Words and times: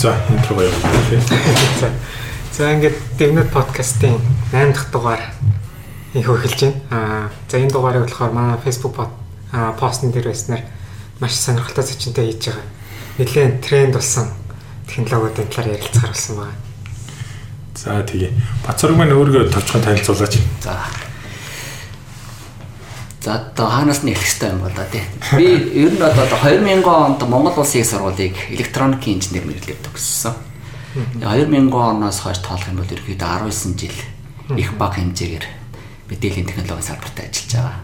За 0.00 0.16
интро 0.30 0.54
гоё 0.54 0.70
юм. 0.70 0.80
За. 1.78 1.90
За 2.56 2.72
ингээд 2.72 2.96
Дэвнэт 3.18 3.52
подкастын 3.52 4.16
8 4.50 4.72
дахь 4.72 4.90
дугаар 4.90 5.20
их 6.14 6.24
эхэлж 6.24 6.60
байна. 6.60 6.80
Аа 6.90 7.28
за 7.50 7.58
энэ 7.58 7.68
дугаарыг 7.68 8.08
болохоор 8.08 8.32
манай 8.32 8.56
Facebook 8.64 8.96
постн 9.78 10.08
дээр 10.08 10.32
байснаар 10.32 10.64
маш 11.20 11.36
сонирхолтой 11.36 11.84
зочинтой 11.84 12.32
хийж 12.32 12.48
байгаа. 12.48 12.64
Нэлээд 13.18 13.60
тренд 13.60 13.92
болсон 13.92 14.32
технологиудын 14.88 15.52
талаар 15.52 15.76
ярилцахаар 15.76 16.12
болсон 16.16 16.36
байна. 16.36 16.56
За 17.76 18.00
тэгээ. 18.00 18.32
Бацург 18.64 18.96
маань 18.96 19.12
өөрийгөө 19.12 19.52
товчхон 19.52 19.84
танилцуулаач. 19.84 20.40
За. 20.64 20.80
За 23.20 23.36
одоо 23.36 23.68
хаанаас 23.68 24.00
нь 24.02 24.12
эхлэх 24.16 24.48
юм 24.48 24.64
болоо 24.64 24.86
тий. 24.88 25.04
Би 25.36 25.46
ер 25.76 25.92
нь 25.92 26.00
одоо 26.00 26.24
2000 26.24 26.84
онд 26.88 27.20
Монгол 27.28 27.60
Улсын 27.60 27.84
сургуулийг 27.84 28.32
электроникийн 28.48 29.20
инженер 29.20 29.44
мэрлэгээр 29.44 29.84
төгссөн. 29.84 30.32
2000 31.20 31.68
оноос 31.68 32.24
хойш 32.24 32.40
тоолох 32.40 32.64
юм 32.72 32.80
бол 32.80 32.88
ерөөдөө 32.88 33.20
19 33.20 33.76
жил 33.76 33.96
их 34.56 34.72
бага 34.80 35.04
хэмжээгээр 35.04 35.46
мэдээллийн 36.08 36.48
технологийн 36.48 36.88
салбарт 36.88 37.20
ажиллаж 37.20 37.52
байгаа. 37.52 37.76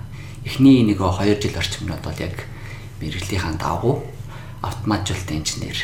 Эхний 0.48 0.82
нэг 0.88 1.04
2 1.04 1.36
жил 1.36 1.60
орчимнод 1.60 2.00
бол 2.00 2.16
яг 2.16 2.48
мэрэгжлийнхаа 3.04 3.60
давгуу 3.60 4.08
автоматжуулалтын 4.64 5.44
инженер 5.44 5.78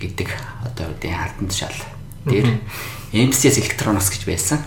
гэдэг 0.00 0.28
одоо 0.64 0.88
үеийн 0.96 1.20
харданд 1.20 1.52
шал 1.52 1.76
дээр 2.24 2.56
MCS 3.12 3.58
Electronics 3.58 4.10
гэж 4.14 4.22
байсан. 4.26 4.58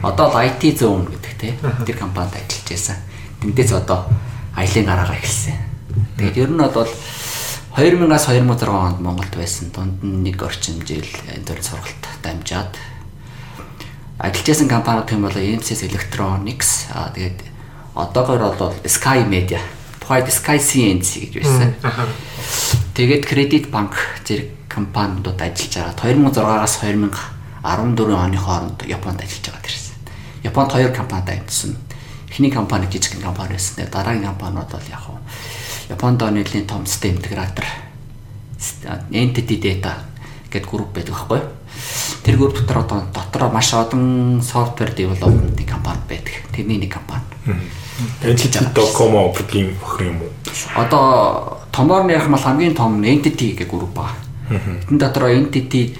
Одоо 0.00 0.32
л 0.32 0.40
IT 0.48 0.80
zone 0.80 1.12
гэдэг 1.12 1.34
те 1.36 1.48
тэр 1.84 1.96
компанид 2.00 2.32
ажиллаж 2.40 2.68
байсан. 2.68 2.96
Тэндээс 3.44 3.72
одоо 3.76 4.08
аялын 4.56 4.88
гараагаа 4.88 5.18
эхэлсэн. 5.20 5.56
Тэгээд 6.16 6.40
ер 6.40 6.50
нь 6.50 6.58
бол 6.58 6.88
2000-аас 7.76 8.24
2006 8.32 8.64
онд 8.70 8.98
Монголд 9.04 9.34
байсан. 9.36 9.68
Дунд 9.74 10.00
нь 10.00 10.24
нэг 10.24 10.40
орчим 10.40 10.80
жил 10.88 11.04
энэ 11.28 11.44
төр 11.44 11.60
сургалт 11.60 12.04
дамжаад 12.24 12.72
ажиллаж 14.18 14.46
байсан 14.48 14.68
компани 14.68 15.04
гэх 15.04 15.12
юм 15.12 15.28
бол 15.28 15.36
MCS 15.36 15.84
Electronics 15.90 16.88
аа 16.96 17.12
тэгээд 17.12 17.44
одоогоор 17.92 18.56
бол 18.56 18.72
Sky 18.88 19.26
Media 19.28 19.60
тухайд 20.00 20.28
Sky 20.32 20.56
CNC 20.60 21.10
гэж 21.28 21.34
байсан. 21.44 21.70
Тэгээд 22.94 23.24
Credit 23.28 23.64
Bank 23.68 23.92
зэрэг 24.24 24.68
компаниудад 24.68 25.40
ажиллаж 25.40 25.96
байгаа. 25.98 26.24
2006-аас 26.32 26.74
2000 26.80 27.33
14 27.64 28.12
оны 28.12 28.36
хооронд 28.36 28.84
Японд 28.84 29.24
ажиллаж 29.24 29.48
байгаа 29.48 29.64
тэрсэн. 29.64 29.96
Японд 30.44 30.72
хоёр 30.72 30.92
компанид 30.92 31.28
ажилласан. 31.32 31.76
Эхний 32.28 32.50
компани 32.52 32.86
жижиг 32.92 33.22
компани 33.22 33.56
байсан. 33.56 33.88
Дараагийн 33.90 34.28
компаниуд 34.28 34.68
бол 34.68 34.88
яг 34.90 35.00
хуу 35.00 35.18
Японд 35.88 36.20
нийлийн 36.20 36.66
том 36.66 36.86
систем 36.86 37.16
интегратор 37.16 37.64
Entity 39.10 39.60
Data 39.60 39.92
гэдэг 40.50 40.70
групп 40.70 40.94
байдаг 40.94 41.14
байхгүй 41.14 41.38
юу? 41.38 41.48
Тэр 42.24 42.36
групп 42.38 42.54
дотор 42.58 42.78
одоо 42.78 43.02
дотроо 43.12 43.50
маш 43.50 43.72
олон 43.74 44.40
software 44.40 44.94
development 44.94 45.58
компани 45.66 46.00
байдаг. 46.08 46.32
Тэрний 46.54 46.78
нэг 46.78 46.94
компани. 46.94 47.24
Entity.com 48.22 49.34
гэдэг 49.34 49.76
охин 49.82 50.06
юм 50.06 50.22
уу? 50.22 50.30
Одоо 50.76 51.58
томоор 51.72 52.04
нь 52.04 52.12
ярих 52.12 52.26
юм 52.26 52.32
бол 52.32 52.40
хамгийн 52.40 52.74
том 52.74 53.02
Entity 53.02 53.56
гэх 53.58 53.68
групп 53.68 53.92
байна. 53.92 54.16
Энд 54.88 55.00
дотроо 55.00 55.28
Entity 55.28 55.98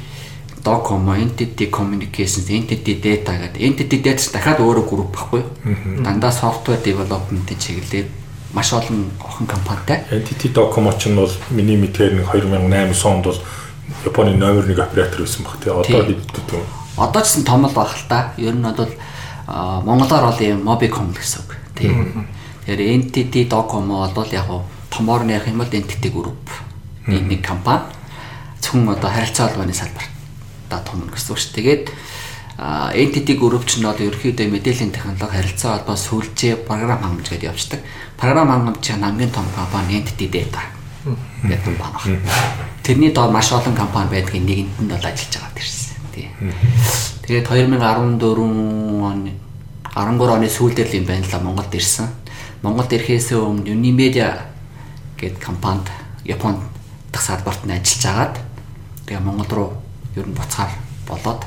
Docom, 0.64 1.12
Entity 1.12 1.68
Communications, 1.70 2.48
Entity 2.48 2.96
Data 2.96 3.32
гэдэг. 3.36 3.60
Entity 3.60 3.96
Data 4.00 4.32
дахиад 4.32 4.60
өөрөө 4.64 4.84
групп 4.88 5.12
баггүй. 5.12 5.42
Дандаа 6.00 6.32
software 6.32 6.80
development-ийн 6.80 7.60
чиглэлээр 7.60 8.06
маш 8.54 8.72
олон 8.72 9.12
охин 9.20 9.46
компанитай. 9.46 10.08
Entity 10.08 10.48
Docom 10.56 10.88
ч 10.96 11.12
нь 11.12 11.16
бол 11.20 11.28
миний 11.50 11.76
мэдгээр 11.76 12.16
нэг 12.16 12.32
2008 12.32 13.04
онд 13.04 13.24
бол 13.28 13.40
Японы 14.08 14.32
номер 14.40 14.64
1 14.64 14.80
оператор 14.80 15.20
байсан 15.20 15.44
баг 15.44 15.60
тий. 15.60 15.68
Одоо 15.68 16.00
хэд 16.08 16.32
дүү. 16.48 16.62
Одоо 16.96 17.20
ч 17.20 17.26
гэсэн 17.28 17.44
том 17.44 17.68
л 17.68 17.74
баг 17.76 17.92
л 17.92 18.08
та. 18.08 18.32
Ер 18.40 18.56
нь 18.56 18.64
бол 18.64 18.88
монголоор 19.84 20.32
бол 20.32 20.40
юм 20.40 20.64
Mobicom 20.64 21.12
гэсэн 21.12 21.44
үг 21.44 21.52
тий. 21.76 21.92
Тэгэхээр 22.64 22.80
Entity 22.80 23.44
Docom 23.44 23.92
бол 24.16 24.28
яг 24.32 24.48
томоор 24.88 25.28
нь 25.28 25.36
ярих 25.36 25.52
юм 25.52 25.60
бол 25.60 25.68
Entity 25.68 26.08
Group 26.08 26.48
нэг 27.04 27.44
компани 27.44 27.84
зөвхөн 28.64 28.96
одоо 28.96 29.10
харилцаа 29.12 29.52
холбооны 29.52 29.76
салбарт 29.76 30.13
да 30.74 30.82
том 30.82 31.06
гэсэн 31.06 31.30
үг 31.30 31.38
ш. 31.38 31.54
Тэгээд 31.54 31.94
entity 32.58 33.38
group 33.38 33.66
ч 33.66 33.78
нь 33.78 33.86
бол 33.86 33.94
ерөөхдөө 33.94 34.46
мэдээллийн 34.50 34.90
технологи 34.94 35.30
харилцаа 35.30 35.78
холбоо 35.78 35.98
сүлжээ 35.98 36.66
програм 36.66 36.98
хангамж 36.98 37.30
гэдээ 37.30 37.50
явждаг. 37.50 37.80
Програм 38.18 38.50
хангамжийн 38.50 39.02
хамгийн 39.02 39.30
том 39.30 39.46
компани 39.54 40.02
entity 40.02 40.26
data 40.26 40.62
гэдэг 41.42 41.74
байна. 41.78 41.98
Тэрний 42.82 43.10
доор 43.10 43.30
маш 43.30 43.52
олон 43.52 43.74
компани 43.74 44.10
байдгийн 44.10 44.46
нэгэнд 44.46 44.74
нь 44.82 44.90
бол 44.90 45.02
ажиллаж 45.02 45.34
байгаа 45.34 45.54
тэрсэн. 45.54 45.94
Тий. 46.14 46.28
Тэгээд 47.26 47.46
2014 47.50 48.22
оны 49.02 49.32
13 49.94 50.34
оны 50.34 50.48
сүүлдэр 50.50 50.88
л 50.90 50.98
юм 50.98 51.06
байна 51.06 51.26
л 51.26 51.42
Монголд 51.42 51.74
ирсэн. 51.74 52.08
Монголд 52.62 52.92
ирэхээс 52.94 53.34
өмнө 53.34 53.66
Unimedia 53.66 54.46
гэдэг 55.18 55.42
компанид 55.42 55.90
Японд 56.24 56.62
дах 57.12 57.22
салбарт 57.22 57.66
нь 57.66 57.74
ажиллаж 57.74 58.04
агаад 58.08 58.34
тэгээ 59.06 59.20
Монгол 59.20 59.50
руу 59.52 59.70
ер 60.16 60.26
нь 60.26 60.36
буцаар 60.36 60.70
болоод 61.08 61.42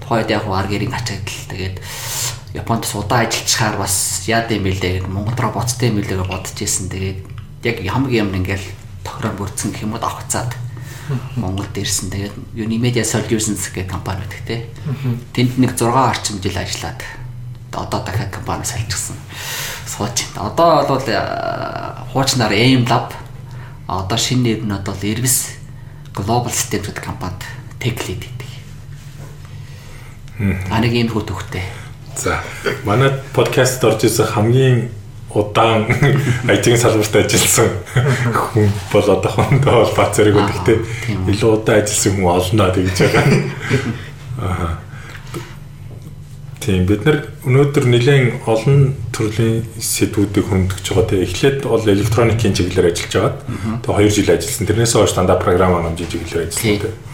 тухайд 0.00 0.30
яг 0.30 0.44
аргэрийн 0.46 0.94
ачаагдал 0.94 1.44
тэгээд 1.50 1.76
Японд 2.56 2.88
удаа 2.94 3.28
ажиллачаар 3.28 3.76
бас 3.76 4.24
яад 4.26 4.50
юм 4.50 4.64
бэлээ 4.64 5.04
Монгол 5.04 5.36
руу 5.36 5.52
буцтай 5.60 5.92
юм 5.92 6.00
бэлээ 6.00 6.24
бодож 6.24 6.56
исэн 6.56 6.88
тэгээд 6.88 7.18
яг 7.68 7.76
хамгийн 7.84 8.26
юм 8.26 8.36
ингээл 8.40 8.66
тохироо 9.04 9.32
бүрдсэн 9.36 9.70
гэх 9.76 9.84
юм 9.84 9.92
уу 9.94 10.00
авахцаад 10.00 10.56
Монголд 11.36 11.76
ирсэн. 11.78 12.10
Тэгээд 12.10 12.34
Unimedia 12.54 13.04
Solutions 13.06 13.70
гэх 13.70 13.86
компани 13.86 14.26
байдаг 14.26 14.42
те. 14.46 14.66
Тэнд 15.32 15.58
нэг 15.58 15.78
6 15.78 15.86
орчим 15.86 16.42
жил 16.42 16.58
ажиллаад 16.58 17.00
одоо 17.72 18.00
дахиад 18.02 18.34
компани 18.34 18.64
салжчихсан 18.64 19.16
сууч. 19.86 20.26
Одоо 20.34 20.82
бол 20.88 21.06
хуучнаар 22.10 22.52
AIM 22.52 22.86
Lab 22.90 23.14
одоо 23.86 24.18
шинэ 24.18 24.42
нэр 24.42 24.60
нь 24.66 24.72
одоо 24.72 24.94
Irvis 24.98 25.54
Global 26.10 26.50
Systems 26.50 26.90
гэдэг 26.90 27.04
компанид 27.04 27.42
lead 27.84 28.20
гэдэг. 28.24 28.52
А 30.70 30.80
нэг 30.80 30.92
юм 30.92 31.08
хөө 31.08 31.24
төгтэй. 31.28 31.64
За 32.16 32.40
манай 32.84 33.12
подкастт 33.32 33.84
орж 33.84 34.04
ирсэн 34.04 34.26
хамгийн 34.26 34.88
удаан 35.36 35.84
IT-ийн 36.54 36.80
салбарт 36.80 37.16
ажилласан 37.16 37.68
хүн 38.32 38.68
бол 38.92 39.08
одоохондоо 39.16 39.84
бол 39.84 39.94
Бацэрэг 39.96 40.36
гэхдээ 40.36 40.78
илүү 41.32 41.50
удаан 41.60 41.80
ажилласан 41.80 42.12
хүн 42.16 42.28
олноо 42.32 42.68
гэж 42.72 42.98
байгаа. 43.00 43.26
Аа. 44.40 44.70
Тийм 46.66 46.82
бид 46.82 47.04
нар 47.06 47.18
өнөөдөр 47.46 47.84
нэлээд 47.86 48.42
олон 48.50 48.96
төрлийн 49.14 49.62
сэдвүүдийг 49.78 50.46
хөндөж 50.50 50.82
байгаа. 50.82 51.06
Тэгээ 51.14 51.26
эхлээд 51.30 51.58
бол 51.62 51.84
электроникийн 51.94 52.56
чиглэлээр 52.58 52.90
ажиллаж 52.90 53.14
байгаа. 53.14 53.86
Тэгээ 53.86 54.08
2 54.10 54.16
жил 54.18 54.30
ажилласан. 54.34 54.66
Тэрнээс 54.66 54.94
хойш 54.98 55.14
дандаа 55.14 55.38
програм 55.38 55.78
хангамжийн 55.78 56.10
чиглэлээр 56.10 56.50
ажилласан. 56.50 57.05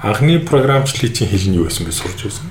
Анхны 0.00 0.40
програмчлалын 0.40 1.12
хэл 1.12 1.46
нь 1.50 1.56
юу 1.60 1.68
байсан 1.68 1.84
бэ 1.86 1.92
сурч 1.92 2.24
байсан? 2.24 2.46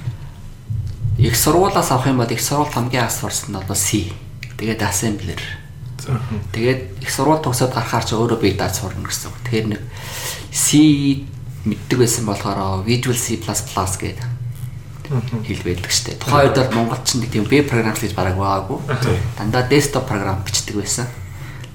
Их 1.18 1.35
сургуулаас 1.35 1.91
авах 1.91 2.07
юм 2.07 2.18
бол 2.18 2.30
их 2.30 2.41
сургууль 2.41 2.72
хамгийн 2.72 3.03
анх 3.09 3.13
сурсан 3.13 3.52
нь 3.52 3.59
бол 3.59 3.75
C. 3.75 4.13
Тэгээд 4.57 4.85
assembler. 4.85 5.41
Тэгээд 6.53 7.02
их 7.02 7.09
сургууль 7.09 7.41
төгсөөд 7.41 7.74
гарахаар 7.74 8.06
ч 8.06 8.13
өөрөө 8.13 8.40
бие 8.40 8.53
даад 8.53 8.78
сурна 8.78 9.02
гэсэн. 9.03 9.34
Тэгэхээр 9.49 9.67
нэг 9.76 9.82
C 10.53 11.26
мэддэг 11.66 11.97
байсан 11.99 12.26
болохоор 12.26 12.85
Visual 12.85 13.17
C++ 13.17 13.41
гэдэг 13.41 14.40
хэл 15.09 15.66
байдаг 15.66 15.90
штэ. 15.90 16.22
Тухайн 16.22 16.53
үед 16.53 16.58
бол 16.70 16.76
Монголд 16.85 17.03
ч 17.03 17.17
нэг 17.17 17.34
тийм 17.34 17.46
веб 17.49 17.66
програм 17.66 17.97
гэж 17.97 18.14
бараг 18.14 18.38
байгаагүй. 18.38 18.78
Дандаа 19.41 19.66
desktop 19.66 20.05
програм 20.05 20.46
бичдэг 20.46 20.78
байсан. 20.78 21.09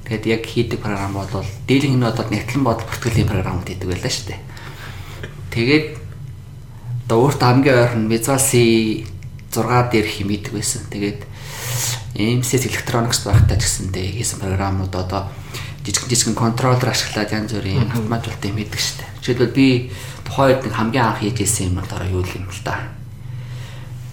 Тэгээд 0.06 0.26
яг 0.30 0.42
хийдэг 0.46 0.78
програм 0.78 1.12
бол 1.12 1.26
дийлэнх 1.66 1.98
нь 1.98 2.06
одоо 2.06 2.24
нэгтлэн 2.30 2.62
бодол 2.62 2.86
бүртгэлийн 2.86 3.26
програмууд 3.26 3.66
хийдэг 3.66 3.90
байлаа 3.90 4.12
штэ. 4.12 4.38
Тэгээд 5.54 6.02
одоо 7.06 7.30
өөртөө 7.30 7.46
хамгийн 7.46 7.78
ойрхон 7.78 8.10
Visual 8.10 8.42
C 8.42 8.50
6 9.54 9.94
дээр 9.94 10.06
химийдэг 10.10 10.50
байсан. 10.50 10.82
Тэгээд 10.90 11.22
MCS 12.18 12.66
Electronics 12.74 13.22
байхдаа 13.22 13.54
ч 13.54 13.62
гэсэндээ 13.62 14.18
хийсэн 14.18 14.42
програмууд 14.42 14.90
одоо 14.90 15.30
жижиг 15.86 16.10
жижиг 16.10 16.34
контроллер 16.34 16.90
ашиглаад 16.90 17.30
янз 17.30 17.54
бүрийн 17.54 17.86
автомат 17.86 18.26
болтой 18.26 18.50
мэддэг 18.50 18.80
шүү 18.82 18.98
дээ. 18.98 19.10
Жишээлбэл 19.22 19.54
би 19.54 19.66
тухайд 20.26 20.58
нэг 20.66 20.74
хамгийн 20.74 21.06
анх 21.06 21.22
хийж 21.22 21.38
ирсэн 21.46 21.70
юм 21.70 21.86
дараа 21.86 22.10
юу 22.10 22.26
юм 22.26 22.50
л 22.50 22.62
да. 22.66 22.90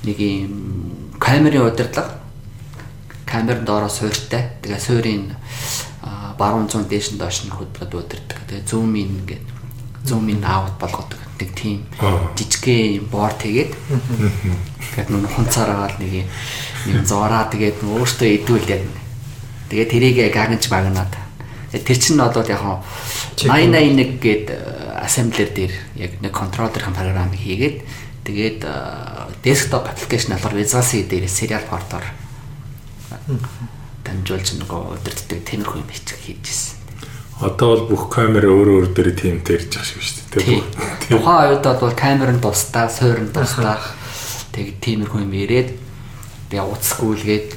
Нэг 0.06 0.18
юм 0.22 0.54
камерын 1.18 1.74
удирдлага 1.74 2.22
камерын 3.26 3.66
доороо 3.66 3.90
суурьтай. 3.90 4.62
Тэгээ 4.62 4.78
суурийн 4.78 5.34
баруун 6.38 6.70
зүүн 6.70 6.86
дээш 6.86 7.16
нь 7.16 7.18
доош 7.18 7.50
нь 7.50 7.54
хөдөлгөд 7.56 7.98
удирдаг. 7.98 8.46
Тэгээ 8.46 8.70
зүүм 8.70 8.94
ин 8.94 9.26
гэдэг 9.26 9.50
зүүм 10.06 10.38
ин 10.38 10.46
аут 10.46 10.78
болгодог 10.78 11.31
нэг 11.42 11.52
тийм 11.58 11.84
жижигхэн 12.38 13.10
борд 13.10 13.42
тэгээд 13.42 13.72
тэгээд 13.74 15.10
нүн 15.10 15.26
хунцаараа 15.26 15.90
нэг 15.98 16.30
юм 16.86 17.02
зураа 17.06 17.50
тэгээд 17.50 17.82
өөртөө 17.82 18.30
идвэл 18.38 18.70
яг 18.70 18.84
тэгээд 19.74 19.92
тэрийг 19.92 20.18
гагнж 20.30 20.70
багнаад. 20.70 21.14
Тэр 21.72 21.98
чинь 21.98 22.20
бол 22.20 22.36
яг 22.36 22.62
нь 22.62 22.78
8081 23.48 24.22
гээд 24.22 24.46
assembler 25.02 25.50
дээр 25.50 25.74
яг 25.96 26.12
нэг 26.22 26.32
контроллерын 26.36 26.94
програм 26.94 27.32
хийгээд 27.34 27.82
тэгээд 28.28 28.62
desktop 29.42 29.90
application 29.90 30.36
болохоор 30.36 30.56
Visual 30.60 30.84
C 30.84 31.08
дээр 31.08 31.26
serial 31.26 31.66
port-оор 31.66 32.06
дамжуулж 34.06 34.60
нөгөө 34.60 34.82
өдөртдөг 35.00 35.40
тиймэрхүү 35.48 35.80
юм 35.82 35.90
хийжсэн. 35.90 36.81
Одоо 37.42 37.68
бол 37.74 37.84
бүх 37.90 38.04
камер 38.14 38.46
өөр 38.46 38.70
өөр 38.70 38.86
дээр 38.94 39.18
тиймтэй 39.18 39.58
ирж 39.58 39.74
байгаа 39.74 39.90
шүү 39.98 40.30
дээ. 40.30 40.46
Тийм. 40.46 40.64
Тухайн 41.10 41.58
үед 41.58 41.66
бол 41.66 41.96
камер 41.98 42.30
нь 42.38 42.44
тусдаа, 42.44 42.86
суур 42.86 43.18
нь 43.18 43.34
тусдаа 43.34 43.82
тэг 44.54 44.78
тиймэрхүү 44.78 45.26
юм 45.26 45.34
ирээд 45.34 45.70
тэгээ 46.54 46.70
уцсгүүлгээд 46.70 47.50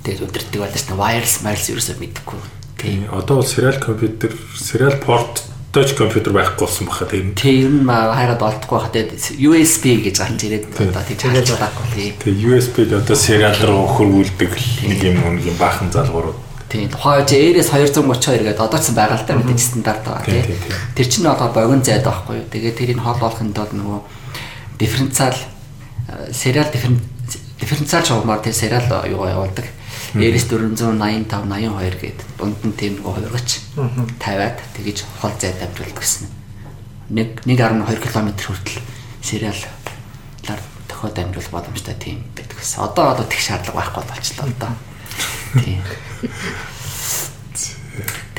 тэгээд 0.00 0.24
өдөртдөг 0.24 0.60
байдаг 0.64 0.80
чинь 0.80 0.96
wireless 0.96 1.44
wireless 1.44 1.68
ерөөсөө 1.68 1.96
мэдэхгүй. 2.00 2.40
Тийм. 2.80 3.00
Одоо 3.12 3.44
бол 3.44 3.52
serial 3.52 3.76
компьютер, 3.76 4.32
serial 4.56 4.96
port 4.96 5.44
дооч 5.76 5.92
компьютер 5.94 6.32
байхгүй 6.32 6.64
болсон 6.64 6.88
баха 6.88 7.04
тийм. 7.04 7.34
Тийм 7.36 7.84
маа 7.84 8.16
хайгаад 8.16 8.42
олдохгүй 8.42 8.76
баха 8.80 8.90
тэгээд 8.96 9.44
USB 9.44 9.84
гэж 10.08 10.16
гарч 10.18 10.40
ирээд 10.48 10.64
одоо 10.72 11.04
тийм 11.04 11.18
тэгээд 11.20 11.52
байхгүй 11.52 11.86
тийм. 11.94 12.14
Тэгээд 12.16 12.42
USB-д 12.48 12.90
одоо 12.96 13.16
serial 13.16 13.58
руу 13.60 13.86
хөрвүүлдэг 13.86 14.50
нэг 14.88 15.00
юм 15.04 15.20
нэг 15.36 15.46
юм 15.46 15.56
баахан 15.60 15.92
залгуурууд 15.94 16.49
Тийм 16.70 16.86
тухайн 16.86 17.26
үе 17.26 17.58
ARS 17.58 17.74
232 17.74 18.46
гэдэг 18.46 18.62
одоо 18.62 18.78
ч 18.78 18.94
байгаа 18.94 19.18
л 19.18 19.26
та 19.26 19.34
мэдээж 19.34 19.58
стандарт 19.58 20.06
байгаа 20.06 20.22
тийм. 20.22 20.54
Тэр 20.94 21.06
чинь 21.10 21.26
одоо 21.26 21.50
богино 21.50 21.82
зайд 21.82 22.06
байхгүй 22.06 22.46
юу. 22.46 22.46
Тэгээд 22.46 22.78
тэрийг 22.78 23.02
хол 23.02 23.18
болохын 23.18 23.50
тулд 23.50 23.74
нөгөө 23.74 23.98
дифференциал 24.78 25.34
сериал 26.30 26.70
дифференциал 26.70 28.06
шугамар 28.06 28.38
тийм 28.38 28.54
сериал 28.54 28.86
юу 29.02 29.26
явуулдаг. 29.26 29.66
ARS 30.14 30.46
485 30.46 31.26
82 31.26 31.98
гэдэг 31.98 32.28
дунд 32.38 32.62
нь 32.62 32.78
тийм 32.78 33.02
нөгөө 33.02 33.18
хувиргач 33.18 33.50
тавиад 34.22 34.62
тэгэж 34.78 35.02
хол 35.18 35.34
зайд 35.42 35.58
дамжуулдаг 35.58 35.98
гэсэн. 35.98 36.30
Нэг 37.10 37.42
1.2 37.50 37.98
км 37.98 38.30
хүртэл 38.30 38.78
сериалаар 39.26 40.62
тохиод 40.86 41.14
дамжуулах 41.18 41.50
боломжтой 41.50 41.98
тийм 41.98 42.22
байдаг 42.38 42.58
гэсэн. 42.62 42.78
Одоо 42.86 43.10
одоо 43.10 43.26
тех 43.26 43.42
шаардлага 43.42 43.90
байхгүй 43.90 44.02
болчихлоо 44.06 44.46
одоо. 44.54 44.70
Тийм. 45.60 45.82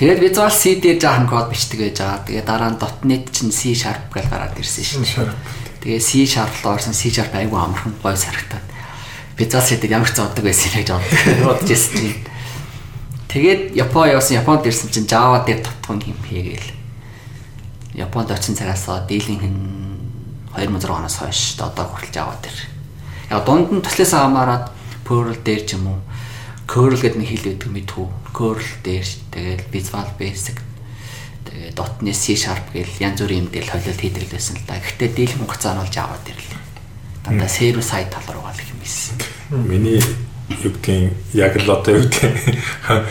Тэгээд 0.01 0.17
Visual 0.17 0.49
C 0.49 0.81
дээр 0.81 0.97
жаахан 0.97 1.29
код 1.29 1.53
бичдэг 1.53 1.77
байж 1.77 2.01
байгаа. 2.01 2.25
Тэгээд 2.25 2.47
дараа 2.49 2.73
нь 2.73 2.81
.NET 3.05 3.29
чинь 3.29 3.53
C# 3.53 3.77
гэж 3.77 4.25
гараад 4.33 4.57
ирсэн 4.57 5.05
шүү 5.05 5.05
дээ. 5.05 5.29
Тэгээд 5.85 6.01
C# 6.01 6.25
руу 6.65 6.73
орсон 6.73 6.97
C# 6.97 7.13
айгүй 7.13 7.53
амархан 7.53 7.93
гоё 8.01 8.17
сарагтаад. 8.17 8.65
Visual 9.37 9.61
C 9.61 9.77
дээр 9.77 10.01
ямар 10.01 10.09
ч 10.09 10.17
зоддаг 10.17 10.41
байсан 10.41 10.73
гэж 10.73 10.89
бодож 11.45 11.69
ирсэн 11.69 11.93
чинь. 12.01 12.25
Тэгээд 13.29 13.77
Япон 13.77 14.09
явсан 14.09 14.41
Японд 14.41 14.65
ирсэн 14.65 14.89
чинь 14.89 15.05
Java 15.05 15.45
дээр 15.45 15.61
тотхон 15.61 16.01
юм 16.01 16.17
хийгээл. 16.25 16.73
Японд 17.93 18.33
очин 18.33 18.57
цагаас 18.57 18.89
дийлийнх 19.05 19.45
нь 19.45 20.01
2006 20.57 20.89
оноос 20.89 21.21
хойш 21.21 21.61
одоо 21.61 21.85
хүртэл 21.85 22.17
Java 22.17 22.33
дээр. 22.41 22.57
Яг 23.29 23.45
дунд 23.45 23.69
нь 23.69 23.85
туслаасаа 23.85 24.25
хамаарат 24.25 24.73
Perl 25.05 25.37
дээр 25.45 25.61
ч 25.61 25.77
юм 25.77 25.93
уу 25.93 26.01
curl 26.67 26.95
гэдэг 26.97 27.19
нэг 27.19 27.29
хэл 27.29 27.49
өгдөг 27.55 27.71
мэдхүү. 27.71 28.07
curl 28.33 28.65
дээр 28.83 29.07
тэгээд 29.33 29.61
visual 29.71 30.09
basic 30.19 30.57
тэгээд 31.45 31.79
.NET 32.01 32.15
C# 32.15 32.35
гэл 32.37 33.01
янз 33.01 33.19
бүрийн 33.21 33.45
юм 33.45 33.49
дээр 33.51 33.67
холиод 33.67 33.99
хийдэг 33.99 34.29
байсан 34.31 34.55
л 34.55 34.65
да. 34.67 34.79
Гэхдээ 34.79 35.09
дийлэн 35.11 35.41
хугацаа 35.43 35.75
нь 35.75 35.81
бол 35.83 35.91
Java 35.91 36.17
дээр 36.23 36.39
л. 36.39 36.55
Дандаа 37.25 37.49
server 37.49 37.83
side 37.83 38.09
тал 38.09 38.25
руу 38.31 38.45
гал 38.45 38.61
юм 38.61 38.79
ийсэн. 38.81 39.15
Миний 39.51 39.99
юу 40.63 40.71
гэдгийг 40.71 41.11
яг 41.33 41.55
л 41.59 41.71
одоо 41.71 41.93
юу 41.99 42.07
гэдгийг 42.07 42.59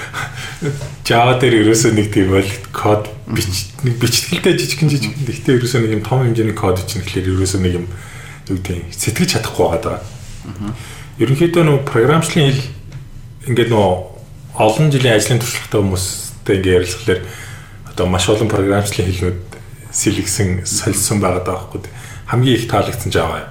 Java 1.09 1.37
дээр 1.41 1.67
ерөөсөө 1.67 1.93
нэг 1.95 2.09
тийм 2.15 2.33
бол 2.33 2.51
код 2.73 3.11
бич 3.27 3.71
нэг 3.83 3.97
бичтгэлтэй 3.99 4.55
жижигхэн 4.57 4.91
жижигхэн 4.91 5.27
гэхдээ 5.27 5.57
ерөөсөө 5.59 5.81
нэг 5.85 5.93
юм 6.01 6.05
том 6.07 6.23
хэмжээний 6.25 6.57
код 6.57 6.81
чинь 6.87 7.03
тэгэхээр 7.03 7.35
ерөөсөө 7.35 7.61
нэг 7.61 7.75
юм 7.83 7.87
юу 8.49 8.57
гэдгийг 8.61 8.95
сэтгэж 8.95 9.29
чадахгүй 9.37 9.67
байгаа. 9.69 9.99
Ерөнхийдөө 11.21 11.63
нөгөө 11.65 11.89
програмчлалын 11.89 12.51
хэл 12.51 12.63
ингээд 13.49 13.71
нөө 13.73 13.89
олон 14.61 14.91
жилийн 14.93 15.17
ажлын 15.17 15.41
туршлагатай 15.41 15.81
хүмүүстэй 15.81 16.57
ингээд 16.61 16.77
ярилцахлаар 16.77 17.21
одоо 17.95 18.07
маш 18.11 18.29
олон 18.29 18.49
програмчлалын 18.53 19.09
хэлнүүд 19.09 19.41
сэлгсэн 19.91 20.67
солисон 20.67 21.21
байгаа 21.25 21.45
даахгүй 21.47 21.81
хамгийн 22.31 22.57
их 22.57 22.69
таалагдсан 22.71 23.11
жаа. 23.11 23.51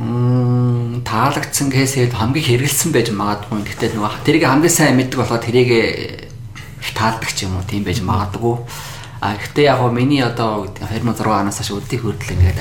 Мм 0.00 1.04
таалагдсан 1.04 1.68
гэсээд 1.68 2.16
хамгийн 2.16 2.44
хэрэгэлсэн 2.44 2.92
байж 2.92 3.12
магадгүй. 3.12 3.68
Гэхдээ 3.68 4.00
нөгөө 4.00 4.24
тэрийг 4.24 4.44
хамгийн 4.48 4.72
сайн 4.72 4.96
мэддэг 4.96 5.20
болохоор 5.20 5.44
тэрийг 5.44 5.70
таалдаг 6.96 7.28
ч 7.36 7.44
юм 7.44 7.60
уу 7.60 7.68
тийм 7.68 7.84
байж 7.84 8.00
магадгүй. 8.00 8.64
А 9.20 9.36
гэхдээ 9.36 9.68
яг 9.68 9.84
гоо 9.84 9.92
миний 9.92 10.24
одоо 10.24 10.72
2006 10.80 11.20
оноос 11.20 11.60
хойш 11.60 11.72
өдний 11.76 12.00
хүртэл 12.00 12.32
ингээд 12.32 12.60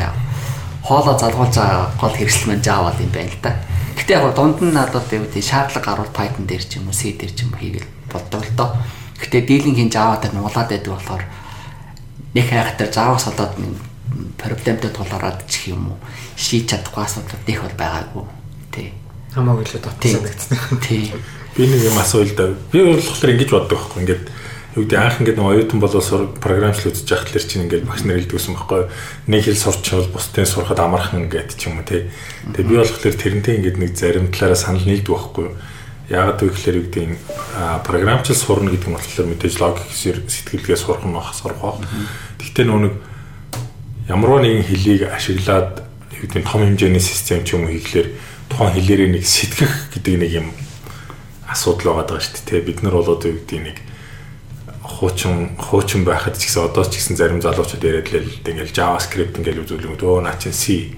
хоолоо 0.84 1.16
залгуулж 1.16 1.56
байгаа 1.56 1.96
гол 1.96 2.16
хэрэгсэл 2.16 2.48
маань 2.52 2.64
Java 2.64 2.92
юм 3.00 3.12
байна 3.16 3.32
л 3.32 3.40
да. 3.40 3.52
Гэтэ 3.96 4.12
яг 4.20 4.36
дунд 4.36 4.60
нь 4.60 4.76
надад 4.76 5.08
юу 5.12 5.24
гэдэг 5.26 5.44
шаардлага 5.44 5.88
гарвал 5.88 6.12
Python 6.12 6.46
дээр 6.46 6.64
ч 6.64 6.78
юм 6.78 6.92
уу 6.92 6.96
C 6.96 7.16
дээр 7.16 7.32
ч 7.32 7.48
юм 7.48 7.56
хийгээл 7.56 7.90
боддог 8.12 8.44
л 8.44 8.54
доо. 8.60 8.70
Гэтэ 9.20 9.48
дийлинг 9.48 9.80
хийн 9.80 9.92
Java 9.92 10.20
дээр 10.20 10.36
нуулаад 10.36 10.70
байдаг 10.70 10.92
болохоор 10.92 11.24
нэг 12.36 12.46
хайхтар 12.52 12.92
Java-с 12.92 13.32
болоод 13.32 13.54
проблемтэй 14.36 14.92
тулгараад 14.92 15.48
ч 15.48 15.72
юм 15.72 15.96
уу 15.96 15.98
шийдэж 16.36 16.76
чадахгүй 16.76 17.04
асуудал 17.04 17.40
их 17.48 17.62
бол 17.64 17.78
байгаагүй. 17.80 18.26
Тий. 18.76 18.88
Хамаагүй 19.32 19.64
л 19.64 19.80
дотсон 19.80 20.24
гэсэн. 20.28 20.60
Тий. 20.84 21.16
Би 21.56 21.64
нэг 21.64 21.88
юм 21.88 21.96
да. 22.36 22.52
Би 22.72 22.80
болохоор 22.84 23.32
ингэж 23.32 23.50
боддог 23.52 23.80
байхгүй 23.80 24.02
ингээд 24.04 24.24
юу 24.76 24.84
гэдэг 24.84 25.00
анх 25.00 25.20
ингээд 25.24 25.40
нэг 25.40 25.48
оюутан 25.48 25.80
болоод 25.80 26.36
програмчлал 26.44 26.92
үзэж 26.92 27.08
явах 27.08 27.32
тэлэр 27.32 27.48
чинь 27.48 27.64
ингээд 27.64 27.88
багш 27.88 28.04
нар 28.04 28.20
хэлдэгсэн 28.20 28.56
байхгүй 28.60 28.82
нэг 29.32 29.42
хэл 29.48 29.64
сурчвал 29.64 30.12
бусдын 30.12 30.44
сурахад 30.44 30.84
амархан 30.84 31.32
гэдэг 31.32 31.56
ч 31.56 31.72
юм 31.72 31.80
уу 31.80 31.88
тий. 31.88 32.12
Тэгээ 32.52 32.68
би 32.68 32.76
болохоор 32.84 33.16
тэрнтэй 33.16 33.56
ингээд 33.64 33.80
нэг 33.80 33.92
зарим 33.96 34.28
талаараа 34.36 34.60
санал 34.60 34.84
нийлдэг 34.84 35.16
байхгүй 35.16 35.48
яагаад 36.12 36.44
вэ 36.44 36.52
гэхээр 36.52 36.76
юу 36.76 36.86
гэдэг 36.92 37.08
програмчлал 37.88 38.36
сурна 38.36 38.70
гэдэг 38.76 38.90
нь 38.92 38.98
болохоор 39.00 39.28
мэдээж 39.32 39.56
логик 39.64 39.88
сэтгэлгээ 39.96 40.76
сурах 40.76 41.08
нь 41.08 41.16
бах 41.16 41.32
сурах 41.32 41.60
баг. 41.64 41.80
Гэхдээ 42.36 42.66
нөө 42.68 42.80
нэг 42.84 42.94
ямарваа 44.12 44.44
нэгэн 44.44 44.68
хэлийг 44.70 45.02
ашиглаад 45.08 45.88
юу 46.20 46.28
гэдэг 46.28 46.44
том 46.46 46.62
хэмжээний 46.62 47.00
систем 47.00 47.48
ч 47.48 47.56
юм 47.56 47.66
уу 47.66 47.74
хийхлээр 47.74 48.12
тухайн 48.52 48.76
хэлээрээ 48.76 49.10
нэг 49.18 49.24
сэтгэх 49.24 49.74
гэдэг 49.98 50.16
нэг 50.20 50.32
юм 50.46 50.48
асуудал 51.50 51.98
байгаа 51.98 52.06
даа 52.06 52.22
шүү 52.22 52.44
дээ. 52.44 52.68
Бид 52.70 52.84
нар 52.84 53.00
болоод 53.02 53.26
юу 53.26 53.40
гэдэг 53.42 53.62
нэг 53.66 53.78
хуучин 54.86 55.58
хуучин 55.58 56.06
байхад 56.06 56.38
ч 56.38 56.48
гэсэн 56.48 56.70
одоо 56.70 56.86
ч 56.86 57.02
гэсэн 57.02 57.18
зарим 57.18 57.42
залуучууд 57.42 57.84
яриад 57.84 58.08
л 58.14 58.30
ингээл 58.46 58.72
JavaScript 58.72 59.36
ингээл 59.42 59.66
үзүүлэнгүүд 59.66 60.04
өө 60.06 60.22
наа 60.24 60.38
чинь 60.38 60.54
C 60.54 60.94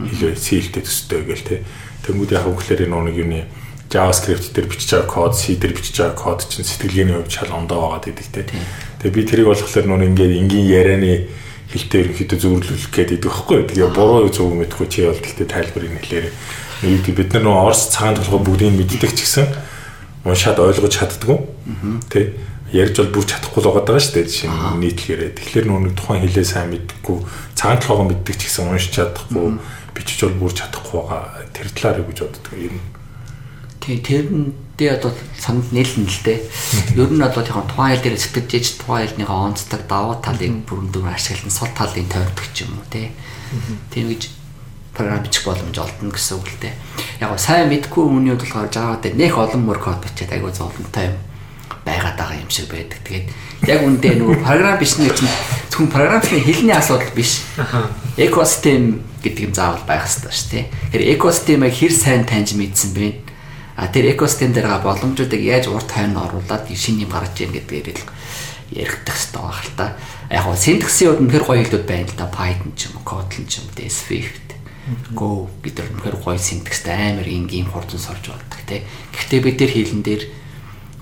хэлээ 0.00 0.36
C 0.36 0.60
хэлтэй 0.60 0.82
төстэй 0.82 1.22
гэл 1.24 1.44
те. 1.44 1.56
Тэнгүүд 2.04 2.32
яг 2.36 2.48
үгээр 2.48 2.88
энэ 2.88 2.98
нэг 3.12 3.16
юуны 3.16 3.40
JavaScript 3.92 4.52
дээр 4.52 4.66
бичиж 4.68 4.90
байгаа 4.92 5.08
код 5.08 5.32
C 5.36 5.56
дээр 5.56 5.72
бичиж 5.76 5.96
байгаа 6.00 6.16
код 6.16 6.40
чинь 6.48 6.66
сэтгэлгээний 6.66 7.16
хувьд 7.16 7.32
шал 7.32 7.52
ондоо 7.54 7.96
байгаа 7.96 8.02
гэдэг 8.10 8.28
те. 8.34 8.42
Тэгээ 9.00 9.14
би 9.14 9.22
тэрийг 9.24 9.48
болохоор 9.52 9.86
нөр 9.86 10.02
ингээд 10.10 10.32
энгийн 10.42 10.66
ярианы 10.66 11.12
хэлтэй 11.70 12.00
ерөнхийдөө 12.02 12.38
зөвөрлүүлэх 12.40 12.90
гээд 12.90 13.14
идэх 13.20 13.30
байхгүй. 13.30 13.66
Тэгээ 13.70 13.90
буруу 13.94 14.30
зөв 14.30 14.54
мэдгүй 14.54 14.86
чи 14.90 15.06
бол 15.06 15.18
гэхдээ 15.18 15.48
тайлбарыг 15.50 15.92
хэлээрээ. 16.02 16.34
Нэг 16.86 17.04
бид 17.10 17.30
нар 17.34 17.44
нөө 17.46 17.56
Орос 17.66 17.90
цагаан 17.90 18.18
толгой 18.20 18.40
бүгдийг 18.42 18.74
мэддэг 18.76 19.12
ч 19.16 19.26
гэсэн 19.26 19.46
уншаад 20.26 20.58
ойлгож 20.62 20.92
чаддгүй. 20.94 21.38
Тэ 22.10 22.34
ярьж 22.74 22.98
бол 22.98 23.22
бүр 23.22 23.26
чадахгүй 23.30 23.62
л 23.62 23.70
байгаа 23.78 24.02
шүү 24.02 24.14
дээ 24.18 24.26
жишээ 24.26 24.50
нь 24.50 24.80
нийтлэгээрээ. 24.82 25.30
Тэгэхээр 25.38 25.66
нөгөө 25.70 25.94
тухайн 25.94 26.22
хэлээ 26.26 26.46
сайн 26.46 26.68
мэдгүй 26.74 27.18
цагаан 27.54 27.78
толгойгоо 27.78 28.06
мэддэг 28.10 28.34
ч 28.34 28.42
гэсэн 28.50 28.66
уншиж 28.66 28.92
чадахгүй 28.98 29.62
бичиж 29.94 30.18
бол 30.26 30.40
бүр 30.42 30.52
чадахгүй 30.58 30.98
байгаа. 31.06 31.46
Тэр 31.54 31.68
талаар 31.70 32.00
юу 32.02 32.08
гэж 32.10 32.18
боддог 32.26 32.54
юм. 32.58 32.82
Тий 33.78 33.96
тэрэндээ 34.02 34.90
одоо 34.98 35.12
санд 35.38 35.70
нээлнэ 35.70 36.10
л 36.10 36.22
дээ. 36.26 36.38
Ер 36.98 37.10
нь 37.14 37.22
одоо 37.22 37.42
тийм 37.46 37.62
тухайн 37.70 37.94
хэл 37.94 38.02
дээр 38.02 38.18
сэтгэж 38.18 38.50
ээж 38.50 38.66
тухайн 38.82 39.06
хэлнийхээ 39.14 39.42
онцлог 39.46 39.82
давуу 39.86 40.18
талыг 40.18 40.54
бүрэн 40.66 40.90
дүр 40.90 41.06
ашиглан 41.06 41.54
сул 41.54 41.70
талыг 41.70 42.10
тойрдог 42.10 42.46
ч 42.50 42.66
юм 42.66 42.82
уу 42.82 42.86
тий. 42.90 43.14
Тийм 43.94 44.10
гэж 44.10 44.26
програм 44.90 45.22
бичих 45.22 45.46
боломж 45.46 45.76
олдно 45.78 46.10
гэсэн 46.10 46.34
үг 46.34 46.50
л 46.50 46.60
дээ. 46.66 46.74
Яг 47.22 47.38
сайн 47.38 47.70
мэдгүй 47.70 48.04
хүний 48.10 48.34
хувьд 48.34 48.42
болохоор 48.42 48.98
дээр 48.98 49.14
нэх 49.14 49.38
олон 49.38 49.62
мөр 49.62 49.78
код 49.78 50.02
бичээд 50.02 50.34
айгүй 50.34 50.50
зовлонтой 50.50 51.14
юм 51.14 51.25
байгаад 51.86 52.18
байгаа 52.18 52.42
юм 52.42 52.50
шиг 52.50 52.66
байдаг. 52.66 52.98
Тэгээд 53.06 53.26
яг 53.70 53.80
үндэ 53.86 54.18
нөгөө 54.18 54.42
програм 54.42 54.76
биш 54.76 54.98
нэг 54.98 55.14
чинь 55.14 55.30
зөвхөн 55.70 55.94
програмын 55.94 56.42
хэлний 56.42 56.74
асуудал 56.74 57.14
биш. 57.14 57.46
Экосистем 58.18 59.06
гэдэг 59.22 59.42
юм 59.46 59.54
заавал 59.54 59.86
байх 59.86 60.04
хэрэгтэй 60.04 60.34
шүү 60.34 60.50
дээ. 60.50 60.64
Тэгэхээр 60.66 61.04
экосистемыг 61.14 61.72
хэр 61.72 61.94
сайн 61.94 62.22
таньж 62.26 62.58
мэдсэн 62.58 62.90
бэ? 62.90 63.06
А 63.78 63.86
тэр 63.86 64.10
экосистем 64.12 64.50
дээр 64.50 64.66
байгаа 64.66 64.88
боломжуудыг 64.90 65.40
яаж 65.40 65.70
урт 65.70 65.88
хойно 65.94 66.26
оруулаад 66.26 66.66
шинэ 66.66 67.06
юм 67.06 67.12
гаргаж 67.14 67.38
ийн 67.38 67.54
гэдгээр 67.54 67.86
л 67.94 68.04
яригдах 68.72 69.14
хэрэгтэй 69.14 69.40
байна 69.40 69.62
л 69.62 69.76
та. 69.78 69.86
Яг 70.32 70.42
гоо 70.42 70.56
синтаксийн 70.56 71.10
үед 71.14 71.22
үнэхэр 71.22 71.44
гоё 71.46 71.60
хэлүүд 71.62 71.86
байна 71.86 72.08
л 72.10 72.18
да. 72.18 72.26
Python 72.26 72.72
ч 72.74 72.90
юм 72.90 72.98
уу, 72.98 73.04
Kotlin 73.06 73.46
ч 73.46 73.62
юм 73.62 73.68
уу, 73.68 73.86
Swift, 73.86 74.46
Go 75.14 75.50
гэдэг 75.66 75.86
үнэхэр 75.98 76.16
гоё 76.22 76.38
синтакстай 76.38 77.18
амар 77.18 77.26
энгийн 77.26 77.66
хурдан 77.66 77.98
сурж 77.98 78.30
болдог 78.30 78.62
тий. 78.70 78.86
Гэхдээ 79.10 79.40
бид 79.42 79.56
тэр 79.58 79.70
хэлэн 79.74 80.02
дээр 80.06 80.22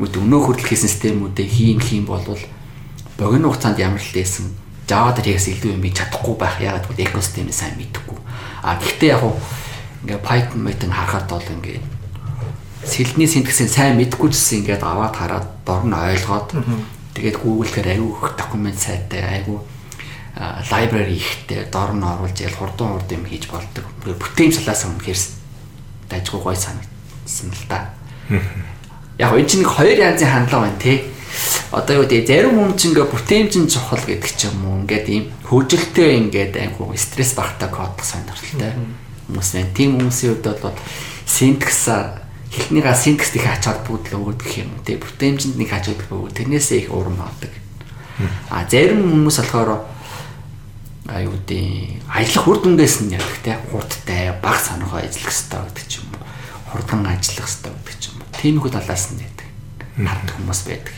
үүд 0.02 0.14
өнөө 0.18 0.40
хүртэл 0.42 0.68
хийсэн 0.74 0.90
системүүдээ 0.90 1.46
хийн 1.46 1.78
хийн 1.78 2.04
болвол 2.06 2.42
богино 3.18 3.50
хугацаанд 3.50 3.78
ямар 3.78 4.02
л 4.02 4.14
дээсэн 4.14 4.64
Java 4.84 5.16
дээр 5.16 5.40
хийх 5.40 5.64
илүү 5.64 5.72
юм 5.72 5.80
би 5.80 5.90
чадахгүй 5.96 6.36
байх 6.36 6.60
яагаад 6.60 6.84
гэвэл 6.92 7.08
экосистемээ 7.08 7.56
сайн 7.56 7.74
мэдэхгүй. 7.80 8.18
А 8.60 8.76
гэхдээ 8.76 9.16
яг 9.16 9.24
ингээ 10.04 10.20
Python 10.20 10.60
мэтэн 10.60 10.92
харахад 10.92 11.30
бол 11.32 11.48
ингээ 11.56 11.80
сэлний 12.84 13.24
синтаксыг 13.24 13.72
сайн 13.72 13.96
мэдгүй 13.96 14.28
гэсэн 14.28 14.60
ингээд 14.60 14.84
аваад 14.84 15.16
хараад 15.16 15.46
дор 15.64 15.88
нь 15.88 15.96
ойлгоод 15.96 16.52
тэгээд 17.16 17.40
Google 17.40 17.72
дээр 17.72 17.96
аюу 17.96 18.12
их 18.12 18.36
документ 18.36 18.76
сайтай 18.76 19.40
аюу 19.40 19.64
library 20.68 21.16
ихтэй 21.16 21.64
дор 21.72 21.96
нь 21.96 22.04
оруулж 22.04 22.36
ял 22.44 22.58
хурдан 22.58 23.00
хурд 23.00 23.08
юм 23.08 23.24
хийж 23.24 23.48
болдог. 23.48 23.88
Бүтэем 24.04 24.52
салаас 24.52 24.84
өмнөхөр 24.84 25.16
дайггүй 26.12 26.40
гой 26.44 26.56
санагдсан 26.60 27.48
л 27.54 27.64
да. 27.72 27.94
Яг 29.18 29.33
энэ 29.33 29.49
чинь 29.49 29.64
хоёр 29.64 29.99
янзын 29.99 30.30
хандлага 30.30 30.66
байна 30.66 30.80
тий. 30.83 31.04
Одоо 31.71 32.02
юу 32.02 32.06
гэдэг 32.06 32.26
зарим 32.26 32.59
хүн 32.59 32.75
чинь 32.78 32.90
ингээ 32.94 33.11
бүтээмжин 33.11 33.66
чухал 33.71 34.02
гэдэг 34.02 34.33
ч 34.35 34.50
юм 34.50 34.59
уу 34.66 34.83
ингээд 34.83 35.06
ийм 35.11 35.25
хөөжилтэй 35.47 36.11
ингээд 36.18 36.54
айгу 36.59 36.90
стресс 36.99 37.35
багтаа 37.35 37.71
кодох 37.71 38.02
сонирхолтой 38.02 38.75
хүмүүс 39.26 39.49
байна. 39.54 39.75
Тийм 39.75 39.90
хүмүүсийн 39.99 40.38
хувьд 40.38 40.62
бол 40.62 40.78
синтакс 41.26 41.83
эхнийгаа 42.54 42.94
синтакс 42.94 43.35
их 43.35 43.47
ач 43.47 43.66
холбогдол 43.66 44.35
өгдөг 44.35 44.50
юм 44.59 44.71
тий. 44.87 44.99
Бүтээмжинд 44.99 45.59
нэг 45.59 45.71
ач 45.75 45.90
холбогдол 45.90 46.30
өгдөг. 46.30 46.38
Тэрнээсээ 46.38 46.78
их 46.87 46.90
урам 46.90 47.18
авдаг. 47.18 47.50
А 48.50 48.62
зарим 48.71 49.02
хүмүүс 49.02 49.38
болохоор 49.42 49.83
аюудын 51.11 52.00
ажиллах 52.09 52.47
үр 52.49 52.59
дүнгээс 52.62 52.97
нь 53.04 53.14
яг 53.18 53.26
тий 53.42 53.59
хурдтай 53.71 54.30
баг 54.38 54.59
сонирхоо 54.62 55.02
ажиллах 55.02 55.35
хэрэгтэй 55.35 55.62
гэдэг 55.66 55.87
ч 55.90 55.92
юм 55.99 56.09
уу. 56.14 56.23
Хурдан 56.71 57.02
ажиллах 57.06 57.50
хэрэгтэй 57.50 57.84
Тиймэрхүү 58.44 58.76
талаас 58.76 59.08
нь 59.08 59.24
байдаг. 59.24 59.48
Хардаг 59.96 60.36
хүмүүс 60.36 60.60
байдаг. 60.68 60.92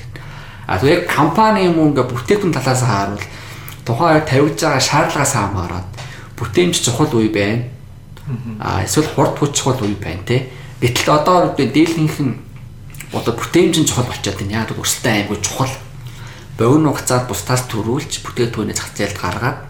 А 0.67 0.83
тэгээ 0.83 1.07
компани 1.07 1.71
юм 1.71 1.79
уу 1.79 1.95
ингээ 1.95 2.11
бүтээгдэхүүн 2.11 2.59
талаас 2.59 2.83
харуул 2.83 3.23
тухайн 3.87 4.27
тавьж 4.27 4.59
байгаа 4.67 4.83
шаардлагаас 4.83 5.33
хамаарат 5.39 5.91
бүтээмж 6.35 6.75
чухал 6.83 7.15
үе 7.15 7.31
байна. 7.31 7.71
А 8.59 8.83
эсвэл 8.83 9.07
хурд 9.15 9.39
хүч 9.39 9.63
чухал 9.63 9.79
үе 9.87 9.95
байна 9.95 10.27
те. 10.27 10.51
Гэтэл 10.83 11.15
одоо 11.15 11.55
дийлэнх 11.55 12.19
нь 12.19 12.35
одоо 13.15 13.31
бүтээмж 13.39 13.79
нь 13.79 13.87
чухал 13.87 14.11
болчиход 14.11 14.43
байна. 14.43 14.67
Яг 14.67 14.75
өрсөлдөөн 14.75 15.31
аймаг 15.31 15.39
чухал. 15.47 15.75
Богино 16.59 16.91
хугацаад 16.91 17.31
бусдаас 17.31 17.63
төрүүлж 17.71 18.27
бүтээгдэхүүнээ 18.27 18.75
зах 18.75 18.91
зээлд 18.91 19.23
гаргаад 19.23 19.66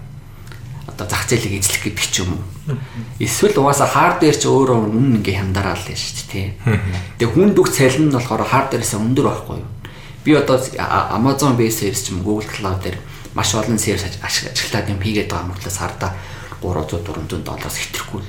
одоо 0.96 1.04
зах 1.04 1.28
зээлийг 1.28 1.60
эзлэх 1.60 1.92
гэдэг 1.92 2.06
ч 2.08 2.24
юм 2.24 2.40
уу. 2.40 2.80
Эсвэл 3.20 3.60
угаасаа 3.60 3.86
хардвер 3.86 4.32
ч 4.32 4.48
өөрөө 4.48 4.88
үнэн 4.96 5.20
ингээ 5.20 5.36
хямдараа 5.44 5.76
л 5.76 5.84
шүү 5.84 6.24
дээ 6.32 6.32
тий. 6.32 6.46
Тэгээ 7.20 7.34
хүнд 7.36 7.56
үг 7.60 7.68
цалин 7.68 8.08
нь 8.08 8.16
болохоор 8.16 8.48
хардверээс 8.48 8.96
өндөр 8.96 9.28
байхгүй 9.28 9.60
юу? 9.60 9.76
би 10.26 10.34
одоо 10.34 10.58
Amazon 11.14 11.56
Web 11.56 11.70
Service 11.70 12.02
ч 12.02 12.10
юм 12.10 12.22
Google 12.26 12.50
Cloud 12.50 12.82
дээр 12.82 12.98
маш 13.34 13.54
олон 13.54 13.78
сервис 13.78 14.18
ашиглаад 14.20 14.90
юм 14.90 14.98
хийгээд 14.98 15.30
байгаа 15.30 15.46
мөртлөөс 15.54 15.78
хардаа 15.78 16.10
300 16.60 17.06
400 17.06 17.46
доллараас 17.46 17.78
хэтрэхгүй. 17.78 18.22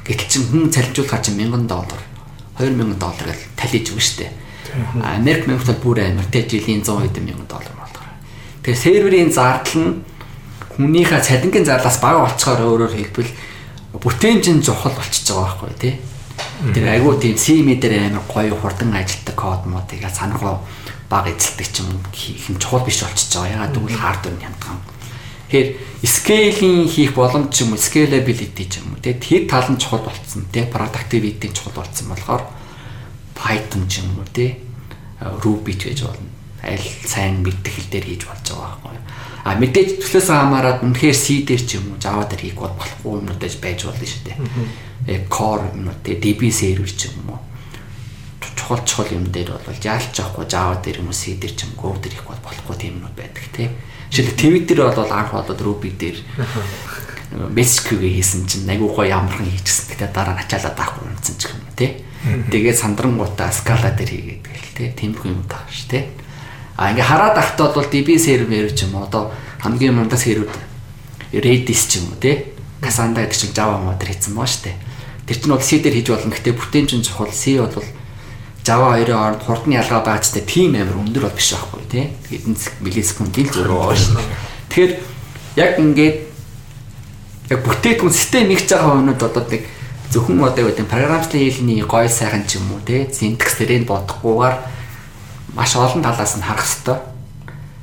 Гэтэл 0.00 0.30
чин 0.32 0.42
хүн 0.48 0.72
цалинжуулахаар 0.72 1.20
чинь 1.20 1.36
1000 1.36 1.68
доллар 1.68 2.00
2000 2.56 2.96
доллар 2.96 3.26
гэж 3.28 3.40
талиж 3.52 3.86
өгнө 3.92 4.00
штэ. 4.00 4.32
Америк 5.04 5.44
мөнгөд 5.44 5.78
бүр 5.84 6.00
амар 6.00 6.24
тэ 6.32 6.48
жилийн 6.48 6.80
100 6.80 7.04
хэдэн 7.04 7.24
мянган 7.28 7.48
доллар 7.52 7.76
болдог. 7.76 8.00
Тэгээ 8.64 8.80
серверийн 8.80 9.28
зардал 9.28 9.76
нь 9.76 10.00
хүнийхээ 10.82 11.20
цалингийн 11.22 11.66
зарлаас 11.66 11.98
бага 12.02 12.26
болцохоор 12.26 12.60
өөрөөр 12.66 12.94
хэлбэл 12.98 13.32
бүтээмжин 14.02 14.62
жохол 14.62 14.92
болчихж 14.96 15.30
байгаа 15.30 15.46
байхгүй 15.62 15.74
тий. 15.78 15.94
Тэр 16.74 16.86
айгуу 16.90 17.18
тийм 17.20 17.36
CM 17.38 17.68
дээр 17.78 18.10
амар 18.10 18.26
гоё 18.26 18.54
хурдан 18.58 18.94
ажилтдаг 18.96 19.36
код 19.36 19.62
мод 19.66 19.86
тэгээ 19.86 20.10
санахуу 20.10 20.58
баг 21.10 21.28
эзэлдэг 21.28 21.68
ч 21.70 21.84
юм 21.84 22.00
их 22.12 22.48
нь 22.50 22.58
чухал 22.58 22.82
биш 22.82 23.04
болчихж 23.04 23.36
байгаа. 23.36 23.68
Ягаад 23.68 23.76
гэвэл 23.76 24.00
хардвер 24.00 24.34
нь 24.34 24.42
хямдхан. 24.42 24.78
Тэгэхээр 25.52 25.68
scale-ing 26.08 26.88
хийх 26.88 27.12
боломж 27.12 27.52
ч 27.52 27.62
юм 27.62 27.76
уу, 27.76 27.78
scalability 27.78 28.64
ч 28.64 28.80
юм 28.80 28.96
уу, 28.96 29.02
тэгээд 29.04 29.20
хэд 29.20 29.44
тал 29.52 29.68
нь 29.68 29.76
чухал 29.76 30.00
болцсон, 30.00 30.48
тэгээд 30.48 30.72
productivity 30.72 31.52
чухал 31.52 31.76
болцсон 31.84 32.08
болохоор 32.08 32.42
Python 33.36 33.84
ч 33.84 34.00
юм 34.00 34.16
уу, 34.16 34.26
тий 34.32 34.56
Ruby 35.20 35.76
ч 35.76 35.92
гэж 35.92 36.08
болно. 36.08 36.30
Аль 36.64 36.88
сайн 37.04 37.44
мэддэг 37.44 37.68
хэл 37.68 37.90
дээр 37.92 38.06
хийж 38.08 38.22
болж 38.26 38.46
байгаа 38.48 38.80
байхгүй. 38.80 38.98
А 39.42 39.58
мэдээж 39.58 39.98
төслөөс 39.98 40.28
хамаарат 40.30 40.86
үнэхээр 40.86 41.16
C 41.18 41.42
дээр 41.42 41.62
ч 41.66 41.82
юм 41.82 41.94
уу, 41.94 41.98
Java 41.98 42.22
дээр 42.26 42.46
хийх 42.46 42.58
болохгүй 42.62 43.10
юмнууд 43.18 43.42
байж 43.42 43.80
болно 43.82 44.06
шүү 44.06 44.22
дээ. 44.26 44.38
Э 45.10 45.26
core 45.26 45.66
юмнууд, 45.74 45.98
DB 46.06 46.50
server 46.54 46.86
ч 46.86 47.10
юм 47.10 47.34
уу 47.34 47.40
чухал 48.62 48.84
чухал 48.84 49.12
юм 49.12 49.26
дээр 49.32 49.52
бол 49.52 49.78
яалч 49.82 50.14
авахгүй 50.20 50.46
Java 50.46 50.76
дээр 50.82 50.98
юм 51.02 51.08
уу 51.08 51.16
C 51.16 51.34
дээр 51.36 51.54
ч 51.54 51.66
юм 51.66 51.74
Go 51.76 51.96
дээр 51.98 52.14
их 52.14 52.24
болохгүй 52.24 52.76
тийм 52.78 53.02
юмуд 53.02 53.14
байдаг 53.16 53.44
тий. 53.52 53.68
Жишээлбэл 54.10 54.38
Twitter 54.38 54.78
бол 54.86 55.12
анх 55.12 55.32
болоод 55.32 55.60
Ruby 55.60 55.90
дээр 55.90 56.16
message-гээ 57.32 58.12
хийсэн 58.22 58.46
чинь 58.46 58.70
айгүй 58.70 58.88
гоё 58.88 59.08
ямархан 59.08 59.48
хийчихсэн. 59.48 59.96
Гэтэ 59.96 60.12
дараа 60.12 60.36
нь 60.36 60.42
ачаалаад 60.44 60.78
авахгүй 60.78 61.10
юмсан 61.10 61.36
ч 61.36 61.42
юм 61.50 61.60
тий. 61.74 61.90
Тэгээд 62.22 62.78
сандрангуудаа 62.78 63.50
Scala 63.50 63.90
дээр 63.92 64.10
хийгээд 64.14 64.42
гэл 64.46 64.72
тий. 64.76 64.88
Тэмхүү 64.94 65.28
юм 65.32 65.42
таа 65.48 65.64
ш 65.66 65.88
тий. 65.90 66.06
А 66.82 66.90
ингээ 66.90 67.06
хараад 67.06 67.38
ахтаа 67.38 67.70
бол 67.70 67.86
DB 67.86 68.18
server 68.18 68.74
ч 68.74 68.90
юм 68.90 68.98
одоо 68.98 69.30
хамгийн 69.62 69.94
мандас 69.94 70.26
хэрүүд 70.26 70.50
Redis 71.32 71.86
ч 71.86 72.02
юм 72.02 72.10
уу 72.10 72.18
тий. 72.18 72.50
Cassandra 72.82 73.22
гэдэг 73.22 73.38
чинь 73.38 73.54
Java 73.54 73.78
мод 73.78 74.02
дээр 74.02 74.18
хийсэн 74.18 74.34
баа 74.34 74.50
штэ. 74.50 74.74
Тэр 75.30 75.38
чинь 75.38 75.54
бол 75.54 75.62
C 75.62 75.78
дээр 75.78 75.94
хийж 75.94 76.08
болно. 76.10 76.34
Гэтэ 76.34 76.58
бүтээмжин 76.58 77.06
чухал 77.06 77.30
C 77.30 77.56
бол 77.62 77.86
Java 78.66 78.98
2-ын 78.98 79.14
оронд 79.14 79.42
хурдны 79.46 79.78
ялгаа 79.78 80.02
байцтай 80.02 80.42
тийм 80.42 80.74
амар 80.74 80.98
өндөр 80.98 81.30
бол 81.30 81.38
биш 81.38 81.54
байхгүй 81.54 81.86
тий. 81.86 82.04
Хэдэн 82.26 82.58
миллисекундын 82.82 83.46
л 83.46 83.54
зөрөө 83.54 83.94
шүү. 83.94 84.18
Тэгэхээр 84.68 84.92
яг 85.62 85.70
ингээд 85.78 86.16
яг 87.54 87.60
бүтээгдэхүүн 87.62 88.12
систем 88.12 88.50
нэгж 88.50 88.66
байгаа 88.66 88.98
хүмүүс 88.98 89.22
одоо 89.22 89.42
нэг 89.46 89.62
зөвхөн 90.10 90.42
одоо 90.42 90.66
гэдэг 90.66 90.90
програмчлалын 90.90 91.46
хэлний 91.46 91.80
гой 91.86 92.10
сайхан 92.10 92.44
ч 92.50 92.58
юм 92.58 92.66
уу 92.74 92.82
тий. 92.84 93.06
Синтекс 93.08 93.56
дээрээ 93.56 93.86
бодохгүйгээр 93.88 94.56
маш 95.54 95.76
олон 95.76 96.02
талаас 96.02 96.36
нь 96.36 96.44
харах 96.44 96.64
хэрэгтэй. 96.64 96.98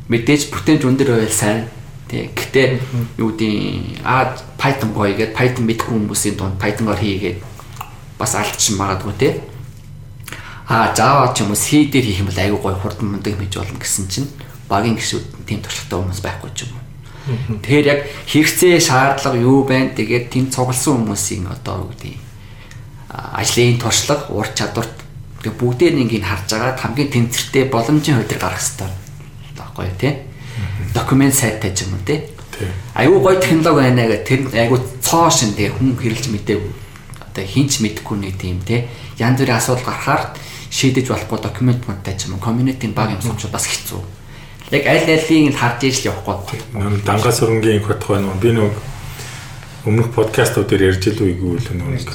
Мэдээж 0.09 0.41
бүтээмж 0.49 0.81
өндөр 0.85 1.09
байвал 1.15 1.33
сайн 1.33 1.69
тий. 2.09 2.29
Гэтэ 2.33 2.81
юу 3.21 3.33
гэдэг 3.33 4.01
а 4.05 4.33
Python 4.57 4.93
гоё 4.93 5.13
гэдэг 5.13 5.37
Python 5.37 5.65
мэдгүй 5.69 5.93
хүмүүсийн 5.93 6.35
дунд 6.37 6.57
Python-оор 6.57 6.97
хийгээд 6.97 7.39
бас 8.17 8.33
алдчих 8.35 8.77
магадгүй 8.77 9.13
тий 9.17 9.33
А 10.69 10.93
Java 10.93 11.33
ч 11.33 11.41
юм 11.41 11.49
уу 11.49 11.57
C 11.57 11.89
дээр 11.89 12.05
хийх 12.05 12.21
юм 12.21 12.29
бол 12.29 12.37
айгүй 12.37 12.61
гой 12.61 12.75
хурдан 12.77 13.09
мундаг 13.09 13.33
хийж 13.41 13.57
болно 13.57 13.81
гэсэн 13.81 14.05
чинь 14.05 14.29
багийн 14.69 15.01
гişүүд 15.01 15.25
тийм 15.49 15.65
туршлагатай 15.65 15.97
хүмүүс 15.97 16.21
байхгүй 16.21 16.51
ч 16.53 16.69
юм 16.69 16.77
уу. 16.77 17.57
Тэгэхээр 17.65 17.89
яг 17.89 17.99
хэрэгцээ 18.29 18.77
шаардлага 18.77 19.41
юу 19.41 19.65
байна? 19.65 19.97
Тэгээд 19.97 20.29
тийм 20.29 20.53
цугласан 20.53 21.01
хүмүүсийн 21.01 21.49
одоо 21.49 21.89
юу 21.89 21.89
гэдэг 21.89 22.21
ажлын 23.09 23.81
туршлага, 23.81 24.29
ур 24.29 24.45
чадвар 24.53 24.85
тэгээд 25.39 25.59
бүгдээр 25.59 25.93
нэг 25.95 26.11
ин 26.19 26.25
харж 26.27 26.49
агаад 26.53 26.79
хамгийн 26.79 27.09
тэнцвэртэй 27.09 27.63
боломжийн 27.71 28.17
хувьд 28.19 28.33
гаргах 28.35 28.59
хэрэгтэй. 28.59 28.91
Баггүй 29.55 29.87
тий. 29.99 30.13
Документ 30.93 31.35
сайттай 31.35 31.71
ч 31.71 31.87
юм 31.87 31.95
уу 31.95 32.03
тий. 32.03 32.27
Айгүй 32.95 33.19
гой 33.23 33.35
технологи 33.39 33.87
байна 33.87 34.03
гэх 34.07 34.27
тэр 34.27 34.39
айгүй 34.51 34.79
цоо 34.99 35.31
шин 35.31 35.55
тэгээ 35.55 35.79
хүн 35.79 35.95
хэрэлж 35.95 36.25
мэдээгүй. 36.27 36.71
Одоо 37.23 37.43
хинч 37.47 37.79
мэдэхгүй 37.79 38.17
нэг 38.19 38.35
тийм 38.35 38.59
тий. 38.67 38.91
Янз 39.15 39.39
бүрийн 39.39 39.55
асуудал 39.55 39.87
гарахаар 39.87 40.35
шийдэж 40.67 41.07
болохгүй 41.07 41.39
документ 41.39 41.87
модтай 41.87 42.19
ч 42.19 42.27
юм 42.27 42.35
уу 42.35 42.43
community 42.43 42.91
баг 42.91 43.15
юм 43.15 43.23
сонсч 43.23 43.47
бас 43.47 43.63
хэцүү. 43.63 44.03
Яг 44.75 44.83
аль 44.85 45.07
алийг 45.07 45.55
л 45.55 45.57
харж 45.57 45.81
иж 45.87 46.03
л 46.03 46.11
явахгүй. 46.11 46.59
Дангаас 47.07 47.39
өрнгийн 47.41 47.79
их 47.79 47.87
бодох 47.87 48.11
байна. 48.11 48.35
Би 48.37 48.51
нэг 48.51 48.75
өмнөх 49.87 50.11
подкастууд 50.11 50.67
дээр 50.67 50.93
ярьж 50.93 51.07
л 51.15 51.23
үгүй 51.23 51.57
л 51.57 51.69
нэг 51.73 52.11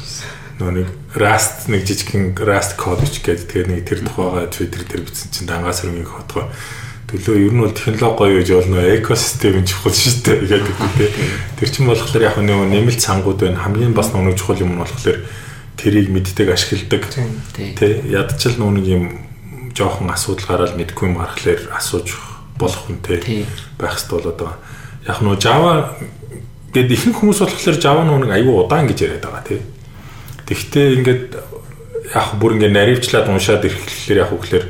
нэг 0.60 0.88
Rust 1.18 1.66
нэг 1.66 1.82
жижигхэн 1.86 2.34
Rust 2.38 2.78
бич 2.78 3.20
гэдэг 3.22 3.46
тэгээд 3.50 3.68
нэг 3.70 3.80
тэр 3.88 4.00
тухайгаа 4.06 4.50
Twitter 4.50 4.82
дээр 4.86 5.02
бичсэн 5.02 5.30
чинь 5.34 5.48
дангаас 5.50 5.82
өрнгийн 5.82 6.06
бодох 6.06 6.50
төлөө 7.10 7.36
ер 7.46 7.52
нь 7.54 7.62
бол 7.62 7.74
технологи 7.74 8.18
гоё 8.18 8.34
гэж 8.42 8.50
болно 8.54 8.78
экосистем 8.98 9.62
нь 9.62 9.66
чухал 9.66 9.94
шүү 9.94 10.14
дээ 10.24 10.46
гэдэг 10.50 10.76
үү 10.78 11.08
тэр 11.58 11.68
чинь 11.70 11.86
болохоор 11.86 12.22
яг 12.22 12.36
нэг 12.38 12.58
нэмэлт 12.70 13.02
сангууд 13.02 13.38
байна 13.42 13.62
хамгийн 13.62 13.94
бас 13.94 14.14
нэг 14.14 14.38
чухал 14.38 14.62
юм 14.62 14.78
нь 14.78 14.82
болохоор 14.82 15.22
тэрийг 15.76 16.08
мэддэг 16.10 16.48
ашигладаг. 16.54 17.02
Тэ 17.54 18.06
ядчил 18.08 18.56
нүг 18.58 18.86
юм 18.86 19.04
жоохон 19.74 20.10
асуудал 20.10 20.46
гараад 20.46 20.78
мэдгүй 20.78 21.10
юм 21.10 21.18
гарахлаар 21.18 21.60
асууж 21.74 22.14
болох 22.58 22.88
үнтэй 22.88 23.44
байх 23.78 23.98
хэрэгтэй 23.98 24.14
болоод 24.14 24.38
байгаа. 24.38 24.58
Яг 25.06 25.18
нөө 25.20 25.36
Java 25.42 25.72
гэд 26.70 26.88
ихэнх 26.94 27.18
хүмүүс 27.18 27.42
болохоор 27.42 27.78
Java 27.82 28.02
нүг 28.06 28.30
аюу 28.30 28.64
удаан 28.64 28.86
гэж 28.86 28.98
яриад 29.02 29.26
байгаа 29.26 29.44
тий. 29.44 29.60
Тэгвэл 30.48 30.98
ингээд 31.00 31.24
яг 32.14 32.28
бүр 32.40 32.56
ингээд 32.58 32.76
наривчлаад 32.76 33.28
уншаад 33.32 33.64
ирэхлээр 33.64 34.22
яг 34.22 34.30
үгээр 34.32 34.66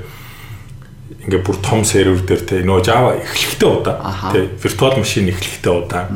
ингээ 1.24 1.42
бүр 1.42 1.56
том 1.60 1.82
сервер 1.84 2.22
дээр 2.22 2.42
те 2.46 2.62
нөө 2.62 2.80
Java 2.84 3.16
эхлэхдээ 3.18 3.70
удаа 3.70 3.96
те 4.30 4.48
виртуал 4.60 4.98
машин 5.00 5.28
эхлэхдээ 5.28 5.74
удаа 5.74 6.08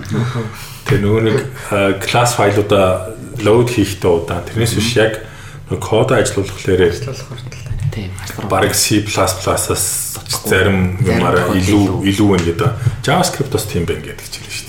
тэгээ 0.89 1.03
нөгөө 1.05 1.23
нэг 1.27 1.39
класс 2.05 2.39
файлуудаа 2.39 3.19
лоуд 3.43 3.71
хийхдээ 3.71 4.11
удаан. 4.11 4.45
Тэрнээс 4.45 4.75
биш 4.75 4.97
яг 4.97 5.23
нэг 5.71 5.81
код 5.83 6.11
ажилуулахлаарэ 6.13 6.91
ажиллуулах 6.91 7.29
хүртэл. 7.29 7.67
Тийм. 7.93 8.11
Бараг 8.51 8.75
C++-аас 8.75 10.19
зарим 10.47 10.99
юмараа 11.03 11.55
илүү 11.55 12.03
илүү 12.09 12.29
байна 12.29 12.47
гэдэг. 12.47 12.71
JavaScript 13.07 13.53
бас 13.53 13.65
тийм 13.71 13.85
байна 13.87 14.03
гэдэг 14.03 14.27
чинь 14.27 14.49
шүү 14.49 14.67
дээ. 14.67 14.68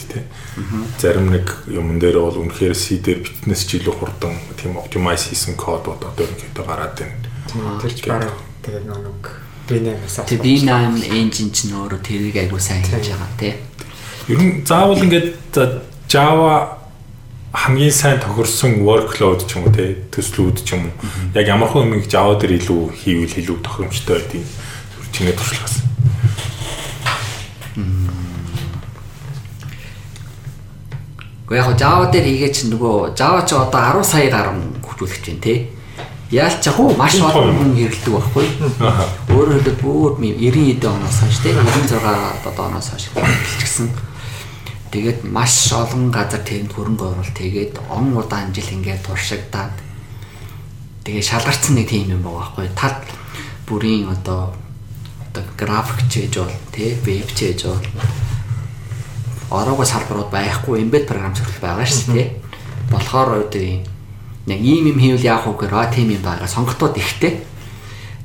Зарим 0.99 1.31
нэг 1.31 1.45
юмн 1.67 1.99
дээр 1.99 2.19
бол 2.19 2.39
үнэхээр 2.43 2.75
C 2.75 2.99
дээр 2.99 3.23
битнес 3.23 3.63
ч 3.63 3.79
илүү 3.79 3.95
хурдан 3.95 4.35
тийм 4.59 4.75
optimize 4.75 5.31
хийсэн 5.31 5.55
кодууд 5.55 6.03
одоо 6.03 6.25
ерөнхийдөө 6.25 6.65
гараад 6.65 6.95
байна. 6.99 7.79
Тэр 7.79 7.93
ч 7.95 7.99
бараг 8.05 8.35
тэгээд 8.63 8.85
нэг 8.85 9.23
B8-аас 9.69 10.25
Тэг 10.25 10.41
B8 10.41 11.05
engine 11.13 11.51
ч 11.53 11.69
нөөрө 11.69 12.01
тэрийг 12.01 12.35
айгуу 12.41 12.59
сайн 12.59 12.81
хийж 12.81 13.13
байгаа 13.13 13.31
тий. 13.37 13.53
Ер 14.27 14.39
нь 14.41 14.65
заавал 14.65 14.97
ингээд 14.97 15.37
Java 16.09 16.81
хамгийн 17.53 17.93
сайн 17.93 18.17
тохирсон 18.19 18.81
workload 18.81 19.45
ч 19.45 19.57
юм 19.57 19.69
уу 19.69 19.73
те 19.73 19.93
төслүүд 20.09 20.57
ч 20.65 20.73
юм 20.73 20.89
уу 20.89 21.37
яг 21.37 21.45
ямар 21.45 21.69
хөө 21.69 21.85
юмыг 21.85 22.09
Java 22.09 22.33
дээр 22.37 22.57
илүү 22.57 22.81
хийвэл 22.97 23.39
илүү 23.41 23.57
тохиромжтой 23.61 24.17
байдгийг 24.17 24.45
чинээ 25.13 25.37
туршлагаас. 25.37 25.85
Гэхдээ 31.49 31.65
яг 31.65 31.79
Java 31.81 32.05
дээр 32.13 32.25
хийгээ 32.29 32.51
чинь 32.53 32.69
нөгөө 32.77 33.17
Java 33.17 33.41
ч 33.41 33.57
одоо 33.57 33.81
10 33.97 34.05
сая 34.05 34.29
гаруй 34.29 34.69
хөгжүүлэх 34.85 35.21
чинь 35.25 35.41
тий. 35.41 35.73
Яалч 36.29 36.61
яг 36.61 36.77
уу 36.77 36.93
маш 36.93 37.17
олон 37.17 37.57
хүн 37.57 37.73
хэрэглэдэг 37.73 38.13
байхгүй. 38.13 38.45
Өөрөөр 39.33 39.57
хэлбэл 39.65 39.81
бүр 39.81 40.21
90 40.21 40.77
эд 40.77 40.85
оноос 40.85 41.17
хойш 41.25 41.41
тий 41.41 41.57
96 41.57 42.05
одоо 42.45 42.65
оноос 42.69 42.93
хойш 42.93 43.09
хэрэглэжсэн. 43.17 43.89
Тэгээд 44.93 45.19
маш 45.25 45.73
олон 45.73 46.13
газар 46.13 46.45
тэнд 46.45 46.69
хөрөнгө 46.69 47.17
оруулалт 47.17 47.33
тэгээд 47.33 47.81
он 47.89 48.13
удаан 48.13 48.53
жил 48.53 48.69
ингээд 48.69 49.09
туршигдаад 49.09 49.73
тэгээд 51.01 51.29
шалгарсан 51.33 51.81
нэг 51.81 51.89
тийм 51.89 52.13
юм 52.13 52.29
байгаа 52.29 52.45
байхгүй. 52.61 52.69
Тал 52.77 53.01
бүрийн 53.65 54.05
одоо 54.05 54.53
одоо 55.33 55.43
график 55.57 56.05
чийж 56.13 56.37
бол 56.37 56.53
тий 56.69 56.93
веб 57.01 57.25
чийж 57.33 57.65
бол 57.65 57.81
ороогүй 59.49 59.85
салбарууд 59.85 60.29
байхгүй 60.29 60.81
embed 60.85 61.05
програм 61.09 61.33
зөвлөл 61.33 61.61
байгаа 61.61 61.85
шүү 61.85 62.13
дээ. 62.13 62.27
Болохоор 62.93 63.29
одоо 63.49 63.65
яг 64.49 64.61
ийм 64.61 64.93
юм 64.93 64.99
хийвэл 65.01 65.25
яах 65.25 65.45
вэ 65.49 65.69
а 65.73 65.89
тийм 65.89 66.13
юм 66.13 66.21
байгаа 66.21 66.47
сонголтууд 66.47 66.97
ихтэй. 66.97 67.41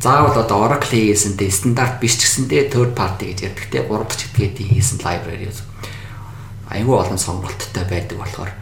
Заавал 0.00 0.36
одоо 0.36 0.68
Oracle 0.68 0.92
хийгээсэнтэй 0.92 1.48
стандарт 1.48 1.96
биш 2.00 2.20
ч 2.20 2.28
гэсэндээ 2.28 2.68
third 2.68 2.92
party 2.92 3.32
гэж 3.32 3.38
ярьдаг 3.48 3.66
те 3.72 3.80
3 3.80 4.04
дахь 4.04 4.24
этгээдийн 4.28 4.70
хийсэн 4.76 5.00
library 5.00 5.48
юу. 5.48 5.56
Айгүй 6.68 6.92
олон 6.92 7.16
сонголттой 7.16 7.84
байдаг 7.88 8.20
болохоор 8.20 8.52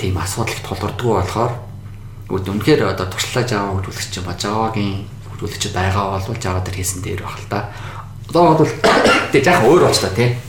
тийм 0.00 0.16
асуудалд 0.16 0.64
тулгардгүй 0.64 1.12
болохоор 1.12 1.52
үнэхээр 2.32 2.88
одоо 2.88 3.06
туршлаа 3.06 3.44
Java 3.44 3.76
хөгжүүлэгч 3.76 4.14
ба 4.24 4.32
Java-гийн 4.32 5.04
хөгжүүлэгч 5.36 5.64
байгаа 5.76 6.24
бол 6.24 6.40
Java 6.40 6.60
дээр 6.64 6.76
хийсэн 6.80 7.04
дээр 7.04 7.20
баг 7.20 7.36
л 7.36 7.52
та. 7.52 7.68
Одоо 8.32 8.56
бол 8.56 8.72
тэг 9.32 9.44
яг 9.44 9.60
өөр 9.60 9.86
болч 9.86 10.00
та 10.00 10.08
тий. 10.16 10.40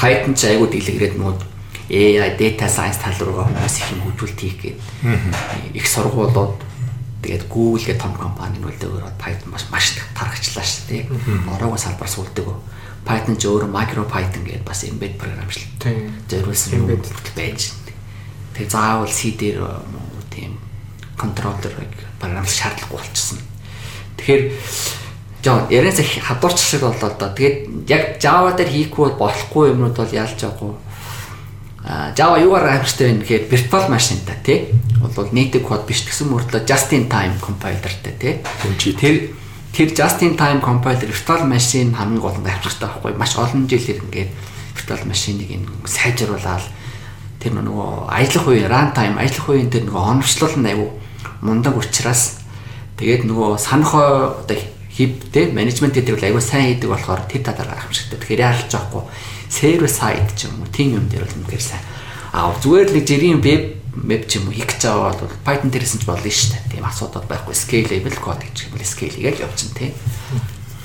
Python 0.00 0.32
ч 0.32 0.48
айгүй 0.48 0.68
дэлгэрээд 0.72 1.16
мод 1.20 1.44
AI 1.92 2.32
data 2.40 2.72
science 2.72 2.96
тал 3.04 3.12
руугаа 3.20 3.52
хүмүүс 3.52 3.76
их 3.84 3.88
юм 3.92 4.00
хөгжүүлэлт 4.08 4.40
хийх 4.40 4.56
гээд 4.64 4.78
их 5.76 5.84
сургуулиуд 5.84 6.56
тэгээд 7.20 7.44
Google 7.52 7.84
гэх 7.84 8.00
том 8.00 8.16
компани 8.16 8.56
нь 8.56 8.64
үлдээгөр 8.64 9.20
Python 9.20 9.52
маш 9.52 9.68
маш 9.68 10.00
тархачлаа 10.16 10.64
шүү 10.64 10.84
дээ. 10.88 11.04
Ороогүй 11.52 11.76
салбар 11.76 12.08
суулдаг. 12.08 12.48
Python 13.04 13.36
ч 13.36 13.44
өөр 13.44 13.68
micro 13.68 14.08
Python 14.08 14.40
гэдэг 14.40 14.64
бас 14.64 14.88
embed 14.88 15.20
програм 15.20 15.52
шүү 15.52 15.68
дээ. 15.84 16.08
Зориулсан 16.32 16.80
юм 16.80 16.88
байж. 17.36 17.76
Тэгээд 18.56 18.72
заавал 18.72 19.12
C 19.12 19.36
дээр 19.36 19.60
тийм 20.32 20.56
контроллерыг 21.20 21.92
програмлах 22.16 22.48
шаардлагагүй 22.48 23.04
болчихсон. 23.04 23.38
Тэгэхээр 24.16 24.42
Жаа 25.44 25.66
яриас 25.70 25.98
их 25.98 26.22
хадуурч 26.22 26.58
шиг 26.58 26.80
боллоо 26.80 27.10
да. 27.18 27.32
Тэгээд 27.32 27.88
яг 27.88 28.20
Java 28.20 28.52
дээр 28.52 28.68
хийхгүй 28.68 29.16
болохгүй 29.16 29.72
юмнууд 29.72 29.96
бол 29.96 30.12
ялж 30.12 30.36
байгаагүй. 30.36 30.74
А 31.84 32.12
Java 32.12 32.36
юугаар 32.36 32.76
амжилттай 32.76 33.16
вэ 33.16 33.24
гэхээр 33.24 33.44
virtual 33.48 33.88
машинтай 33.88 34.36
тий. 34.44 34.58
Бол 35.00 35.32
native 35.32 35.64
код 35.64 35.88
биш 35.88 36.04
гэсэн 36.04 36.28
мөртлөө 36.28 36.68
just 36.68 36.92
in 36.92 37.08
time 37.08 37.40
compilerтай 37.40 38.12
тий. 38.20 38.34
Тэр 39.00 39.32
тэр 39.72 39.88
just 39.94 40.22
in 40.22 40.36
time 40.36 40.60
compiler 40.60 41.06
virtual 41.06 41.46
машин 41.46 41.94
хамгийн 41.94 42.20
гол 42.20 42.36
нь 42.36 42.44
амжилттай 42.44 42.88
байхгүй 42.90 43.14
маш 43.14 43.38
олон 43.38 43.64
жилээр 43.70 44.02
ингээд 44.02 44.30
virtual 44.74 45.02
машиныг 45.06 45.46
энэ 45.46 45.66
сайжруулаад 45.86 46.64
тэр 47.38 47.52
нөгөө 47.54 48.10
ажиллах 48.10 48.46
үе 48.50 48.66
runtime 48.66 49.16
ажиллах 49.16 49.48
үеийн 49.48 49.70
тэр 49.70 49.86
нөгөө 49.86 50.02
оновчлол 50.10 50.56
нь 50.58 50.70
аюу 50.74 50.90
мундаг 51.40 51.78
учраас 51.78 52.42
тэгээд 52.98 53.24
нөгөө 53.30 53.50
санахоо 53.56 54.42
одоо 55.00 55.06
хиптэй 55.06 55.52
менежмент 55.52 55.94
гэдэг 55.94 56.14
бол 56.14 56.26
аягүй 56.28 56.44
сайн 56.44 56.76
хийдэг 56.76 56.90
болохоор 56.92 57.24
тэр 57.24 57.42
талаар 57.42 57.72
гарах 57.72 57.88
хэрэгтэй. 57.88 58.18
Тэгэхээр 58.20 58.44
яарч 58.44 58.68
жоохгүй 58.68 59.02
сервер 59.48 59.88
сайт 59.88 60.28
ч 60.36 60.44
юм 60.44 60.60
уу 60.60 60.68
тийм 60.68 61.00
юм 61.00 61.08
дээр 61.08 61.24
бол 61.24 61.38
үнэхээр 61.40 61.64
сайн. 61.64 61.84
Аа 62.36 62.52
зүгээр 62.60 62.88
л 62.92 62.94
нэг 63.00 63.04
жирийн 63.08 63.40
веб 63.40 63.62
веб 63.96 64.22
ч 64.28 64.36
юм 64.36 64.48
уу 64.48 64.54
хийх 64.54 64.68
гэж 64.68 64.82
байгаа 64.84 65.16
бол 65.16 65.40
Python 65.46 65.70
дээрсэн 65.72 66.00
ч 66.00 66.04
болно 66.04 66.28
шүү 66.28 66.50
дээ. 66.52 66.68
Тийм 66.76 66.84
асуудал 66.84 67.24
байхгүй. 67.24 67.54
Scalable 67.56 68.18
code 68.20 68.44
гэж 68.44 68.56
юм 68.68 68.72
бол 68.76 68.84
scale-ийг 68.84 69.36
явуулчихна 69.40 69.78
тий. 69.80 69.90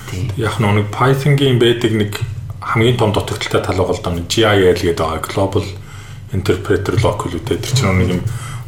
Тийм. 0.09 0.25
Яг 0.39 0.55
нэг 0.63 0.87
Python-гийн 0.95 1.59
байдаг 1.59 1.91
нэг 1.91 2.11
хамгийн 2.63 2.97
том 2.97 3.11
дутагдaltaй 3.11 3.61
тал 3.61 3.79
байгаа 3.83 3.99
л 3.99 4.03
да 4.03 4.11
GIL 4.15 4.79
гэдэг 4.79 4.95
байгаа. 4.95 5.21
Global 5.27 5.65
Interpreter 6.33 6.95
Local 7.03 7.35
үтэй 7.35 7.59
тэр 7.59 7.73
чинь 7.75 7.99
нэг 7.99 8.09
юм 8.17 8.21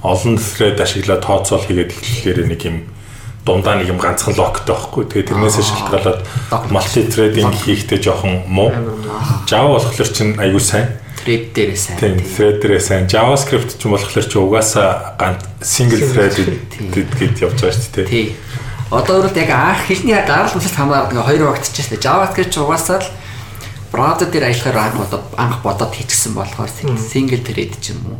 олон 0.03 0.38
thread 0.38 0.77
ашиглаад 0.77 1.25
тооцоол 1.25 1.65
хийгээд 1.65 1.91
эхлэхээр 1.91 2.39
нэг 2.45 2.62
юм 2.62 2.77
дундаа 3.47 3.79
нэг 3.79 3.88
юм 3.88 3.99
ганцхан 4.03 4.36
локтой 4.36 4.75
байхгүй. 4.75 5.03
Тэгээ 5.07 5.27
тэрнээсээ 5.31 5.65
шалтгаалаад 5.71 6.19
multi 6.67 7.07
threading 7.07 7.55
хийхдээ 7.55 7.99
жоохон 8.03 8.43
муу. 8.51 8.75
Java 9.47 9.79
болохоор 9.79 10.12
чинь 10.12 10.36
аюу 10.36 10.60
сайн. 10.60 10.91
Thread 11.23 11.55
дээрээ 11.55 11.79
сайн. 11.79 11.97
Тийм, 11.99 12.19
thread 12.19 12.60
дээрээ 12.60 12.83
сайн. 12.83 13.07
JavaScript 13.07 13.79
ч 13.79 13.83
болохоор 13.88 14.27
чи 14.27 14.38
угаасаа 14.38 15.15
ганц 15.15 15.41
single 15.63 16.03
thread 16.12 16.36
гэд 16.36 17.39
явж 17.41 17.57
байгаа 17.63 17.75
шүү 17.79 17.91
дээ. 17.95 18.12
Тийм. 18.12 18.27
Одоо 18.91 19.19
өөрөлд 19.19 19.36
яг 19.39 19.51
анх 19.51 19.83
хэлний 19.88 20.15
гарал 20.15 20.51
үүсэлт 20.51 20.77
хамаардаг 20.79 21.23
хоёр 21.23 21.51
багтчихсан. 21.51 21.99
JavaScript 21.99 22.51
ч 22.51 22.63
угаасаа 22.63 22.99
л 23.03 23.10
браузер 23.91 24.29
дээр 24.31 24.51
ажиллахаар 24.51 24.91
анх 24.91 24.99
анх 25.38 25.62
бодоод 25.62 25.93
хийчихсэн 25.93 26.34
болохоор 26.34 26.69
single 26.97 27.41
thread 27.45 27.78
ч 27.78 27.93
юм 27.93 28.02
уу 28.10 28.19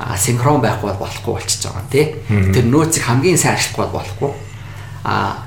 а 0.00 0.16
синхрон 0.16 0.64
байхгүй 0.64 0.88
бол 0.88 1.04
болохгүй 1.04 1.34
болчихж 1.36 1.68
байгаа 1.68 1.86
тий. 1.92 2.06
Тэр 2.28 2.64
нөөцийг 2.64 3.04
хамгийн 3.04 3.36
сайн 3.36 3.60
ашиглахгүй 3.60 3.92
болохгүй. 3.92 4.32
А 5.04 5.44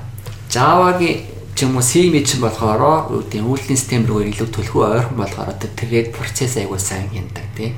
Java-гийн 0.48 1.26
ч 1.58 1.66
юм 1.66 1.74
уу 1.74 1.82
C 1.82 2.10
мэд 2.14 2.30
ч 2.30 2.38
болохоор 2.38 3.10
гэдэг 3.10 3.42
үйлдлийн 3.42 3.78
систем 3.78 4.06
рүү 4.06 4.30
илүү 4.30 4.48
төлхөө 4.54 4.84
ойрхон 4.94 5.18
болохоор 5.18 5.58
тэр 5.58 5.74
thread 5.74 6.06
процесс 6.14 6.54
аягүй 6.62 6.78
сайн 6.78 7.10
хяндаг 7.10 7.46
тий. 7.58 7.74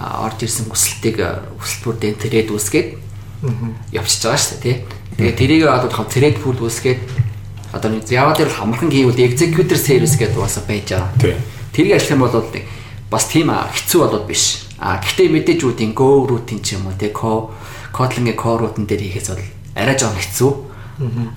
А 0.00 0.24
орж 0.24 0.48
ирсэн 0.48 0.68
хүсэлтийг 0.72 1.20
хүсэлт 1.60 1.84
бүр 1.84 1.96
дээр 2.00 2.16
thread 2.16 2.48
үүсгээд 2.52 2.88
явчихж 3.92 4.22
байгаа 4.24 4.40
шүү 4.40 4.56
дээ 4.64 4.64
тий. 4.64 4.76
Тэгээ 5.16 5.36
тэрийг 5.36 5.62
одоо 5.68 5.92
thread 6.08 6.36
pool 6.40 6.56
үүсгээд 6.56 7.00
одоо 7.72 8.00
Java 8.04 8.32
дээр 8.32 8.48
хамархан 8.48 8.88
хийвэл 8.92 9.20
executor 9.28 9.76
service 9.76 10.16
гэдэг 10.16 10.40
бас 10.40 10.56
байж 10.64 10.88
байгаа. 10.92 11.55
Тэрийг 11.76 12.00
ажиллах 12.00 12.16
юм 12.16 12.24
бол 12.24 12.48
бас 13.12 13.24
тийм 13.28 13.52
хэцүү 13.52 14.00
болоод 14.00 14.24
биш. 14.24 14.64
А 14.80 14.96
гэхдээ 14.96 15.28
мэдээж 15.28 15.60
үүдийн 15.60 15.92
Go 15.92 16.24
routine 16.24 16.64
ч 16.64 16.80
юм 16.80 16.88
уу 16.88 16.96
те 16.96 17.12
Kotlin-ийн 17.12 18.36
core 18.36 18.64
routine 18.64 18.88
дээр 18.88 19.04
хийхээс 19.04 19.28
бол 19.36 19.44
арай 19.76 19.96
жоон 19.96 20.16
хэцүү. 20.16 20.52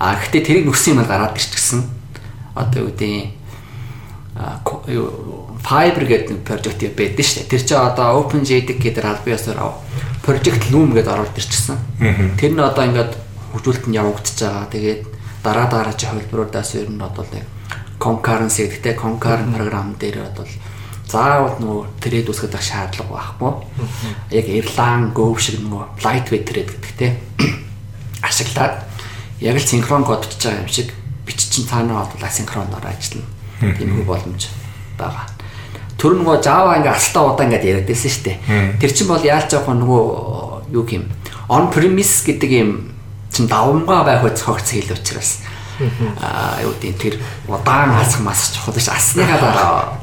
А 0.00 0.16
гэхдээ 0.16 0.40
тэрийг 0.40 0.64
нүссэн 0.64 0.96
юм 0.96 1.04
гараад 1.04 1.36
ирчихсэн. 1.36 1.84
Одоо 2.56 2.88
үүдийн 2.88 3.36
Fiber 5.60 6.04
гэдэг 6.08 6.40
project 6.48 6.80
байдаг 6.96 7.24
шүү 7.24 7.44
дээ. 7.44 7.52
Тэр 7.52 7.60
чинь 7.60 7.76
одоо 7.76 8.24
OpenJDK 8.24 8.80
гэдэг 8.80 9.04
албан 9.04 9.36
ёсоор 9.36 9.76
project 10.24 10.72
Loom 10.72 10.96
гэдээ 10.96 11.12
ороод 11.12 11.36
ирчихсэн. 11.36 11.76
Тэр 12.40 12.56
нь 12.56 12.64
одоо 12.64 12.84
ингээд 12.88 13.12
хөгжүүлэлт 13.52 13.86
нь 13.92 13.98
явагдаж 14.00 14.36
байгаа. 14.40 14.72
Тэгээд 14.72 15.00
дараа 15.44 15.68
дараа 15.68 15.92
чи 15.92 16.08
хувилбаруудаас 16.08 16.80
ер 16.80 16.88
нь 16.88 16.96
бодвол 16.96 17.28
нэг 17.28 17.44
concurrency 18.00 18.66
гэдэгтэй 18.66 18.96
concurrent 18.96 19.52
програм 19.52 19.94
дээр 20.00 20.24
бодвол 20.24 20.54
заавал 21.10 21.58
нөгөө 21.60 21.82
трейд 22.00 22.30
үсгэх 22.30 22.56
шаардлага 22.56 23.12
байхгүй. 23.36 23.52
Яг 24.32 24.46
Erlang 24.48 25.12
Go 25.12 25.34
шиг 25.36 25.60
нөгөө 25.60 26.00
lightweight 26.00 26.46
трейд 26.48 26.70
гэдэгтэй 26.72 27.10
ашиглаад 28.28 28.86
яг 29.44 29.56
л 29.58 29.66
синхрон 29.68 30.06
кодчж 30.06 30.38
байгаа 30.40 30.64
юм 30.64 30.70
шиг 30.70 30.94
биччин 31.26 31.66
цаанаа 31.66 32.06
бол 32.08 32.24
асинхроноор 32.24 32.86
ажиллана. 32.86 33.28
Тиймэрхүү 33.60 34.06
боломж 34.06 34.48
байгаа. 34.96 35.26
Тэр 36.00 36.16
нөгөө 36.16 36.40
Java 36.40 36.78
ингээ 36.80 36.96
алтаа 36.96 37.24
удаа 37.28 37.44
ингээ 37.44 37.84
яриадсэн 37.84 38.10
шүү 38.10 38.24
дээ. 38.24 38.38
Тэр 38.80 38.90
чинь 38.94 39.10
бол 39.10 39.20
яалч 39.20 39.52
яг 39.52 39.68
нөгөө 39.68 40.02
юу 40.72 40.86
юм 40.88 41.04
on 41.50 41.68
premise 41.74 42.22
гэдэг 42.24 42.50
юм 42.54 42.94
чин 43.34 43.50
давмгаа 43.50 44.06
байх 44.06 44.24
үз 44.24 44.40
хогц 44.46 44.70
хэл 44.70 44.94
учраас 44.94 45.42
аа 46.20 46.60
юу 46.62 46.74
гэдэг 46.76 46.96
тэр 46.98 47.14
удаан 47.48 47.96
асах 47.96 48.20
мас 48.20 48.52
чухал 48.54 48.74
биш 48.74 48.88
асныхаа 48.88 49.38
дараа 49.40 50.00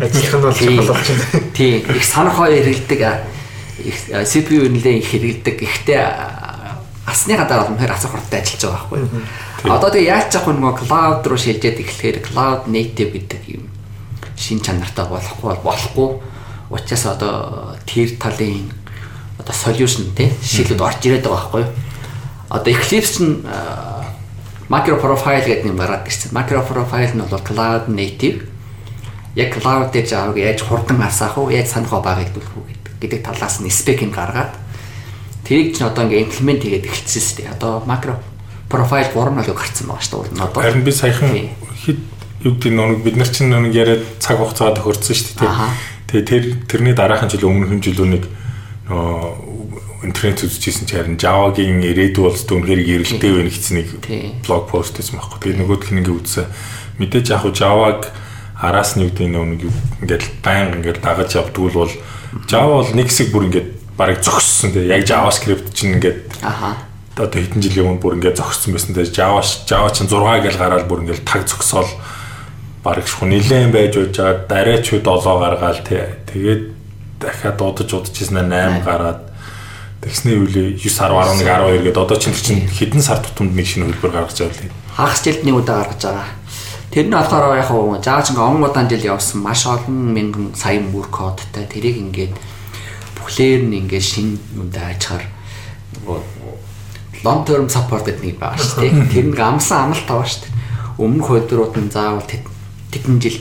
ажиллах 0.00 0.34
нь 0.34 0.42
бол 0.42 0.54
чухал 0.54 0.88
болж 0.90 1.08
байна. 1.08 1.42
Тий, 1.54 1.78
их 1.80 2.04
санах 2.04 2.36
хоёр 2.36 2.62
хэрэгэлдэг 2.64 3.00
их 3.84 3.96
CPU 4.10 4.70
нэлээ 4.70 4.98
их 4.98 5.08
хэрэгэлдэг. 5.10 5.56
Гэхдээ 5.60 6.02
асныхаа 7.06 7.46
дараа 7.46 7.64
бол 7.66 7.76
үнэхээр 7.76 7.94
асар 7.94 8.10
хурдтай 8.10 8.40
ажиллаж 8.40 8.62
байгаа 8.64 8.86
байхгүй. 8.90 9.70
Одоо 9.70 9.90
тэгээ 9.90 10.10
яаж 10.12 10.26
ч 10.30 10.34
яг 10.38 10.46
нөгөө 10.48 10.74
cloud 10.84 11.22
руу 11.26 11.38
шилжээд 11.38 11.80
эхлэхээр 11.80 12.18
cloud 12.24 12.68
native 12.68 13.10
гэдэг 13.14 13.42
юм 13.48 13.64
шин 14.36 14.60
чанартай 14.60 15.06
болохгүй 15.08 15.48
бол 15.52 15.62
болохгүй. 15.64 16.08
Учираас 16.70 17.06
одоо 17.06 17.76
тэр 17.86 18.16
талын 18.18 18.72
одоо 19.38 19.54
solution 19.54 20.10
тий 20.16 20.32
шилүүд 20.42 20.80
орж 20.80 21.00
ирээд 21.04 21.26
байгаа 21.28 21.38
байхгүй. 21.38 21.64
Одоо 22.50 22.70
Eclipse 22.72 23.20
нь 23.20 23.44
macro 24.68 24.96
profile 24.96 25.44
гэдэг 25.44 25.68
юм 25.68 25.76
гараад 25.76 26.06
ирсэн. 26.08 26.32
Macro 26.32 26.60
profile 26.64 27.12
нь 27.12 27.20
бол 27.20 27.40
cloud 27.40 27.88
native 27.88 28.48
яг 29.36 29.50
cloud 29.58 29.92
дээр 29.92 30.06
жаавыг 30.06 30.38
яаж 30.38 30.60
хурдан 30.62 31.02
асаах 31.02 31.38
уу, 31.38 31.50
яаж 31.50 31.68
санах 31.68 31.92
уу 31.92 32.02
багыг 32.02 32.30
дүүлэх 32.32 33.00
гэдэг 33.00 33.20
талаас 33.26 33.60
нь 33.60 33.70
спек 33.70 34.00
юм 34.02 34.12
гаргаад 34.14 34.54
тэрийг 35.44 35.76
ч 35.76 35.84
одоо 35.84 36.08
ингээ 36.08 36.24
имплемент 36.24 36.62
хийгээд 36.64 36.88
эхэлсэн 36.88 37.22
шүү 37.22 37.36
дээ. 37.44 37.54
Одоо 37.58 37.82
macro 37.84 38.16
profile 38.70 39.10
3 39.12 39.36
нь 39.36 39.52
гарцсан 39.52 39.86
байгаа 39.90 40.04
шүү 40.06 40.22
дээ. 40.32 40.40
Одоо 40.40 40.62
харин 40.62 40.84
би 40.84 40.92
саяхан 40.92 41.30
хэд 41.84 42.00
юу 42.44 42.54
гэдэг 42.56 42.72
нэг 42.72 43.02
бид 43.04 43.16
нар 43.20 43.28
чинь 43.28 43.52
нэг 43.52 43.74
яриад 43.74 44.02
цаг 44.18 44.40
хугацаа 44.40 44.72
тохирцсон 44.72 45.16
шүү 45.16 45.36
дээ. 45.44 45.52
Тэгээ 46.08 46.24
тэр 46.24 46.42
тэрний 46.64 46.94
дараахан 46.96 47.28
жил 47.28 47.44
өмнөх 47.50 47.76
жилөө 47.84 48.08
нэг 48.08 48.24
нөө 48.88 49.53
интернет 50.04 50.44
үзчихсэн 50.44 50.86
чи 50.86 50.96
харин 50.96 51.16
Java-гийн 51.18 51.80
ирээдүй 51.80 52.22
болс 52.22 52.44
дүнхээр 52.44 52.82
гэрэлтэй 52.84 53.30
байна 53.32 53.50
гэсэн 53.50 53.76
нэг 53.80 53.88
блог 54.44 54.68
пост 54.68 54.94
хийсэн 55.00 55.18
байхгүй. 55.18 55.40
Тэгээ 55.40 55.60
нөгөөх 55.64 55.90
нь 55.90 56.00
ингээ 56.04 56.18
үзсэн. 56.20 56.46
Мэдээж 57.00 57.26
яг 57.32 57.44
Java-г 57.48 58.12
араас 58.60 58.94
нь 58.96 59.04
гэдэг 59.04 59.28
нэг 59.28 59.62
ингээд 60.04 60.24
баян 60.44 60.78
ингээд 60.78 61.02
дагаж 61.02 61.34
явдггүй 61.34 61.72
бол 61.74 61.92
Java 62.46 62.80
бол 62.80 62.92
нэг 62.94 63.08
хэсэг 63.10 63.28
бүр 63.34 63.46
ингээд 63.50 63.68
барыг 63.98 64.22
зогссон 64.22 64.72
тийм 64.72 64.86
яг 64.88 65.02
JavaScript 65.06 65.74
чинь 65.74 65.98
ингээд 65.98 66.18
аха. 66.42 66.78
одоо 67.18 67.40
хэдэн 67.40 67.62
жилийн 67.62 67.86
өмнө 67.94 68.02
бүр 68.02 68.16
ингээд 68.18 68.38
зогссон 68.38 68.74
байсан 68.74 68.94
тийм 68.94 69.10
Java 69.10 69.42
Java 69.42 69.90
чинь 69.90 70.10
6 70.10 70.46
гэж 70.46 70.54
гараад 70.58 70.86
бүр 70.86 71.02
ингээд 71.02 71.26
таг 71.26 71.46
зогсоол 71.50 71.90
барыг 72.82 73.06
шху 73.10 73.26
нилээн 73.26 73.70
байж 73.74 73.94
байж 73.98 74.14
байгаа 74.18 74.46
дараач 74.48 74.84
7 74.90 75.02
гаргаал 75.02 75.80
тий. 75.82 76.04
Тэгээд 76.30 76.62
дахиад 77.18 77.56
дуудаж 77.58 77.90
удажсэн 77.90 78.38
8 78.38 78.84
гараад 78.86 79.33
тэгсний 80.04 80.36
үеийн 80.36 80.76
9 80.76 80.84
10 80.84 81.16
11 81.40 81.48
12 81.48 81.82
гээд 81.88 81.96
одоо 81.96 82.16
чинь 82.20 82.36
чинь 82.36 82.68
хэдэн 82.68 83.00
сар 83.00 83.24
тутамд 83.24 83.56
нэг 83.56 83.64
шинэ 83.64 83.88
хөлбөр 83.88 84.12
гаргаж 84.12 84.36
байгаа 84.36 84.68
л 84.68 84.84
хагас 84.94 85.24
жилд 85.24 85.42
нэг 85.48 85.56
удаа 85.56 85.80
гаргаж 85.80 86.02
байгаа. 86.04 86.28
Тэр 86.92 87.06
нь 87.08 87.16
болохоор 87.16 87.56
яг 87.56 87.66
хуу 87.66 87.96
жаач 87.98 88.30
ингээ 88.30 88.44
он 88.44 88.62
удаан 88.62 88.88
жил 88.88 89.08
явсан. 89.16 89.40
Маш 89.42 89.66
олон 89.66 90.14
мянган 90.14 90.54
сая 90.54 90.78
мөр 90.78 91.08
кодтай. 91.10 91.66
Тэрийг 91.66 91.98
ингээд 91.98 92.36
бүхлээр 93.16 93.66
нь 93.66 93.80
ингээд 93.82 94.04
шин 94.04 94.38
юмдаа 94.54 94.94
ачаар 94.94 95.24
нөгөө 95.98 96.20
long 97.24 97.40
term 97.48 97.66
support 97.66 98.04
гэдэг 98.06 98.22
нэг 98.22 98.36
байгаа 98.38 98.60
шүү 98.60 98.80
дээ. 98.84 99.08
Тэр 99.10 99.26
нэг 99.32 99.40
амсан 99.40 99.90
амлалт 99.90 100.06
байгаа 100.06 100.28
шүү 100.28 100.42
дээ. 100.44 100.54
Өмнөх 101.02 101.26
хойдрууд 101.26 101.74
нь 101.80 101.90
заавал 101.90 102.28
тэдэн 102.92 103.18
жил 103.18 103.40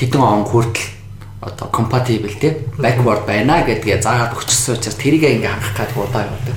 тэдэн 0.00 0.22
он 0.22 0.48
хүртэл 0.48 1.01
одоо 1.42 1.66
compatible 1.74 2.34
тий 2.38 2.54
backward 2.78 3.26
байна 3.26 3.66
гэдгээ 3.66 3.98
заагаад 3.98 4.38
өгчсөн 4.38 4.78
учраас 4.78 4.94
тэрийг 4.94 5.26
ингээ 5.26 5.50
хангах 5.50 5.74
гэдэг 5.74 5.98
удаа 5.98 6.22
явуулдаг. 6.22 6.56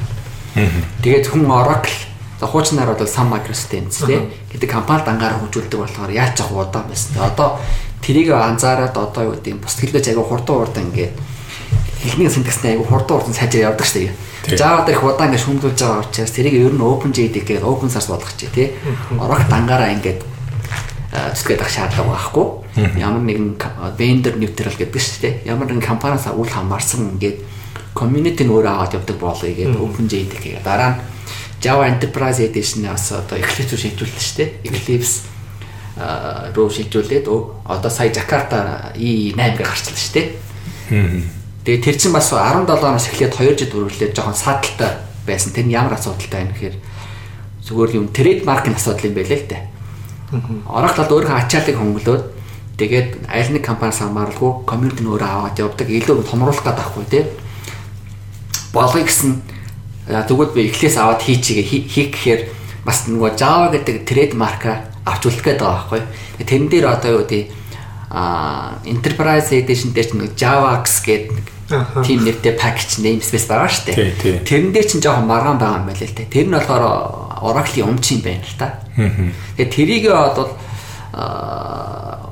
Тэгээд 1.01 1.25
хүн 1.33 1.49
Oracle 1.49 2.13
За 2.39 2.47
хуучнаар 2.47 2.93
бол 2.93 3.07
Sun 3.07 3.31
Microsystems 3.31 4.05
тий 4.05 4.19
гэдэг 4.51 4.69
компанид 4.69 5.07
ангаараа 5.07 5.39
хөгжүүлдэг 5.39 5.79
болохоор 5.79 6.11
яаж 6.11 6.35
яг 6.37 6.51
удаан 6.51 6.85
байсан. 6.91 7.15
Одоо 7.23 7.57
тэрийг 8.03 8.29
анзаараад 8.35 8.91
одоо 8.91 9.23
юу 9.23 9.35
гэдэг 9.39 9.63
бус 9.63 9.79
хэлбэж 9.79 10.11
аяга 10.11 10.21
хурдан 10.21 10.55
хурдан 10.59 10.83
ингээд 10.91 11.15
эхний 12.03 12.29
синтаксны 12.29 12.75
аяга 12.75 12.83
хурдан 12.83 13.23
хурдан 13.23 13.33
сайжраа 13.33 13.71
явдаг 13.71 13.87
шүү 13.87 14.11
дээ. 14.45 14.59
Java 14.59 14.83
дээр 14.83 14.99
их 14.99 15.03
удаан 15.07 15.31
ингээд 15.31 15.45
шүмжүүлж 15.47 15.79
байгаа 15.79 16.03
учраас 16.03 16.31
тэрийг 16.35 16.55
ер 16.59 16.75
нь 16.75 16.83
OpenJDK 16.83 17.47
гэдэг 17.55 17.63
open 17.63 17.87
source 17.87 18.11
болгох 18.11 18.35
чи 18.35 18.51
тий. 18.51 18.67
Oracle 19.15 19.55
ангаараа 19.55 19.95
ингээд 19.95 20.19
зүтгээд 21.15 21.61
ах 21.63 21.71
шаардлага 21.71 22.11
байхгүй. 22.11 22.47
Ямар 22.99 23.23
нэгэн 23.23 23.55
vendor 23.95 24.35
neutral 24.35 24.75
гэдэг 24.75 24.99
шүү 24.99 25.21
дээ. 25.23 25.33
Ямар 25.47 25.71
нэгэн 25.71 25.83
компаниас 25.83 26.27
үл 26.27 26.49
хамаарсан 26.49 27.15
ингээд 27.15 27.39
community 27.95 28.43
нь 28.43 28.51
өөрөө 28.51 28.73
аваад 28.75 28.95
явдаг 28.99 29.17
болгоё 29.17 29.55
гэдэг 29.55 29.79
OpenJDK 29.79 30.43
гэдэг. 30.59 30.67
Дараа 30.67 30.91
нь 30.95 30.99
Java 31.63 31.87
Enterprise 31.87 32.43
Edition-аас 32.43 33.15
одоо 33.15 33.39
Eclipse 33.39 33.71
руу 33.73 33.79
шийдвэрлсэн 33.79 34.21
шүү 34.21 34.37
дээ. 34.37 34.49
Eclipse 34.67 35.15
руу 36.53 36.69
шийдвэрлээд 36.69 37.25
одоо 37.63 37.91
сая 37.91 38.11
Jakarta 38.11 38.91
E8 38.99 39.55
гэж 39.55 39.63
гарчлаа 39.63 39.95
шүү 39.95 40.13
дээ. 40.19 40.27
Тэгээ 41.65 41.81
тэр 41.81 41.95
чинь 41.97 42.13
бас 42.13 42.29
17 42.29 42.67
оноос 42.67 43.07
эхлээд 43.09 43.33
2 43.39 43.55
жил 43.55 43.87
үргэлжлээд 43.87 44.13
жоохон 44.13 44.35
сааталтай 44.35 44.99
байсан. 45.25 45.55
Тэр 45.55 45.65
нь 45.65 45.73
ямар 45.73 45.95
асуудалтай 45.95 46.43
байна 46.43 46.53
гэхээр 46.53 46.75
зүгээр 47.65 47.91
юм 47.97 48.11
трейдмаркын 48.13 48.75
асуудал 48.77 49.09
юм 49.09 49.15
байлээ 49.15 49.39
л 49.39 49.49
дээ. 49.49 49.63
Oracle 50.65 51.05
бол 51.05 51.21
өөрийнхөө 51.21 51.39
ачааллыг 51.45 51.77
хөнгөлөөд 51.77 52.23
тэгээд 52.81 53.09
аль 53.29 53.51
нэг 53.53 53.63
компаниас 53.65 54.01
хамааралгүй 54.01 54.51
комьюнити 54.65 55.03
нь 55.05 55.11
өөрөө 55.11 55.29
аваад 55.29 55.59
явдаг 55.61 55.87
илүү 55.89 56.25
томруулах 56.25 56.65
гэдэг 56.65 56.85
ахгүй 56.85 57.05
тий. 57.07 57.23
Болгоё 58.73 59.05
гэсэн 59.05 59.31
Тэгвэл 60.05 60.53
би 60.53 60.69
эхлээс 60.69 61.01
аваад 61.01 61.25
хийчихээ 61.25 61.65
хийх 61.89 62.13
гэхээр 62.13 62.41
бас 62.85 63.09
нөгөө 63.09 63.33
Java 63.33 63.73
гэдэг 63.73 64.05
трейдмарка 64.05 64.85
авч 65.01 65.33
үлдэх 65.33 65.57
гээд 65.57 65.61
байгаа 65.65 65.81
байхгүй. 65.81 66.01
Тэрэн 66.45 66.69
дээр 66.69 66.85
одоо 66.93 67.09
юу 67.09 67.25
гэдэг 67.25 67.49
а 68.13 68.77
Enterprise 68.85 69.49
Edition 69.49 69.97
дээр 69.97 70.05
чинь 70.05 70.29
JavaX 70.37 71.01
гэдэг 71.01 71.41
team 72.05 72.21
нэртэй 72.21 72.53
package 72.53 73.01
namespace 73.01 73.49
байгаа 73.49 73.65
шүү 73.65 73.85
дээ. 73.97 74.45
Тэрэн 74.45 74.69
дээр 74.77 74.85
чинь 74.85 75.01
жоохон 75.01 75.25
маргаан 75.25 75.57
байгаа 75.57 75.81
юм 75.81 75.89
байна 75.89 76.05
л 76.05 76.13
дээ. 76.13 76.29
Тэр 76.29 76.45
нь 76.45 76.53
болохоор 76.53 76.85
Oracle-ийн 77.41 77.89
өмч 77.89 78.05
юм 78.15 78.21
байна 78.21 78.45
л 78.45 78.59
та. 78.59 78.79
Тэгээ 78.95 79.71
тэрийг 79.71 80.05
бол 80.11 80.55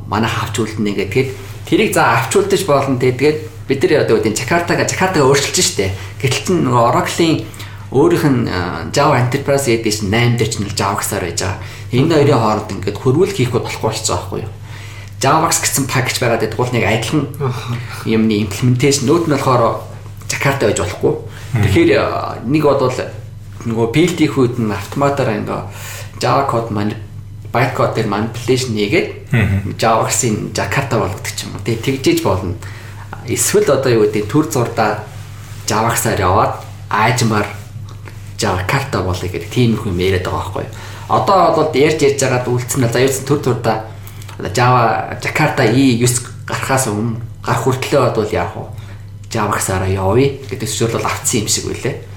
манай 0.08 0.32
авч 0.32 0.56
үлдэнэ 0.60 0.94
гэдэг. 0.94 1.28
Тэрийг 1.68 1.92
за 1.96 2.20
авч 2.20 2.36
үлдэж 2.38 2.64
болно 2.68 3.00
тэгээд 3.00 3.68
бид 3.68 3.84
нар 3.84 4.04
одоо 4.04 4.20
үгүй 4.20 4.36
Jakarta-га 4.36 4.84
Jakarta-га 4.84 5.28
өөрчилж 5.28 5.60
штэ. 5.64 5.96
Гэтэл 6.20 6.60
нөгөө 6.60 6.84
Oracle-ийн 6.92 7.48
өөрийнх 7.94 8.26
нь 8.26 8.50
Java 8.92 9.22
Enterprise 9.22 9.70
Edition 9.70 10.10
8 10.12 10.36
дээр 10.38 10.50
ч 10.50 10.60
нэг 10.60 10.74
Java-гсаар 10.76 11.24
байж 11.30 11.40
байгаа. 11.40 11.62
Энэ 11.94 12.16
хоёрын 12.20 12.42
хооронд 12.42 12.74
ингээд 12.74 12.98
хөрвүүлэх 12.98 13.38
хийх 13.38 13.54
болохгүй 13.54 13.86
болчихсон 13.86 14.18
байхгүй 14.18 14.40
юу? 14.44 14.52
Java-X 15.24 15.56
гэсэн 15.64 15.86
package 15.88 16.20
байгаад 16.20 16.42
байдаг 16.44 16.60
бол 16.60 16.74
нэг 16.74 16.84
адилхан 16.84 17.24
юмны 18.04 18.36
implementation 18.44 19.08
нөт 19.08 19.30
нь 19.30 19.36
болохоор 19.38 19.86
Jakarta 20.28 20.68
байж 20.68 20.80
болохгүй. 20.84 21.14
Тэгэхээр 21.54 21.92
нэг 22.50 22.64
бодвол 22.66 22.98
нөгөө 23.66 23.88
хийх 24.20 24.38
үед 24.38 24.60
нь 24.60 24.72
автоматар 24.72 25.30
ингээ 25.32 25.62
Java 26.20 26.48
code 26.48 26.72
маань 26.72 26.96
bytecode 27.54 27.94
дээр 27.96 28.10
manipulation 28.10 28.74
хийгээд 28.74 29.08
Java-X-ийн 29.78 30.52
Jakarta 30.58 30.98
болгодог 30.98 31.36
юм. 31.46 31.62
Тэгээ 31.62 32.02
тэгжээж 32.02 32.20
болно. 32.24 32.56
Эсвэл 33.30 33.70
одоо 33.70 33.92
юу 33.94 34.04
гэдэг 34.10 34.26
төр 34.26 34.46
зурдаа 34.50 35.06
Java-X-аар 35.70 36.20
яваад 36.20 36.54
аажмаар 36.90 37.48
Jakarta 38.38 39.06
болъё 39.06 39.30
гэдэг 39.30 39.50
тийм 39.54 39.78
их 39.78 39.86
юм 39.86 40.00
яриад 40.02 40.26
байгаа 40.26 40.42
байхгүй. 40.42 40.66
Одоо 41.10 41.40
бол 41.56 41.70
ярьж 41.78 42.02
ярьж 42.02 42.20
байгаад 42.20 42.48
үлдсэн 42.50 42.90
за 42.90 43.00
юусэн 43.00 43.26
төр 43.30 43.40
турда 43.40 43.86
Java 44.56 45.14
Jakarta 45.22 45.64
E9 45.64 46.10
гарахаас 46.50 46.88
өмнө 46.90 47.22
гарах 47.46 47.64
хүртлээр 47.64 48.16
бол 48.18 48.34
яах 48.34 48.56
вэ? 48.58 48.66
Java-гсаараа 49.30 49.92
явъя 49.94 50.42
гэдэг 50.50 50.68
зөвшөөрөл 50.68 50.98
бол 50.98 51.10
авцсан 51.12 51.46
юм 51.46 51.48
шиг 51.48 51.70
байлээ. 51.70 52.13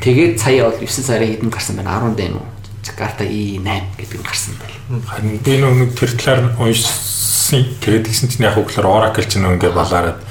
Тэгээд 0.00 0.40
сая 0.40 0.70
бол 0.70 0.78
9 0.78 0.88
сарын 0.88 1.30
хэдэн 1.34 1.50
гарсан 1.50 1.76
байна 1.76 1.98
10 2.00 2.16
дэх 2.16 2.28
юм 2.30 2.38
уу? 2.40 2.48
Jakarta 2.86 3.24
E8 3.26 3.98
гэдэг 3.98 4.18
нь 4.20 4.26
гарсан 4.26 4.54
байл. 4.62 5.02
Харин 5.10 5.38
би 5.42 5.54
нэг 5.58 5.90
тэр 5.98 6.12
талаар 6.14 6.54
уншсан. 6.62 7.66
Тэгээд 7.82 8.06
гисэн 8.06 8.30
чинь 8.30 8.46
яг 8.46 8.54
хөглөр 8.54 8.86
Oracle 8.86 9.26
ч 9.26 9.42
нэг 9.42 9.58
ингээ 9.58 9.74
балаараад 9.74 10.22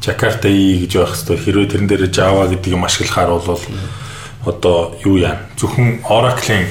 Jakarta 0.00 0.48
E 0.48 0.88
гэж 0.88 0.92
байх 1.04 1.12
хэвээр 1.12 1.44
хэрвээ 1.44 1.68
тэрэн 1.68 1.88
дээр 1.88 2.04
Java 2.08 2.48
гэдэг 2.48 2.72
юм 2.72 2.88
ашиглахаар 2.88 3.36
бол 3.36 3.60
одоо 4.46 4.96
юу 5.04 5.18
яа 5.20 5.36
зөвхөн 5.60 6.00
Oracle-ийн 6.08 6.64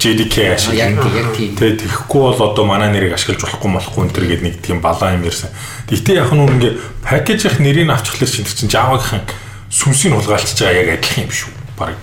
JDK 0.00 0.56
ашиглана. 0.56 1.04
Тэгээ 1.04 1.76
тэгэхгүй 1.84 2.20
бол 2.24 2.40
одоо 2.40 2.64
манай 2.64 2.88
нэрийг 2.88 3.12
ашиглаж 3.12 3.44
болохгүй 3.44 3.68
болохгүй 3.76 4.02
энэ 4.08 4.14
төр 4.16 4.26
гэдэг 4.30 4.46
нэг 4.46 4.56
тийм 4.64 4.80
балаа 4.80 5.12
юм 5.12 5.26
ярьсан. 5.28 5.50
Гэхдээ 5.90 6.16
яг 6.16 6.32
нь 6.32 6.40
ингээ 6.40 6.72
пакэжийнх 7.04 7.60
нэрийг 7.60 7.90
авчихлаар 7.90 8.30
чинь 8.30 8.48
чинь 8.48 8.72
Java-гийн 8.72 9.26
сүнсийг 9.70 10.14
хулгайлчихж 10.18 10.60
байгаа 10.60 10.82
яг 10.82 10.90
адилхан 10.98 11.24
юм 11.24 11.32
шүү. 11.32 11.50
Бараг. 11.78 11.98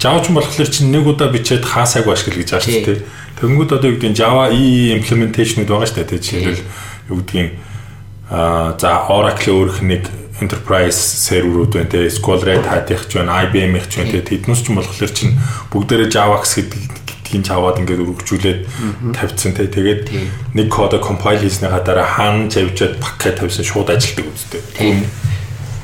Java 0.00 0.20
ч 0.24 0.28
болохоор 0.32 0.68
чинь 0.72 0.90
нэг 0.92 1.06
удаа 1.06 1.28
бичээд 1.28 1.64
хаасайг 1.64 2.08
ашигла 2.08 2.40
гэж 2.40 2.50
шүү 2.60 2.84
дээ. 2.84 3.04
Тэнгүүд 3.40 3.70
одоо 3.76 3.88
юу 3.92 3.96
гэдэг 3.96 4.10
нь 4.12 4.18
Java 4.18 4.52
E 4.52 4.96
implementation-ууд 4.96 5.68
байгаа 5.68 5.88
шүү 5.88 6.04
дээ. 6.04 6.20
Жишээлбэл 6.20 6.64
юу 7.08 7.18
гэдгийг 7.20 7.50
аа 8.28 8.76
за 8.80 9.04
Oracle 9.12 9.52
өөрөх 9.52 9.80
нэг 9.84 10.08
enterprise 10.40 10.98
серверүүд 10.98 11.76
байна 11.76 11.90
те 11.92 12.08
SQL 12.08 12.42
Red 12.42 12.64
Hat-ийнх 12.66 13.06
ч 13.06 13.20
байна 13.20 13.44
IBM-ийнх 13.46 13.86
ч 13.88 14.00
байна 14.00 14.12
те 14.16 14.24
тэднээс 14.24 14.64
ч 14.64 14.72
болохоор 14.72 15.12
чинь 15.12 15.36
бүгдээрээ 15.70 16.10
JavaX 16.10 16.58
гэдгийг 16.58 17.44
чаваад 17.44 17.78
ингээд 17.84 18.02
өргөжүүлээд 18.02 18.60
тавьчихсан 19.14 19.52
те 19.54 19.68
тэгээд 19.68 20.02
нэг 20.56 20.66
кодо 20.72 20.98
compile 20.98 21.38
хийснийхаа 21.38 21.84
дараа 21.84 22.08
хаан 22.08 22.50
завьжаад 22.50 22.98
пакет 22.98 23.38
тавьсан 23.38 23.64
шууд 23.64 23.90
ажилтдаг 23.92 24.26
үстэй. 24.26 24.62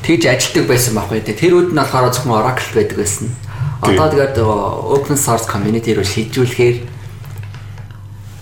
Тэгж 0.01 0.23
ажилтдаг 0.25 0.65
байсан 0.65 0.97
байхгүй 0.97 1.21
те 1.21 1.37
тэр 1.37 1.61
үед 1.61 1.69
нь 1.73 1.77
болохоор 1.77 2.09
зөвхөн 2.09 2.33
Oracle 2.33 2.73
байдаг 2.73 2.97
байсан. 2.97 3.29
Одоо 3.81 4.07
тэгээд 4.09 4.37
open 4.41 5.17
source 5.17 5.45
community 5.45 5.93
руу 5.93 6.05
шийдвүүлэхээр 6.05 6.77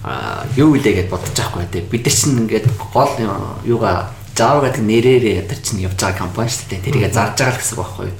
а 0.04 0.48
юу 0.56 0.72
гэлээ 0.76 1.04
гэж 1.04 1.08
бодож 1.12 1.36
байгаа 1.36 1.68
байхгүй 1.68 1.68
тий. 1.72 1.84
Бид 1.84 2.04
нар 2.08 2.16
чинь 2.16 2.40
ингээд 2.40 2.68
гол 2.96 3.12
юугаа 3.68 4.16
Java 4.40 4.64
гэдэг 4.64 4.84
нэрээр 4.88 5.26
ятар 5.44 5.60
чинь 5.60 5.84
явж 5.84 6.00
байгаа 6.00 6.24
компани 6.24 6.48
шүү 6.48 6.68
дээ. 6.72 6.86
Тэрийгэ 6.88 7.12
зарж 7.12 7.36
байгаа 7.36 7.52
л 7.52 7.60
гэсэн 7.60 7.76
байхгүй 7.76 8.06
юу? 8.08 8.18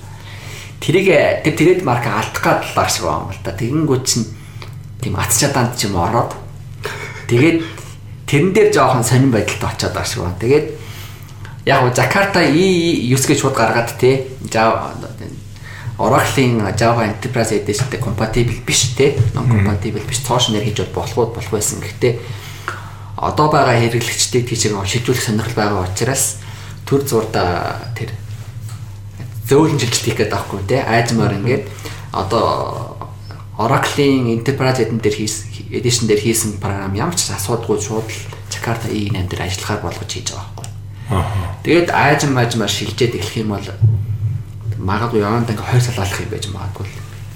Тэрийг 0.84 1.08
тэр 1.48 1.56
трейд 1.56 1.82
марк 1.88 2.06
алдах 2.12 2.44
гад 2.44 2.64
баг 2.76 2.92
шиг 2.92 3.08
байгаа 3.08 3.24
юм 3.24 3.32
л 3.32 3.44
да. 3.44 3.56
Тэгэнгүүт 3.56 4.04
чинь 4.04 4.28
тийм 5.00 5.16
ац 5.16 5.40
чадаанд 5.40 5.80
ч 5.80 5.88
юм 5.88 5.96
ороод 5.96 6.36
тэгээд 7.32 7.64
тэрэн 8.28 8.52
дээр 8.52 8.70
жоохон 8.76 9.08
сонирн 9.08 9.32
байдалд 9.32 9.64
очиод 9.64 9.96
байгаа 9.96 10.08
шиг 10.12 10.24
байна. 10.28 10.44
Тэгээд 10.44 10.66
яг 11.66 11.84
и 12.46 13.14
use 13.14 13.28
гэж 13.28 13.40
шууд 13.42 13.56
гаргаад 13.56 13.98
те 14.00 14.28
Java 14.52 14.96
Oracle-ийн 16.00 16.64
Java 16.80 17.04
Enterprise 17.04 17.52
Edition-тэй 17.52 18.00
compatible 18.00 18.56
биш 18.66 18.96
те 18.96 19.20
non 19.36 19.50
compatible 19.52 20.00
биш 20.08 20.24
цоошин 20.24 20.56
нэр 20.56 20.64
хийж 20.64 20.88
болох 20.96 21.36
болох 21.36 21.52
байсан. 21.52 21.84
Гэхдээ 21.84 22.20
одоо 23.18 23.52
байгаа 23.52 23.76
хэрэглэгчдийг 23.76 24.48
тийчээ 24.48 24.72
шийдвэрлэх 24.80 25.26
сонирхол 25.26 25.60
байгаа 25.60 25.84
учраас 25.84 26.40
төр 26.88 27.04
зурда 27.04 27.92
тэр 28.00 28.16
зөөлөн 29.52 29.76
жилт 29.76 30.00
хийх 30.00 30.16
гэдэг 30.16 30.40
аахгүй 30.40 30.64
те 30.64 30.80
айжмаар 30.88 31.36
ингээд 31.36 31.68
одоо 32.16 32.96
Oracle-ийн 33.60 34.40
Enterprise 34.40 34.80
Edition 34.88 35.04
дээр 35.04 35.20
edition 35.76 36.08
дээр 36.08 36.22
хийсэн 36.24 36.64
програм 36.64 36.96
ямар 36.96 37.20
ч 37.20 37.28
асуудгүй 37.28 37.76
шууд 37.76 38.08
л 38.08 38.20
Jakarta 38.48 38.88
E8 38.88 39.28
дээр 39.28 39.44
ажиллахаар 39.52 39.84
болгож 39.84 40.08
хийж 40.08 40.32
байгаа 40.32 40.48
байхгүй. 40.56 40.69
Тэгээд 41.10 41.90
айжм 41.90 42.38
айжмаар 42.38 42.70
шилжээд 42.70 43.18
эхлэх 43.18 43.42
юм 43.42 43.58
бол 43.58 43.68
магадгүй 44.78 45.26
яванд 45.26 45.50
ингээ 45.50 45.66
хойр 45.66 45.82
салаалах 45.82 46.22
юм 46.22 46.30
байж 46.30 46.46
магадгүй. 46.54 46.86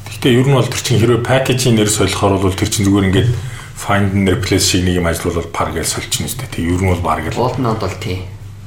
Гэхдээ 0.05 0.37
ер 0.37 0.47
нь 0.47 0.53
бол 0.53 0.69
тэр 0.69 0.81
чинь 0.85 0.99
хэрвээ 1.01 1.25
пакэжийн 1.25 1.75
нэр 1.81 1.89
солихоор 1.89 2.37
бол 2.37 2.53
тэр 2.53 2.69
чинь 2.69 2.85
зүгээр 2.85 3.07
ингээд 3.09 3.29
find 3.73 4.13
and 4.13 4.29
replace 4.29 4.69
шиг 4.69 4.85
нэг 4.85 5.01
юм 5.01 5.09
ажиллавал 5.09 5.49
баг 5.49 5.73
гэж 5.73 5.89
солчихно 5.89 6.29
шүү 6.29 6.39
дээ. 6.45 6.53
Тэг 6.53 6.63
ер 6.69 6.81
нь 6.85 6.91
бол 6.93 7.01
баг 7.01 7.25
л. 7.25 7.33
Уулт 7.33 7.57
нь 7.57 7.65
бол 7.65 7.97
тий. 7.97 8.17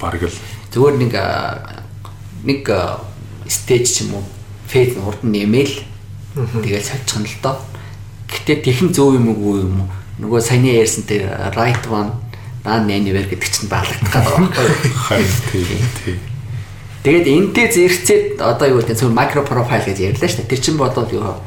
Баг 0.03 0.19
л. 0.19 0.39
Зүгээр 0.75 0.97
нэг 0.99 1.13
нэг 2.43 2.63
stage 3.47 3.87
ч 3.87 3.97
юм 4.05 4.19
уу 4.19 4.25
фейз 4.67 4.99
урд 4.99 5.23
нь 5.23 5.33
нэмэл 5.39 5.87
тэгэл 6.35 6.83
соличих 6.83 7.19
нь 7.23 7.31
л 7.31 7.39
доо. 7.47 7.57
Гэтэ 8.27 8.67
тэхэн 8.67 8.91
зөв 8.91 9.15
юм 9.15 9.31
уу 9.31 9.63
юм 9.63 9.87
уу? 9.87 9.89
Нөгөө 10.19 10.41
саяны 10.43 10.75
ярьсан 10.75 11.07
тэр 11.07 11.31
right 11.55 11.87
one 11.87 12.11
run 12.67 12.91
anywhere 12.91 13.31
гэдэг 13.31 13.47
чинь 13.47 13.71
баалагдах 13.71 14.11
байгаа 14.11 14.51
байхгүй 14.51 14.91
юу? 14.91 14.99
Хайр 15.07 15.31
тий. 15.55 15.65
Тий. 16.03 16.17
Тэгээд 17.07 17.27
энтэй 17.31 17.67
зэрэгцээд 17.71 18.43
одоо 18.43 18.67
юу 18.67 18.83
гэдэг 18.83 18.99
нь 18.99 19.15
micro 19.15 19.47
profile 19.47 19.87
гэж 19.87 20.03
ярьлаа 20.03 20.27
шүү 20.27 20.43
дээ. 20.43 20.51
Тэр 20.51 20.61
чинь 20.61 20.75
бодвол 20.75 21.07
юу 21.15 21.39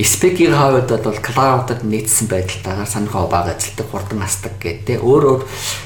спекийн 0.00 0.56
хавьд 0.56 0.88
бол 0.88 1.20
клаудад 1.20 1.84
нийцсэн 1.84 2.26
байдалтайгаар 2.26 2.88
санахаа 2.88 3.28
бага 3.28 3.52
ажилтдаг 3.52 3.86
хурдан 3.92 4.24
асдаг 4.24 4.56
гэдэг. 4.58 5.04
Өөр 5.04 5.24
өөр 5.38 5.42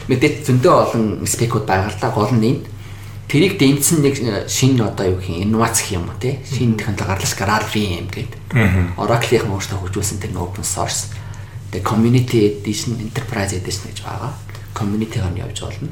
мэдээж 0.08 0.46
зөндөө 0.46 0.72
олон 0.72 1.26
л 1.26 2.00
да 2.00 2.08
гол 2.14 2.30
нь 2.30 2.46
энэ. 2.46 2.62
Тэрийг 3.26 3.58
дэмжсэн 3.58 4.06
нэг 4.06 4.14
шинэ 4.46 4.86
одоо 4.86 5.10
юу 5.10 5.18
гэх 5.18 5.42
инновац 5.42 5.82
гэх 5.82 5.98
юм 5.98 6.06
уу 6.06 6.16
те 6.22 6.38
шинэ 6.46 6.78
технологи 6.78 7.10
гарлаж 7.10 7.32
Graal 7.34 7.66
VM 7.66 8.06
гэдэг. 8.06 8.40
Oracle-ийн 8.94 9.50
өөртөө 9.50 9.82
хөгжүүлсэн 9.82 10.22
тэр 10.22 10.38
open 10.38 10.62
source. 10.62 11.10
Тэгээ 11.74 11.82
community 11.82 12.38
edition, 12.46 12.94
enterprise 13.02 13.58
edition 13.58 13.90
гэж 13.90 14.06
байгаа. 14.06 14.30
Community-гаар 14.76 15.32
нь 15.32 15.40
явж 15.40 15.64
болно. 15.64 15.88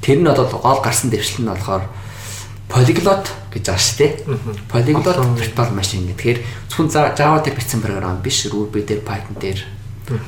Тэр 0.00 0.18
нь 0.18 0.24
бол 0.24 0.48
гол 0.48 0.80
гарсан 0.80 1.12
дэвшил 1.12 1.44
нь 1.44 1.52
болохоор 1.52 1.84
polyglot 2.72 3.24
гэж 3.52 3.64
байгаа 3.68 3.84
шүү 3.84 3.98
дээ. 4.00 4.12
Polyglot 4.72 5.18
virtual 5.36 5.70
machine 5.76 6.08
гэхээр 6.16 6.38
зөвхөн 6.72 6.88
Java 7.16 7.44
дээр 7.44 7.56
бичсэн 7.56 7.80
програм 7.84 8.16
биш, 8.24 8.48
Ruby 8.48 8.84
дээр, 8.84 9.04
Python 9.04 9.36
дээр, 9.36 9.60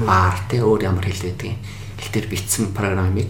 R 0.04 0.36
тэ 0.48 0.60
өөр 0.60 0.84
ямар 0.84 1.04
хэл 1.08 1.24
байдгийг 1.32 1.56
хэл 2.00 2.12
дээр 2.12 2.26
бичсэн 2.28 2.72
програмыг 2.76 3.28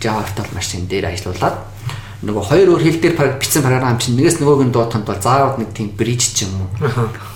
Java 0.00 0.24
virtual 0.24 0.50
machine 0.56 0.88
дээр 0.88 1.12
ажиллуулад 1.12 1.74
нөгөө 2.24 2.44
хоёр 2.48 2.68
өөр 2.76 2.82
хэл 2.84 3.00
дээр 3.04 3.36
бичсэн 3.40 3.64
програм 3.64 4.00
чинь 4.00 4.16
нэгээс 4.16 4.40
нөгөөг 4.40 4.64
нь 4.68 4.72
дуутахад 4.72 5.04
бол 5.04 5.20
заавал 5.20 5.60
нэг 5.60 5.76
тийм 5.76 5.92
bridge 5.92 6.32
ч 6.32 6.48
юм 6.48 6.64
уу 6.64 6.68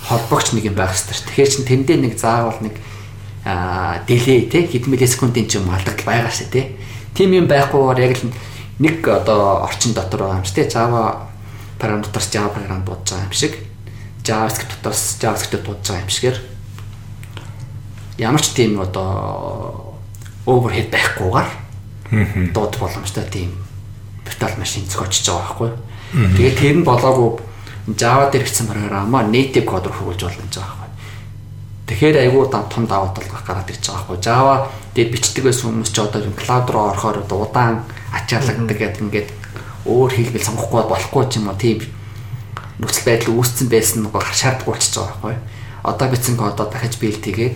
холбогч 0.09 0.53
нэг 0.57 0.65
юм 0.65 0.77
байх 0.77 0.93
хэрэгтэй. 0.97 1.29
Тэгэхээр 1.29 1.53
чин 1.53 1.65
тэндээ 1.69 1.97
нэг 2.01 2.13
заавал 2.17 2.57
нэг 2.61 2.73
аа 3.45 4.03
delay 4.07 4.49
те 4.49 4.67
хэдэн 4.67 4.91
миллисекундын 4.91 5.47
ч 5.47 5.59
юм 5.59 5.69
алдагдал 5.69 6.05
байгаа 6.05 6.31
шүү 6.31 6.49
те. 6.51 6.75
Тим 7.13 7.31
юм 7.33 7.47
байхгүйгээр 7.47 7.99
яг 7.99 8.17
л 8.19 8.31
нэг 8.79 9.07
одоо 9.07 9.63
орчин 9.63 9.93
дотор 9.93 10.27
байгаа 10.27 10.39
юм 10.39 10.45
шиг 10.45 10.55
тий 10.55 10.67
Java 10.67 11.29
програм 11.79 12.01
дотор 12.01 12.23
Java 12.23 12.49
програм 12.49 12.83
дуудаж 12.83 13.09
байгаа 13.11 13.27
юм 13.27 13.33
шиг 13.33 13.53
JavaScript 14.23 14.79
дотор 14.83 14.93
JavaScript 14.93 15.65
дуудаж 15.65 15.87
байгаа 15.87 16.03
юм 16.03 16.09
шигээр 16.09 16.37
ямар 18.19 18.41
ч 18.41 18.47
тийм 18.55 18.79
одоо 18.79 19.95
overhead 20.45 20.91
байхгүйгээр 20.91 21.49
дууд 22.55 22.73
боломжтой 22.79 23.23
тийм 23.31 23.51
virtual 24.25 24.55
machine 24.59 24.87
зохиочж 24.87 25.27
байгаа 25.27 25.43
байхгүй. 25.47 25.71
Тэгээд 26.37 26.59
тэр 26.59 26.75
нь 26.79 26.87
болоогүй 26.87 27.39
Java 27.97 28.29
дээр 28.29 28.43
бичсэн 28.43 28.67
програмаа 28.67 29.23
native 29.23 29.65
код 29.65 29.87
руу 29.87 30.13
хөгжүүлж 30.13 30.37
болно 30.37 30.47
гэж 30.47 30.55
байгаа 30.57 30.77
байхгүй. 30.79 30.88
Тэгэхээр 31.89 32.21
айгүй 32.21 32.45
том 32.53 32.85
даваа 32.85 33.09
тал 33.17 33.25
гараад 33.25 33.65
ирж 33.65 33.89
байгаа 33.89 34.05
байхгүй. 34.05 34.21
Java 34.21 34.69
дээр 34.93 35.09
бичдэг 35.09 35.43
байсан 35.49 35.73
хүмүүс 35.73 35.89
ч 35.89 35.97
одоо 35.97 36.21
cloud 36.37 36.69
руу 36.69 36.93
орохоор 36.93 37.25
удаан 37.25 37.81
ачаалагддаг 38.13 38.77
гэдэг 38.77 39.01
ингээд 39.09 39.29
өөр 39.89 40.11
хэлбэл 40.13 40.45
сонгохгүй 40.45 40.85
болохгүй 40.85 41.23
ч 41.33 41.41
юм 41.41 41.49
уу 41.49 41.57
тийм 41.57 41.81
нөхцөл 42.77 43.09
байдал 43.09 43.33
үүсцэн 43.41 43.67
байсан 43.73 44.05
нэг 44.05 44.13
шаардлагагүй 44.13 44.69
болчихж 44.69 44.95
байгаа 45.01 45.17
байхгүй. 45.17 45.35
Одоо 45.81 46.07
бичсэн 46.13 46.37
кодоо 46.37 46.65
дахиж 46.69 46.93
биелтийгээ 47.01 47.49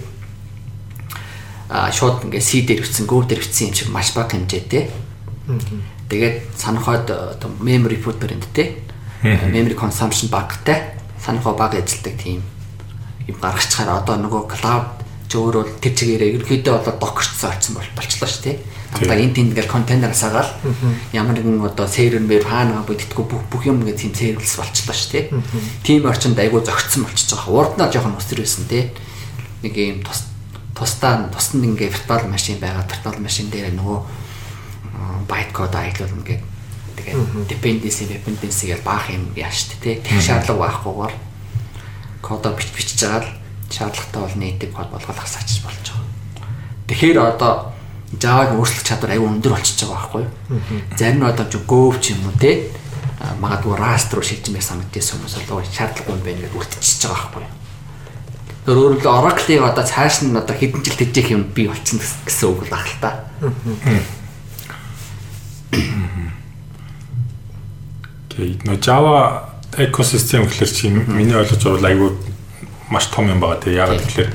а 1.69 1.91
шууд 1.93 2.25
ингээд 2.25 2.41
C 2.41 2.65
дээр 2.65 2.81
бичсэн, 2.81 3.05
Go 3.05 3.21
дээр 3.21 3.37
бичсэн 3.37 3.69
юм 3.69 3.77
шиг 3.77 3.89
маш 3.93 4.17
бага 4.17 4.33
хэмжээтэй. 4.33 4.89
Тэгээд 6.09 6.57
санахад 6.57 7.05
memory 7.61 8.01
footprint 8.01 8.49
те 8.53 8.81
memory 9.21 9.77
consumption 9.77 10.29
багтай 10.33 10.97
санахаа 11.21 11.53
бага 11.53 11.77
ажилтдаг 11.77 12.17
тийм 12.17 12.41
юм 13.27 13.37
гаргачихаар 13.39 14.03
одоо 14.03 14.15
нөгөө 14.19 14.43
cloud 14.51 15.03
ч 15.33 15.39
өөрөө 15.39 15.81
тэр 15.81 15.93
чигээрээ 15.97 16.33
ерөнхийдөө 16.37 16.73
болоод 16.77 16.99
докерчсан 17.01 17.49
очсон 17.49 17.73
болчихлоо 17.97 18.29
шүү 18.29 18.43
дээ. 18.45 18.57
Одоо 18.93 19.17
энэ 19.17 19.33
тийм 19.33 19.49
ингээл 19.49 19.73
контейнераас 19.73 20.23
агаал 20.29 20.51
ямар 21.09 21.33
нэгэн 21.33 21.65
одоо 21.65 21.87
сервер 21.89 22.21
мэр 22.21 22.45
хаана 22.45 22.85
бодитгүй 22.85 23.25
бүх 23.25 23.41
бүх 23.49 23.65
юм 23.65 23.81
ингээд 23.81 23.97
тийм 23.97 24.13
серверлс 24.13 24.61
болчихлоо 24.61 24.93
шүү 24.93 25.11
дээ. 25.17 25.25
Тийм 25.81 26.05
орчинд 26.05 26.37
айгүй 26.37 26.61
зөгцсөн 26.61 27.01
болчихж 27.01 27.33
байгаа. 27.33 27.57
Урд 27.57 27.73
нь 27.81 27.89
жоохон 27.89 28.19
өсөр 28.21 28.45
байсан 28.45 28.69
те. 28.69 28.93
Нэг 29.65 29.73
юм 29.73 29.99
тус 30.05 30.29
тусдаа 30.77 31.25
тусанд 31.33 31.65
ингээ 31.65 31.89
виртуал 31.89 32.29
машин 32.29 32.61
байгаа. 32.61 32.85
Виртуал 32.85 33.17
машин 33.17 33.49
дээр 33.49 33.73
нөгөө 33.73 33.99
байт 35.25 35.49
код 35.49 35.73
аялуулна 35.73 36.21
гэдэг. 36.21 36.45
Тэгээд 37.01 37.49
dependency 37.49 38.05
dependency 38.05 38.69
гэж 38.69 38.85
баах 38.85 39.09
юм 39.09 39.33
яаш 39.33 39.73
тэ. 39.81 39.97
Тэг 39.97 40.21
шаардлага 40.21 40.61
байхгүйгээр 40.61 41.13
кодоо 42.23 42.55
бич 42.55 42.71
бичиж 42.71 43.03
байгаа 43.03 43.27
л 43.27 43.29
шаардлагатай 43.67 44.21
бол 44.23 44.39
native 44.39 44.71
код 44.71 44.87
болгох 44.95 45.19
асаач 45.19 45.59
болж 45.59 45.83
байгаа. 45.91 46.07
Тэгэхээр 46.87 47.19
одоо 47.19 47.73
Java-гийн 48.13 48.59
өөрчлөх 48.61 48.85
чадвар 48.87 49.11
аюу 49.17 49.27
өндөр 49.27 49.51
болчихж 49.57 49.83
байгаа 49.83 49.99
байхгүй 49.99 50.21
юу? 50.23 50.31
Зарим 50.95 51.19
нь 51.19 51.27
одоо 51.27 51.45
ч 51.51 51.59
Go 51.67 51.91
ч 51.99 52.15
юм 52.15 52.23
уу 52.29 52.37
те 52.39 52.71
магадгүй 53.43 53.75
Rust 53.75 54.13
руу 54.13 54.23
шилжмээр 54.23 54.63
санагдсан 54.63 55.19
хүмүүс 55.19 55.35
бол 55.51 55.65
шаардлагагүй 55.67 56.15
юм 56.15 56.23
байна 56.23 56.41
гэж 56.47 56.53
үлдчихэж 56.55 57.01
байгаа 57.03 57.19
байхгүй 57.27 57.43
юу? 57.43 57.51
Тэр 58.63 58.77
өөрөлд 58.79 59.03
Oracle-ийг 59.03 59.63
одоо 59.67 59.83
цааш 59.83 60.15
нь 60.23 60.37
одоо 60.39 60.55
хэдэн 60.55 60.83
жил 60.85 60.95
тэжээх 60.95 61.29
юм 61.35 61.43
би 61.51 61.67
болчихсон 61.67 61.99
гэсэн 62.23 62.47
үг 62.47 62.63
л 62.63 62.75
ахал 62.77 62.99
та. 63.01 63.11
Тэгээ 68.31 68.63
нөө 68.63 68.77
Java 68.79 69.52
экосистем 69.77 70.45
гэхэлэр 70.45 70.71
чи 70.71 70.89
миний 70.89 71.35
ойлгож 71.35 71.63
байгаа 71.63 71.89
айгүй 71.89 72.11
маш 72.89 73.07
том 73.09 73.29
юм 73.29 73.39
байгаа 73.39 73.61
тийм 73.63 73.77
ягаад 73.77 74.01
гэхэлэр 74.03 74.29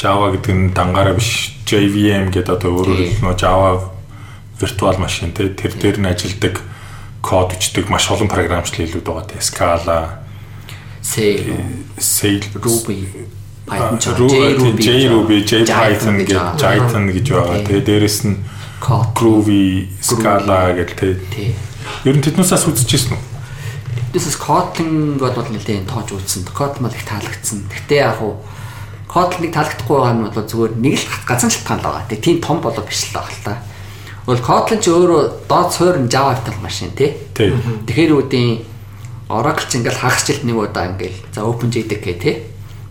Java 0.00 0.32
гэдэг 0.32 0.54
нь 0.56 0.72
дангаараа 0.72 1.14
биш 1.14 1.52
JVM 1.68 2.32
гэдэг 2.32 2.56
одоо 2.56 2.70
өөрөөр 2.80 3.20
хэлбэл 3.20 3.36
Java 3.36 3.92
virtual 4.56 4.96
machine 4.96 5.36
тийм 5.36 5.52
тэр 5.56 5.72
дээр 5.76 5.98
нь 6.00 6.08
ажилдаг 6.08 6.60
код 7.20 7.52
бичдэг 7.52 7.92
маш 7.92 8.08
олон 8.08 8.28
програмчлал 8.32 8.88
хэлүүд 8.88 9.04
байгаа 9.04 9.28
тийм 9.28 9.44
Scala 9.44 10.00
Sail 11.04 11.44
Sail 12.00 12.40
Ruby 12.56 13.28
Python 13.70 13.98
JRuby, 14.02 15.44
JPython 15.46 16.16
гэж 16.26 16.38
Jython 16.58 17.04
гэж 17.14 17.26
байгаа. 17.30 17.62
Тэгээ 17.62 17.86
дээрэс 17.86 18.18
нь 18.26 18.36
Groovy, 19.14 19.86
Scala 20.02 20.74
гэдэг 20.74 21.22
тийм. 21.30 21.54
Ер 22.02 22.16
нь 22.18 22.24
тэднээсээс 22.24 22.66
үзчихсэн 22.66 23.14
үү? 23.14 23.29
Тэднээс 24.10 24.38
Kotlin 24.42 25.18
бол 25.18 25.30
нэлээд 25.30 25.86
тоож 25.86 26.10
үзсэн. 26.18 26.46
Kotlin 26.50 26.86
бол 26.86 26.94
их 26.94 27.06
таалагдсан. 27.06 27.70
Гэхдээ 27.70 28.00
яг 28.02 28.18
уу 28.22 28.42
Kotlin-ыг 29.06 29.54
таалагдахгүй 29.54 29.96
байгаа 29.98 30.14
нь 30.14 30.24
бол 30.26 30.46
зүгээр 30.50 30.72
нэг 30.78 30.94
л 30.98 31.06
ганцхан 31.26 31.50
шалтгаан 31.50 31.78
л 31.78 31.86
байгаа. 31.86 32.08
Тэгээ 32.10 32.26
тийм 32.26 32.38
том 32.42 32.58
болоо 32.58 32.82
биш 32.82 33.06
л 33.10 33.14
байгаа 33.14 33.30
л 33.30 33.44
та. 33.46 33.54
Тэгвэл 34.26 34.46
Kotlin 34.46 34.80
ч 34.82 34.86
өөрөө 34.90 35.22
доод 35.46 35.70
суурь 35.70 35.98
нь 36.02 36.10
Java-тай 36.10 36.54
машин 36.62 36.90
тий. 36.94 37.14
Тэгэхээр 37.86 38.14
үүдийн 38.18 38.50
Oracle 39.30 39.66
ч 39.70 39.78
ингээл 39.78 40.02
хагас 40.02 40.26
жилд 40.26 40.42
нэг 40.42 40.58
удаа 40.58 40.90
ингээл 40.90 41.18
за 41.30 41.46
OpenJDK 41.46 42.06
тий 42.18 42.34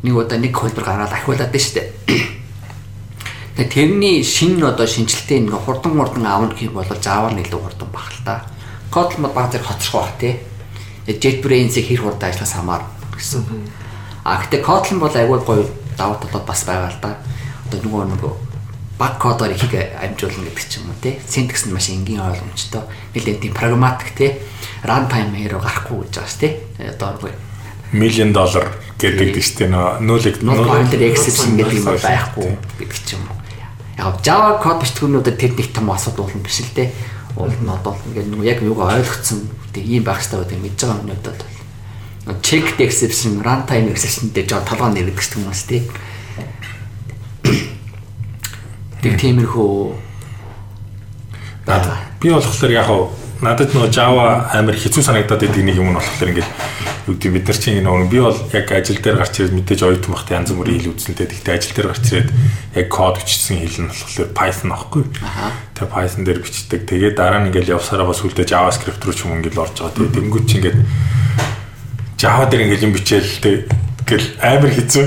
нэг 0.03 0.15
удаа 0.15 0.39
нэг 0.39 0.55
хөлбөр 0.55 0.83
гараад 0.83 1.11
ахиулаад 1.11 1.51
байна 1.51 1.59
шүү 1.59 1.75
дээ. 1.75 1.87
Тэгээ 3.59 3.67
тэрний 3.75 4.23
шинэ 4.23 4.63
одоо 4.63 4.87
шинжилтээ 4.87 5.43
ингээ 5.43 5.59
хурдан 5.59 5.99
хурдан 5.99 6.23
аавна 6.23 6.55
гэх 6.55 6.71
юм 6.71 6.79
бол 6.79 6.87
Java 6.87 7.27
нь 7.35 7.43
илүү 7.43 7.59
хурдан 7.59 7.89
баг 7.91 8.07
л 8.07 8.23
та. 8.23 8.47
Kotlin 8.87 9.27
мод 9.27 9.35
баг 9.35 9.51
зэрэг 9.51 9.67
хоцрох 9.67 10.07
баг 10.07 10.15
тий. 10.15 10.39
JetBrains-ийг 11.17 11.87
хэр 11.89 12.01
хурдан 12.05 12.29
ажиллахаас 12.29 12.53
хамаар 12.53 12.83
гэсэн. 13.17 13.41
А 14.21 14.37
гэтээ 14.45 14.61
Kotlin 14.61 14.99
бол 15.01 15.09
айгүй 15.09 15.39
гоё 15.41 15.65
давуу 15.97 16.21
талууд 16.21 16.45
бас 16.45 16.61
байгаа 16.67 16.93
л 16.93 17.01
да. 17.01 17.17
Одоо 17.65 17.79
нөгөө 17.81 18.03
нөгөө 18.13 18.33
баг 18.99 19.15
кодоор 19.17 19.55
ихийг 19.55 19.95
амжуулна 19.95 20.45
гэдэг 20.45 20.65
ч 20.69 20.77
юм 20.77 20.91
уу 20.91 20.99
тий. 21.01 21.17
Syntax 21.25 21.65
нь 21.65 21.73
маш 21.73 21.89
энгийн 21.89 22.19
ойлгомжтой. 22.19 22.83
Нэлээд 23.15 23.39
тийм 23.41 23.53
прагматик 23.55 24.11
тий. 24.13 24.37
Runtime 24.83 25.33
error 25.39 25.63
гарахгүй 25.63 26.03
гэж 26.03 26.13
байгаа 26.19 26.29
шүү 26.29 26.41
тий. 26.43 26.53
Одоо 26.83 27.31
million 27.91 28.29
dollar 28.33 28.69
гэдэг 28.99 29.33
нь 29.33 29.41
шүү 29.41 29.57
дээ 29.65 29.71
нүүлэг 30.03 30.35
нүүлэг 30.45 31.01
exception 31.09 31.57
гэдэг 31.57 31.79
юм 31.79 31.87
байхгүй 31.97 32.51
гэдэг 32.77 32.99
ч 33.01 33.15
юм 33.17 33.23
уу. 33.25 33.39
Яг 33.97 34.21
Java 34.21 34.59
код 34.61 34.83
бичтгүүнүүдэд 34.83 35.35
тэр 35.39 35.53
нэг 35.57 35.73
том 35.73 35.89
асуудал 35.89 36.29
болно 36.29 36.43
биш 36.43 36.61
л 36.61 36.75
дээ. 36.75 36.91
Уул 37.39 37.55
нь 37.55 37.71
одоо 37.71 37.95
ингээд 38.11 38.29
нэг 38.29 38.41
яг 38.45 38.59
юугаа 38.61 38.99
ойлгоцсон 38.99 39.47
тэг 39.73 39.83
ийм 39.85 40.03
байх 40.03 40.21
хэрэгтэй 40.21 40.39
гэдэг 40.39 40.59
мэдж 40.63 40.79
байгаа 40.83 41.01
юмнууд 41.01 41.25
бол 42.25 42.39
checked 42.41 42.79
exception 42.79 43.41
runtime 43.41 43.89
exception 43.89 44.29
дээр 44.33 44.47
жоо 44.49 44.61
толгой 44.65 44.91
нэрдэг 44.93 45.17
ч 45.17 45.37
уу 45.37 45.53
тий. 45.53 45.81
Тэг 49.01 49.13
тиймэрхүү 49.17 49.73
би 52.19 52.29
болохоор 52.29 52.71
яг 52.71 52.89
надад 53.39 53.71
нөгөө 53.71 53.91
Java 53.95 54.51
амар 54.51 54.75
хэцүү 54.75 55.03
санагдаад 55.03 55.39
байдаг 55.47 55.63
нэг 55.63 55.79
юм 55.79 55.91
нь 55.91 55.97
болохоор 55.97 56.31
ингээд 56.35 56.49
юу 57.07 57.15
гэдэг 57.15 57.31
бид 57.31 57.47
нар 57.47 57.59
чинь 57.59 57.79
нөгөө 57.87 58.09
би 58.11 58.19
бол 58.19 58.39
яг 58.51 58.67
ажил 58.75 58.99
дээр 58.99 59.15
гарч 59.15 59.35
ирээд 59.39 59.55
мэдээж 59.55 59.81
оюутан 59.87 60.11
багт 60.11 60.29
янз 60.35 60.51
бүрийн 60.51 60.79
хэл 60.83 60.91
үзсэнтэй. 60.91 61.27
Тэгтээ 61.31 61.55
ажил 61.55 61.75
дээр 61.79 61.87
гарч 61.87 62.05
ирээд 62.11 62.29
яг 62.75 62.87
код 62.91 63.15
бичсэн 63.15 63.57
хэл 63.63 63.79
нь 63.79 63.91
болохоор 63.95 64.29
Python 64.35 64.71
аахгүй. 64.75 65.03
Тэгээ 65.71 65.87
Python 65.87 66.23
дээр 66.27 66.39
бичдэг. 66.43 66.81
Тэгээ 66.83 67.11
дараа 67.15 67.39
нь 67.39 67.47
ингээд 67.47 67.71
явсараа 67.71 68.11
бас 68.11 68.19
үлдээ 68.27 68.43
JavaScript 68.43 69.01
руу 69.07 69.15
ч 69.15 69.23
юм 69.23 69.39
ингээд 69.39 69.55
орж 69.55 69.75
байгаа. 69.79 69.95
Тэгээ 69.95 70.15
тэнгуү 70.19 70.41
чи 70.43 70.55
ингээд 70.59 70.77
Java 72.19 72.43
дээр 72.43 72.63
ингээд 72.67 72.85
юм 72.85 72.93
бичээл 72.93 73.31
гэл 74.03 74.27
амар 74.43 74.73
хэцүү. 74.75 75.05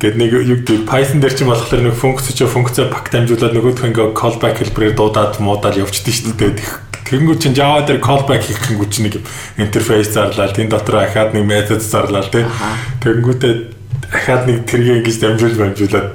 Гэт 0.00 0.16
нэг 0.16 0.30
юу 0.32 0.64
гэдэг 0.64 0.88
Python 0.88 1.20
дээр 1.20 1.34
ч 1.36 1.44
юм 1.44 1.52
болохоор 1.52 1.84
нэг 1.84 1.92
функц 1.92 2.32
чи 2.32 2.48
функцаа 2.48 2.88
пак 2.88 3.12
дамжуулаад 3.12 3.52
нөгөөх 3.52 3.84
ингээ 3.84 4.16
callback 4.16 4.64
хэлбэрээр 4.64 4.96
дуудаад 4.96 5.36
муудаад 5.42 5.76
явчихдаг 5.76 6.14
шүү 6.14 6.34
дээ. 6.38 6.89
Тэгэнгүүт 7.08 7.40
чинь 7.42 7.56
Java 7.56 7.82
дээр 7.86 8.00
callback 8.02 8.44
хийх 8.44 8.60
гингүү 8.66 8.88
чинь 8.90 9.06
нэг 9.08 9.14
интерфейс 9.56 10.12
зарлал, 10.12 10.52
тэн 10.52 10.68
дотор 10.68 11.02
ахаад 11.02 11.34
нэг 11.34 11.44
метод 11.46 11.82
зарлал 11.82 12.28
тий. 12.28 12.44
Тэгэнгүүтээ 13.02 13.54
ахаад 14.10 14.42
нэг 14.46 14.58
тэргээ 14.66 14.98
ингэж 15.00 15.16
дамжуул 15.20 15.56
дамжуулаад 15.58 16.08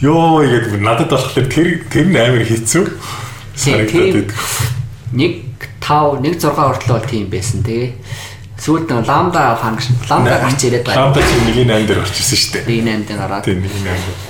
ёо 0.00 0.44
игээд 0.44 0.80
надад 0.80 1.10
болохоор 1.10 1.46
тэр 1.50 1.68
тэр 1.90 2.06
нь 2.08 2.16
амар 2.16 2.44
хэцүү. 2.46 2.84
Санагдаад 3.56 4.32
нэг 5.12 5.32
5 5.80 6.22
1 6.22 6.38
6 6.38 6.54
хүртэл 6.54 6.94
бол 6.94 7.10
тийм 7.10 7.26
байсан 7.28 7.64
тий. 7.66 7.96
Сүүлд 8.60 8.92
нь 8.92 9.06
lambda 9.08 9.56
function 9.56 9.96
lambda 10.06 10.36
гарч 10.38 10.68
ирээд 10.68 10.84
байна. 10.84 11.08
Lambda 11.08 11.20
чинь 11.24 11.64
1.8 11.64 11.88
дээр 11.88 12.04
орчихсон 12.04 12.38
шүү 12.38 12.52
дээ. 12.60 12.64
1.8 12.84 13.08
дээр 13.08 13.20
ороод. 13.24 13.44
Тийм 13.48 13.64
1.8. 13.64 14.29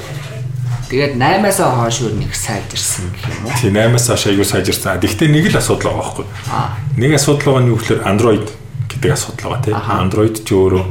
Тэгээд 0.90 1.22
8-аас 1.22 1.62
хойш 1.62 2.02
өөр 2.02 2.14
нэг 2.18 2.34
сайжирсан 2.34 3.14
гэх 3.14 3.30
юм 3.30 3.46
уу? 3.46 3.54
Тийм 3.62 3.78
8-аас 3.78 4.10
хойш 4.10 4.26
аягүй 4.26 4.42
сайжирсан. 4.42 4.98
Гэхдээ 4.98 5.30
нэг 5.30 5.46
л 5.54 5.62
асуудал 5.62 5.94
байгаа 5.94 6.02
байхгүй. 6.02 6.26
Аа. 6.50 6.74
Нэг 6.98 7.14
асуудал 7.14 7.46
байгаа 7.46 7.62
нь 7.62 7.70
юу 7.70 7.78
гэхээр 7.78 8.02
Android 8.10 8.46
гэдэг 8.90 9.10
асуудал 9.14 9.54
байгаа 9.54 9.62
тийм. 9.70 9.78
Android 9.86 10.34
ч 10.42 10.50
өөрөө 10.50 10.84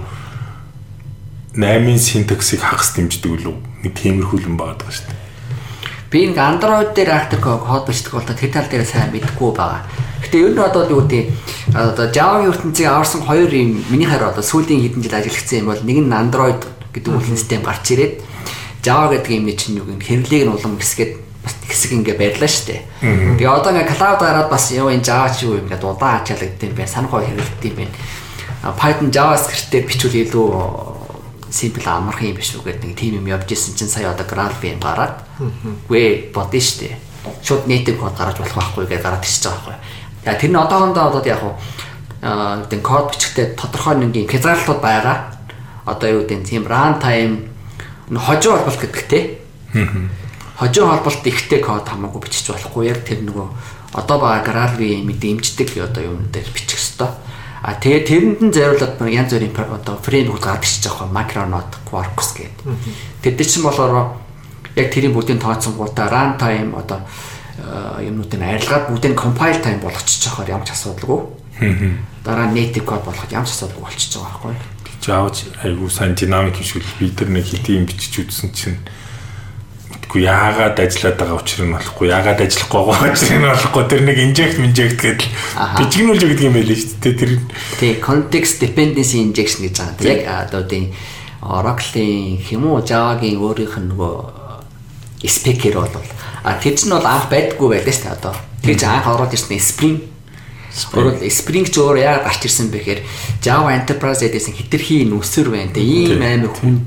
8-ын 1.59 1.99
синтаксыг 1.99 2.63
хагас 2.63 2.95
дэмждэг 2.95 3.27
үлээ. 3.27 3.55
Нэг 3.83 3.91
тиймэрхүү 3.99 4.39
юм 4.47 4.55
байгаа 4.55 4.88
шүү 4.88 5.12
дээ. 5.12 5.19
Би 6.15 6.19
нэг 6.31 6.39
Android 6.39 6.95
дээр 6.95 7.12
active 7.19 7.43
код 7.43 7.83
бичдэг 7.83 8.15
бол 8.15 8.23
тэр 8.23 8.55
тал 8.55 8.71
дээр 8.71 8.88
сайн 8.88 9.12
мэдэхгүй 9.12 9.51
байгаа. 9.51 9.83
Гэтэ 10.23 10.47
ер 10.47 10.55
нь 10.55 10.63
одоо 10.63 10.88
юу 10.88 11.03
гэдэг 11.03 11.75
одоо 11.75 12.07
Java-гийн 12.07 12.55
ертөнцийг 12.55 12.88
аварсан 12.88 13.27
хоёр 13.27 13.51
юм 13.51 13.83
миний 13.91 14.07
хараа 14.07 14.31
одоо 14.31 14.47
сүүлийн 14.47 14.79
хэдэн 14.79 15.03
жил 15.03 15.19
ажиллагдсан 15.19 15.59
юм 15.59 15.67
бол 15.75 15.83
нэг 15.83 15.97
нь 15.99 16.15
Android 16.15 16.62
гэдэг 16.95 17.12
үйл 17.12 17.35
систем 17.35 17.67
гарч 17.67 17.91
ирээд 17.91 18.29
Java 18.84 19.12
гэдэг 19.12 19.32
юм 19.36 19.48
чинь 19.58 19.78
юу 19.80 19.86
гэнэ 19.92 20.04
хэвлийг 20.04 20.44
нь 20.48 20.54
улам 20.56 20.80
хэсгээд 20.80 21.12
бас 21.44 21.54
хэсэг 21.68 21.92
ингээ 22.00 22.15
барьлаа 22.15 22.48
штэ. 22.48 22.80
Тэгээ 23.04 23.48
одоо 23.48 23.72
ингээ 23.76 23.92
cloud 23.92 24.20
гараад 24.24 24.48
бас 24.48 24.72
юу 24.72 24.88
энэ 24.88 25.04
Java 25.04 25.28
ч 25.28 25.44
юу 25.44 25.60
ингээ 25.60 25.84
удаан 25.84 26.24
ачаалагдсан 26.24 26.72
байх 26.76 26.88
санахой 26.88 27.28
хэрэглэдэг 27.28 27.72
юм 27.76 27.78
байна. 27.84 27.96
Python 28.80 29.12
JavaScript-ээр 29.12 29.84
бичвэл 29.88 30.20
илүү 30.24 30.48
simple 31.52 31.88
амархан 31.88 32.32
юм 32.32 32.38
биш 32.38 32.56
үү 32.56 32.63
гэдэг 32.63 32.86
нэг 32.88 32.98
тийм 33.00 33.20
юм 33.20 33.28
явж 33.28 33.52
исэн 33.52 33.76
чинь 33.76 33.92
сая 33.92 34.12
одоо 34.12 34.28
GraalVM 34.28 34.80
гараад 34.80 35.24
гээ 35.89 36.32
бодсон 36.32 36.63
штэ. 36.63 36.96
Шууд 37.44 37.68
native 37.68 38.00
код 38.00 38.15
гаргаж 38.15 38.39
болох 38.39 38.56
байхгүй 38.60 38.86
гэж 38.88 39.02
гараад 39.04 39.24
ирчихэж 39.24 39.48
байгаа 39.48 39.60
байхгүй. 39.60 39.76
За 40.24 40.34
тэр 40.39 40.52
нь 40.52 40.60
одоохондоо 40.60 41.04
одоо 41.08 41.24
яг 41.26 41.42
аа 42.22 42.63
гэдэг 42.63 42.82
код 42.84 43.06
бичгтээ 43.15 43.48
тодорхой 43.56 43.96
нэг 43.96 44.15
юм 44.15 44.28
хязгаарлалтууд 44.28 44.82
байгаа. 44.84 45.18
Одоо 45.88 46.08
юу 46.20 46.24
гэдэг 46.28 46.48
тийм 46.48 46.63
runtime 46.68 47.50
хожуу 48.17 48.58
холболт 48.58 48.82
гэдэг 48.82 49.06
те. 49.08 49.38
Хожуу 50.58 50.88
холболт 50.89 51.28
ихтэй 51.28 51.62
код 51.62 51.86
хамаагүй 51.86 52.22
бичих 52.26 52.50
болохгүй 52.50 52.89
яг 52.89 53.06
тэр 53.06 53.22
нөгөө 53.22 53.48
одоо 53.93 54.17
бага 54.17 54.41
GraalVM 54.50 55.06
дэмждэг 55.06 55.78
одоо 55.78 56.04
юм 56.04 56.26
дээр 56.34 56.50
бичих 56.50 56.80
хэвээр. 56.82 57.13
А 57.62 57.76
тэгээ 57.76 58.08
тэрэнд 58.08 58.39
нь 58.41 58.54
зориулаад 58.56 58.98
нэг 59.04 59.13
янз 59.13 59.32
бүрийн 59.36 59.54
одоо 59.54 59.95
фреймворк 60.02 60.41
гардаг 60.41 60.63
гэж 60.63 60.89
байгаа 60.89 61.08
Micronaut 61.12 61.72
Quarkus 61.86 62.34
гэдэг. 62.34 62.65
Тэд 63.22 63.39
чинь 63.45 63.67
болохоор 63.67 64.15
яг 64.76 64.88
тэрийн 64.89 65.13
бүгдийн 65.13 65.43
тооцсон 65.43 65.76
гутаа 65.76 66.08
runtime 66.10 66.74
одоо 66.74 67.04
юмнуудыг 68.00 68.41
арилгаад 68.41 68.89
бүгдийг 68.89 69.19
compile 69.19 69.60
time 69.60 69.84
болгочихж 69.84 70.32
байгаа 70.32 70.56
ямар 70.56 70.65
ч 70.65 70.72
асуудалгүй. 70.72 71.19
Дараа 72.24 72.48
нь 72.48 72.56
native 72.56 72.88
code 72.88 73.04
болгоход 73.04 73.36
ямар 73.36 73.45
ч 73.45 73.60
асуудалгүй 73.60 73.84
болчихж 73.84 74.15
байгаа 74.15 74.56
байхгүй 74.56 74.79
жаавч 75.01 75.49
айгуу 75.63 75.89
сайн 75.89 76.15
динамик 76.15 76.59
хишүүл 76.59 76.88
би 76.99 77.09
тэр 77.12 77.29
нэг 77.33 77.45
хэдийн 77.47 77.85
бичиж 77.88 78.25
үзсэн 78.25 78.51
чинь 78.51 78.79
мэдгүй 79.93 80.25
яагаад 80.27 80.79
ажиллаад 80.79 81.17
байгаа 81.17 81.38
учрыг 81.39 81.65
нь 81.67 81.75
болохгүй 81.75 82.07
яагаад 82.09 82.39
ажиллахгүй 82.43 82.83
байгаа 82.83 83.13
учрыг 83.13 83.39
нь 83.39 83.49
болохгүй 83.49 83.83
тэр 83.88 84.01
нэг 84.03 84.17
inject 84.19 84.57
inject 84.59 84.97
гэдэг 84.99 85.21
бичгнүүлж 85.79 86.21
өгдөг 86.25 86.47
юм 86.49 86.55
байл 86.57 86.73
шүү 86.73 86.99
дээ 86.99 87.15
тэр 87.15 87.31
тий 87.79 87.93
context 88.03 88.59
dependency 88.59 89.23
injection 89.23 89.65
гэж 89.65 89.75
байгаа 89.79 89.95
тийм 89.99 90.12
яг 90.12 90.21
одоо 90.49 90.63
тийм 90.67 90.85
Oracle-ийн 91.39 92.43
хэмүү 92.43 92.83
Java-гийн 92.83 93.39
өөрийнх 93.39 93.79
нь 93.79 93.88
нөгөө 93.95 94.15
спекер 95.23 95.79
бол 95.79 95.95
а 96.43 96.59
тэр 96.59 96.75
чинь 96.75 96.91
бол 96.91 97.07
анх 97.07 97.31
байдггүй 97.31 97.79
байлаа 97.79 97.95
шүү 97.95 98.03
дээ 98.03 98.17
одоо. 98.19 98.35
Тэр 98.63 98.75
чинь 98.75 98.91
анх 98.91 99.07
ороод 99.07 99.31
ирсэн 99.31 99.59
Spring 99.59 99.99
Өөрөөр 100.69 101.25
Spring 101.34 101.65
ч 101.65 101.82
өөр 101.82 101.97
яагаад 101.97 102.25
гарч 102.29 102.41
ирсэн 102.45 102.69
бэ 102.69 102.79
гэхээр 102.86 103.01
Java 103.41 103.73
Enterprise 103.73 104.21
эдээсэн 104.21 104.53
хитрхи 104.53 105.01
нүсэр 105.10 105.49
байна. 105.49 105.73
Тэ 105.73 105.82
ийм 105.82 106.21
амар 106.21 106.53
хүн 106.53 106.86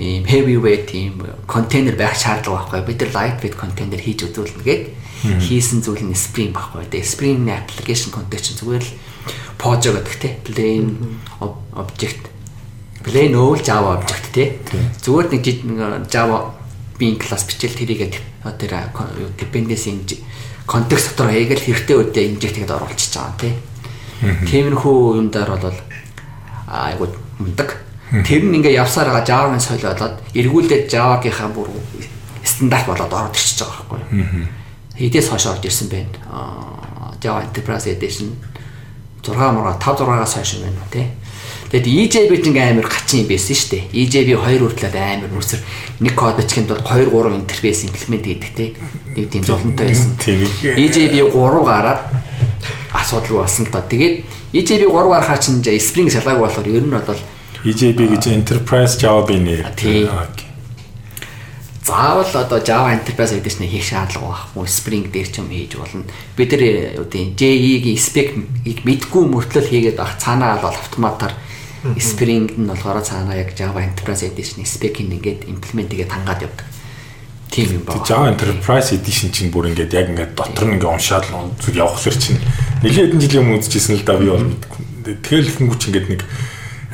ийм 0.00 0.24
heavyweight 0.24 0.88
ийм 0.96 1.20
контейнер 1.44 2.00
байх 2.00 2.16
шаардлага 2.16 2.80
байхгүй. 2.80 2.88
Бид 2.88 3.00
нар 3.04 3.12
lightweight 3.12 3.56
контейнер 3.60 4.00
хийж 4.00 4.24
үзүүлнэ 4.24 4.64
гээд 4.64 4.84
хийсэн 5.44 5.84
зүйл 5.84 6.00
нь 6.00 6.16
Spring 6.16 6.56
байхгүй. 6.56 6.88
Тэгээ 6.88 7.12
Spring-ийн 7.12 7.52
application 7.52 8.08
context 8.08 8.56
зүгээр 8.56 8.84
л 8.84 8.92
Pojo 9.60 9.90
гэдэг 9.92 10.16
те. 10.20 10.28
Plain 10.40 11.20
object. 11.76 12.32
Plain 13.04 13.36
old 13.36 13.60
Java 13.60 14.00
object 14.00 14.32
те. 14.32 14.56
Зүгээр 15.04 15.28
нэг 15.28 15.44
Java 16.08 16.56
bin 16.96 17.20
class 17.20 17.44
бичээл 17.44 17.78
тэрийгээ 17.84 18.10
тэр 18.58 18.72
dependency 19.36 19.92
контекст 20.66 21.16
дотор 21.16 21.32
яг 21.32 21.52
л 21.52 21.60
хэрэгтэй 21.60 21.96
үедээ 21.96 22.24
инжект 22.34 22.56
хийгээд 22.56 22.74
оруулчихж 22.74 23.14
байгаа 23.16 23.36
тийм. 23.38 23.56
Тиймэрхүү 24.48 24.98
юм 25.20 25.28
дээр 25.28 25.50
бол 25.56 25.76
айгуу 26.68 27.08
мундаг. 27.38 27.84
Тэр 28.24 28.42
нь 28.48 28.56
ингээ 28.56 28.78
явсаар 28.80 29.12
байгаа 29.12 29.28
Java-гийн 29.28 29.60
соёл 29.60 29.84
болоод 29.84 30.16
эргүүлээд 30.32 30.88
Java-гийнхаа 30.88 31.50
бүр 31.52 31.68
стандарт 32.44 32.86
болоод 32.86 33.12
ороод 33.12 33.36
ирчихэж 33.36 33.60
байгаа 33.64 33.84
байхгүй. 33.90 34.48
Хэдээс 34.96 35.28
хойш 35.28 35.46
орж 35.50 35.64
ирсэн 35.64 35.88
байна. 35.92 36.16
Java 37.20 37.42
Enterprise 37.44 37.90
Edition 37.90 38.32
6 39.24 39.36
мурга 39.56 39.76
5 39.80 40.04
6-аас 40.04 40.34
хойш 40.36 40.50
юм 40.56 40.62
байна 40.68 40.88
тий. 40.92 41.06
Тэгэд 41.74 41.90
EJB 41.90 42.30
ч 42.38 42.46
ингээм 42.54 42.78
амар 42.78 42.86
гачин 42.86 43.26
юм 43.26 43.34
байсан 43.34 43.58
шүү 43.58 43.70
дээ. 43.74 43.82
EJB 43.98 44.28
2 44.38 44.62
хүртэл 44.62 44.94
амар 44.94 45.30
нүсэр 45.34 45.60
нэг 46.06 46.14
код 46.14 46.38
бичихэнд 46.38 46.70
бол 46.70 46.86
2 46.86 47.10
3 47.10 47.34
интерфейс 47.34 47.82
имплемент 47.82 48.30
хийдэг 48.30 48.52
те. 48.54 48.66
Нэг 49.18 49.26
тийм 49.26 49.42
зовлонтой 49.42 49.90
байсан. 49.90 50.14
EJB 50.22 51.34
3 51.34 51.66
гараад 51.66 52.00
асуудал 52.94 53.42
болсон 53.42 53.66
л 53.66 53.74
доо. 53.74 53.82
Тэгээд 53.90 54.14
EJB 54.54 54.82
3 54.86 55.10
гарахаа 55.18 55.38
чинь 55.42 55.66
Spring 55.82 56.06
шалгаагүй 56.14 56.46
болохоор 56.46 56.70
ер 56.70 56.86
нь 56.86 56.94
бол 56.94 57.18
EJB 57.66 57.98
гэж 58.06 58.22
Enterprise 58.30 58.94
Java 58.94 59.26
би 59.26 59.42
нэр. 59.42 59.66
заавал 61.82 62.30
одоо 62.38 62.62
Java 62.62 62.94
Enterprise 62.94 63.34
Edition 63.34 63.66
хийх 63.66 63.82
шаардлага 63.82 64.46
байхгүй 64.54 64.70
Spring 64.70 65.10
дээр 65.10 65.26
ч 65.26 65.42
юм 65.42 65.50
хийж 65.50 65.74
болно. 65.74 66.06
Бид 66.38 66.54
юу 66.54 67.02
гэдэг 67.02 67.34
JE-ийн 67.34 67.98
spec-ийг 67.98 68.86
мэдгүй 68.86 69.26
мөртлөл 69.26 69.66
хийгээд 69.66 69.98
байх 69.98 70.16
цаанаа 70.22 70.62
бол 70.62 70.70
автоматар 70.70 71.34
Spring 72.00 72.48
нь 72.56 72.64
болохоор 72.64 73.04
цаанаа 73.04 73.36
яг 73.36 73.52
Java 73.52 73.84
Enterprise 73.84 74.24
Edition 74.24 74.64
spec-ийг 74.64 75.12
ингээд 75.12 75.44
implement 75.52 75.92
хийгээд 75.92 76.12
хангаад 76.16 76.48
явдаг. 76.48 76.64
Тийм 77.52 77.76
юм 77.76 77.84
байна. 77.84 78.08
Java 78.08 78.32
Enterprise 78.32 78.96
Edition 78.96 79.28
чинь 79.28 79.52
бүр 79.52 79.68
ингээд 79.68 79.92
яг 79.92 80.08
ингээд 80.08 80.32
дотор 80.32 80.64
нь 80.64 80.80
ингээд 80.80 80.88
уншаад 80.88 81.28
зүг 81.60 81.76
явахлаар 81.76 82.16
чинь 82.16 82.40
нэлээд 82.80 83.12
хэдэн 83.12 83.20
жилийн 83.20 83.42
өмнө 83.44 83.60
үзчихсэн 83.60 84.00
л 84.00 84.06
да 84.08 84.16
би 84.16 84.32
бол 84.32 84.48
мэдгүй. 84.48 84.80
Тэгэл 85.20 85.52
хүмүүс 85.60 85.76
чинь 85.76 85.92
ингээд 85.92 86.08
нэг 86.08 86.22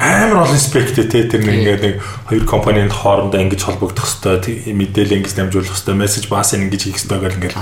амар 0.01 0.43
олон 0.43 0.59
спектэй 0.59 1.07
те 1.07 1.28
тэр 1.30 1.47
нэг 1.47 1.55
ингээд 1.62 1.82
нэг 1.86 1.97
хоёр 2.26 2.45
компанийн 2.51 2.91
хоорондоо 2.91 3.41
ингэж 3.47 3.61
холбогдох 3.62 4.11
хэвээр 4.11 4.74
мэдээлэл 4.74 5.16
ингэж 5.22 5.32
дамжуулах 5.38 5.76
хэвээр 5.76 6.01
мессеж 6.03 6.24
баас 6.26 6.51
ингэж 6.57 6.82
хийх 6.82 6.99
хэвээр 6.99 7.20
гэл 7.20 7.38
ингээд 7.38 7.57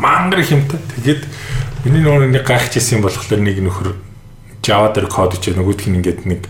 мангар 0.00 0.40
хэмтэй. 0.40 0.80
Тэгээд 1.04 1.22
миний 1.84 2.00
нөгөө 2.00 2.32
нэг 2.32 2.48
гайхаж 2.48 2.80
ирсэн 2.80 3.04
болохоор 3.04 3.44
нэг 3.44 3.60
нөхөр 3.60 3.92
Java 4.62 4.94
дээр 4.94 5.10
код 5.10 5.34
хийж 5.34 5.52
нөгөөдх 5.52 5.90
нь 5.90 5.98
ингээд 5.98 6.22
нэг 6.22 6.46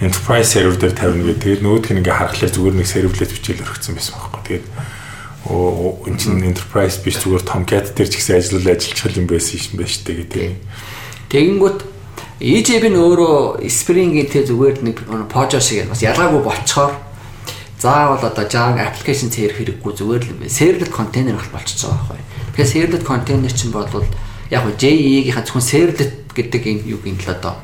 enterprise 0.00 0.52
server 0.52 0.76
дээр 0.76 0.92
тавина 0.92 1.24
гэдэг. 1.32 1.42
Тэгээд 1.42 1.62
нөгөөдх 1.64 1.90
нь 1.92 1.98
ингээд 2.04 2.18
харахаар 2.20 2.52
зүгээр 2.52 2.76
нэг 2.76 2.88
serverlet 2.88 3.32
бичээл 3.32 3.64
өргөцсөн 3.64 3.94
байсан 3.96 4.14
байхгүй. 4.20 4.42
Тэгээд 4.44 4.66
оо 5.48 6.04
энэ 6.04 6.18
чинь 6.20 6.44
enterprise 6.44 6.96
биш 7.00 7.16
зүгээр 7.24 7.44
том 7.48 7.64
cat 7.64 7.96
дээр 7.96 8.10
ч 8.12 8.20
гэсэн 8.20 8.36
ажиллал 8.36 8.76
ажиллах 8.76 9.16
юм 9.16 9.26
байсан 9.30 9.56
юм 9.56 9.74
байна 9.80 9.88
шүү 9.88 10.04
дээ 10.04 10.16
гэдэг. 10.20 10.48
Тэгэнгүүт 11.32 11.78
EJB 12.36 12.84
нь 12.92 13.00
өөрөө 13.00 13.64
Spring-ийн 13.64 14.28
тэ 14.28 14.44
зүгээр 14.44 14.84
нэг 14.84 14.96
Pojo 15.32 15.56
шиг 15.56 15.88
бас 15.88 16.04
ялгаагүй 16.04 16.44
болцохоор 16.44 16.92
заавал 17.80 18.20
одоо 18.20 18.44
Java 18.44 18.84
application 18.84 19.32
цээр 19.32 19.56
хэрэггүй 19.56 19.92
зүгээр 19.96 20.22
л 20.28 20.52
servlet 20.52 20.92
container 20.92 21.40
болчихж 21.48 21.88
байгаа 21.88 22.04
байхгүй. 22.04 22.20
Тэгэхээр 22.52 22.72
servlet 22.76 23.04
container 23.08 23.48
чинь 23.48 23.72
бол 23.72 23.88
яг 24.52 24.64
нь 24.68 24.76
JE-ийн 24.76 25.32
зөвхөн 25.40 25.64
servlet 25.64 26.12
гэдэг 26.36 26.62
энэ 26.68 26.84
юуг 26.92 27.08
нь 27.08 27.16
л 27.16 27.32
одоо 27.32 27.56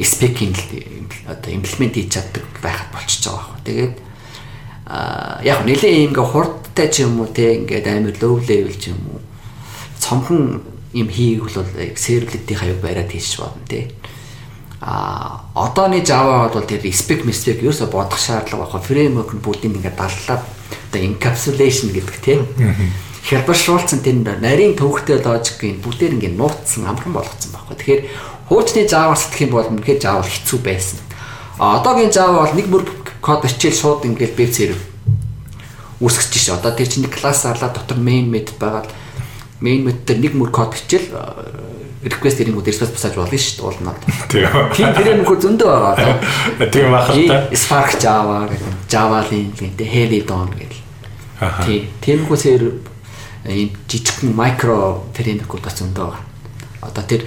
spec-ийн 0.00 0.52
одоо 1.26 1.50
implement 1.52 1.94
хийж 1.94 2.12
чаддаг 2.12 2.44
байхад 2.62 2.90
болчихж 2.92 3.24
байгаа 3.28 3.44
байхгүй. 3.46 3.64
Тэгээд 3.64 3.94
а 4.86 5.40
яг 5.42 5.66
нэлээ 5.66 6.06
ингээ 6.06 6.26
хурдтай 6.30 6.88
ч 6.92 7.02
юм 7.02 7.20
уу 7.20 7.30
те 7.32 7.56
ингээд 7.58 7.86
амар 7.88 8.14
low 8.20 8.38
level 8.38 8.74
ч 8.76 8.92
юм 8.94 9.00
уу 9.10 9.20
цомхон 9.98 10.62
юм 10.92 11.08
хийх 11.08 11.42
бол 11.42 11.66
сервлэтийн 11.96 12.58
хаяг 12.58 12.78
бариад 12.80 13.10
хийж 13.10 13.40
болно 13.40 13.64
тий. 13.68 13.90
А 14.80 15.48
одооны 15.54 16.04
Java 16.04 16.52
бол 16.52 16.62
тэр 16.62 16.84
spec 16.92 17.24
mistake 17.24 17.64
ерөөсө 17.64 17.90
бодох 17.90 18.20
шаардлага 18.20 18.68
байхгүй 18.68 18.82
framework 18.84 19.32
нь 19.34 19.42
бүгдийг 19.42 19.76
ингээд 19.80 19.96
даллаад 19.98 20.44
одоо 20.44 21.00
encapsulation 21.02 21.90
гэдэг 21.90 22.16
тий. 22.22 22.38
Хялбаршуулсан 23.26 24.04
тэр 24.06 24.22
нарийн 24.22 24.76
төвхтэй 24.78 25.18
логикийг 25.18 25.82
бүгдээр 25.82 26.14
ингээд 26.14 26.38
нууцсан 26.38 26.86
амархан 26.86 27.16
болгоцсон 27.16 27.50
байхгүй. 27.50 27.76
Тэгэхээр 27.76 28.02
хуучны 28.48 28.86
Java 28.86 29.14
сэтгэх 29.18 29.46
юм 29.46 29.52
бол 29.54 29.70
үнэхээр 29.70 30.00
Java 30.02 30.22
хэцүү 30.22 30.58
байсан. 30.62 30.98
А 31.58 31.80
одоогийн 31.80 32.12
бол 32.14 32.54
нэг 32.54 32.66
мөр 32.70 32.84
код 33.20 33.42
бичээл 33.42 33.74
шууд 33.74 34.06
ингээд 34.06 34.38
web 34.38 34.52
server 34.52 34.82
үүсгэж 36.00 36.32
ш. 36.36 36.52
Одоо 36.52 36.72
тэр 36.76 36.88
чинь 36.88 37.08
класс 37.08 37.48
арлаа 37.48 37.72
дотор 37.72 37.96
main 37.96 38.28
method 38.28 38.60
байгаад 38.60 38.88
main 39.60 39.82
method 39.82 40.04
дээр 40.04 40.20
нэг 40.20 40.34
мөр 40.36 40.50
код 40.52 40.76
бичээл 40.76 41.08
request 42.06 42.40
ирэнгүүд 42.44 42.68
response 42.68 42.92
босааж 42.92 43.16
болно 43.16 43.38
шүү 43.40 43.56
дээ 43.56 43.66
уулнаад. 43.66 44.00
Тийм 44.76 44.90
тэр 44.92 45.08
нөхөр 45.22 45.40
зөндөө 45.42 45.68
байгаа. 45.72 46.16
Тийм 46.74 46.94
ахalta. 46.94 47.38
Spark 47.56 47.96
Java 47.98 48.44
гэдэг 48.46 48.74
Java-ийн 48.92 49.48
гэдэг 49.56 49.88
Helidon 49.88 50.52
гэдэг. 50.52 50.80
Тийм 51.64 51.82
тиймэрхүү 52.04 52.38
сэр 52.38 52.62
ийм 53.48 53.72
жижигхэн 53.88 54.36
micro 54.36 55.08
framework 55.16 55.64
бас 55.64 55.80
зөндөө 55.80 56.04
байгаа. 56.04 56.22
Одоо 56.84 57.04
тэр 57.08 57.26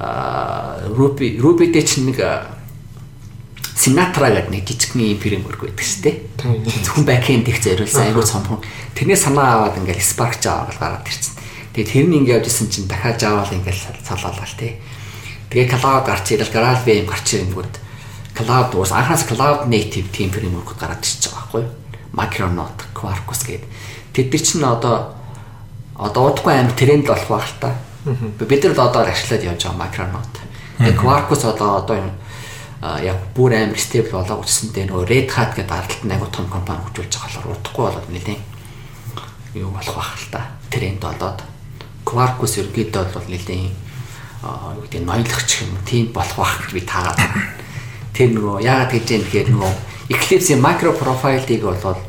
Ruby 0.00 1.68
дээр 1.68 1.84
чинь 1.84 2.08
нэг 2.08 2.20
Sinatra 3.80 4.28
гэдэг 4.28 4.52
нэг 4.52 4.64
жижигхэн 4.68 5.00
ийм 5.08 5.20
framework 5.20 5.64
байдаг 5.64 5.80
шүү 5.80 6.04
дээ. 6.04 6.16
Зөвхөн 6.84 7.08
backend 7.08 7.48
их 7.48 7.64
зориулсан 7.64 8.12
айгуу 8.12 8.20
цомхон. 8.20 8.60
Тэрнээ 8.92 9.16
санаа 9.16 9.56
аваад 9.56 9.80
ингээл 9.80 10.04
Spark 10.04 10.36
Java 10.36 10.68
гараад 10.68 11.08
ирсэн. 11.08 11.40
Тэгээ 11.72 11.88
тэр 11.88 12.06
нь 12.12 12.16
ингэ 12.20 12.44
явжсэн 12.44 12.68
чинь 12.68 12.84
дахиад 12.84 13.16
жаавал 13.16 13.48
ингээл 13.48 14.04
цалаалал 14.04 14.56
тий. 14.60 14.76
Тэгээ 15.48 15.80
cloud 15.80 16.04
гарч 16.04 16.26
ирэл 16.28 16.52
Graal 16.52 16.76
VM 16.84 17.08
гарч 17.08 17.26
ирэнгүүт 17.40 17.74
cloud 18.36 18.70
уус 18.76 18.92
анхаас 18.92 19.24
cloud 19.24 19.64
native 19.72 20.12
team 20.12 20.28
framework 20.28 20.76
гараад 20.76 21.00
ирчихэж 21.00 21.32
байгаа 21.32 21.40
байхгүй 21.40 21.62
юу? 21.64 21.72
Micronaut, 22.12 22.78
Quarkus 22.92 23.48
гэдэг. 23.48 23.64
Тэд 24.12 24.28
нар 24.28 24.42
чинь 24.44 24.66
одоо 24.66 24.96
одоо 25.96 26.22
удахгүй 26.28 26.52
амар 26.52 26.76
тренд 26.76 27.06
болох 27.08 27.28
байх 27.32 27.48
л 27.48 27.60
та. 27.64 27.70
Бид 28.04 28.64
нар 28.64 28.80
одоо 28.80 29.04
ашиглаад 29.04 29.44
явж 29.44 29.62
байгаа 29.64 29.80
Micronaut. 29.84 30.34
Тэгээ 30.78 30.96
Quarkus 30.96 31.44
одоо 31.44 31.84
одоо 31.84 31.96
яг 32.80 33.18
бүр 33.36 33.52
амар 33.52 33.76
stable 33.76 34.16
болоод 34.16 34.48
үсэндээ 34.48 34.88
нөгөө 34.88 35.04
Red 35.04 35.28
Hat 35.36 35.52
гэдэг 35.52 35.68
аралт 35.68 36.00
нь 36.08 36.14
агуу 36.16 36.32
том 36.32 36.48
компани 36.48 36.80
хөгжүүлж 36.80 37.12
байгаа 37.12 37.28
болохоор 37.28 37.56
удахгүй 37.60 37.84
болоод 37.84 38.08
нэлээд 38.08 38.40
юу 39.60 39.68
болох 39.68 39.96
байх 40.00 40.16
л 40.16 40.32
та. 40.32 40.40
Тренд 40.72 41.00
болоод 41.04 41.38
Quarkus 42.08 42.56
ерөнхийдөө 42.56 43.04
бол 43.12 43.28
нэлийн 43.28 43.68
юу 43.68 44.80
гэдэг 44.88 45.04
ноёлогч 45.04 45.50
юм 45.60 45.76
тийм 45.84 46.08
болох 46.16 46.40
байх 46.40 46.56
гэж 46.64 46.72
би 46.72 46.82
таагаад 46.88 47.20
байна. 47.20 47.52
Тэр 48.16 48.28
нөгөө 48.32 48.64
яагаад 48.64 48.92
гэж 48.96 49.06
юм 49.12 49.24
тэгэхээр 49.28 49.48
нөгөө 49.52 49.72
Eclipse-ийн 50.10 50.64
micro 50.64 50.96
profile-ыг 50.96 51.60
бол 51.60 52.00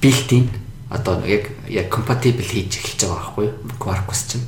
built-in 0.00 0.48
одоо 0.88 1.20
яг 1.28 1.52
яг 1.70 1.86
compatible 1.92 2.44
хийж 2.44 2.80
эхэлж 2.80 3.00
байгаа 3.04 3.20
байхгүй? 3.20 3.48
Quarkus 3.78 4.20
чинь. 4.28 4.46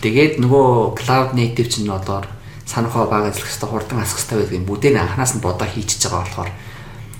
Тэгээд 0.00 0.40
нөгөө 0.40 0.96
cloud 1.00 1.32
native 1.36 1.68
чинь 1.68 1.88
одоо 1.88 2.24
санахаа 2.64 3.06
баг 3.08 3.28
ажиллах 3.28 3.48
хэрэгтэй 3.48 3.68
хурдан 3.68 4.00
асах 4.00 4.20
хэрэгтэй 4.20 4.38
байдгийг 4.40 4.68
бүдэн 4.68 5.00
анханаас 5.00 5.34
нь 5.36 5.44
бодоо 5.44 5.68
хийчихэж 5.68 6.02
байгаа 6.08 6.24
болохоор 6.24 6.50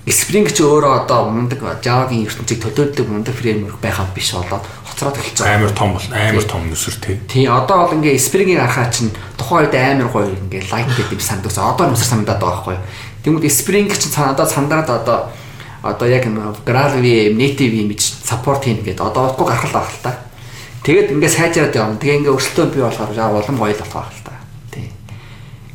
Spring 0.05 0.45
ч 0.45 0.61
өөрөө 0.61 1.09
одоо 1.09 1.33
мундаг 1.33 1.81
Java-гийн 1.81 2.29
ертөнцийг 2.29 2.61
төлөөлдөг 2.61 3.09
мундаг 3.09 3.33
фреймворк 3.33 3.81
байхаа 3.81 4.05
биш 4.13 4.37
болоод 4.37 4.61
хоцроод 4.85 5.17
эхэлж 5.17 5.41
байгаа. 5.41 5.57
Амар 5.57 5.73
том 5.73 5.89
бол 5.97 6.05
амар 6.13 6.45
том 6.45 6.61
нүсэр 6.69 6.95
тий. 7.01 7.17
Тий, 7.25 7.45
одоо 7.49 7.89
бол 7.89 7.97
ингээ 7.97 8.13
Spring-ийн 8.21 8.61
архаа 8.61 8.85
чинь 8.93 9.09
тухайн 9.33 9.65
үед 9.65 9.73
амар 9.73 10.13
гоё 10.13 10.29
ингээ 10.29 10.69
light 10.69 10.93
гэдэг 10.93 11.17
юм 11.17 11.25
сандагс. 11.25 11.57
Одоо 11.57 11.89
нүсэр 11.89 12.21
санагдаад 12.21 12.37
байгаа 12.37 12.53
байхгүй 12.53 12.77
юу? 12.77 12.85
Тэгмүүд 13.25 13.49
Spring 13.49 13.89
чинь 13.89 14.13
цаанаа 14.13 14.45
сандаад 14.45 14.89
одоо 14.93 15.33
одоо 15.85 16.07
яг 16.09 16.25
Graal-ийн 16.65 17.37
native 17.37 17.73
image 17.77 18.01
support 18.25 18.65
хийн 18.65 18.81
гэдэг 18.81 19.05
одоо 19.05 19.29
удахгүй 19.29 19.45
гарах 19.45 19.69
л 19.69 19.77
байх 19.77 19.89
л 19.93 20.01
та. 20.01 20.11
Тэгээд 20.81 21.13
ингээ 21.13 21.29
сайжраад 21.29 21.75
явна. 21.77 22.01
Тэгээ 22.01 22.25
ингээ 22.25 22.33
өрсөлдөөн 22.33 22.71
бий 22.73 22.81
болохоор 22.81 23.13
улам 23.13 23.57
гоё 23.61 23.73
л 23.73 23.81
болох 23.85 23.93
байх 23.93 24.09
л 24.09 24.25
та. 24.25 24.33
Тий. 24.73 24.89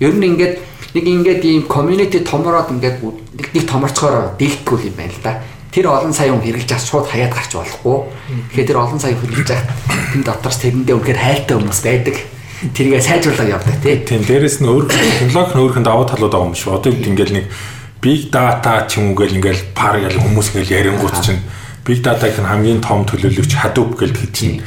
Ер 0.02 0.14
нь 0.18 0.26
ингээд 0.34 0.54
нэг 0.94 1.04
ингээд 1.06 1.42
ийм 1.46 1.64
community 1.70 2.18
томороод 2.26 2.74
ингээд 2.74 2.98
нэг 3.02 3.46
нэг 3.54 3.64
томорцохоор 3.70 4.34
дийлдэхгүй 4.34 4.90
юм 4.90 4.96
байна 4.98 5.14
л 5.14 5.22
да. 5.22 5.32
Тэр 5.70 5.86
олон 5.86 6.10
сая 6.10 6.34
хүн 6.34 6.42
хэрэгж 6.42 6.70
аж 6.74 6.82
шууд 6.82 7.06
хаяад 7.06 7.30
гарч 7.30 7.54
болохгүй. 7.54 7.98
Тэгэхээр 8.50 8.68
тэр 8.74 8.82
олон 8.82 8.98
сая 8.98 9.14
хэрэгж 9.14 9.48
ах 9.54 9.62
тэн 10.10 10.22
дотроос 10.26 10.58
тэрэндээ 10.58 10.94
үнэхээр 10.98 11.22
хайлттай 11.22 11.54
хүмүүс 11.54 11.80
байдаг. 11.86 12.16
Тэргээ 12.74 13.00
сайжруулаад 13.06 13.54
явдаг 13.54 13.78
тий. 13.78 14.02
Тийм 14.02 14.26
дээрэс 14.26 14.58
нь 14.58 14.66
өөр 14.66 14.84
технологи 14.90 15.54
нь 15.54 15.62
өөрхөн 15.62 15.86
даваа 15.86 16.10
талууд 16.10 16.34
байгаа 16.34 16.50
юм 16.50 16.58
шүү. 16.58 16.74
Одоо 16.74 16.90
ингээд 16.90 17.30
нэг 17.30 17.46
big 18.00 18.30
data 18.32 18.86
ч 18.88 18.98
юм 18.98 19.12
уу 19.12 19.16
гэл 19.20 19.36
ингээд 19.36 19.76
пар 19.76 20.00
гэл 20.00 20.20
хүмүүс 20.20 20.56
ингээд 20.56 20.74
ярингууд 20.76 21.16
чинь 21.20 21.40
big 21.84 22.00
data-г 22.04 22.40
хамгийн 22.40 22.80
том 22.80 23.04
төлөөлөгч 23.04 23.52
Hadoop 23.60 23.96
гэдэг 24.00 24.32
чинь 24.32 24.60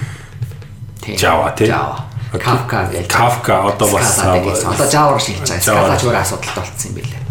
Java 1.18 1.52
тий. 1.52 1.68
Java. 1.68 2.06
Kafka 2.32 2.90
гэж. 2.90 3.08
Kafka 3.08 3.68
одоо 3.68 3.88
бас 3.92 4.20
одоо 4.20 4.88
Java-аар 4.90 5.20
шилжиж 5.20 5.68
байгаа. 5.68 5.98
Scala 5.98 5.98
ч 6.00 6.04
өөр 6.08 6.18
асуудалтай 6.18 6.64
болцсон 6.64 6.90
юм 6.90 6.96
билээ. 6.98 7.22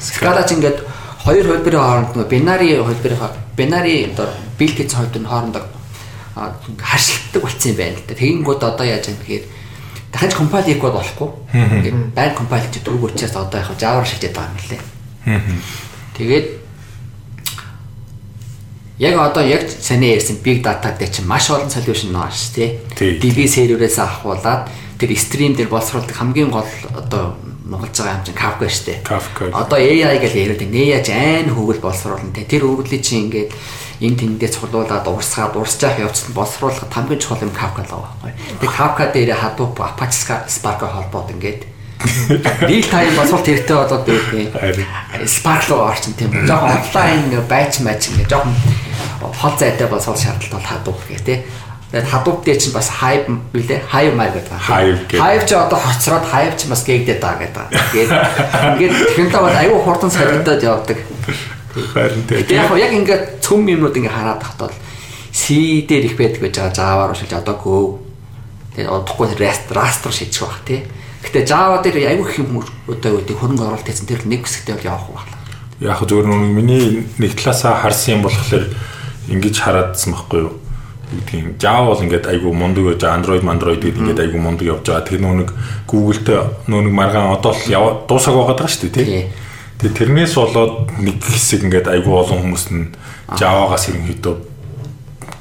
Scala 0.00 0.42
ч 0.44 0.50
ингээд 0.52 0.78
хоёр 1.24 1.46
хөлбөрийн 1.46 1.82
хооронд 1.82 2.10
нөгөө 2.12 2.28
бинари 2.28 2.68
хөлбөрийн 2.76 3.20
бинари 3.56 3.94
одоо 4.12 4.28
хийсэн 4.58 4.98
хөлбөрийн 5.00 5.30
хоорондоо 5.30 5.64
харшилтдаг 6.82 7.42
болцсон 7.42 7.70
юм 7.72 7.78
байна 7.80 7.96
л 7.96 8.04
да. 8.04 8.14
Тэгэнгүүт 8.20 8.62
одоо 8.66 8.86
яаж 8.86 9.08
юм 9.08 9.16
гэхээр 9.24 9.44
дахиж 10.12 10.32
компайл 10.36 10.68
хийх 10.68 10.82
бол 10.84 10.98
болохгүй. 11.00 11.30
Ингээд 11.56 11.98
байн 12.12 12.34
компайл 12.36 12.66
хийж 12.68 12.84
дөрөв 12.84 13.08
учраас 13.08 13.36
одоо 13.40 13.60
яг 13.64 13.72
Java-аар 13.80 14.04
шилжиж 14.04 14.36
байгаа 14.36 14.52
юм 14.52 14.60
лээ. 14.68 14.95
Тэгээд 15.26 16.46
яг 18.98 19.18
одоо 19.18 19.42
яг 19.42 19.66
саний 19.68 20.14
ярьсан 20.14 20.38
big 20.42 20.62
data 20.62 20.94
дээр 20.96 21.10
чинь 21.10 21.26
маш 21.26 21.50
олон 21.50 21.68
solution 21.68 22.14
нөө 22.14 22.30
ш 22.30 22.54
тий. 22.54 22.78
DB 22.94 23.50
серверээс 23.50 23.98
авахуулаад 23.98 24.70
тэр 24.98 25.10
стрим 25.18 25.58
дээр 25.58 25.68
боловсруулдаг 25.68 26.14
хамгийн 26.14 26.50
гол 26.54 26.70
одоо 26.94 27.34
монголж 27.66 27.98
байгаа 27.98 28.16
юм 28.16 28.24
чинь 28.24 28.38
Kafka 28.38 28.70
штэ. 28.70 29.02
Одоо 29.50 29.78
AI 29.78 30.22
гэж 30.22 30.32
яриад 30.32 30.62
байна. 30.62 30.78
AI 30.78 31.02
айн 31.10 31.50
хөвгөл 31.50 31.82
боловсруулна 31.82 32.32
тий. 32.32 32.46
Тэр 32.46 32.70
хөвгөлийг 32.70 33.02
чинь 33.02 33.26
ингээд 33.26 33.50
энэ 34.00 34.16
тэндээ 34.16 34.50
цуглуулад 34.54 35.10
урсгаад 35.10 35.58
урсж 35.58 35.82
явах 35.82 36.06
явцад 36.06 36.30
боловсруулахад 36.32 36.94
хамгийн 36.94 37.20
чухал 37.20 37.42
юм 37.42 37.50
Kafka 37.50 37.82
л 37.82 37.90
байгаа 37.90 38.14
байхгүй. 38.22 38.32
Тэгээ 38.62 38.76
Kafka 38.78 39.04
дээр 39.10 39.30
Hadoop 39.34 39.76
Apache 39.82 40.46
Spark 40.46 40.86
холбоод 40.86 41.34
ингээд 41.34 41.75
Real 42.68 42.84
time 42.84 43.14
боловсрол 43.16 43.44
хэрэгтэй 43.44 43.76
болоод 43.76 44.04
байдаг. 44.04 44.86
Spark 45.24 45.64
руу 45.68 45.80
орчин 45.88 46.12
тийм. 46.12 46.32
Жохон 46.46 46.76
офлайн 46.76 47.32
байч 47.48 47.80
мач 47.80 48.12
ингээ 48.12 48.28
жохон 48.28 48.52
хол 49.20 49.56
зайтай 49.56 49.88
бол 49.88 50.00
сул 50.00 50.16
шаардлагатай 50.16 50.60
бол 50.60 50.68
хадууг 50.68 50.98
гэх 51.08 51.24
тээ. 51.24 51.40
Тэгээд 51.90 52.10
хадууг 52.10 52.44
дээр 52.44 52.58
чинь 52.60 52.76
бас 52.76 52.88
хайв 52.90 53.24
билээ. 53.52 53.80
Хайв 53.88 54.12
маяг 54.14 54.34
гэдэг. 54.34 54.60
Хайв 55.16 55.42
ч 55.48 55.50
одоо 55.56 55.78
хоцроод 55.80 56.26
хайв 56.28 56.52
ч 56.58 56.68
бас 56.68 56.84
гээгдээд 56.84 57.20
байгаа 57.22 57.40
гэдэг. 57.48 57.66
Тэгээд 57.92 58.10
ингээд 58.76 58.94
технологи 59.16 59.40
бол 59.40 59.62
аюу 59.64 59.78
хурдан 59.80 60.10
солигдоод 60.10 60.62
явдаг. 60.62 60.98
Харин 61.94 62.22
тэгээ. 62.28 62.60
яг 62.60 62.70
яг 62.76 62.92
ингээд 62.92 63.24
цөм 63.40 63.64
юмнууд 63.70 63.96
ингээ 63.96 64.12
хараад 64.12 64.42
тахтал 64.42 64.74
C 65.32 65.84
дээр 65.88 66.12
их 66.12 66.16
байдаг 66.16 66.40
гэж 66.42 66.54
байгаа 66.60 66.74
Java 66.74 67.04
руу 67.08 67.16
шилж 67.16 67.32
одоо 67.32 67.56
Go 67.60 67.76
тэгээд 68.74 68.92
одохгүй 68.92 69.28
Rust 69.36 69.68
Rust 69.72 70.02
руу 70.04 70.12
шийдэх 70.12 70.42
байх 70.42 70.60
тий. 70.64 70.80
Гэтэ 71.26 71.42
Java 71.42 71.82
дээр 71.82 72.14
аюу 72.14 72.22
их 72.22 72.38
юм 72.38 72.62
одоо 72.86 73.10
юу 73.10 73.18
гэдэг 73.18 73.34
хөрөнгө 73.34 73.66
оруулалт 73.66 73.88
хийсэн 73.90 74.06
тэр 74.06 74.22
нэг 74.30 74.46
хэсэгтэй 74.46 74.78
бол 74.78 74.90
явах 74.94 75.10
байна. 75.10 75.34
Яг 75.82 76.00
зөвөр 76.06 76.26
нэг 76.30 76.54
миний 76.54 76.84
нэг 77.18 77.34
талаасаа 77.34 77.82
харсан 77.82 78.22
юм 78.22 78.22
болохоор 78.30 78.64
ингэж 79.26 79.54
хараадсан 79.58 80.14
байхгүй 80.14 80.40
юу? 80.46 80.54
Үгдгийн 81.06 81.58
Java 81.58 81.90
бол 81.90 82.02
ингээд 82.06 82.30
айгу 82.30 82.54
мундаг 82.54 82.84
гэж 82.94 83.02
Android 83.10 83.42
Android 83.42 83.82
гэдэг 83.82 83.98
ингээд 83.98 84.22
айгу 84.22 84.38
мундаг 84.38 84.66
явж 84.70 84.86
байгаа. 84.86 85.06
Тэр 85.06 85.20
нөө 85.26 85.34
нэг 85.42 85.50
Google-тэй 85.90 86.40
нөө 86.70 86.80
нэг 86.86 86.94
маргаан 86.94 87.34
одоо 87.34 87.52
л 87.54 88.06
дуусах 88.06 88.34
байгаад 88.38 88.58
байгаа 88.62 88.70
шүү 88.70 88.86
дээ 88.86 88.94
тий. 88.94 89.26
Тэгээ 89.82 89.98
тэрнээс 89.98 90.34
болоод 90.38 90.94
нэг 91.02 91.18
хэсэг 91.26 91.66
ингээд 91.66 91.90
айгу 91.90 92.14
олон 92.14 92.38
хүмүүс 92.46 92.66
нь 92.70 92.94
Java-гаас 93.34 93.90
ерөнхийдөө 93.90 94.55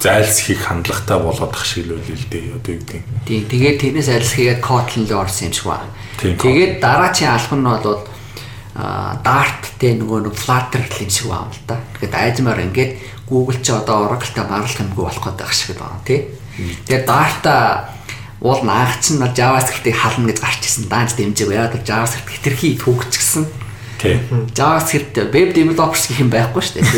зайлсхийг 0.06 0.62
хандлагатай 0.62 1.18
болоод 1.18 1.54
ах 1.58 1.66
шиг 1.66 1.90
л 1.90 1.98
үл 1.98 2.06
л 2.06 2.26
дээ. 2.30 2.54
Одоо 2.54 2.74
юу 2.78 2.82
гэдэг. 2.86 3.02
Тий. 3.26 3.42
Тэгээд 3.50 3.78
тэрнээс 3.82 4.10
арилсхийгээд 4.14 4.62
Kotlin 4.62 5.10
руу 5.10 5.26
орсон 5.26 5.50
юм 5.50 5.54
шиг 5.58 5.66
байна. 5.66 5.90
Тэгээд 6.22 6.74
дараачийн 6.78 7.34
албан 7.34 7.62
нь 7.66 7.70
бол 7.82 8.02
а 8.76 9.18
Dart-тэй 9.24 9.96
нөгөө 9.98 10.30
нэг 10.30 10.36
Flutter 10.38 10.84
юм 10.86 11.10
шиг 11.10 11.28
байна 11.34 11.50
л 11.50 11.62
да. 11.66 11.82
Тэгээд 11.98 12.14
айзмаар 12.14 12.62
ингээд 12.70 12.92
Google 13.26 13.58
ч 13.66 13.74
одоо 13.74 14.06
Oracle-тай 14.06 14.46
маргалт 14.46 14.84
юмгүй 14.86 15.04
болох 15.10 15.26
гэдэг 15.26 15.50
шиг 15.50 15.74
байна 15.80 15.98
тий. 16.06 16.30
Тэгээд 16.86 17.10
Dart-а 17.10 17.90
уул 18.46 18.62
наагч 18.62 19.10
нь 19.10 19.24
JavaScript-ийг 19.26 19.98
хална 19.98 20.30
гэж 20.30 20.38
гарч 20.38 20.62
ирсэн. 20.70 20.86
Даанч 20.86 21.18
дэмжээг 21.18 21.50
яагаад 21.50 21.88
JavaScript 21.88 22.30
хитрхи 22.30 22.78
төгсчихсэн. 22.78 23.65
JavaScript 24.56 25.16
web 25.34 25.50
developers 25.56 26.06
гэх 26.10 26.20
юм 26.22 26.30
байхгүй 26.34 26.62
шүү 26.62 26.76
дээ. 26.80 26.90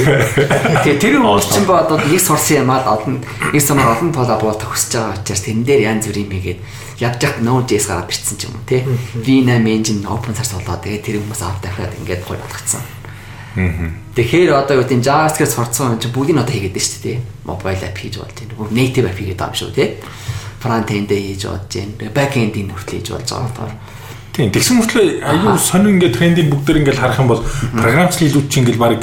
Тэгээ 0.84 1.02
тэр 1.02 1.16
хүмүүс 1.22 1.48
чинь 1.52 1.68
ба 1.68 1.84
одоо 1.86 1.98
нэг 2.02 2.22
сурсан 2.22 2.64
юм 2.66 2.72
аа 2.72 2.98
олон 2.98 3.24
нэг 3.24 3.62
сумаар 3.64 3.98
олон 3.98 4.12
тоолоо 4.12 4.38
буу 4.42 4.54
төгсөж 4.58 4.92
байгаа 4.98 5.18
учраас 5.22 5.44
тэн 5.46 5.64
дээр 5.64 5.82
янз 5.88 6.08
бүр 6.08 6.22
юм 6.22 6.32
игээд 6.38 6.60
ядж 7.00 7.22
яхад 7.22 7.46
Node.js 7.46 7.86
гараад 7.88 8.10
бичсэн 8.10 8.38
ч 8.38 8.50
юм 8.50 8.58
уу 8.58 8.66
тий. 8.66 8.82
V8 9.22 9.66
engine 9.68 10.04
open 10.10 10.34
source 10.34 10.58
болоо 10.58 10.78
тэгээ 10.82 11.02
тэр 11.06 11.16
хүмүүс 11.22 11.42
аваад 11.46 11.62
дахиад 11.62 11.94
ингээд 12.02 12.26
гоё 12.26 12.42
болгоцсон. 12.42 12.84
Тэгэхээр 13.58 14.54
одоо 14.54 14.78
юу 14.78 14.86
гэдэг 14.86 15.02
JavaScript 15.02 15.54
сурцсан 15.54 15.98
юм 15.98 16.02
чинь 16.02 16.14
бүгдийг 16.14 16.38
нь 16.38 16.44
одоо 16.46 16.54
хийгээд 16.54 16.78
шүү 16.78 17.02
дээ. 17.06 17.18
Mobile 17.46 17.84
app 17.90 17.98
хийж 17.98 18.16
болж 18.22 18.38
байна. 18.38 18.54
Бүр 18.58 18.70
native 18.70 19.08
app 19.10 19.18
хийгээд 19.18 19.40
байгаа 19.42 19.54
юм 19.54 19.62
шүү 19.62 19.72
тий. 19.74 19.90
Front 20.62 20.90
end 20.94 21.10
хийж 21.10 21.42
болж 21.46 21.70
байна. 21.74 22.12
Back 22.14 22.34
end-ийг 22.38 22.70
хүртэл 22.70 22.98
хийж 23.02 23.10
болж 23.14 23.30
байгаа 23.30 23.50
болохоор. 23.50 23.74
Тийм. 24.38 24.54
Тэгсэн 24.54 24.78
мөртлөө 24.78 25.06
аюу 25.26 25.58
сонир 25.58 25.98
ингээд 25.98 26.14
трендийг 26.14 26.54
бүгдээр 26.54 26.80
ингээд 26.86 27.02
харах 27.02 27.18
юм 27.18 27.30
бол 27.34 27.42
програмчлал 27.74 28.30
хэлүүд 28.30 28.50
чинь 28.54 28.70
ингээд 28.70 28.78
баг 28.78 29.02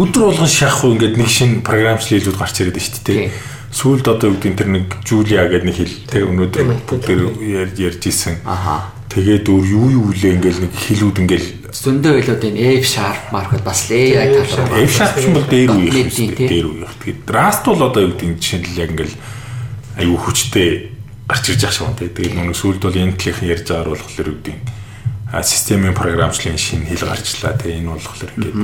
өдөр 0.00 0.32
болгон 0.32 0.48
шахах 0.48 0.88
уу 0.88 0.96
ингээд 0.96 1.20
нэг 1.20 1.28
шин 1.28 1.60
програмчлал 1.60 2.16
хэлүүд 2.16 2.40
гарч 2.40 2.56
ирээд 2.64 2.80
байна 2.80 2.88
шүү 2.88 3.04
дээ. 3.04 3.28
Сүүлд 3.76 4.06
одоо 4.08 4.32
юу 4.32 4.40
гэдэг 4.40 4.56
тэр 4.56 4.70
нэг 4.72 4.86
Julia 5.04 5.44
гэдэг 5.52 5.68
нэг 5.68 5.76
хэл 5.76 5.96
тэг 6.08 6.22
өнөөдөр 6.32 6.64
бүгдээр 6.88 7.20
ярьж 7.60 7.76
ярьж 7.76 8.02
исэн. 8.08 8.40
Аха. 8.48 8.88
Тэгээд 9.12 9.52
өөр 9.52 9.64
юу 9.68 9.86
юу 10.00 10.04
үлээ 10.16 10.40
ингээд 10.40 10.58
нэг 10.64 10.72
хэлүүд 10.72 11.16
ингээд 11.28 11.46
Зөндөө 11.70 12.12
хэлүүд 12.24 12.42
энэ 12.50 12.80
F 12.80 12.86
sharp 12.88 13.30
market 13.36 13.62
бас 13.62 13.84
AI 13.92 14.32
руу. 14.32 14.80
F 14.80 14.90
sharp 14.96 15.14
ч 15.20 15.28
юм 15.28 15.36
бол 15.36 15.46
дээр 15.46 15.70
үеих. 15.76 16.08
Дээр 16.40 16.66
үеих. 16.66 16.94
Тэгээд 17.04 17.28
Rust 17.28 17.62
бол 17.68 17.84
одоо 17.84 18.00
юу 18.08 18.16
гэдэг 18.16 18.26
нь 18.26 18.38
жишээлбэл 18.40 18.80
яг 18.80 18.90
ингээд 18.96 19.12
аюу 20.02 20.18
хүчтэй 20.18 20.70
гарч 21.30 21.44
ирж 21.54 21.62
байгаа 21.62 21.86
байна. 21.86 21.98
тий. 22.02 22.10
Тэгээд 22.10 22.34
нэг 22.34 22.58
сүүлд 22.58 22.82
бол 22.82 22.98
Intel-ийн 22.98 23.50
ярьж 23.54 23.66
байгаа 23.70 23.94
болохоор 23.94 24.30
а 25.30 25.42
системийн 25.46 25.94
програмчлалын 25.94 26.58
шинэ 26.58 26.90
хэл 26.90 27.06
гарчлаа. 27.06 27.54
Тэгээ 27.54 27.78
энэ 27.78 27.90
болохоор 27.94 28.30
ингээд 28.34 28.58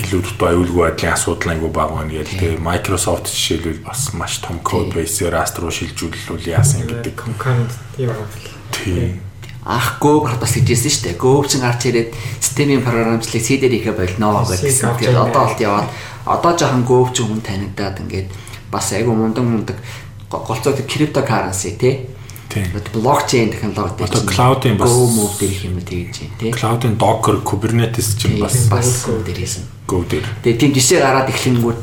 илүү 0.00 0.20
дутуу 0.24 0.48
аюулгүй 0.48 0.82
байдлын 0.88 1.12
асуудал 1.12 1.52
айгүй 1.52 1.70
бага 1.74 2.00
байна 2.00 2.14
гэж 2.16 2.28
тэгээ 2.32 2.64
Microsoft 2.64 3.28
жишээлбэл 3.28 3.84
бас 3.84 4.14
маш 4.16 4.40
том 4.40 4.56
код 4.64 4.94
бейсээр 4.96 5.36
Rust 5.36 5.60
руу 5.60 5.68
шилжүүлэл 5.68 6.48
яасан 6.48 6.88
гэдэг. 6.88 7.12
concurrent 7.12 7.72
юм 8.00 8.08
байна. 8.08 8.24
Тийм. 8.72 9.20
Ах 9.66 10.00
Go 10.00 10.24
бас 10.24 10.56
гэжсэн 10.56 10.88
шүү 10.88 11.04
дээ. 11.12 11.20
Go 11.20 11.44
чинь 11.44 11.60
гарч 11.60 11.84
ирээд 11.92 12.16
системийн 12.40 12.80
програмчлалыг 12.80 13.44
C 13.44 13.60
дээр 13.60 13.76
хийхэ 13.76 13.92
болно 13.92 14.46
гэсэн. 14.48 14.96
Тэгээд 14.96 15.20
одоо 15.20 15.44
болт 15.44 15.60
яваад 15.60 15.88
одоо 16.24 16.52
жоохон 16.56 16.84
Go 16.88 17.04
ч 17.12 17.20
хүн 17.20 17.44
танигдаад 17.44 18.00
ингээд 18.00 18.32
бас 18.72 18.94
айгүй 18.96 19.12
мундаг 19.12 19.44
мундаг 19.44 19.76
голцоо 20.30 20.72
cryptocurrency 20.72 21.76
тий. 21.78 22.06
Блокчейн 22.92 23.50
технологи 23.50 24.02
Одоо 24.02 24.22
cloud-ын 24.26 24.76
бас- 24.76 24.90
Go 24.90 25.06
move 25.06 25.38
дээр 25.38 25.50
их 25.50 25.64
юм 25.64 25.78
тэгж 25.80 26.16
юм 26.22 26.30
тий. 26.38 26.50
Cloud-ын 26.52 26.96
Docker, 26.98 27.42
Kubernetes 27.42 28.16
ч 28.18 28.26
юм 28.28 28.40
бас 28.40 28.66
бас 28.68 29.04
Go 29.06 29.22
дээр 29.22 29.38
хийсэн. 29.38 29.62
Go 29.86 30.02
дээр. 30.04 30.26
Тэгээ 30.42 30.58
тийм 30.58 30.72
жишээ 30.74 30.98
гараад 31.02 31.30
эхлэнгүүд 31.30 31.80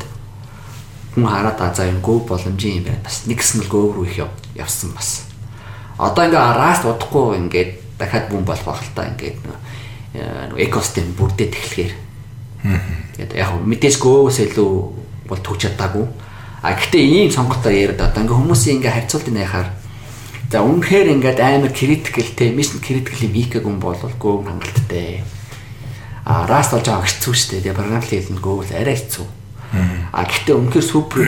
хүн 1.16 1.24
хараад 1.26 1.60
а 1.60 1.72
за 1.74 1.88
энэ 1.88 2.00
Go 2.04 2.20
боломжийн 2.20 2.76
юм 2.80 2.84
байна. 2.84 3.00
Бас 3.04 3.24
нэг 3.26 3.40
хэсэг 3.40 3.64
нь 3.64 3.68
Go 3.68 3.92
руу 3.96 4.04
их 4.04 4.18
яв- 4.20 4.36
явсан 4.56 4.92
бас. 4.92 5.24
Одоо 5.98 6.24
ингээ 6.28 6.56
Rust 6.60 6.84
удахгүй 6.84 7.36
ингээд 7.48 7.70
дахиад 7.98 8.28
бүм 8.28 8.44
болох 8.44 8.64
байх 8.64 8.82
л 8.84 8.92
та 8.94 9.08
ингээд 9.08 9.36
нөгөө 10.52 10.60
экосистем 10.68 11.16
бүрдээд 11.16 11.52
эхлэхээр. 11.56 11.92
Тэгээд 13.16 13.32
яг 13.40 13.56
мэдээж 13.64 13.96
Go-с 13.98 14.40
илүү 14.44 14.72
бол 15.32 15.40
төгч 15.40 15.64
чадаагүй. 15.64 16.04
А 16.62 16.74
гэхдээ 16.74 17.04
ийм 17.06 17.30
сонголтоор 17.30 17.74
яриад 17.74 18.02
одоо 18.02 18.22
ингээ 18.26 18.38
хүмүүсийн 18.38 18.76
ингээ 18.82 18.94
харьцуултын 18.98 19.38
яхаар 19.38 19.68
за 20.50 20.58
үнэхээр 20.64 21.08
ингээд 21.14 21.38
амар 21.38 21.70
critical 21.70 22.26
те 22.34 22.50
mission 22.50 22.82
critical 22.82 23.20
юм 23.22 23.34
хийх 23.36 23.62
гэн 23.62 23.78
бол 23.78 23.94
Go 24.18 24.42
хангалттай. 24.42 25.22
А 26.26 26.48
Rust 26.50 26.74
болж 26.74 26.86
байгаа 26.88 27.06
хэцүү 27.06 27.34
шүү 27.36 27.50
дээ. 27.52 27.62
Тэгээ 27.62 27.78
програмлал 27.78 28.10
хэлэнд 28.10 28.40
бол 28.42 28.72
арай 28.74 28.96
хэцүү. 28.98 29.26
А 30.10 30.24
гэхдээ 30.24 30.56
үнэхээр 30.56 30.86
супер 30.88 31.20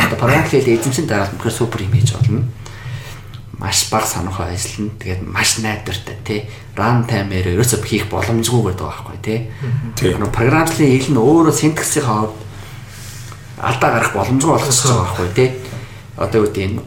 одоо 0.00 0.16
програмлал 0.16 0.48
хэл 0.48 0.72
эзэмшин 0.78 1.06
дараа 1.10 1.28
үнэхээр 1.34 1.58
супер 1.58 1.84
юм 1.84 1.92
хийж 1.98 2.14
болно. 2.14 2.46
Маш 3.58 3.90
бага 3.90 4.06
санахаа 4.06 4.54
ажиллана. 4.54 4.96
Тэгээд 5.02 5.22
маш 5.26 5.58
найдвартай 5.58 6.16
тий. 6.24 6.40
Run 6.78 7.04
time-ээр 7.04 7.58
ерөөсөө 7.58 7.84
хийх 7.84 8.06
боломжгүй 8.08 8.70
гэдэг 8.70 8.80
байгаа 8.80 9.02
байхгүй 9.02 9.18
тий. 9.20 9.38
Тийм. 9.98 10.22
Нөгөө 10.22 10.32
програмлалын 10.34 10.92
хэл 10.94 11.12
нь 11.12 11.20
өөрөө 11.20 11.54
syntax-ийн 11.54 12.06
хавьд 12.06 12.43
алдаа 13.58 13.90
гарах 13.90 14.12
боломжгүй 14.14 14.50
болгочихж 14.50 14.88
байгаа 14.88 15.04
байхгүй 15.04 15.28
тий. 15.34 15.50
Одоо 16.16 16.40
юу 16.40 16.46
гэдэг 16.48 16.66
нь 16.70 16.80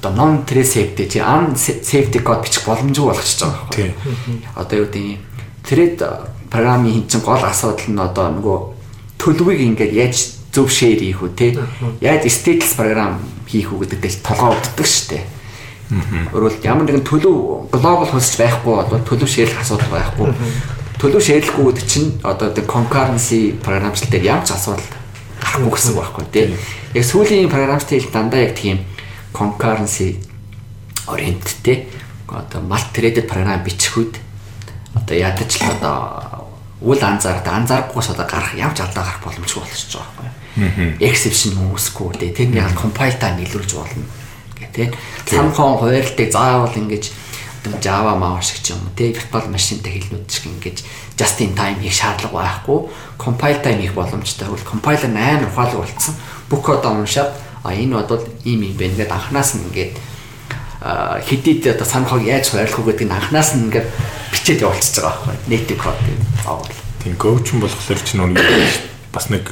одоо 0.00 0.12
non 0.16 0.44
trace 0.46 0.72
safety 0.74 1.04
чи 1.08 1.18
un 1.20 1.54
safety 1.56 2.18
code 2.24 2.42
бичих 2.42 2.64
боломжгүй 2.66 3.06
болгочихж 3.06 3.40
байгаа 3.44 3.58
байхгүй. 3.68 3.92
Тийм. 3.94 4.42
Одоо 4.56 4.76
юу 4.78 4.86
гэдэг 4.86 5.02
нь 5.04 5.18
thread 5.62 5.96
програмын 6.50 6.92
хин 6.92 7.08
чин 7.08 7.20
гол 7.20 7.44
асуудал 7.44 7.86
нь 7.86 8.00
одоо 8.00 8.26
нөгөө 8.34 8.58
төлөвийг 9.18 9.60
ингээд 9.60 9.92
яаж 9.92 10.16
зөв 10.50 10.66
share 10.70 10.98
хийх 10.98 11.22
үү 11.22 11.30
те 11.38 11.54
яаж 12.00 12.26
stateless 12.26 12.74
програм 12.74 13.20
хийх 13.46 13.70
үү 13.70 13.86
гэдэг 13.86 14.00
дээр 14.00 14.16
толгоо 14.26 14.58
уддаг 14.58 14.86
шүү 14.86 15.06
дээ. 15.14 15.24
Өөрөөр 16.34 16.54
ямар 16.66 16.86
нэгэн 16.86 17.06
төлөв 17.06 17.70
глобал 17.70 18.10
хөлсөж 18.10 18.34
байхгүй 18.38 18.74
бол 18.74 19.06
төлөв 19.06 19.30
шеэрлэх 19.30 19.62
асуудал 19.62 19.90
байхгүй. 19.94 20.34
Төлөв 20.98 21.22
шеэрлэхгүй 21.22 21.64
гэдэг 21.70 21.86
чинь 21.86 22.10
одоо 22.22 22.50
тэр 22.50 22.66
concurrency 22.66 23.54
програмчлал 23.58 24.10
дээр 24.10 24.26
ямар 24.26 24.46
ч 24.46 24.54
асуудал 24.54 24.99
гарахгүй 25.40 25.72
гэсэн 25.72 25.92
үг 25.92 26.00
байхгүй 26.00 26.24
тий. 26.32 26.46
Яг 26.94 27.04
сүүлийн 27.04 27.50
програмчлал 27.50 28.12
дандаа 28.12 28.40
яг 28.46 28.54
тийм 28.54 28.84
concurrency 29.32 30.20
oriented 31.08 31.88
одоо 32.28 32.60
multi-threaded 32.62 33.26
програм 33.26 33.64
бичихүүд 33.64 34.14
одоо 34.94 35.16
ядаж 35.16 35.50
л 35.58 35.70
одоо 35.74 35.96
үл 36.80 37.00
анзаард 37.00 37.46
анзаарахгүйс 37.46 38.08
одоо 38.14 38.26
гарах 38.26 38.54
ч 38.54 38.80
алдаа 38.80 39.04
гарах 39.04 39.20
боломжгүй 39.24 39.62
болчихж 39.62 39.92
байгаа 39.98 40.14
байхгүй. 40.16 40.96
Exception 41.04 41.52
үүсэхгүй 41.70 42.10
тий. 42.20 42.30
Тэр 42.32 42.56
яг 42.56 42.72
compile 42.78 43.18
time 43.20 43.44
илрүүлж 43.44 43.72
болно 43.76 44.04
гэх 44.56 44.70
тий. 44.72 44.88
Самхон 45.28 45.76
хуваарлтыг 45.76 46.32
заавал 46.32 46.72
ингэж 46.72 47.12
Java 47.80 48.16
маа 48.16 48.40
шиг 48.40 48.62
ч 48.64 48.72
юм 48.72 48.80
уу 48.80 48.96
тий 48.96 49.12
виртуал 49.12 49.48
машинтай 49.52 50.00
хэлнүүд 50.00 50.30
шиг 50.32 50.48
ингэж 50.48 50.78
just 51.20 51.40
in 51.44 51.52
time 51.52 51.76
хийх 51.84 51.92
шаардлага 51.92 52.40
байхгүй. 52.40 52.88
Compile 53.20 53.60
time 53.60 53.84
хийх 53.84 53.92
боломжтой. 53.92 54.48
Тэгвэл 54.48 54.64
compiler 54.64 55.12
амар 55.12 55.48
ухаалаг 55.52 55.84
болцсон. 55.84 56.14
Бүх 56.48 56.64
код 56.64 56.84
уншаад 56.88 57.36
а 57.62 57.74
энэ 57.74 58.00
бодвол 58.00 58.24
ийм 58.44 58.64
юм 58.64 58.76
байна 58.80 58.96
гэдэг 58.96 59.12
анханаас 59.12 59.54
нь 59.54 59.64
ингээд 59.68 59.92
хэдийд 61.28 61.76
одоо 61.76 61.84
санахыг 61.84 62.24
яаж 62.24 62.48
хуваарлах 62.48 62.78
уу 62.80 62.88
гэдэг 62.88 63.06
нь 63.08 63.12
анханаас 63.12 63.52
нь 63.52 63.68
ингээд 63.68 63.88
бичээд 64.32 64.64
явуулчихж 64.64 64.96
байгаа 65.04 65.20
байхгүй. 65.28 65.52
Native 65.52 65.80
code 65.84 66.00
гэдэг 66.00 66.28
заавал. 66.40 66.72
Тийм 67.04 67.14
коуч 67.20 67.46
нь 67.52 67.60
болохоор 67.60 68.00
чинь 68.00 68.24
нэг 68.24 68.40
бас 69.12 69.28
нэг 69.28 69.44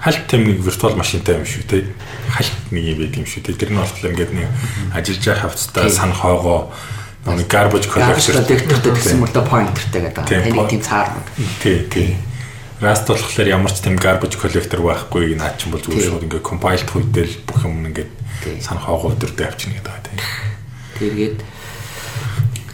хальт 0.00 0.24
тэм 0.24 0.48
нэг 0.48 0.64
виртуал 0.64 0.96
машинтай 0.96 1.36
юм 1.36 1.44
шүү 1.44 1.68
те. 1.68 1.92
Хальт 2.32 2.56
нэг 2.72 2.84
юм 2.88 2.98
байт 3.04 3.20
юм 3.20 3.28
шүү 3.28 3.44
те. 3.44 3.52
Тэр 3.52 3.76
нь 3.76 3.80
болохоор 3.84 4.10
ингээд 4.16 4.32
нэг 4.32 4.48
ажиллаж 4.96 5.20
байгаа 5.20 5.44
хавцтай 5.52 5.84
Тийм. 5.84 5.92
сан 5.92 6.12
хоогоо 6.16 6.72
нэг 7.26 7.46
garbage 7.46 7.86
collector 7.86 8.42
collector-тэй 8.42 8.92
гэсэн 8.98 9.22
мөртөө 9.22 9.44
pointer-тэй 9.46 10.02
гэдэг. 10.10 10.26
Тийм, 10.26 10.54
point. 10.58 10.70
тийм 10.74 10.82
цаар 10.82 11.08
нэг. 11.14 11.26
Тий, 11.62 11.78
тий. 11.86 12.08
Rust 12.82 13.06
болохоор 13.06 13.46
ямар 13.46 13.70
ч 13.70 13.78
тийм 13.78 13.94
garbage 13.94 14.36
collector 14.42 14.82
байхгүй 14.82 15.38
наа 15.38 15.54
чинь 15.54 15.70
бол 15.70 15.78
зүгээр 15.78 16.02
шууд 16.02 16.26
ингээд 16.26 16.42
compile 16.42 16.82
хийдэл 16.82 17.34
бүх 17.46 17.62
юм 17.62 17.86
ингээд 17.86 18.10
санах 18.58 18.90
агуу 18.90 19.14
өдөрдөө 19.14 19.46
авчина 19.46 19.78
гэдэг 19.78 19.86
байгаа 19.86 20.06
тийм. 20.10 20.18
Тэгээд 20.98 21.38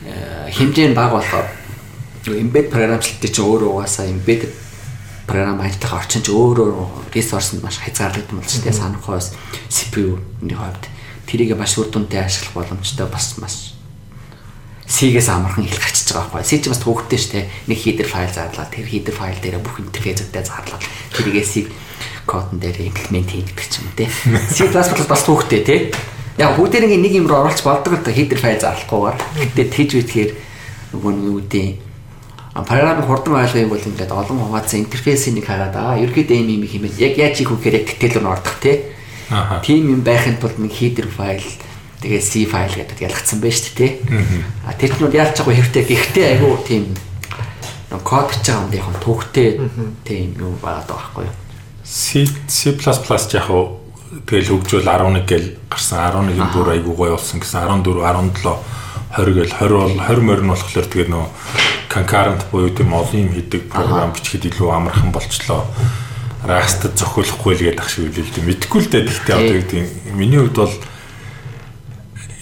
э, 0.08 0.48
хэмжээ 0.48 0.88
нь 0.88 0.96
бага 0.96 1.20
болохоор 1.20 1.48
embed 2.24 2.72
програмчлалтыг 2.72 3.28
чинь 3.28 3.44
өөрөө 3.44 3.68
угаасаа 3.68 4.08
embedded 4.08 4.52
програм 5.28 5.60
ажиллах 5.60 6.00
орчин 6.00 6.24
ч 6.24 6.32
өөрөө 6.32 7.12
ресурс 7.12 7.52
нь 7.52 7.60
маш 7.60 7.76
хязгаарлагдсан 7.84 8.40
болж 8.40 8.48
байгаа 8.48 8.72
санахоос 8.72 9.36
CPU-ний 9.68 10.56
хувьд 10.56 10.84
тэрийг 11.28 11.52
маш 11.52 11.76
үр 11.76 11.92
дүнтэй 11.92 12.24
ашиглах 12.24 12.64
боломжтой 12.64 13.06
бас 13.12 13.36
маш 13.36 13.77
C-гээс 14.88 15.28
амархан 15.28 15.68
их 15.68 15.76
гарчиж 15.76 16.16
байгаа 16.16 16.40
байхгүй. 16.40 16.48
C 16.48 16.52
ч 16.64 16.72
бас 16.72 16.80
төвөгтэй 16.80 17.18
шүү 17.20 17.32
дээ. 17.36 17.46
Нэг 17.68 17.78
header 17.84 18.08
файл 18.08 18.32
зарлаад 18.32 18.72
тэр 18.72 18.88
header 18.88 19.12
файл 19.12 19.36
дээр 19.36 19.60
бүх 19.60 19.76
интерфейсүүдтэй 19.84 20.42
зарлаад 20.48 20.82
тэрийгээ 21.12 21.44
C 21.44 21.68
кодон 22.24 22.56
дээр 22.56 22.88
имплемент 22.88 23.28
хийдэг 23.28 23.68
ч 23.68 23.84
юм 23.84 23.92
те. 23.92 24.08
C++ 24.56 24.64
бас 24.72 25.22
төвөгтэй 25.28 25.60
те. 25.60 25.76
Яг 26.40 26.56
бүгдээр 26.56 26.88
нэг 26.88 27.12
юм 27.12 27.28
руу 27.28 27.44
оруулах 27.44 27.60
болдог 27.60 28.00
л 28.00 28.04
та 28.04 28.16
header 28.16 28.40
файл 28.40 28.56
зарлахгүйгээр. 28.56 29.16
Гэтэ 29.52 29.62
тэгж 29.68 29.92
үтгэхээр 30.00 30.30
нөгөө 30.96 31.12
гэдэг 31.52 31.88
програмын 32.64 33.06
хурдан 33.06 33.34
ойлгох 33.34 33.60
юм 33.60 33.68
бол 33.70 33.88
ингээд 33.92 34.12
олон 34.12 34.38
хуваацсан 34.40 34.80
интерфейсийг 34.82 35.44
хараад 35.44 35.76
аа 35.76 36.00
ерөөдөө 36.00 36.36
юм 36.40 36.48
юм 36.58 36.64
хэмээн 36.64 36.96
яг 36.98 37.14
яаж 37.18 37.38
хийх 37.38 37.52
вэ 37.52 37.60
гэхээр 37.60 37.76
тэтэл 38.00 38.24
рүү 38.24 38.32
ордог 38.32 38.56
те. 38.62 38.96
Аа. 39.30 39.60
Тим 39.60 39.92
юм 39.92 40.00
байхын 40.02 40.40
тулд 40.40 40.58
нэг 40.58 40.72
header 40.72 41.06
файл 41.06 41.44
тэгээ 42.02 42.22
C 42.22 42.46
файл 42.46 42.74
гэдэг 42.74 42.98
ялгцсан 43.02 43.38
байж 43.42 43.74
тээ. 43.74 44.02
А 44.66 44.72
тэр 44.74 44.94
ч 44.94 45.02
нь 45.02 45.10
яаж 45.12 45.34
чагаа 45.34 45.54
хэрэгтэй 45.54 45.84
гэхдээ 45.84 46.26
айгүй 46.38 46.56
тийм 46.66 46.84
код 48.04 48.28
гэж 48.30 48.44
байгаа 48.44 48.62
юм 48.62 48.72
яг 48.76 48.86
төвхтэй 49.02 49.48
тийм 50.04 50.36
юу 50.38 50.54
байгаад 50.62 50.86
байгаа 50.86 50.98
байхгүй 50.98 51.24
юу. 51.26 51.36
C 51.84 52.28
C++ 52.46 52.76
яг 52.76 53.48
уу 53.50 53.80
тэгэл 54.28 54.52
хөгжүүл 54.52 54.88
11 54.88 55.24
гээл 55.24 55.48
гарсан 55.72 56.00
11-ийн 56.04 56.48
бүр 56.52 56.68
айгүй 56.76 56.94
гоё 56.94 57.16
болсон 57.16 57.40
гэсэн 57.40 57.64
14 57.64 58.04
17 58.04 58.78
20 59.16 59.36
гээл 59.36 59.54
20 59.56 59.72
бол 59.72 59.94
20 59.96 60.28
морин 60.28 60.48
болохоор 60.52 60.86
тэгээ 60.88 61.08
нөө 61.08 61.26
concurrent 61.88 62.44
буюу 62.52 62.70
тийм 62.70 62.92
олон 62.92 63.20
юм 63.20 63.32
хийдэг 63.32 63.68
програм 63.72 64.12
бичихэд 64.12 64.52
илүү 64.52 64.68
амархан 64.68 65.12
болчлоо. 65.12 65.64
Rust 66.44 66.84
зохиолохгүй 66.94 67.54
л 67.56 67.64
гэдэг 67.72 67.80
ах 67.80 67.90
шиг 67.90 68.12
үлээ 68.12 68.24
л 68.28 68.32
дээ. 68.36 68.46
Мэдгүй 68.46 68.80
л 68.84 68.90
дээ. 68.92 69.02
Гэхдээ 69.08 69.34
одоо 69.34 69.54
юу 69.56 69.62
гэдэг 69.64 70.14
миний 70.14 70.38
хувьд 70.38 70.56
бол 70.60 70.74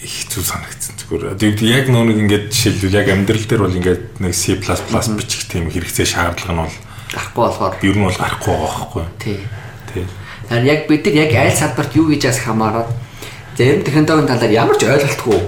хэцүү 0.07 0.43
санагдсан 0.43 0.95
зүгээр. 1.03 1.35
Тэгээд 1.35 1.61
яг 1.67 1.85
нэг 1.91 2.17
ингээд 2.23 2.45
жишээлбэл 2.47 2.99
яг 3.03 3.07
амьдрал 3.11 3.43
дээр 3.43 3.61
бол 3.67 3.75
ингээд 3.75 4.03
нэг 4.23 4.33
C++ 4.33 4.55
бичих 4.55 5.43
тийм 5.51 5.67
хэрэгцээ 5.67 6.07
шаардлага 6.07 6.55
нь 6.55 6.63
бол 6.63 6.77
гарахгүй 7.11 7.43
болохоор 7.43 7.73
ер 7.83 7.95
нь 7.99 8.05
бол 8.07 8.15
гарахгүй 8.15 8.53
байгаа 8.55 8.71
байхгүй. 8.71 9.05
Тий. 9.19 9.39
Тий. 9.91 10.05
Тэгэхээр 10.47 10.63
яг 10.63 10.81
бид 10.87 11.03
нар 11.03 11.15
яг 11.27 11.31
аль 11.35 11.59
салбарт 11.59 11.91
юу 11.99 12.07
гэж 12.07 12.21
яас 12.23 12.39
хамаарат 12.39 12.89
зарим 13.59 13.83
технологийн 13.83 14.31
талаар 14.31 14.53
ямар 14.55 14.77
ч 14.79 14.87
ойлголтгүй 14.87 15.39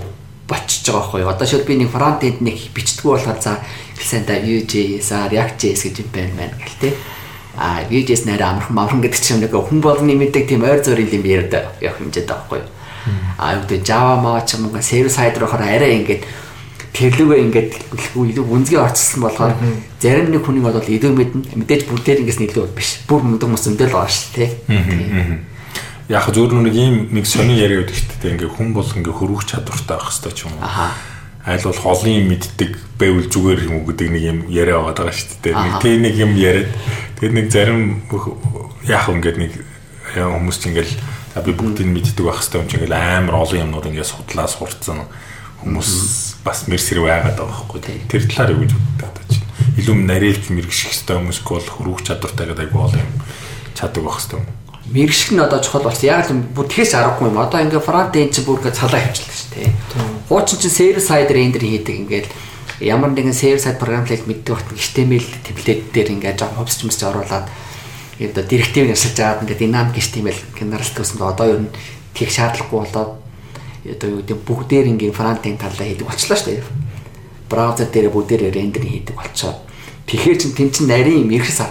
болчихж 0.51 0.85
байгаа 0.91 1.07
байхгүй. 1.07 1.23
Одоо 1.23 1.47
шил 1.47 1.63
би 1.63 1.73
нэг 1.79 1.89
фронт 1.95 2.23
энд 2.27 2.43
нэг 2.43 2.59
бичдэггүй 2.75 3.11
болохоор 3.15 3.39
за 3.39 3.63
хэлсэнтэй 3.95 4.43
Vue.js, 4.43 5.07
React.js 5.31 5.81
гэж 5.87 5.95
юм 6.03 6.09
байна 6.11 6.35
байна 6.35 6.55
гэл 6.59 6.79
тээ. 6.83 6.93
А 7.55 7.87
Vue.js 7.87 8.27
нэрээ 8.27 8.47
амархан 8.47 8.75
амархан 8.75 9.03
гэдэг 9.07 9.21
чинь 9.23 9.39
нэг 9.39 9.55
хүн 9.55 9.79
болгоны 9.79 10.19
мэддэг 10.19 10.51
тийм 10.51 10.67
ойр 10.67 10.83
зөрийн 10.83 11.15
юм 11.15 11.23
яриад 11.23 11.79
явах 11.79 11.99
хэмжээд 12.03 12.27
байгаа 12.27 12.43
байхгүй 12.43 12.78
А 13.37 13.55
юу 13.55 13.63
гэдэг 13.63 13.81
Java 13.85 14.19
маа 14.21 14.43
ч 14.45 14.57
юм 14.57 14.69
уу 14.69 14.81
сервис 14.81 15.15
сайд 15.15 15.37
руугаар 15.37 15.63
арай 15.63 15.99
ингээд 16.01 16.23
тэрлүүгээ 16.93 17.39
ингээд 17.47 17.71
илүү 18.11 18.45
үнзгээ 18.45 18.81
орцсон 18.81 19.21
болохоор 19.23 19.53
зарим 20.01 20.27
нэг 20.33 20.43
хүний 20.43 20.63
бол 20.63 20.75
илүү 20.75 21.11
мэднэ 21.15 21.55
мэдээж 21.63 21.81
бүгдээр 21.87 22.21
ингээс 22.25 22.39
нийлүү 22.43 22.75
биш. 22.75 23.05
Бүр 23.07 23.23
мундаг 23.23 23.47
мус 23.47 23.63
зөндөл 23.63 23.93
байгаа 23.93 24.09
шүү 24.09 24.31
дээ. 24.35 24.51
Яг 26.09 26.25
зөвөр 26.33 26.65
нэг 26.65 26.75
ийм 26.75 26.95
нэг 27.13 27.29
сони 27.29 27.55
яриа 27.55 27.85
өгдөг 27.85 27.95
шүү 27.95 28.19
дээ. 28.19 28.33
Ингээ 28.35 28.51
хүн 28.51 28.73
бол 28.73 28.89
ингээ 28.89 29.15
хөрвөх 29.15 29.45
чадвартай 29.45 29.95
байх 29.95 30.09
хэрэгтэй 30.09 30.33
ч 30.33 30.39
юм 30.49 30.57
уу. 30.57 30.65
Айл 31.45 31.63
бол 31.63 31.79
холын 31.79 32.27
мэддэг 32.27 32.71
байвал 32.99 33.29
зүгээр 33.29 33.59
юм 33.69 33.73
уу 33.79 33.85
гэдэг 33.93 34.07
нэг 34.09 34.23
юм 34.25 34.39
яриа 34.49 34.81
байгаа 34.83 35.13
шүү 35.13 35.39
дээ. 35.45 35.53
Нэг 35.55 35.73
тэг 35.79 35.93
нэг 36.03 36.15
юм 36.17 36.33
яриад 36.35 36.71
тэгээд 37.21 37.35
нэг 37.37 37.47
зарим 37.53 38.01
яг 38.89 39.05
ингээд 39.07 39.37
нэг 39.37 39.51
хүмүүс 40.17 40.57
ч 40.57 40.73
ингээл 40.73 40.93
За 41.35 41.41
би 41.45 41.53
бүгдийг 41.53 41.89
мэддэг 41.89 42.25
байх 42.25 42.41
хэрэгтэй 42.41 42.59
юм 42.61 42.67
чи 42.67 42.77
ингээл 42.77 42.97
амар 42.97 43.35
олон 43.43 43.61
юмнууд 43.69 43.89
ингээд 43.89 44.11
судлаа 44.11 44.47
сурцсан 44.49 45.05
хүмүүс 45.61 45.91
бас 46.45 46.65
мэрсэр 46.65 47.03
байгаад 47.05 47.37
байгаа 47.37 47.65
байхгүй. 47.69 48.09
Тэр 48.09 48.23
талаар 48.29 48.53
юу 48.55 48.63
гэж 48.65 48.71
боддог 48.73 49.07
одоо 49.09 49.25
чи 49.29 49.39
илүү 49.83 49.95
нарийнж 50.09 50.45
мэрэгших 50.49 50.89
хэрэгтэй 50.89 51.15
хүмүүс 51.19 51.39
бол 51.45 51.67
хөрвөх 51.69 52.01
чадвартай 52.07 52.45
гэдэг 52.49 52.65
айгүй 52.65 52.81
олон 52.81 53.03
юм 53.03 53.11
чаддаг 53.77 54.03
байх 54.03 54.17
хэрэгтэй 54.17 54.39
юм. 54.39 54.47
Мэрэгших 54.89 55.31
нь 55.37 55.43
одоо 55.45 55.59
чухал 55.61 55.85
болсон 55.85 56.09
яг 56.09 56.25
л 56.31 56.41
бүтгэс 56.57 56.97
аргагүй 56.97 57.29
юм. 57.29 57.37
Одоо 57.37 57.59
ингээд 57.61 57.85
фронт 57.85 58.15
энд 58.17 58.33
чи 58.33 58.41
бүр 58.41 58.57
ингээд 58.57 58.79
цалаа 58.79 59.01
хөвчлээ 59.03 59.37
шүү 59.37 59.51
дээ 59.53 59.69
хуучин 60.29 60.59
чи 60.61 60.69
сервер 60.69 61.01
сайд 61.01 61.31
рендер 61.31 61.65
хийдэг 61.65 61.95
ингээд 62.05 62.27
ямар 62.85 63.09
нэгэн 63.09 63.33
сервер 63.33 63.57
сайд 63.57 63.81
програмлал 63.81 64.21
мэддэг 64.29 64.53
багт 64.53 64.69
HTML 64.77 65.25
темплейт 65.41 65.89
дээр 65.89 66.13
ингээд 66.13 66.39
жоо 66.39 66.53
ховсч 66.53 66.85
мэсч 66.85 67.01
оруулаад 67.01 67.49
одоо 68.19 68.43
директив 68.43 68.91
ясаж 68.91 69.15
аваад 69.19 69.47
ингээд 69.47 69.63
динамик 69.63 69.95
HTML 69.95 70.35
генералт 70.59 70.91
гэсэн 70.91 71.23
одоо 71.23 71.47
ер 71.47 71.59
нь 71.63 71.71
тех 72.11 72.27
шаардлагагүй 72.27 72.79
болоод 72.83 73.11
одоо 73.87 74.09
юу 74.11 74.19
гэдэг 74.19 74.39
бүгдээр 74.43 74.85
ингээд 74.91 75.15
фронт 75.15 75.45
энд 75.47 75.63
талаа 75.63 75.87
хийдэг 75.87 76.03
болчлаа 76.03 76.35
шүү 76.35 76.51
дээ. 76.51 76.63
Браузер 77.47 77.87
дээр 77.87 78.11
бүгдээр 78.11 78.51
рендер 78.51 78.83
хийдэг 78.83 79.15
болчоо. 79.15 79.55
Тэгэхээр 80.03 80.37
чин 80.37 80.51
тэн 80.51 80.69
чин 80.71 80.91
нарийн 80.91 81.23
юм 81.23 81.31
ирэхс 81.31 81.63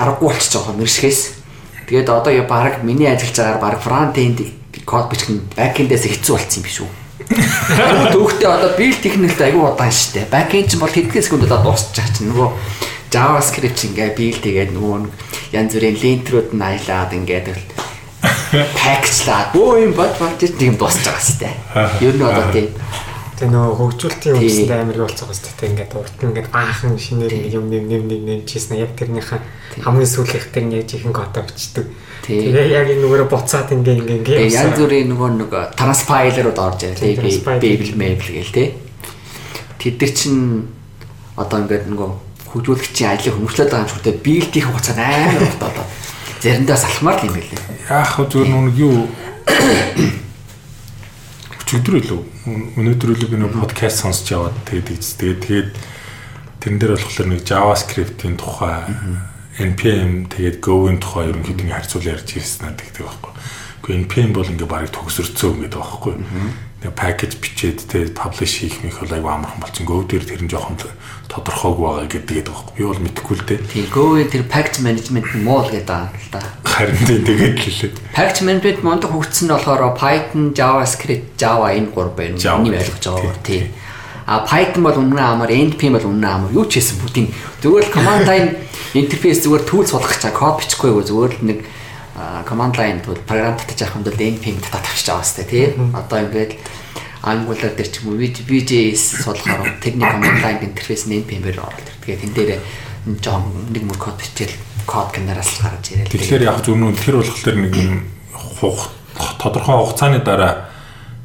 аргагүй 0.00 0.32
болчих 0.32 0.52
жоохоо 0.52 0.74
мэршгээс. 0.80 1.20
Тэгээд 1.92 2.08
одоо 2.08 2.32
я 2.32 2.42
баг 2.48 2.80
миний 2.80 3.10
ажиллаж 3.10 3.36
байгаагаар 3.36 3.60
баг 3.60 3.82
фронт 3.84 4.16
энд 4.16 4.40
код 4.88 5.12
бичих 5.12 5.28
нь 5.28 5.44
бэк 5.58 5.76
эндээс 5.76 6.08
хэцүү 6.08 6.34
болцсон 6.40 6.56
юм 6.56 6.64
биш 6.64 6.78
үү? 6.80 6.90
Түүхтээ 8.16 8.48
одоо 8.48 8.70
бил 8.80 8.96
техникт 8.96 9.38
аягүй 9.38 9.60
удаан 9.60 9.92
шүү 9.92 10.24
дээ. 10.24 10.32
Бэк 10.32 10.50
энд 10.56 10.68
ч 10.72 10.80
бол 10.80 10.88
хэдхэн 10.88 11.22
секундд 11.22 11.52
дуусчих 11.52 12.06
чинь 12.16 12.32
нөгөө 12.32 12.48
JavaScript 13.10 13.80
ингээ 13.90 14.10
бийл 14.14 14.38
тэгээд 14.38 14.70
нөгөө 14.74 14.98
янз 15.58 15.72
бүрийн 15.74 15.98
линтрүүд 15.98 16.48
нь 16.54 16.62
аялаад 16.62 17.10
ингээд 17.18 17.46
пакчлаад 18.78 19.54
бөө 19.54 19.74
юм 19.86 19.92
бод 19.98 20.14
бод 20.18 20.38
тийм 20.38 20.74
дуусч 20.78 21.02
байгаа 21.06 21.22
сте. 21.22 21.50
Ер 22.02 22.14
нь 22.14 22.22
одоо 22.22 22.46
тийм 22.54 22.70
Тэгээ 23.40 23.56
нөгөө 23.56 23.76
хөгжүүлэлтийн 23.80 24.36
үндсэнд 24.36 24.72
амар 24.76 24.98
болцоогоо 25.00 25.32
сте 25.32 25.64
ингээд 25.64 25.96
урт 25.96 26.12
нь 26.20 26.28
ингээд 26.28 26.52
баахан 26.52 26.92
шинээр 27.00 27.32
ингээд 27.40 27.56
юм 27.56 27.72
нэм 27.72 27.84
нэм 27.88 28.04
нэм 28.04 28.22
нэмчихсэн 28.44 28.76
яг 28.76 28.92
тэрнийхэн 29.00 29.40
хамгийн 29.80 30.12
сүүлийнх 30.12 30.52
тэр 30.52 30.64
нэг 30.68 30.84
жихэн 30.84 31.16
кодоо 31.16 31.48
бичдэг. 31.48 31.88
Тэгээ 32.28 32.68
яг 32.68 32.92
энэ 32.92 33.00
нөгөө 33.00 33.32
буцаад 33.32 33.72
ингээ 33.72 33.96
ингээ 33.96 34.18
ингээ 34.28 34.52
янз 34.60 34.76
бүрийн 34.76 35.08
нөгөө 35.08 35.30
нэг 35.40 35.52
транспайлерууд 35.72 36.58
орж 36.60 36.80
ирлээ. 36.84 37.40
Babel 37.40 37.92
Mabel 37.96 38.28
гээл 38.28 38.52
те. 38.52 38.76
Тэд 39.80 39.96
нар 39.96 40.12
чинь 40.12 40.68
одоо 41.40 41.64
ингээд 41.64 41.88
нөгөө 41.88 42.10
хөгжүүлэгчийн 42.50 43.10
ажлыг 43.14 43.34
хөнгөлөд 43.38 43.70
байгаа 43.70 43.86
юм 43.86 43.92
шиг 43.94 44.02
тэ 44.02 44.18
биелтийн 44.18 44.66
хугацаа 44.66 44.98
амар 44.98 45.54
болтоо. 45.58 45.86
Заримдаа 46.42 46.76
салхмаар 46.76 47.18
л 47.22 47.26
юм 47.30 47.34
билээ. 47.38 47.62
Яах 47.86 48.18
вэ 48.18 48.24
зүгээр 48.26 48.50
нүг 48.50 48.76
юу 48.78 48.96
өчигдөр 51.62 51.94
илүү 52.02 52.20
өнөөдөр 52.74 53.10
илүү 53.14 53.28
би 53.30 53.38
нэг 53.38 53.54
подкаст 53.54 54.02
сонсч 54.02 54.34
яваад 54.34 54.56
тэгээд 54.66 54.98
тэгээд 54.98 55.40
тэгээд 55.46 55.70
тэрэн 56.58 56.78
дээр 56.82 56.92
болохоор 56.98 57.28
нэг 57.30 57.40
JavaScript-ийн 57.46 58.34
тухай 58.34 58.82
npm 59.60 60.26
тэгээд 60.34 60.58
go-ийн 60.58 60.98
тухай 60.98 61.30
ерөнхийдөө 61.30 61.70
харьцуул 61.70 62.10
ярьж 62.10 62.34
ирсэн 62.34 62.74
надад 62.74 62.82
гэдэг 62.90 63.06
байхгүй. 63.06 63.32
Гэхдээ 63.86 64.02
npm 64.02 64.30
бол 64.34 64.50
ингээ 64.50 64.66
барыг 64.66 64.90
төгсөрцөө 64.90 65.50
гэдэг 65.70 65.78
байхгүй 65.78 66.14
нэг 66.80 66.96
пакэж 66.96 67.36
бичээд 67.36 67.78
те 67.84 68.08
паблиш 68.08 68.64
хийх 68.64 68.80
мэх 68.80 69.04
бол 69.04 69.12
айгүй 69.12 69.32
амархан 69.36 69.60
болсон. 69.60 69.84
Go 69.84 70.00
дээр 70.00 70.24
тэр 70.24 70.40
нь 70.40 70.48
жоохон 70.48 70.80
тодорхойг 71.28 71.76
байгаа 71.76 72.08
гэдэг 72.08 72.48
байгаа. 72.48 72.72
Би 72.72 72.84
бол 72.88 73.04
мэдэхгүй 73.04 73.36
л 73.36 73.44
дээ. 73.44 73.60
Тийм 73.68 73.86
Go-ийн 73.92 74.28
тэр 74.32 74.44
package 74.48 74.80
management 74.80 75.28
нь 75.36 75.44
муу 75.44 75.60
л 75.60 75.68
гэдэг 75.68 75.92
аа 75.92 76.08
л 76.08 76.28
да. 76.32 76.40
Харин 76.64 77.04
тэгээд 77.04 77.60
л 77.60 77.68
лээ. 77.68 77.92
Package 78.16 78.42
management 78.48 78.80
мондох 78.80 79.12
хөгжсөн 79.12 79.46
нь 79.46 79.52
болохоор 79.52 79.92
Python, 79.92 80.44
JavaScript, 80.56 81.36
Java 81.36 81.68
энэ 81.76 81.92
гур 81.92 82.08
байна. 82.16 82.40
Миний 82.40 82.72
ойлгож 82.80 83.04
байгаа. 83.04 83.36
Тийм. 83.44 83.68
А 84.24 84.40
Python 84.48 84.80
бол 84.80 84.96
өмнө 84.96 85.20
амар, 85.20 85.52
npm 85.52 86.00
бол 86.00 86.08
өмнө 86.08 86.28
амар. 86.32 86.50
Юу 86.56 86.64
ч 86.64 86.80
хийсэн 86.80 86.96
бүгдийн 87.04 87.28
зүгээр 87.60 87.84
л 87.84 87.92
command 87.92 88.24
line 88.24 88.56
интерфейс 89.00 89.44
зүгээр 89.44 89.68
түүл 89.68 89.84
суулгах 89.84 90.16
чаа 90.16 90.32
код 90.32 90.64
бичихгүй 90.64 90.96
зүгээр 91.04 91.32
л 91.36 91.44
нэг 91.44 91.58
command 92.44 92.74
line 92.76 93.00
тэгвэл 93.00 93.26
програм 93.26 93.54
авах 93.54 93.96
юм 93.96 94.04
бол 94.04 94.16
npm 94.16 94.58
татаж 94.60 94.84
авчих 94.86 95.08
байгаа 95.08 95.24
сте 95.24 95.44
тий. 95.44 95.64
Одоо 95.94 96.18
ингээд 96.24 96.52
Angular 97.22 97.72
дээр 97.76 97.88
ч 97.92 98.00
юм 98.00 98.14
уу 98.14 98.20
VJS 98.20 99.24
суулгахаар 99.24 99.76
техник 99.80 100.08
command 100.08 100.40
line 100.40 100.62
интерфейс 100.64 101.04
npm-ээр 101.04 101.60
ороод 101.60 101.84
ирдэг. 101.84 102.00
Тэгээд 102.04 102.22
тэн 102.24 102.32
дээр 102.32 102.50
жоон 103.20 103.44
нэг 103.72 103.84
мөр 103.84 103.98
код 104.00 104.16
бичээл 104.16 104.56
код 104.88 105.12
генералс 105.12 105.60
гаргаж 105.60 105.86
ирэл. 105.92 106.08
Тэгэхээр 106.08 106.48
яг 106.48 106.64
зөв 106.64 106.76
нүн 106.76 106.96
тэр 106.96 107.20
болохоор 107.20 107.56
нэг 107.60 107.74
юм 107.76 108.08
тодорхой 109.36 109.76
хугацааны 109.84 110.20
дараа 110.24 110.72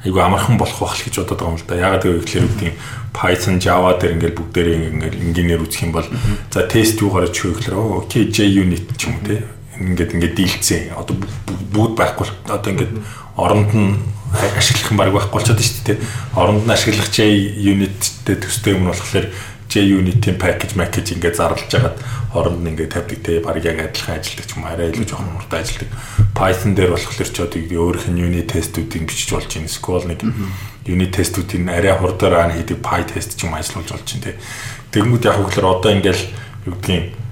айгүй 0.06 0.22
амархан 0.22 0.58
болох 0.58 0.80
байх 0.80 1.00
л 1.00 1.06
гэж 1.08 1.16
бодоод 1.24 1.40
байгаа 1.40 1.52
юм 1.52 1.60
л 1.60 1.68
да. 1.68 1.76
Ягаад 1.76 2.04
гэвэл 2.04 2.46
үгдийн 2.46 2.76
Python, 3.16 3.56
Java 3.64 3.96
дээр 3.96 4.20
ингээл 4.20 4.38
бүгдээрээ 4.38 4.78
ингээл 4.92 5.24
инженеэр 5.32 5.64
үзэх 5.64 5.84
юм 5.88 5.92
бол 5.96 6.08
за 6.52 6.68
тест 6.68 7.00
юу 7.00 7.10
гарч 7.10 7.32
чөө 7.32 7.52
гэхээр 7.58 7.76
окей 8.04 8.28
JUnit 8.28 8.86
ч 9.00 9.08
юм 9.08 9.16
уу 9.16 9.24
те. 9.24 9.55
Ингээд 9.80 10.16
ингээд 10.16 10.36
дийлцээ. 10.36 10.82
Одоо 10.96 11.16
бүгд 11.72 11.96
байхгүй 12.00 12.28
одоо 12.48 12.70
ингээд 12.72 12.94
оронд 13.36 13.72
нь 13.76 14.00
ашиглах 14.34 14.92
юм 14.92 14.98
баг 14.98 15.12
байхгүй 15.12 15.34
болчиход 15.36 15.62
шүү 15.62 15.84
дээ. 15.86 16.00
Оронд 16.36 16.64
нь 16.64 16.72
ашиглах 16.72 17.12
JUnit-тэй 17.12 18.36
төстэй 18.40 18.76
юм 18.76 18.88
болохоор 18.88 19.28
JUnit-ийн 19.70 20.38
package 20.40 20.76
package 20.80 21.16
ингээд 21.16 21.36
зарлж 21.36 21.68
хагаад 21.68 22.00
хооронд 22.32 22.64
нь 22.64 22.70
ингээд 22.76 22.92
тавьдаг 22.96 23.20
те 23.24 23.40
баг 23.40 23.60
яг 23.64 23.80
адилхан 23.80 24.20
ажилладаг 24.20 24.48
юм 24.56 24.64
арай 24.64 24.88
илүү 24.92 25.06
жоохон 25.08 25.36
муртай 25.36 25.60
ажилладаг. 25.64 25.92
Python 26.36 26.72
дээр 26.76 26.92
болохоор 26.96 27.30
ч 27.32 27.38
одоо 27.40 27.60
өөрийнх 27.60 28.08
нь 28.12 28.24
unit 28.24 28.48
тестүүдийг 28.52 29.04
бичиж 29.08 29.30
болж 29.32 29.52
байна. 29.52 29.72
SQL 29.72 30.06
нэг 30.08 30.20
unit 30.88 31.12
тестүүдийг 31.16 31.64
арай 31.68 31.96
хурдаар 31.96 32.36
ан 32.48 32.56
хийдэг 32.56 32.80
PyTest 32.80 33.40
ч 33.40 33.48
юм 33.48 33.56
ажиллуулж 33.56 33.92
болж 33.92 34.08
байна 34.08 34.24
те. 34.24 34.40
Тэгмүүд 34.92 35.28
яг 35.28 35.36
хөглөр 35.40 35.66
одоо 35.80 35.92
ингээд 35.96 36.22
юу 36.68 36.76
гэдгийг 36.76 37.25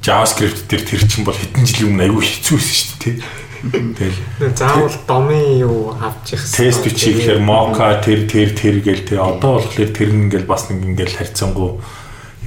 JavaScript 0.00 0.64
дээр 0.68 0.84
тэр 0.88 1.02
чинь 1.04 1.24
бол 1.28 1.36
хэдэн 1.36 1.64
жилийн 1.68 1.92
өмнө 1.92 2.04
аягүй 2.08 2.24
хэцүү 2.24 2.56
байсан 2.56 2.76
шүү 2.80 2.98
дээ. 3.04 3.16
Тэгэл 3.60 4.56
заавал 4.56 4.96
домын 5.04 5.60
юу 5.60 5.92
авч 6.00 6.32
их 6.32 6.42
тест 6.48 6.80
бичих 6.80 7.20
гэхээр 7.20 7.44
mocha 7.44 8.00
тэр 8.00 8.24
тэр 8.24 8.56
тэр 8.56 8.80
гээл 8.80 9.04
те 9.04 9.20
одоо 9.20 9.60
болохоор 9.60 9.92
тэр 9.92 10.08
ингээл 10.16 10.48
бас 10.48 10.72
нэг 10.72 10.80
ингээл 10.80 11.20
харьцангуй 11.20 11.84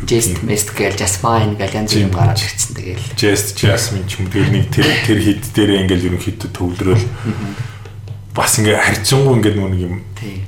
Jest 0.10 0.42
mest 0.42 0.74
гээл 0.74 0.98
Jasmine 0.98 1.54
гээл 1.54 1.78
янз 1.86 1.94
бүр 1.94 2.10
юм 2.10 2.12
гараад 2.18 2.42
ирсэн 2.42 2.74
тэгэл. 2.74 3.06
Jest 3.22 3.62
Jasmine 3.62 4.10
ч 4.10 4.18
юм 4.18 4.28
тэр 4.34 4.50
нэг 4.50 4.74
тэр 4.74 4.90
тэр 5.06 5.20
хит 5.22 5.46
дээр 5.54 5.86
ингээл 5.86 6.18
ерөнхийдөө 6.18 6.50
төвлөрөөл 6.50 7.06
бас 8.34 8.58
ингээ 8.58 8.82
харьцангуй 8.82 9.34
ингээ 9.38 9.54
нүг 9.54 9.78
юм. 9.78 10.02
Тий. 10.18 10.44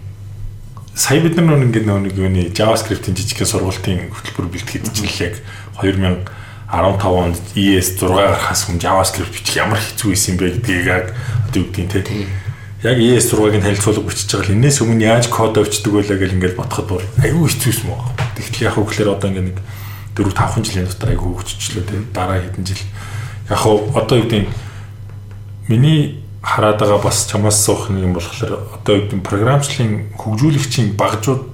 Сая 0.97 1.21
бид 1.21 1.37
нар 1.37 1.61
нэг 1.61 1.71
ингээ 1.71 1.85
нэг 1.85 2.17
юуны 2.17 2.49
JavaScript-ийн 2.49 3.15
жижигхэн 3.15 3.47
сургуулийн 3.47 4.09
хөтөлбөр 4.09 4.49
бэлтгэхэд 4.49 4.89
чинь 4.91 5.07
л 5.07 5.23
яг 5.23 5.35
2000 5.77 6.25
15 6.71 7.05
онд 7.05 7.37
ES 7.53 7.95
6 8.01 8.09
гарахаас 8.09 8.65
өмнө 8.65 8.81
JavaScript 8.81 9.31
бичих 9.31 9.61
ямар 9.61 9.77
хэцүү 9.77 10.09
байсан 10.09 10.33
юм 10.33 10.39
бэ 10.41 10.49
гэдгийг 10.57 10.87
яг 10.89 11.05
одоо 11.45 11.61
юу 11.61 11.69
гэдгийг 11.69 12.05
те. 12.05 12.25
Яг 12.81 12.97
ES 12.97 13.29
6-ыг 13.29 13.55
нь 13.57 13.65
танилцуулга 13.65 14.09
бичиж 14.09 14.29
байгаа 14.33 14.49
л 14.49 14.55
энэс 14.57 14.81
өмнө 14.81 15.05
яаж 15.05 15.29
код 15.29 15.61
өвчдөг 15.61 15.93
байлаа 15.93 16.17
гэл 16.17 16.35
ингээл 16.41 16.57
бодоход 16.57 16.87
бүр 16.89 17.03
аюу 17.21 17.45
хэцүүс 17.45 17.85
мөн 17.85 18.01
байна. 18.01 18.33
Тэгтэл 18.33 18.65
яг 18.65 18.73
хөглөр 18.81 19.13
одоо 19.13 19.29
ингээ 19.29 19.45
нэг 19.45 19.57
4 20.17 20.33
5 20.33 20.65
жилийн 20.65 20.89
дотор 20.89 21.09
аюу 21.13 21.37
хөгжчлөө 21.37 21.83
те. 21.85 21.95
Дараа 22.09 22.41
хэдэн 22.41 22.65
жил. 22.65 22.81
Яг 23.45 23.61
одоо 23.61 24.15
юу 24.17 24.25
гэдгийг 24.25 24.49
миний 25.69 26.25
хараад 26.41 26.81
байгаа 26.81 27.01
бас 27.01 27.29
чамаас 27.29 27.61
суух 27.61 27.93
нэг 27.93 28.09
юм 28.09 28.13
болохоор 28.17 28.73
одоо 28.73 28.93
юу 28.97 29.05
гэдэг 29.05 29.21
програмчлалын 29.21 30.13
хөгжүүлэгчийн 30.17 30.97
багжууд 30.97 31.45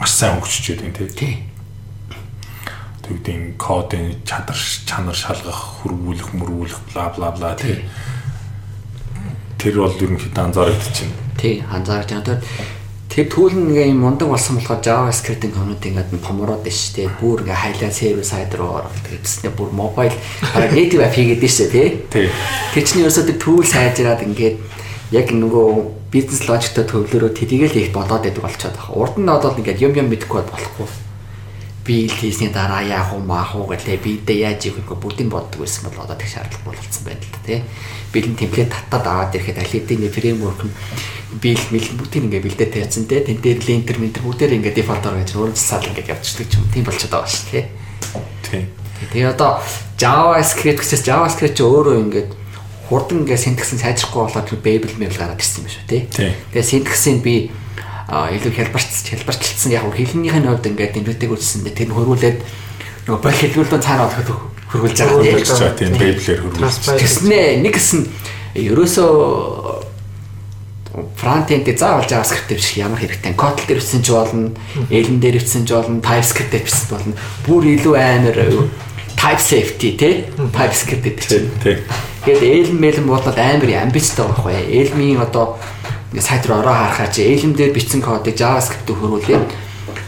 маш 0.00 0.12
сайн 0.16 0.40
хөгжиж 0.40 0.80
байдаг 0.80 1.12
тий 1.12 1.53
тэгдийн 3.04 3.54
кодын 3.60 4.16
чадар 4.24 4.56
чанар 4.88 5.14
шалгах, 5.16 5.84
хөрвүүлэх, 5.84 6.32
мөрвүүлэх 6.32 6.80
бла 6.92 7.12
бла 7.12 7.30
бла 7.36 7.52
тий. 7.54 7.84
Тэр 9.60 9.76
бол 9.80 9.92
ерөнхийдөө 9.92 10.44
анзаарэгдэж 10.44 10.96
байна. 11.04 11.36
Тий, 11.36 11.60
анзаарч 11.68 12.08
байна. 12.16 12.40
Тэр 13.12 13.28
түүл 13.30 13.54
нэг 13.54 13.94
юм 13.94 14.00
мундаг 14.02 14.26
болсон 14.32 14.58
болохоор 14.58 14.80
JavaScript-ийн 14.82 15.54
коммент 15.54 15.84
ингээд 15.86 16.10
томроод 16.24 16.64
байна 16.64 16.74
шүү 16.74 16.96
дээ. 16.96 17.14
Бүр 17.20 17.44
ингээ 17.44 17.62
хайлаа 17.62 17.92
сервер 17.92 18.26
сайд 18.26 18.56
руу 18.58 18.80
ороод 18.80 18.96
тэгснэ 19.06 19.54
бүр 19.54 19.70
mobile 19.70 20.16
native 20.74 21.04
app 21.04 21.14
хийгээд 21.14 21.44
шүү 21.44 21.68
дээ 21.70 21.88
тий. 22.10 22.26
Тэр 22.74 22.82
чинь 22.82 23.04
ерөөсөө 23.04 23.28
тэр 23.30 23.38
түүл 23.38 23.62
сайжраад 23.62 24.26
ингээд 24.26 24.56
яг 25.14 25.30
нөгөө 25.30 25.70
бизнес 26.10 26.42
логиктой 26.50 26.90
төвлөрөө 26.90 27.30
тэрийгэл 27.38 27.78
их 27.86 27.94
болоод 27.94 28.26
байдаг 28.26 28.42
болчиход 28.42 28.74
байна. 28.82 28.98
Урд 28.98 29.14
нь 29.22 29.30
одоо 29.30 29.54
ингээд 29.54 29.84
юм 29.84 29.94
юм 29.94 30.10
мэдэхгүй 30.10 30.42
болохгүй 30.50 31.03
би 31.84 32.06
ил 32.06 32.14
хийсний 32.16 32.48
дараа 32.48 32.80
яах 32.82 33.12
уу 33.12 33.20
маах 33.20 33.54
уу 33.54 33.68
гэлээ 33.68 33.98
би 34.00 34.16
дэ 34.24 34.34
яаж 34.48 34.64
ийх 34.64 34.80
вэ 34.80 34.96
бүгдийг 34.96 35.28
боддог 35.28 35.60
байсан 35.60 35.84
бол 35.84 36.04
одоо 36.04 36.16
тэг 36.16 36.32
шаардлага 36.32 36.64
болчихсон 36.72 37.04
байна 37.04 37.20
л 37.20 37.32
да 37.36 37.40
тий. 37.44 37.60
Бэлэн 38.12 38.36
темплейт 38.40 38.72
татаад 38.72 39.06
аваад 39.06 39.36
ирэхэд 39.36 39.60
аль 39.60 39.68
хэдийн 39.68 40.08
фреймворк 40.08 40.64
нь 40.64 40.72
бил 41.44 41.60
мэл 41.68 41.88
бүгдийг 42.00 42.24
ингээ 42.24 42.40
бэлдээ 42.40 42.68
тавьсан 42.72 43.04
тий. 43.04 43.20
Тэн 43.20 43.36
дээр 43.44 43.60
лентер 43.68 43.98
ментер 44.00 44.24
бүгдээр 44.24 44.56
ингээ 44.56 44.74
дефолтоор 44.80 45.20
гэж 45.20 45.30
өөрөө 45.36 45.56
засаал 45.60 45.88
ингээ 45.92 46.08
явчихдаг 46.08 46.48
юм 46.56 46.64
тийм 46.72 46.84
болчиход 46.88 47.12
байгаа 47.12 47.28
шүү 47.28 47.48
тий. 47.52 47.64
Тий. 48.48 48.64
Тэгээ 49.12 49.32
одоо 49.36 49.60
JavaScript 50.00 50.80
гэсээс 50.80 51.04
JavaScript 51.04 51.56
ч 51.58 51.60
өөрөө 51.60 52.00
ингээд 52.00 52.30
хурдан 52.88 53.28
ингээ 53.28 53.36
синтекс 53.36 53.76
нь 53.76 53.82
сайжрахгүй 53.84 54.24
болоод 54.24 54.48
Babel 54.64 54.92
мэйл 54.96 55.20
гараад 55.20 55.40
ирсэн 55.40 55.64
юм 55.64 55.72
шүү 55.72 55.84
тий. 55.84 56.02
Тэгээ 56.08 56.64
синтексийг 56.64 57.20
би 57.20 57.52
илүү 58.08 58.52
хэлбэрч 58.52 59.16
хэлбэрчлсэн 59.16 59.72
яг 59.72 59.88
хэлнийхээ 59.88 60.44
хувьд 60.44 60.68
ингээд 60.68 60.94
нэмэгдэг 61.00 61.30
үзсэндээ 61.32 61.72
тэр 61.72 61.90
хөрвүүлээд 61.96 62.38
нөгөө 63.08 63.20
бол 63.24 63.40
хэлбэрлэн 63.40 63.80
цаана 63.80 64.04
олоход 64.08 64.28
хөрвүүлж 64.68 64.98
байгаа 65.00 65.72
тийм 65.78 65.96
бэблэр 65.96 66.40
хөрвүүлж. 66.44 67.00
Тэснэ 67.00 67.64
нэг 67.64 67.74
гэсэн 67.78 68.00
ерөөсөө 68.54 69.12
фронтенд 71.16 71.66
заавал 71.78 72.06
JavaScript 72.06 72.48
дээр 72.48 72.60
биш 72.60 72.76
ямар 72.78 73.00
хэрэгтэй. 73.00 73.34
Kotlin 73.34 73.66
дээр 73.66 73.80
бичсэн 73.80 74.02
ч 74.02 74.08
болно, 74.14 74.54
Elm 74.90 75.18
дээр 75.18 75.38
бичсэн 75.40 75.66
ч 75.66 75.74
болно, 75.74 75.98
TypeScript 75.98 76.50
дээр 76.54 76.64
бичсэн 76.64 76.88
болно. 76.90 77.14
Бүр 77.46 77.62
илүү 77.74 77.94
амар 77.98 78.36
type 79.18 79.42
safety 79.42 79.90
тий 79.98 80.14
TypeScript 80.54 81.02
дээр 81.02 81.18
чинь. 81.18 81.50
Тэгээд 82.24 82.42
Elm 82.70 82.78
Elm 82.78 83.06
бол 83.10 83.26
амар 83.26 83.70
амбицтай 83.74 84.22
байгаа 84.22 84.38
байхгүй. 84.38 84.70
Elm-ийн 84.70 85.18
одоо 85.18 85.58
сайт 86.20 86.46
руу 86.46 86.58
ороо 86.58 86.74
харахаар 86.74 87.10
чи 87.10 87.22
Elm 87.34 87.54
дээр 87.54 87.74
бичсэн 87.74 88.02
кодыг 88.02 88.38
JavaScript-д 88.38 88.94
хөрвүүлээд 88.94 89.50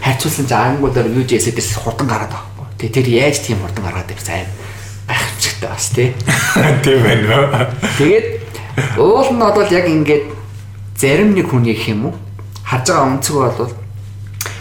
харьцуулсан 0.03 0.47
Angular 0.47 1.07
Vue.js 1.11 1.51
дээрс 1.51 1.83
хурдан 1.83 2.07
гараад 2.07 2.31
байгаа. 2.31 2.71
Тэгээ 2.79 2.95
тэр 2.95 3.09
яаж 3.11 3.37
тийм 3.43 3.59
хурдан 3.59 3.85
гаргаад 3.85 4.15
ирсэн 4.15 4.47
гайхамшигтай 5.11 5.69
бас 5.69 5.87
тий. 5.91 6.15
Тийм 6.87 7.03
байна. 7.03 7.75
Тэгээд 7.99 8.27
уул 9.03 9.31
нь 9.35 9.43
бол 9.43 9.67
яг 9.67 9.87
ингээд 9.91 10.25
зарим 10.95 11.35
нэг 11.35 11.51
хүний 11.51 11.75
гэх 11.75 11.91
юм 11.91 12.07
уу 12.11 12.15
харж 12.63 12.87
байгаа 12.87 13.11
өнцөг 13.11 13.35
бол 13.35 13.71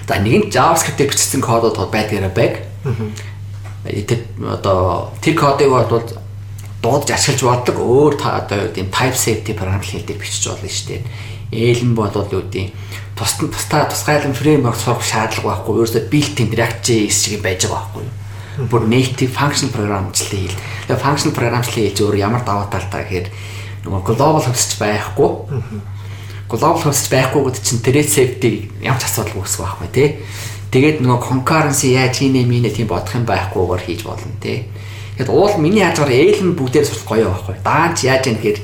за 0.09 0.15
нэгэн 0.17 0.49
JavaScript-ээр 0.49 1.09
бичсэн 1.13 1.41
кодууд 1.45 1.77
байдгаараа 1.93 2.33
байг. 2.33 2.65
Тэр 3.85 4.25
одоо 4.41 5.13
тэр 5.21 5.37
кодыг 5.37 5.69
бол 5.69 5.85
дуудаж 6.81 7.09
ашиглаж 7.13 7.41
болдог 7.41 7.77
өөр 7.81 8.13
та 8.17 8.41
одоо 8.41 8.69
гэм 8.73 8.89
type 8.89 9.17
safety 9.17 9.53
програм 9.57 9.81
хэлдэг 9.81 10.21
бичиж 10.21 10.45
болно 10.49 10.69
шүү 10.69 10.87
дээ 10.89 11.01
ээлэн 11.55 11.95
бол 11.95 12.11
юу 12.11 12.43
гэдэг 12.43 12.71
тус 13.15 13.31
тустай 13.39 13.87
тусгайлан 13.87 14.35
фреймворк 14.35 14.75
сурах 14.75 15.03
шаардлага 15.03 15.63
байхгүй 15.63 15.73
ерөөсөө 15.79 16.03
built-in 16.11 16.51
React.js 16.51 17.15
шиг 17.15 17.41
байж 17.41 17.63
байгаа 17.63 17.87
байхгүй 17.95 18.25
бүр 18.55 18.87
native 18.87 19.31
function 19.35 19.69
програмчлалын 19.71 20.47
хэл. 20.47 20.59
Тэгээ 20.87 21.03
function 21.03 21.35
програмчлалын 21.35 21.91
хэл 21.91 21.97
зөвөр 21.99 22.15
ямар 22.15 22.43
даваа 22.47 22.71
талтай 22.71 23.03
гэхээр 23.03 23.27
нөгөө 23.83 24.01
global 24.07 24.39
host 24.39 24.79
байхгүй. 24.79 25.31
Global 26.47 26.83
host 26.87 27.11
байхгүй 27.11 27.41
гэдэг 27.43 27.63
чинь 27.63 27.83
thread 27.83 28.07
safety 28.07 28.71
ямар 28.79 28.99
ч 28.99 29.11
асуудал 29.11 29.43
үүсэх 29.43 29.59
байхгүй 29.59 29.89
тий. 29.91 30.09
Тэгээд 30.71 31.03
нөгөө 31.03 31.19
concurrency 31.19 31.95
яаж 31.99 32.23
хийнэ 32.23 32.47
минэ 32.47 32.71
тийм 32.71 32.87
бодох 32.87 33.11
юм 33.15 33.27
байхгүйгээр 33.27 33.83
хийж 33.83 34.01
болно 34.07 34.31
тий. 34.39 34.71
Тэгэд 35.19 35.31
уул 35.31 35.59
миний 35.59 35.83
байгаа 35.83 36.11
Elm 36.11 36.55
бүгдээр 36.55 36.87
сурах 36.87 37.07
гоё 37.07 37.27
байхгүй. 37.31 37.55
Даанч 37.59 38.07
яаж 38.07 38.23
яах 38.27 38.39
гэхээр 38.39 38.59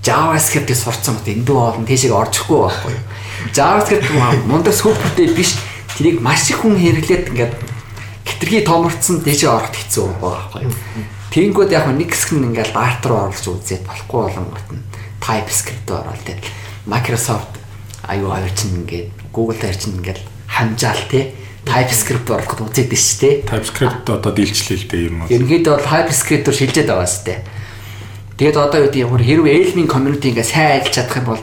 JavaScript-ийг 0.00 0.78
сурцсан 0.78 1.20
бот 1.20 1.28
эндүү 1.28 1.56
олон 1.60 1.84
тийшээ 1.84 2.12
орчихгүй 2.14 2.58
байхгүй. 2.60 2.96
JavaScript 3.52 4.08
мундаг 4.48 4.72
сүпертэй 4.72 5.28
биш 5.36 5.56
тэрийг 5.96 6.24
маш 6.24 6.48
их 6.48 6.64
хүн 6.64 6.80
хэрэглээд 6.80 7.30
ингээд 7.36 7.54
хитрхи 8.24 8.64
томорцсон 8.64 9.20
тийшээ 9.20 9.50
орохт 9.52 9.76
хэцүү 9.76 10.06
байхгүй. 10.24 10.64
Тэнгүүд 11.30 11.70
яг 11.76 11.86
нэг 11.92 12.16
хэсэг 12.16 12.40
нь 12.40 12.48
ингээд 12.48 12.72
Dart 12.72 13.04
руу 13.04 13.28
оруулж 13.28 13.44
үзээд 13.44 13.84
болохгүй 13.84 14.20
болонгот 14.24 14.68
нь 14.72 14.82
TypeScript 15.20 15.88
ороод 15.92 16.22
тэгэл 16.24 16.48
Microsoft 16.88 17.60
аюу 18.08 18.32
хоёр 18.32 18.52
чинь 18.56 18.82
ингээд 18.82 19.08
Google 19.30 19.60
хоёр 19.60 19.76
чинь 19.76 20.00
ингээд 20.00 20.20
хамжаал 20.48 21.04
тий 21.12 21.36
TypeScript 21.68 22.26
оруулахд 22.26 22.60
үзээд 22.64 22.88
биш 22.88 23.20
тий. 23.20 23.44
TypeScript 23.44 24.08
одоо 24.08 24.32
дийлчлээ 24.32 24.78
л 24.80 24.88
дээ 24.88 25.06
юм 25.12 25.16
уу. 25.22 25.28
Ерөнхийдөө 25.28 25.72
бол 25.76 25.86
TypeScript-оор 25.86 26.56
шилжээд 26.56 26.88
байгаа 26.88 27.06
сте. 27.06 27.44
Тэгээд 28.40 28.56
одоо 28.56 28.80
юу 28.80 28.88
гэдэг 28.88 29.04
юм 29.04 29.20
хэрвээ 29.20 29.52
Elm-ийн 29.68 29.84
community 29.84 30.32
ингээ 30.32 30.48
сайн 30.48 30.80
ажиллаж 30.80 30.96
чадах 30.96 31.20
юм 31.20 31.28
бол 31.28 31.42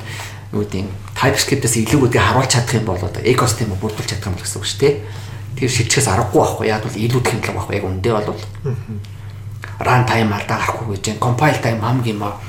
юу 0.49 0.65
гэдэг 0.65 0.89
TypeScript-ээс 1.13 1.75
илүү 1.85 2.09
үдгээ 2.09 2.25
харуулж 2.25 2.49
чадах 2.49 2.73
юм 2.73 2.85
бол 2.89 2.97
одоо 2.97 3.21
экосистем 3.21 3.69
бүрдүүлж 3.77 4.09
чадах 4.17 4.33
юм 4.33 4.41
гэсэн 4.41 4.57
үг 4.57 4.65
шүү 4.65 4.81
дээ. 4.81 4.93
Тэр 5.61 5.69
шилжихээс 5.77 6.09
аргагүй 6.09 6.41
байхгүй 6.41 6.65
яг 6.73 6.81
бол 6.81 6.97
илүү 6.97 7.21
технологи 7.21 7.53
байхгүй 7.53 7.77
яг 7.77 7.85
үндэ 7.85 8.09
бол 8.17 8.41
run 9.77 10.03
time 10.09 10.33
алдаа 10.33 10.57
гарахгүй 10.57 10.87
гэж. 10.97 11.05
Compile 11.21 11.61
time 11.61 11.85
хамгийн 11.85 12.17
маа 12.17 12.41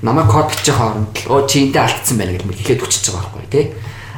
намайг 0.00 0.32
код 0.32 0.48
бичих 0.48 0.80
хооронд 0.80 1.12
л 1.28 1.28
оо 1.36 1.44
чи 1.44 1.68
эндээ 1.68 1.84
алдсан 1.84 2.16
байна 2.16 2.32
гэж 2.40 2.48
хэлээд 2.56 2.84
өчөж 2.88 3.04
байгаа 3.12 3.36
байхгүй 3.36 3.52
тий. 3.52 3.66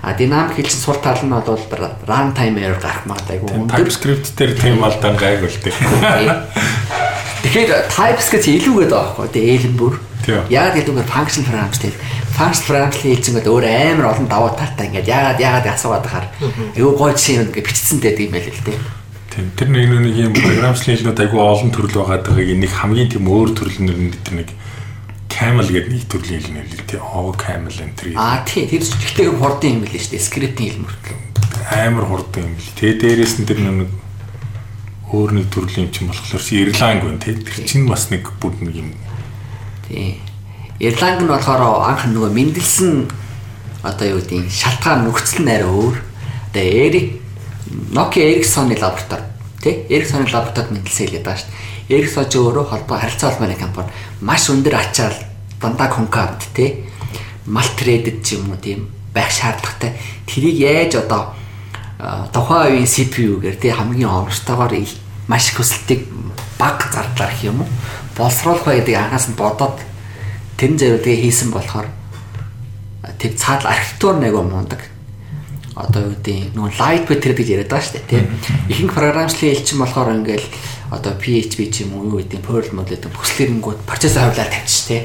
А 0.02 0.14
динамик 0.14 0.62
хэлсэн 0.62 0.78
сул 0.78 1.02
тал 1.02 1.18
нь 1.18 1.34
бол 1.34 1.58
run 2.06 2.30
time 2.38 2.62
error 2.62 2.78
гарах 2.78 3.02
магадгүй. 3.10 3.66
TypeScript 3.66 4.30
дээр 4.38 4.54
тийм 4.54 4.78
алдаан 4.78 5.18
гайг 5.18 5.42
үлдээ. 5.42 5.74
Тэгэхээр 7.43 7.70
TypeScript 7.90 8.47
илүүгээд 8.47 8.93
байгаа 8.95 9.12
байхгүй 9.18 9.28
тий 9.34 9.45
ээлэн 9.59 9.76
бүр. 9.76 9.95
Яг 10.49 10.78
гэдэг 10.78 10.95
үгээр 10.95 11.11
function 11.11 11.43
програмч 11.43 11.76
тий. 11.82 11.93
фанкшн 12.32 12.64
програмчлалын 12.66 13.12
хэлцэнгүүд 13.12 13.49
өөр 13.53 13.64
амар 13.68 14.07
олон 14.12 14.28
давуу 14.28 14.53
талтай 14.57 14.88
ингээд 14.88 15.09
яагаад 15.09 15.40
яагаад 15.40 15.66
асуугаад 15.68 16.05
байхаар 16.07 16.26
айгүй 16.76 16.95
гоё 16.97 17.12
жишээ 17.12 17.36
ингээд 17.45 17.66
бичсэнтэй 17.68 18.11
гэдэг 18.12 18.24
юм 18.24 18.32
байл 18.32 18.49
л 18.49 18.64
дээ. 18.66 18.78
Тийм 19.32 19.47
тэр 19.57 19.68
нэг 19.68 19.84
нэг 19.93 20.16
юм 20.16 20.32
програмчлалын 20.32 20.97
хэлнүүд 20.97 21.22
айгүй 21.22 21.40
олон 21.40 21.70
төрөл 21.72 21.97
байгаа 22.01 22.20
дагийг 22.24 22.57
нэг 22.57 22.72
хамгийн 22.72 23.11
тийм 23.12 23.24
өөр 23.28 23.51
төрлөнөр 23.53 23.99
нь 24.01 24.14
тэр 24.24 24.34
нэг 24.40 24.49
camel 25.28 25.68
гэдэг 25.68 25.93
нэг 25.93 26.05
төрлийн 26.09 26.40
хэл 26.40 26.57
нэр 26.57 26.84
тий. 26.88 27.01
Oh 27.01 27.28
camel 27.36 27.76
энэ 27.76 27.97
тэр. 28.01 28.16
Аа 28.16 28.40
тий 28.49 28.64
тэр 28.64 28.80
чигтэйг 28.80 29.36
хурдан 29.36 29.70
юм 29.76 29.80
байл 29.84 30.01
шүү 30.01 30.12
дээ. 30.16 30.24
Скриптийн 30.24 30.68
хэл 30.72 30.84
мөртлөө. 30.88 31.18
Амар 31.68 32.07
хурдан 32.09 32.49
юм 32.49 32.55
бэл. 32.57 32.76
Тэгээ 32.80 32.97
дээрээс 33.01 33.34
нь 33.40 33.49
тэр 33.49 33.61
нэг 33.61 33.88
өөр 35.12 35.30
нэг 35.36 35.46
төрлийн 35.52 35.86
юм 35.86 35.92
чинь 35.92 36.08
болохоор 36.08 36.40
Ирланг 36.40 37.04
байна 37.04 37.20
тий. 37.20 37.36
Тэр 37.36 37.68
чинь 37.68 37.86
бас 37.86 38.08
нэг 38.08 38.32
бүр 38.40 38.56
нэг 38.64 38.74
юм. 38.76 38.90
Тий. 39.88 40.20
Ирланг 40.80 41.20
нь 41.20 41.28
болохоор 41.28 41.84
анх 41.84 42.08
нөгөө 42.08 42.32
мэндэлсэн 42.32 43.12
одоо 43.84 44.06
юу 44.08 44.20
гэдэг 44.24 44.48
шалтгаан 44.48 45.04
нөхцөл 45.04 45.44
нь 45.44 45.52
арай 45.52 45.68
өөр. 45.68 45.96
Одоо 46.52 46.64
Эрик 46.64 47.22
Nokia 47.92 48.24
Ericsson-ы 48.32 48.76
лаборатори 48.80 49.22
тий 49.62 49.86
Ericsson-ы 49.88 50.26
лабораторид 50.32 50.72
мэндэлсэн 50.72 51.06
хэлээд 51.06 51.24
байгаа 51.24 51.40
шүү 51.40 51.50
дээ. 51.52 51.96
Ericsson 51.96 52.26
ч 52.28 52.34
өөрөө 52.36 52.64
холбоо 52.68 52.98
харилцаа 52.98 53.30
холбооны 53.30 53.56
компани 53.56 53.92
маш 54.20 54.48
өндөр 54.50 54.74
ачаал 54.76 55.16
дандаа 55.60 55.88
конкавт 55.88 56.48
тий 56.56 56.84
мал 57.46 57.68
трэдэд 57.78 58.24
ч 58.24 58.36
юм 58.36 58.50
уу 58.50 58.58
тийм 58.58 58.88
байх 59.14 59.30
шаардлагатай. 59.30 59.92
Тэрийг 60.26 60.56
яаж 60.56 61.04
одоо 61.04 61.34
тухайн 62.34 62.82
үеийн 62.82 62.90
CPU 62.90 63.38
гэр 63.38 63.56
тий 63.56 63.70
хамгийн 63.70 64.10
оновчтойгоор 64.10 64.72
маш 65.32 65.48
их 65.48 65.56
хүсэлтийг 65.56 66.12
баг 66.60 66.84
зардлаар 66.92 67.32
гэх 67.32 67.48
юм 67.48 67.64
уу? 67.64 67.70
Боловсруулах 68.16 68.68
бай 68.68 68.84
гэдэг 68.84 69.00
анхаас 69.00 69.32
нь 69.32 69.40
бодоод 69.40 69.80
тэр 70.60 70.76
зөвлөгөө 70.76 71.16
хийсэн 71.24 71.48
болохоор 71.48 71.88
тэр 73.16 73.32
цаадал 73.40 73.72
архитектур 73.72 74.20
нэг 74.20 74.36
юм 74.36 74.52
мундаг. 74.52 74.84
Одоо 75.72 76.12
юу 76.12 76.14
гэдэг 76.20 76.52
нөгөө 76.52 76.76
light 76.76 77.08
better 77.08 77.32
гэж 77.32 77.48
яриад 77.48 77.72
байгаа 77.72 77.88
шүү 77.88 77.96
дээ 77.96 78.08
тийм 78.12 78.26
ихэнх 78.68 78.92
програмчлалын 78.92 79.56
элчин 79.56 79.78
болохоор 79.80 80.12
ингээл 80.20 80.48
одоо 80.92 81.12
PHP 81.16 81.58
ч 81.72 81.88
юм 81.88 81.96
уу 81.96 82.12
юу 82.12 82.20
гэдэг 82.20 82.44
Perl 82.44 82.68
гэдэг 82.68 83.08
хүслэрэнгүүд 83.16 83.88
процессор 83.88 84.28
хавлаар 84.28 84.52
тавьчих 84.52 84.84
тий. 84.84 85.00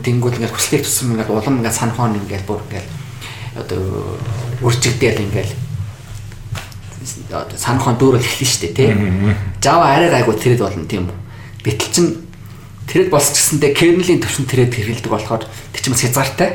Тэнгүүд 0.00 0.40
ингээл 0.40 0.56
хүслийг 0.56 0.88
тусам 0.88 1.12
ингээл 1.12 1.36
улам 1.36 1.60
ингээл 1.60 1.76
санхон 1.76 2.16
ингээл 2.16 2.48
бүр 2.48 2.64
ингээл 2.64 2.88
одоо 3.60 4.16
үржигдээл 4.64 5.20
ингээл 5.28 5.52
санхон 7.56 7.96
дүүрэл 7.96 8.24
эхлэн 8.24 8.50
шүү 8.50 8.62
дээ 8.62 8.74
тий. 8.74 8.90
Java 9.62 9.94
арай 9.94 10.10
гайгүй 10.10 10.36
тэрэд 10.36 10.60
болно 10.60 10.86
тийм 10.86 11.08
үү? 11.08 11.16
Гэтэл 11.64 11.92
чин 11.94 12.06
тэрэд 12.90 13.10
болсчихсэндээ 13.10 13.72
kernel-ийн 13.74 14.20
төвшин 14.22 14.46
тэрэд 14.46 14.74
хэрэгэлдэг 14.74 15.10
болохоор 15.10 15.46
тэр 15.46 15.80
чинь 15.82 15.94
бас 15.94 16.02
хязгаартай. 16.02 16.50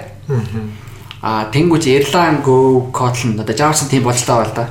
А 1.22 1.50
тэнгуүч 1.54 1.86
Erlang 1.86 2.42
Go 2.42 2.90
Kotlin 2.92 3.40
одоо 3.40 3.56
Java-сан 3.56 3.90
тийм 3.90 4.04
болж 4.04 4.24
байгаа 4.26 4.46
бол 4.46 4.56
да. 4.56 4.66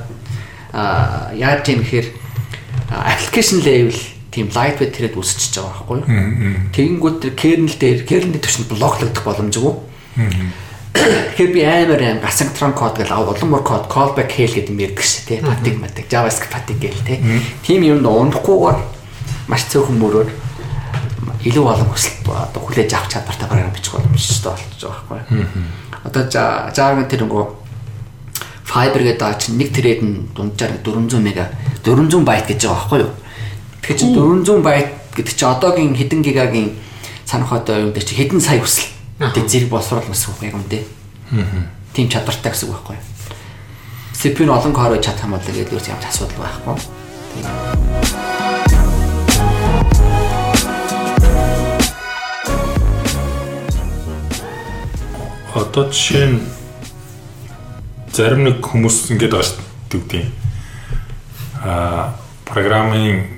А 0.73 1.31
яаж 1.33 1.67
юм 1.69 1.81
гэхээр 1.81 2.07
application 2.91 3.63
level 3.63 3.95
тийм 4.31 4.47
lightweight 4.51 4.95
тэрэд 4.95 5.15
үүсчихэж 5.15 5.53
байгаа 5.59 5.71
байхгүй 5.71 5.97
юу? 5.99 6.05
Тэгэнгүүт 6.75 7.17
тэр 7.23 7.33
kernel 7.39 7.75
дээр 7.79 7.99
kernel-ийн 8.03 8.43
төвшөнд 8.43 8.71
блоклогдох 8.71 9.23
боломжгүй 9.23 9.73
Тэгэхээр 10.93 11.53
би 11.55 11.61
амар 11.63 12.01
аим 12.03 12.19
asynchron 12.25 12.75
код 12.75 12.99
гэж 12.99 13.11
улам 13.15 13.49
мөр 13.55 13.63
код 13.63 13.87
callback 13.87 14.35
хэл 14.35 14.53
гэдэг 14.53 14.75
юм 14.75 14.97
шээ 14.99 15.39
тий. 15.39 15.73
Matik 15.79 16.11
JavaScript 16.11 16.51
patik 16.51 16.77
гээл 16.83 17.01
тий. 17.07 17.19
Тим 17.63 17.83
юмд 17.87 18.05
унахгүйгээр 18.05 18.79
маш 19.47 19.65
цөөхөн 19.71 19.97
мөрөөр 19.97 20.29
илүү 21.41 21.65
олон 21.65 21.89
хүсэлт 21.89 22.27
одоо 22.27 22.61
хүлээж 22.61 22.93
авах 22.93 23.09
чадвартай 23.09 23.47
програм 23.49 23.73
бичих 23.73 23.93
боломжтой 23.97 24.53
болж 24.53 24.81
байгаа 24.83 25.03
байхгүй. 25.09 25.45
Одоо 26.05 26.23
Java 26.29 27.03
тэр 27.09 27.25
нөгөө 27.25 27.43
Fiber 28.71 29.01
гэдэг 29.03 29.35
чинь 29.41 29.57
нэг 29.57 29.69
тэрэд 29.73 30.01
нь 30.05 30.29
дунджаар 30.37 30.77
400 30.85 31.19
мега 31.19 31.49
400 31.83 32.23
байт 32.23 32.45
гэж 32.45 32.61
байгаа 32.61 32.77
байхгүй 32.77 32.99
юу. 33.01 33.13
Тэгэхээр 33.81 33.99
чи 33.99 34.05
400 34.13 34.61
байт 34.61 34.89
гэдэг 35.17 35.33
чи 35.33 35.45
одоогийн 35.49 35.97
хэдэн 35.97 36.21
гигагийн 36.21 36.69
санах 37.25 37.51
одоо 37.51 37.89
юм 37.89 37.91
дээр 37.91 38.05
чи 38.05 38.15
хэдэн 38.15 38.39
сая 38.39 38.61
хүсэл 38.61 39.00
Тэг 39.21 39.45
зэрэг 39.45 39.69
боловсруулах 39.69 40.09
гэсэн 40.09 40.33
үг 40.33 40.41
юм 40.49 40.65
дээ. 40.65 40.81
Аа. 41.37 41.69
Тим 41.93 42.09
чадвартай 42.09 42.49
гэсэн 42.49 42.73
үг 42.73 42.81
байхгүй 42.81 42.97
юу? 42.97 44.49
Нь 44.49 44.49
олон 44.49 44.73
core 44.73 44.97
чадах 44.97 45.29
юм 45.29 45.37
бол 45.37 45.45
тэгээд 45.45 45.69
юу 45.69 45.77
ч 45.77 45.93
ямар 45.93 46.09
асуудал 46.09 46.41
байхгүй. 46.41 46.81
Одоо 55.53 55.85
жишээ 55.93 56.25
нь 56.33 56.41
зарим 58.09 58.49
нэг 58.49 58.65
хүмүүс 58.65 59.13
ингэж 59.13 59.37
шүү 59.37 60.01
дээ. 60.09 60.25
Аа 61.61 62.17
программын 62.49 63.37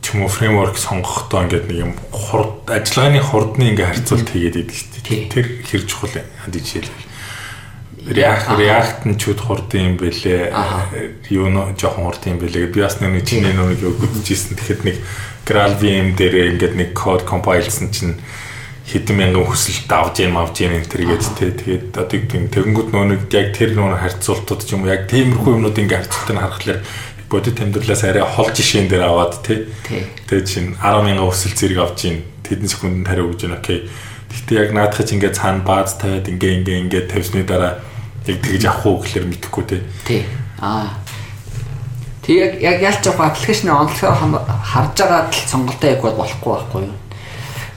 ч 0.00 0.16
юм 0.16 0.24
уу 0.24 0.32
фреймворк 0.32 0.80
сонгохдоо 0.80 1.44
ингээд 1.44 1.68
нэг 1.68 1.76
юм 1.76 1.92
хурд 2.08 2.64
ажиллагааны 2.72 3.20
хурдны 3.20 3.76
ингээ 3.76 3.84
харьцуулт 3.84 4.32
хийгээд 4.32 4.64
идэг 4.64 4.72
шүү. 4.80 4.89
Тэр 5.10 5.46
хэр 5.66 5.82
чухал 5.86 6.22
ханд 6.44 6.54
жишээлбэл 6.54 7.10
React 8.00 8.56
React 8.56 9.00
нь 9.06 9.18
чуд 9.20 9.40
хурдан 9.44 9.92
юм 9.92 9.94
бэлээ. 10.00 10.56
Юу 11.28 11.52
нөө 11.52 11.76
жоохон 11.76 12.08
хурдан 12.08 12.32
юм 12.32 12.40
бэлээ. 12.40 12.72
Би 12.72 12.80
бас 12.80 12.96
нэг 13.04 13.28
чиний 13.28 13.52
нэг 13.52 13.76
юу 13.76 13.92
гүтжсэн. 13.92 14.56
Тэгэхэд 14.56 14.82
нэг 14.88 14.96
Graal 15.44 15.76
VM 15.76 16.16
дээр 16.16 16.56
ингээд 16.56 16.74
нэг 16.80 16.90
код 16.96 17.28
compilesen 17.28 17.92
чинь 17.92 18.16
хэдэн 18.88 19.16
мянган 19.16 19.44
хүсэлт 19.44 19.90
авж 19.92 20.24
яам 20.24 20.40
авж 20.40 20.64
яам 20.64 20.80
энэ 20.80 20.88
төргээд 20.88 21.24
тэ 21.36 21.52
тэгээд 21.60 21.86
одоо 21.94 22.18
тийм 22.24 22.48
тэгэнгүүт 22.48 22.90
нөө 22.90 23.04
нэг 23.04 23.22
яг 23.30 23.48
тэр 23.54 23.76
нөө 23.76 24.00
харьцуултууд 24.00 24.62
ч 24.64 24.74
юм 24.74 24.82
уу 24.82 24.90
яг 24.90 25.06
тиймэрхүү 25.06 25.50
юмнууд 25.60 25.78
ингээ 25.78 26.00
харьцуултыг 26.00 26.38
харахаар 26.40 26.80
бодит 27.30 27.60
амьдралаас 27.62 28.02
арай 28.02 28.24
хол 28.26 28.50
жишээн 28.50 28.90
дээр 28.90 29.04
аваад 29.06 29.34
тий. 29.46 29.70
Тэгээд 30.26 30.46
чинь 30.50 30.74
10 30.74 31.06
мянган 31.06 31.30
өсөл 31.30 31.54
зэрэг 31.54 31.78
авч 31.78 32.00
ийн 32.10 32.18
тэдэн 32.42 32.66
секундэд 32.66 33.06
хариу 33.06 33.30
өгж 33.30 33.46
байна. 33.46 33.62
Окей. 33.62 33.86
Гэхдээ 34.30 34.58
яг 34.62 34.70
наадах 34.72 35.02
чинь 35.02 35.18
ингээд 35.18 35.36
цаана 35.36 35.66
бааз 35.66 35.98
тавиад 35.98 36.30
ингээ 36.30 36.62
ингээ 36.62 36.78
ингээ 36.86 37.02
тавьсны 37.10 37.42
дараа 37.42 37.82
яг 38.26 38.38
тэгж 38.38 38.64
авах 38.70 38.86
уу 38.86 38.96
гэхэлэр 39.02 39.26
мэдэхгүй 39.26 39.64
тий. 39.66 39.82
Тий. 40.06 40.22
Аа. 40.62 40.94
Тэг 42.22 42.62
яг 42.62 42.78
ялч 42.78 43.02
явах 43.06 43.34
аппликейшны 43.34 43.74
онцлогоо 43.74 44.38
харж 44.46 44.94
байгаа 45.02 45.26
л 45.26 45.50
сонголтоо 45.50 45.88
яг 45.90 46.00
болохгүй 46.02 46.50
байхгүй 46.54 46.82
юу? 46.86 46.96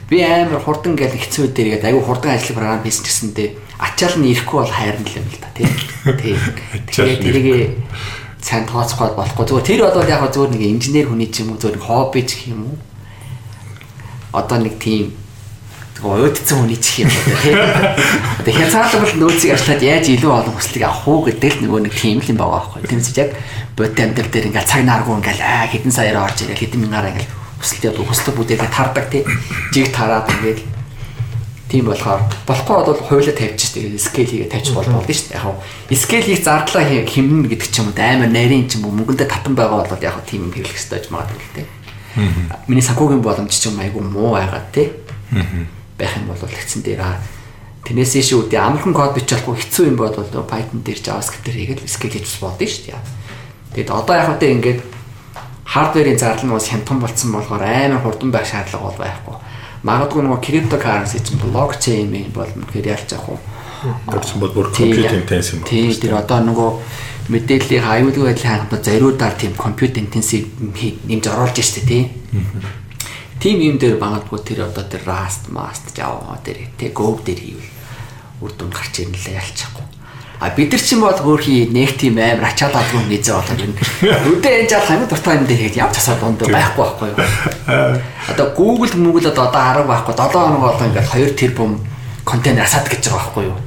Би 0.10 0.22
амар 0.22 0.62
хурдан 0.62 0.93
гэл 0.93 1.18
хэцүү 1.18 1.56
дээр 1.58 1.82
яг 1.82 1.84
аюу 1.89 2.06
хурдан 2.06 2.38
ажил 2.38 2.54
програм 2.54 2.84
хийсэн 2.86 3.06
гэсэндээ 3.08 3.49
ачаал 3.82 4.20
нь 4.22 4.30
ирэхгүй 4.30 4.58
бол 4.62 4.70
хайрна 4.70 5.08
л 5.10 5.18
юм 5.18 5.26
л 5.26 5.41
та 5.41 5.49
тий. 5.58 5.68
Тий. 6.22 6.36
Тэгээд 6.86 7.20
тэрийг 7.24 7.49
сайн 8.43 8.68
тооцохгүй 8.68 9.16
болохгүй. 9.16 9.45
Зүгээр 9.47 9.66
тэр 9.66 9.82
бол 9.89 10.06
яг 10.06 10.22
зүгээр 10.30 10.51
нэг 10.54 10.64
инженер 10.70 11.08
хүний 11.10 11.30
ч 11.32 11.41
юм 11.41 11.56
уу 11.56 11.62
зүгээр 11.64 11.80
хобби 11.80 12.22
ч 12.28 12.51
юм 12.51 12.68
уу. 12.68 12.78
Одоо 14.36 14.60
нэг 14.60 14.78
тийм 14.78 15.16
уйдцсан 16.04 16.58
хүний 16.60 16.80
ч 16.80 17.04
юм 17.04 17.10
уу 17.10 17.38
тийм. 17.39 17.58
Одоо 18.43 18.54
хязгаарлал 18.54 19.16
нөөцийг 19.16 19.51
ажиллаад 19.56 19.84
яаж 19.84 20.06
илүү 20.12 20.32
олон 20.32 20.56
хүслийг 20.60 20.84
авах 20.84 21.08
уу 21.08 21.24
гэдэг 21.28 21.51
л 21.54 21.62
нөгөө 21.64 21.82
нэг 21.88 21.93
тийм 21.95 22.20
л 22.20 22.32
юм 22.32 22.38
байгаа 22.43 22.60
байхгүй. 22.60 22.82
Тэмцэж 22.91 23.16
яг 23.24 23.32
бод 23.78 23.95
амьдрал 23.95 24.32
дээр 24.32 24.47
ингээл 24.51 24.72
цаг 24.72 24.82
нааргүй 24.84 25.16
ингээл 25.24 25.43
аа 25.43 25.66
хэдэн 25.72 25.93
саяар 25.95 26.20
орж 26.28 26.38
ирэл 26.43 26.60
хэдэн 26.60 26.82
мянгаараа 26.84 27.12
ингээл 27.16 27.34
хүсэлт 27.64 27.97
хүсэлт 28.04 28.36
бүдээгээ 28.36 28.72
тардаг 28.76 29.06
тийм. 29.08 29.26
Жиг 29.72 29.88
тараад 29.95 30.28
ингээл 30.28 30.62
Тийм 31.74 31.89
болохоор 31.89 32.22
болохгүй 32.45 32.86
бол 32.86 33.01
хуйлаа 33.01 33.34
тавьчих 33.34 33.74
тэгээд 33.74 33.97
скейл 33.97 34.30
хийгээ 34.30 34.54
тавьчих 34.54 34.78
болдог 34.78 34.93
болно 34.93 35.10
шүү 35.10 35.34
дээ. 35.34 35.41
Яг 35.89 35.97
скейлийг 36.06 36.45
зардлаа 36.45 36.86
хэмнэн 36.86 37.49
гэдэг 37.49 37.70
ч 37.74 37.82
юм 37.82 37.89
уу 37.89 37.97
амар 37.97 38.30
нарийн 38.30 38.70
ч 38.70 38.78
юм 38.78 38.86
уу 38.86 38.93
мөнгөндөө 38.93 39.26
татан 39.26 39.58
байгаа 39.58 39.82
бол 39.82 40.06
яг 40.06 40.22
тийм 40.30 40.54
хэрэглэх 40.54 40.70
хэрэгтэй 40.70 41.01
гэж 41.01 41.10
магадгүй 41.10 41.49
дээ. 41.58 41.68
Миний 42.70 42.86
санхүүгийн 42.86 43.26
боломж 43.26 43.49
ч 43.58 43.74
юм 43.74 43.82
айгүй 43.82 44.06
муу 44.06 44.38
байгаа 44.38 44.62
тий. 44.70 44.93
Байх 45.98 46.14
юм 46.18 46.28
бол 46.30 46.39
тэгсэн 46.39 46.82
дээр 46.84 47.02
Тэрнээс 47.84 48.16
ийш 48.16 48.32
үүдээ 48.32 48.62
амархан 48.64 48.96
код 48.96 49.16
бичихгүй 49.20 49.60
хэцүү 49.60 49.86
юм 49.91 49.98
бол 50.00 50.16
Python 50.16 50.80
дээр 50.88 51.00
JavaScript 51.04 51.44
дээр 51.44 51.58
хийгээл 51.84 51.91
скейл 51.91 52.16
хийж 52.16 52.39
болдсон 52.39 52.64
шүү 52.64 52.84
дээ. 52.96 53.02
Тэгэд 53.76 53.91
одоо 53.91 54.16
яг 54.16 54.28
хөтэ 54.32 54.48
ингээд 54.56 54.80
хардверийн 55.68 56.16
зардал 56.16 56.48
нь 56.48 56.56
бас 56.56 56.72
хямдхан 56.72 57.00
болцсон 57.04 57.36
болохоор 57.36 57.60
амар 57.60 58.00
хурдан 58.00 58.32
байх 58.32 58.48
шаардлага 58.48 58.88
бол 58.88 59.00
байхгүй 59.04 59.36
магадгүй 59.84 60.24
нөгөө 60.24 60.39
криптокаренси 60.39 61.20
чинь 61.28 61.41
блокчейн 61.44 62.08
юм 62.08 62.32
болно 62.32 62.64
гэхээр 62.64 62.96
ялж 62.96 63.10
авах 63.14 63.36
уу. 63.36 63.39
Тэгсэн 64.16 64.39
бол 64.39 64.56
бүр 64.56 64.72
компьютер 64.72 65.20
интенсив 65.20 65.60
юм. 65.60 65.64
Тийм 65.68 65.91
тэр 65.91 66.16
одоо 66.24 66.39
нөгөө 66.39 66.70
мэдээллийн 67.28 67.84
аюулгүй 67.84 68.24
байдлын 68.32 68.52
хангалттай 68.64 68.96
зариудаар 68.96 69.36
тийм 69.36 69.52
компьютер 69.60 70.08
интенсив 70.08 70.48
нэмж 71.04 71.28
оруулж 71.28 71.60
штэ 71.60 71.84
тий. 71.84 72.04
Тим 73.44 73.60
юм 73.60 73.76
дээр 73.76 74.00
магадгүй 74.00 74.39
тэр 74.39 74.72
одоо 74.72 74.88
тэр 74.88 75.04
Rust, 75.04 75.52
Mast, 75.52 75.91
Java 75.91 76.39
дээр 76.48 76.64
тий 76.80 76.96
Go 76.96 77.20
дээр 77.20 77.44
хийвэл 77.44 77.72
үр 78.39 78.52
дүнд 78.56 78.72
гарч 78.72 79.04
ирнэ 79.04 79.20
лээ 79.20 79.36
ялчихгүй. 79.36 79.84
А 80.39 80.48
бид 80.56 80.72
нар 80.72 80.80
чинь 80.80 81.04
бол 81.04 81.12
хөөрхий 81.12 81.68
нэг 81.68 82.00
тийм 82.00 82.24
амар 82.24 82.56
ачаал 82.56 82.72
алгүй 82.72 83.04
нийзээ 83.12 83.36
болоод 83.36 83.60
байна. 83.60 83.76
Өдөө 84.32 84.48
энэ 84.48 84.72
жаал 84.72 84.88
хамгийн 84.88 85.12
дуртай 85.12 85.36
юм 85.36 85.48
дээр 85.52 85.60
хийж 85.60 85.76
явж 85.76 85.96
асаад 86.00 86.24
дунд 86.24 86.39
байхгүй 86.39 86.84
байхгүй 86.88 87.08
юу. 87.12 87.20
Одоо 88.32 88.48
Google 88.56 88.96
Google 88.96 89.28
одоо 89.28 89.48
10 89.52 89.91
байхгүй 89.91 90.14
7 90.16 90.32
хоног 90.32 90.64
болоо 90.64 90.88
ингээд 90.88 91.12
2 91.12 91.36
тэрбум 91.36 91.72
контейнер 92.24 92.64
асаад 92.64 92.88
гэж 92.88 93.12
байгаа 93.12 93.28
байхгүй 93.28 93.44
юу. 93.52 93.60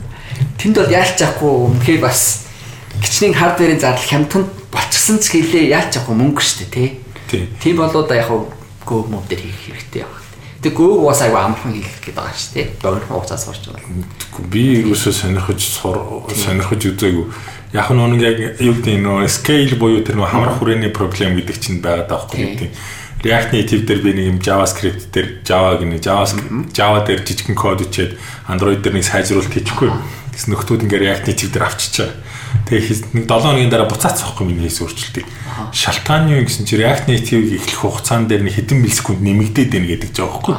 тэнд 0.57 0.77
бол 0.81 0.89
яалч 0.89 1.21
яахгүй 1.21 1.53
үнэхээр 1.69 2.01
бас 2.01 2.49
гिचний 3.05 3.37
хардверийн 3.37 3.81
зардал 3.81 4.09
хямдхан 4.09 4.45
болчихсон 4.73 5.21
ч 5.21 5.37
гэлээ 5.37 5.69
яалч 5.69 6.01
яахгүй 6.01 6.17
мөнгө 6.17 6.41
шүү 6.41 6.65
дээ 6.65 6.97
тий. 7.29 7.45
Тийм 7.61 7.77
болоо 7.77 8.09
да 8.09 8.17
яг 8.17 8.33
гөө 8.33 8.56
мод 8.87 9.27
дээр 9.29 9.43
хийх 9.43 9.61
хэрэгтэй 9.67 10.03
яг. 10.07 10.15
Тэг 10.63 10.73
гөөг 10.73 11.07
бас 11.07 11.21
аяга 11.23 11.45
амархан 11.47 11.75
хийх 11.75 11.91
гээд 12.01 12.17
байгаа 12.17 12.35
шүү 12.35 12.55
дээ. 12.55 12.67
Богино 12.83 13.07
хугацаас 13.11 13.45
сурч 13.45 13.65
байгаа. 13.71 14.47
Би 14.51 14.63
ерөөсөө 14.83 15.13
сонирхож 15.13 15.61
сонирхож 15.63 16.83
үзээгүй. 16.87 17.27
Яг 17.75 17.91
нь 17.93 18.01
нэг 18.01 18.23
яг 18.23 18.37
юу 18.63 18.75
гэдэг 18.79 18.99
нөө 19.03 19.29
scale 19.29 19.77
буюу 19.77 20.01
тэр 20.01 20.17
нөө 20.17 20.31
хамрах 20.31 20.59
хүрээний 20.59 20.91
проблем 20.95 21.37
гэдэг 21.37 21.57
чинь 21.61 21.83
байгаад 21.85 22.09
байгаа 22.09 22.31
байхгүй 22.31 22.71
юу. 22.71 22.75
React 23.27 23.51
Native 23.53 23.85
дээр 23.89 24.01
би 24.05 24.11
нэг 24.13 24.27
юм 24.31 24.39
JavaScript 24.39 25.11
дээр 25.11 25.43
Java 25.43 25.75
гэнэ 25.81 25.99
JavaScript 25.99 26.71
Java 26.77 27.01
дээр 27.03 27.25
жижигхэн 27.27 27.57
код 27.57 27.83
ичээд 27.83 28.15
Android 28.47 28.85
дээр 28.85 28.95
нэг 29.01 29.09
сайжруулалт 29.09 29.51
хийчихгүй. 29.51 29.91
Тэс 30.37 30.47
нөхдүүд 30.47 30.85
ингээ 30.87 31.01
React 31.01 31.25
Native 31.27 31.53
дээр 31.57 31.67
авчичаа. 31.67 32.11
Тэгээ 32.67 33.15
нэг 33.15 33.25
7 33.31 33.43
хоногийн 33.47 33.71
дараа 33.71 33.87
буцаац 33.87 34.23
авахгүй 34.27 34.47
миний 34.47 34.67
хийсэн 34.67 34.91
өөрчлөлтийг. 34.91 35.27
Шалтгаан 35.71 36.31
юу 36.35 36.43
гэсэн 36.43 36.67
чи 36.67 36.75
React 36.79 37.07
Native-ийг 37.07 37.63
эхлэх 37.63 37.79
хугацаанд 37.79 38.27
дээр 38.27 38.43
нэг 38.43 38.59
хэдэн 38.59 38.83
миллисекунд 38.83 39.23
нэмэгдээд 39.23 39.71
байна 39.71 39.87
гэдэг 39.87 40.11
ч 40.11 40.19
аахгүй. 40.23 40.55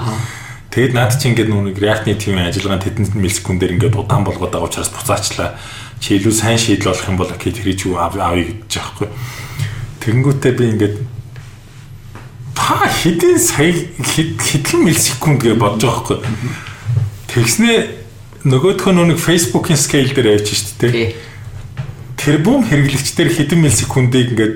Тэгэд 0.72 0.94
наад 0.96 1.14
чи 1.20 1.26
ингээд 1.32 1.50
нүг 1.52 1.76
React 1.76 2.06
Native-ийн 2.08 2.48
ажиллагаанд 2.48 2.86
хэдэн 2.88 3.06
миллисекундээр 3.12 3.74
ингээд 3.76 4.00
удаан 4.00 4.24
болгоод 4.24 4.52
байгаа 4.56 4.70
учраас 4.72 4.92
буцаачлаа. 4.94 5.60
Чи 6.00 6.16
илүү 6.16 6.32
сайн 6.32 6.60
шийдэл 6.62 6.94
болох 6.94 7.08
юм 7.12 7.18
бол 7.18 7.32
окей 7.32 7.52
тэр 7.52 7.76
чи 7.76 7.92
авъя 7.92 8.32
гэж 8.40 8.72
аахгүй. 8.78 9.08
Тэнгүүтээ 10.06 10.54
би 10.56 10.64
ингээд 10.78 10.96
та 12.56 12.88
хэдэн 12.88 13.36
сая 13.36 13.74
хэдэн 13.74 14.80
миллисекунд 14.86 15.44
гэж 15.44 15.56
бодож 15.60 15.84
байгаа 15.84 15.98
байхгүй. 16.08 16.20
Тэгснээ 17.28 17.80
нөгөөх 18.48 18.86
нь 18.88 19.02
нэг 19.12 19.20
Facebook-ийн 19.20 19.80
scale 19.80 20.14
дээр 20.14 20.40
явж 20.40 20.48
шүү 20.56 20.76
дээ. 20.80 21.16
Тэрбум 22.28 22.68
хэрэглэгчдэр 22.68 23.32
хэдэн 23.32 23.64
миллисекундыг 23.64 24.36
ингээд 24.36 24.56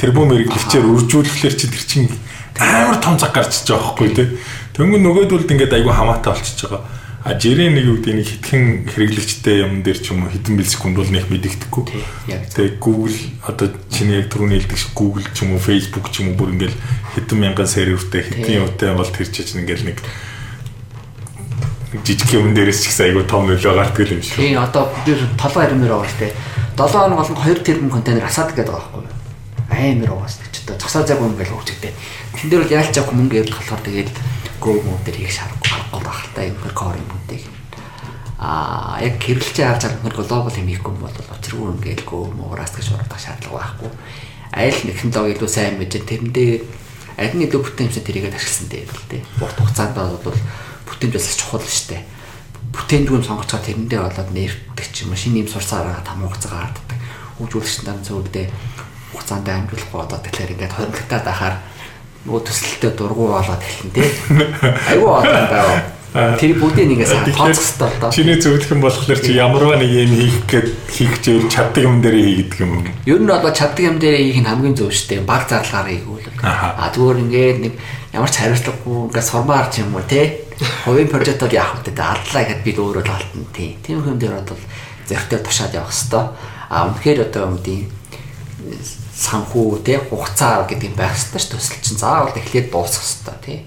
тэрбум 0.00 0.32
хэрэглэгчээр 0.32 0.88
үржүүлэхлээр 0.96 1.52
чи 1.52 1.68
тэр 1.68 1.84
чинь 1.84 2.08
амар 2.56 2.96
том 3.04 3.20
цаг 3.20 3.36
гарчиж 3.36 3.68
байгаа 3.68 3.92
байхгүй 3.92 4.08
тий. 4.16 4.28
Тэнгүү 4.72 5.04
нөгөөдөлд 5.04 5.44
ингээд 5.44 5.76
айгүй 5.76 5.92
хамаатай 5.92 6.32
болчихж 6.32 6.72
байгаа. 6.72 6.88
А 7.20 7.36
жирийн 7.36 7.76
нэг 7.76 8.00
үг 8.00 8.00
нэг 8.00 8.24
хитгэн 8.24 8.88
хэрэглэгчтэй 8.88 9.68
юм 9.68 9.84
дээр 9.84 10.00
ч 10.00 10.16
юм 10.16 10.24
уу 10.24 10.32
хэдэн 10.32 10.56
миллисекунд 10.56 10.96
бол 10.96 11.12
нэг 11.12 11.28
мэдэгдэхгүй. 11.28 11.84
Тэгээ 12.56 12.80
Google 12.80 13.18
одоо 13.44 13.68
чиний 13.92 14.24
яг 14.24 14.32
түрүүний 14.32 14.64
хэлдэг 14.64 14.80
шиг 14.80 14.96
Google 14.96 15.28
ч 15.36 15.44
юм 15.44 15.52
уу 15.52 15.60
Facebook 15.60 16.08
ч 16.08 16.24
юм 16.24 16.32
уу 16.32 16.48
бүр 16.48 16.56
ингээл 16.56 16.80
хэдэн 17.12 17.36
мянган 17.36 17.68
сервертэй 17.68 18.24
хэдэн 18.24 18.72
юмтай 18.72 18.96
бол 18.96 19.04
тэр 19.04 19.28
чинь 19.28 19.68
ингээл 19.68 19.92
нэг 19.92 20.00
жижиг 22.04 22.30
юм 22.34 22.52
дээрээс 22.52 22.80
ч 22.82 22.90
ихсэн 22.90 23.06
айгүй 23.14 23.24
том 23.24 23.46
нөлөө 23.46 23.74
гардаг 23.76 24.10
юм 24.10 24.22
шиг. 24.22 24.36
Тийм 24.36 24.60
одоо 24.60 24.90
би 25.06 25.14
толгой 25.38 25.62
харимэр 25.64 25.92
байгаа 25.94 26.10
штэ. 26.10 26.34
7 26.76 26.92
хоног 26.92 27.18
болгон 27.20 27.38
2 27.40 27.64
тэрбум 27.64 27.90
контейнер 27.90 28.26
асаад 28.26 28.52
гэдэг 28.52 28.68
байгаа 28.68 28.90
байхгүй 28.90 29.02
юу? 29.06 29.16
Байгаа 29.70 30.28
штэ. 30.28 30.50
Ч 30.52 30.56
одоо 30.66 30.76
цогцоо 30.76 31.04
цаг 31.06 31.20
юм 31.22 31.36
гэл 31.36 31.54
хөвчтэй. 31.54 31.92
Тэн 32.36 32.48
дээр 32.50 32.62
бол 32.66 32.76
яалч 32.76 32.94
авах 32.98 33.14
мөнгө 33.16 33.38
ярих 33.40 33.56
болохоор 33.56 33.82
тэгээд 33.86 34.10
Go 34.56 34.72
mode 34.80 35.04
дээр 35.04 35.16
хийх 35.20 35.32
шаардлага 35.36 35.68
гарахгүй 35.68 36.00
багтай 36.00 36.44
юм 36.48 36.56
core 36.72 36.96
юм-уудыг. 36.96 37.44
Аа 38.40 38.98
яг 39.04 39.14
хэрэглэжээ 39.20 39.66
харж 39.68 39.82
байгаа 39.84 40.02
нэр 40.04 40.16
глобал 40.16 40.56
юм 40.56 40.68
хийхгүй 40.72 40.94
бол 40.96 41.16
очиргүй 41.36 41.68
ингээл 41.76 42.08
Go 42.08 42.18
муураас 42.32 42.72
гэж 42.72 42.88
урагдах 42.96 43.20
шаардлага 43.20 43.56
байхгүй. 43.60 43.90
Айл 44.56 44.80
технологи 44.80 45.36
илүү 45.36 45.50
сайн 45.52 45.76
мэдээ 45.76 46.02
тэрэндээ 46.08 46.52
аль 47.16 47.32
нь 47.36 47.44
илүү 47.48 47.60
бүтээмжтэй 47.64 48.04
тэрийг 48.04 48.32
ашигласан 48.32 48.68
дээр 48.68 48.88
л 48.92 49.08
дээ. 49.08 49.22
Урт 49.40 49.56
хугацаанд 49.56 49.96
бол 49.96 50.36
бүтээмж 50.86 51.14
бас 51.18 51.36
чухал 51.36 51.66
шүү 51.66 51.86
дээ. 51.92 52.02
Бүтээмж 52.72 53.06
юм 53.10 53.22
сонгож 53.26 53.50
байгаа 53.50 53.66
тэрэндээ 53.66 54.00
болоод 54.00 54.30
нэрдэг 54.30 54.86
ч 54.94 55.04
юм 55.04 55.12
уу 55.12 55.18
шинэ 55.18 55.42
юм 55.44 55.48
сурсараа 55.50 56.00
там 56.06 56.22
хугацаа 56.24 56.70
гарддаг. 56.70 56.98
Хөгжүүлэгч 57.36 57.76
нар 57.84 58.00
зөвлөдөө 58.00 58.46
хугацаанд 59.12 59.48
амжуулахгүй 59.48 60.00
одоо 60.00 60.18
тэгэхээр 60.22 60.54
ингээд 60.54 60.76
хоригдтаад 60.76 61.26
ахаар 61.26 61.56
нөгөө 62.26 62.42
төсөлтөд 62.46 62.94
дургу 62.98 63.24
болоод 63.30 63.62
хэлэн 63.62 63.92
тий. 63.94 64.08
Айгуу 64.90 65.12
одоо 65.18 65.44
байгаа. 65.50 65.96
Тэр 66.16 66.56
бүгдийг 66.56 66.88
нэгээс 66.96 67.12
тооцох 67.12 67.44
хэрэгтэй 67.44 67.88
л 67.92 68.00
доо. 68.00 68.10
Чиний 68.10 68.38
зөвлөх 68.40 68.70
юм 68.72 68.80
болохоор 68.80 69.20
чи 69.20 69.36
ямарваа 69.36 69.76
нэг 69.76 69.90
юм 69.92 70.12
хийх 70.16 70.38
гээд 70.48 70.68
хийх 70.88 71.14
гэвэл 71.20 71.52
чаддаг 71.52 71.82
юм 71.84 72.00
дээр 72.00 72.16
хийгдэг 72.16 72.60
юм. 72.64 72.88
Ер 73.04 73.20
нь 73.20 73.28
бол 73.28 73.52
чаддаг 73.52 73.84
юм 73.84 73.98
дээр 74.00 74.16
хийх 74.16 74.40
нь 74.40 74.48
хамгийн 74.48 74.76
зөв 74.80 74.90
шүү 74.96 75.08
дээ. 75.12 75.28
Баг 75.28 75.44
зарлагаар 75.44 75.92
хийгүүл. 75.92 76.26
А 76.40 76.88
зүгээр 76.88 77.20
ингээд 77.20 77.58
нэг 77.68 77.74
ямар 78.16 78.30
ч 78.32 78.36
хариуцлагагүй 78.40 78.96
ингээд 79.12 79.28
сурмаар 79.28 79.66
ч 79.68 79.84
юм 79.84 79.92
уу 79.92 80.04
тий. 80.08 80.45
Хувийн 80.84 81.08
прожект 81.08 81.40
бол 81.40 81.52
яах 81.52 81.80
вэ? 81.84 81.92
Алдлаа 81.92 82.42
гэхэд 82.44 82.64
бид 82.64 82.78
өөрөө 82.80 83.04
л 83.04 83.12
алтна 83.12 83.44
тий. 83.52 83.76
Тийм 83.84 84.00
юм 84.00 84.18
дээр 84.18 84.40
бол 84.40 84.62
зөртөө 85.08 85.40
тушаад 85.44 85.76
явах 85.76 85.92
хэвээр. 85.92 86.26
А 86.70 86.88
үнэхээр 86.88 87.18
одоо 87.28 87.42
юм 87.52 87.58
дий 87.60 87.86
санхүү 89.16 89.84
тий 89.84 89.98
хугацаа 90.00 90.66
гэдэг 90.68 90.90
юм 90.92 90.96
байх 90.96 91.14
хэрэгтэй 91.16 91.40
шүү 91.40 91.52
төсөл 91.56 91.80
чинь 91.84 92.00
заавал 92.00 92.36
эхлээд 92.36 92.68
дуусах 92.72 93.04
хэрэгтэй 93.04 93.36
тий. 93.44 93.58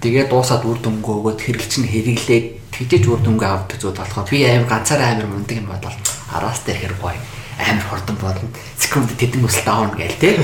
Тэгээд 0.00 0.30
дуусаад 0.30 0.64
үр 0.64 0.78
дүнгээ 0.78 1.16
өгөөд 1.18 1.40
хэрэглэж 1.42 1.72
нь 1.82 1.90
хэрэглээд 1.90 2.46
тэгжээж 2.72 3.04
үр 3.10 3.20
дүнгээ 3.24 3.50
авдаг 3.50 3.78
зүйл 3.82 3.98
болохоор 3.98 4.28
би 4.30 4.46
аим 4.46 4.64
ганцаараа 4.70 5.18
амир 5.18 5.26
мундаг 5.26 5.56
юм 5.58 5.66
бодвол 5.66 5.98
араас 6.30 6.62
дээр 6.62 6.78
хэр 6.88 6.94
гоё 7.02 7.18
амир 7.58 7.84
хурдан 7.90 8.16
болно. 8.22 8.48
Секунд 8.78 9.10
тэдэн 9.18 9.42
өсөл 9.42 9.66
даавна 9.66 9.98
гээл 9.98 10.22
тий. 10.22 10.34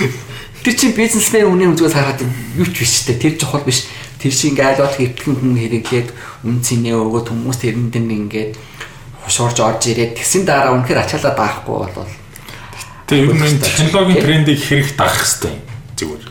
Тэр 0.64 0.74
чинь 0.74 0.96
бизнесмен 0.96 1.46
үнийн 1.46 1.76
үзгээс 1.76 1.94
хараад 1.94 2.24
юу 2.56 2.66
ч 2.72 2.82
биш 2.82 3.04
тий. 3.04 3.14
Тэр 3.20 3.36
чухал 3.36 3.62
биш. 3.62 3.86
Тэр 4.26 4.34
чинь 4.34 4.58
ингээд 4.58 4.82
айлууд 4.82 4.94
хэвтгэн 4.98 5.34
хүн 5.38 5.54
хэрэглээд 5.54 6.08
үн 6.42 6.58
цэнээ 6.66 6.98
өгөөд 6.98 7.26
хүмүүс 7.30 7.58
тэрэн 7.62 7.94
дээр 7.94 8.10
ингээд 8.10 8.52
хушуурж 9.22 9.58
орж 9.62 9.82
ирээд 9.86 10.18
тэгсэн 10.18 10.42
дараа 10.42 10.74
үнэхээр 10.74 10.98
ачаалаа 10.98 11.34
даахгүй 11.38 11.76
болвол 11.86 12.10
Тэгээ 13.06 13.30
ер 13.30 13.54
нь 13.54 13.62
технологийн 13.62 14.18
трендийг 14.18 14.58
хэрэг 14.58 14.98
дагах 14.98 15.22
хэрэгтэй 15.22 15.54
зүгээр. 15.94 16.26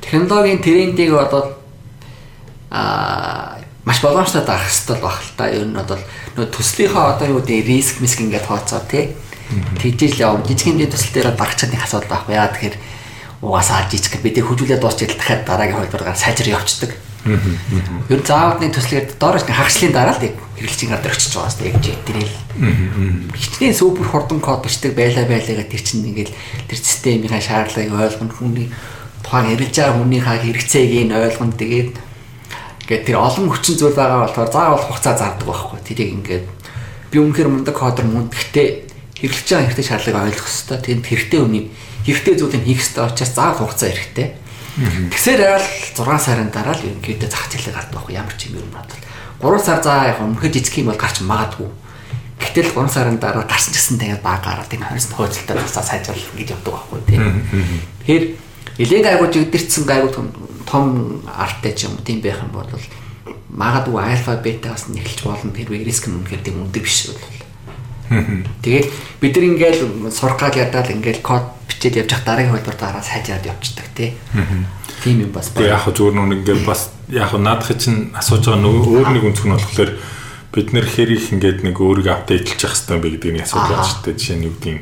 Технологийн 0.00 0.60
трендийг 0.64 1.12
одоо 1.12 1.60
аа 2.72 3.60
маш 3.84 4.00
боломжтой 4.00 4.40
дагах 4.40 4.64
хэрэгтэй 4.64 4.96
байх 4.96 5.20
л 5.20 5.36
та. 5.36 5.52
Ер 5.52 5.68
нь 5.68 5.76
одоо 5.76 6.00
нөө 6.40 6.48
төслийнхаа 6.56 7.20
одоо 7.20 7.36
юу 7.36 7.44
гэдэг 7.44 7.68
риск 7.68 8.00
миск 8.00 8.24
ингээд 8.24 8.48
тооцоо 8.48 8.80
тий. 8.88 9.12
Тэгжиж 9.76 10.16
л 10.16 10.24
яв 10.24 10.40
жижиг 10.48 10.72
хэмжээний 10.72 10.88
төсөл 10.88 11.12
дээр 11.12 11.36
дагах 11.36 11.60
чадны 11.60 11.76
асуудал 11.76 12.08
байхгүй. 12.08 12.32
Яа 12.32 12.48
тэгэхээр 12.48 12.76
угаасаа 13.44 13.84
жижиг 13.92 14.16
бидээ 14.24 14.44
хөжүүлээд 14.48 14.80
дуусчихэл 14.80 15.20
дахиад 15.20 15.44
дараагийн 15.44 15.84
хөлбөрөөр 15.84 16.16
сайжир 16.16 16.48
явцдаг. 16.48 16.96
Ер 17.24 18.16
нь 18.16 18.24
заавал 18.24 18.64
нэг 18.64 18.72
төслөөр 18.72 19.12
доороч 19.20 19.44
нэг 19.44 19.56
хагшлын 19.60 19.92
дараа 19.92 20.16
л 20.16 20.24
хэрэглэгчийн 20.56 20.88
гадар 20.88 21.12
очиж 21.12 21.36
байгаа 21.36 21.52
дээ. 21.60 21.68
Яг 21.68 21.76
жигтрэл. 21.84 22.36
Хичнээн 23.36 23.76
супер 23.76 24.08
хурдан 24.08 24.40
код 24.40 24.64
бичдэг 24.64 24.96
байлаа 24.96 25.28
байлаа 25.28 25.60
гэдэг 25.60 25.80
чинь 25.84 26.08
ингээл 26.08 26.32
тэр 26.32 26.78
системийнхаа 26.80 27.44
шаардлагыг 27.44 27.92
ойлгоно 27.92 28.32
хүний 28.32 28.72
тухайн 29.20 29.52
хэрэгж 29.52 29.74
байгаа 29.76 29.96
хүнийхээ 30.00 30.38
хэрэгцээг 30.48 30.92
нь 31.04 31.12
ойлгоно 31.12 31.54
тэгээд 31.60 31.92
ингээд 32.88 33.04
тэр 33.04 33.16
олон 33.20 33.46
хүчин 33.52 33.76
зүйл 33.76 33.96
байгаа 34.00 34.24
болохоор 34.24 34.48
заавал 34.48 34.84
хугацаа 34.88 35.14
зардаг 35.20 35.44
байхгүй. 35.44 35.78
Тэрийг 35.84 36.10
ингээд 36.24 36.46
би 37.12 37.16
үнэхээр 37.20 37.52
мундаг 37.52 37.76
кодер 37.76 38.08
мунд 38.08 38.32
гэхдээ 38.32 38.68
хэрэглэж 39.20 39.44
байгаа 39.44 39.64
хэрэгтэй 39.68 39.86
шаардлагыг 39.92 40.24
ойлгох 40.24 40.48
хэрэгтэй. 40.48 40.78
Тэнд 40.88 41.04
хэрэгтэй 41.04 41.40
үнийг 41.44 41.66
хэрэгтэй 42.08 42.34
зүйлийг 42.40 42.64
хийх 42.64 42.80
хэрэгтэй 42.80 43.04
учраас 43.04 43.32
заавал 43.36 43.60
хугацаа 43.68 43.92
хэрэгтэй 43.92 44.28
Тэгэхээр 44.80 45.40
яал 45.44 45.66
6 45.92 46.24
сарын 46.24 46.48
дараа 46.48 46.72
л 46.72 46.86
ерөнхийдөө 46.88 47.28
зах 47.28 47.52
зээлээ 47.52 47.76
гардаг 47.76 48.00
байхгүй 48.00 48.16
ямар 48.16 48.32
ч 48.40 48.48
юм 48.48 48.64
юм 48.64 48.72
бодвол 48.72 49.04
3 49.60 49.60
сар 49.60 49.80
заа 49.84 50.08
яг 50.08 50.24
өмнөхөд 50.24 50.56
жижиг 50.56 50.80
юм 50.80 50.88
бол 50.88 50.96
гарч 50.96 51.20
магадгүй. 51.20 51.68
Гэтэл 52.40 52.72
3 52.72 52.88
сарын 52.88 53.18
дараа 53.20 53.44
гарсан 53.44 53.76
гэсэн 53.76 54.00
тэгээд 54.00 54.24
баг 54.24 54.40
гараад 54.40 54.72
энэ 54.72 54.88
хойс 54.88 55.12
хөөцөлтөд 55.12 55.60
басаа 55.60 55.84
сайжруулах 55.84 56.32
гэж 56.32 56.48
явдаг 56.56 56.72
байхгүй 56.72 57.00
тийм. 57.04 57.20
Тэгэхээр 58.00 58.24
элег 58.80 59.04
айгуу 59.04 59.28
жигдэрсэн 59.28 59.84
айгуу 59.84 60.12
том 60.64 60.84
арттай 61.28 61.76
ч 61.76 61.84
юм 61.84 62.00
тийм 62.00 62.24
байх 62.24 62.40
юм 62.40 62.48
бол 62.48 62.64
магадгүй 63.52 64.00
альфа 64.00 64.40
бета 64.40 64.72
бас 64.72 64.88
нэхэлж 64.88 65.28
болно 65.28 65.52
хэрвээ 65.52 65.84
риск 65.84 66.08
нь 66.08 66.16
үнэхээр 66.16 66.40
тийм 66.40 66.64
өндөр 66.64 66.80
биш 66.80 67.12
бол. 67.12 67.39
Тэгээд 68.10 68.86
бид 69.22 69.34
нар 69.38 69.46
ингээл 69.46 70.10
сурах 70.10 70.38
гал 70.42 70.58
ядаад 70.58 70.90
ингээл 70.90 71.22
код 71.22 71.46
бичээд 71.70 72.02
явж 72.02 72.10
явах 72.10 72.26
дараагийн 72.26 72.54
хөлбөр 72.58 72.76
дараа 72.76 73.02
сайжраад 73.06 73.46
явцдаг 73.46 73.86
тий. 73.94 74.18
Тийм 75.02 75.30
юм 75.30 75.30
бас 75.30 75.54
байна. 75.54 75.78
Яг 75.78 75.86
зүгээр 75.86 76.14
нүг 76.18 76.42
ингээл 76.42 76.66
бас 76.66 76.90
яг 77.06 77.30
наадах 77.38 77.78
чинь 77.78 78.10
асууж 78.10 78.50
байгаа 78.50 78.62
нөгөө 78.66 78.84
өөр 78.98 79.08
нэг 79.14 79.24
өнцг 79.30 79.46
нь 79.46 79.54
болохоор 79.54 79.92
бид 80.50 80.68
нэр 80.74 80.86
хэр 80.90 81.10
их 81.14 81.30
ингээд 81.30 81.62
нэг 81.62 81.78
өөрийгөө 81.78 82.10
апдейтлж 82.10 82.58
явах 82.58 82.74
хэрэгтэй 82.74 82.98
бэ 82.98 83.10
гэдэг 83.14 83.30
нэг 83.38 83.44
асуудал 83.46 83.70
байна 83.70 83.86
шүү 83.86 84.02
дээ. 84.02 84.18
Жишээ 84.18 84.36
нь 84.36 84.46
юу 84.50 84.54
гэдэг 84.58 84.76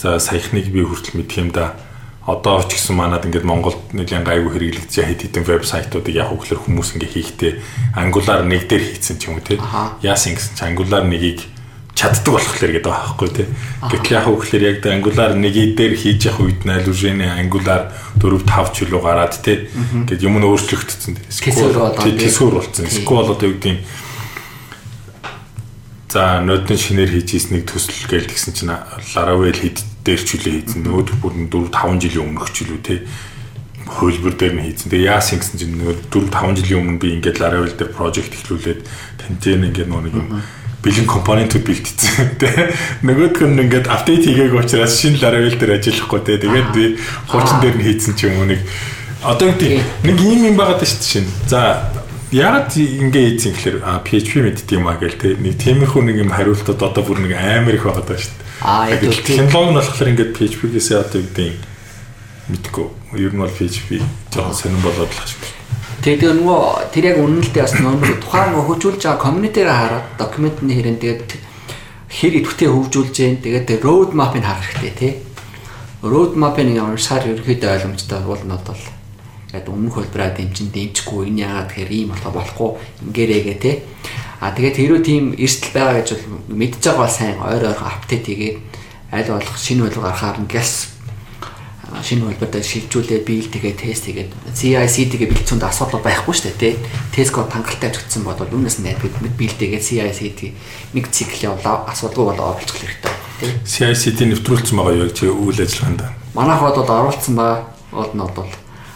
за 0.00 0.08
саяхныг 0.18 0.66
би 0.72 0.80
хүртэл 0.80 1.16
мэдх 1.20 1.36
юм 1.36 1.50
да. 1.52 1.76
Одоо 2.24 2.64
ч 2.64 2.80
гэсэн 2.80 2.96
манад 2.96 3.28
ингээд 3.28 3.44
Монголд 3.44 3.92
нэлийн 3.92 4.24
гайгүй 4.24 4.56
хэрэглэгдэж 4.56 4.96
хэд 4.96 5.20
хэдэн 5.28 5.44
вебсайтуудыг 5.44 6.16
яг 6.16 6.32
хөглөр 6.32 6.60
хүмүүс 6.64 6.96
ингээ 6.96 7.12
хийхдээ 7.12 7.52
Angular 8.00 8.40
нэг 8.48 8.64
дээр 8.64 8.80
хийцэн 8.80 9.20
ч 9.20 9.28
юм 9.28 9.36
уу 9.36 9.44
тий. 9.44 9.60
Яасан 10.00 10.32
гэсэн 10.32 10.56
чи 10.56 10.64
Angular 10.64 11.04
нэгийг 11.04 11.44
чаддаг 11.94 12.34
болохоор 12.34 12.72
гэдэг 12.74 12.84
байхгүй 12.90 13.28
тий. 13.30 13.46
Гэтэл 13.86 14.14
яг 14.18 14.26
хөөхлөр 14.26 14.62
яг 14.66 14.78
Angular 14.90 15.30
1 15.38 15.78
дээр 15.78 15.94
хийж 15.94 16.26
явах 16.26 16.42
үед 16.42 16.66
Allusion-ы 16.66 17.26
Angular 17.38 17.94
4 18.18 18.42
5 18.42 18.74
ч 18.74 18.76
үлээ 18.82 18.98
гараад 18.98 19.34
тий. 19.38 19.70
Гэт 20.10 20.26
юм 20.26 20.42
нь 20.42 20.46
өөрчлөгдсөн. 20.46 21.22
Тэсвэр 21.30 22.52
болсон. 22.58 22.90
Эсвэл 22.90 23.30
одоо 23.30 23.46
юу 23.46 23.56
гэдэг 23.62 23.78
За 26.14 26.38
нодын 26.38 26.78
шинээр 26.78 27.10
хийж 27.10 27.34
ийснийг 27.34 27.66
төсөл 27.66 28.06
гээл 28.06 28.30
тэгсэн 28.30 28.54
чинь 28.54 28.70
Laravel 28.70 29.50
хэд 29.50 29.82
дээр 30.06 30.22
ч 30.22 30.38
үлээ 30.38 30.62
хийсэн. 30.62 30.86
Нөгөө 30.86 31.18
бүр 31.18 31.34
4 31.50 31.74
5 31.74 31.98
жилийн 32.06 32.30
өмнөх 32.30 32.54
ч 32.54 32.62
үлээ 32.62 32.82
те 32.86 32.94
хөлбөр 33.82 34.38
дээр 34.38 34.54
нь 34.54 34.62
хийсэн. 34.62 34.94
Тэгээ 34.94 35.10
яасан 35.10 35.42
гэсэн 35.42 35.58
чинь 35.58 35.74
нөгөө 35.74 36.14
4 36.14 36.30
5 36.30 36.58
жилийн 36.62 36.80
өмнө 36.86 37.02
би 37.02 37.18
ингээд 37.18 37.42
Laravel 37.42 37.74
дээр 37.74 37.90
project 37.98 38.30
эхлүүлээд 38.30 38.80
тэнцэн 39.26 39.66
ингээд 39.74 39.90
нөгөө 39.90 40.04
нэг 40.06 40.14
юм 40.14 40.28
бэлэн 40.84 41.08
компонентууд 41.08 41.64
бэлтцсэн 41.64 42.36
тий. 42.36 42.68
Нөгөөх 43.00 43.40
нь 43.48 43.60
ингээд 43.64 43.88
апдейт 43.88 44.28
хийгээгүй 44.28 44.60
учраас 44.60 45.00
шинэ 45.00 45.18
Laravel 45.24 45.56
дээр 45.56 45.80
ажиллахгүй 45.80 46.20
тий. 46.20 46.36
Тэгээд 46.44 46.68
би 46.76 46.84
хуучин 47.32 47.58
дээр 47.64 47.76
нь 47.80 47.86
хийсэн 47.88 48.12
ч 48.12 48.28
юм 48.28 48.44
уу 48.44 48.48
нэг 48.52 48.60
одоо 49.24 49.48
гэдэг 49.48 50.04
нэг 50.04 50.16
юм 50.20 50.40
юм 50.52 50.56
байгаад 50.60 50.84
шүү 50.84 51.00
дээ 51.00 51.08
шин. 51.08 51.26
За 51.48 51.88
яагаад 52.28 52.76
ингэ 52.76 53.20
ийцэн 53.32 53.56
гэхээр 53.56 53.76
PHP 54.04 54.32
мэддэг 54.44 54.76
юм 54.76 54.86
а 54.92 55.00
гэл 55.00 55.16
те 55.16 55.32
нэг 55.40 55.56
тиймэрхүү 55.56 56.02
нэг 56.04 56.16
юм 56.20 56.30
хариултууд 56.36 56.80
одоо 56.84 57.02
бүр 57.02 57.24
нэг 57.24 57.32
амар 57.32 57.80
их 57.80 57.88
байгаа 57.88 58.04
даа 58.04 58.20
шүү 58.20 58.36
дээ. 58.36 58.44
Аа 58.60 58.92
технологи 59.00 59.72
нь 59.72 59.78
болохоор 59.80 60.10
ингээд 60.12 60.36
PHP-гээс 60.36 60.88
одоо 61.00 61.20
гэдэг 61.24 61.56
мэдгүй. 62.52 62.86
Ер 63.24 63.32
нь 63.32 63.40
бол 63.40 63.48
PHP 63.48 64.04
жоохон 64.28 64.52
сонирн 64.52 64.84
болоод 64.84 65.08
л 65.08 65.16
хаш. 65.16 65.32
Тэгээд 66.04 66.36
нөгөө 66.36 66.92
тэр 66.92 67.04
яг 67.08 67.18
үнэнэлтэй 67.24 67.62
бас 67.64 67.74
нөгөө 67.80 68.20
тухайн 68.20 68.52
хөгжүүлж 68.60 69.00
байгаа 69.08 69.24
community-ээр 69.24 69.72
хараад 69.72 70.06
документны 70.20 70.76
хэрэг 70.76 71.00
тэгээд 71.00 71.30
хэр 72.12 72.32
идэвхтэй 72.44 72.68
хөгжүүлж 72.68 73.12
जैन 73.16 73.40
тэгээд 73.40 73.80
road 73.80 74.12
map-ыг 74.12 74.44
харах 74.44 74.68
хэрэгтэй 74.68 74.92
тий. 75.00 75.12
Road 76.04 76.36
map-ыг 76.36 76.76
ямар 76.76 77.00
сар 77.00 77.24
ерөөхдөө 77.24 77.72
ойлгомжтой 77.72 78.20
бол 78.20 78.36
нь 78.36 78.52
бол 78.52 78.82
тэгээд 79.48 79.72
өмнөх 79.72 79.94
хөлбраа 79.96 80.36
дэмжин 80.36 80.68
дэмжихгүй 80.76 81.32
энэ 81.32 81.40
яагаад 81.40 81.68
тэгэхээр 81.72 81.92
ийм 81.96 82.08
болохоо 82.12 82.32
болохгүй 82.36 82.70
ингээрээгээ 83.08 83.58
те 83.64 83.72
а 84.44 84.52
тэгээд 84.52 84.76
хэрүү 84.76 85.00
тийм 85.00 85.24
эрсдэл 85.40 85.72
байгаа 85.72 86.04
гэж 86.04 86.08
бол 86.20 86.52
мэдж 86.52 86.84
байгаа 86.84 87.00
бол 87.00 87.16
сайн 87.16 87.40
ойр 87.40 87.64
ойрхон 87.64 87.88
апдейт 87.88 88.28
хийгээд 88.28 88.58
аль 89.08 89.30
болох 89.32 89.56
шинэ 89.56 89.88
хөлбөр 89.88 90.04
гарахаар 90.04 90.38
нь 90.42 90.52
гэлс 90.52 90.93
шинэ 92.02 92.26
хөлбөрөөр 92.26 92.64
шилжүүлээд 92.64 93.22
биелдэгээ 93.28 93.74
тест 93.78 94.04
хийгээд 94.10 94.30
CI/CD-гээ 94.56 95.30
бэлдсэнд 95.30 95.62
асуудал 95.62 96.02
байхгүй 96.02 96.34
шүү 96.34 96.50
дээ 96.50 96.58
тий. 96.58 96.74
Тест 97.14 97.30
код 97.30 97.52
хангалттай 97.52 97.92
авчигдсан 97.92 98.26
бодвол 98.26 98.50
үүнээс 98.50 98.82
нь 98.82 98.90
бид 98.98 99.14
биелдэгээ 99.38 99.78
CI/CD 99.78 100.40
нэг 100.96 101.12
цикл 101.14 101.54
явлаа 101.54 101.86
асуудалгүй 101.92 102.34
болоо 102.34 102.58
олцох 102.58 102.78
хэрэгтэй 102.82 103.12
тий. 103.38 103.52
CI/CD 103.62 104.18
нэвтрүүлсэн 104.34 104.74
байгаа 104.74 105.06
юу 105.06 105.10
чи 105.14 105.30
үйл 105.30 105.60
ажиллагаанд. 105.60 106.02
Манайх 106.34 106.60
бод 106.64 106.88
оруулсан 106.90 107.34
байгаа 107.38 107.62
бол 107.92 108.10
нь 108.10 108.22
бол 108.22 108.50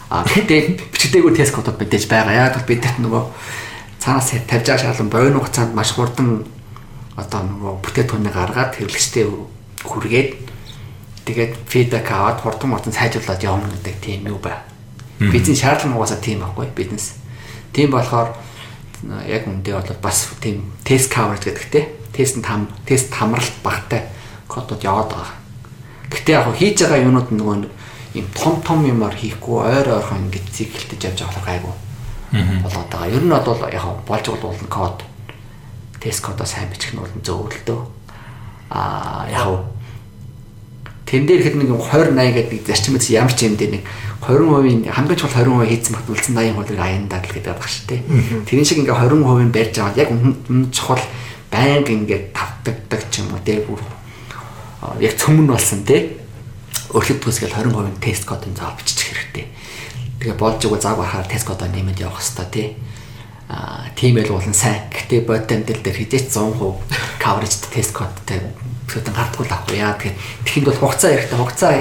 А 0.09 0.25
тэгтээ 0.25 0.89
бичгдээгүй 0.89 1.37
тест 1.37 1.53
кодод 1.53 1.77
мэдээж 1.77 2.09
байгаа. 2.09 2.49
Яг 2.49 2.57
бол 2.57 2.65
бидэрт 2.65 2.97
нөгөө 2.97 3.23
цаанаас 4.01 4.33
тавьж 4.49 4.65
байгаа 4.65 4.81
шалан 4.89 5.09
бойн 5.13 5.37
хугацаанд 5.37 5.77
маш 5.77 5.93
хурдан 5.93 6.49
одоо 7.13 7.45
нөгөө 7.45 7.73
бүтээтгүүнийг 7.85 8.33
гаргаад 8.33 8.73
хэрэглэгчтэй 8.73 9.29
хүргээд 9.85 10.48
тэгээд 11.25 11.53
фидбек 11.67 12.11
аваад 12.11 12.41
хурдан 12.41 12.71
хурдан 12.71 12.93
сайжруулад 12.93 13.43
явна 13.43 13.67
гэдэг 13.69 13.95
тийм 14.01 14.27
юу 14.27 14.39
бай. 14.39 14.59
Бизнес 15.19 15.59
шаардлага 15.59 15.97
угаасаа 15.97 16.19
тийм 16.21 16.39
байхгүй 16.39 16.67
бизнес. 16.75 17.15
Тийм 17.73 17.91
болохоор 17.91 18.35
яг 19.27 19.47
үндэ 19.47 19.73
бол 19.75 19.95
бас 20.01 20.29
тийм 20.39 20.71
тест 20.83 21.11
coverage 21.11 21.47
гэдэгтэй 21.47 21.85
тест 22.13 22.39
хам 22.45 22.67
тест 22.85 23.13
хамралт 23.13 23.53
багтай 23.63 24.07
кодууд 24.47 24.83
яваад 24.83 25.11
байгаа. 25.11 25.35
Гэтэ 26.11 26.31
яг 26.33 26.47
хийж 26.55 26.83
байгаа 26.83 27.03
юмнууд 27.03 27.29
нөгөө 27.31 27.67
ийм 28.15 28.27
том 28.33 28.61
том 28.61 28.83
юмар 28.85 29.15
хийхгүй 29.15 29.57
ойр 29.63 29.87
ойрхон 29.87 30.27
ингэж 30.27 30.45
циклдэж 30.51 31.03
явж 31.05 31.19
байгаа 31.23 31.45
гайгүй. 31.45 31.75
болоод 32.63 32.89
байгаа. 32.91 33.07
Ер 33.07 33.23
нь 33.23 33.29
бол 33.29 33.69
яг 33.71 33.85
болж 34.07 34.25
бол 34.27 34.55
код 34.69 35.03
тест 35.99 36.21
кодоо 36.21 36.45
сайн 36.45 36.69
бичих 36.69 36.93
нь 36.93 36.99
бол 36.99 37.09
зөөвөлтөө. 37.23 37.79
Аа 38.69 39.25
яг 39.29 39.47
тэн 41.09 41.25
дээр 41.25 41.41
хэд 41.41 41.55
нэг 41.57 41.73
20 41.73 42.13
80 42.13 42.37
гэдэг 42.37 42.69
зарчим 42.69 43.01
үз 43.01 43.09
ямар 43.09 43.33
ч 43.33 43.49
юм 43.49 43.57
дээр 43.57 43.81
нэг 43.81 43.83
20% 44.21 44.93
хамгийн 44.93 45.17
чухал 45.17 45.41
20% 45.41 45.65
хийцэн 45.65 45.93
бат 45.97 46.05
үлдсэн 46.05 46.37
80% 46.37 46.77
аяндаа 46.77 47.17
л 47.25 47.33
гэдэг 47.33 47.57
баг 47.57 47.65
шүү 47.65 47.85
дээ. 47.89 48.01
Тэрэн 48.45 48.67
шиг 48.69 48.79
ингээ 48.85 48.93
20% 48.93 49.49
барьж 49.49 49.75
аваад 49.81 49.97
яг 49.97 50.09
өмнө 50.13 50.69
чухал 50.69 51.01
байнга 51.49 51.89
ингээ 51.89 52.29
тавтагдаг 52.29 53.01
ч 53.09 53.25
юм 53.25 53.33
уу 53.33 53.41
дээ 53.41 53.65
бүр 53.65 53.81
яг 55.01 55.17
цөмөн 55.17 55.49
болсон 55.49 55.81
тий 55.81 56.13
өөрчлөлт 56.93 57.25
төсгөл 57.25 57.57
20% 57.57 57.97
тест 58.05 58.29
кодын 58.29 58.53
заавал 58.53 58.77
бичих 58.77 59.09
хэрэгтэй. 59.09 59.45
Тэгээ 60.21 60.37
болж 60.37 60.61
байгаа 60.61 60.81
зааг 60.81 60.97
бахаар 61.01 61.25
тест 61.25 61.45
кодоо 61.49 61.69
нэмэд 61.69 62.05
явах 62.05 62.21
хэрэгтэй 62.21 62.47
тий. 62.53 62.67
Аа 63.49 63.89
тийм 63.97 64.17
байл 64.17 64.37
болон 64.37 64.53
сайн. 64.53 64.89
Гэтэ 64.93 65.25
бодтон 65.25 65.65
дээр 65.65 65.81
дээр 65.81 65.97
хизээч 66.05 66.33
100% 66.33 67.21
coverage 67.21 67.65
тест 67.73 67.93
кодтай 67.93 68.41
бүтэн 68.97 69.13
гардгүй 69.13 69.45
л 69.45 69.53
авах 69.53 69.75
яа. 69.77 69.93
Тэгэхээр 69.93 70.17
тэхэнд 70.45 70.67
бол 70.69 70.81
хугацаа 70.81 71.09
хэрэгтэй. 71.13 71.37
Хугацаа 71.37 71.73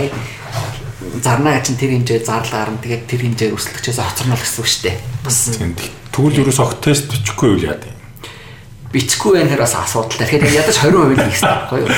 зарнаа 1.24 1.60
чинь 1.64 1.78
тэр 1.80 1.92
хэмжээ 1.96 2.20
зарлаар 2.26 2.70
нь 2.74 2.82
тэгээд 2.84 3.04
тэр 3.08 3.20
хэмжээ 3.24 3.54
өсөлтчөөс 3.56 4.00
оцорнол 4.02 4.42
гэсэн 4.42 4.60
үг 4.60 4.68
шүү 4.68 4.82
дээ. 4.84 4.96
Бас 5.24 5.38
тэгвэл 6.12 6.40
ерөөс 6.42 6.60
огт 6.60 6.78
тест 6.84 7.08
бичихгүй 7.08 7.48
юу 7.54 7.62
яа 7.72 7.78
бичихгүй 8.92 9.32
байх 9.36 9.52
нь 9.52 9.60
бас 9.60 9.74
асуудалтай. 9.76 10.24
Тэгэхээр 10.24 10.64
ядаж 10.64 10.76
20% 10.80 11.20
хийх 11.20 11.36
хэрэгтэй 11.36 11.44
байхгүй 11.44 11.78
юу? 11.84 11.88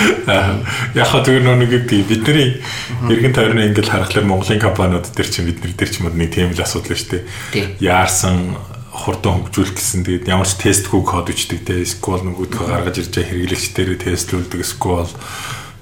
Яг 0.99 1.07
хаа 1.07 1.23
тэр 1.23 1.47
нэг 1.47 1.71
гэдэг 1.71 2.03
бидний 2.11 2.59
эргэн 3.07 3.35
тойрны 3.35 3.63
ингээл 3.71 3.95
харахаар 3.95 4.27
Монголын 4.27 4.59
компаниуд 4.59 5.07
дээр 5.15 5.29
чинь 5.31 5.47
бид 5.47 5.63
нар 5.63 5.75
дээр 5.79 5.91
чинь 5.91 6.11
нэг 6.11 6.31
тийм 6.35 6.51
л 6.51 6.59
асуудал 6.59 6.99
шүү 6.99 7.23
дээ. 7.55 7.79
Яарсан 7.79 8.59
хурдан 9.01 9.41
хөгжүүлэх 9.41 9.75
гэсэн 9.81 10.05
тэгээд 10.05 10.29
ямар 10.29 10.49
ч 10.49 10.61
тестгүй 10.61 11.03
код 11.03 11.33
үчдэг 11.33 11.61
те 11.65 11.81
SQL 11.81 12.23
нөгөөдхөө 12.29 12.67
гаргаж 12.69 12.97
ирж 13.01 13.13
байгаа 13.17 13.31
хэрэглэгч 13.33 13.67
дээр 13.73 13.91
тестлүүлдэг 13.97 14.61
SQL 14.61 15.11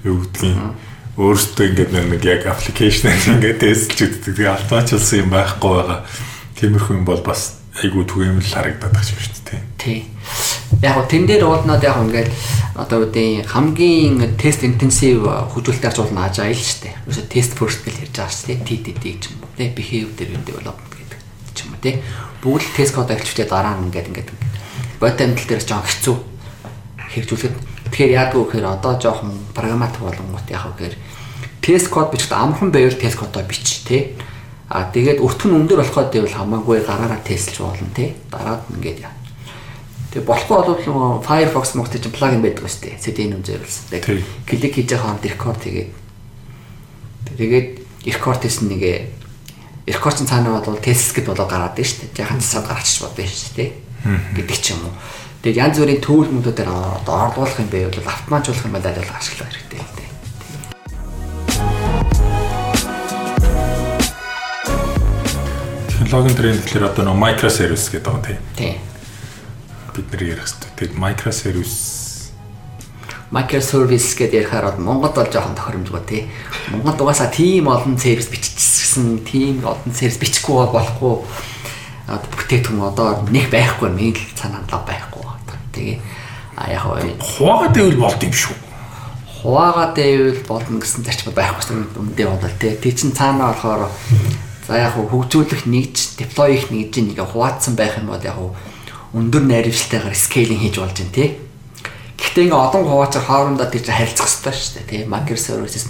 юу 0.07 0.17
гэдгийг 0.23 0.59
өөрөөсөө 1.19 1.65
ингээд 1.67 1.91
нэг 1.91 2.23
яг 2.23 2.47
аппликейшн 2.47 3.11
ингээд 3.11 3.59
тестлж 3.59 3.99
үздэг. 4.07 4.39
Тэгээд 4.39 4.55
автоматжуулсан 4.55 5.19
юм 5.19 5.29
байхгүй 5.35 5.71
байгаа. 5.75 5.99
Тиймэрхүү 6.55 6.95
юм 6.95 7.03
бол 7.03 7.19
бас 7.19 7.59
айгүй 7.75 8.07
түгээмэл 8.07 8.55
харагдаад 8.55 8.95
байгаа 8.95 9.11
шүү 9.11 9.43
дээ. 9.51 9.61
Тий 9.75 9.99
яг 10.81 10.95
гоо 10.95 11.05
тэн 11.09 11.25
дээр 11.27 11.43
уулнаад 11.43 11.83
яг 11.83 11.97
ингээд 11.99 12.31
одоо 12.79 13.03
үүдээ 13.03 13.49
хамгийн 13.51 14.39
тест 14.39 14.63
интенсив 14.63 15.27
хөгжүүлэлт 15.27 15.87
авч 15.89 15.97
болно 15.99 16.29
ажаа 16.29 16.47
ил 16.47 16.61
штэ. 16.61 16.95
Үгүй 17.09 17.25
тест 17.27 17.57
first 17.57 17.83
гэл 17.83 17.99
ярьж 18.05 18.15
байгаа 18.15 18.31
штэ. 18.31 18.63
TDD 18.63 19.03
гэж 19.03 19.21
юм 19.33 19.43
уу. 19.43 19.51
Behave 19.59 20.11
дээр 20.15 20.39
development 20.45 20.93
гэдэг 20.95 21.19
ч 21.51 21.57
юм 21.65 21.75
уу 21.75 21.81
тэ. 21.83 21.99
Бүгд 22.39 22.65
тест 22.75 22.95
код 22.95 23.11
авчихдээ 23.11 23.47
дараа 23.47 23.75
нь 23.77 23.91
ингээд 23.91 24.09
ингээд 24.09 24.29
бот 24.99 25.19
амьдрал 25.19 25.47
дээр 25.47 25.63
жоон 25.63 25.83
хэцүү 25.83 26.15
хэрэгжүүлэхэд 27.11 27.55
тэгэхээр 27.91 28.15
яадаг 28.15 28.37
вэ 28.39 28.45
гэхээр 28.47 28.67
одоо 28.69 28.93
жоохон 28.95 29.31
прагматик 29.51 30.01
болонгууд 30.03 30.47
яг 30.47 30.63
гэхээр 30.77 30.95
тест 31.59 31.87
код 31.91 32.11
бичихд 32.11 32.33
амархан 32.33 32.71
байвал 32.71 32.95
кодоо 32.95 33.43
бич 33.43 33.83
тэ. 33.83 34.15
А 34.69 34.85
тэгээд 34.93 35.19
өртгөн 35.19 35.65
өндөр 35.65 35.81
болоход 35.81 36.13
байвал 36.13 36.37
хамаагүй 36.37 36.79
гараараа 36.85 37.19
тестлж 37.25 37.59
болно 37.59 37.89
тэ. 37.91 38.13
Дараад 38.29 38.63
ингээд 38.69 39.01
яа 39.01 39.13
Тэгээ 40.09 40.25
болохгүй 40.25 40.89
бол 40.89 41.21
Firefox 41.21 41.77
мөн 41.77 41.85
чинь 41.85 42.09
плагин 42.09 42.41
байдаг 42.41 42.65
шүү 42.65 42.81
дээ. 42.81 42.97
CD 42.97 43.29
юм 43.29 43.45
зөөлсөн. 43.45 43.93
Тэгээ 43.93 44.25
клик 44.49 44.73
хийж 44.73 44.89
байгаа 44.89 45.05
хонд 45.05 45.21
рекорд 45.21 45.61
тэгээд 45.61 45.89
тэгээд 47.37 47.67
рекорд 48.09 48.41
хийсэн 48.41 48.73
нэгэ 48.73 49.18
рекорд 49.89 50.21
чинь 50.21 50.29
цаанаа 50.29 50.61
бол 50.61 50.77
тест 50.77 51.17
гэд 51.17 51.25
болоо 51.25 51.49
гараад 51.49 51.73
байна 51.73 51.89
шүү 51.89 52.13
дээ. 52.13 52.21
Яхан 52.21 52.37
цаад 52.37 52.69
гарч 52.69 53.01
бодсон 53.01 53.25
шүү 53.25 53.53
дээ. 53.57 53.73
гэдэг 54.37 54.57
ч 54.61 54.77
юм 54.77 54.85
уу. 54.85 54.93
Тэгээд 55.41 55.61
янз 55.65 55.77
бүрийн 55.81 56.05
төвлөмүүдээр 56.05 56.69
одоо 56.69 57.15
орлуулах 57.33 57.57
юм 57.57 57.73
байвал 57.73 57.97
автоматжуулах 58.05 58.65
юм 58.69 58.73
байл 58.77 58.85
аль 58.85 59.01
ашиглах 59.01 59.49
хэрэгтэй 59.49 59.81
л 59.81 59.93
дээ. 59.97 60.09
Технологийн 66.05 66.37
тренд 66.37 66.61
гэхэлэр 66.61 66.89
одоо 66.93 67.03
нөө 67.09 67.17
microservice 67.17 67.89
гэдэг 67.89 68.05
байгаа 68.05 68.23
тийм. 68.29 68.39
Тийм 68.55 68.77
бид 69.99 70.11
нар 70.13 70.23
ярих 70.23 70.45
хэрэгтэй. 70.47 70.69
Тэгээд 70.77 70.95
microservice 70.95 71.77
microservice 73.29 74.17
гэдээ 74.17 74.41
ярихаар 74.41 74.73
бол 74.73 74.85
Монгол 74.85 75.13
бол 75.13 75.29
жоохон 75.29 75.53
тохиромжгүй 75.53 76.01
тий. 76.07 76.21
Монгол 76.73 77.05
угаасаа 77.05 77.29
тийм 77.29 77.69
олон 77.69 77.93
сервис 77.99 78.25
биччихсэн, 78.25 78.78
тийм 79.25 79.61
олон 79.65 79.93
сервис 79.93 80.17
бичихгүй 80.21 80.69
болохгүй 80.73 81.15
бүтээгдэхүүн 82.09 82.89
одоо 82.89 83.21
нэг 83.29 83.49
байхгүй 83.53 83.89
нэг 83.93 84.17
л 84.17 84.33
санаанд 84.33 84.71
лав 84.73 84.85
байхгүй. 84.87 85.25
Тэгээ 85.73 85.97
а 86.57 86.71
яг 86.73 86.83
хуваагаад 87.21 87.75
байвал 87.77 88.01
болд 88.09 88.23
юм 88.25 88.33
шүү. 88.33 88.55
Хуваагаад 89.41 89.93
байвал 89.95 90.41
болно 90.49 90.81
гэсэн 90.81 91.05
зарчим 91.05 91.33
байхгүй 91.37 91.63
шүү. 91.63 92.01
Үндэ 92.01 92.25
бодол 92.25 92.55
тий. 92.57 92.73
Тэг 92.81 92.97
чин 92.97 93.13
цаанаа 93.13 93.53
болохоор 93.53 93.87
за 94.65 94.81
яг 94.81 94.97
хөгжүүлэх 94.97 95.69
нэгж, 95.69 96.17
deploy 96.17 96.57
их 96.57 96.73
нэгж 96.73 96.99
нэг 97.05 97.21
хуваацсан 97.21 97.77
байх 97.77 98.01
юм 98.01 98.09
бол 98.09 98.25
яг 98.25 98.37
өндөр 99.13 99.45
найрамшилтайгаар 99.45 100.17
скейлинг 100.17 100.61
хийж 100.65 100.81
болж 100.81 100.97
байна 100.97 101.13
тий. 101.13 101.29
Гэхдээ 102.17 102.49
ингээ 102.49 102.59
одон 102.59 102.83
хуваачаар 102.89 103.25
хоорондоо 103.25 103.67
тийч 103.69 103.87
харилцах 103.87 104.27
хэрэгтэй 104.27 104.53
шүү 104.53 104.73
дээ 104.75 104.89
тий. 104.89 105.01
Microservices 105.07 105.85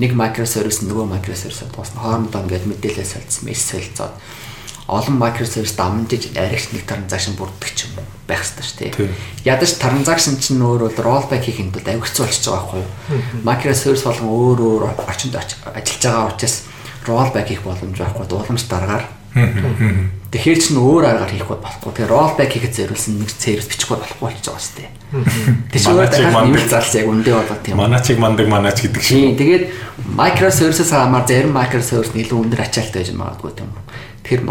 нэг 0.00 0.16
microservice 0.16 0.80
нөгөө 0.88 1.06
microservice 1.12 1.68
дуусна. 1.68 2.00
Хоорондоо 2.00 2.40
ингээд 2.48 2.64
мэдээлэл 2.64 3.04
солилцсон, 3.04 3.44
мессеж 3.44 3.68
солилцоод 3.68 4.14
олон 4.90 5.16
microservice 5.22 5.76
дамжиж 5.76 6.34
аригч 6.34 6.74
нэг 6.74 6.82
транзакшн 6.88 7.38
бүрддэг 7.38 7.70
ч 7.76 7.86
юм 7.86 8.02
байх 8.26 8.42
хэрэгтэй 8.42 8.64
шүү 8.66 8.78
дээ. 8.80 9.14
Ядаж 9.46 9.70
транзакшн 9.78 10.40
чинь 10.42 10.58
өөр 10.58 10.90
бол 10.90 10.98
rollback 10.98 11.46
хийхэд 11.46 11.70
бол 11.70 11.86
авигцсан 11.86 12.26
болчихж 12.26 12.48
байгаа 12.50 12.64
байхгүй 12.66 12.80
юу? 12.82 12.90
Microservice 13.46 14.04
болгон 14.08 14.30
өөр 14.34 14.58
өөр 14.66 14.82
орчинд 15.06 15.34
ажиллаж 15.38 16.02
байгаа 16.02 16.30
учраас 16.34 16.56
rollback 17.06 17.46
хийх 17.54 17.62
боломж 17.62 17.96
байхгүй 18.02 18.26
дууламж 18.26 18.62
дараагаар. 18.66 19.04
Тэгэхээр 20.30 20.60
чинь 20.62 20.78
өөр 20.78 21.04
аргаар 21.10 21.32
хийх 21.34 21.50
болохгүй. 21.50 21.90
Тэгэхээр 21.90 22.14
rollback 22.14 22.50
хийхэд 22.54 22.74
зориулсан 22.78 23.18
нэг 23.18 23.34
сервис 23.34 23.66
бичихгүй 23.66 23.98
болохгүй 23.98 24.22
болж 24.30 24.38
байгаа 24.46 24.62
шүү 24.62 24.76
дээ. 24.78 24.90
Тэр 25.74 25.80
чинь 25.82 25.94
өөр 25.98 26.06
дахиад 26.06 26.38
нэмэлт 26.46 26.70
зарлц 26.70 26.94
яг 26.94 27.06
үндэ 27.10 27.30
болоод 27.34 27.62
тийм. 27.66 27.74
Маначиг 27.74 28.18
мандаг 28.22 28.46
манач 28.46 28.78
гэдэг 28.78 29.02
шиг. 29.02 29.18
Тийм. 29.18 29.34
Тэгээд 29.34 29.64
microservice-аас 30.14 30.94
хамаар 30.94 31.26
зарим 31.26 31.50
microservice 31.50 32.14
илүү 32.14 32.38
өндөр 32.46 32.62
ачаалттай 32.62 33.02
байж 33.02 33.10
магадгүй 33.10 33.52
тийм. 33.58 33.70
Тэгэхээр 34.22 34.42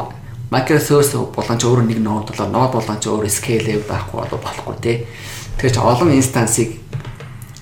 microservice 0.51 1.15
болон 1.15 1.55
ч 1.55 1.63
өөр 1.63 1.81
нэг 1.87 1.99
нод 2.03 2.27
болоо 2.27 2.47
нод 2.51 2.71
болон 2.75 2.99
ч 2.99 3.07
өөр 3.07 3.31
scale 3.31 3.79
байхгүй 3.79 4.19
болоо 4.19 4.39
болохгүй 4.43 4.75
тий. 4.83 5.07
Тэгэхээр 5.55 5.75
ч 5.75 5.79
олон 5.79 6.11
инстансыг 6.11 6.75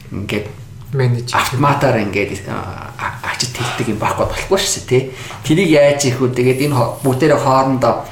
ингээд 0.09 0.56
менеж 0.93 1.33
автоматар 1.35 1.99
ингээд 1.99 2.47
ачиж 2.47 3.51
тэгдэг 3.51 3.91
юм 3.91 3.99
байхгүй 3.99 4.27
болохгүй 4.27 4.59
шүү 4.59 4.83
тий. 4.87 5.01
Тэрийг 5.43 5.69
яаж 5.75 6.07
ийх 6.07 6.21
үү 6.23 6.31
тэгээд 6.31 6.63
энэ 6.71 7.03
бүгдээрээ 7.03 7.39
хоорондоо 7.43 8.07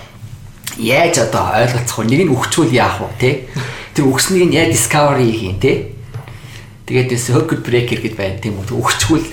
яаж 0.84 1.16
одоо 1.24 1.56
ойлголцох 1.56 2.04
вэ? 2.04 2.12
Нэг 2.12 2.22
нь 2.28 2.34
өгчүүл 2.36 2.76
яах 2.76 3.00
вэ 3.00 3.16
тий? 3.16 3.34
Тэр 3.96 4.12
өгснгийг 4.12 4.50
нь 4.52 4.58
яаж 4.60 4.76
discovery 4.76 5.32
хийн 5.32 5.60
тий? 5.64 5.96
Тэгээд 6.84 7.16
circuit 7.16 7.64
breaker 7.64 8.00
гэд 8.04 8.16
байна 8.20 8.44
тийм 8.44 8.60
үү? 8.60 8.76
Өгчүүл 8.76 9.26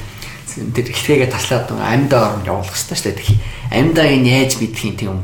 тэр 0.71 0.87
ихтэйгээ 0.87 1.31
таслаад 1.33 1.67
амьдаа 1.75 2.39
орон 2.39 2.47
явуулах 2.47 2.71
хэрэгтэй 2.71 2.99
шүү 2.99 3.15
дээ. 3.19 3.39
Амьдааг 3.75 4.13
нь 4.23 4.31
яаж 4.31 4.61
мэдэх 4.63 4.87
юм 4.87 4.95
тийм 4.95 5.15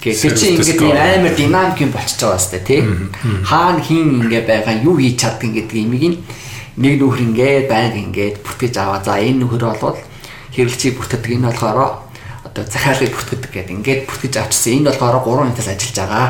Тэгэхээр 0.00 0.32
чи 0.32 0.46
ингээд 0.56 0.80
нэг 0.80 0.96
амар 0.96 1.34
динамик 1.36 1.78
юм 1.84 1.92
болчихж 1.92 2.24
байгаа 2.24 2.40
сте 2.40 2.58
тий. 2.64 2.80
Хаана 3.44 3.84
хин 3.84 4.24
ингээ 4.24 4.48
байгаа 4.48 4.80
юу 4.80 4.96
хийж 4.96 5.20
чаддаг 5.20 5.52
гэдэг 5.52 5.76
имийг 5.76 6.24
нэг 6.76 6.94
нөхөр 7.00 7.20
ингээд 7.32 7.66
байнг 7.66 7.96
ингээд 7.96 8.36
бүтгэж 8.44 8.74
аваа. 8.78 9.02
За 9.02 9.18
энэ 9.18 9.42
нөхөр 9.42 9.64
болвол 9.66 9.98
хэрэглэгчийг 10.54 10.94
бүтээдэг 11.00 11.32
энэ 11.40 11.48
болохоор 11.50 11.78
одоо 12.46 12.64
захиалгыг 12.68 13.14
бүтээдэг 13.16 13.50
гэдэг 13.50 13.74
ингээд 13.80 14.00
бүтгэж 14.06 14.34
авчихсан. 14.38 14.84
Энэ 14.84 14.88
болохоор 14.94 15.22
3 15.24 15.50
хинтээс 15.50 15.70
ажиллаж 15.74 15.96
байгаа. 15.98 16.26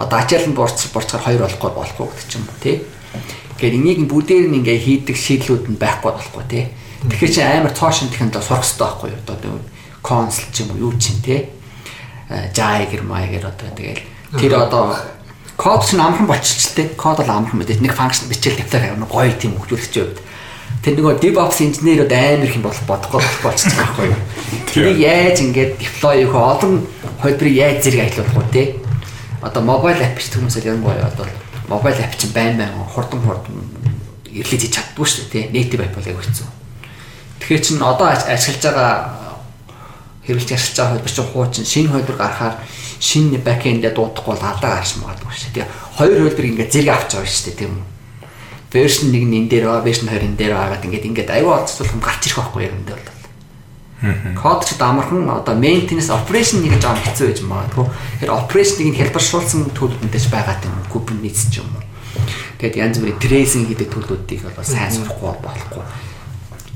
Одоо 0.00 0.16
ачаал 0.18 0.46
нь 0.48 0.56
борч 0.56 0.78
борцохоор 0.94 1.36
2 1.36 1.44
болохгүй 1.44 1.70
болохгүй 1.74 2.06
гэдэг 2.08 2.26
ч 2.28 2.32
юм 2.38 2.44
уу 2.48 2.58
тий. 2.62 2.76
Тэгэхээр 3.58 3.76
энийг 3.78 4.00
бүгдээр 4.08 4.46
нь 4.48 4.58
ингээ 4.64 4.78
хийдэг 4.80 5.16
шийдлүүд 5.16 5.64
нь 5.68 5.80
байхгүй 5.80 6.12
болохгүй 6.14 6.44
тий. 6.48 6.64
Тэгэхээр 7.04 7.32
чи 7.32 7.40
амар 7.44 7.72
цоошин 7.76 8.08
технологи 8.10 8.42
сурах 8.42 8.64
хэрэгтэй 8.64 8.86
байхгүй 8.88 9.08
юу? 9.12 9.20
Одоо 9.28 9.52
консул 10.02 10.48
ч 10.50 10.56
юм 10.64 10.68
уу 10.72 10.90
юу 10.90 10.92
ч 10.98 11.12
юм 11.12 11.20
тий 11.22 11.40
жайгэр 12.28 13.02
маягэр 13.04 13.44
одоо 13.46 13.70
тэгэл 13.76 14.02
тэр 14.40 14.52
одоо 14.56 14.96
код 15.56 15.86
ч 15.86 15.94
амархан 15.94 16.26
болчихлээ. 16.26 16.94
Код 16.96 17.18
бол 17.18 17.30
амархан 17.30 17.58
мэдээ. 17.58 17.80
Нэг 17.80 17.94
функшн 17.94 18.28
бичээл 18.28 18.58
тавтаа 18.62 18.94
авна 18.94 19.06
гоё 19.06 19.32
тийм 19.38 19.54
хөгжүүлэгч 19.58 19.94
байвд. 19.94 20.18
Тэр 20.84 21.00
нөгөө 21.00 21.16
DevOps 21.22 21.58
инженерүүд 21.64 22.12
амар 22.12 22.44
их 22.44 22.56
юм 22.60 22.64
болох 22.68 22.84
бодохгүй 22.84 23.20
байгаа 23.40 23.72
байхгүй 23.72 24.06
юу. 24.12 24.20
Тэрийг 24.68 24.98
яаж 25.00 25.40
ингээд 25.40 25.80
deploy 25.80 26.16
хийх 26.20 26.36
олон 26.36 26.84
хөлбөрийг 27.24 27.56
яаж 27.56 27.78
зэрэг 27.80 28.00
аялуулах 28.04 28.36
вэ 28.36 28.52
те? 28.52 28.62
Одоо 29.40 29.62
mobile 29.64 30.04
app 30.04 30.20
ч 30.20 30.28
хүмүүсэл 30.36 30.68
юм 30.68 30.84
гоё 30.84 31.00
одоо 31.00 31.24
mobile 31.72 31.96
app 32.04 32.12
чинь 32.20 32.36
байн 32.36 32.60
байн 32.60 32.76
хурдан 32.84 33.20
хурдан 33.24 33.64
ирлээ 34.28 34.60
хийж 34.60 34.76
чаддгүй 34.76 35.06
шүү 35.08 35.24
дээ 35.32 35.48
те. 35.48 35.52
Native 35.56 35.82
app 35.88 35.96
бол 35.96 36.10
яг 36.12 36.20
хэцүү. 36.20 36.48
Тэгэхээр 37.40 37.64
чин 37.64 37.80
одоо 37.80 38.06
ашиглаж 38.12 38.64
байгаа 38.68 38.92
хэрэглэж 40.28 40.50
ашиглаж 40.52 40.76
байгаа 40.76 40.92
хөлбөр 41.00 41.12
чинь 41.16 41.30
хуучин 41.32 41.64
шинэ 41.64 41.88
хөлбөр 41.96 42.18
гарахаар 42.20 42.54
шинэ 43.04 43.38
бэкэндээ 43.44 43.92
дуудахгүй 43.92 44.32
бол 44.32 44.48
алдаа 44.48 44.80
гарч 44.80 44.96
магадгүй 44.96 45.32
шүү. 45.36 45.52
Тэгээ 45.52 45.68
хоёр 46.00 46.20
хөлбөр 46.24 46.48
ингээд 46.56 46.72
зэрэг 46.72 46.92
авч 46.96 47.10
байгаа 47.12 47.28
шүү 47.28 47.44
дээ 47.52 47.60
тийм 47.60 47.72
үү. 47.76 47.86
Вершн 48.72 49.06
нэг 49.12 49.24
нь 49.28 49.36
энэ 49.44 49.50
дээр 49.52 49.64
байгаа, 49.68 49.84
вершн 49.84 50.08
20 50.08 50.24
энэ 50.24 50.38
дээр 50.40 50.54
байгаад 50.56 50.84
ингээд 50.88 51.08
ингээд 51.12 51.30
аюу 51.36 51.52
олцуулах 51.52 51.94
гарч 52.00 52.22
ирэх 52.24 52.38
байхгүй 52.40 52.62
юм 52.64 52.82
дээр 52.88 53.02
бол. 53.04 53.12
Код 54.40 54.60
ч 54.64 54.70
амархан 54.80 55.28
одоо 55.28 55.54
maintenance 55.54 56.08
operation 56.08 56.64
нэг 56.64 56.80
жоо 56.80 56.96
хэцүү 56.96 57.26
байж 57.28 57.40
магадгүй. 57.44 57.86
Тэгэхээр 57.92 58.36
operation-ыг 58.40 58.88
нь 58.88 58.98
хэлбэршүүлсэн 58.98 59.60
төлөвлөнтэйч 59.76 60.24
байгаа 60.32 60.56
тийм 60.64 60.74
Kubernetes 60.88 61.52
ч 61.52 61.60
юм 61.60 61.68
уу. 61.76 61.84
Тэгээд 62.58 62.80
янз 62.80 62.96
бүрийн 63.04 63.20
tracing 63.20 63.68
хийдэг 63.68 63.92
төлөвлөлтийг 63.92 64.48
бол 64.48 64.64
сайн 64.64 64.92
сурахгүй 64.92 65.36
болохгүй 65.44 65.84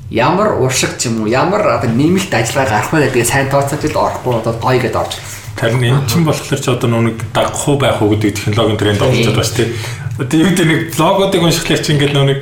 ямар 0.09 0.57
уршиг 0.57 0.97
ч 0.97 1.05
юм 1.05 1.21
уу 1.21 1.27
ямар 1.29 1.61
одоо 1.77 1.89
нэмэлт 1.89 2.33
ажиллагаа 2.33 2.81
гарах 2.81 2.93
вэ 2.93 2.99
гэдгээ 3.13 3.25
сайн 3.25 3.47
тооцоож 3.49 3.83
л 3.85 3.97
орохгүй 3.97 4.33
одоо 4.41 4.53
гоё 4.57 4.81
гэдээ 4.81 5.01
орж 5.01 5.13
Харин 5.59 5.83
эн 5.83 6.07
чинь 6.07 6.23
болохоор 6.23 6.59
ч 6.59 6.67
одоо 6.71 6.87
нүг 6.87 7.19
дагах 7.35 7.67
уу 7.67 7.75
байх 7.75 7.99
уу 7.99 8.15
гэдэг 8.15 8.31
технологийн 8.31 8.79
тренд 8.79 8.99
байгаа 9.03 9.43
шүү 9.43 9.59
дээ. 9.59 9.75
Одоо 10.23 10.37
юу 10.39 10.49
гэдэг 10.55 10.67
нэг 10.71 10.81
логодыг 10.95 11.43
уншихлаар 11.43 11.83
чи 11.83 11.91
ингээд 11.91 12.15
нүг 12.15 12.39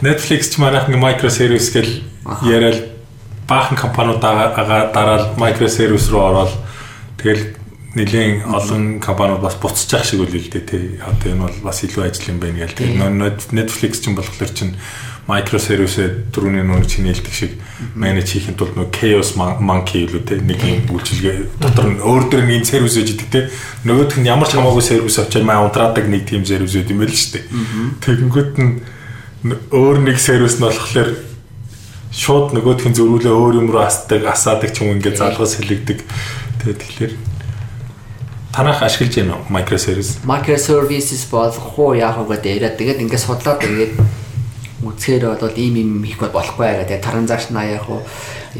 Netflix 0.00 0.48
ч 0.48 0.56
манайх 0.56 0.88
ингээ 0.88 1.04
microservice 1.04 1.68
гэл 1.76 1.92
яриад 2.48 2.88
баахан 3.44 3.76
компаниуд 3.76 4.24
дараад 4.24 5.36
microservice 5.36 6.08
руу 6.08 6.24
ороод 6.24 6.52
тэгэл 7.20 7.52
нэлийн 7.94 8.48
олон 8.48 8.98
компаниуд 8.98 9.44
бас 9.44 9.60
явах 9.60 10.08
шиг 10.08 10.24
үл 10.24 10.32
л 10.32 10.48
дээ 10.48 10.64
тий. 10.64 10.98
Одоо 11.04 11.28
энэ 11.36 11.44
бол 11.44 11.58
бас 11.68 11.84
илүү 11.84 12.02
ажил 12.08 12.32
юм 12.32 12.40
байна 12.40 12.64
гэл. 12.64 12.80
Тэгээ 12.80 13.52
Netflix 13.52 14.00
ч 14.00 14.08
юм 14.08 14.16
болохоор 14.16 14.50
чинь 14.50 14.74
microservice 15.28 16.04
түрүүний 16.36 16.64
нүг 16.68 16.84
чиний 16.84 17.14
хэлдэг 17.16 17.32
шиг 17.32 17.52
менеж 17.96 18.28
хийхэд 18.28 18.58
тулд 18.60 18.76
нэг 18.76 18.92
chaos 18.92 19.32
monkey 19.36 20.04
илүү 20.04 20.22
те 20.28 20.36
нэг 20.36 20.60
юм 20.60 20.84
үйлчилгээ 20.92 21.64
дотор 21.64 21.88
нь 21.88 22.04
өөр 22.04 22.28
дөр 22.28 22.44
нэг 22.44 22.68
сервис 22.68 23.00
үж 23.00 23.16
идэг 23.16 23.28
те 23.32 23.40
нөгөөх 23.88 24.20
нь 24.20 24.28
ямар 24.28 24.44
ч 24.44 24.60
хамаагүй 24.60 24.84
сервис 24.84 25.16
очиж 25.16 25.40
маа 25.40 25.64
унтраадаг 25.64 26.04
нэг 26.12 26.28
тийм 26.28 26.44
сервис 26.44 26.76
үт 26.76 26.92
юм 26.92 27.00
байл 27.00 27.16
шүү 27.16 27.40
дээ. 27.40 27.44
Тэгэнгүүт 28.04 28.52
нь 28.60 28.72
өөр 29.72 29.96
нэг 30.04 30.20
сервис 30.20 30.60
нь 30.60 30.64
болохоор 30.68 31.16
шууд 32.12 32.52
нөгөөх 32.52 32.84
нь 32.84 32.96
зөрүүлээ 33.00 33.32
өөр 33.32 33.54
юм 33.64 33.72
руу 33.72 33.80
асдаг 33.80 34.28
асаадаг 34.28 34.76
ч 34.76 34.84
юм 34.84 35.00
ингээд 35.00 35.24
залгаас 35.24 35.56
хэлэгдэг. 35.56 36.04
Тэгээд 36.60 36.80
тэгэхээр 36.84 37.12
танах 38.52 38.84
ашиглаж 38.84 39.24
байна 39.24 39.40
уу 39.40 39.48
microservice? 39.48 40.20
Microservices 40.28 41.24
болох 41.32 41.72
уу 41.80 41.96
яах 41.96 42.20
вэ 42.22 42.38
гэдэг 42.44 42.76
тэгээд 42.76 43.02
ингээд 43.08 43.24
судлаад 43.24 43.64
ингээд 43.64 43.92
үзэхээр 44.84 45.40
бол 45.40 45.56
ийм 45.56 45.74
юм 45.80 46.04
хийх 46.04 46.20
болохгүй 46.20 46.84
гэдэг. 46.84 47.00
Транзакшн 47.00 47.56
яах 47.56 47.88
вэ? 47.88 48.04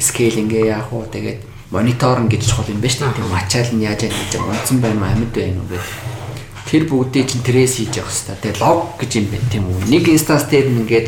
Скейлингээ 0.01 0.65
яах 0.73 0.89
вэ? 0.91 1.07
Тэгээд 1.13 1.41
мониторинг 1.71 2.31
гэж 2.31 2.43
чухал 2.49 2.71
юм 2.73 2.81
байна 2.81 2.95
шүү 2.95 3.07
дээ. 3.09 3.19
Тийм 3.21 3.35
ачаал 3.35 3.73
нь 3.75 3.85
яаж 3.85 4.01
яаж 4.09 4.35
унтсан 4.41 4.79
байна 4.81 5.01
уу, 5.01 5.11
амьд 5.11 5.33
байна 5.35 5.61
уу 5.61 5.69
гэдэг. 5.69 6.15
Тэр 6.65 6.83
бүгдийг 6.89 7.27
чинь 7.29 7.45
трейс 7.45 7.77
хийж 7.77 7.99
явах 8.01 8.11
хэрэгтэй. 8.11 8.37
Тэгээд 8.41 8.63
лог 8.63 8.81
гэж 8.99 9.11
юм 9.21 9.27
байна 9.29 9.49
тийм 9.53 9.65
үү? 9.69 9.79
Нэг 9.91 10.05
инстанс 10.09 10.45
дээр 10.49 10.67
нь 10.71 10.81
ингээд 10.87 11.07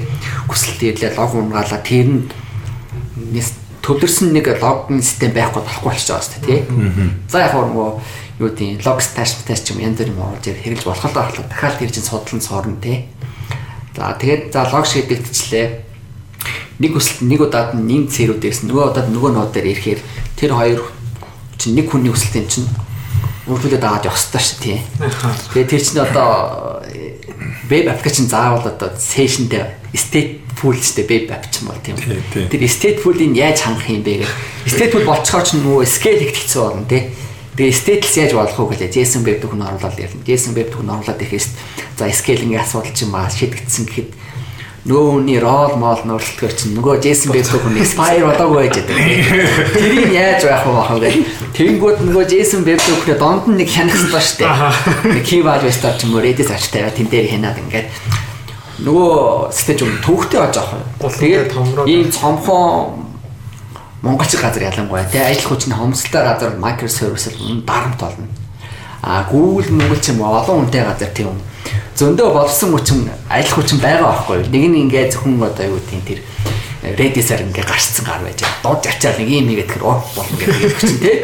хүсэлт 0.50 0.80
ирлээ 0.84 1.12
лог 1.16 1.32
унгаалаа 1.34 1.80
тэр 1.80 2.06
нь 2.06 2.20
төвлөрсөн 3.86 4.34
нэг 4.34 4.50
логин 4.58 4.98
систем 4.98 5.30
байхгүй 5.30 5.62
болохгүй 5.62 5.90
болчих 5.94 6.10
жоос 6.10 6.34
тий. 6.42 6.66
За 7.30 7.46
яг 7.46 7.54
нөгөө 7.54 7.90
юу 8.42 8.50
тийм 8.50 8.82
лог 8.82 8.98
сташ 8.98 9.38
сташ 9.38 9.62
ч 9.62 9.70
юм 9.70 9.86
янз 9.86 10.02
бүр 10.02 10.10
юм 10.10 10.18
оруулж 10.26 10.42
хэрэгж 10.42 10.82
болох 10.82 11.06
л 11.06 11.14
байх. 11.14 11.30
Дахиад 11.46 11.78
тэр 11.78 11.90
чинь 11.94 12.02
судлан 12.02 12.42
сорно 12.42 12.76
тий. 12.82 13.06
За 13.96 14.12
тэгээд 14.12 14.52
за 14.52 14.68
лог 14.68 14.84
шийдэгдчихлээ. 14.84 15.66
Нэг 16.84 16.92
хүсэлт 16.92 17.24
нэг 17.24 17.40
удаад 17.40 17.72
нэг 17.72 18.12
цэрүүдээс 18.12 18.68
нөгөө 18.68 18.84
удаад 18.92 19.08
нөгөө 19.08 19.32
нод 19.32 19.56
дээр 19.56 19.72
ирэхээр 19.72 20.00
тэр 20.36 20.52
хоёр 20.52 20.84
чинь 21.56 21.80
нэг 21.80 21.88
хүний 21.88 22.12
хүсэлтийн 22.12 22.44
чинь 22.44 22.68
өөртөө 23.48 23.80
дагаад 23.80 24.04
явах 24.04 24.20
хэрэгтэй 24.20 24.42
шүү 24.44 24.58
тий. 24.60 24.78
Тэгээд 25.56 25.70
тэр 25.72 25.80
чинь 25.80 26.04
одоо 26.04 26.84
веб 27.72 27.88
аппликейшн 27.88 28.28
заавал 28.28 28.68
одоо 28.68 28.92
сешн 29.00 29.48
дээр 29.48 29.72
stateful 29.96 30.76
шүү 30.76 31.00
дээ 31.00 31.08
веб 31.08 31.32
app 31.32 31.48
ч 31.48 31.64
юм 31.64 31.72
бол 31.72 31.80
тийм. 31.80 31.96
Тэр 31.96 32.62
stateful-ийг 32.68 33.32
яаж 33.32 33.64
хангах 33.64 33.88
юм 33.88 34.04
бэ 34.04 34.28
гэх. 34.28 34.34
Stateful 34.68 35.08
болцохоор 35.08 35.46
чинь 35.48 35.64
нөгөө 35.64 35.88
scale 35.88 36.20
хийх 36.20 36.36
хэцүү 36.36 36.60
болно 36.60 36.84
тий. 36.84 37.08
Тэгээ 37.56 37.72
stateless 37.72 38.16
яаж 38.20 38.32
болох 38.36 38.58
вэ 38.60 38.76
гэхлээр 38.76 38.92
JSON 38.92 39.24
web 39.24 39.38
түүх 39.40 39.56
нь 39.56 39.64
оруулаад 39.64 39.96
ярина. 39.96 40.24
JSON 40.28 40.52
web 40.52 40.68
түүх 40.68 40.84
нь 40.84 40.92
оруулаад 40.92 41.22
ирэхээс 41.24 41.48
за 41.96 42.04
scaling-ийн 42.12 42.60
асуудал 42.60 42.92
чинь 42.92 43.08
маа 43.08 43.32
шийдэгдсэн 43.32 43.84
гэхэд 43.88 44.10
нөгөө 44.84 45.08
хүний 45.16 45.40
рол 45.40 45.72
мол 45.80 46.00
нуурлалтгаар 46.04 46.52
чинь 46.52 46.76
нөгөө 46.76 47.00
JSON 47.00 47.32
web 47.32 47.48
түүх 47.48 47.64
нь 47.72 47.80
expire 47.80 48.28
болоогүй 48.28 48.68
байж 48.68 48.76
байгаа. 48.84 49.72
Тэрийг 49.72 50.12
яаж 50.12 50.42
байх 50.44 50.64
вэ 50.68 50.84
хаа 50.84 51.00
гэх. 51.00 51.16
Тэнгүүд 51.56 51.98
нөгөө 52.04 52.24
JSON 52.28 52.62
web 52.68 52.80
түүхний 52.84 53.16
донд 53.16 53.44
нь 53.48 53.56
нэг 53.56 53.68
хянахсан 53.72 54.12
ба 54.12 54.20
штэ. 54.20 54.44
Key 55.24 55.40
value 55.40 55.72
star 55.72 55.96
ч 55.96 56.04
юм 56.04 56.12
уу 56.12 56.20
Redis 56.20 56.52
ач 56.52 56.68
тавиа 56.68 56.92
тэн 56.92 57.08
дээр 57.08 57.40
хянаад 57.40 57.56
ингээд 57.56 57.88
нөгөө 58.84 59.48
сэтэж 59.48 59.78
юм 59.80 59.96
түүхтэй 60.04 60.44
болж 60.44 60.54
байгаа 60.60 60.76
юм. 60.76 61.08
Тэгээд 61.08 61.48
ийм 61.88 62.12
цомхон 62.12 63.05
монголчууд 64.02 64.42
газар 64.42 64.62
ялангуяа 64.62 65.04
тий 65.10 65.20
ажил 65.20 65.48
хүчний 65.48 65.76
хомсолтой 65.76 66.22
газар 66.22 66.52
microservice 66.58 67.32
л 67.32 67.62
дарамт 67.62 68.00
болно. 68.00 68.26
А 69.02 69.26
Google 69.30 69.70
Монгол 69.70 70.00
ч 70.00 70.10
юм 70.10 70.22
олон 70.22 70.66
хүнтэй 70.66 70.84
газар 70.84 71.08
тийм 71.14 71.40
зөндөө 71.96 72.32
болсон 72.32 72.76
хүчин 72.76 73.08
ажил 73.28 73.56
хүчин 73.56 73.80
байгаа 73.80 74.12
байхгүй. 74.12 74.48
Нэг 74.52 74.64
нь 74.68 74.80
ингээ 74.84 75.12
зөвхөн 75.12 75.40
одоо 75.40 75.66
юу 75.66 75.80
тийм 75.80 76.02
тэр 76.04 76.20
Redis-аар 76.86 77.42
ингээ 77.42 77.64
гарцсан 77.64 78.04
гар 78.04 78.20
байж 78.22 78.38
байгаа. 78.38 78.62
Дууд 78.62 78.86
ачаал 78.86 79.18
нэг 79.18 79.28
юм 79.32 79.48
хийгээд 79.48 79.72
тэр 79.72 79.82
оо 79.82 80.04
болно 80.14 80.36
гэдэг 80.38 80.72
чинь 80.76 81.00
тий. 81.00 81.16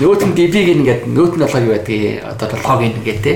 Нөт 0.00 0.22
нь 0.24 0.34
DB-г 0.34 0.68
ингээд 0.74 1.02
нөт 1.06 1.32
нь 1.36 1.42
болохоор 1.44 1.66
юу 1.68 1.74
байдгийг 1.76 2.24
одоо 2.24 2.48
логин 2.64 2.96
ингээд 2.98 3.20
те. 3.22 3.32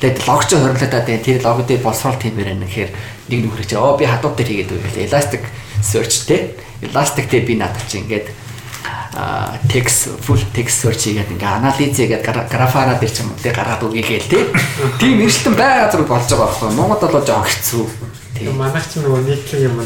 Тэгээд 0.00 0.24
логч 0.26 0.50
хоригдлаад 0.50 1.06
байна. 1.06 1.22
Тэр 1.22 1.38
лог 1.44 1.58
дээр 1.68 1.84
боловсрол 1.84 2.18
тиймэр 2.18 2.48
байна 2.48 2.66
гэхээр 2.66 2.90
нэг 3.30 3.38
нөхөр 3.44 3.64
чи 3.68 3.76
оо 3.76 3.94
би 3.94 4.08
хадууд 4.08 4.34
дээр 4.34 4.50
хийгээд 4.50 4.70
байгаад 4.72 4.98
elastic 5.04 5.42
search 5.82 6.26
те. 6.26 6.54
Elastic 6.80 7.30
дээр 7.30 7.44
би 7.46 7.54
надад 7.56 7.84
чи 7.88 7.98
ингээд 7.98 8.28
text 9.68 10.08
full 10.22 10.40
text 10.54 10.86
search 10.86 11.04
хийгээд 11.10 11.34
ингээ 11.34 11.58
анализ 11.58 11.96
хийгээд 11.96 12.24
графана 12.48 12.94
дээр 12.96 13.12
ч 13.12 13.20
юм 13.20 13.34
уу 13.34 13.42
тий 13.42 13.52
гаргаад 13.52 13.82
үгийгээл 13.82 14.30
тий. 14.30 14.44
Тийм 15.02 15.26
эрсдэлтэн 15.26 15.56
байгаад 15.58 15.92
зүг 15.92 16.06
болж 16.06 16.26
байгаа 16.30 16.46
байхгүй. 16.46 16.70
Монголд 16.78 17.02
бол 17.10 17.26
жоох 17.26 17.48
хэцүү. 17.50 17.84
Тийм 18.38 18.54
манайх 18.56 18.86
ч 18.86 19.02
нөгөө 19.02 19.20
нийтлэг 19.26 19.62
юм 19.66 19.76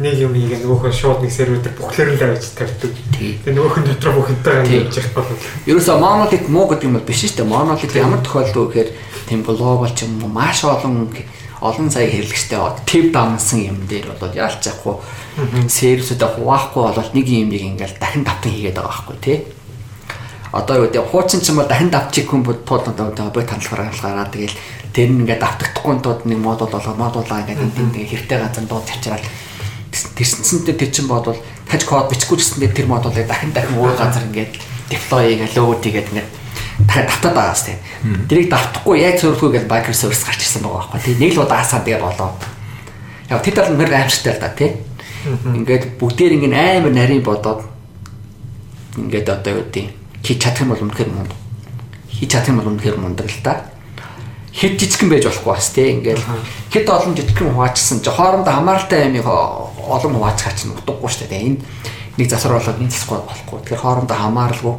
нэг 0.00 0.16
юм 0.16 0.32
хийгээ 0.32 0.64
нөгөөхөө 0.64 0.92
шууд 0.96 1.20
нэг 1.20 1.32
сервер 1.32 1.60
бүхлээр 1.60 2.16
нь 2.16 2.20
тавьж 2.20 2.44
тавьдаг. 2.56 2.92
Тэгээ 3.20 3.52
нөгөөх 3.52 3.76
нь 3.84 3.88
дотор 3.92 4.12
бүхэнтэйгээ 4.16 4.80
хийж 4.88 4.96
явах 4.96 5.28
бол. 5.28 5.44
Ерөөсөө 5.68 5.96
monolith 6.00 6.48
муу 6.48 6.66
гэдэг 6.72 6.88
юм 6.88 6.96
бол 6.96 7.04
биш 7.04 7.20
шүү 7.20 7.44
дээ. 7.44 7.52
Monolith 7.52 7.94
ямар 8.00 8.24
тохиолдол 8.24 8.64
вэ 8.64 8.72
гэхээр 8.72 8.90
тийм 9.28 9.40
глобал 9.44 9.92
ч 9.92 10.08
юм 10.08 10.24
уу 10.24 10.32
маш 10.32 10.64
олон 10.64 11.12
олон 11.60 11.90
сая 11.92 12.08
хэрэглэгчтэй 12.08 12.58
бод 12.58 12.80
тэв 12.88 13.12
дамсан 13.12 13.60
юм 13.60 13.78
дээр 13.84 14.16
бол 14.16 14.32
яалч 14.32 14.64
яахгүй 14.64 14.96
сервисүүдэд 15.68 16.40
хуваахгүй 16.40 16.82
бол 16.96 17.10
нэг 17.12 17.26
юм 17.28 17.48
нэг 17.52 17.62
ингээл 17.76 18.00
дахин 18.00 18.24
давтан 18.24 18.52
хийгээд 18.52 18.76
байгаа 18.80 18.88
байхгүй 18.88 19.16
тий. 19.20 19.38
Одоо 20.52 20.76
юу 20.76 20.84
гэдэг 20.88 21.04
хуучин 21.12 21.40
ч 21.44 21.52
юм 21.52 21.60
бол 21.60 21.68
дахин 21.68 21.92
давчих 21.92 22.26
хүн 22.26 22.42
тууд 22.42 22.88
одоо 22.88 23.28
бод 23.28 23.44
хандлагаар 23.44 23.92
гараад 23.92 24.32
тэгэл 24.32 24.56
тэр 24.96 25.08
нь 25.12 25.20
ингээд 25.22 25.44
давтагдахгүй 25.44 25.96
тууд 26.00 26.20
нэг 26.24 26.38
модуль 26.40 26.72
болоо 26.72 26.94
модулаа 26.96 27.44
ингээд 27.44 27.60
энэ 27.60 27.76
тийм 27.76 28.08
хэрэгтэй 28.08 28.38
газар 28.40 28.64
дууд 28.64 28.88
чачраад 28.88 29.24
тэрсэнсэнтэй 29.92 30.74
тэр 30.74 30.90
чин 30.90 31.06
бодвол 31.06 31.38
таж 31.68 31.82
код 31.84 32.10
бичихгүй 32.10 32.40
гэсэндээ 32.40 32.72
тэр 32.72 32.86
модулыг 32.88 33.26
дахин 33.28 33.52
дахин 33.52 33.78
өөр 33.78 33.94
газар 33.94 34.24
ингээд 34.26 34.52
deploy 34.90 35.22
хийгээ 35.28 35.54
load 35.54 35.80
хийгээд 35.84 36.08
ингээд 36.10 36.39
давтаад 36.86 37.34
байгаа 37.34 37.56
сте. 37.56 37.78
Тэрийг 38.28 38.50
давтахгүй 38.50 39.00
яаж 39.00 39.20
зөвлөхөө 39.20 39.50
гэж 39.56 39.64
microservice 39.66 40.24
гарч 40.24 40.40
ирсэн 40.40 40.62
байгаа 40.62 40.86
байхгүй 40.86 41.00
тий. 41.04 41.16
Нэг 41.20 41.32
л 41.36 41.42
удаасаа 41.44 41.80
тэгээд 41.84 42.04
болоо. 42.04 42.30
Яг 43.30 43.42
тэд 43.42 43.56
бол 43.60 43.76
мөр 43.76 43.90
аимшигтай 43.90 44.32
л 44.36 44.42
да 44.42 44.50
тий. 44.54 44.70
Ингээд 45.26 45.84
бүгдээр 46.00 46.32
ингээд 46.40 46.54
амар 46.56 46.92
нарийн 46.94 47.24
бодоод 47.24 47.60
ингээд 48.96 49.28
одоо 49.28 49.52
юу 49.60 49.64
гэдэг 49.68 49.86
хийж 50.24 50.38
чадах 50.40 50.64
юм 50.64 50.72
бол 50.72 50.84
үнэхээр 50.86 51.10
мундаг. 51.10 51.38
Хийж 52.08 52.30
чадах 52.32 52.50
юм 52.52 52.58
бол 52.62 52.70
үнэхээр 52.72 52.96
мундаг 52.96 53.28
л 53.28 53.42
да 53.44 53.70
хэд 54.50 54.82
жижигхэн 54.82 55.10
байж 55.10 55.24
болохгүй 55.24 55.52
бас 55.54 55.70
тийм 55.70 56.02
ингээл 56.02 56.24
хэд 56.74 56.88
олон 56.90 57.14
жижигхэн 57.14 57.54
хуваачсан 57.54 58.02
чи 58.02 58.10
хоорондоо 58.10 58.50
хамааралтай 58.50 59.06
амиг 59.06 59.26
олон 59.26 60.14
хуваачгаач 60.18 60.66
нь 60.66 60.74
утгагүй 60.74 61.06
шүү 61.06 61.30
дээ 61.30 61.46
энэ 61.54 61.62
нэг 62.18 62.26
засвар 62.26 62.58
болоод 62.58 62.82
нэг 62.82 62.90
засвар 62.90 63.22
болохгүй 63.30 63.58
тэгэхээр 63.62 63.82
хоорондоо 63.86 64.18
хамааралгүй 64.18 64.74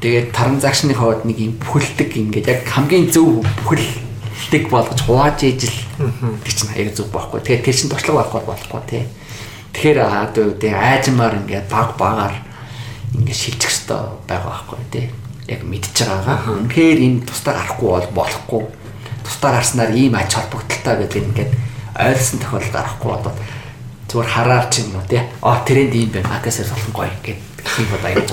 тэгээд 0.00 0.32
транзакшны 0.32 0.94
хавьд 0.94 1.24
нэг 1.24 1.38
юм 1.38 1.52
бүхэлдэг 1.62 2.10
ингээд 2.16 2.46
яг 2.48 2.60
хамгийн 2.68 3.10
зөв 3.10 3.42
бүхэлдэг 3.66 4.64
болгож 4.70 5.00
хувааж 5.02 5.42
ижил 5.42 5.78
тэр 5.98 6.54
чинь 6.54 6.74
аяг 6.74 6.94
зөв 6.94 7.10
байхгүй 7.10 7.40
тэгээд 7.42 7.64
тэр 7.66 7.76
чинь 7.76 7.90
туршлага 7.90 8.22
байхгүй 8.22 8.42
болохгүй 8.46 8.82
тийм 8.86 9.06
тэгэхээр 9.74 9.98
одоо 10.06 10.42
юу 10.48 10.54
гэдэг 10.54 10.74
айжмаар 10.74 11.34
ингээд 11.42 11.66
баг 11.66 11.98
багаар 11.98 12.34
ингээд 13.14 13.38
шилжих 13.38 13.70
хэрэгтэй 13.70 14.00
байгаа 14.28 14.46
байхгүй 14.46 14.78
тийм 14.92 15.10
яг 15.48 15.64
мэдж 15.64 15.96
байгаагаа. 16.04 16.60
Үнэхээр 16.60 16.98
энэ 17.00 17.24
тусдаа 17.24 17.56
гарахгүй 17.56 17.88
бол 17.88 18.08
болохгүй. 18.20 18.62
Тусдаа 19.24 19.50
гарснаар 19.56 19.92
ийм 19.96 20.14
ач 20.14 20.36
холбогдолтой 20.36 20.94
гэдэг 21.08 21.24
ингээд 21.24 21.52
ойлгосон 21.96 22.38
тохиолдолд 22.44 22.76
гарахгүй 22.76 23.08
болоод 23.08 23.38
зүгээр 24.12 24.28
хараар 24.28 24.66
ч 24.68 24.84
юм 24.84 25.00
уу 25.00 25.08
тий. 25.08 25.22
А 25.40 25.64
тренд 25.64 25.94
ийм 25.96 26.10
байна. 26.12 26.36
Акасаас 26.36 26.68
болох 26.68 26.92
гоё 26.92 27.12
гэдэг 27.24 27.64
юм 27.80 27.88
бодоо 27.88 28.08
аяг 28.12 28.28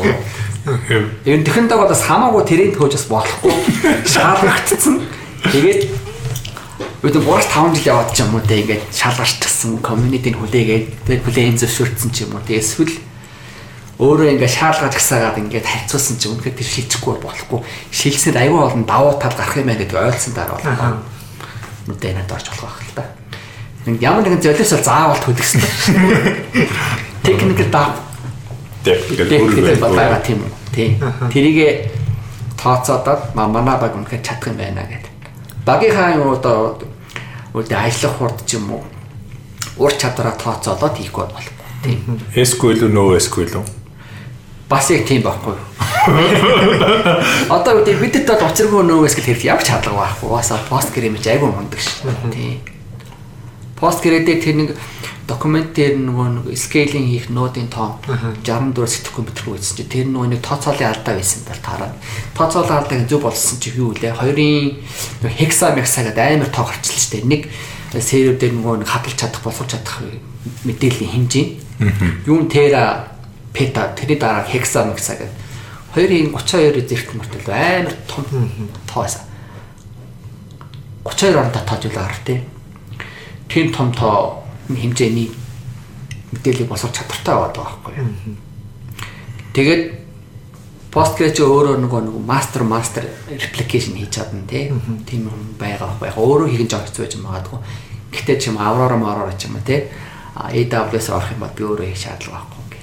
буруу. 0.65 1.05
Энэ 1.25 1.45
тэхэндээ 1.45 1.77
бол 1.77 1.89
бас 1.93 2.03
хамаагүй 2.03 2.43
тренд 2.49 2.75
хөөжс 2.75 3.05
болохгүй. 3.07 3.53
Шаардлагатсан. 4.13 5.05
Тэгээд 5.53 5.81
үүдэн 7.05 7.21
3-5 7.21 7.77
жил 7.77 7.89
яваад 7.93 8.09
ч 8.17 8.25
юм 8.25 8.33
уу 8.33 8.41
те 8.41 8.65
ингээд 8.65 8.89
шалгарчсан 8.89 9.77
комьюнитиг 9.85 10.41
хүлээгээд 10.41 10.85
тэгээд 11.05 11.21
хүлээн 11.21 11.57
зөвшөөрсөн 11.61 12.09
ч 12.09 12.25
юм 12.25 12.33
уу 12.33 12.41
те 12.41 12.57
эсвэл 12.57 12.97
өөрөө 14.01 14.33
ингээ 14.35 14.49
шаалгаж 14.49 14.97
гисаагаад 14.97 15.37
ингээд 15.37 15.69
харьцуулсан 15.69 16.17
чинь 16.17 16.33
үнэхээр 16.33 16.57
тэр 16.57 16.67
шилжихгүй 16.67 17.15
болохгүй 17.21 17.61
шилжсэнд 17.93 18.41
аюул 18.41 18.65
олон 18.65 18.83
давуу 18.89 19.15
тал 19.21 19.37
гарах 19.37 19.53
юм 19.53 19.69
байна 19.69 19.85
гэдэг 19.85 20.01
ойлгосон 20.01 20.33
дараа 20.33 20.57
болоо. 20.57 20.97
Нүдэ 21.85 22.09
надад 22.17 22.35
орж 22.41 22.47
болох 22.49 22.73
байх 22.73 22.89
л 22.89 22.97
та. 22.97 23.05
Нэг 23.85 24.01
ямар 24.01 24.25
нэгэн 24.25 24.41
золиос 24.41 24.73
бол 24.73 24.83
заавал 24.89 25.21
төлөхсөн. 25.21 25.61
Техникэл 27.21 27.69
даа. 27.69 27.93
Техникэл 28.85 29.81
байгаа 29.81 30.21
тийм 30.21 30.39
үү. 30.45 30.51
Тий. 30.75 30.89
Тэрийг 31.33 31.91
тооцоодод 32.61 33.33
манай 33.33 33.77
баг 33.81 33.97
үнэхээр 33.97 34.21
чадах 34.21 34.47
юм 34.53 34.57
байна 34.61 34.85
гэдэг. 34.85 35.13
Багийнхаа 35.65 36.15
юу 36.15 36.37
одоо 36.37 36.77
үүдээ 37.53 37.79
ажиллах 37.81 38.15
хурд 38.21 38.39
ч 38.45 38.61
юм 38.61 38.77
уу 38.77 38.83
ур 39.81 39.91
чадвараа 39.91 40.37
тооцоолоод 40.37 40.95
хийх 40.97 41.11
болохгүй. 41.11 41.65
Тийм. 41.83 42.21
SQL 42.37 42.85
үү 42.85 42.91
нөө 42.93 43.17
SQL 43.19 43.57
үү? 43.59 43.65
бас 44.69 44.89
яг 44.89 45.05
тийм 45.05 45.21
байхгүй 45.21 45.53
юу. 45.53 45.63
Одоо 47.55 47.81
үүдээ 47.81 48.01
бидэд 48.01 48.25
бол 48.29 48.49
учиргүй 48.49 48.83
нөөс 48.85 49.13
гэл 49.17 49.29
хэрэг 49.29 49.45
ямар 49.45 49.63
ч 49.63 49.69
хадлага 49.69 50.09
байхгүй. 50.09 50.29
Баса 50.29 50.57
постгрэм 50.69 51.17
ч 51.21 51.29
айгүй 51.29 51.49
мундаг 51.49 51.77
шүү. 51.77 52.09
Тийм. 52.33 52.74
Постгрэдээ 53.75 54.37
тэр 54.39 54.55
нэг 54.55 54.69
документ 55.27 55.73
дээр 55.73 55.97
нөгөө 55.99 56.27
нэг 56.47 56.57
скейлинг 56.57 57.09
хийх 57.09 57.27
нуудын 57.33 57.67
тоон 57.67 57.97
64 58.45 58.87
сэтгэх 58.87 59.13
компьютер 59.15 59.57
үйсэн 59.57 59.75
чи 59.77 59.83
тэр 59.83 60.07
нөгөө 60.09 60.37
нэг 60.37 60.41
тооцоолын 60.45 60.93
алдаа 60.93 61.15
байсан 61.17 61.41
бол 61.49 61.61
таараа. 61.65 61.91
Тооцоолын 62.37 62.77
алдааг 62.77 63.09
зөв 63.09 63.21
болсон 63.25 63.59
чи 63.59 63.73
юу 63.75 63.91
вэ? 63.91 64.13
Хоёрын 64.13 64.79
хекса 65.35 65.73
мекса 65.75 66.05
гэдэг 66.05 66.23
амар 66.23 66.49
тоо 66.53 66.69
гарчлаа 66.69 66.99
шүү 67.01 67.11
дээ. 67.19 67.25
Нэг 67.25 67.41
сервер 67.99 68.37
дээр 68.37 68.53
нөгөө 68.53 68.75
нэг 68.85 68.89
хадгалж 68.89 69.17
чадах, 69.17 69.41
боловсруулж 69.43 69.71
чадах 69.73 69.97
мэдээллийн 70.63 71.11
хэмжээ. 71.11 71.45
Юун 72.29 72.47
тера 72.47 73.11
пета 73.51 73.91
тэрний 73.97 74.19
дараа 74.21 74.45
хекса 74.45 74.85
мекса 74.85 75.17
гэдэг 75.17 75.45
хоёрын 75.95 76.35
32 76.35 76.87
зэрэг 76.91 77.09
мөртөл 77.15 77.47
амар 77.55 77.95
том 78.03 78.27
тоосан 78.83 79.23
32 81.07 81.39
онд 81.39 81.55
тоожул 81.63 81.95
гарав 81.95 82.19
тий 82.27 82.43
тийм 83.49 83.71
том 83.71 83.91
тоо 83.93 84.43
хэмжээний 84.69 85.29
мэдээлэл 86.31 86.69
босгох 86.69 86.93
чадвартай 86.93 87.35
байгаа 87.35 87.53
байхгүй 87.53 87.93
юу 87.99 88.09
тэгээд 89.53 90.05
Postgres 90.95 91.35
өөрөө 91.43 91.81
нөгөө 91.83 92.01
нөгөө 92.07 92.23
master 92.23 92.63
master 92.63 93.03
replication 93.27 93.97
хийж 93.99 94.15
чадна 94.15 94.45
тийм 94.47 95.25
юм 95.27 95.41
байгаа 95.59 95.91
байхгүй. 95.91 96.07
Өөрөө 96.15 96.47
хийх 96.47 96.63
нь 96.63 96.71
жоо 96.71 96.79
хэцүү 96.87 97.03
байж 97.03 97.15
магадгүй. 97.19 97.59
Гэхдээ 98.15 98.37
чим 98.39 98.55
Aurora 98.55 98.95
Aurora 98.95 99.35
ч 99.35 99.51
юм 99.51 99.59
уу 99.59 99.67
тийм 99.67 99.91
AWS 100.39 101.11
орох 101.11 101.35
юм 101.35 101.43
бол 101.43 101.51
би 101.51 101.67
өөрөө 101.67 101.87
хийх 101.91 101.99
шаардлага 101.99 102.47
байхгүй. 102.47 102.79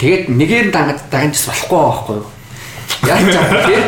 Тэгээд 0.00 0.22
нэгээр 0.32 0.64
нь 0.64 0.72
дангаж 0.72 0.98
дангаж 1.12 1.36
болохгүй 1.44 1.76
байхгүй 1.76 2.16
юу? 2.16 2.28
Яаж 3.04 3.26
тий? 3.68 3.80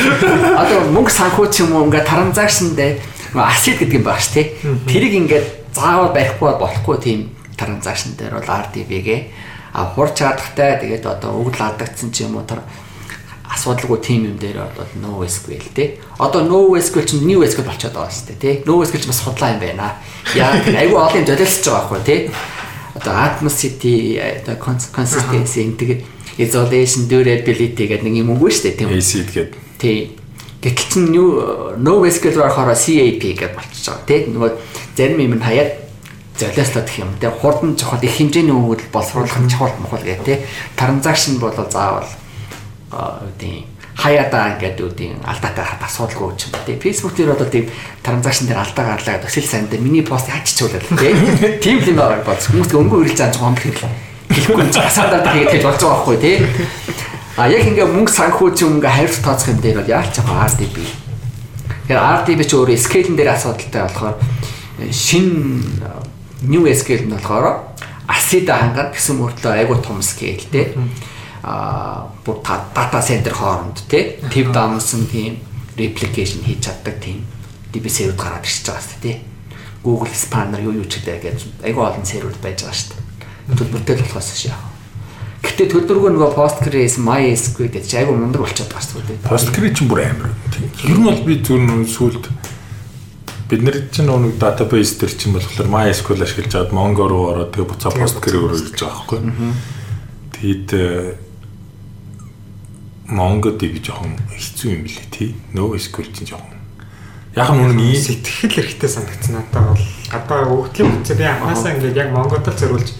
Одоо 0.64 0.80
мөнгө 0.96 1.12
санхүү 1.12 1.46
ч 1.52 1.60
юм 1.60 1.76
уу 1.76 1.92
ингээ 1.92 2.08
транзакшн 2.08 2.72
дээр 3.34 3.46
асет 3.46 3.78
гэдэг 3.78 3.96
юм 4.00 4.04
байна 4.04 4.20
ш 4.20 4.34
тий. 4.34 4.46
Тэрийг 4.86 5.14
ингээд 5.14 5.46
заавал 5.74 6.12
барихгүй 6.14 6.50
болохгүй 6.58 6.96
тийм 7.02 7.18
транзакшн 7.56 8.18
дээр 8.18 8.38
бол 8.38 8.50
RDB-гээ 8.50 9.20
а 9.74 9.86
хур 9.94 10.10
чадахтай 10.10 10.80
тэгээд 10.82 11.06
одоо 11.06 11.38
өгдөл 11.38 11.70
алдагдсан 11.70 12.10
ч 12.10 12.26
юм 12.26 12.36
уу 12.36 12.46
тэр 12.46 12.62
асуудалгүй 13.50 13.98
тим 14.02 14.26
юм 14.30 14.36
дээр 14.38 14.66
бол 14.74 14.92
NoSQL 14.98 15.66
тий. 15.74 15.98
Одоо 16.18 16.42
NoSQL 16.42 17.06
чинь 17.06 17.26
NewSQL 17.26 17.66
болчиход 17.66 17.94
байгаа 17.94 18.10
шүү 18.10 18.34
дээ 18.34 18.42
тий. 18.42 18.54
NoSQL 18.66 19.02
ч 19.02 19.06
бас 19.06 19.22
худлаа 19.22 19.54
юм 19.54 19.62
байна. 19.62 19.94
Яа 20.34 20.58
айгүй 20.58 20.98
олон 20.98 21.26
золиосч 21.26 21.66
байгаа 21.66 21.86
байхгүй 21.86 22.02
тий 22.06 22.20
одоо 22.94 23.14
atmosity 23.14 24.18
одоо 24.18 24.56
consistency 24.58 25.70
тэгээд 25.78 26.02
isolation 26.38 27.06
durability 27.08 27.86
гэдэг 27.86 28.02
нэг 28.02 28.14
юм 28.22 28.34
үгүй 28.34 28.50
шүү 28.50 28.64
дээ 28.66 28.78
тийм 28.78 28.90
acid 28.90 29.28
гэдэг. 29.30 29.58
Тийм. 29.78 30.19
Гэтэл 30.60 30.88
чинь 30.92 31.08
no 31.80 32.04
SQL 32.04 32.36
болохоор 32.36 32.76
CAP 32.76 33.22
гэж 33.32 33.52
болчихж 33.56 33.86
байгаа 33.88 34.04
тийм 34.04 34.36
нөгөө 34.36 34.50
зарим 34.96 35.20
юм 35.24 35.34
нь 35.40 35.44
хаяад 35.44 35.70
золиослоод 36.36 36.84
гэх 36.84 37.00
юм 37.00 37.10
тийм 37.16 37.32
хурдан 37.32 37.76
чухал 37.76 38.04
их 38.04 38.12
хэмжээний 38.16 38.52
өгөл 38.52 38.84
боловсруулах 38.92 39.40
нь 39.40 39.48
чухал 39.48 39.72
мохол 39.80 40.04
гэх 40.04 40.20
тийм 40.20 40.40
транзакшн 40.76 41.40
бол 41.40 41.56
заавал 41.56 42.08
тийм 43.40 43.64
хаяада 44.00 44.56
ингээд 44.56 44.80
үүдийн 44.80 45.16
алдаатай 45.24 45.64
асуудалгүй 45.84 46.32
ч 46.40 46.48
юм 46.48 46.56
тий. 46.64 46.76
Facebook 46.80 47.14
дээр 47.16 47.36
бол 47.36 47.52
тийм 47.52 47.68
транзакшн 48.04 48.48
дээр 48.48 48.60
алдаа 48.64 48.96
гарлаа 48.96 49.28
сэл 49.28 49.44
санд 49.44 49.72
миний 49.76 50.04
пост 50.04 50.28
хаччихуулаад 50.28 50.84
тий. 50.96 51.12
Тийм 51.60 51.84
л 51.84 51.90
юм 51.92 52.00
аа 52.00 52.20
боц. 52.24 52.48
Хүмүүс 52.48 52.72
өнгө 52.72 52.96
үргэлж 53.04 53.18
зааж 53.20 53.36
гомдол 53.36 53.60
хэлээ. 53.60 53.92
Хэлэхгүй 54.32 54.64
асаадаад 54.72 55.24
тэгээд 55.24 55.64
болж 55.64 55.80
байгаа 55.80 55.96
байхгүй 56.00 56.16
тий. 56.16 56.36
А 57.40 57.48
яг 57.48 57.64
ингээ 57.64 57.88
мөнгө 57.88 58.12
санхүү 58.12 58.48
чи 58.52 58.66
мөнгө 58.68 58.84
хариуц 58.84 59.18
тооцох 59.24 59.48
юм 59.48 59.60
дээр 59.64 59.80
бол 59.80 59.88
яалч 59.88 60.12
байгаа 60.20 60.44
RDB. 60.52 60.76
Тэгэхээр 61.88 62.00
RDB 62.20 62.40
ч 62.44 62.52
өөрөө 62.52 62.76
scale 62.76 63.16
дээр 63.16 63.32
асуудалтай 63.32 63.80
болохоор 63.80 64.16
шин 64.92 65.24
new 66.44 66.68
scale 66.76 67.08
нь 67.08 67.16
болохоор 67.16 67.72
ACID 68.12 68.44
хангаад 68.44 68.92
гэсэн 68.92 69.16
мөртлөө 69.16 69.56
айгуу 69.56 69.80
том 69.80 70.04
scale 70.04 70.44
тий 70.52 70.76
а 71.40 72.12
бүр 72.28 72.44
дата 72.44 73.00
центр 73.00 73.32
хооронд 73.32 73.88
тий 73.88 74.20
төв 74.28 74.52
дамсан 74.52 75.08
тийм 75.08 75.40
репликейшн 75.80 76.44
хийж 76.44 76.68
чаддаг 76.68 77.00
тийм 77.00 77.24
DB 77.72 77.88
сервер 77.88 78.20
гараад 78.20 78.44
ирчихэж 78.44 78.68
байгаа 78.68 78.84
шүү 78.84 79.00
дээ 79.00 79.16
тий 79.16 79.16
Google 79.80 80.12
Spanner 80.12 80.60
юу 80.60 80.76
юу 80.76 80.84
ч 80.84 81.00
гэдэг 81.00 81.64
айгүй 81.64 81.84
олон 81.88 82.04
сервер 82.04 82.36
байж 82.36 82.68
байгаа 82.68 82.76
шүү 82.76 82.92
дээ. 82.92 83.56
Төлбөртэй 83.56 83.96
болохоос 83.96 84.28
шүү 84.36 84.69
Гэтэ 85.40 85.66
төлбөргөө 85.72 86.10
нөгөө 86.14 86.32
Postgres, 86.36 86.98
MySQL 87.00 87.72
гэж 87.72 87.88
айгүй 87.96 88.16
мундаг 88.16 88.44
болчиход 88.44 88.72
байгаа 88.72 88.84
шүү 88.84 89.04
дээ. 89.08 89.24
Postgres 89.24 89.72
ч 89.72 89.88
бүр 89.88 90.04
амар. 90.04 90.30
Ер 90.84 90.98
нь 91.00 91.06
бол 91.08 91.22
би 91.24 91.40
зөв 91.40 91.64
сүлд 91.88 92.28
бид 93.48 93.64
нар 93.64 93.78
чинь 93.88 94.06
нэг 94.06 94.36
database 94.36 95.00
төр 95.00 95.10
чинь 95.16 95.34
болохоор 95.34 95.72
MySQL 95.72 96.22
ашиглаж 96.22 96.54
аваад 96.54 96.76
Mongo 96.76 97.08
руу 97.08 97.24
ороод 97.32 97.50
тэгээ 97.56 97.70
буцаа 97.72 97.92
Postgres 97.96 98.36
руу 98.36 98.52
ирж 98.52 98.78
байгаа 98.78 99.00
байхгүй. 99.00 99.20
Тэгэд 100.36 100.68
Mongo 103.10 103.50
DB 103.56 103.80
жоохон 103.82 104.14
хэцүү 104.36 104.68
юм 104.70 104.84
билээ 104.86 105.08
тий. 105.10 105.34
NoSQL 105.56 106.12
чинь 106.14 106.30
жоохон. 106.30 106.60
Яг 107.34 107.50
нь 107.54 107.62
үнэн 107.62 107.94
сэтгэл 107.94 108.50
хэрэгтэй 108.50 108.90
санагдсан 108.90 109.38
надад 109.38 109.72
бол 109.72 109.84
одоо 110.10 110.66
өгдлийн 110.66 111.02
би 111.06 111.22
анхаасаа 111.22 111.78
ингээд 111.78 111.96
яг 111.96 112.10
Монгод 112.10 112.42
л 112.42 112.58
зориулж 112.58 112.90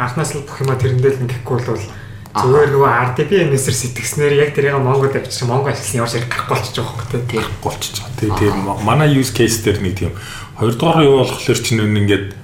анхнаас 0.00 0.32
л 0.34 0.44
бүх 0.48 0.60
юма 0.64 0.76
тэрэндээ 0.80 1.12
л 1.16 1.22
ингэхгүй 1.28 1.58
бол 1.68 1.84
зүгээр 2.30 2.70
нөгөө 2.70 2.92
RDB 3.10 3.30
MS-ээр 3.50 3.76
сэтгснээр 3.76 4.34
яг 4.38 4.50
тэрийг 4.54 4.78
Монгод 4.78 5.18
авчиж 5.18 5.42
Монго 5.44 5.74
ашигласан 5.74 6.00
явж 6.06 6.14
гарахгүй 6.30 6.46
болчих 6.54 6.74
жоох 6.78 6.94
гэдэг 7.02 7.22
тийм 7.26 7.44
болчих 7.58 7.92
жоо. 7.98 8.06
Тэгээ 8.22 8.38
тийм 8.38 8.56
манай 8.86 9.10
use 9.10 9.34
case 9.34 9.66
дээр 9.66 9.82
нэг 9.82 9.98
тийм. 9.98 10.14
Хоёрдугаар 10.62 11.02
юу 11.02 11.26
болохоор 11.26 11.58
чинь 11.58 11.82
ингээд 11.82 12.39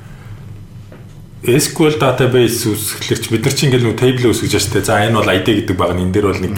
SQL 1.44 2.00
database 2.00 2.64
үүсгэхлээр 2.64 3.20
чи 3.20 3.28
бид 3.28 3.44
нар 3.44 3.52
чи 3.52 3.68
ингээл 3.68 3.86
нэг 3.92 4.00
table 4.00 4.32
үүсгэж 4.32 4.56
штэ. 4.56 4.80
За 4.80 5.04
энэ 5.04 5.20
бол 5.20 5.28
ID 5.28 5.68
гэдэг 5.68 5.76
баг 5.76 5.92
энэ 5.92 6.08
дээр 6.16 6.32
бол 6.32 6.40
нэг 6.40 6.56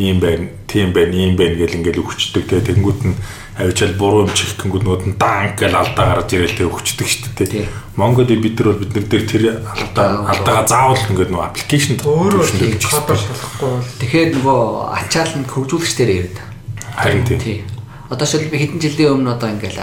ийм 0.00 0.16
байна, 0.16 0.48
тийм 0.64 0.96
байна, 0.96 1.12
ийм 1.12 1.36
байна 1.36 1.60
гэл 1.60 1.76
ингээл 1.76 2.00
өгчдөг 2.00 2.48
те. 2.48 2.64
Тэнгүүд 2.64 3.00
нь 3.04 3.14
авчаал 3.60 3.94
буруу 4.00 4.24
юм 4.24 4.32
чих 4.32 4.56
гингүүд 4.56 5.04
нь 5.12 5.20
данк 5.20 5.60
гэл 5.60 5.76
алдаа 5.76 6.24
гарч 6.24 6.40
ирээл 6.40 6.56
те 6.56 6.64
өгчдөг 6.64 7.04
штэ 7.04 7.30
те. 7.36 7.68
Монгод 8.00 8.32
бид 8.32 8.56
нар 8.56 8.72
бол 8.72 8.80
бид 8.80 8.96
нар 8.96 9.04
дээр 9.12 9.24
тэр 9.28 9.44
алдаа 9.60 10.24
алдаага 10.32 10.72
заавал 10.72 11.04
ингээд 11.12 11.28
нөгөө 11.28 11.44
аппликейшн 11.44 12.00
өөрөө 12.00 12.44
кодоор 12.80 13.20
шалгахгүй 13.20 13.68
бол 13.76 13.92
тэгэхээр 14.00 14.30
нөгөө 14.40 14.60
ачаал 15.04 15.32
нь 15.36 15.46
хөгжүүлэгчдэр 15.52 16.10
яриад. 16.10 16.38
Харин 16.96 17.28
тийм. 17.28 17.68
Одоо 18.08 18.26
шил 18.26 18.48
би 18.48 18.56
хэдэн 18.56 18.80
жилийн 18.80 19.20
өмнө 19.20 19.36
одоо 19.36 19.52
ингээл 19.52 19.78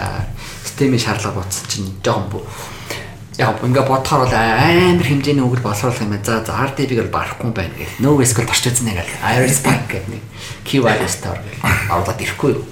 системийн 0.66 1.00
шаардлага 1.00 1.40
ботсон 1.40 1.64
чинь 1.70 1.94
жоохон 2.04 2.42
яг 3.38 3.64
ингээ 3.64 3.88
бодохоор 3.88 4.28
бол 4.28 4.36
амар 4.36 5.06
хэмжээний 5.06 5.40
өгөл 5.40 5.64
боловсруулах 5.64 6.04
юм 6.04 6.12
байна. 6.12 6.24
За 6.24 6.44
за 6.44 6.52
RDB-гээр 6.52 7.08
барахгүй 7.08 7.50
байна 7.52 7.72
гэх. 7.72 7.96
No 8.04 8.20
SQL 8.20 8.44
тарч 8.44 8.68
үзнэ 8.68 8.92
гэл. 8.92 9.12
Iris 9.24 9.56
Spark 9.64 9.88
гэдэг 9.88 10.08
нэг 10.12 10.22
keyword 10.68 11.00
store 11.08 11.40
гэл. 11.40 11.64
Аваад 11.88 12.20
ирэхгүй 12.20 12.50
юу. 12.52 12.64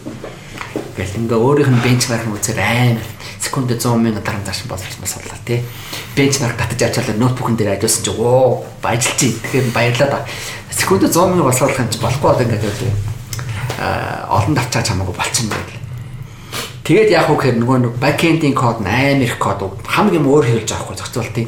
Гэл 1.00 1.16
ингээ 1.16 1.40
өөрийнх 1.40 1.72
нь 1.72 1.80
бенчмарк 1.80 2.28
үзээр 2.28 2.60
амар 2.60 3.08
секунд 3.40 3.72
100 3.72 3.88
мянга 3.96 4.20
дараа 4.20 4.44
зааш 4.44 4.68
боловсруулсан 4.68 5.08
судлаа 5.08 5.40
тий. 5.48 5.64
Бенчмарк 6.12 6.60
татаж 6.60 6.92
ачаалаа 6.92 7.16
ноутбукн 7.16 7.56
дээр 7.56 7.80
ажилласан 7.80 8.04
чи 8.04 8.12
оо 8.12 8.68
баяжилж 8.84 9.16
чинь. 9.16 9.40
Тэгэхээр 9.40 9.72
баярлаа 9.72 10.08
да. 10.12 10.20
Секунд 10.68 11.08
100 11.08 11.16
мянга 11.24 11.48
боловсруулах 11.48 11.80
юм 11.80 11.88
чи 11.88 11.98
болохгүй 12.04 12.30
одоо 12.30 12.44
ингээ 12.44 12.60
аа 13.80 14.28
олон 14.28 14.54
давчаач 14.54 14.92
хамаагүй 14.92 15.16
болчихно 15.16 15.56
гэл 15.56 15.79
Тэгээд 16.90 17.14
яг 17.14 17.30
уу 17.30 17.38
гэхээр 17.38 17.62
нөгөө 17.62 17.78
нэг 17.86 17.94
бэкэндийн 18.02 18.50
код 18.58 18.82
нь 18.82 18.90
амар 18.90 19.22
их 19.22 19.38
код 19.38 19.62
хамгийн 19.86 20.26
өөр 20.26 20.42
хэлж 20.42 20.74
авахгүй 20.74 20.98
зохицуултыг. 20.98 21.46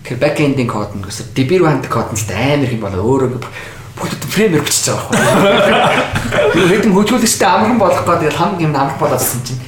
Тэгэхээр 0.00 0.16
бэкэндийн 0.16 0.64
код 0.64 0.96
нь 0.96 1.04
гэсэн 1.04 1.36
ханддаг 1.36 1.92
код 1.92 2.08
нь 2.16 2.24
амар 2.32 2.64
их 2.64 2.80
болоо 2.80 3.04
өөрөө 3.04 3.36
бүгд 3.36 4.22
фреймээр 4.32 4.64
бичиж 4.64 4.96
байгаа 4.96 5.12
байхгүй. 5.12 6.72
Хэдэн 6.72 6.96
хөгжүүлэгчтэй 6.96 7.48
амархан 7.52 7.76
болох 7.76 8.00
гэдэг 8.00 8.32
хамгийн 8.32 8.72
юм 8.72 8.80
амарх 8.80 8.96
болоодсэн 8.96 9.44
чинь 9.44 9.60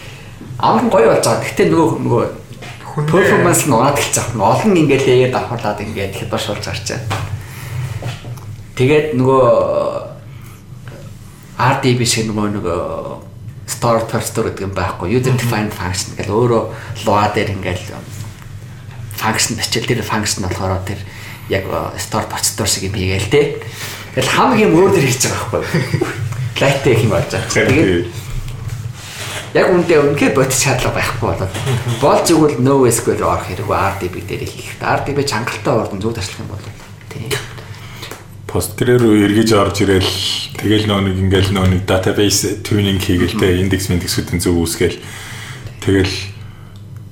амархан 0.56 0.88
гоё 0.88 1.12
болж 1.12 1.20
байгаа. 1.20 1.44
Гэхдээ 1.44 1.68
нөгөө 1.68 1.88
нөгөө 2.08 2.24
перформанс 3.12 3.68
нь 3.68 3.76
унаад 3.76 4.00
эхэлж 4.00 4.16
байгаа. 4.24 4.56
Олон 4.56 4.72
ингээд 4.72 5.04
лээгээд 5.04 5.36
авахлаад 5.36 5.84
ингээд 5.84 6.16
хятад 6.16 6.40
шуулж 6.40 6.64
гарчаа. 6.64 7.00
Тэгээд 8.72 9.20
нөгөө 9.20 9.44
RDB 11.60 12.00
шиг 12.08 12.32
нөгөө 12.32 12.48
нөгөө 12.56 13.27
store 13.68 14.02
store 14.08 14.50
гэдэг 14.50 14.64
юм 14.64 14.74
байхгүй 14.74 15.12
user 15.12 15.36
defined 15.36 15.72
function 15.76 16.16
гэл 16.16 16.32
өөрөө 16.32 16.62
луа 17.04 17.28
дээр 17.36 17.52
ингээл 17.54 17.92
function 19.20 19.60
бичил 19.60 19.84
тэр 19.84 20.02
function 20.02 20.48
болохоор 20.48 20.80
тэр 20.88 21.00
яг 21.52 21.64
store 22.00 22.26
store 22.42 22.68
шиг 22.68 22.88
юм 22.88 22.96
хийгээл 22.96 23.30
те. 23.30 23.62
Тэгэл 24.14 24.34
хамгийн 24.34 24.72
өөр 24.72 24.90
дээр 24.92 25.06
хийж 25.08 25.28
байгаа 25.28 25.60
байхгүй. 25.60 26.10
Light 26.60 26.86
их 26.86 27.02
юм 27.04 27.12
болж 27.12 27.30
байгаа. 27.30 27.52
Тэгээд 27.52 28.28
яг 29.56 29.66
үнтэй 29.72 29.98
үнхээр 30.04 30.34
бодис 30.36 30.60
шаардлага 30.60 31.00
байхгүй 31.00 31.24
болоод 31.24 31.54
бол 32.04 32.20
зүгэл 32.20 32.60
NoSQL 32.60 33.22
орох 33.24 33.48
хэрэггүй 33.48 33.76
RDB 33.96 34.14
дээр 34.28 34.44
хийх. 34.44 34.76
RDB 34.80 35.24
чангалтай 35.24 35.72
ордон 35.72 36.00
зүг 36.04 36.20
ташлах 36.20 36.44
юм 36.44 36.52
бол 36.52 36.64
Postgre 38.48 38.96
руу 38.96 39.12
эргэж 39.12 39.52
орж 39.52 39.84
ирэл 39.84 40.12
тэгэл 40.56 40.88
нөө 40.88 41.00
нэг 41.04 41.16
ингээл 41.28 41.52
нөө 41.52 41.66
нэг 41.68 41.82
database 41.84 42.64
tuning 42.64 42.96
хийгэлтэй 42.96 43.60
индекс 43.60 43.92
индексүүдийн 43.92 44.40
зөв 44.40 44.64
үүсгээл 44.64 44.96
тэгэл 45.84 46.14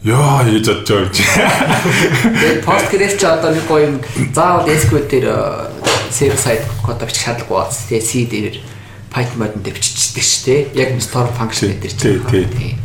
Яа 0.06 0.46
хийж 0.46 0.70
бодож 0.70 1.18
байгаа. 1.18 2.62
Postgre 2.62 3.10
ч 3.10 3.26
одоо 3.26 3.50
нэг 3.50 3.66
гоё 3.66 3.90
юм 3.90 3.96
заавал 4.30 4.70
SQL 4.70 5.10
дээр 5.10 5.26
server 6.14 6.38
side 6.38 6.62
код 6.86 7.02
бичих 7.02 7.26
шаардлагагүй 7.26 7.58
бац. 7.58 7.90
Тэгээ 7.90 8.06
C 8.06 8.12
дээр 8.30 8.56
Python 9.10 9.38
модон 9.42 9.66
дээр 9.66 9.74
биччихдэг 9.74 10.22
шүү 10.22 10.42
дээ. 10.46 10.60
Яг 10.78 10.94
store 11.02 11.34
function 11.34 11.74
дээр 11.82 11.94
чинь. 11.98 12.78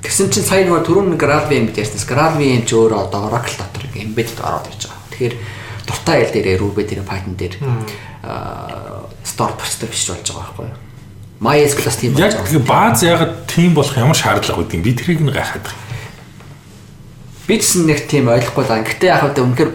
Тэгсэн 0.00 0.32
чинь 0.32 0.48
сая 0.48 0.64
нөгөө 0.64 0.88
түрүүн 0.88 1.20
GraalVM 1.20 1.68
гэж 1.68 1.76
ярьсан. 1.84 2.08
GraalVM 2.08 2.64
ч 2.64 2.72
өөрөө 2.72 2.98
одоо 3.04 3.28
Oracle 3.28 3.60
дотор 3.60 3.84
embedded 3.92 4.40
ороод 4.40 4.64
ирж 4.72 4.88
байгаа. 4.88 5.12
Тэгэхээр 5.12 5.34
дуртай 5.90 6.22
айл 6.22 6.30
дээр 6.30 6.62
Ruby 6.62 6.86
дээр 6.86 7.02
Python 7.02 7.34
дээр 7.34 7.58
store 9.26 9.58
бичиж 9.58 10.14
болж 10.14 10.30
байгаа 10.30 10.46
байхгүй 10.46 10.70
юу? 10.70 10.78
MySQL-аас 11.40 11.96
тийм 11.96 12.14
болж 12.14 12.36
байгаа. 12.36 12.52
Яг 12.52 12.66
бааз 12.68 13.02
ягаад 13.02 13.34
тийм 13.50 13.74
болох 13.74 13.96
ямар 13.96 14.14
шаардлага 14.14 14.60
үүдийг 14.60 14.84
би 14.84 14.92
тэрийг 14.92 15.20
нэг 15.24 15.34
гайхаад 15.34 15.64
байна. 15.66 15.88
Би 17.48 17.56
ч 17.58 17.80
нэг 17.80 18.04
тийм 18.06 18.28
ойлгохгүй 18.28 18.64
даа. 18.68 18.84
Гэтэ 18.84 19.08
яг 19.08 19.24
одоо 19.24 19.48
үнэхээр 19.48 19.72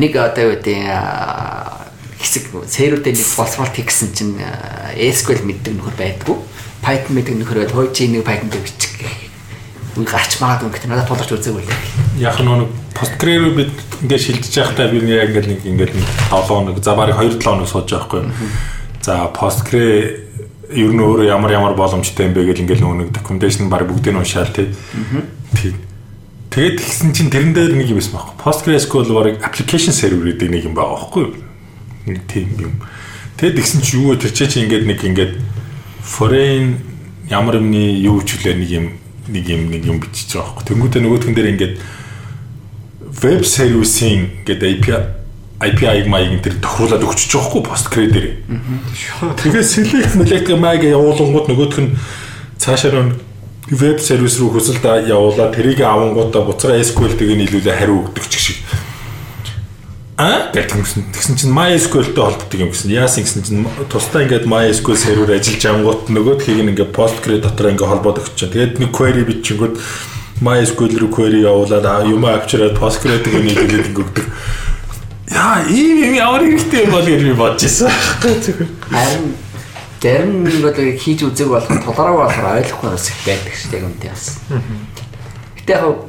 нэг 0.00 0.12
одоо 0.16 0.42
юу 0.48 0.52
гэдэг 0.56 0.80
хэсэг 2.18 2.44
сервердээ 2.66 3.14
нэг 3.14 3.28
боловсрол 3.36 3.68
тэгсэн 3.68 4.08
чинь 4.16 4.34
SQL 4.96 5.44
мэддэг 5.44 5.76
нөхөр 5.76 5.96
байдгүй. 6.00 6.36
Python 6.80 7.12
мэддэг 7.14 7.36
нөхөр 7.36 7.68
байд 7.68 7.76
хойч 7.76 8.08
нэг 8.08 8.24
Python 8.24 8.48
дээр 8.48 8.64
бичих 8.64 8.96
үе 9.98 10.06
гарч 10.06 10.38
магадгүй 10.38 10.70
гэхдээ 10.72 10.90
надад 10.94 11.08
тулгарч 11.10 11.30
үзээгүй 11.34 11.62
лээ. 11.66 11.80
Яг 12.22 12.38
нэг 12.40 12.70
Postgre-ээр 12.98 13.54
бид 13.54 13.72
ингээд 14.02 14.22
шилжиж 14.22 14.54
байхдаа 14.58 14.90
би 14.90 14.98
яг 15.06 15.30
ингээд 15.30 15.46
нэг 15.46 15.60
ингээд 15.62 15.92
7 16.34 16.50
хоног 16.50 16.82
за 16.82 16.94
барыг 16.98 17.14
2 17.14 17.38
7 17.38 17.46
хоног 17.46 17.68
сууж 17.70 17.86
байгаа 17.86 18.06
хгүй. 18.10 18.22
За 19.02 19.30
Postgre 19.30 20.26
ер 20.68 20.90
нь 20.92 21.00
өөрөө 21.00 21.30
ямар 21.30 21.52
ямар 21.54 21.74
боломжтой 21.78 22.26
юм 22.26 22.34
бэ 22.34 22.50
гэж 22.50 22.58
ингээд 22.66 22.82
нөгөө 22.82 22.98
нэг 22.98 23.10
documentation 23.14 23.70
баг 23.70 23.86
бүгдийг 23.86 24.12
нь 24.12 24.20
уншаал 24.20 24.50
тий. 24.50 24.74
Тэгээд 26.50 26.76
тэгсэн 26.80 27.12
чинь 27.14 27.30
тэрэн 27.30 27.54
дээр 27.54 27.72
нэг 27.78 27.88
юм 27.88 28.02
байсан 28.02 28.18
байхгүй. 28.18 28.36
PostgreSQL 28.42 29.12
барыг 29.14 29.36
application 29.46 29.94
server 29.94 30.34
гэдэг 30.34 30.48
нэг 30.50 30.62
юм 30.66 30.74
байгаа 30.74 30.96
байхгүй 30.98 31.22
юу? 31.22 31.34
Нэг 32.08 32.18
тийм 32.26 32.48
юм. 32.58 32.72
Тэгээд 33.38 33.56
тэгсэн 33.62 33.80
чинь 33.80 34.00
юу 34.02 34.16
вэ? 34.16 34.26
Тэр 34.26 34.32
чинь 34.34 34.64
ингээд 34.66 34.84
нэг 34.90 35.00
ингээд 35.06 35.32
foreign 36.02 36.82
ямар 37.30 37.60
юмны 37.60 38.00
юу 38.00 38.24
ч 38.24 38.40
үлээ 38.40 38.56
нэг 38.58 38.70
юм 38.72 38.86
нэг 39.28 39.44
юм 39.44 39.62
нэг 39.68 39.82
юм 39.84 40.00
бичиж 40.00 40.34
байгаа 40.34 40.56
байхгүй. 40.56 40.64
Тэнгүүдээ 40.72 41.02
нөгөөдхөн 41.04 41.36
дээр 41.36 41.52
ингээд 41.52 41.74
веб 43.22 43.42
сервисийн 43.44 44.44
гэдэг 44.46 44.82
API 44.82 45.18
API-г 45.58 46.06
маяг 46.06 46.38
энэ 46.38 46.62
тохируулаад 46.62 47.02
өгчөж 47.02 47.34
байгаа 47.34 47.50
хгүй 47.50 47.62
Postgre 47.66 48.06
дээр. 48.06 48.28
Тэгээ 49.42 49.64
select 49.66 50.14
select 50.14 50.54
маяг 50.54 50.86
явуулангууд 50.86 51.50
нөгөөх 51.50 51.78
нь 51.82 51.98
цаашаа 52.62 52.94
нь 52.94 53.18
веб 53.66 53.98
сервис 53.98 54.38
рүү 54.38 54.54
хөсөлд 54.54 54.86
явуулаад 55.10 55.50
тэрийг 55.58 55.82
авангуудаа 55.82 56.46
буцаа 56.46 56.78
SQL 56.78 57.18
тийг 57.18 57.34
нийлүүлээ 57.34 57.74
хариу 57.74 58.06
өгдөг 58.06 58.24
ч 58.30 58.38
шиг. 58.38 58.58
Аа 60.18 60.50
гэсэн 60.54 61.14
тэгсэн 61.14 61.34
чинь 61.38 61.54
MySQL-тэй 61.54 62.22
холбогддог 62.22 62.58
юм 62.58 62.70
гэсэн. 62.70 62.90
Яасан 62.90 63.22
гэсэн 63.22 63.42
чинь 63.42 63.66
тусдаа 63.86 64.26
ингээд 64.26 64.50
MySQL 64.50 64.98
сервер 64.98 65.30
ажиллаж 65.34 65.64
ангууд 65.66 66.02
нөгөөдхийг 66.10 66.58
нь 66.58 66.70
ингээд 66.74 66.94
Postgre 66.94 67.38
дотор 67.38 67.70
ингээд 67.70 67.86
холбоод 67.86 68.18
өгч 68.18 68.34
чинь. 68.34 68.50
Тэгээд 68.50 68.78
нэг 68.82 68.90
query 68.90 69.22
бичингүүд 69.22 69.78
MySQL 70.40 70.98
руу 71.02 71.10
query 71.10 71.42
явуулаад 71.42 72.06
юм 72.06 72.24
авчираад 72.24 72.78
Postgre-ийг 72.78 73.26
нийлүүлээд 73.26 73.90
өгдөг. 73.90 74.26
Яа, 75.34 75.66
ийм 75.66 75.98
юм 76.08 76.14
ямар 76.14 76.46
хэрэгтэй 76.46 76.86
юм 76.86 76.92
бол 76.94 77.02
гэж 77.02 77.22
би 77.26 77.34
бодож 77.34 77.66
ирсэн. 77.66 77.90
Харин 79.98 80.46
нэг 80.46 80.62
бол 80.62 80.78
хийж 80.78 81.26
үзэг 81.26 81.48
болох 81.50 81.82
тулгараа 81.82 82.14
болохоор 82.22 82.62
ойлгохгүй 82.62 82.90
бас 82.94 83.10
их 83.10 83.18
байдаг 83.26 83.54
шүү 83.58 83.70
дээ 83.74 83.82
үнтэй 83.82 84.10
бас. 84.14 84.26
Гэтэ 85.58 85.72
яг 85.74 86.06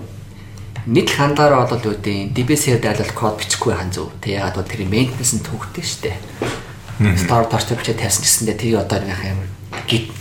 нийт 0.85 1.10
хандаараа 1.10 1.65
бол 1.65 1.81
юу 1.81 1.97
гэдэг 1.97 2.38
DB-сээр 2.38 2.80
дайлал 2.85 3.14
код 3.18 3.41
бичихгүй 3.41 3.73
хан 3.73 3.89
зөв. 3.89 4.14
Тэг 4.22 4.38
ягаад 4.38 4.61
бол 4.61 4.69
тэр 4.69 4.85
maintenance 4.85 5.34
нь 5.34 5.41
төвхтэй 5.41 5.81
шүү 5.81 6.01
дээ. 6.06 6.18
Store 7.18 7.49
torch 7.49 7.73
бичиж 7.73 7.97
тавьсан 7.97 8.22
гэсэндээ 8.22 8.57
тэр 8.61 8.85
одоо 8.85 9.01
нэг 9.01 9.19
юм 9.26 9.41
гит 9.89 10.14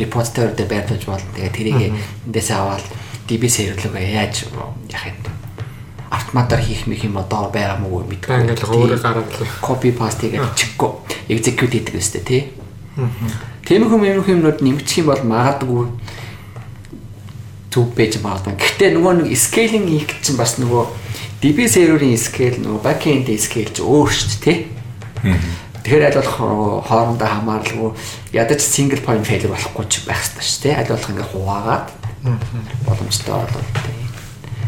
репозитори 0.00 0.56
дээр 0.56 0.68
байрлуулж 0.72 1.04
болно. 1.04 1.28
Тэгээ 1.36 1.52
тэрийг 1.52 1.92
эндээсээ 2.24 2.56
аваад 2.56 2.84
DB-сээр 3.30 3.78
рүүгээ 3.78 4.10
яаж 4.18 4.50
яах 4.90 5.06
юм 5.06 5.18
автоматар 6.10 6.58
хийх 6.58 6.90
мэх 6.90 7.06
юм 7.06 7.16
одоо 7.22 7.46
байгаа 7.54 7.78
мó 7.78 8.02
мэдгүй. 8.02 8.50
Ингээл 8.50 8.66
өөрөө 8.66 8.98
гараад 8.98 9.30
copy 9.62 9.94
paste 9.94 10.26
гэж 10.26 10.42
чиггүй 10.58 10.90
execute 11.30 11.70
хийдэг 11.70 11.94
өстэй 11.94 12.22
тий. 12.26 12.42
Тэмхүү 13.70 13.98
мэмхүү 14.02 14.34
юмнууд 14.34 14.58
нэмчих 14.66 15.06
юм 15.06 15.14
бол 15.14 15.22
магадгүй 15.22 15.86
төв 17.70 17.94
байж 17.94 18.18
магадгүй. 18.18 18.58
Гэхдээ 18.58 18.90
нөгөө 18.98 19.12
нэг 19.22 19.38
scaling 19.38 19.86
хийх 19.86 20.10
чинь 20.26 20.34
бас 20.34 20.58
нөгөө 20.58 20.82
DB 21.40 21.70
server-ийн 21.70 22.18
scale 22.18 22.58
нөгөө 22.58 22.82
back-end 22.82 23.30
scale 23.38 23.70
ч 23.70 23.78
өөр 23.78 24.10
шүү 24.10 24.28
дээ 24.34 24.42
тий. 24.42 24.58
Тэгэхээр 25.80 26.06
аль 26.10 26.18
болох 26.18 26.36
хоорондоо 26.90 27.28
хамааралгүй 27.30 27.90
ядаж 28.34 28.60
single 28.60 29.00
point 29.06 29.22
failure 29.22 29.54
болохгүй 29.54 29.86
ч 29.86 30.02
байх 30.04 30.18
хэрэгтэй 30.18 30.44
шүү 30.50 30.62
дээ. 30.66 30.78
Аль 30.82 30.90
болох 30.90 31.10
ингээ 31.14 31.30
хуваагаад 31.30 31.86
боломжтой 32.86 33.34
болоод 33.34 33.68
тий. 33.84 33.98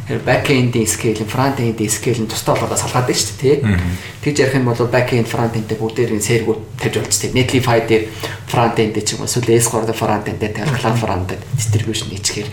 Тэгэхээр 0.02 0.26
back-end-ийн 0.26 0.88
scale, 0.88 1.24
front-end-ийн 1.24 1.90
scale 1.90 2.20
нь 2.20 2.28
тусдаа 2.28 2.58
болоод 2.58 2.80
салгаад 2.80 3.06
байна 3.06 3.22
шүү 3.22 3.36
дээ, 3.38 3.56
тий. 3.62 4.32
Тэгж 4.34 4.36
ярих 4.42 4.56
юм 4.58 4.66
бол 4.66 4.90
back-end, 4.90 5.28
front-end-тэй 5.30 5.78
бүгдээрийн 5.78 6.24
сэргүүд 6.26 6.60
тавьж 6.80 6.96
болж 6.98 7.16
тий. 7.16 7.30
Netlify 7.30 7.78
дээр 7.86 8.04
front-end 8.50 8.98
ч 8.98 9.14
юм 9.14 9.22
уу 9.22 9.30
эсвэл 9.30 9.56
S3 9.56 9.86
дээр 9.86 10.00
front-end 10.00 10.42
cloud 10.74 10.98
front-end 10.98 11.42
distribution 11.54 12.10
хийчихээр 12.10 12.50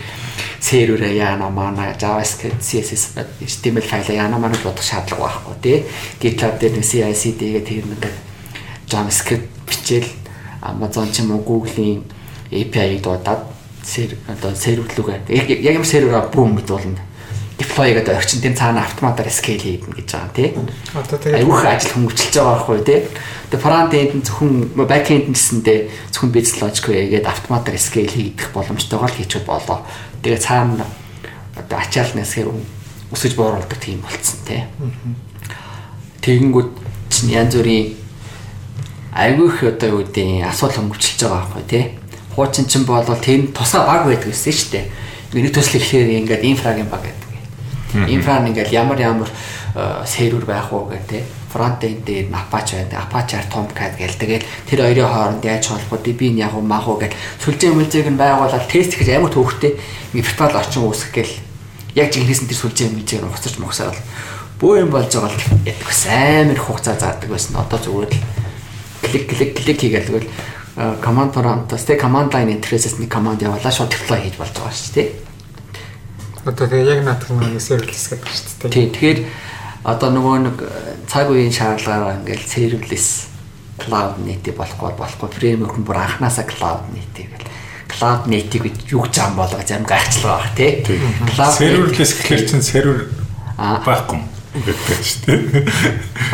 серверээ 0.60 1.16
яана 1.16 1.50
мана 1.50 1.96
JavaScript, 1.98 2.60
CSS, 2.60 3.16
HTML 3.40 3.82
файл 3.82 4.08
яана 4.14 4.38
мана 4.38 4.56
бодох 4.62 4.84
шаардлага 4.84 5.40
байхгүй 5.42 5.56
тий. 5.64 5.78
GitLab 6.20 6.60
дээр 6.60 6.78
CI/CD-гээ 6.84 7.64
тэр 7.64 7.84
нэг 7.88 8.04
JavaScript 8.86 9.48
бичээл 9.66 10.08
Amazon 10.62 11.08
ч 11.10 11.24
юм 11.24 11.32
уу 11.32 11.42
Google-ийн 11.42 12.04
API-ыг 12.52 13.00
дуудаад 13.02 13.59
сер 13.90 14.14
одоо 14.30 14.54
серверлүүгээ 14.54 15.18
яг 15.66 15.74
юм 15.74 15.84
сервераа 15.84 16.30
бүүм 16.30 16.62
гэд 16.62 16.70
болно 16.70 17.10
deploy 17.60 17.92
гэдэг 17.92 18.16
орчин 18.16 18.40
тийм 18.40 18.56
цаана 18.56 18.80
автоматар 18.88 19.28
scale 19.28 19.60
хийдэн 19.60 19.92
гэж 19.92 20.08
байгаа 20.08 20.32
тий. 20.32 20.48
Одоо 20.96 21.18
тэгээд 21.20 21.38
айвуух 21.44 21.64
ажил 21.68 21.92
хөнгөвчлж 21.92 22.34
байгаа 22.40 22.56
байхгүй 22.56 22.80
тий. 22.88 23.00
Тэгээ 23.52 23.60
front 23.60 23.92
end 23.92 24.12
нь 24.16 24.24
зөвхөн 24.24 24.54
back 24.88 25.12
end 25.12 25.28
гэсэндээ 25.28 25.78
зөвхөн 26.08 26.32
business 26.32 26.62
logic 26.64 26.84
хийгээд 26.88 27.28
автоматар 27.28 27.76
scale 27.76 28.08
хийгдэх 28.08 28.48
боломжтойгоор 28.56 29.12
хийчихвэл 29.12 29.52
болоо. 29.52 29.84
Тэгээ 30.24 30.40
цаана 30.40 30.88
одоо 31.52 31.76
ачаал 31.76 32.16
нэсгээр 32.16 32.48
өсөж 33.12 33.32
бууруулдаг 33.36 33.76
тийм 33.76 34.00
болцсон 34.00 34.40
тий. 34.48 34.64
Тэгэнгүүт 36.24 36.70
чинь 37.12 37.36
янз 37.36 37.60
бүрийн 37.60 37.92
айвуух 39.12 39.68
одоо 39.68 40.00
юу 40.00 40.02
гэдэг 40.08 40.48
асуудал 40.48 40.80
хөнгөвчлж 40.80 41.20
байгаа 41.28 41.44
байхгүй 41.44 41.64
тий. 41.68 41.84
Хуучин 42.34 42.66
чинь 42.66 42.84
болвол 42.84 43.18
тэр 43.18 43.50
тусаа 43.54 43.86
баг 43.86 44.06
байдаг 44.06 44.30
гэсэн 44.30 44.52
шүү 44.52 44.70
дээ. 44.72 44.86
Нэг 45.34 45.54
төсөл 45.54 45.78
ихээр 45.78 46.18
ингээд 46.22 46.46
инфрагийн 46.46 46.90
баг 46.90 47.02
гэдэг 47.02 47.30
Инфра 47.92 48.38
нь 48.38 48.54
ингээл 48.54 48.70
ямар 48.70 48.98
ямар 49.00 49.28
сервер 50.06 50.44
байх 50.46 50.72
уу 50.72 50.86
гэх 50.86 51.02
тээ. 51.10 51.24
Фронт 51.50 51.82
энд 51.82 52.06
дээр 52.06 52.30
Apache 52.30 52.86
байдаг. 52.86 53.02
Apache-аар 53.02 53.46
Tomcat 53.50 53.98
гээл 53.98 54.14
тэгэл 54.14 54.46
тэр 54.70 54.80
хоёрын 54.86 55.10
хооронд 55.10 55.42
яаж 55.44 55.66
холбоо 55.66 55.98
DB 55.98 56.30
нь 56.30 56.38
яг 56.38 56.54
уу 56.54 56.62
мах 56.62 56.86
уу 56.86 57.02
гэл 57.02 57.10
сүлжээ 57.42 57.74
мүлжээг 57.74 58.14
нь 58.14 58.20
байгуулаад 58.20 58.70
тест 58.70 58.94
хийж 58.94 59.10
амар 59.10 59.34
төвхтэй 59.34 59.74
виртуал 60.14 60.54
орчин 60.54 60.86
үүсгэх 60.86 61.14
гээл 61.18 61.34
яг 61.98 62.14
жинхэнэсэн 62.14 62.46
тэр 62.46 62.60
сүлжээ 62.62 62.88
мүлжээг 62.94 63.22
нь 63.26 63.34
уцаж 63.34 63.54
мохсаад 63.58 63.98
бөө 64.62 64.86
юм 64.86 64.90
болж 64.94 65.10
байгаа 65.10 65.34
л 65.34 65.42
яддаг 65.66 65.86
бас 65.90 66.02
амар 66.06 66.58
хугацаа 66.62 66.94
заадаг 66.94 67.26
байсан. 67.26 67.58
Одоо 67.58 67.78
зүгээр 67.82 68.06
л 68.14 68.22
клик 69.02 69.24
клик 69.26 69.50
клик 69.58 69.78
хийгээл 69.82 70.06
тэгвэл 70.06 70.30
command 71.04 71.32
prompt-аас 71.34 71.84
тэг 71.84 72.00
command 72.00 72.32
line 72.32 72.56
interface-с 72.56 72.96
нэг 72.96 73.12
command 73.12 73.42
явуулаад 73.42 73.74
шууд 73.74 73.92
deploy 73.92 74.20
хийж 74.24 74.36
болж 74.40 74.54
байгаа 74.56 74.72
шүү 74.72 74.94
дээ. 74.96 75.08
Одоо 76.48 76.66
тэгээ 76.72 76.88
яг 76.88 77.00
наадах 77.04 77.30
нэг 77.36 77.60
serverless 77.60 78.06
гэдэг 78.08 78.32
шүү 78.32 78.48
дээ. 78.64 78.72
Тий, 78.72 78.86
тэгэхээр 78.88 79.20
одоо 79.84 80.08
нөгөө 80.08 80.36
нэг 80.48 80.56
цаг 81.04 81.28
үеийн 81.28 81.52
шаардлагаараа 81.52 82.24
ингээл 82.24 82.48
serverless 82.48 83.28
cloud 83.80 84.20
native 84.24 84.56
болохгүй 84.56 84.96
болохгүй 84.96 85.28
framework 85.36 85.76
нь 85.76 85.84
бүр 85.84 86.00
анханасаа 86.00 86.48
cloud 86.48 86.88
native 86.96 87.28
гэл 87.36 87.48
cloud 87.92 88.24
native 88.28 88.64
гэж 88.68 88.76
юу 88.92 89.04
гэж 89.04 89.16
ам 89.24 89.36
болгож 89.36 89.68
аим 89.68 89.84
гайхчлаа 89.84 90.40
баг 90.40 90.52
тий. 90.56 90.84
Cloud 91.36 91.54
serverless 91.60 92.12
гэхэлэр 92.16 92.44
чинь 92.48 92.64
server 92.64 93.08
байхгүй 93.60 94.20
гэдэг 94.64 95.00
шүү 95.04 95.20
дээ. 95.28 95.40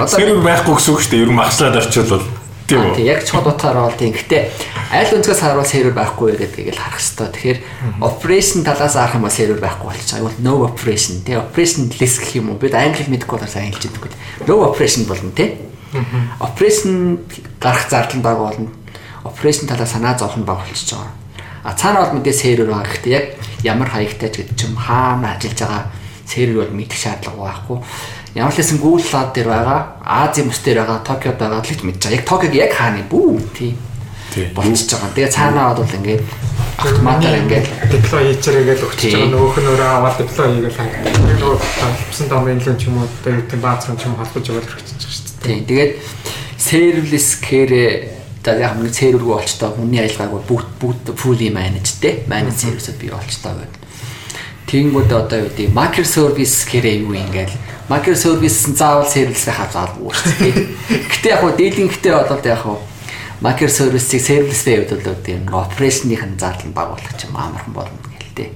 Server 0.07 0.43
байхгүй 0.43 0.75
гэсэн 0.75 0.91
үг 0.95 1.03
шүү 1.03 1.11
дээ. 1.15 1.23
Ер 1.27 1.31
нь 1.31 1.39
магслаад 1.39 1.79
орчвол 1.83 2.27
Тийм 2.67 2.83
үү. 2.83 3.07
Яг 3.07 3.23
чод 3.23 3.47
утгаараа 3.47 3.87
бол 3.87 3.95
тийм. 3.95 4.11
Гэтэ 4.11 4.51
аль 4.91 5.15
өнцгөөс 5.15 5.39
харуул 5.39 5.67
сервер 5.67 5.95
байхгүй 5.95 6.35
гэдгийг 6.35 6.75
л 6.75 6.83
харах 6.83 6.99
хэрэгтэй. 6.99 7.31
Тэгэхээр 7.31 7.59
operation 8.03 8.67
талаас 8.67 8.99
арах 8.99 9.15
юм 9.15 9.23
бол 9.23 9.31
сервер 9.31 9.63
байхгүй 9.63 9.87
болчих. 9.87 10.19
Айгуул 10.19 10.35
no 10.43 10.67
operation 10.67 11.23
тий. 11.23 11.39
Operation 11.39 11.95
less 11.95 12.19
гэх 12.19 12.43
юм 12.43 12.51
уу? 12.51 12.59
Бид 12.59 12.75
англи 12.75 13.07
мэдгүй 13.07 13.39
болоос 13.39 13.55
англи 13.55 13.87
хэлдэг. 13.87 14.11
No 14.51 14.67
operation 14.67 15.07
болно 15.07 15.31
тий. 15.31 15.63
Operation 16.43 17.23
гарах 17.63 17.87
зардал 17.87 18.21
баг 18.21 18.39
болно. 18.39 18.71
Operation 19.23 19.71
талаас 19.71 19.95
санаа 19.95 20.19
зовхон 20.19 20.43
баг 20.43 20.67
болчихж 20.67 20.99
байгаа. 20.99 21.15
А 21.63 21.75
цаана 21.79 22.03
бол 22.03 22.19
мэдээ 22.19 22.35
сервер 22.35 22.75
байгаа. 22.75 22.91
Гэхдээ 22.91 23.15
яг 23.15 23.25
ямар 23.63 23.89
хаягтай 23.95 24.31
ч 24.35 24.43
гэдэг 24.43 24.59
чим 24.59 24.75
хаана 24.75 25.39
ажиллаж 25.39 25.59
байгаа 25.63 25.83
сервер 26.27 26.67
бол 26.67 26.75
мэдэх 26.83 26.99
шаардлага 26.99 27.39
байхгүй 27.39 27.79
Ямар 28.37 28.53
ч 28.53 28.61
хэсэн 28.61 28.85
Google 28.85 29.01
Cloud 29.01 29.33
дээр 29.33 29.49
байгаа, 29.49 29.81
Азийн 30.05 30.53
бүс 30.53 30.61
дээр 30.61 30.85
байгаа, 30.85 31.01
Токиод 31.01 31.41
байгаа 31.41 31.65
л 31.65 31.71
гэж 31.73 31.81
мэдж 31.81 32.01
байгаа. 32.05 32.21
Яг 32.21 32.29
Токиог 32.29 32.53
яг 32.53 32.73
хааны 32.77 33.03
бүү 33.09 33.41
тийм. 33.57 33.81
болчихж 34.53 34.93
байгаа. 34.93 35.17
Тэгээ 35.17 35.33
цаанаа 35.33 35.73
бол 35.73 35.97
ингээд 35.97 36.25
автоматар 36.77 37.35
ингээд 37.41 37.67
deploy 37.89 38.23
хийчээрээ 38.37 38.77
л 38.77 38.85
өгч 38.85 39.01
байгаа. 39.09 39.33
Нөгөөх 39.33 39.57
нь 39.57 39.69
өөрөө 39.73 39.89
аваад 39.89 40.17
deploy 40.21 40.47
хийгээл 40.53 40.77
хаа. 40.77 40.89
нөгөө 41.41 41.57
тавьсан 41.81 42.29
домен 42.29 42.61
ч 42.61 42.69
юм 42.85 43.01
уу 43.01 43.09
одоо 43.09 43.33
юу 43.33 43.41
гэдэг 43.41 43.61
баазрын 43.65 43.97
ч 43.97 44.05
юм 44.05 44.15
холбож 44.21 44.45
байгаа 44.45 44.61
л 44.61 44.69
өгч 44.69 44.89
байгаа 44.93 45.13
шүү 45.17 45.25
дээ. 45.25 45.49
Тийм. 45.49 45.61
Тэгээд 45.65 45.93
serverless 46.61 47.29
care 47.41 47.85
за 48.45 48.53
яг 48.61 48.77
нэг 48.77 48.93
сервергүй 48.93 49.33
болчтой 49.33 49.71
хүний 49.73 50.01
ажиллагаагүй 50.05 50.43
бүгд 50.45 50.71
бүгд 50.77 51.05
fully 51.17 51.49
managed 51.49 52.05
те 52.05 52.21
managed 52.29 52.61
service 52.61 52.93
бий 53.01 53.09
болчтой 53.09 53.57
гэдэг. 53.57 53.81
Тэгэнгүүт 54.69 55.11
одоо 55.11 55.39
юу 55.41 55.49
гэдэг 55.49 55.73
microservice 55.73 56.69
care 56.69 56.93
юу 57.01 57.17
ингээл 57.17 57.57
microservice 57.89 58.75
заавал 58.75 59.07
хавцаагүй 59.07 60.11
шүү 60.11 60.33
дээ. 60.43 60.55
Гэтэ 61.07 61.29
яг 61.31 61.41
хуу 61.41 61.53
дийлэнхтэй 61.55 62.13
болоод 62.13 62.47
яг 62.47 62.61
хуу 62.67 62.83
microservice-ийг 63.45 64.23
serverless 64.27 64.65
байвд 64.67 64.91
бол 65.07 65.23
тийм 65.23 65.47
operation-ийн 65.53 66.35
зардал 66.41 66.67
нь 66.67 66.75
баг 66.75 66.89
болох 66.91 67.15
юм 67.23 67.37
амархан 67.37 67.75
болно 67.77 67.99
гэл 68.19 68.35
тээ. 68.35 68.51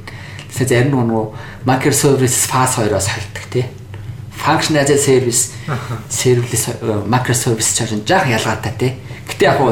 Тэгэхээр 0.51 0.71
зарим 0.73 0.99
нөгөө 0.99 1.25
microservice 1.69 2.49
fast 2.51 2.81
хоёроос 2.81 3.07
хальдаг 3.07 3.47
тий. 3.53 3.67
Function 4.35 4.75
as 4.81 4.91
a 4.91 4.99
service 4.99 5.55
serverless 6.09 6.75
microservice 7.07 7.71
ч 7.77 7.87
жаах 8.03 8.27
ялгаатай 8.27 8.75
тий. 8.75 8.93
Гэтэ 9.29 9.47
яг 9.47 9.63
хуу 9.63 9.71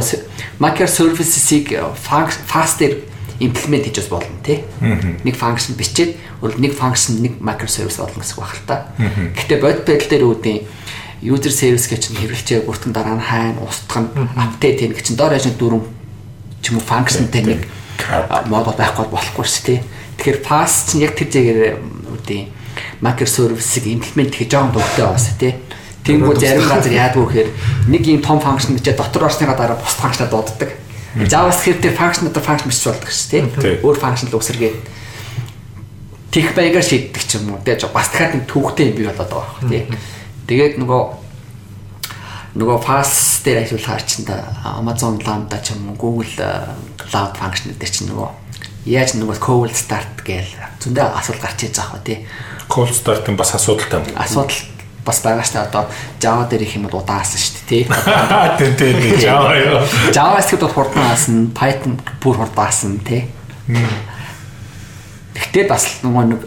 microservices-ийг 0.62 1.74
fast-ээр 1.98 3.07
имплемент 3.40 3.84
хийж 3.86 3.98
бас 4.02 4.10
болно 4.10 4.38
тий. 4.42 4.64
Нэг 4.80 5.34
function 5.38 5.78
бичээд 5.78 6.18
өөр 6.42 6.58
нэг 6.58 6.72
function 6.74 7.22
нэг 7.22 7.38
microservice 7.38 8.02
болно 8.02 8.22
гэсэн 8.22 8.34
үг 8.34 8.44
байна 8.44 8.66
та. 8.66 8.76
Гэхдээ 9.38 9.58
бодит 9.62 9.86
байдал 9.86 10.10
дээр 10.10 10.26
үүдийн 10.26 10.60
user 11.22 11.50
service 11.54 11.86
гэж 11.86 12.10
чинь 12.10 12.18
хэрэглэжээ 12.18 12.66
бүртэн 12.66 12.92
дараа 12.94 13.18
нь 13.18 13.22
хайн 13.22 13.58
устгах 13.62 14.06
нь 14.06 14.10
update 14.38 14.90
хийх 14.90 15.02
чинь 15.02 15.18
доор 15.18 15.34
яшин 15.34 15.54
дөрөв 15.58 15.86
ч 16.62 16.70
юм 16.70 16.78
уу 16.78 16.86
functionтэй 16.86 17.42
нэг 17.46 17.60
модуль 18.50 18.78
байхгүй 18.78 19.06
болохгүй 19.06 19.46
шүү 19.46 19.64
тий. 19.66 19.78
Тэгэхээр 20.18 20.42
fast 20.42 20.94
чинь 20.94 21.06
яг 21.06 21.14
тэр 21.14 21.30
зэгээр 21.30 21.60
үүдийн 22.10 22.50
microservice-ийг 23.02 23.86
имплемент 23.98 24.34
хийж 24.34 24.50
жоон 24.50 24.74
дуртай 24.74 25.06
бас 25.06 25.30
тий. 25.38 25.54
Тэнгүү 26.06 26.34
зарим 26.38 26.66
газар 26.66 26.94
яадгүй 26.94 27.26
гэхээр 27.26 27.50
нэг 27.90 28.02
юм 28.06 28.22
том 28.22 28.38
function 28.42 28.74
бичээ 28.74 28.98
дотор 28.98 29.26
орсныга 29.30 29.54
дараа 29.58 29.78
бус 29.78 29.94
function 29.98 30.30
дууддаг 30.30 30.87
JavaScript-ээр 31.26 31.96
function 31.98 32.30
одоо 32.30 32.42
function 32.42 32.70
бичиж 32.70 32.86
болдог 32.86 33.10
шүү 33.10 33.50
дээ. 33.58 33.82
Өөр 33.82 33.98
function 33.98 34.30
л 34.30 34.38
үсэргээд 34.38 34.76
тех 36.30 36.54
баягаар 36.54 36.84
шийддэг 36.84 37.22
ч 37.26 37.40
юм 37.40 37.56
уу. 37.56 37.62
Тэгээ 37.64 37.90
бас 37.90 38.12
дахиад 38.12 38.34
нэг 38.38 38.44
түүхтэй 38.46 38.92
юм 38.92 38.96
бий 39.00 39.06
болоод 39.08 39.26
байгаа 39.26 39.48
байхгүй 39.58 39.68
тий. 39.72 39.82
Тэгээд 40.46 40.74
нөгөө 40.78 41.02
нөгөө 42.58 42.78
fast 42.84 43.42
дээр 43.44 43.64
ажиллахаар 43.64 44.04
чинь 44.04 44.28
Amazon 44.62 45.18
Lambda 45.24 45.58
ч 45.58 45.74
юм 45.74 45.90
уу 45.90 45.96
Google 45.98 46.30
Cloud 47.00 47.34
function 47.34 47.74
дээр 47.74 47.90
чинь 47.90 48.12
нөгөө 48.12 48.28
яаж 48.86 49.16
нөгөө 49.18 49.38
cold 49.42 49.74
start 49.74 50.22
гээл 50.22 50.52
зөндөө 50.80 51.06
асуудал 51.18 51.42
гарч 51.44 51.66
иж 51.66 51.76
байгаа 51.76 52.00
тий. 52.04 52.18
Cold 52.68 52.92
start-ын 52.92 53.36
бас 53.36 53.52
асуудалтай 53.56 54.00
юм. 54.00 54.16
Асуудал 54.16 54.77
бас 55.08 55.24
байгаа 55.24 55.48
дээ. 55.48 55.64
Одоо 55.64 55.84
Java 56.20 56.44
дээр 56.44 56.62
их 56.68 56.76
юм 56.76 56.86
удаасан 56.92 57.40
шүү 57.40 57.52
дээ, 57.56 57.66
тий. 57.68 57.82
Тийм 58.60 58.72
тийм 58.76 59.16
Java 59.16 59.56
ёо. 59.56 59.80
JavaScript 60.12 60.62
бол 60.68 60.76
хурдаасан, 60.76 61.50
Python 61.56 61.96
бүр 62.20 62.36
хурдаасан, 62.44 63.00
тий. 63.00 63.24
Гэхдээ 65.32 65.64
бас 65.66 66.04
нөгөө 66.04 66.24
нэг 66.28 66.40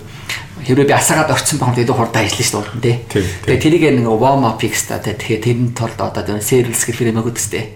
Хэрвээ 0.62 0.86
би 0.86 0.94
асаагаад 0.94 1.34
орцсон 1.34 1.58
бахад 1.58 1.82
илүү 1.82 1.98
хурдан 1.98 2.22
ажиллана 2.22 2.46
шүү 2.46 2.82
дээ 2.86 2.86
тий. 2.86 2.96
Тий, 3.10 3.24
тий. 3.26 3.58
Тэгээ 3.58 3.64
тэрийг 3.66 3.84
нэг 3.98 4.14
warm 4.14 4.46
up 4.46 4.62
fix 4.62 4.86
та 4.86 5.02
тэгэхээр 5.02 5.42
тэрний 5.42 5.74
тулд 5.74 5.98
одоо 5.98 6.22
тэр 6.22 6.38
serverless 6.38 6.86
гэх 6.86 7.02
юм 7.02 7.18
өгöd 7.18 7.42
өстэй. 7.42 7.74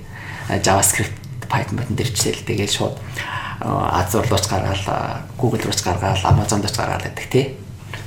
JavaScript 0.62 1.18
Python 1.49 1.82
битэн 1.82 1.98
дэрчсэл 1.98 2.45
тэгээд 2.45 2.70
шууд 2.70 3.02
Azure 3.66 4.30
рууч 4.30 4.45
гаргаал, 4.45 5.26
Google 5.34 5.66
рууч 5.66 5.82
гаргаал, 5.82 6.22
Amazon 6.30 6.62
рууч 6.62 6.78
гаргаал 6.78 7.02
гэдэг 7.10 7.26
тий. 7.34 7.57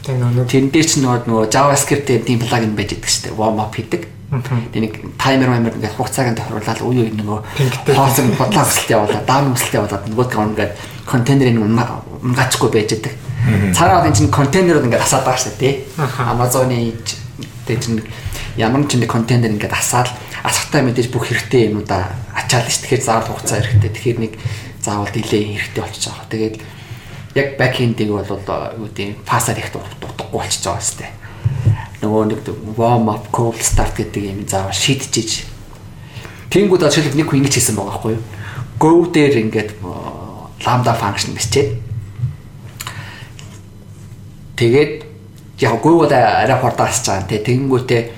Тэгээ 0.08 0.24
нөгөө 0.24 0.48
Тэрэн 0.48 0.70
дээр 0.72 0.88
чинь 0.88 1.04
нөгөө 1.04 1.28
нөгөө 1.28 1.52
JavaScript-ийн 1.52 2.24
тийм 2.24 2.40
плагин 2.40 2.72
байж 2.72 2.96
идэг 2.96 3.12
шүү 3.12 3.22
дээ. 3.28 3.36
Warm 3.36 3.60
up 3.60 3.76
хийдэг. 3.76 4.08
Тэгээ 4.72 4.82
нэг 4.88 4.94
таймер 5.20 5.52
маймер 5.52 5.76
ингээд 5.76 5.96
хугацааг 6.00 6.32
нь 6.32 6.38
тохируулаад 6.40 6.80
үе 6.80 7.00
үе 7.04 7.12
нөгөө 7.12 7.38
хоосон 7.92 8.32
бодлоо 8.40 8.64
өсөлт 8.64 8.88
явуулаад 8.88 9.28
даун 9.28 9.52
өсөлт 9.52 9.76
явуулаад 9.76 10.04
нөгөөдгөө 10.08 10.48
ингээд 10.48 10.72
контейнерын 11.04 11.60
унгачгүй 12.24 12.68
байж 12.72 12.90
идэг. 12.96 13.14
Цаараа 13.76 14.08
энэ 14.08 14.16
чинь 14.16 14.32
контейнерууд 14.32 14.88
ингээд 14.88 15.04
асаад 15.04 15.24
байгаа 15.28 15.44
шүү 15.44 15.56
дээ. 15.60 15.74
Amazon-ы 16.24 16.96
тэгээ 17.68 17.80
чинь 17.84 18.00
ямар 18.56 18.88
ч 18.88 18.96
нэг 18.96 19.12
контейнер 19.12 19.52
ингээд 19.52 19.76
асаал 19.76 20.08
асахтай 20.44 20.84
мэдээж 20.88 21.12
бүх 21.12 21.28
хэрэгтэй 21.28 21.68
юмудаа 21.68 22.16
ачаал 22.32 22.68
ш. 22.68 22.80
Тэгэхээр 22.80 23.04
заавал 23.04 23.28
хугацаа 23.32 23.60
хэрэгтэй. 23.60 23.92
Тэгэхээр 23.92 24.18
нэг 24.24 24.32
заавал 24.80 25.12
delay 25.12 25.56
хэрэгтэй 25.56 25.82
болчихж 25.84 26.04
байгаа. 26.08 26.32
Тэгээд 26.32 26.56
яг 27.38 27.48
back-end-ийг 27.56 28.10
бол 28.10 28.26
юу 28.26 28.90
гэдэг 28.90 29.22
фасаар 29.22 29.58
их 29.62 29.70
дутахгүй 29.70 30.28
болчихж 30.34 30.66
байгаа 30.66 30.98
дээ. 30.98 31.12
Нөгөө 32.02 32.22
нэг 32.34 32.38
warm 32.74 33.08
up, 33.14 33.30
cold 33.30 33.62
start 33.62 33.94
гэдэг 33.94 34.22
юм 34.26 34.42
заавал 34.44 34.74
шийдчихэж. 34.74 35.46
Тэнгүүд 36.50 36.82
ажиглал 36.82 37.16
нэг 37.16 37.26
хүн 37.30 37.46
ингэж 37.46 37.54
хийсэн 37.54 37.78
байгаа 37.78 37.94
байхгүй 37.94 38.12
юу? 38.18 38.24
Go 38.78 39.06
дээр 39.06 39.34
ингээд 39.46 39.70
lambda 40.66 40.94
function 40.98 41.34
бичээд 41.34 41.88
Тэгээд 44.58 45.06
яг 45.62 45.78
гуйгууд 45.78 46.10
арай 46.10 46.58
хурдаас 46.58 46.98
чаана 47.06 47.30
те 47.30 47.38
тэгэнгүүтээ 47.38 48.02
а 48.02 48.17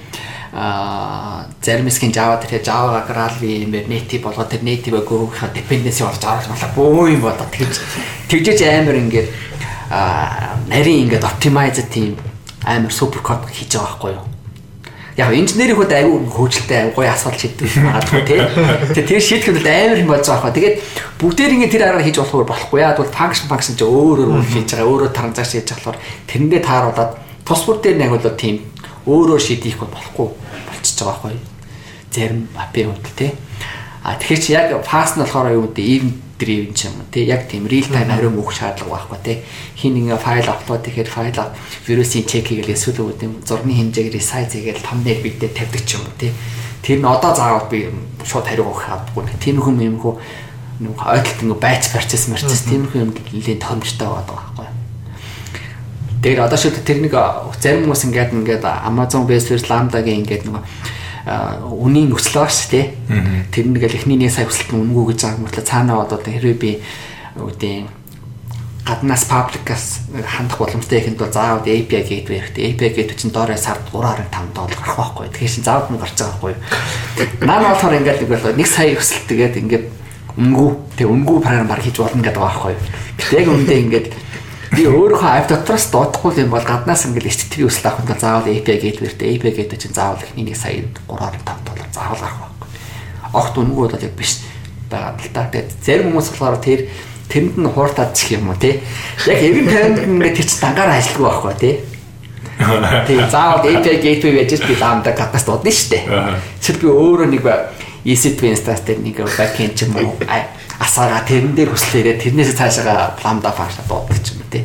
зарим 0.52 1.86
хэсгийн 1.86 2.12
Java 2.12 2.40
дээр 2.42 2.62
Java 2.62 3.06
Graal 3.06 3.38
юм 3.42 3.70
бэ 3.70 3.86
native 3.86 4.26
болгоод 4.26 4.50
тэр 4.50 4.66
native 4.66 4.98
гөөхө 5.06 5.54
dependency 5.54 6.02
орж 6.02 6.24
авах 6.26 6.50
болоо 6.74 6.74
бөө 6.74 7.14
юм 7.14 7.22
болоо 7.22 7.46
тэгж 7.54 7.78
тэгжээж 8.26 8.60
амар 8.66 8.98
ингээд 8.98 9.28
нарийн 10.74 11.06
ингээд 11.06 11.22
optimize 11.22 11.86
тийм 11.86 12.18
амар 12.66 12.90
супер 12.90 13.22
код 13.22 13.46
хийж 13.46 13.78
байгаа 13.78 13.94
байхгүй 13.94 14.12
юу 14.18 14.26
яг 15.20 15.34
инженерийн 15.36 15.76
хүүд 15.76 15.92
аюу 16.00 16.18
хөөжилтэй 16.32 16.94
гоё 16.96 17.10
асуулт 17.12 17.36
шийддэг 17.36 17.70
магадгүй 17.82 18.22
тий. 18.24 18.40
Тэгээ 18.94 19.08
тэр 19.10 19.20
шийдэх 19.20 19.48
үед 19.52 19.68
амар 19.68 19.98
юм 20.00 20.08
болж 20.08 20.24
байгаа 20.24 20.48
хаа. 20.48 20.56
Тэгээд 20.56 20.76
бүгдээр 21.20 21.54
ингэ 21.60 21.68
тэр 21.68 21.82
аргаар 21.90 22.06
хийж 22.06 22.18
болох 22.22 22.48
болохгүй 22.48 22.78
яа. 22.80 22.94
Тэгвэл 22.96 23.12
function 23.12 23.46
function 23.50 23.74
ч 23.76 23.82
өөр 23.84 24.18
өөр 24.24 24.46
хийж 24.48 24.70
байгаа. 24.72 24.88
Өөрөө 24.88 25.10
транзакшн 25.12 25.54
хийж 25.60 25.68
болохоор 25.76 25.98
тэрэндээ 26.30 26.62
тааруулаад 26.64 27.10
тус 27.44 27.62
бүр 27.66 27.76
дээр 27.82 27.96
нэг 28.00 28.10
бол 28.16 28.38
тийм 28.38 28.56
өөрөө 29.06 29.38
шийдэх 29.40 29.80
болохгүй 29.84 30.28
болчихж 30.68 30.98
байгаа 31.00 31.30
байхгүй. 31.30 31.38
Зарим 32.10 32.48
API 32.56 32.82
хувьд 32.84 33.06
тий. 33.16 33.32
А 34.02 34.16
тэгэхээр 34.16 34.40
чи 34.40 34.52
яг 34.52 34.68
fast 34.84 35.16
нь 35.16 35.22
болохоор 35.24 35.52
юу 35.52 35.68
гэдэг 35.68 35.86
event 35.86 36.18
driven 36.40 36.72
ч 36.72 36.88
юм 36.88 36.96
уу 36.96 37.06
тий 37.12 37.28
яг 37.28 37.44
тийм 37.48 37.68
real 37.68 37.84
time 37.84 38.08
хариу 38.08 38.32
өгөх 38.32 38.56
шаардлага 38.56 39.12
байхгүй 39.12 39.20
тий 39.20 39.36
хин 39.76 40.00
ингээ 40.00 40.16
файл 40.16 40.48
апплод 40.48 40.80
гэхээр 40.80 41.10
файл 41.12 41.38
вирусын 41.84 42.24
чек 42.24 42.48
хийгээл 42.48 42.72
эсвэл 42.72 43.04
үүд 43.12 43.20
юм 43.28 43.32
зургийн 43.44 43.92
хэмжээг 43.92 44.08
resize 44.16 44.56
хийгээл 44.56 44.80
thumbnail 44.80 45.20
бидээ 45.20 45.52
тавьдаг 45.52 45.82
ч 45.84 46.00
юм 46.00 46.08
уу 46.08 46.16
тий 46.16 46.32
тэр 46.80 47.04
нь 47.04 47.04
одоо 47.04 47.32
заавал 47.36 47.68
би 47.68 47.92
шууд 48.24 48.48
хариу 48.48 48.72
өгөх 48.72 48.88
хадгүй 48.88 49.24
тийм 49.36 49.60
хүм 49.60 49.76
юм 49.84 49.96
хөө 50.00 50.16
нэг 50.80 50.96
ойлт 50.96 51.38
ингээ 51.44 51.60
байц 51.60 51.92
процесс 51.92 52.24
марцс 52.32 52.64
тийм 52.64 52.88
хүм 52.88 53.00
юм 53.04 53.10
нэлийн 53.12 53.60
томчтой 53.60 54.08
байгаа 54.08 54.56
байхгүй 54.56 54.68
Тэгээд 56.20 56.44
одоо 56.44 56.58
шууд 56.60 56.84
тэр 56.84 57.00
нэг 57.00 57.16
зарим 57.56 57.88
хүмүүс 57.88 58.04
ингээд 58.12 58.36
ингээд 58.36 58.64
Amazon 58.64 59.24
Base 59.24 59.56
Lambda-гийн 59.56 60.20
ингээд 60.24 60.44
нэг 60.48 60.60
үнийн 61.24 62.08
нөхцөл 62.12 62.44
байгаа 62.44 62.52
шүү 62.52 62.70
дээ. 62.76 62.86
Тэр 63.52 63.64
нэг 63.72 63.84
л 63.88 63.96
эхний 63.96 64.16
нэг 64.20 64.32
сая 64.32 64.44
өсөлт 64.44 64.72
нь 64.72 64.80
үнгүү 64.84 65.16
гэж 65.16 65.20
байгаа 65.24 65.40
мөртлөө 65.44 65.64
цаанаа 65.64 66.04
одоо 66.04 66.20
хэрвээ 66.20 66.56
би 66.60 66.72
үүдийн 67.40 67.88
гаднаас 68.84 69.24
пабликаас 69.28 70.00
хандах 70.24 70.58
боломжтой 70.58 70.98
ихэнд 70.98 71.20
бол 71.20 71.32
заавал 71.32 71.64
API 71.64 72.04
gateway 72.04 72.40
хэрэгтэй. 72.40 72.72
API 72.72 72.88
gateway 72.96 73.16
чинь 73.16 73.30
доороо 73.30 73.56
сард 73.56 73.84
3.5 73.92 74.56
доллар 74.56 74.76
гарах 74.80 74.96
байхгүй. 74.96 75.28
Тэгэхээр 75.28 75.54
чинь 75.54 75.64
заавал 75.64 75.92
нь 75.92 76.00
гарч 76.00 76.16
байгаа 76.16 76.36
байхгүй. 76.40 76.54
Наа 77.44 77.60
болохоор 77.64 77.96
ингээд 78.00 78.20
нэг 78.24 78.28
бол 78.28 78.56
нэг 78.56 78.68
сая 78.68 78.92
өсөлт 78.96 79.24
тэгээд 79.28 79.56
ингээд 79.60 79.86
үнгүү 80.40 80.68
тэг 80.96 81.06
үнгүү 81.06 81.36
програм 81.44 81.68
баг 81.68 81.84
хийж 81.84 81.96
болно 82.00 82.24
гэдэг 82.24 82.40
байгаа 82.40 82.50
байхгүй. 82.50 82.74
Гэтэ 83.20 83.38
яг 83.40 83.48
үндэ 83.52 83.74
ингээд 83.84 84.08
би 84.70 84.86
өөрийнхөө 84.86 85.30
app 85.34 85.48
дотроос 85.50 85.88
дуудахгүй 85.90 86.38
юм 86.44 86.52
бол 86.54 86.62
гаднаас 86.62 87.02
ингээд 87.08 87.26
HTTP 87.26 87.66
өсөлт 87.66 87.90
авахын 87.90 88.06
тулд 88.06 88.22
заавал 88.22 88.46
API 88.46 88.76
gateway-тэй 88.78 89.34
API 89.34 89.50
gateway 89.50 89.78
чинь 89.82 89.96
заавал 89.96 90.22
эхний 90.22 90.46
нэг 90.46 90.56
сая 90.56 90.78
3.5 90.78 91.42
доллар 91.66 91.88
заавал 91.90 92.22
гарах 92.22 92.38
байхгүй. 92.38 92.68
Огт 93.34 93.58
үнгүү 93.58 93.88
бол 93.90 93.98
яг 93.98 94.14
биш 94.14 94.38
байгаа 94.86 95.18
л 95.18 95.34
та. 95.34 95.50
Тэгээд 95.50 95.70
зарим 95.82 96.06
хүмүүс 96.14 96.28
болохоор 96.30 96.58
тэр 96.62 96.80
тэнд 97.26 97.58
нь 97.58 97.66
хууртаад 97.74 98.14
чих 98.14 98.38
юм 98.38 98.50
уу 98.50 98.58
тий. 98.62 98.78
Яг 99.26 99.42
эргэн 99.42 99.66
тайванд 99.70 99.98
ингээд 100.06 100.36
тэр 100.38 100.46
чинь 100.46 100.62
дангаар 100.62 100.94
ажиллахгүй 100.94 101.26
байхгүй 101.26 101.54
тий. 101.58 101.74
Тэгээ 103.10 103.26
заавал 103.26 103.66
API 103.66 103.96
gateway 103.98 104.32
байж 104.38 104.54
би 104.54 104.74
лάμда 104.78 105.10
гаднаас 105.10 105.44
дуудана 105.50 105.74
шүү 105.74 105.90
дээ. 105.98 106.04
Эсвэл 106.62 106.78
би 106.78 106.88
өөрөө 106.94 107.26
нэг 107.26 107.42
EC2 108.06 108.54
instance 108.54 108.86
дээр 108.86 109.02
нэг 109.02 109.18
backend 109.34 109.74
ч 109.74 109.84
юм 109.90 109.98
уу 109.98 110.14
асаага 110.80 111.20
тэрэн 111.28 111.52
дээр 111.52 111.70
хүслээрээ 111.76 112.16
тэрнээс 112.24 112.56
цаашаа 112.56 113.20
lambda 113.20 113.52
function 113.52 113.84
дууддаг 113.84 114.16
юм 114.16 114.48
тий. 114.48 114.64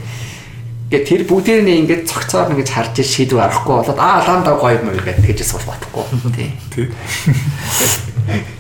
Ингээд 0.90 1.06
тэр 1.12 1.22
бүгдээр 1.28 1.62
нь 1.68 1.84
ингээд 1.84 2.08
цогцоор 2.08 2.56
ингэж 2.56 2.70
харж 2.72 3.04
шийдвэр 3.04 3.52
арахгүй 3.52 3.76
болоод 3.84 4.00
аа 4.00 4.24
lambda 4.24 4.56
гоё 4.56 4.80
юм 4.80 4.96
уу 4.96 5.04
гэдэг 5.04 5.28
гэж 5.28 5.44
асуух 5.44 5.68
батхгүй 5.68 6.04
тий. 6.40 6.50
Тий. 6.72 6.88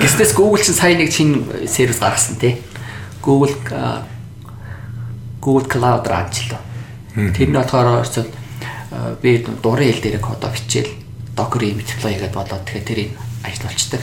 Гэвч 0.00 0.32
Google 0.32 0.62
чинь 0.64 0.74
сая 0.74 0.96
нэг 0.96 1.12
чин 1.12 1.44
сервис 1.68 2.00
гаргасан 2.00 2.40
тий. 2.40 2.56
Google 3.20 3.52
Google 5.40 5.68
Cloud 5.68 6.08
ранчлаа. 6.08 6.60
Тэр 7.12 7.52
нь 7.52 7.56
болохоор 7.58 8.08
би 9.20 9.44
дурын 9.62 9.92
хэл 9.92 10.02
дээр 10.02 10.20
кодо 10.24 10.48
бичээл 10.48 10.88
Docker 11.36 11.62
image 11.68 11.92
deploy 11.92 12.16
хийгээд 12.16 12.32
болоод 12.32 12.64
тэгэхээр 12.64 12.88
тэрийг 12.88 13.10
ажиллуулцдаг. 13.44 14.00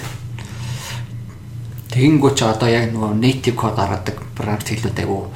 Тэгэнгүүт 1.94 2.34
ч 2.34 2.42
одоо 2.42 2.70
яг 2.74 2.90
нөгөө 2.90 3.14
native 3.22 3.54
code 3.54 3.78
гаргадаг 3.78 4.18
програмт 4.34 4.66
хэлүүд 4.66 4.98
айгу 4.98 5.30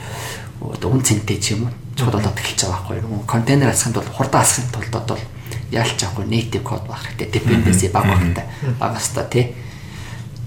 одоо 0.57 0.89
үн 0.89 1.05
цэнтэй 1.05 1.37
ч 1.37 1.53
юм 1.53 1.69
уу 1.69 2.09
болоод 2.09 2.33
эхэлж 2.33 2.65
байгаа 2.65 2.81
байхгүй 2.81 2.97
юу. 2.97 3.21
Контейнер 3.29 3.69
асахын 3.69 3.93
тулд 3.93 4.09
хурдан 4.09 4.41
асахын 4.41 4.73
тулд 4.73 4.93
одоо 4.97 5.17
яалч 5.69 6.01
авахгүй 6.01 6.25
native 6.25 6.65
code 6.65 6.89
баг 6.89 7.01
хэрэгтэй. 7.05 7.29
Dependency 7.29 7.87
баг 7.93 8.09
багтай. 8.09 8.45
Багастай 8.81 9.25
тий 9.29 9.45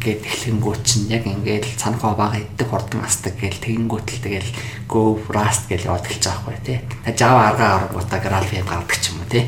гээд 0.01 0.25
эхлэнгүүт 0.25 0.81
чинь 0.81 1.13
яг 1.13 1.29
ингээд 1.29 1.77
цанхаа 1.77 2.17
бага 2.17 2.41
иддэг 2.41 2.73
хурдан 2.73 3.05
асдаг 3.05 3.37
гээл 3.37 3.61
тэгэнгүүт 3.61 4.09
л 4.17 4.25
тэгэл 4.25 4.51
go 4.89 5.21
rust 5.29 5.69
гэж 5.69 5.85
яваад 5.85 6.09
эхэлж 6.09 6.25
байгаа 6.25 6.41
байхгүй 6.49 6.59
тий. 6.65 6.79
Java 7.21 7.53
аргаа 7.53 7.71
аргуудаа 7.85 8.19
VM 8.19 8.65
гаргадаг 8.65 8.97
ч 8.97 9.13
юм 9.13 9.21
уу 9.21 9.29
тий. 9.29 9.45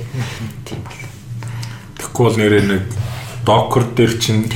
Тийм 0.68 0.84
бол. 0.84 1.00
Тэгэхгүй 1.96 2.24
бол 2.28 2.36
нэрээ 2.36 2.64
нэг 2.68 2.82
Docker 3.44 3.84
дээр 3.94 4.12
чинь. 4.18 4.46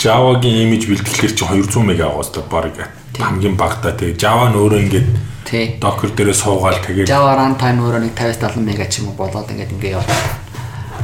Java-гийн 0.00 0.68
image 0.68 0.88
бэлтгэлээр 0.88 1.34
чинь 1.36 1.48
200 1.68 1.84
мега 1.84 2.08
аваас 2.08 2.32
та 2.32 2.40
баг 2.40 2.72
хамгийн 3.18 3.56
багтаа 3.56 3.92
тэгээ 3.96 4.16
Java 4.16 4.48
нь 4.52 4.56
өөрөө 4.56 4.80
ингээд. 4.88 5.08
Docker 5.80 6.10
дээрээ 6.16 6.36
суугаал 6.36 6.80
тэгээд 6.80 7.08
Java 7.08 7.36
runtime 7.36 7.80
өөрөө 7.80 8.00
нэг 8.08 8.14
50-70 8.16 8.60
мега 8.64 8.84
ч 8.88 9.00
юм 9.00 9.12
уу 9.12 9.16
болоод 9.20 9.48
ингээд 9.52 9.72
ингээ 9.76 9.94
яваад. 9.96 10.10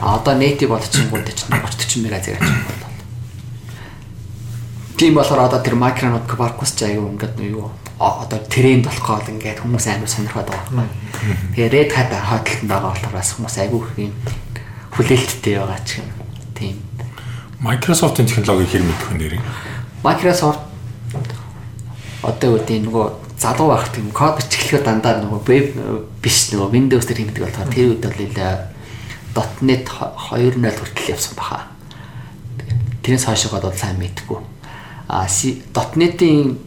А 0.03 0.19
одоо 0.19 0.35
native 0.35 0.73
болчихгонд 0.73 1.29
чинь 1.31 1.49
30 1.49 2.03
40 2.03 2.05
мега 2.05 2.19
зэрэг 2.21 2.41
ч 2.43 2.49
юм 2.49 2.65
болоо. 2.67 2.91
Тийм 4.99 5.13
болохоор 5.15 5.41
одоо 5.47 5.61
тэр 5.63 5.77
micronaut 5.77 6.27
Quarkus 6.29 6.77
ч 6.77 6.85
аюу 6.91 7.13
ингээд 7.13 7.37
юу 7.49 7.71
а- 8.03 8.23
одоо 8.27 8.39
тренд 8.51 8.85
болох 8.85 9.07
гол 9.07 9.29
ингээд 9.31 9.63
хүмүүс 9.63 9.87
амар 9.89 10.11
сонирхоод 10.11 10.51
байгаа. 10.51 10.89
Тэгээ 11.55 11.71
Red 11.71 11.91
Hat 11.97 12.11
хойдолтод 12.13 12.67
байгаа 12.69 12.91
болохоор 12.93 13.15
бас 13.15 13.31
хүмүүс 13.39 13.57
аюу 13.63 13.87
юм 13.97 14.13
хүлээлттэй 14.93 15.55
байгаа 15.59 15.81
ч 15.87 16.03
юм. 16.03 16.09
Тийм. 16.59 16.77
Microsoft-ын 17.63 18.27
технологиг 18.27 18.75
хэр 18.75 18.83
мэдэх 18.83 19.09
вэ 19.15 19.19
нэрийг? 19.23 19.43
Microsoft 20.03 20.59
одоо 22.27 22.59
үүдээ 22.59 22.83
нөгөө 22.83 23.07
залуу 23.39 23.71
байх 23.71 23.87
тийм 23.95 24.11
код 24.11 24.35
бичлэхэд 24.43 24.83
дандаа 24.83 25.23
нөгөө 25.23 25.41
веб 25.47 25.67
биш 26.19 26.51
нөгөө 26.51 26.75
Windows 26.75 27.07
дээр 27.07 27.23
хийдэг 27.23 27.47
болохоор 27.47 27.71
тэр 27.71 27.95
үед 27.95 28.03
бол 28.03 29.51
.NET 29.63 29.87
2.0 29.87 30.59
хүртэл 30.59 31.15
явсан 31.15 31.39
баха. 31.39 31.71
Тэрнээс 33.07 33.31
хойшоогоод 33.31 33.71
бол 33.71 33.79
сайн 33.79 33.95
мэдгүй. 33.95 34.43
А 35.07 35.31
.NET-ийн 35.31 36.59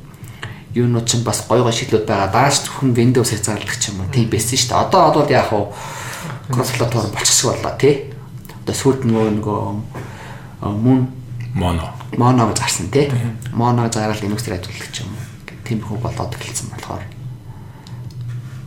юунууд 0.79 1.11
ч 1.11 1.19
бас 1.27 1.43
гой 1.43 1.59
гой 1.59 1.75
шидлүүд 1.75 2.07
байгаа. 2.07 2.31
Дааш 2.31 2.71
зөвхөн 2.71 2.95
Windows 2.95 3.35
хязгаарладаг 3.35 3.75
ч 3.83 3.91
юм 3.91 3.99
уу. 3.99 4.11
Тийм 4.15 4.31
байсан 4.31 4.55
шүү 4.55 4.71
дээ. 4.71 4.79
Одоо 4.79 5.11
бол 5.11 5.27
яг 5.27 5.51
хуу 5.51 5.75
кросс 6.51 6.71
платформ 6.79 7.11
болчихсог 7.11 7.59
боллоо 7.59 7.75
тий. 7.75 8.15
Одоо 8.63 8.75
сүүлд 8.75 9.03
нөгөө 9.03 9.27
нөгөө 9.43 10.14
мөн 10.71 11.07
моно 11.55 12.47
гэж 12.49 12.59
гарсан 12.59 12.89
тий. 12.91 13.11
Моно 13.53 13.89
зарал 13.91 14.17
Linux 14.19 14.43
дээр 14.43 14.59
ажилладаг 14.59 14.91
ч 14.91 15.03
юм 15.03 15.13
уу. 15.13 15.25
Тийм 15.63 15.81
хөө 15.81 15.97
болоод 16.01 16.35
эхэлсэн 16.35 16.69
болохоор. 16.71 17.03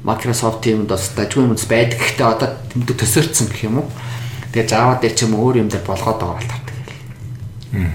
Microsoft-ийн 0.05 0.85
юмд 0.85 0.91
бас 0.91 1.12
дажгүй 1.16 1.45
юмд 1.45 1.61
байдаг. 1.69 1.99
Гэхдээ 1.99 2.27
одоо 2.27 2.49
тэмдэг 2.73 2.97
төсөөрцөн 2.97 3.47
гэх 3.51 3.65
юм 3.66 3.83
уу. 3.83 3.89
Тэгээ 4.53 4.69
Java 4.69 4.97
дээр 5.01 5.15
ч 5.15 5.27
юм 5.27 5.35
уу 5.37 5.53
өөр 5.53 5.62
юм 5.62 5.69
дээр 5.69 5.85
болгоод 5.85 6.19
байгаа 6.19 6.39
бол 6.39 6.49
тавтай. 6.49 6.77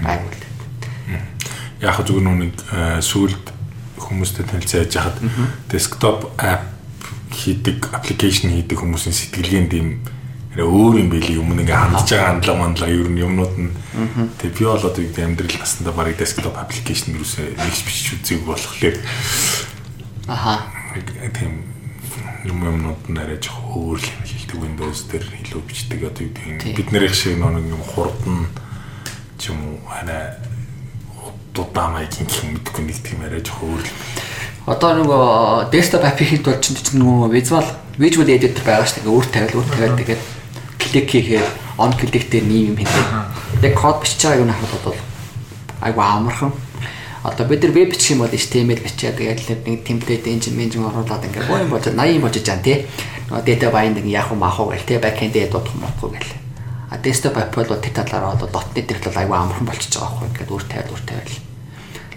Айгуул. 0.04 0.40
Яг 1.82 1.98
зүгээр 2.00 2.24
нүг 2.24 2.54
сүүлд 3.02 3.44
хүмүүстэй 3.98 4.44
танилцаа 4.46 4.84
яаж 4.84 4.94
хахад 4.94 5.18
desktop 5.68 6.30
app 6.38 6.70
хийдэг, 7.34 7.90
application 7.92 8.54
хийдэг 8.54 8.78
хүмүүсийн 8.78 9.16
сэтгэлгээнд 9.16 9.72
юм 9.74 9.88
өөр 10.62 11.02
юм 11.02 11.08
байли 11.10 11.34
өмнө 11.42 11.66
ингээ 11.66 11.74
хандж 11.74 12.14
байгаа 12.14 12.28
хандлага 12.30 12.60
мандлага 12.62 12.94
ер 12.94 13.10
нь 13.10 13.18
юмнууд 13.18 13.54
нь. 13.58 13.70
Тэгээ 14.38 14.54
би 14.54 14.64
бол 14.70 14.86
одоо 14.86 15.02
яг 15.02 15.18
амьдрал 15.18 15.56
наснда 15.58 15.90
барыг 15.90 16.14
desktop 16.14 16.54
application 16.54 17.18
юусээ 17.18 17.58
нэгж 17.58 17.80
бичиж 17.82 18.22
үзег 18.22 18.46
болохоор 18.46 18.94
Аха. 20.30 20.70
тийм 21.34 21.66
юм 22.46 22.58
юмнууд 22.62 23.02
нь 23.10 23.18
арай 23.18 23.38
жоох 23.42 23.74
өөр 23.74 23.98
л 23.98 24.06
юм 24.06 24.22
хэлдэг 24.22 24.58
Windows 24.62 24.98
дээр 25.10 25.26
илүү 25.42 25.62
бичдэг. 25.66 26.00
Одоо 26.06 26.22
юу 26.22 26.34
гэдэг 26.38 26.76
бид 26.78 26.88
нэрийн 26.94 27.14
шиг 27.18 27.34
нэг 27.42 27.66
юм 27.66 27.82
хурдан 27.82 28.46
ч 29.42 29.50
юм 29.50 29.58
уу 29.58 29.82
арай 29.90 30.38
дудаа 31.50 31.90
маягийн 31.98 32.30
гэх 32.30 32.46
юм 32.46 32.54
мэдгүй 32.54 32.82
нэг 32.86 32.98
тийм 33.02 33.20
арай 33.26 33.42
жоох 33.42 33.58
өөр 33.66 33.82
л 33.82 33.90
Одоо 34.64 34.96
нөгөө 34.96 35.68
desktop 35.68 36.06
app 36.08 36.16
хийхэд 36.16 36.46
бол 36.48 36.56
чинь 36.56 36.78
нөгөө 36.96 37.28
visual 37.36 37.66
visual 38.00 38.28
editor 38.32 38.64
байгаа 38.64 38.88
шүү 38.88 39.04
дээ. 39.04 39.12
Өөр 39.12 39.26
тавил 39.28 39.56
өөр 39.60 39.68
тавил 39.68 39.98
тэгээд 40.00 40.22
клик 40.94 41.10
хийхээр 41.10 41.48
on 41.82 41.90
click 41.98 42.30
дээр 42.30 42.46
нэм 42.46 42.70
юм 42.70 42.76
хийдэг. 42.78 43.06
Яг 43.66 43.74
код 43.74 43.98
бичиж 44.06 44.22
байгаа 44.22 44.46
юм 44.46 44.54
харахад 44.54 44.84
бол 44.86 45.00
айгу 45.82 46.00
амархан. 46.00 46.52
Одоо 47.24 47.46
бид 47.46 47.62
нар 47.62 47.72
веб 47.72 47.90
бичих 47.90 48.14
юм 48.14 48.22
бол 48.22 48.30
HTML 48.30 48.78
бичээд 48.78 49.18
тэгээд 49.18 49.66
нэг 49.66 49.82
template 49.82 50.30
engine 50.30 50.60
engine 50.62 50.86
оруулаад 50.86 51.26
ингээд 51.26 51.48
боо 51.50 51.58
юм 51.58 51.70
болж 51.74 51.90
80 51.90 52.22
болж 52.22 52.36
байгаа 52.38 52.62
тий. 52.62 52.86
Нөгөө 53.26 53.42
data 53.42 53.66
binding 53.74 54.06
яах 54.06 54.30
вэ 54.30 54.38
маах 54.38 54.60
уу 54.60 54.70
гэл 54.70 54.86
тий 54.86 54.98
backend-д 55.02 55.50
дуудах 55.50 55.74
модгүй 55.74 56.14
гэл. 56.14 56.32
А 56.92 57.00
desktop 57.02 57.34
app 57.42 57.56
бол 57.58 57.66
тэр 57.66 57.90
талаараа 57.90 58.38
бол 58.38 58.54
.NET 58.76 58.86
дээр 58.86 59.00
бол 59.02 59.18
айгу 59.18 59.34
амархан 59.34 59.66
болчихж 59.66 59.98
байгаа 59.98 60.14
байхгүй 60.14 60.28
ингээд 60.30 60.52
өөр 60.54 60.64
тавил 60.70 60.92
өөр 60.94 61.04
тавил. 61.10 61.38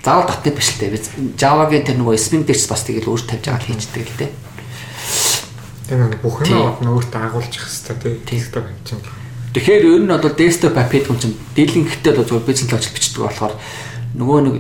Заавал 0.06 0.30
.NET 0.44 0.54
биш 0.54 0.70
л 0.70 0.80
дээ. 0.86 1.02
Java-гийн 1.40 1.86
тэр 1.88 1.98
нөгөө 1.98 2.16
Spring 2.20 2.46
дээр 2.46 2.60
бас 2.68 2.84
тэгэл 2.86 3.10
өөр 3.10 3.24
тавьж 3.26 3.44
байгаа 3.48 3.64
л 3.64 3.70
хийчдэг 3.74 4.06
л 4.06 4.20
дээ. 4.22 4.32
Тэгээ 5.88 6.08
нэг 6.12 6.20
бүх 6.20 6.44
юм 6.44 6.76
нь 6.84 6.92
өөртөө 6.92 7.22
агуулчих 7.32 7.64
хэвээр 7.64 8.20
тий. 8.28 8.40
Desktop 8.40 8.68
app 8.68 8.84
чинь. 8.84 9.04
Тэгэхээр 9.56 9.84
ер 9.88 10.02
нь 10.04 10.12
бол 10.12 10.36
desktop 10.36 10.76
app 10.76 10.92
гэдэг 10.92 11.12
юм 11.12 11.20
чинь 11.20 11.36
дийлэнхтэй 11.56 12.12
л 12.12 12.28
зөв 12.28 12.44
бизнес 12.44 12.72
логик 12.76 12.92
бичдэг 12.92 13.24
болохоор 13.24 13.54
нөгөө 14.20 14.40
нэг 14.44 14.56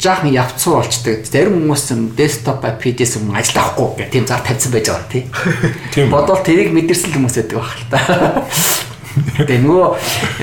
жаахан 0.00 0.32
явцсан 0.32 0.72
болчдөг. 0.80 1.28
Зарим 1.28 1.60
хүмүүс 1.60 1.84
юм 1.92 2.02
desktop 2.16 2.64
app 2.64 2.80
хийжээс 2.80 3.20
юм 3.20 3.36
ажил 3.36 3.60
авахгүй 3.60 4.00
гэх 4.00 4.12
тийм 4.16 4.24
зар 4.24 4.40
тавьсан 4.40 4.72
байж 4.72 4.88
байгаа 4.88 5.12
тий. 5.12 5.24
Тийм. 5.92 6.08
Бодвол 6.08 6.40
тэрийг 6.40 6.72
мэдэрсэн 6.72 7.12
хүмүүс 7.12 7.36
байдаг 7.36 7.56
байх 7.60 7.76
л 7.76 7.84
та. 7.92 8.00
Тэгээ 9.16 9.64
нөгөө 9.64 9.88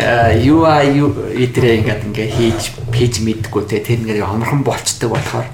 э, 0.02 0.50
UI 0.50 0.98
эдрээ 1.46 1.86
ингээд 1.86 2.02
ингээ 2.10 2.30
хийж 2.34 2.62
хийж 2.90 3.14
мэдгүй 3.22 3.64
те 3.70 3.86
тэр 3.86 4.02
ингээ 4.02 4.26
амархан 4.26 4.66
болцдог 4.66 5.14
болохоор 5.14 5.46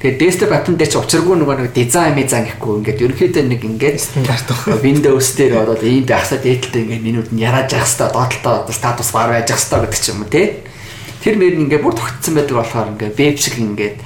тэгээ 0.00 0.20
desktop 0.20 0.52
app-ын 0.52 0.76
дээр 0.76 0.90
ч 0.90 0.96
учиргүй 1.00 1.36
нөгөө 1.40 1.56
нэг 1.62 1.72
дизайн 1.72 2.16
мизайн 2.16 2.46
гэхгүй. 2.48 2.72
Ингээд 2.82 3.02
ерөнхийдөө 3.02 3.44
нэг 3.48 3.62
ингээд 3.62 3.96
стандарт 4.00 4.48
Windows 4.84 5.28
дээр 5.36 5.52
ороод 5.64 5.82
ийм 5.82 6.04
байхсаа 6.04 6.38
дээдэлтэй 6.40 6.82
ингээ 6.86 7.00
минут 7.02 7.28
нь 7.32 7.42
ярааж 7.42 7.72
явах 7.72 7.88
хэвээр 7.88 8.12
доотлоо 8.12 8.72
статус 8.72 9.10
бар 9.12 9.32
байж 9.32 9.48
явах 9.50 9.64
хэвээр 9.64 9.84
гэдэг 9.88 10.00
ч 10.02 10.06
юм 10.12 10.20
уу 10.22 10.30
те 10.30 10.42
тэр 11.22 11.34
мөр 11.38 11.54
нь 11.54 11.64
ингээ 11.66 11.80
бүр 11.80 11.94
тогтсон 11.94 12.34
байдаг 12.34 12.56
болохоор 12.58 12.92
ингээ 12.98 13.12
веб 13.16 13.36
шиг 13.38 13.56
ингээд 13.56 13.96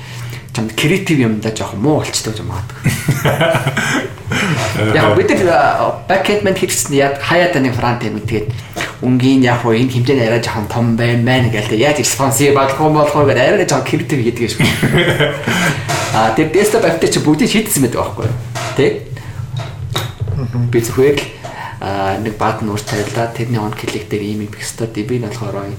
чамд 0.57 0.73
креатив 0.77 1.19
юмдаа 1.21 1.53
жоохон 1.53 1.81
муу 1.81 2.01
болчтой 2.01 2.33
гэж 2.33 2.41
магадгүй. 2.45 4.13
Яг 4.95 5.17
бид 5.17 5.31
нар 5.31 6.05
бэкэнд 6.09 6.43
мэн 6.45 6.57
хийчихсэн 6.57 6.95
яг 6.97 7.21
хаяа 7.21 7.53
таны 7.53 7.73
фронт 7.73 8.05
end 8.05 8.25
тэгээд 8.29 8.53
өнгийн 9.01 9.45
яг 9.45 9.63
хоо 9.65 9.73
энэ 9.73 9.93
хэмжээний 9.93 10.29
арай 10.29 10.43
жоохон 10.45 10.69
том 10.69 10.87
байна 10.97 11.23
мэн 11.25 11.51
гээл 11.51 11.69
тэгээд 11.73 11.87
яаж 11.87 11.99
респонсив 12.05 12.53
болох 12.53 12.81
юм 12.81 12.95
болох 12.97 13.17
вэ 13.17 13.33
гэдэг 13.33 13.45
арай 13.57 13.69
жоохон 13.69 13.89
креатив 13.89 14.21
хийдэг 14.21 14.49
шүү. 14.53 14.67
Аа 16.17 16.33
тэр 16.37 16.49
desktop 16.53 16.85
app 16.85 17.01
дээр 17.01 17.13
чи 17.13 17.21
бүгдийг 17.21 17.51
шийдсэн 17.51 17.83
байдаг 17.85 18.01
байхгүй 18.01 18.25
юу? 18.25 18.37
Тэ? 18.77 18.87
Би 20.73 20.79
зүгээр 20.81 21.17
л 21.17 21.25
аа 21.81 22.17
нэг 22.21 22.37
бат 22.41 22.61
нуур 22.65 22.81
тавилаа 22.81 23.33
тэрний 23.37 23.61
он 23.61 23.73
клик 23.73 24.09
дээр 24.09 24.23
ийм 24.23 24.49
юм 24.49 24.53
хэвээр 24.53 25.09
би 25.09 25.17
нь 25.21 25.29
болохоор 25.29 25.73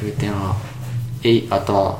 тэгээд 0.00 0.24
э 1.22 1.46
одоо 1.50 1.96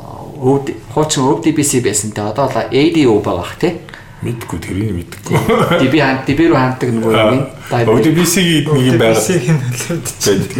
хуучин 0.94 1.22
ODBC 1.28 1.84
байсан 1.84 2.10
те 2.10 2.22
одоо 2.22 2.48
ADO 2.48 3.20
бах 3.20 3.56
те 3.60 3.78
мэдгүй 4.22 4.58
тэрийг 4.62 4.92
мэдгүй. 4.96 5.34
DB 5.82 5.94
ханд 5.98 6.22
DB 6.26 6.46
руу 6.48 6.58
ханддаг 6.58 6.90
нөгөө 6.94 7.12
юм. 7.12 7.42
ODBC-ийн 7.72 8.70
нэг 8.70 8.84
юм 8.86 8.98
байгаа. 9.02 9.18
ODBC-ийн 9.18 9.58
нөлөөд. 9.58 10.06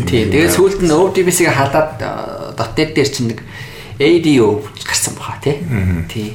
Тийм. 0.03 0.31
Тэгээд 0.35 0.55
сүүлд 0.55 0.81
нь 0.83 0.91
ODBC-г 0.91 1.51
халаад 1.55 2.03
.NET 2.59 2.91
дээр 2.99 3.11
чинь 3.11 3.31
нэг 3.31 3.41
ADO 4.03 4.67
гарсан 4.83 5.15
баха 5.15 5.39
тий. 5.39 5.63
Тий. 6.11 6.29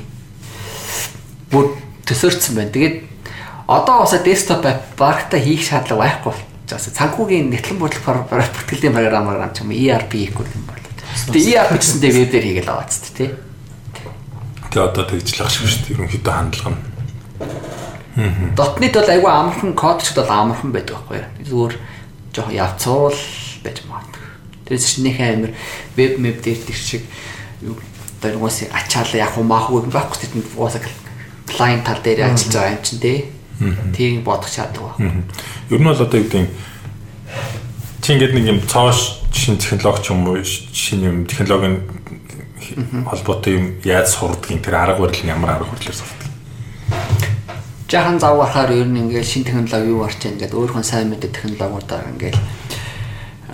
Бүр 1.51 1.75
төсөөрсөн 2.07 2.55
байна. 2.55 2.71
Тэгээд 2.71 2.95
одоо 3.67 4.07
бас 4.07 4.15
desktop 4.23 4.63
app 4.63 4.95
багтаа 4.95 5.39
хийх 5.43 5.67
шаардлага 5.67 6.07
байхгүй 6.07 6.31
болчихсон. 6.31 6.95
Цанхуугийн 6.95 7.51
нэтлэн 7.51 7.79
бодлого 7.79 8.23
бүртгэлийн 8.31 8.95
програм 8.95 9.27
програм 9.27 9.51
ч 9.51 9.67
юм 9.67 9.71
ERP 9.75 10.11
хийхгүй 10.15 10.47
юм 10.47 10.63
бол. 10.67 10.79
Тэгээ 11.31 11.59
ERP 11.59 11.75
гэсэндээ 11.75 12.11
веб 12.15 12.31
дээр 12.31 12.45
хийгээл 12.47 12.71
байгаа 12.71 12.87
ч 12.87 12.95
тий. 13.11 13.29
Тэгээ 14.71 14.87
одоо 14.87 15.03
тэгжлэх 15.07 15.51
шиг 15.51 15.67
шүү 15.67 15.83
дээ. 15.83 15.95
Ерөнхийдөө 15.95 16.33
хандлага 16.33 16.71
нь. 16.71 16.86
.NET 18.17 18.93
бол 18.97 19.09
айгүй 19.13 19.31
амархан 19.31 19.73
код 19.73 20.01
ч 20.01 20.15
бол 20.15 20.29
амархан 20.29 20.71
байдаг 20.73 20.97
байхгүй. 20.97 21.21
Зүгээр 21.45 21.73
жоохон 22.33 22.55
явцуул 22.57 23.19
байж 23.63 23.81
магадгүй. 23.85 24.25
Тэрээс 24.65 24.87
шинийхээ 24.97 25.33
амир 25.33 25.51
веб 25.95 26.17
мэп 26.17 26.41
дээр 26.41 26.59
тэр 26.65 26.75
шиг 26.75 27.03
юу 27.61 27.77
одоо 28.21 28.41
уус 28.41 28.65
ачаал 28.73 29.13
яг 29.13 29.37
маахгүй 29.37 29.85
байхгүй 29.93 30.17
тийм 30.17 30.43
уусаа 30.57 30.81
клиент 31.45 31.85
тал 31.85 32.01
дээр 32.01 32.25
ажиллаж 32.25 32.53
байгаа 32.53 32.73
юм 32.73 32.83
чинь 32.83 32.99
тий. 32.99 33.19
Тийг 33.93 34.23
бодох 34.23 34.49
шаардлагатай 34.49 35.05
байна. 35.05 35.23
Ер 35.69 35.79
нь 35.81 35.85
бол 35.85 36.01
одоо 36.01 36.17
юу 36.19 36.25
гэдэг 36.25 36.49
чи 38.01 38.13
ингээд 38.13 38.33
нэг 38.33 38.45
юм 38.49 38.59
цоош 38.65 39.21
шин 39.33 39.57
технологи 39.57 40.09
юм 40.09 40.27
уу 40.27 40.43
шин 40.43 41.01
юм 41.05 41.17
технологийн 41.25 41.85
холбоотой 43.05 43.53
юм 43.53 43.65
яаж 43.83 44.09
сурдгийг 44.09 44.61
тэр 44.63 44.75
арга 44.75 45.05
барил 45.05 45.23
нь 45.23 45.29
ямар 45.29 45.57
арга 45.57 45.69
барилаар 45.69 45.97
сурдаг. 45.97 46.16
Жахан 47.87 48.19
зав 48.19 48.35
гарахаар 48.37 48.71
ер 48.71 48.87
нь 48.87 48.99
ингээд 48.99 49.23
шин 49.23 49.43
технологи 49.47 49.87
юу 49.87 50.03
гарч 50.03 50.19
байгаа 50.19 50.35
ингээд 50.35 50.57
өөрхөн 50.59 50.83
сайн 50.83 51.07
мэддэг 51.07 51.31
технологиудаар 51.31 52.11
ингээд 52.11 52.35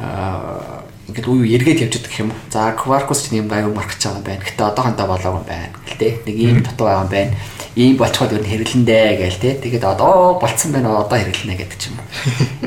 аа 0.02 0.82
ингээд 1.06 1.28
үе 1.30 1.54
эргээд 1.54 1.84
явж 1.86 2.02
байгаа 2.02 2.26
юм. 2.26 2.32
За 2.50 2.74
Quarkus 2.74 3.30
ч 3.30 3.38
юм 3.38 3.46
аюу 3.54 3.70
маркч 3.78 4.02
байгаа 4.02 4.26
байна. 4.26 4.42
Гэтэ 4.42 4.64
одоохондоо 4.66 5.06
болоогүй 5.06 5.46
байна. 5.46 5.70
Гэл 5.86 6.02
те. 6.02 6.10
Нэг 6.26 6.36
ийм 6.42 6.58
дутуу 6.66 6.90
байгаа 6.90 7.06
юм 7.06 7.12
байна. 7.14 7.38
Ийм 7.78 7.94
болчиход 8.02 8.34
ер 8.34 8.42
нь 8.42 8.50
хэрэглэндэ 8.50 8.98
гээл 9.22 9.38
те. 9.38 9.50
Тэгээд 9.62 9.86
одоо 9.86 10.42
болцсон 10.42 10.74
байна 10.74 10.98
одоо 10.98 11.18
хэрэглэнэ 11.22 11.54
гэдэг 11.54 11.78
ч 11.78 11.94
юм 11.94 12.02
уу. 12.02 12.10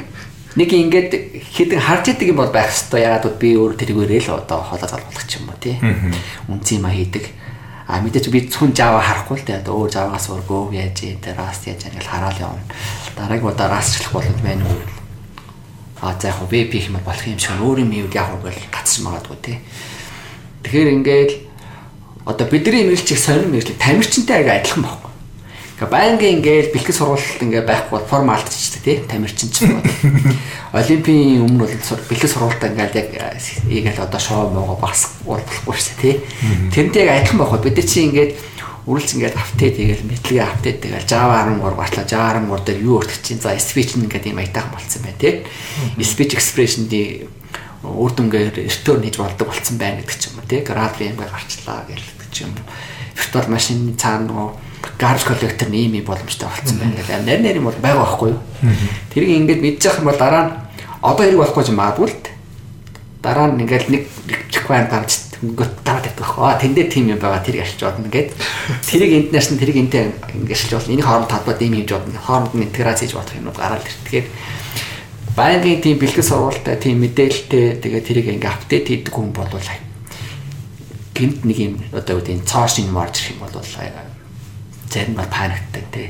Нэг 0.61 0.71
ингээд 0.71 1.13
хэдэн 1.51 1.83
харж 1.83 2.15
идэг 2.15 2.31
юм 2.31 2.39
бол 2.41 2.55
байх 2.55 2.71
хэвээр 2.71 3.05
ягаад 3.11 3.25
гэвэл 3.27 3.43
би 3.43 3.51
өөр 3.59 3.75
тэргээрээ 3.75 4.23
л 4.31 4.39
одоо 4.39 4.63
хоолой 4.63 4.89
залгуулах 4.89 5.27
ч 5.27 5.43
юм 5.43 5.51
уу 5.51 5.59
тий. 5.59 5.77
Үнцэн 6.47 6.79
юм 6.81 6.87
хийдэг. 6.89 7.25
А 7.87 8.03
мэдээч 8.03 8.29
би 8.35 8.51
зөвхөн 8.51 8.75
Java 8.75 8.99
харахгүй 8.99 9.39
л. 9.47 9.63
Одоо 9.63 9.87
өөр 9.87 9.91
Java-гаас 9.95 10.27
Go 10.51 10.75
яаж 10.75 11.07
юм 11.07 11.23
те 11.23 11.31
Rust 11.39 11.71
яаж 11.71 11.87
ингээл 11.87 12.11
хараал 12.11 12.35
явна. 12.35 12.67
Дараагийн 13.15 13.47
удаа 13.47 13.71
Rust-члах 13.71 14.11
болоод 14.11 14.43
байна 14.43 14.67
уу? 14.67 14.83
А 16.03 16.19
за 16.19 16.35
яг 16.35 16.43
веб 16.51 16.73
хийх 16.75 16.91
юм 16.91 16.99
болох 16.99 17.27
юм 17.27 17.39
шиг 17.39 17.63
өөр 17.63 17.87
юм 17.87 17.91
юу 17.95 18.11
яг 18.11 18.35
үгүй 18.35 18.59
гацж 18.75 19.07
магадгүй 19.07 19.39
тий. 19.39 19.59
Тэгэхээр 20.67 20.93
ингээд 20.99 21.31
одоо 22.27 22.47
бидний 22.51 22.91
имэрлчийг 22.91 23.23
сонирм 23.23 23.55
имэрлэг 23.55 23.79
тамирчинтай 23.79 24.43
аяга 24.43 24.59
адилхан 24.59 24.83
байхгүй. 24.83 25.06
Ингээ 25.77 25.93
байнгын 25.93 26.41
ингээл 26.41 26.73
бэлтгэл 26.73 26.97
сургуульд 26.97 27.45
ингээ 27.45 27.69
байхгүй 27.69 28.01
бол 28.01 28.09
форм 28.09 28.33
алдчихдаг 28.33 28.81
тий 28.81 28.97
тамирчин 29.05 29.53
ч 29.53 29.69
юм 29.69 29.77
уу. 29.77 29.85
Олимпийн 30.73 31.45
өмнө 31.45 31.69
бол 31.69 32.01
бэлтгэл 32.09 32.33
сургуультай 32.33 32.73
ингээл 32.73 32.97
яг 32.97 33.37
ийгээл 33.69 34.09
одоо 34.09 34.17
шоу 34.17 34.49
моого 34.57 34.81
бас 34.81 35.21
болохгүй 35.29 35.77
шүү 35.77 35.97
тий. 36.01 36.15
Тэрнтэй 36.73 37.05
яг 37.05 37.29
адилхан 37.29 37.45
байхгүй. 37.45 37.61
Бид 37.61 37.85
чинь 37.85 38.09
ингээд 38.09 38.33
үргэлж 38.89 39.11
ингээд 39.21 39.37
апдейт 39.37 39.77
хийгээл 39.77 40.09
мэдлэгээ 40.09 40.49
апдейт 40.49 40.81
хийгээл 40.81 41.11
Java 41.13 41.45
13 41.45 41.77
гарчлаа. 41.77 42.09
Java 42.09 42.41
13 42.41 42.65
дээр 42.65 42.81
юу 42.81 42.97
өртөж 43.05 43.21
чинь 43.21 43.45
за 43.45 43.53
speech 43.61 44.01
ингээд 44.01 44.33
юм 44.33 44.41
аятайхан 44.41 44.73
болцсон 44.73 45.05
байна 45.05 45.21
тий. 45.21 45.45
Speech 46.01 46.41
expression-ийн 46.41 47.29
үр 47.85 48.11
дүнгээр 48.17 48.65
return 48.65 49.05
хийж 49.05 49.21
болдог 49.21 49.53
болцсон 49.53 49.77
байна 49.77 50.01
гэдэг 50.01 50.17
ч 50.17 50.33
юм 50.33 50.41
уу 50.41 50.49
тий. 50.49 50.65
Graph 50.65 51.05
юм 51.05 51.21
гарчлаа 51.21 51.85
ч 52.33 52.49
юм. 52.49 52.57
Virtual 53.13 53.45
machine 53.53 53.93
цаана 54.01 54.25
нөгөө 54.33 54.66
garbage 54.99 55.27
collector 55.27 55.69
нэм 55.69 55.99
юм 55.99 56.05
боломжтой 56.07 56.49
болсон 56.49 56.79
байна 56.79 56.97
гэдэг. 56.97 57.25
Нарийн 57.27 57.43
нарийн 57.43 57.65
бол 57.65 57.79
байгаа 57.83 58.03
байхгүй 58.05 58.31
юу? 58.31 58.41
Тэрийг 59.13 59.31
ингээд 59.43 59.61
мэдчих 59.63 59.99
юм 59.99 60.07
бол 60.07 60.19
дараа 60.19 60.45
нь 60.47 60.53
одоо 61.03 61.25
хэрэг 61.27 61.41
болохгүй 61.43 61.65
юм 61.69 61.79
магадгүй 61.83 62.09
л 62.09 62.17
дараа 63.23 63.47
нь 63.51 63.61
ингээд 63.63 63.87
нэг 63.91 64.03
requirement 64.53 64.91
гарч 64.91 65.27
Тэнгөт 65.37 65.85
дараад 65.85 66.01
байдаг 66.09 66.17
байхгүй. 66.17 66.45
Аа 66.49 66.57
тэндээ 66.57 66.87
тим 66.89 67.13
юм 67.13 67.21
байгаа 67.21 67.45
тэрийг 67.45 67.69
ашиглаж 67.69 67.93
болно 67.93 68.09
гэд. 68.09 68.33
Тэрийг 68.89 69.13
энд 69.13 69.29
нааш 69.37 69.53
нь 69.53 69.61
тэрийг 69.61 69.77
энтэй 69.85 70.09
ингэ 70.33 70.57
ашиглаж 70.57 70.81
болно. 70.81 70.93
Энийг 70.97 71.05
хооронд 71.05 71.29
талбад 71.29 71.61
ийм 71.61 71.77
хийж 71.77 71.93
болно. 71.93 72.17
Хооронд 72.17 72.53
нь 72.57 72.65
интеграц 72.65 73.05
хийж 73.05 73.13
болох 73.13 73.37
юмнууд 73.37 73.61
гараад 73.61 73.85
ирдэг. 73.85 74.25
Байнгын 75.37 75.85
тийм 75.85 76.01
бэлтгэл 76.01 76.25
сургуультай, 76.25 76.81
тийм 76.81 77.05
мэдээлэлтэй 77.05 77.85
тэгээ 77.85 78.01
тэрийг 78.01 78.27
ингээ 78.33 78.49
апдейт 78.49 78.89
хийдэг 78.89 79.13
хүн 79.13 79.37
болвол 79.37 79.69
гинт 81.13 81.45
нэг 81.45 81.59
юм 81.61 81.75
одоо 81.93 82.17
үүдийн 82.17 82.41
цоорш 82.49 82.81
юм 82.81 82.97
орж 82.97 83.21
ирэх 83.21 83.37
юм 83.37 83.45
бол 83.45 83.61
зарим 84.91 85.19
нь 85.19 85.31
паникттай 85.31 85.85
тий. 85.93 86.09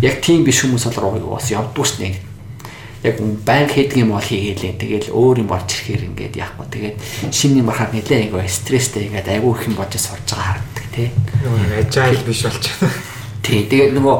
Яг 0.00 0.20
тийм 0.22 0.44
биш 0.44 0.64
хүмүүс 0.64 0.90
бол 0.96 1.36
бас 1.36 1.50
явдгүй 1.50 1.86
ш 1.86 1.92
нь 2.00 2.30
яг 3.02 3.16
банк 3.44 3.72
хийдэг 3.72 3.96
юм 3.96 4.12
бол 4.12 4.20
хийгээл 4.20 4.76
тэгэл 4.76 5.08
өөр 5.08 5.40
юм 5.40 5.48
болж 5.48 5.64
ирэхээр 5.72 6.04
ингээд 6.12 6.36
яахгүй 6.36 6.66
тэгээд 6.68 6.96
шинэ 7.32 7.64
юм 7.64 7.72
харахад 7.72 7.96
нэлээ 7.96 8.28
айгаа 8.28 8.44
стресстэй 8.44 9.08
ингээд 9.08 9.40
айгүй 9.40 9.52
их 9.56 9.64
юм 9.72 9.76
болж 9.80 9.92
сурж 9.96 10.28
байгаа 10.28 10.60
харагддаг 10.60 10.86
тий. 10.92 11.08
Нөгөө 11.40 11.80
ажайл 11.80 12.24
биш 12.28 12.44
байна. 12.44 12.92
Тий 13.40 13.64
тэгээд 13.64 13.96
нөгөө 13.96 14.16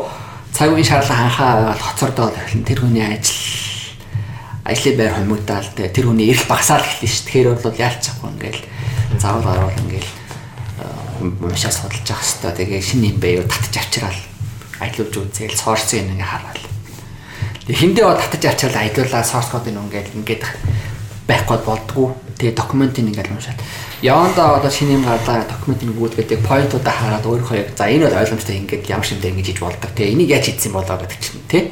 цаг 0.56 0.72
үеийн 0.72 0.88
шаардлага 0.88 1.28
ханхаа 1.28 1.76
хоцордоод 1.76 2.34
эхлэн 2.40 2.64
тэр 2.64 2.80
хүний 2.80 3.04
ажил 3.04 3.44
ажлын 4.64 4.96
байр 4.96 5.12
хомигдаал 5.12 5.68
тэр 5.76 6.06
хүний 6.08 6.32
эрэл 6.32 6.48
багасаал 6.48 6.80
эхэлнэ 6.80 7.08
шүү. 7.12 7.24
Тэгэхээр 7.28 7.48
бол 7.60 7.76
яалцахгүй 7.84 8.28
ингээл 8.32 8.62
заавал 9.20 9.44
гаруул 9.44 9.76
ингээл 9.76 10.10
уншаа 11.20 11.72
судалж 11.72 12.09
явах 12.09 12.24
хэрэгтэй. 12.24 12.52
Тэгээ 12.64 12.80
шинэ 12.80 13.06
юм 13.12 13.18
байв 13.20 13.44
татж 13.47 13.76
авчраал 13.76 14.20
аялуулж 14.80 15.14
үзээл 15.16 15.56
сорцын 15.56 16.10
ингээ 16.16 16.24
хараад 16.26 16.60
Хиндээ 17.70 18.05
бол 18.05 18.18
татаж 18.18 18.44
авчаал 18.51 18.76
айдуулаа 18.82 19.22
source 19.22 19.51
code-ыг 19.55 19.78
ингээд 19.78 20.10
ингээд 20.18 20.42
байхгүй 21.28 21.59
болдгоо. 21.62 22.16
Тэгээ 22.34 22.59
документыг 22.59 23.06
ингээд 23.06 23.30
уншаад. 23.30 23.60
Явандаа 24.02 24.59
одоо 24.59 24.70
шинэ 24.70 24.98
юм 24.98 25.05
гарлаа 25.06 25.47
документыг 25.47 25.94
нөгөөдгээд 25.94 26.42
point-уудаа 26.42 26.90
хараад 26.90 27.26
өөрийнхөө 27.30 27.59
яг 27.62 27.70
за 27.78 27.86
энэ 27.86 28.10
бол 28.10 28.18
ойлгомжтой 28.18 28.56
ингээд 28.59 28.90
ямар 28.90 29.06
шимтэй 29.06 29.30
ингэж 29.30 29.47
хийж 29.55 29.60
болдог. 29.62 29.90
Тэгээ 29.94 30.12
энийг 30.18 30.30
яаж 30.34 30.44
хийсэн 30.51 30.72
болоо 30.74 30.97
гэдэг 30.98 31.20
чинь 31.22 31.47
тий. 31.47 31.62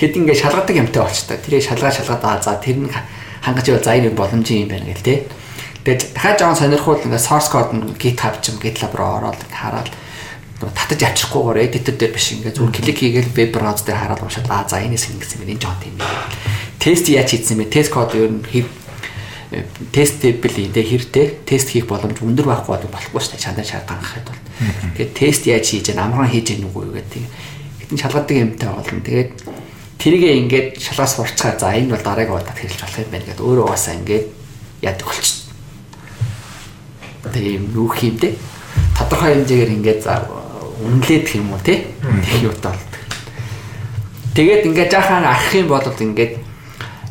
Хэд 0.00 0.16
ингээд 0.16 0.40
шалгадаг 0.40 0.76
юмтай 0.80 1.02
болчтой. 1.02 1.36
Тэрийг 1.44 1.64
шалгаа 1.66 1.92
шалгаад 1.92 2.24
аа 2.24 2.40
за 2.40 2.56
тэр 2.56 2.78
нь 2.80 2.88
хангаж 3.44 3.66
явал 3.68 3.84
за 3.84 3.92
энэ 4.00 4.16
боломжийн 4.16 4.64
юм 4.64 4.70
байна 4.72 4.88
гэл 4.88 5.04
тий. 5.04 5.18
Тэгээд 5.84 6.16
дахиад 6.16 6.38
жоохон 6.40 6.56
сонирхол 6.56 7.04
ингээд 7.04 7.28
source 7.28 7.48
code 7.52 7.76
нь 7.76 7.84
GitHub 8.00 8.40
ч 8.40 8.50
юм 8.50 8.56
GitLab 8.56 8.96
руу 8.96 9.20
ороод 9.20 9.40
хараад 9.52 9.92
татаж 10.72 11.00
авчрахгүйгээр 11.04 11.64
editor 11.68 11.94
дээр 12.00 12.12
биш 12.16 12.32
ингээд 12.32 12.56
зүгээр 12.56 12.76
клик 12.80 12.98
хийгээл 13.04 13.36
веб 13.36 13.50
браузер 13.52 13.92
дээр 13.92 14.00
хараад 14.00 14.24
уншаад 14.24 14.48
аа 14.48 14.64
за 14.64 14.80
энэс 14.80 15.12
ингэсэн 15.12 15.44
юм 15.44 15.52
энэ 15.52 15.60
жоо 15.60 15.76
тийм. 15.82 16.00
Тест 16.80 17.04
яаж 17.12 17.36
хийсэн 17.36 17.60
бэ? 17.60 17.68
Тест 17.68 17.92
код 17.92 18.16
ер 18.16 18.32
нь 18.32 18.40
хэр 18.48 18.64
тестable 19.92 20.56
энэ 20.56 20.80
хэртэй 20.80 21.26
тест 21.44 21.68
хийх 21.68 21.84
боломж 21.84 22.16
өндөр 22.16 22.48
байхгүй 22.48 22.80
бол 22.80 22.94
болохгүй 22.96 23.20
шүү 23.20 23.36
дээ. 23.36 23.44
Чандан 23.44 23.66
шаардлага 23.68 24.00
хахад 24.00 24.26
бол. 24.32 24.40
Тэгээд 24.96 25.12
тест 25.12 25.42
яаж 25.44 25.68
хийж 25.68 25.92
яа 25.92 26.08
амраа 26.08 26.32
хийж 26.32 26.56
яа 26.56 26.64
нүгүү 26.64 26.96
гэдэг. 26.96 27.24
Хитэн 27.84 28.00
шалгадаг 28.00 28.36
юмтай 28.40 28.68
болно. 28.72 29.04
Тэгээд 29.04 29.30
тэрийгээ 30.00 30.34
ингээд 30.48 30.68
шалгаас 30.80 31.20
урчгаа 31.20 31.60
за 31.60 31.76
энэ 31.76 31.92
бол 31.92 32.02
дараагийн 32.02 32.40
удаад 32.40 32.56
хэлж 32.56 32.78
болох 32.80 32.98
юм 33.04 33.10
байна 33.12 33.26
гэдэг 33.28 33.44
өөрөө 33.44 33.64
угаасаа 33.68 33.94
ингээд 34.00 34.24
яадаг 34.80 35.06
болчих. 35.06 35.43
Юм 37.42 37.64
нүх 37.74 37.98
юм 38.02 38.16
дээ. 38.20 38.34
Тодорхой 38.94 39.34
хэмжээгээр 39.34 39.74
ингээд 39.74 40.02
үнэлээд 40.04 41.24
гэх 41.24 41.36
юм 41.38 41.52
уу 41.54 41.60
тий 41.62 41.86
Тех 42.02 42.42
юутай 42.42 42.72
болдог. 42.72 43.00
Тэгээд 44.34 44.66
ингээд 44.66 44.90
жаахан 44.90 45.24
арах 45.24 45.54
юм 45.54 45.68
бол 45.68 45.82
ингээд 45.82 46.32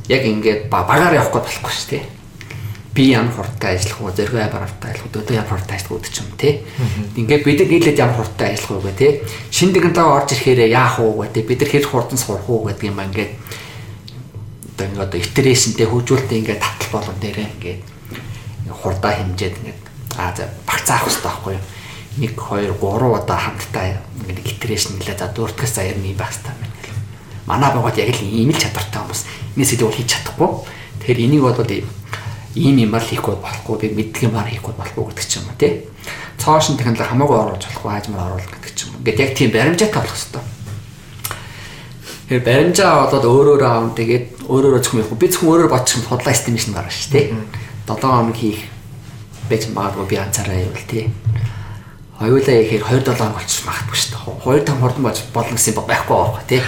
яг 0.08 0.22
ингээд 0.24 0.62
багаар 0.70 1.16
явах 1.16 1.32
гээд 1.32 1.48
болохгүй 1.48 1.72
шүү 1.72 1.90
тий. 1.90 2.04
Би 2.94 3.10
ямар 3.10 3.34
хурдтай 3.34 3.74
ажиллах 3.74 4.02
уу, 4.02 4.14
зөргөө 4.14 4.42
ямар 4.44 4.70
хурдтай 4.70 4.92
ажиллах 4.94 5.10
уу, 5.10 5.22
өдөө 5.24 5.34
ямар 5.34 5.50
хурдтай 5.50 5.76
ажиллах 5.80 5.92
уу 5.92 6.02
гэдэг 6.04 6.20
юм 6.22 6.30
тий. 6.38 6.54
Ингээд 7.18 7.44
бид 7.48 7.60
нийлээд 7.66 8.02
ямар 8.04 8.18
хурдтай 8.22 8.48
ажиллах 8.54 8.72
уу 8.78 8.86
гэх 8.86 9.00
тий. 9.02 9.12
Шин 9.50 9.74
дэгэнтэй 9.74 10.06
орж 10.06 10.30
ирэхээр 10.36 10.62
яах 10.70 11.00
уу 11.00 11.24
гэдэг 11.26 11.44
бид 11.48 11.60
нар 11.64 11.72
хэр 11.74 11.86
хурдан 11.90 12.20
сурах 12.22 12.46
уу 12.46 12.70
гэдэг 12.70 12.86
юм 12.86 13.02
ингээд 13.02 13.32
одоо 14.78 14.86
ингээд 14.90 15.26
итерэшнтэй 15.26 15.88
хөгжүүлэлтээ 15.90 16.40
ингээд 16.44 16.62
татал 16.62 16.90
болгон 16.94 17.18
дээрээ 17.18 17.50
ингээд 17.58 17.82
хурдаа 18.70 19.14
хэмжээд 19.18 19.56
ингээд 19.58 19.82
аа 20.18 20.32
за 20.36 20.50
багцаах 20.68 21.06
хэрэгтэй 21.06 21.24
байхгүй 21.24 21.54
юу 21.58 21.64
1 22.18 22.38
2 22.38 22.78
3 22.78 23.10
удаа 23.10 23.40
хамтдаа 23.42 23.98
ингээд 24.22 24.46
итерэшн 24.46 25.02
нэлээ 25.02 25.18
за 25.18 25.28
дуртгаас 25.34 25.74
заяр 25.74 25.98
нь 25.98 26.14
байх 26.14 26.30
хэрэгтэй 26.30 26.54
байна 26.54 26.78
гэл. 26.86 27.02
Манай 27.50 27.70
байгууд 27.74 27.98
яг 27.98 28.10
л 28.14 28.22
ийм 28.22 28.54
л 28.54 28.62
чадвартай 28.62 29.02
хүмүүс. 29.02 29.22
Энэс 29.58 29.74
илүү 29.74 29.90
хийж 29.90 30.10
чадахгүй. 30.14 30.50
Тэгэхээр 31.02 31.24
энийг 31.26 31.42
бол 31.42 31.58
ийм 32.54 32.78
юм 32.78 32.92
бол 32.94 33.02
хийхгүй 33.02 33.36
болохгүй 33.42 33.78
би 33.82 33.88
мэддэг 33.98 34.30
юмар 34.30 34.46
хийхгүй 34.46 34.74
болохгүй 34.78 35.04
гэдэг 35.10 35.26
ч 35.26 35.42
юм 35.42 35.50
уу 35.50 35.58
тий. 35.58 35.90
Цоошин 36.38 36.78
технологи 36.78 37.10
хамаагүй 37.10 37.38
оруулж 37.42 37.66
болохгүй 37.66 37.90
хаажмаар 37.90 38.30
оруулах 38.30 38.52
гэдэг 38.62 38.74
ч 38.78 38.80
юм. 38.86 38.94
Ингээд 39.02 39.22
яг 39.26 39.32
тийм 39.34 39.50
баримжаатай 39.50 40.02
болох 40.06 40.14
хэрэгтэй. 40.14 40.44
Тэгэхээр 42.30 42.46
баримжаа 42.46 42.94
болоод 43.10 43.26
өөрөөрөө 43.26 43.70
аав 43.74 43.98
тэгээд 43.98 44.26
өөрөөрөө 44.46 44.82
зөвхөн 44.86 45.02
явахгүй 45.02 45.18
би 45.18 45.28
зөвхөн 45.34 45.50
өөрөөр 45.50 45.74
бодчих 45.74 45.98
юм 45.98 46.06
худлаа 46.06 46.34
эстимэйшн 46.38 46.78
гарна 46.78 46.94
шүү 46.94 47.10
тий. 47.10 47.26
7 47.90 48.06
хоног 48.06 48.38
хийх 48.38 48.73
байж 49.54 49.70
магадгүй 49.70 50.10
би 50.10 50.18
анцаараа 50.18 50.58
явал 50.58 50.88
тий 50.90 51.14
Хоёулаа 52.24 52.62
ихээр 52.62 52.84
27 52.88 53.18
хоног 53.20 53.36
болчих 53.36 53.66
магадгүй 53.66 53.98
шүү 54.00 54.12
дээ. 54.16 54.44
Хоёр 54.46 54.62
там 54.64 54.78
хурдан 54.80 55.04
болж 55.04 55.20
болно 55.34 55.58
гэсэн 55.58 55.76
байхгүй 55.76 56.16
байхгүй 56.16 56.44
тий. 56.48 56.62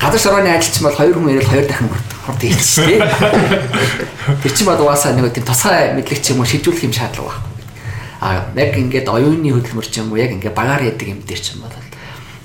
Газар 0.00 0.18
шорооны 0.18 0.50
ажилч 0.50 0.82
бол 0.82 0.96
хоёр 0.96 1.14
хүн 1.14 1.30
ирэл 1.30 1.46
хоёр 1.46 1.66
дахин 1.68 1.92
хурд 2.26 2.40
хийчих 2.42 2.88
тий. 2.88 2.98
Тэр 4.42 4.50
чинь 4.50 4.66
бод 4.66 4.80
угаасаа 4.80 5.14
нэг 5.14 5.30
тийм 5.30 5.46
тусгай 5.46 5.94
мэдлэг 5.94 6.18
ч 6.24 6.32
юм 6.34 6.42
уу 6.42 6.48
шийдвэрлэх 6.48 6.90
юм 6.90 6.96
шаардлага 6.96 7.38
байхгүй. 7.38 7.54
А 8.18 8.50
яг 8.56 8.72
ингээд 8.74 9.06
оюуны 9.06 9.52
хөдөлмөр 9.52 9.86
ч 9.86 10.00
юм 10.02 10.10
уу 10.10 10.18
яг 10.18 10.32
ингээд 10.34 10.58
багаар 10.58 10.82
яадаг 10.82 11.06
юм 11.06 11.20
дээр 11.22 11.38
ч 11.44 11.54
юм 11.54 11.62
бол 11.62 11.76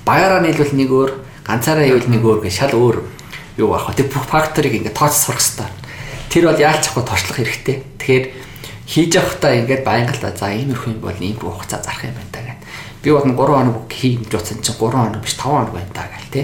багаараа 0.06 0.44
нийлвэл 0.44 0.76
нэг 0.76 0.90
өөр, 0.92 1.10
ганцаараа 1.42 1.88
ивэл 1.88 2.06
нэг 2.06 2.22
өөр 2.22 2.40
гэж 2.46 2.54
шал 2.54 2.78
өөр 2.78 3.02
юу 3.58 3.74
аах 3.74 3.90
вэ? 3.90 4.06
Тэр 4.06 4.12
бүх 4.12 4.28
факторыг 4.28 4.70
ингээд 4.70 4.94
тооц 4.94 5.18
сурах 5.18 5.42
хэрэгтэй. 5.42 5.66
Тэр 6.30 6.44
бол 6.46 6.60
яаль 6.62 6.78
чахгүй 6.78 7.02
туршлах 7.02 7.36
хэрэгтэй. 7.42 7.76
Тэгэхээр 7.98 8.24
хийж 8.86 9.18
явахдаа 9.18 9.52
ингээд 9.58 9.82
байнга 9.82 10.14
л 10.14 10.22
за 10.22 10.46
иймэрхүү 10.54 10.94
юм 10.94 11.00
бол 11.02 11.18
ийм 11.18 11.34
хугацаа 11.34 11.82
зарах 11.82 12.06
юм 12.06 12.14
байна 12.14 12.30
та 12.30 12.40
гэд. 12.46 12.60
Би 13.02 13.10
бол 13.10 13.26
3 13.26 13.34
хоног 13.34 13.76
хийж 13.90 14.30
утсан 14.30 14.62
чинь 14.62 14.78
3 14.78 14.94
хоног 14.94 15.22
биш 15.26 15.34
5 15.34 15.42
хоног 15.42 15.74
байна 15.74 15.90
та 15.90 16.06
гэл 16.06 16.30
те. 16.30 16.40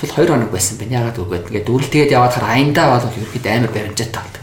Эсвэл 0.00 0.24
2 0.24 0.32
хоног 0.32 0.50
байсан 0.50 0.80
байна. 0.80 1.04
Ягаад 1.04 1.20
үгээд 1.20 1.44
ингээд 1.52 1.68
дүүрэлтэйгээд 1.68 2.14
яваад 2.16 2.32
хар 2.32 2.46
аяндаа 2.48 2.86
бол 2.88 3.04
ерөөхдөө 3.04 3.52
амар 3.52 3.72
баримжаатай 3.76 4.22
болдог. 4.24 4.42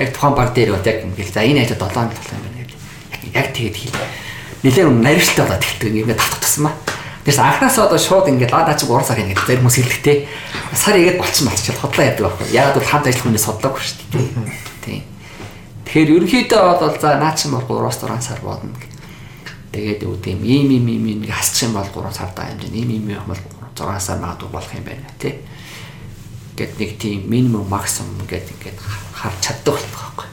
Яг 0.00 0.08
тухайн 0.16 0.34
баг 0.34 0.48
дээр 0.56 0.70
бол 0.72 0.88
яг 0.88 0.98
ингээд 1.04 1.32
за 1.36 1.40
энэ 1.44 1.60
ажил 1.68 1.76
7 1.76 1.92
хоног 1.92 2.12
болох 2.16 2.32
юм 2.32 2.42
байна 2.48 2.58
гэдэг. 2.64 3.36
Яг 3.36 3.48
тэгээд 3.52 3.76
хий. 3.76 3.92
Нилээн 4.64 5.00
наривчлалтай 5.04 5.44
болоод 5.44 5.64
эхэлдэг 5.68 5.92
ингээд 5.92 6.20
татах 6.24 6.40
тусмаа. 6.40 6.72
Тэрс 7.28 7.38
анханаас 7.44 7.76
одоо 7.76 8.00
шууд 8.00 8.32
ингээд 8.32 8.52
лаа 8.56 8.72
чи 8.72 8.88
3 8.88 9.04
сар 9.04 9.20
ингээд 9.20 9.44
зарим 9.44 9.60
хүмүүс 9.68 9.76
хэлэхтэй. 9.76 10.16
Сар 10.72 10.96
игээд 10.96 11.20
болчих 11.20 11.44
болчих 11.44 11.76
хотлоо 11.76 12.04
яадаг 12.08 12.24
байхгүй. 12.24 12.48
Ягаад 12.56 12.76
бол 12.80 12.88
хамт 12.88 13.06
ажиллах 13.12 13.26
хүнээс 13.28 13.44
судлаагүй 13.44 13.82
шүү 13.84 13.96
дээ. 14.16 14.67
Тэгэхээр 15.88 16.20
ерөнхийдөө 16.20 16.60
бол 16.84 17.00
за 17.00 17.16
наа 17.16 17.32
чин 17.32 17.56
бол 17.56 17.64
3-аас 17.64 18.04
6 18.04 18.20
сар 18.20 18.40
бодно. 18.44 18.76
Тэгээд 19.72 20.04
юу 20.04 20.20
гэм 20.20 20.44
ийм 20.44 20.68
ийм 20.68 20.84
ийм 20.84 21.04
ийм 21.08 21.20
хасчих 21.24 21.72
юм 21.72 21.80
бол 21.80 21.88
3 21.88 22.12
сар 22.12 22.28
даа 22.36 22.52
хэмжээ. 22.52 22.76
Ийм 22.76 22.92
ийм 22.92 23.08
юм 23.16 23.24
бол 23.24 23.40
6 23.72 23.96
сар 23.96 24.20
магадгүй 24.20 24.52
болох 24.52 24.68
юм 24.76 24.84
байна 24.84 25.08
тий. 25.16 25.40
Гэт 26.60 26.76
нэг 26.76 27.00
тийм 27.00 27.24
минимум 27.24 27.64
максимум 27.72 28.20
гэдэг 28.28 28.52
ингээд 28.60 28.78
харж 29.16 29.36
чаддаг 29.40 29.80
болох 29.80 29.88
байхгүй. 29.96 30.28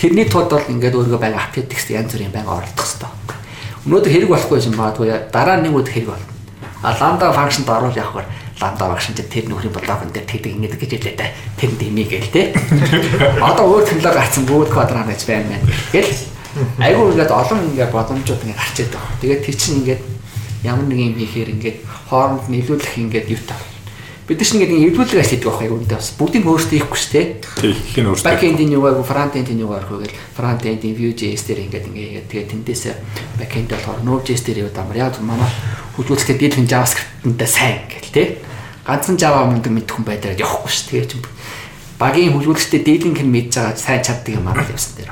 Тэрний 0.00 0.24
тулд 0.24 0.48
бол 0.48 0.70
ингээд 0.72 0.96
өөрийгөө 1.04 1.20
байнга 1.20 1.44
апдейтс 1.52 1.92
янз 1.92 2.16
бүрийн 2.16 2.32
байнга 2.32 2.56
оролдох 2.56 2.80
хэрэгтэй. 2.80 3.12
Өнөөдөр 3.84 4.12
хэрэг 4.16 4.30
болохгүй 4.32 4.58
юм 4.72 4.76
магадгүй 4.80 5.08
дараа 5.36 5.60
нэг 5.60 5.76
өдөр 5.76 5.92
хэрэг 5.92 6.10
болно. 6.16 6.32
А 6.80 6.96
ланда 6.96 7.28
функшнд 7.28 7.68
оруулах 7.68 7.92
явахаар 7.92 8.24
ланда 8.60 8.84
багш 8.88 9.06
чинь 9.12 9.20
тэр 9.20 9.48
нөхрийн 9.48 9.72
блогон 9.72 10.10
дээр 10.12 10.26
тэгдэг 10.26 10.52
ингэдэг 10.56 10.80
гэж 10.80 10.92
хэлээ 10.96 11.16
да. 11.16 11.28
Тэр 11.60 11.70
дэмий 11.76 12.06
гээл 12.08 12.32
те. 12.32 12.42
Одоо 13.40 13.64
өөр 13.76 13.84
технологи 13.84 14.16
гарсан 14.16 14.44
бүгд 14.48 14.72
квадрат 14.72 15.06
гэж 15.08 15.22
байна 15.28 15.56
мэн. 15.56 15.62
Гэл 15.92 16.12
айгүй 16.80 17.04
ингээд 17.12 17.32
олон 17.36 17.60
ингээд 17.68 17.92
боломжууд 17.92 18.42
ингээд 18.44 18.60
гарч 18.60 18.76
идэг. 18.80 19.04
Тэгээд 19.20 19.44
тэр 19.44 19.56
чинь 19.56 19.78
ингээд 19.84 20.02
ямар 20.64 20.86
нэг 20.88 20.98
юм 20.98 21.14
хийхээр 21.20 21.52
ингээд 21.52 21.78
хооронд 22.08 22.48
нийлүүлэх 22.48 22.96
ингээд 22.96 23.28
юутай 23.28 23.60
бид 24.26 24.42
чинь 24.42 24.58
ингээд 24.58 24.90
эвлүүлэг 24.90 25.22
ажил 25.22 25.38
хийдэг 25.38 25.46
байхгүй 25.46 25.70
үүндээ 25.70 25.98
бас 26.02 26.10
бүгдийг 26.18 26.50
өөрсдөө 26.50 26.78
хийхгүй 26.82 26.98
шүү 26.98 27.12
дээ. 27.14 27.26
Тийм 27.94 28.10
өөрсдөө. 28.10 28.26
Backend-ийн 28.26 28.74
юугаар 28.74 29.06
front-end-ийн 29.06 29.62
юугаар 29.62 29.86
хөөгээл 29.86 30.18
front-end-ийн 30.34 30.94
Vue.js 30.98 31.42
дээр 31.46 31.60
ингээд 31.70 31.86
ингээд 31.94 32.26
тэгээ 32.26 32.50
тэндээсээ 32.50 32.94
backend 33.38 33.70
болохоор 33.70 34.02
Node.js 34.02 34.42
дээр 34.42 34.66
яваад 34.66 34.78
амар 34.82 34.98
яг 34.98 35.14
манай 35.22 35.46
хөгжүүлэлтээ 35.94 36.36
дийлхэн 36.42 36.66
JavaScript-тай 36.66 37.46
сайн 37.46 37.78
гэл 37.86 38.10
тээ. 38.10 38.26
Ганцхан 38.86 39.18
Java 39.18 39.50
мундаг 39.50 39.74
мэдэх 39.74 39.98
хүн 39.98 40.06
байдаар 40.06 40.38
явахгүй 40.38 40.70
шүү. 40.70 40.86
Тэгээ 40.94 41.10
чинь 41.10 41.26
багийн 41.98 42.38
хөгжүүлэлтээ 42.38 42.86
дийлэнх 42.86 43.18
нь 43.26 43.34
мэдж 43.34 43.58
байгаа 43.58 43.74
сайн 43.74 43.98
чаддаг 44.06 44.38
юм 44.38 44.46
аа 44.46 44.62
явсан 44.62 44.94
дээр. 45.02 45.10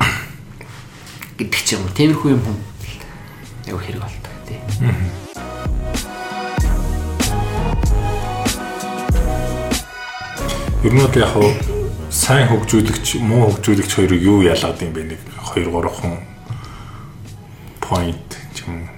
гэдэг 1.42 1.58
ч 1.66 1.74
юм 1.74 1.82
уу. 1.82 1.90
Тиймэрхүү 1.90 2.30
юм 2.38 2.42
хүн 2.46 2.58
яг 3.66 3.82
хэрэг 3.82 3.98
болдог 3.98 4.34
тий. 4.46 4.62
Ер 10.86 10.92
нь 10.94 11.02
бол 11.02 11.18
яг 11.18 11.34
сайн 12.14 12.46
хөгжүүлэгч, 12.46 13.18
муу 13.26 13.50
хөгжүүлэгч 13.58 13.90
хоёрыг 13.90 14.22
юу 14.22 14.46
ялгаад 14.46 14.78
юм 14.86 14.94
бэ? 14.94 15.18
Нэг 15.18 15.20
2 15.50 15.66
3 15.66 15.90
хүн 15.98 16.22
point 17.82 18.30
ч 18.54 18.70
юм 18.70 18.86
байна. 18.86 18.93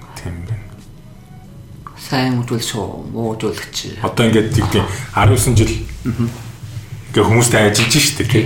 Сайн 2.06 2.38
үзүүлж 2.38 2.66
шүү, 2.70 3.10
муу 3.10 3.34
үзүүлэгч. 3.34 3.98
Одоо 4.06 4.30
ингээд 4.30 4.54
тийм 4.54 4.86
19 5.10 5.58
жил 5.58 5.74
ингээ 7.10 7.26
хүмүүстэй 7.26 7.66
ажиллаж 7.66 7.94
штэ 7.98 8.24
тий. 8.30 8.44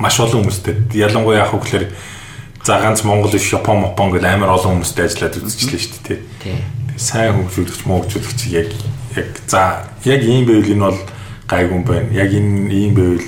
Маш 0.00 0.16
олон 0.16 0.48
хүмүүстэй. 0.48 0.88
Ялангуяа 0.96 1.44
яг 1.44 1.52
хөглөр 1.52 1.92
за 2.64 2.80
ганц 2.80 3.04
Монгол 3.04 3.36
биш 3.36 3.52
Япон, 3.52 3.84
Япон 3.84 4.16
гэл 4.16 4.24
амар 4.24 4.56
олон 4.56 4.80
хүмүүстэй 4.80 5.12
ажиллаад 5.12 5.44
үзчихлээ 5.44 5.82
штэ 5.82 6.00
тий. 6.08 6.18
Тий. 6.40 6.56
Сайн 6.96 7.36
хөгжүүлэгч, 7.36 7.84
муу 7.84 8.00
хөгжүүлэгч 8.00 8.40
яг 8.54 8.72
яг 9.12 9.28
за 9.44 9.84
яг 10.08 10.24
ийм 10.24 10.48
байвал 10.48 10.72
энэ 10.72 10.84
бол 10.88 11.00
гайгүй 11.52 11.76
юм 11.76 11.84
байна. 11.84 12.08
Яг 12.16 12.32
энэ 12.32 12.72
ийм 12.72 12.96
байвал 12.96 13.26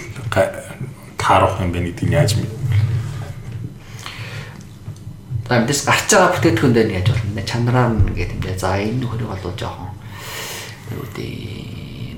таарах 1.20 1.60
юм 1.60 1.76
байна 1.76 1.92
гэдгийг 1.92 2.12
яаж 2.16 2.40
мэд. 2.40 2.61
За 5.52 5.60
мэдээс 5.60 5.84
гарч 5.84 6.08
байгаа 6.16 6.32
бүтээтгүн 6.32 6.72
дээр 6.72 6.90
яаж 6.96 7.08
болно. 7.12 7.44
Чанараар 7.44 7.92
нь 7.92 8.16
гэдэг 8.16 8.40
юм 8.40 8.40
даа. 8.40 8.56
За 8.56 8.80
энэ 8.80 9.04
нөхөрийг 9.04 9.28
бол 9.28 9.52
жоохон 9.52 9.92
гэдэг 10.88 11.28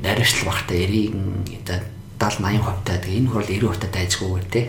наривчлал 0.07 0.55
багтаа 0.55 0.79
90 0.79 1.67
за 1.67 1.83
70 2.31 2.63
80% 2.63 2.87
таа. 2.87 2.99
Тэгээ 3.03 3.19
энэ 3.19 3.31
хурал 3.35 3.51
90% 3.51 3.83
таа 3.83 3.91
дайжгүйгээр 3.91 4.47
тий. 4.55 4.67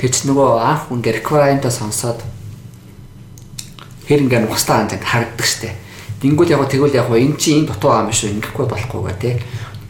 Тэр 0.00 0.10
чинь 0.16 0.32
нөгөө 0.32 0.48
анх 0.64 0.88
ингээ 0.88 1.16
requirement-а 1.20 1.68
сонсоод 1.68 2.24
хэр 4.08 4.24
ингээ 4.24 4.48
нухстаа 4.48 4.88
андаг 4.88 5.04
харагддаг 5.04 5.44
штэ. 5.44 5.76
Дингүүл 6.24 6.56
яг 6.56 6.64
тэгвэл 6.72 6.96
яг 6.96 7.12
энэ 7.12 7.36
чинь 7.36 7.68
энэ 7.68 7.76
дутуу 7.76 7.92
аам 7.92 8.08
шүү 8.16 8.32
ингэхгүй 8.40 8.64
болохгүйгээ 8.64 9.16
тий. 9.20 9.36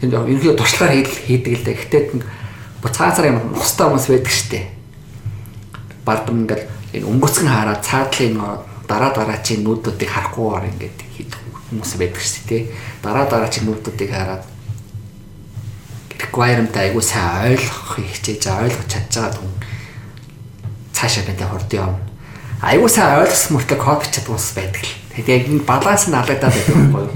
Тэнд 0.03 0.19
ерөнхийдөө 0.19 0.59
туршлагаар 0.59 1.07
хийдэг 1.07 1.63
л 1.63 1.63
дээ. 1.63 1.79
Гэхдээ 1.79 2.03
буцаацаар 2.83 3.31
юм 3.31 3.55
нухстаа 3.55 3.87
хүмүүс 3.87 4.11
байдаг 4.11 4.35
штэ. 4.35 4.67
Бардам 6.03 6.43
ингээл 6.43 6.80
энэ 6.93 7.07
өнгөцгөн 7.07 7.51
хараад 7.51 7.81
цаадлын 7.85 8.35
дараа 8.87 9.11
дараа 9.15 9.39
чинь 9.39 9.63
нүүдүүдийг 9.63 10.11
харахгүйгээр 10.11 10.69
ингээд 10.75 10.99
хийдэг 11.15 11.39
хүмүүс 11.71 11.91
байдаг 11.95 12.19
шүү 12.19 12.43
дээ. 12.51 12.63
Дараа 12.99 13.25
дараа 13.31 13.47
чинь 13.47 13.67
нүүдүүдийг 13.67 14.11
хараад 14.11 14.43
requirement 16.19 16.75
айгуу 16.75 17.01
сайн 17.01 17.55
ойлгох 17.55 17.99
хичээж 17.99 18.43
ойлгож 18.47 18.91
байгаа 18.91 19.31
хүн 19.39 19.53
цаашаа 20.91 21.23
бэнтэ 21.25 21.45
хурд 21.47 21.71
явна. 21.73 21.99
Айгуу 22.61 22.89
сайн 22.91 23.23
ойлгосон 23.23 23.57
мөртөө 23.57 23.77
код 23.79 23.99
бичээд 24.05 24.27
уус 24.29 24.53
байдаг 24.53 24.83
л. 24.85 24.93
Тэгээд 25.15 25.49
энэ 25.49 25.65
баланс 25.65 26.07
нь 26.07 26.15
алагдаад 26.15 26.53
байдаг 26.53 26.75
байхгүй 26.77 27.03
юу? 27.03 27.15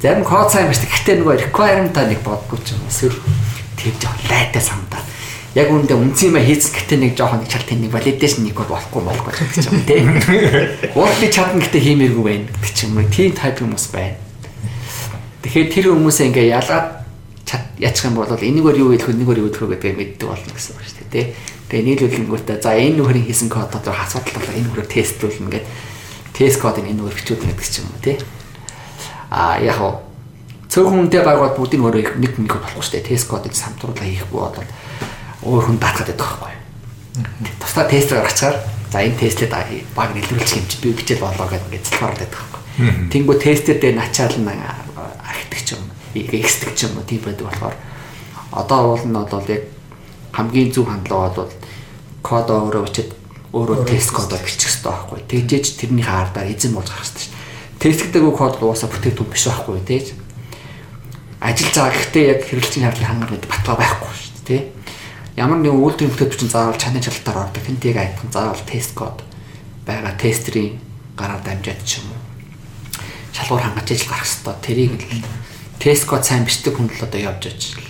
Зарим 0.00 0.24
код 0.24 0.48
сайн 0.52 0.70
бичдэг. 0.70 0.88
Гэхдээ 0.94 1.16
нөгөө 1.20 1.36
requirement-а 1.50 2.06
нэг 2.06 2.20
бодгүй 2.22 2.58
ч 2.62 2.78
юм 2.78 2.86
эсвэл 2.86 3.18
тэр 3.74 3.94
жоо 3.98 4.14
лайтай 4.30 4.62
самдаа. 4.62 4.85
Яг 5.56 5.72
үүндээ 5.72 5.96
үнцэн 5.96 6.36
юм 6.36 6.38
хийц 6.44 6.68
гэхдээ 6.68 6.98
нэг 7.00 7.12
жоохон 7.16 7.40
нэг 7.40 7.48
чалт 7.48 7.72
нэг 7.72 7.88
validation 7.88 8.44
нэг 8.44 8.60
бол 8.60 8.76
болохгүй 8.76 9.02
болохгүй 9.08 9.32
гэдэг 9.40 9.56
ч 9.56 9.66
юм 9.72 9.80
тий. 9.88 10.04
Уул 11.00 11.16
би 11.16 11.26
чадна 11.32 11.64
гэхдээ 11.64 11.80
хиймээргүй 11.80 12.24
байна 12.28 12.44
гэдэг 12.52 12.72
ч 12.76 12.84
юм 12.84 13.00
уу. 13.00 13.08
Тийм 13.08 13.32
type 13.32 13.64
хүмүүс 13.64 13.86
байна. 13.88 14.20
Тэгэхээр 15.40 15.68
тэр 15.72 15.86
хүмүүсээ 15.96 16.28
ингээ 16.28 16.52
ялгаад 16.52 16.96
яачих 17.78 18.04
юм 18.04 18.20
бол 18.20 18.28
энэгээр 18.28 18.80
юу 18.80 18.90
хэлэх 18.92 19.12
энэгээр 19.16 19.40
юу 19.40 19.48
хэлэх 19.52 19.70
гэдгийг 19.80 19.96
мэддэг 19.96 20.28
болно 20.28 20.52
гэсэн 20.52 20.76
үг 20.76 20.84
шүү 20.84 20.96
дээ 21.08 21.12
тий. 21.12 21.24
Тэгээ 21.68 21.86
нийлүүлэнгүүтээ 21.88 22.58
за 22.60 22.76
энэ 22.76 22.96
нөхрийн 23.00 23.26
хийсэн 23.28 23.48
код 23.52 23.72
одоо 23.72 23.92
асуудал 23.92 24.36
бол 24.36 24.56
энэ 24.56 24.64
нөхрөөр 24.64 24.88
тестлүүлнэ 24.92 25.50
гэдэг 25.56 25.64
тест 26.32 26.60
кодыг 26.60 26.84
энэ 26.84 27.00
нөхөр 27.00 27.16
бичүүлнэ 27.16 27.52
гэдэг 27.52 27.68
ч 27.68 27.76
юм 27.80 27.88
уу 27.92 28.00
тий. 28.00 28.16
А 29.32 29.60
яг 29.60 29.76
хоо 29.76 30.04
цөөхөн 30.72 31.08
хүнтэй 31.08 31.20
байгуулад 31.20 31.56
бүгдийг 31.56 31.80
өөрөө 31.84 32.16
нэг 32.16 32.32
нэг 32.40 32.52
болохгүй 32.52 32.82
шүү 32.84 32.94
дээ. 32.96 33.08
Тест 33.12 33.28
кодыг 33.28 33.52
самтруулаа 33.52 34.04
хийхгүй 34.04 34.40
бол 34.40 34.56
өөр 35.46 35.64
хүн 35.70 35.78
даатгаад 35.78 36.10
байдаг 36.10 36.26
байхгүй. 36.26 36.54
Тусдаа 37.62 37.84
тестээр 37.86 38.22
гарчаар 38.26 38.56
за 38.90 38.98
энэ 39.02 39.20
тестэд 39.20 39.54
баг 39.94 40.10
нэлрүүлчих 40.12 40.58
юм 40.58 40.66
чи 40.66 40.76
би 40.82 40.90
бичээд 40.92 41.22
болоо 41.22 41.46
гэдэг 41.46 41.66
ингээд 41.70 41.86
цэлмаар 41.86 42.14
байдаг 42.18 42.30
байхгүй. 42.34 42.62
Тэнгүү 43.14 43.36
тестээр 43.40 43.78
дээр 43.80 43.96
начаал 43.96 44.36
нь 44.36 44.50
архитект 44.50 45.64
ч 45.64 45.70
юм 45.78 45.82
экстэг 46.14 46.74
ч 46.74 46.90
юм 46.90 46.98
тийм 47.06 47.22
байдаг 47.22 47.46
болохоор 47.46 47.76
одоо 48.52 48.80
уул 48.92 49.04
нь 49.06 49.14
бол 49.14 49.48
яг 49.48 49.62
хамгийн 50.34 50.72
зөв 50.74 50.86
хандлага 50.90 51.46
бол 51.46 51.52
код 52.22 52.50
өөрөө 52.50 52.82
бичээд 52.84 53.10
өөрөө 53.56 53.78
тест 53.88 54.10
кодоор 54.12 54.42
бичих 54.44 54.68
хэрэгтэй 54.68 54.92
байхгүй. 54.92 55.20
Тэгжээж 55.30 55.66
тэрний 55.80 56.04
хаардаар 56.04 56.50
эзэн 56.52 56.74
болж 56.76 56.90
гарах 56.92 57.06
хэрэгтэй 57.06 57.22
шүү 57.24 57.32
дээ. 57.32 57.80
Тестгдэггүй 57.80 58.34
код 58.36 58.54
уусаа 58.60 58.88
бүтээгдэхүүн 58.92 59.32
биш 59.32 59.44
байхгүй 59.48 59.80
тийм. 59.86 60.18
Ажиллаж 61.40 61.74
байгаа 61.76 61.94
гэхдээ 61.96 62.24
яг 62.28 62.40
хэрэглэгчийн 62.44 62.84
хардлын 62.84 63.08
хангар 63.08 63.30
гэдэг 63.32 63.50
батгаа 63.50 63.76
байхгүй 63.80 64.12
шүү 64.12 64.32
дээ 64.36 64.44
тийм. 64.44 64.75
Ямар 65.36 65.60
нэгэн 65.60 65.84
үйлдвэрийн 65.84 66.12
бүтээгдэхүүн 66.16 66.48
заавал 66.48 66.80
чанарын 66.80 67.04
шалтгаан 67.04 67.44
ордог. 67.44 67.60
Тэнтэйг 67.60 67.96
айтхан 68.00 68.32
заавал 68.32 68.64
тест 68.64 68.96
код 68.96 69.20
байгаа 69.84 70.16
тестерийн 70.16 70.80
гараар 71.12 71.44
дамжаад 71.44 71.84
ч 71.84 72.00
юм 72.00 72.08
уу. 72.08 72.20
Шалгуур 73.36 73.60
хангаж 73.60 73.92
ижил 73.92 74.08
гарах 74.08 74.24
хэрэгтэй. 74.24 74.56
Тэрийг 74.64 74.92
л 74.96 75.28
тест 75.76 76.08
код 76.08 76.24
сайн 76.24 76.48
бичдэг 76.48 76.72
хүн 76.72 76.88
л 76.88 77.04
одоо 77.04 77.20
явж 77.20 77.52
очил 77.52 77.84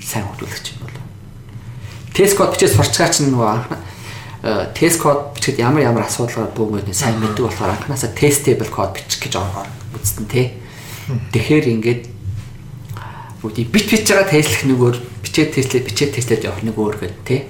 сайн 0.00 0.24
хөдөлгөгч 0.24 0.66
юм 0.72 0.88
болов. 0.88 1.04
Тест 2.16 2.34
код 2.40 2.56
бичиж 2.56 2.72
сурчгаа 2.72 3.12
чинь 3.12 3.28
нөгөө 3.28 3.48
анх 3.52 3.68
тест 4.72 5.04
код 5.04 5.36
бичихэд 5.36 5.60
ямар 5.60 5.84
ямар 5.84 6.08
асуудалгаар 6.08 6.56
бүүмэд 6.56 6.96
сайн 6.96 7.20
мэддэг 7.20 7.44
болохоор 7.44 7.76
анханасаа 7.76 8.08
testable 8.16 8.72
код 8.72 8.96
бичих 8.96 9.20
гэж 9.20 9.36
оргоор 9.36 9.68
үздэн 10.00 10.26
тий. 10.32 10.56
Тэгэхээр 11.28 11.66
ингээд 11.76 12.02
бүгдийг 13.40 13.68
бит 13.72 13.88
бич 13.88 14.04
байгаа 14.04 14.28
тестлэх 14.28 14.62
нөгөө 14.68 14.90
бичээд 15.24 15.50
тестлээ 15.56 15.82
бичээд 15.88 16.12
тестлээд 16.16 16.44
явах 16.44 16.62
нэг 16.64 16.76
өөр 16.76 16.96
гэдэг 17.00 17.24
тий. 17.24 17.40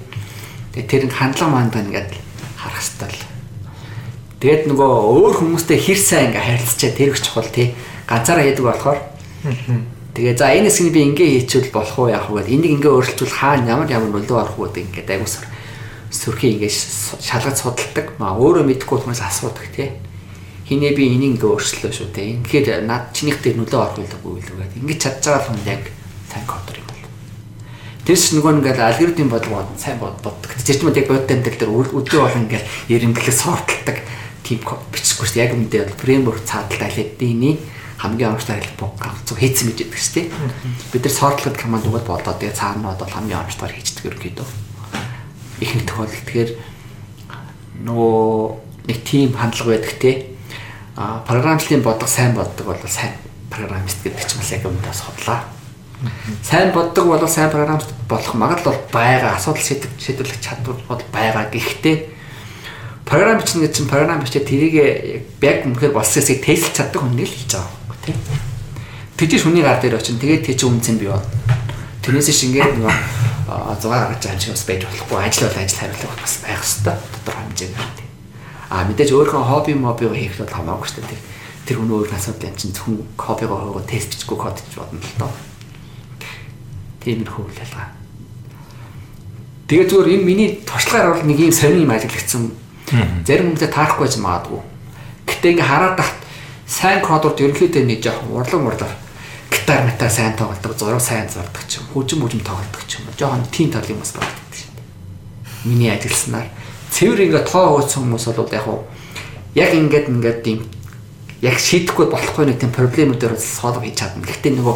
Тэгээ 0.71 0.87
тэр 0.87 1.03
нь 1.07 1.15
хандлага 1.15 1.51
маандаа 1.51 1.83
ингээд 1.83 2.11
харах 2.55 2.79
хэрэгтэй 2.79 3.11
л. 3.11 3.23
Тэгээд 4.39 4.63
нөгөө 4.71 4.91
өөр 5.11 5.33
хүмүүстэй 5.35 5.77
хэр 5.77 5.99
сайн 5.99 6.31
ингээ 6.31 6.47
харилцчаа 6.47 6.91
тэр 6.95 7.11
их 7.11 7.19
чухал 7.19 7.49
тий. 7.51 7.75
Ганцаараа 8.07 8.47
яадаг 8.47 8.65
болохоор 8.71 8.99
Тэгээ 10.11 10.35
за 10.35 10.51
энэ 10.51 10.67
хэсгийг 10.67 10.91
би 10.91 11.01
ингээ 11.07 11.29
хийчихвэл 11.47 11.71
болох 11.71 11.95
уу 11.99 12.11
яах 12.11 12.27
вэ? 12.27 12.43
Энийг 12.51 12.83
ингээ 12.83 12.91
өөрчилжүүл 12.91 13.31
хаана 13.31 13.71
ямар 13.71 13.87
ямар 13.87 14.11
нөлөө 14.11 14.37
орох 14.43 14.59
уу 14.59 14.67
гэдэг 14.67 15.07
ингээ 15.07 15.23
айгуусар 15.23 15.47
сүрхий 16.11 16.59
ингээ 16.59 16.67
шалгаж 16.67 17.55
судалдаг. 17.63 18.19
Маа 18.19 18.35
өөрөө 18.35 18.67
мэдэхгүй 18.67 19.07
хүмүүс 19.07 19.23
асуудаг 19.23 19.71
тий. 19.71 19.95
Хинээ 20.67 20.93
би 20.95 21.03
энийг 21.09 21.41
ингээ 21.41 21.51
өөрчлөлөө 21.51 21.91
шүү 21.91 22.09
тий. 22.13 22.37
Ингээд 22.37 22.85
над 22.85 23.11
чинийх 23.15 23.41
дээр 23.41 23.57
нөлөө 23.61 23.79
орох 23.81 23.97
үгүй 24.01 24.41
л 24.41 24.53
үгээд 24.55 24.77
ингээ 24.81 24.99
чадж 25.01 25.23
байгаа 25.25 25.45
хүн 25.49 25.61
яг 25.67 25.83
сайн 26.29 26.45
кодер 26.47 26.77
юм 26.79 26.87
бол. 26.87 27.05
Тэрс 28.05 28.25
нөгөө 28.37 28.51
ингээ 28.61 28.79
алгоритм 28.79 29.29
бодлого 29.29 29.65
сайн 29.75 29.99
боддог. 29.99 30.37
Зэрчмэд 30.61 30.99
яг 31.01 31.07
бодит 31.11 31.31
амьдрал 31.33 31.59
дээр 31.59 31.71
өдөө 31.91 32.19
болон 32.21 32.45
ингээ 32.47 32.63
эренблэг 32.93 33.33
сортлдог 33.33 33.97
тип 34.45 34.63
код 34.63 34.79
бичихгүй 34.93 35.27
шүү. 35.27 35.41
Яг 35.43 35.51
үндэ 35.57 35.91
фреймворк 35.99 36.45
цаадалтай 36.45 36.91
лэдний 37.19 37.59
хамгийн 38.01 38.33
оновчтой 38.33 38.57
хэлбэг 38.57 39.13
зөв 39.29 39.37
хийцэн 39.37 39.69
гэж 39.69 39.85
яддаг 39.85 40.01
шүү 40.01 40.13
дээ. 40.17 40.27
Бид 40.89 41.03
нар 41.05 41.13
сортлоход 41.13 41.57
команд 41.61 41.85
өгöd 41.85 42.05
болоо 42.09 42.33
тэгээ 42.33 42.57
цаанууд 42.57 42.97
бол 42.97 43.13
хамгийн 43.13 43.45
оновчтойгоор 43.45 43.77
хийждэг 43.77 44.05
ерөнхийдөө. 44.09 44.47
Ихэнх 45.61 45.85
тохиолдолд 45.85 46.17
тэгэхээр 46.25 46.51
нөгөө 47.85 48.17
нэг 48.89 48.97
тим 49.05 49.29
хандлага 49.37 49.69
байдаг 49.77 49.93
те. 50.01 50.30
А 51.01 51.23
програмчлалын 51.25 51.81
бодлого 51.81 52.07
сайн 52.07 52.35
боддог 52.35 52.67
бол 52.67 52.77
сайн 52.85 53.17
программист 53.49 54.03
гэдэг 54.03 54.21
ч 54.21 54.37
бас 54.37 54.51
яг 54.53 54.65
өмнөөс 54.69 55.01
хотлаа. 55.01 55.49
Сайн 56.45 56.69
боддог 56.77 57.09
бол 57.09 57.27
сайн 57.27 57.49
программист 57.49 57.89
болох 58.05 58.33
магадлал 58.37 58.77
байгаа 58.93 59.33
асуудал 59.33 59.65
шийдвэрлэх 59.65 60.37
чадвар 60.37 60.77
бол 60.85 61.01
байгаа. 61.09 61.49
Гэхдээ 61.49 62.05
програм 63.01 63.41
бичнэ 63.41 63.65
гэж 63.65 63.73
чинь 63.81 63.89
програм 63.89 64.21
бичээ 64.21 64.45
тэрийг 64.45 64.75
яг 65.41 65.65
үнэхээр 65.65 65.89
болсон 65.89 66.21
хэсгийг 66.21 66.45
тестэлж 66.45 66.77
чаддаг 66.77 67.01
хүн 67.01 67.17
нэг 67.17 67.25
л 67.25 67.33
хийж 67.33 67.49
байгаа 67.57 67.97
тий. 68.05 68.15
Тэгж 69.17 69.41
хүний 69.41 69.65
гар 69.65 69.81
дээр 69.81 69.97
очино. 69.97 70.21
Тэгээд 70.21 70.45
тий 70.45 70.53
чи 70.53 70.69
үнцэн 70.69 71.01
бий 71.01 71.09
бол. 71.09 71.25
Тэрнээс 72.05 72.29
шингээд 72.29 72.77
нөгөө 72.77 72.93
6 73.49 73.89
гаргаж 73.89 74.21
байгаа 74.21 74.37
юм 74.37 74.41
шиг 74.45 74.53
бас 74.53 74.65
байж 74.69 74.81
болохгүй. 74.85 75.17
Ажил 75.17 75.49
бол 75.49 75.57
ажил 75.65 75.81
хариулах 75.81 76.21
бас 76.21 76.33
байх 76.45 76.61
хэвээр 76.61 76.97
тодорхой 77.09 77.41
хэмжээгээр 77.49 77.89
тий. 77.97 78.10
А 78.71 78.87
мэдээж 78.87 79.11
өөрийнхөө 79.11 79.43
хобби 79.43 79.75
мобиго 79.75 80.15
хийх 80.15 80.39
бол 80.39 80.47
хамаагүй 80.47 80.87
шүү 80.87 81.03
дээ. 81.03 81.21
Тэр 81.67 81.77
хүн 81.83 81.91
өөр 81.91 82.15
асуудал 82.15 82.47
юм 82.47 82.55
чинь 82.55 82.71
зөвхөн 82.71 83.03
хоббигоо 83.19 83.59
хөөгөө 83.59 83.83
тест 83.83 84.15
бичихгүй 84.15 84.37
код 84.39 84.55
гэж 84.63 84.73
бодно 84.79 85.03
л 85.03 85.19
доо. 85.19 85.31
Тиймэрхүү 87.03 87.43
л 87.51 87.61
ялгаа. 87.67 87.91
Тэгээ 89.67 89.87
зүгээр 89.91 90.13
энэ 90.15 90.23
миний 90.23 90.49
туршлагаар 90.63 91.19
бол 91.19 91.27
нэг 91.27 91.37
юм 91.43 91.51
сонир 91.51 91.83
юм 91.83 91.91
ажиглагдсан. 91.91 92.43
Зарим 93.27 93.51
хүмүүстээ 93.51 93.75
таарахгүй 93.75 94.07
байж 94.07 94.15
магадгүй. 94.23 94.61
Гэтэ 95.27 95.51
ингээ 95.51 95.67
хараад 95.67 95.95
тахт 95.99 96.17
сайн 96.63 97.03
кодууд 97.03 97.43
ерөнхийдөө 97.43 97.83
нэг 97.83 97.99
жоохон 97.99 98.39
урлаг 98.39 98.61
мурлаг 98.63 98.91
гитар 99.51 99.83
метар 99.83 100.09
сайн 100.09 100.35
тоглодог, 100.39 100.79
зураг 100.79 101.03
сайн 101.03 101.27
зурдаг 101.27 101.67
ч 101.67 101.83
юм, 101.83 101.91
хөгжим 101.91 102.23
хөгжим 102.23 102.39
тоглодог 102.39 102.83
ч 102.87 103.03
юм. 103.03 103.11
Жоохон 103.19 103.43
тийм 103.51 103.67
тал 103.67 103.83
юм 103.83 103.99
бас 103.99 104.15
байдаг 104.15 104.55
шин. 104.55 104.71
Миний 105.67 105.91
ажилласнаар 105.91 106.47
цэвэр 106.91 107.25
ингээ 107.31 107.43
тоо 107.47 107.79
хөөцсөн 107.79 108.03
хүмүүс 108.03 108.25
бол 108.35 108.51
яг 108.51 108.67
уу 108.67 108.83
яг 109.55 109.71
ингээд 109.73 110.07
ингээд 110.11 110.39
тийм 110.43 110.59
яг 111.41 111.57
шийдэхгүй 111.57 112.07
болохгүй 112.11 112.45
нэг 112.47 112.59
тийм 112.61 112.71
проблемүүдээр 112.71 113.35
солов 113.39 113.81
хийж 113.81 113.97
чадна. 113.99 114.27
Гэхдээ 114.27 114.53
нөгөө 114.59 114.75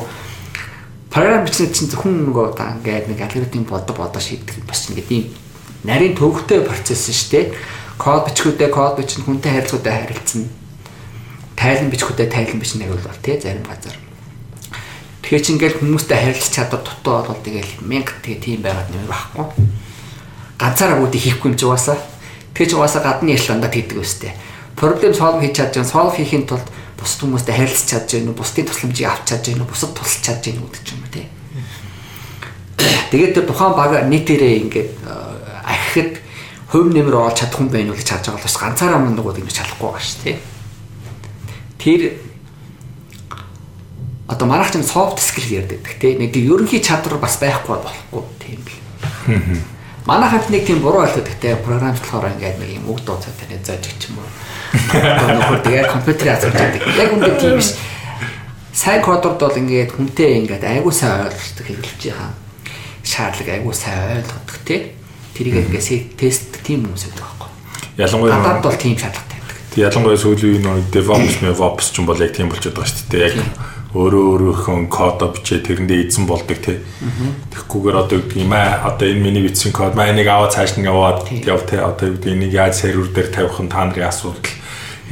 програм 1.13 1.45
бичсэн 1.45 1.69
чинь 1.71 1.91
зөвхөн 1.93 2.25
нөгөө 2.27 2.57
ингээд 2.57 3.05
нэг 3.11 3.19
алгоритм 3.21 3.63
бодо 3.69 3.93
бодо 3.93 4.19
шийдэх 4.19 4.65
бас 4.65 4.89
нэг 4.89 5.05
тийм 5.05 5.29
нарийн 5.85 6.17
төвөгтэй 6.17 6.65
процесс 6.65 7.05
шүү 7.13 7.29
дээ. 7.31 7.45
Код 7.95 8.27
бичгүүдээ 8.27 8.69
код 8.73 8.99
бичнэ, 8.99 9.23
хүнтэй 9.23 9.51
харилцагуудаа 9.55 9.95
харилцсан. 10.03 10.49
Тайлан 11.55 11.87
бичгүүдээ 11.93 12.27
тайлан 12.27 12.59
бичнэ 12.59 12.89
гэвэл 12.89 13.07
бол 13.07 13.23
тий 13.23 13.39
зарим 13.39 13.63
газар. 13.63 13.95
Тэгэхээр 15.23 15.43
чи 15.45 15.51
ингээл 15.55 15.79
хүмүүстэй 15.79 16.19
харилцах 16.19 16.51
чадвар 16.51 16.83
дутуу 16.83 17.23
бол 17.23 17.39
тэгэл 17.39 17.71
мянга 17.87 18.11
тэгээ 18.19 18.43
тийм 18.43 18.59
байгаад 18.65 18.91
нэмэр 18.91 19.07
байхгүй. 19.07 19.45
Ганцаараа 20.59 20.99
бүгд 21.03 21.19
хийхгүй 21.19 21.51
юм 21.51 21.57
чи 21.57 21.65
угаасаа. 21.65 21.97
Тэгээ 22.55 22.69
чи 22.71 22.75
угаасаа 22.75 23.03
гадны 23.03 23.35
ярил 23.35 23.51
дандаа 23.51 23.71
хийдэг 23.71 23.99
өстэй. 23.99 24.31
Проблем 24.75 25.13
solve 25.13 25.43
хийж 25.43 25.55
чадж 25.55 25.79
байгаа, 25.79 25.91
solve 25.91 26.15
хийхин 26.15 26.47
тулд 26.47 26.67
бусад 26.99 27.19
хүмүүстэй 27.27 27.55
харилцаж 27.55 27.87
чадж 27.91 28.09
гэнэ 28.15 28.29
үү, 28.31 28.39
бусдын 28.39 28.67
тусламжийг 28.67 29.07
авч 29.07 29.23
чадж 29.27 29.45
гэнэ 29.51 29.63
үү, 29.63 29.71
бусад 29.71 29.91
тусалж 29.95 30.23
чадж 30.23 30.43
гэнэ 30.47 30.59
үү 30.63 30.71
гэдэг 30.71 30.91
юм 30.95 31.01
уу 31.03 31.11
тий. 31.11 31.27
Тэгээд 33.11 33.33
тэр 33.35 33.45
тухайн 33.47 33.73
баг 33.75 33.91
нийтээрээ 34.07 34.53
ингээд 34.63 34.89
ахихад 35.63 36.11
хувь 36.71 36.91
нэмэр 36.91 37.15
оолж 37.15 37.35
чадах 37.39 37.59
хүн 37.59 37.71
байна 37.71 37.91
уу 37.91 37.99
гэж 37.99 38.09
харж 38.09 38.25
байгаа 38.31 38.39
бол 38.39 38.47
бас 38.47 38.59
ганцаараа 38.59 38.99
мундагууд 38.99 39.39
ингэж 39.43 39.55
чадахгүй 39.59 39.87
байгаа 39.91 40.03
шүү 40.03 40.23
тий. 40.23 40.35
Тэр 41.79 42.01
одоо 44.27 44.47
манайх 44.47 44.71
ч 44.73 44.81
soft 44.83 45.21
skill 45.21 45.61
ярьдаг 45.61 45.85
тий. 45.99 46.17
Нэг 46.17 46.35
ерөнхий 46.35 46.81
чадвар 46.81 47.21
бас 47.21 47.37
байхгүй 47.39 47.79
болохгүй 47.79 48.23
тийм 48.41 48.59
бил. 48.65 49.74
Манайхад 50.05 50.49
нэг 50.53 50.69
тийм 50.69 50.85
буруу 50.85 51.01
ойлголт 51.01 51.25
гэдэг 51.25 51.65
програмчлахаар 51.65 52.37
ингээд 52.37 52.61
нэг 52.61 52.71
юм 52.77 52.93
үг 52.93 53.01
дууцаа 53.01 53.33
тань 53.33 53.57
зааж 53.57 53.81
гэх 53.81 54.05
юм 54.13 54.21
уу. 54.21 54.29
Нөхөр 55.33 55.61
тэгээ 55.65 55.89
компьютерээ 55.89 56.33
асууж 56.37 56.53
байдаг. 56.53 56.81
Яг 56.93 57.09
үнэ 57.09 57.33
тийм 57.41 57.57
биш. 57.57 57.73
Сайн 58.69 59.01
кодорд 59.01 59.41
бол 59.41 59.57
ингээд 59.57 59.97
хүнтэй 59.97 60.45
ингээд 60.45 60.61
айгуу 60.61 60.93
сайн 60.93 61.25
ойлгохдаг 61.25 61.65
хэрэглэж 61.65 62.01
байгаа. 62.05 62.31
Шаардлага 63.01 63.51
айгуу 63.57 63.73
сайн 63.73 64.21
ойлгодог 64.21 64.57
тий. 64.61 64.93
Тэрийг 65.33 65.73
ингээд 65.73 66.13
тест 66.21 66.53
тийм 66.61 66.85
хүмүүс 66.85 67.09
байдаг 67.09 67.25
байхгүй. 67.25 67.49
Ялангуяа 67.97 68.37
Гадаад 68.37 68.61
бол 68.61 68.77
тийм 68.77 68.93
шаардлагатай 69.01 69.35
ялангуяа 69.75 70.15
сүүлийн 70.15 70.63
үеийн 70.63 70.67
нэг 70.71 70.87
DevOps, 70.93 71.43
MevOps 71.43 71.91
ч 71.91 71.99
юм 71.99 72.07
бол 72.07 72.19
яг 72.19 72.31
тийм 72.31 72.47
болчиход 72.47 72.79
байгаа 72.79 72.95
шүү 72.95 73.11
дээ. 73.11 73.27
Яг 73.27 73.35
өөрөө 73.95 74.23
өөрөөхөн 74.35 74.87
кодо 74.91 75.31
бичээ 75.31 75.63
тэрэндээ 75.63 76.11
эзэн 76.11 76.27
болдог 76.27 76.59
тий. 76.59 76.83
Тэгэхгүйгээр 77.55 77.95
одоо 77.95 78.15
юу 78.19 78.23
гэдэг 78.27 78.43
юм 78.43 78.51
аа 78.51 78.91
одоо 78.91 79.07
энэ 79.07 79.23
миний 79.23 79.43
бичсэн 79.47 79.71
код 79.71 79.95
маа 79.95 80.11
энийг 80.11 80.27
аваад 80.27 80.51
цааш 80.51 80.75
нь 80.75 80.83
яваад 80.83 81.31
яв 81.31 81.63
тий 81.63 81.79
одоо 81.79 82.11
юу 82.11 82.15
гэдэг 82.19 82.35
энийг 82.35 82.51
яаж 82.51 82.75
сервер 82.75 83.07
дээр 83.07 83.29
тавих 83.31 83.55
нь 83.63 83.71
та 83.71 83.87
нарын 83.87 84.11
асуудал 84.11 84.51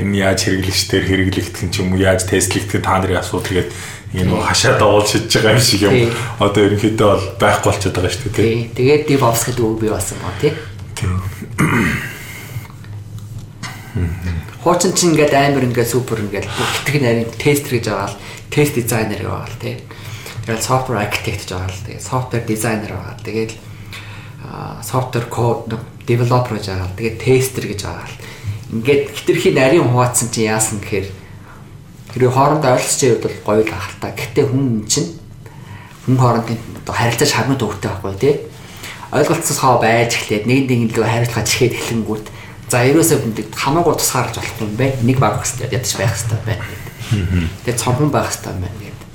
энэ 0.03 0.19
яаж 0.19 0.39
хэрэглэгчдэр 0.43 1.03
хэрэглэгдэх 1.07 1.64
нь 1.64 1.72
ч 1.72 1.76
юм 1.80 1.95
уу 1.95 2.03
яаж 2.03 2.27
тестлэгдэх 2.27 2.84
нь 2.84 2.84
та 2.84 2.99
нарын 2.99 3.23
асуудал 3.23 3.55
гэдэг 3.55 3.72
энэ 4.14 4.35
хашаа 4.43 4.77
давуулж 4.77 5.07
шидэж 5.10 5.31
байгаа 5.31 5.55
юм 5.55 5.64
шиг 5.64 5.81
юм. 5.88 5.95
Одоо 6.43 6.61
ерөнхийдөө 6.68 7.07
бол 7.07 7.26
байхгүй 7.39 7.68
болчиход 7.72 7.95
байгаа 7.97 8.14
шүү 8.14 8.30
дээ 8.30 8.35
тий. 8.35 8.69
Тэгээд 8.77 9.03
DevOps 9.10 9.41
гэдэг 9.47 9.64
үг 9.64 9.80
бий 9.81 9.89
болсон 9.89 10.18
гоо 10.22 10.34
тий. 10.38 10.53
Хуучин 14.64 14.93
чинь 14.93 15.18
ингээд 15.18 15.34
амар 15.34 15.65
ингээд 15.65 15.89
супер 15.89 16.22
ингээд 16.23 16.45
бүтгэх 16.45 16.97
нарийн 17.01 17.30
тестер 17.35 17.77
гэж 17.77 17.85
байгаа 17.89 18.10
л 18.10 18.18
тест 18.53 18.77
дизайнер 18.77 19.25
байгаа 19.25 19.49
л 19.49 19.57
тий. 19.57 19.81
Тэгэл 20.45 20.61
software 20.61 21.01
architect 21.01 21.49
гэж 21.49 21.49
байгаа 21.57 21.71
л 21.73 21.85
тэгээ 21.89 22.03
software 22.05 22.45
designer 22.45 22.91
байгаа. 22.93 23.17
Тэгээд 23.25 23.51
software 24.85 25.27
code 25.34 25.73
developer 26.05 26.53
гэж 26.59 26.65
байгаа 26.69 26.88
л 26.88 26.97
тэгээд 26.99 27.17
tester 27.17 27.63
гэж 27.65 27.80
байгаа 27.81 28.05
л. 28.05 28.17
Ингээд 28.73 29.03
хитрхи 29.17 29.49
нарийн 29.55 29.88
хуваацсан 29.89 30.30
чинь 30.30 30.51
яасан 30.51 30.77
гэхээр 30.84 31.07
хэрэг 32.13 32.31
хоорондоо 32.34 32.77
ойлцож 32.77 33.01
байвал 33.01 33.41
гоё 33.41 33.63
л 33.65 33.73
ах 33.73 33.89
та. 33.97 34.13
Гэтэ 34.13 34.41
хүн 34.45 34.85
чинь 34.85 35.09
хүн 36.05 36.17
хоорондын 36.19 36.59
одоо 36.84 36.93
харилцаж 36.93 37.31
хамгийн 37.34 37.57
төвхтэй 37.57 37.89
байхгүй 37.89 38.15
тий. 38.21 38.35
Ойлголцсож 39.13 39.57
хаа 39.57 39.77
байж 39.81 40.17
эхлээд 40.17 40.45
нэг 40.45 40.69
нэг 40.69 40.93
лөө 40.97 41.07
харилцаж 41.09 41.47
ихэд 41.47 41.73
эхлэнгүүт 41.80 42.25
за 42.69 42.84
ерөөсөө 42.89 43.17
хамаагүй 43.53 43.95
тусгаарч 43.97 44.35
болохгүй 44.38 44.65
юм 44.67 44.75
байна. 44.77 44.97
Нэг 45.05 45.17
баг 45.21 45.41
хэвээр 45.41 45.73
ядаж 45.77 45.93
байх 45.97 46.13
хэвээр 46.17 46.43
байна. 46.43 46.65
Тэгээ 47.65 47.80
цомхон 47.80 48.10
байх 48.10 48.30
хэвээр 48.31 48.60
байна 48.60 48.80
гэдэг. 48.81 49.07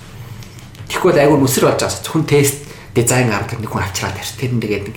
Тэгэхгүй 0.89 1.11
бол 1.13 1.23
айгүй 1.23 1.39
нүсэр 1.43 1.65
болж 1.69 1.81
байгаа. 1.83 2.01
Зөвхөн 2.03 2.27
тест 2.29 2.57
дизайн 2.95 3.31
аргадаг 3.33 3.61
нэг 3.61 3.71
хүн 3.71 3.85
авчраад 3.85 4.17
байна. 4.17 4.37
Тэр 4.39 4.53
нь 4.55 4.63
тэгээд 4.63 4.85
нэг 4.89 4.97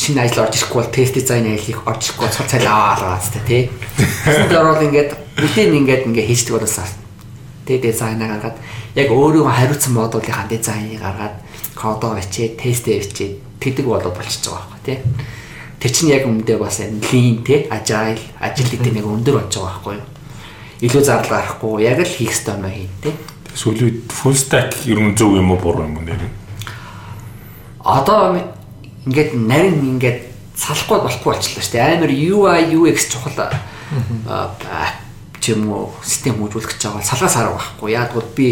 шинэ 0.00 0.20
ажил 0.24 0.42
орж 0.44 0.54
ирэхгүй 0.56 0.80
бол 0.80 0.94
тест 0.94 1.14
дизайн 1.14 1.46
ажлыг 1.52 1.80
орж 1.84 2.02
ирэхгүй 2.08 2.28
цуг 2.32 2.46
цайл 2.48 2.66
аваад 2.66 3.00
байгаа 3.04 3.44
тий. 3.44 3.62
Тэсэнд 4.24 4.52
ороод 4.56 4.82
ингээд 4.88 5.10
бүтээн 5.36 5.78
ингээд 5.80 6.06
ингээд 6.08 6.28
хийждэг 6.28 6.54
болоосаа. 6.56 6.88
Тэгээ 7.68 7.84
дизайн 7.92 8.18
гаргаад 8.18 8.56
яг 8.96 9.08
өөрийгөө 9.12 9.52
хариуцсан 9.52 9.92
модулийнхаа 9.94 10.48
дизайныг 10.48 11.00
гаргаад 11.00 11.36
кодоо 11.76 12.16
бичээ, 12.16 12.56
тестээ 12.56 12.98
бичээ 13.00 13.30
тэгдэг 13.60 13.86
болоо 13.86 14.10
болчихж 14.10 14.48
байгаа 14.48 14.66
байхгүй 14.72 14.82
тий. 14.88 14.98
Тэр 15.80 15.92
чинь 15.92 16.12
яг 16.12 16.24
өмнөдөө 16.26 16.58
бас 16.60 16.80
lean 16.80 17.44
тий, 17.44 17.68
agile, 17.70 18.20
agility 18.40 18.90
нэг 18.90 19.04
өндөр 19.04 19.36
болж 19.36 19.52
байгаа 19.52 19.68
байхгүй 19.68 19.94
юу? 20.00 20.19
Илүү 20.80 21.02
зардал 21.04 21.36
гарахгүй 21.36 21.84
яг 21.84 22.00
л 22.00 22.08
хийх 22.08 22.32
ёстой 22.32 22.56
юм 22.56 22.64
хийн 22.64 22.92
тий. 23.04 23.14
Сүүлийн 23.54 24.00
full 24.08 24.36
stack 24.36 24.72
ер 24.88 25.00
нь 25.00 25.16
зөв 25.16 25.36
юм 25.36 25.52
уу 25.52 25.60
буруу 25.60 25.84
юм 25.84 26.00
уу 26.00 26.04
нэр 26.04 26.16
нь? 26.16 26.32
Одоо 27.84 28.40
ингээд 29.04 29.36
нарийн 29.36 30.00
ингээд 30.00 30.20
салахгүй 30.56 31.04
болохгүй 31.04 31.28
болчихлоо 31.36 31.64
шүү 31.64 31.74
дээ. 31.76 32.00
Амар 32.00 32.12
UI 32.12 32.60
UX 32.76 33.12
чухал 33.12 33.36
ч 35.40 35.52
юм 35.52 35.72
уу 35.72 35.92
систем 36.04 36.40
хөгжүүлэх 36.40 36.76
гэж 36.76 36.82
байгаа 36.84 37.04
салгаас 37.04 37.36
харах 37.36 37.56
байхгүй. 37.76 37.96
Бол 38.16 38.28
би 38.36 38.48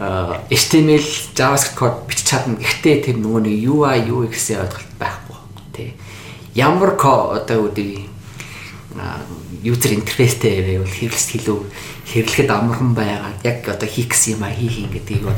HTML 0.00 1.04
JavaScript 1.36 1.76
код 1.76 1.94
бичиж 2.08 2.26
чадна. 2.32 2.56
Гэхдээ 2.56 2.96
тэр 3.04 3.16
нөгөө 3.20 3.40
нэг 3.44 3.56
UI 3.68 3.98
UX-ийн 4.08 4.64
ойлголт 4.64 4.92
байхгүй 4.96 5.36
тий. 5.76 5.90
Ямар 6.56 6.96
код 6.96 7.44
одоо 7.44 7.68
үүдээ 7.68 8.08
user 9.64 9.92
interface-тэй 9.92 10.62
байвал 10.64 10.88
хэрэглэс 10.88 11.28
хэлүү 11.32 11.58
хэрэглэхэд 12.10 12.50
амархан 12.50 12.94
байгаад 12.94 13.38
яг 13.44 13.68
одоо 13.68 13.88
хийх 13.88 14.08
гэсэн 14.12 14.40
юм 14.40 14.42
а 14.44 14.50
хийх 14.50 14.76
юм 14.84 14.90
гэдгийг 14.92 15.24
бол 15.24 15.36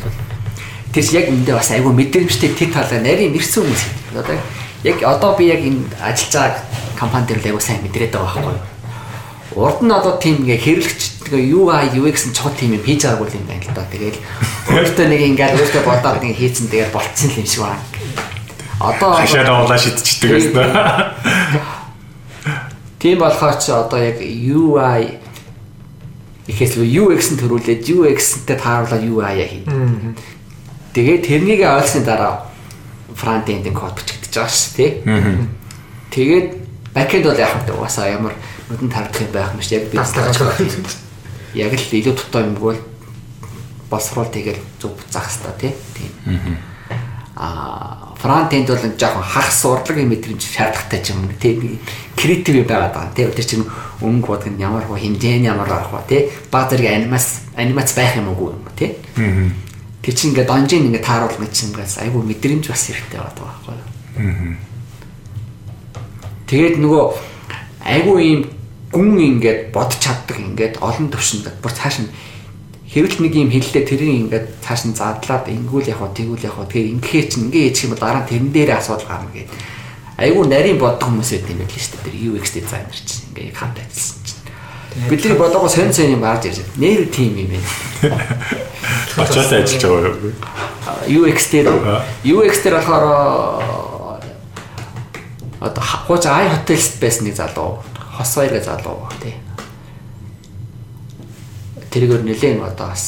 тэр 0.93 1.07
яг 1.13 1.27
эндээ 1.29 1.55
бас 1.57 1.71
айгүй 1.71 1.93
мэдрэмжтэй 1.93 2.51
тэр 2.55 2.71
талаа 2.71 3.01
нарийн 3.01 3.33
нэрсэн 3.33 3.63
хүмүүс 3.67 3.85
одоо 4.17 4.37
яг 4.85 4.99
одоо 5.03 5.31
би 5.39 5.51
яг 5.51 5.61
энэ 5.65 5.89
ажиллаж 6.01 6.33
байгаа 6.33 6.63
компани 6.99 7.27
дээр 7.27 7.41
л 7.41 7.49
айгүй 7.51 7.63
сайн 7.63 7.83
мэдрээд 7.83 8.13
байгаа 8.15 8.35
байхгүй 8.35 8.55
юу 8.55 8.73
урд 9.57 9.81
нь 9.83 9.93
одоо 9.93 10.17
тийм 10.17 10.45
ингээ 10.45 10.61
хэрэглэгч 10.61 11.03
UI 11.33 11.85
UX 11.97 12.29
нь 12.29 12.35
чухал 12.37 12.53
тийм 12.57 12.77
юм 12.77 12.85
хийж 12.85 13.05
байгаагүй 13.05 13.37
юм 13.37 13.47
байна 13.49 13.65
л 13.65 13.77
да. 13.77 13.85
Тэгэл 13.89 14.19
өөртөө 14.69 15.07
нэг 15.09 15.21
ингээд 15.33 15.57
өөртөө 15.57 15.83
бодоод 15.85 16.21
нэг 16.25 16.37
хийцэн 16.37 16.69
тэгээд 16.69 16.93
болцсон 16.93 17.31
юм 17.37 17.47
шиг 17.49 17.63
байна. 17.65 17.85
Одоо 18.81 19.11
хашаа 19.17 19.45
давуулаа 19.45 19.79
шидчихдэг 19.79 20.31
байсан. 20.33 20.57
Тийм 23.03 23.19
болохоор 23.19 23.59
ч 23.59 23.75
одоо 23.75 23.99
яг 23.99 24.23
UI 24.23 25.19
ихээс 26.47 26.79
л 26.79 26.87
UX- 26.87 27.35
нь 27.35 27.41
төрүүлээд 27.43 27.83
UX-тэй 27.91 28.55
тааруулаад 28.55 29.03
UI-а 29.03 29.43
хий. 29.43 29.67
Тэгээд 30.95 31.27
тэрнийг 31.27 31.61
ойлгосны 31.67 32.07
дараа 32.07 32.47
фронт-эндийн 33.19 33.75
код 33.75 33.99
бичигдэж 33.99 34.31
байгаа 34.31 34.55
шүү 34.55 34.73
дээ. 34.79 34.93
Тэгээд 36.15 36.47
бэкэнд 36.95 37.25
бол 37.27 37.43
яах 37.43 37.55
вэ? 37.67 37.75
Угаасаа 37.75 38.07
ямар 38.07 38.35
нүдэн 38.71 38.91
тарах 38.93 39.19
юм 39.19 39.33
байх 39.35 39.51
юм 39.51 39.63
шиг 39.67 39.83
яг 39.83 39.91
би 39.91 39.99
яг 41.59 41.73
л 41.75 41.91
илүү 41.99 42.15
дутуу 42.15 42.43
юм 42.43 42.55
бол 42.55 42.79
боловсруул 43.91 44.31
тэгэл 44.31 44.61
зөв 44.79 44.93
заах 45.11 45.27
хэрэгтэй 45.27 45.75
тийм. 45.97 46.13
Аа 47.37 48.13
фронт-энд 48.23 48.69
бол 48.69 48.85
жоохон 48.99 49.23
хагас 49.23 49.65
урлагийн 49.65 50.09
мэдрэмж 50.09 50.43
шаардлагатай 50.43 51.01
ч 51.03 51.11
юм 51.11 51.25
уу. 51.27 51.35
Тийм 51.41 51.81
креатив 52.17 52.67
байгаад 52.67 52.95
байгаа. 52.95 53.15
Тийм 53.17 53.31
тэр 53.35 53.47
чинь 53.47 53.67
өнгө 54.03 54.27
бодог 54.27 54.53
нь 54.53 54.63
ямар 54.63 54.85
хөө 54.87 54.99
хэмжээний 55.01 55.51
ямар 55.51 55.67
байх 55.67 55.91
вэ 55.91 56.07
тийм 56.07 56.31
баг 56.51 56.71
зэрэг 56.71 56.87
анимац 56.87 57.27
анимац 57.57 57.91
байх 57.99 58.15
юм 58.15 58.29
уу 58.31 58.55
юм 58.55 58.63
тийм 58.77 58.95
тэр 60.03 60.15
чинь 60.15 60.31
ингээд 60.35 60.51
донжин 60.51 60.87
ингээд 60.87 61.07
тааруулна 61.07 61.47
чинь 61.51 61.71
ингээс 61.71 61.99
айгүй 62.03 62.23
мэдрэмж 62.23 62.65
бас 62.69 62.83
хэрэгтэй 62.91 63.19
байдаг 63.23 63.43
байхгүй 63.47 63.75
юу? 63.79 64.57
Тэгээд 66.47 66.77
нөгөө 66.83 67.05
айгүй 67.87 68.19
ийм 68.23 68.41
гүн 68.91 69.19
ингээд 69.19 69.73
бодож 69.75 69.99
чаддаг 69.99 70.39
ингээд 70.39 70.83
олон 70.83 71.09
төвшөнд 71.11 71.49
бүр 71.63 71.73
цааш 71.73 72.03
нь 72.03 72.11
хэрвэл 72.93 73.19
нэг 73.25 73.33
юм 73.33 73.49
хэллээ 73.49 73.85
тэрийг 73.89 74.13
ингээд 74.29 74.47
цааш 74.61 74.85
нь 74.85 74.97
задлаад 74.97 75.49
ингүүл 75.49 75.89
хоо 75.97 76.13
тэгүүл 76.13 76.45
хоо 76.45 76.69
тэгээ 76.69 76.93
ингээ 77.01 77.25
чинь 77.25 77.49
ингээ 77.49 77.65
хийчих 77.73 77.89
юм 77.89 77.97
бол 77.97 78.05
дараа 78.05 78.23
нь 78.23 78.29
тэрэн 78.29 78.53
дээрээ 78.53 78.77
асуудал 78.77 79.09
гарна 79.09 79.33
гэдэг. 79.33 79.57
Айгу 80.21 80.45
нарийн 80.45 80.77
боддог 80.77 81.09
хүмүүс 81.09 81.31
байт 81.33 81.49
юм 81.49 81.61
байл 81.65 81.73
шүү 81.73 81.97
дээ. 81.97 82.05
Тэр 82.05 82.17
UX 82.37 82.45
дизайнер 82.53 82.93
чинь 83.01 83.25
ингээ 83.33 83.49
яг 83.49 83.57
хамт 83.57 83.79
ажилласан 83.81 84.21
чинь. 84.29 84.45
Бидний 85.09 85.37
бодгоо 85.41 85.69
сонь 85.73 85.89
сонь 85.89 86.13
юм 86.13 86.21
гарч 86.21 86.53
ирж 86.53 86.61
байна. 86.61 86.77
Нэр 86.85 87.09
тим 87.09 87.33
юм 87.33 87.49
байна. 87.49 87.69
Очоод 89.25 89.53
ажиллаж 89.57 89.83
байгаа 89.89 90.13
юу? 91.09 91.25
UX 91.25 91.49
дээр 91.49 91.69
UX 92.29 92.53
дээр 92.61 92.77
болохоор 92.77 93.05
одоо 95.65 95.85
хууч 96.07 96.25
ай 96.29 96.51
хотелст 96.51 97.01
байсан 97.01 97.25
нэг 97.25 97.41
залуу 97.41 97.81
хос 97.97 98.37
хоёроо 98.37 98.61
залуу 98.61 99.09
тий 99.23 99.35
тэргээр 101.93 102.25
нэлээд 102.25 102.59
одоо 102.65 102.89
бас 102.89 103.05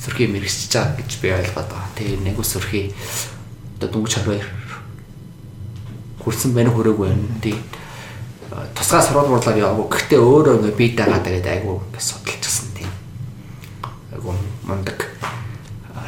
сөрхий 0.00 0.28
мэрэгчж 0.32 0.72
байгаа 0.72 0.96
гэж 0.96 1.10
би 1.20 1.28
ойлгоод 1.32 1.68
байгаа. 1.68 1.92
Тэгээ 1.96 2.24
нэг 2.24 2.36
ус 2.40 2.50
сөрхий 2.56 2.90
одоо 3.76 3.88
дүнг 3.92 4.08
чарвар 4.08 4.44
хүрсэн 6.24 6.56
байна 6.56 6.72
хүрээгүй 6.72 7.08
байна. 7.08 7.40
Тий. 7.44 7.56
тусгай 8.72 9.02
сургуулиурлаар 9.04 9.60
яваагүй. 9.60 9.86
Гэхдээ 9.92 10.20
өөрөө 10.20 10.54
ингээ 10.60 10.78
бие 10.78 10.92
дагаа 10.96 11.20
тэгээд 11.20 11.46
айгүй 11.52 11.76
ингээ 11.76 12.00
судалчихсан 12.00 12.68
тийм. 12.72 12.92
Айгүй 14.16 14.34
мундаг 14.64 14.98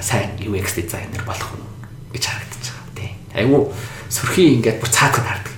сайн 0.01 0.41
UX 0.41 0.77
дизайнер 0.77 1.25
болох 1.27 1.53
нь 1.53 1.65
гэж 2.17 2.25
харагдаж 2.33 2.65
байгаа 2.73 2.95
тийм. 2.97 3.13
Айгүй 3.37 3.61
сөрхий 4.09 4.49
ингээд 4.57 4.81
бүр 4.81 4.91
цаадах 4.93 5.25
хардаг. 5.27 5.55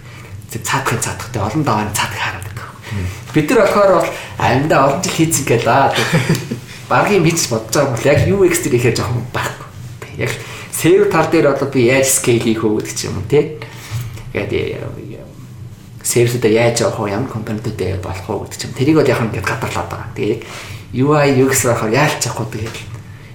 Тэг 0.50 0.62
цаадах 0.64 0.98
цаадахтай 0.98 1.42
олон 1.42 1.62
давааны 1.62 1.92
цаадах 1.94 2.18
хараад 2.18 2.46
байдаг. 2.48 2.57
Бид 3.34 3.50
нар 3.50 3.60
болохоор 3.66 3.92
бол 4.00 4.10
амьдаа 4.38 4.80
олон 4.88 5.02
жил 5.02 5.16
хийцэн 5.16 5.44
гээд 5.44 5.66
аа 5.66 5.92
багийн 6.88 7.22
мэдс 7.22 7.48
бодож 7.52 7.74
байгаа 7.74 7.92
бол 7.92 8.08
яг 8.08 8.20
UX 8.28 8.54
дээр 8.64 8.76
ихээр 8.80 8.96
жоохон 8.96 9.24
байхгүй. 9.32 9.68
Яг 10.24 10.32
сервер 10.72 11.08
тал 11.12 11.28
дээр 11.30 11.52
бол 11.52 11.68
би 11.68 11.88
яаж 11.92 12.08
scale 12.08 12.40
хийх 12.40 12.64
вэ 12.64 12.80
гэдэг 12.80 12.94
ч 12.96 13.00
юм 13.06 13.20
уу 13.20 13.28
тийм. 13.28 13.60
Тэгээд 14.32 14.80
сервисүүдэд 16.02 16.52
яаж 16.56 16.80
явах 16.80 17.04
вэ? 17.04 17.12
Ямар 17.12 17.28
компаниудад 17.28 17.76
болох 18.00 18.24
вэ 18.24 18.48
гэдэг 18.48 18.58
чинь 18.58 18.76
тэрийг 18.78 18.96
бол 18.96 19.12
яг 19.12 19.20
ингээд 19.20 19.44
гадарлаад 19.44 19.88
байгаа. 19.92 20.16
Тэгээ 20.16 20.38
UI 20.96 21.28
UX 21.44 21.68
болохоор 21.68 21.92
яалч 21.92 22.24
явахгүй 22.24 22.48
тэгээд 22.48 22.78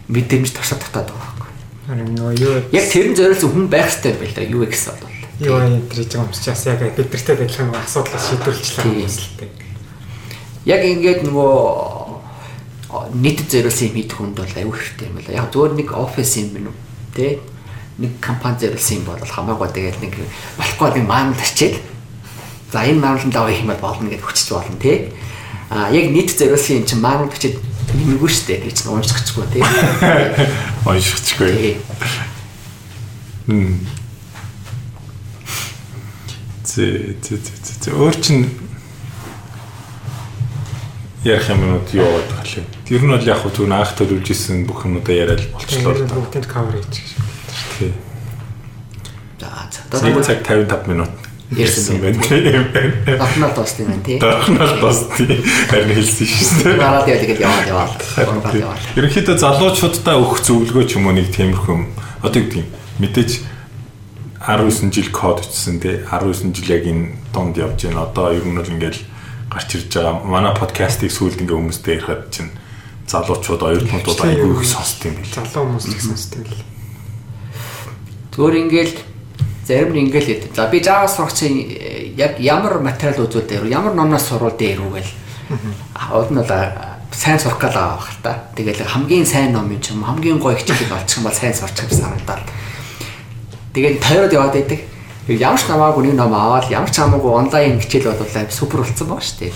мэдрэмж 0.10 0.50
тусаад 0.50 0.82
татаад 0.82 1.14
байгаа 1.14 1.30
байхгүй. 1.38 1.52
Харин 1.86 2.10
нөгөө 2.18 2.34
юу 2.42 2.56
Яг 2.74 2.86
тэрэн 2.90 3.14
зориулсан 3.14 3.50
хүн 3.54 3.68
байх 3.70 3.94
хэрэгтэй 3.94 4.14
байл 4.18 4.34
да 4.34 4.44
UX 4.50 4.74
бол. 4.90 5.23
UI 5.42 5.66
энэ 5.66 5.82
гэж 5.90 6.14
бас 6.54 6.66
яг 6.68 6.82
бид 6.84 7.10
нартэй 7.10 7.36
адилхан 7.36 7.68
нөгөө 7.72 7.82
асуудлаа 7.82 8.22
шийдвэрлэжлээ 8.22 8.86
хүмүүсэлтэй. 8.86 9.50
Яг 10.70 10.82
ингээд 10.86 11.22
нөгөө 11.26 11.54
зориулсан 13.50 13.88
юм 13.90 13.96
хийх 13.98 14.14
хүнд 14.14 14.38
бол 14.38 14.54
аюу 14.54 14.74
хэрэгтэй 14.78 15.08
юм 15.10 15.16
байна. 15.18 15.38
Яг 15.42 15.50
зөвөр 15.50 15.74
нэг 15.74 15.90
офис 15.98 16.38
юм 16.38 16.54
байна 16.54 16.70
уу? 16.70 16.78
Тэ? 17.18 17.42
Нэг 17.98 18.12
компани 18.22 18.62
зориулсан 18.62 19.02
юм 19.02 19.06
бол 19.10 19.18
хамаагүй 19.18 19.70
тэгээд 19.74 19.98
нэг 20.06 20.14
болохгүй 20.58 20.90
нэг 21.02 21.06
маамд 21.10 21.42
ачил 21.42 21.82
За 22.74 22.82
энэ 22.90 23.06
маамланд 23.06 23.36
авах 23.38 23.54
юм 23.54 23.68
бол 23.70 23.78
болно 23.78 24.10
гэж 24.10 24.22
хүчиж 24.26 24.50
болно 24.50 24.80
тий. 24.82 25.14
А 25.70 25.94
яг 25.94 26.10
нийт 26.10 26.34
зориулсан 26.34 26.82
юм 26.82 26.86
чинь 26.90 27.06
маамланд 27.06 27.30
бичиж 27.30 27.62
нэмэггүй 27.94 28.30
шүү 28.34 28.46
дээ. 28.50 28.66
Би 28.66 28.72
чинь 28.74 28.90
уншчихгүй 28.90 29.46
тий. 29.54 29.62
Уншчихгүй. 30.82 31.78
Хм. 33.46 33.78
Зэ 36.74 37.14
зэ 37.22 37.38
зэ 37.38 37.74
зэ 37.86 37.90
өөр 37.94 38.16
чин 38.18 38.50
ярих 41.22 41.50
юмнууд 41.54 41.86
юу 41.94 42.02
болоод 42.02 42.30
байгаа 42.34 42.50
лээ. 42.50 42.66
Тэр 42.90 43.02
нь 43.06 43.14
бол 43.14 43.30
яг 43.30 43.38
хөө 43.46 43.54
зөв 43.54 43.70
анх 43.70 43.94
төлөвлөж 43.94 44.28
исэн 44.34 44.66
бүх 44.66 44.82
юмудаа 44.90 45.14
яриад 45.14 45.46
болчихлоо. 45.54 45.94
Бүгдэнд 45.94 46.48
cover 46.50 46.74
хийж 46.82 46.98
гэж. 46.98 47.14
Тий. 47.78 47.94
За 49.38 49.70
за. 49.70 49.86
Цаг 50.02 50.26
цаг 50.26 50.40
55 50.50 50.90
минут 50.90 51.14
ярьсан 51.54 52.02
байна 52.02 52.20
тийм. 52.26 52.66
Дахнаар 53.06 53.54
дуусна 53.54 53.86
юм 53.86 54.02
тий. 54.02 54.18
Дахнаар 54.20 54.74
дуусна. 54.82 55.38
Харин 55.70 55.94
хэлсэн 55.94 56.26
шүү 56.26 56.58
дээ. 56.64 56.78
Гараад 56.82 57.08
яа 57.08 57.22
тэгээд 57.22 57.40
яваад 57.40 57.68
яваад. 57.70 58.82
Ерөнхийдөө 58.98 59.38
залуучуудаа 59.38 60.18
өгөх 60.18 60.42
зөвлөгөө 60.42 60.86
ч 60.90 60.98
юм 60.98 61.08
уу 61.08 61.14
нэг 61.14 61.30
тиймэрхүү 61.30 61.74
юм. 61.78 61.86
Одоо 62.26 62.42
юу 62.42 62.50
гэдэг 62.50 62.66
мэдээж 62.98 63.32
19 64.44 64.92
жил 64.94 65.12
код 65.12 65.40
бичсэн 65.40 65.80
тий 65.80 66.04
19 66.12 66.52
жил 66.52 66.76
яг 66.76 66.84
энэ 66.84 67.16
донд 67.34 67.58
явж 67.58 67.88
байна. 67.88 68.04
Одоо 68.04 68.34
ер 68.36 68.44
нь 68.44 68.56
бол 68.56 68.68
ингээл 68.68 69.00
гарч 69.48 69.76
ирж 69.76 69.94
байгаа. 69.96 70.20
Манай 70.20 70.52
подкастыг 70.52 71.12
сүүлд 71.16 71.48
ингээ 71.48 71.56
хүмүүстэй 71.56 71.96
ярихад 71.96 72.28
чинь 72.28 72.52
залуучууд 73.08 73.64
оюутнууд 73.64 74.20
айгүй 74.20 74.52
их 74.60 74.68
сонсд 74.68 75.00
юм 75.08 75.16
бил. 75.16 75.32
Залуу 75.32 75.64
хүмүүс 75.72 75.88
их 75.96 76.02
сонсд 76.04 76.36
юм 76.36 76.44
бил. 76.44 76.60
Зүгээр 78.36 78.56
ингээл 78.68 78.96
зарим 79.64 79.94
нь 79.96 80.02
ингээл 80.12 80.28
хэд. 80.28 80.44
За 80.56 80.68
би 80.68 80.84
Java 80.84 81.08
сурах 81.08 81.32
чинь 81.32 81.64
яг 82.20 82.36
ямар 82.44 82.84
материал 82.84 83.24
үзүүл 83.24 83.48
дээр 83.48 83.72
ямар 83.72 83.96
номноос 83.96 84.28
сурвал 84.28 84.60
дээр 84.60 84.84
үгээл. 84.84 85.12
Уул 86.12 86.28
нь 86.28 86.44
бол 86.44 86.52
сайн 87.16 87.40
сурах 87.40 87.64
гал 87.64 87.96
бах 87.96 88.12
та. 88.20 88.52
Тэгэл 88.60 88.84
хамгийн 88.84 89.24
сайн 89.24 89.56
ном 89.56 89.72
юм 89.72 89.80
ч 89.80 89.96
юм 89.96 90.04
хамгийн 90.04 90.44
гоё 90.44 90.60
хичээл 90.60 90.92
болчих 90.92 91.24
юм 91.24 91.32
бол 91.32 91.32
сайн 91.32 91.56
сурчих 91.56 91.88
гэсэн 91.88 92.12
харагдаад. 92.12 92.44
Тэгээд 93.74 94.02
тойроод 94.06 94.34
яваад 94.34 94.54
байдаг. 94.54 94.80
Ямар 95.28 95.58
ч 95.58 95.66
намаагүй 95.66 96.04
нэг 96.12 96.16
ном 96.20 96.36
аваад 96.36 96.68
ямар 96.70 96.92
ч 96.92 97.00
хамаагүй 97.00 97.32
онлайн 97.32 97.80
хичээл 97.80 98.12
болвол 98.12 98.52
супер 98.52 98.84
болсон 98.86 99.08
байгаа 99.08 99.24
шүү 99.24 99.40
дээ. 99.40 99.54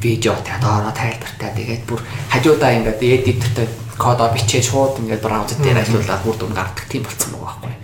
Видео 0.00 0.34
та 0.42 0.56
доороо 0.58 0.90
тайлбартай 0.96 1.52
тэгээд 1.54 1.84
бүр 1.84 2.00
хажуудаа 2.32 2.72
ингээд 2.72 3.04
эдитертэй 3.04 3.68
кодоо 4.00 4.32
бичээ 4.32 4.64
шууд 4.64 4.96
ингээд 5.04 5.20
браузер 5.20 5.60
дээр 5.60 5.84
ажиллуулаад 5.84 6.24
бүр 6.24 6.36
дүн 6.40 6.56
гардаг 6.56 6.88
тийм 6.88 7.04
болсон 7.04 7.36
байгаа 7.36 7.68
байхгүй. 7.68 7.74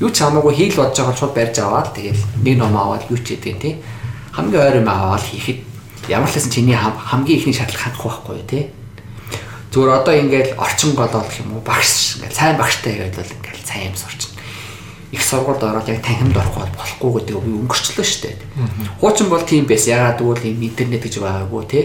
Юу 0.00 0.10
ч 0.10 0.16
хамаагүй 0.24 0.54
хийл 0.56 0.80
бодож 0.80 0.96
байгаа 0.96 1.16
шууд 1.20 1.34
барьж 1.36 1.56
аваад 1.60 1.88
тэгээд 1.92 2.20
нэг 2.40 2.56
ном 2.56 2.72
аваад 2.72 3.04
юу 3.12 3.20
ч 3.20 3.36
хийдэг 3.36 3.56
тий. 3.60 3.74
Хамгийн 4.32 4.64
ойр 4.64 4.80
юм 4.80 4.88
аваад 4.88 5.22
хийхэд 5.28 5.60
ямар 6.08 6.32
ч 6.32 6.40
хэсэн 6.40 6.52
чиний 6.56 6.76
хамгийн 6.76 7.36
ихний 7.36 7.52
шаардлага 7.52 7.92
хангах 7.92 8.24
байхгүй 8.24 8.42
тий. 8.48 8.64
Зүгээр 9.76 9.92
одоо 9.92 10.14
ингээд 10.16 10.56
орчин 10.56 10.96
гол 10.96 11.12
болох 11.12 11.36
юм 11.36 11.52
уу 11.52 11.60
багш 11.60 12.16
ингээд 12.16 12.32
сайн 12.32 12.56
багштай 12.56 12.96
гэдэг 12.96 13.20
бол 13.20 13.36
ингээд 13.36 13.68
сайн 13.68 13.92
юм 13.92 13.96
сурч 14.00 14.32
их 15.12 15.22
сургуульд 15.22 15.62
ороод 15.62 15.88
яг 15.88 16.02
танхимд 16.02 16.36
орох 16.36 16.68
болохгүй 16.76 17.10
гэдэг 17.20 17.36
би 17.40 17.52
өнгөрчлөө 17.60 18.04
шүү 18.04 18.22
дээ. 18.26 18.36
Хуучин 19.00 19.28
бол 19.30 19.44
тийм 19.44 19.64
байс. 19.64 19.86
Ягаад 19.86 20.18
гэвэл 20.18 20.44
энэ 20.44 20.66
интернет 20.66 21.02
гэж 21.02 21.14
байгаагүй 21.22 21.64
тий. 21.70 21.84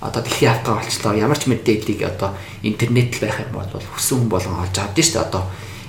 Одоо 0.00 0.22
дэлхийн 0.22 0.52
автаа 0.52 0.82
болчлоо. 0.82 1.14
Ямар 1.14 1.38
ч 1.38 1.46
мэдээллийг 1.46 2.02
одоо 2.02 2.34
интернет 2.62 3.14
байх 3.20 3.38
юм 3.38 3.54
бол 3.54 3.70
хүссэн 3.70 4.18
хүн 4.18 4.28
болгон 4.28 4.60
олж 4.60 4.76
авдээ 4.76 5.04
шүү 5.04 5.14
дээ. 5.14 5.26
Одоо 5.30 5.42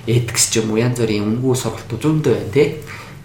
эдгс 0.06 0.44
ч 0.48 0.62
юм 0.62 0.70
уу 0.70 0.78
янз 0.78 0.96
бүрийн 1.02 1.26
үнгүй 1.26 1.54
сургалтууд 1.58 2.02
зөндөө 2.02 2.32
байна 2.32 2.54
тий. 2.54 2.68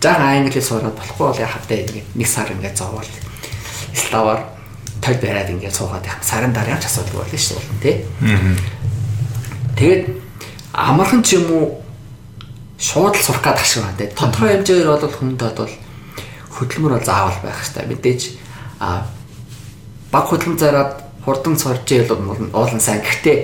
Жага 0.02 0.26
англиар 0.34 0.66
сураад 0.66 0.98
болохгүй 0.98 1.26
бол 1.30 1.44
яхав 1.46 1.64
ингээд 1.70 2.10
нэг 2.18 2.28
сар 2.28 2.50
ингээд 2.50 2.78
зовоол. 2.78 3.12
Славаар 3.94 4.57
тод 5.08 5.24
бариад 5.24 5.50
ингээд 5.56 5.76
суугаад 5.76 6.04
байх. 6.04 6.20
Сарын 6.20 6.52
дараа 6.52 6.76
ч 6.84 6.92
асуудалгүй 6.92 7.24
болно 7.24 7.40
шүү 7.40 7.64
дээ 7.80 7.80
тий. 7.80 7.96
Тэгээд 9.80 10.04
амархан 10.76 11.24
ч 11.24 11.40
юм 11.40 11.48
уу 11.48 11.66
шууд 12.76 13.16
л 13.16 13.24
сурах 13.24 13.44
гэдэг 13.48 13.64
шиг 13.64 13.84
байна. 13.88 14.12
Тодорхой 14.12 14.60
хэмжээгээр 14.60 14.90
бол 14.92 15.16
хүнд 15.16 15.40
бол 15.40 15.72
хөдөлмөр 16.60 16.94
бол 17.00 17.08
заавал 17.08 17.40
байх 17.40 17.56
хэрэгтэй. 17.56 17.86
Мэдээж 17.88 18.22
а 18.84 19.08
баг 20.12 20.26
хөдөлмөр 20.28 20.60
зараад 20.60 20.94
хурдан 21.24 21.56
сурж 21.56 21.88
ийл 21.88 22.12
бол 22.12 22.52
уулан 22.52 22.84
сайн. 22.84 23.00
Гэхдээ 23.00 23.38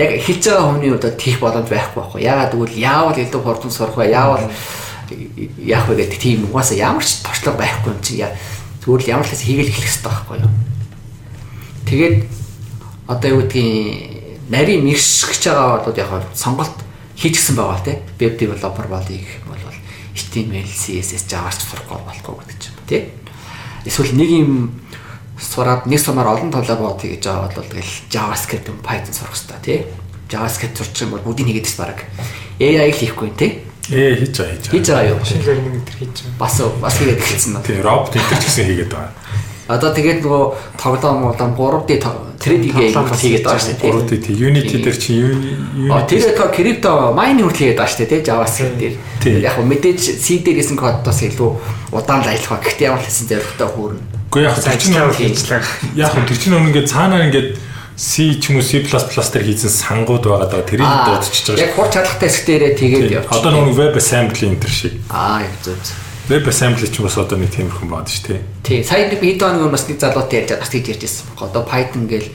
яг 0.00 0.10
эхэлж 0.16 0.44
байгаа 0.48 0.66
хүний 0.72 0.90
удаад 0.90 1.20
тийх 1.20 1.36
боломж 1.40 1.68
байхгүй 1.68 2.00
байхгүй. 2.00 2.20
Яагаад 2.24 2.52
гэвэл 2.56 2.80
яавал 2.80 3.18
илүү 3.20 3.42
хурдан 3.44 3.70
сурах 3.70 3.96
вэ? 3.96 4.10
Яавал 4.10 4.48
яах 5.58 5.86
вэ 5.88 5.94
гэдэг 6.00 6.18
тийм 6.18 6.46
угаасаа 6.48 6.78
ямар 6.78 7.04
ч 7.04 7.20
туршлага 7.22 7.58
байхгүй 7.60 7.92
юм 7.92 8.00
чи 8.02 8.22
зүгээр 8.80 9.02
л 9.02 9.10
ямар 9.10 9.26
ч 9.26 9.30
хэсэг 9.34 9.46
хийгээл 9.46 9.72
эхлэх 9.74 9.86
хэрэгтэй 9.90 10.06
байхгүй 10.10 10.36
юу. 10.40 10.52
Тэгээд 11.90 12.22
одоо 13.10 13.28
юу 13.34 13.42
гэдгийг 13.42 14.46
нарийн 14.46 14.86
мэрсгэж 14.86 15.42
байгаа 15.50 15.82
бол 15.82 15.98
яг 15.98 16.10
сонголт 16.38 16.78
хийчихсэн 17.18 17.58
байгаа 17.58 17.82
тий. 17.82 17.98
Web 18.22 18.38
developer 18.38 18.86
болъё 18.86 19.18
гэх 19.18 19.42
юм 19.42 19.50
бол 19.50 19.74
HTML, 20.14 20.70
CSS, 20.70 21.26
JavaScript 21.26 21.66
сурахгүй 21.66 21.98
болохгүй 22.06 22.34
гэдэг 22.46 22.62
юм 22.70 22.86
тий. 22.86 23.02
Эсвэл 23.90 24.14
нэг 24.14 24.30
юм 24.30 24.78
сураад 25.34 25.90
нэг 25.90 25.98
сумаар 25.98 26.38
олон 26.38 26.54
талаар 26.54 26.78
бод 26.78 27.02
хийж 27.02 27.26
байгаа 27.26 27.50
бол 27.50 27.66
тэгэл 27.66 27.94
JavaScript, 28.06 28.70
Python 28.86 29.10
сурах 29.10 29.34
хэрэгтэй 29.34 29.58
тий. 29.66 29.78
JavaScript 30.30 30.78
сурчих 30.78 31.10
юм 31.10 31.18
бол 31.18 31.26
бүгдийг 31.26 31.58
бас 31.58 31.74
баг 31.74 32.06
AI-г 32.62 33.02
хийхгүй 33.02 33.34
юм 33.34 33.34
тий. 33.34 33.66
Ээ 33.90 34.14
хийж 34.14 34.38
байгаа 34.38 34.54
хийж 34.54 34.62
байгаа. 34.62 34.74
Хийж 34.78 34.86
байгаа 34.86 35.10
юу? 35.10 35.20
Шинэ 35.26 35.42
learning 35.42 35.74
энэ 35.74 35.90
хийж 35.98 36.16
байгаа. 36.22 36.38
Бас 36.38 36.54
бас 36.78 36.94
хийгээд 37.02 37.18
эхэлсэн 37.18 37.52
нь. 37.58 37.62
Тийм 37.66 37.82
робот 37.82 38.14
энэ 38.14 38.38
ч 38.38 38.42
гэсэн 38.46 38.66
хийгээд 38.70 38.92
байгаа. 38.94 39.19
Одоо 39.70 39.94
тэгээд 39.94 40.20
нөгөө 40.26 40.44
тоглоом 40.74 41.30
молон 41.30 41.54
3D 41.54 42.02
3D 42.40 42.72
game 42.72 42.96
хийгээд 42.96 43.44
байгаа 43.44 43.60
шүү 43.60 43.76
дээ. 43.78 43.92
3D 44.00 44.12
тийм 44.24 44.36
Unity 44.48 44.76
дээр 44.80 44.96
чи 44.96 45.12
А 45.92 46.02
тэр 46.08 46.32
крипто 46.50 47.12
майнинг 47.12 47.52
хүртэл 47.52 47.76
хийгээд 47.76 47.78
байгаа 47.78 47.92
шүү 47.92 48.08
дээ, 48.08 48.24
JavaScript 48.24 48.76
дээр. 48.80 49.44
Яг 49.44 49.60
нь 49.60 49.68
мэдээж 49.68 50.00
C 50.18 50.40
дээр 50.40 50.58
хийсэн 50.64 50.80
кодоос 50.80 51.20
илүү 51.20 51.50
удаан 51.92 52.24
л 52.24 52.32
аялах 52.32 52.48
ба. 52.48 52.64
Гэхдээ 52.64 52.88
ямар 52.88 53.04
ч 53.04 53.12
хэсэн 53.12 53.28
зоригтой 53.28 53.68
хөөрнө. 53.68 54.02
Гэхдээ 54.32 54.48
яг 54.48 54.56
тэр 54.56 54.80
чинь 54.80 54.96
хийжлээ. 55.20 55.62
Яг 56.00 56.16
тэр 56.16 56.38
чинь 56.40 56.56
ингээд 56.56 56.88
цаанаар 56.88 57.24
ингээд 57.28 57.48
C 58.00 58.40
ч 58.40 58.48
юм 58.48 58.56
уу 58.56 58.64
C++ 58.64 58.80
дээр 58.80 59.44
хийсэн 59.44 59.68
сангууд 59.68 60.24
байгаа 60.24 60.48
даа 60.48 60.64
тэрийг 60.64 60.88
дуудчихж 60.88 61.52
байгаа. 61.52 61.64
Яг 61.68 61.72
хур 61.76 61.88
чадлагтай 61.92 62.28
хэсэг 62.32 62.44
дээрээ 62.48 62.72
тэгээд 62.80 63.12
явчих. 63.20 63.36
Одоо 63.36 63.50
нэг 63.68 63.76
web 63.76 63.94
assembly 64.00 64.48
энэ 64.48 64.62
төр 64.64 64.72
шиг. 64.72 64.96
Аа, 65.12 65.44
яг 65.44 65.52
зөв 65.60 65.76
зөв. 65.76 66.09
Web 66.30 66.46
assembly 66.46 66.86
ч 66.86 67.02
бас 67.02 67.18
одоо 67.18 67.42
нэг 67.42 67.50
тиймэрхэн 67.50 67.90
бод 67.90 68.06
шүү 68.06 68.38
дээ. 68.38 68.42
Тий, 68.62 68.86
сая 68.86 69.10
нэг 69.10 69.18
хэд 69.18 69.42
хоног 69.42 69.74
бас 69.74 69.90
нэг 69.90 69.98
залуутай 69.98 70.46
ярьж 70.46 70.62
бас 70.62 70.70
тэгж 70.70 70.86
ярьж 70.94 71.02
байсан. 71.02 71.26
Одоо 71.42 71.66
Python 71.66 72.06
гээл 72.06 72.30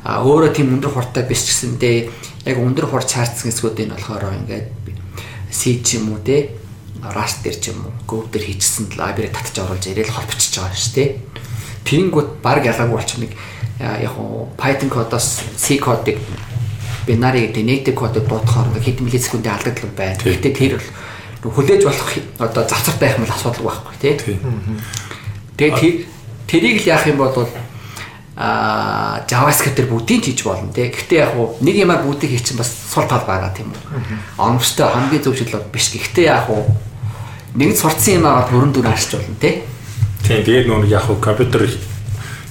өөрөө 0.00 0.56
тийм 0.56 0.72
өндөр 0.72 0.96
хурдтай 0.96 1.28
биш 1.28 1.44
ч 1.44 1.52
гэсэндээ 1.52 1.96
яг 2.48 2.56
өндөр 2.56 2.88
хур 2.88 3.04
чаардсан 3.04 3.52
хэсгүүд 3.52 3.84
энэ 3.84 4.00
болохоор 4.00 4.32
ингээд 4.32 4.72
C 5.52 5.76
ч 5.84 6.00
юм 6.00 6.16
уу 6.16 6.24
те 6.24 6.56
Rust 7.04 7.44
дээр 7.44 7.60
ч 7.60 7.68
юм 7.68 7.84
уу 7.84 7.92
Go 8.08 8.24
дээр 8.32 8.48
хийчихсэн 8.48 8.96
library 8.96 9.28
татчих 9.28 9.60
оруулж 9.60 9.84
ирээл 9.84 10.08
холбочиж 10.08 10.56
байгаа 10.56 10.72
шүү 10.72 10.94
дээ. 10.96 11.08
Тэнгүүд 11.84 12.28
баг 12.40 12.64
ялгаагүй 12.64 12.96
болчих 12.96 13.20
нэг 13.20 13.36
яг 13.76 14.16
уу 14.16 14.48
Python 14.56 14.88
кодоос 14.88 15.44
C 15.60 15.76
кодыг 15.76 16.16
бинари 17.04 17.52
гэдэг 17.52 17.92
native 17.92 17.92
кодыг 17.92 18.24
дуудахаар 18.24 18.72
хэд 18.80 19.04
миллисекундын 19.04 19.52
алдагдал 19.52 19.92
байна. 19.92 20.16
Гэхдээ 20.16 20.56
тэр 20.56 20.80
бол 20.80 20.88
хүлээж 21.42 21.82
болох 21.84 22.10
одоо 22.38 22.62
завцар 22.66 22.94
байх 22.98 23.18
мэл 23.18 23.30
асуудалгүй 23.30 23.66
байхгүй 23.70 23.96
тий. 24.00 24.14
Тэгээд 25.56 26.06
тэрийг 26.50 26.76
л 26.82 26.90
яах 26.90 27.06
юм 27.06 27.18
бол 27.18 27.48
а 28.38 29.22
JavaScript-ээр 29.26 29.90
бүгдийг 29.90 30.22
хийж 30.22 30.46
болно 30.46 30.70
тий. 30.72 30.90
Гэхдээ 30.90 31.18
яг 31.18 31.34
уу 31.34 31.58
нэг 31.58 31.74
юмар 31.74 32.02
бүгдийг 32.06 32.38
хийчих 32.38 32.58
бас 32.58 32.70
сул 32.70 33.06
тал 33.10 33.26
байгаа 33.26 33.50
тийм 33.50 33.74
үү. 33.74 33.82
Оновчтой 34.38 34.86
хамгийн 34.86 35.22
зөв 35.22 35.34
шийдэл 35.34 35.66
биш. 35.74 35.90
Гэхдээ 35.90 36.26
яг 36.30 36.46
уу 36.46 36.62
нэг 37.58 37.74
сурцсан 37.74 38.22
юм 38.22 38.26
агаад 38.30 38.50
бүрэн 38.54 38.70
дүр 38.70 38.86
харж 38.86 39.18
болно 39.18 39.38
тий. 39.42 39.66
Тийм 40.22 40.42
тэгээд 40.46 40.70
нөө 40.70 40.86
яг 40.86 41.10
уу 41.10 41.18
компьютер 41.18 41.66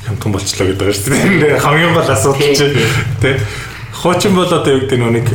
хямдхан 0.08 0.32
болчлоо 0.32 0.68
гэдэг 0.68 0.80
байгаа 0.80 0.96
шүү 0.96 1.12
дээ. 1.16 1.60
Хамгийн 1.64 1.94
гол 1.96 2.12
асуудал 2.12 2.52
чинь 2.52 2.76
тий. 3.24 3.36
Хуучин 3.96 4.36
бол 4.36 4.52
одоо 4.52 4.68
юу 4.68 4.84
гэдэг 4.84 5.00
нэг 5.00 5.28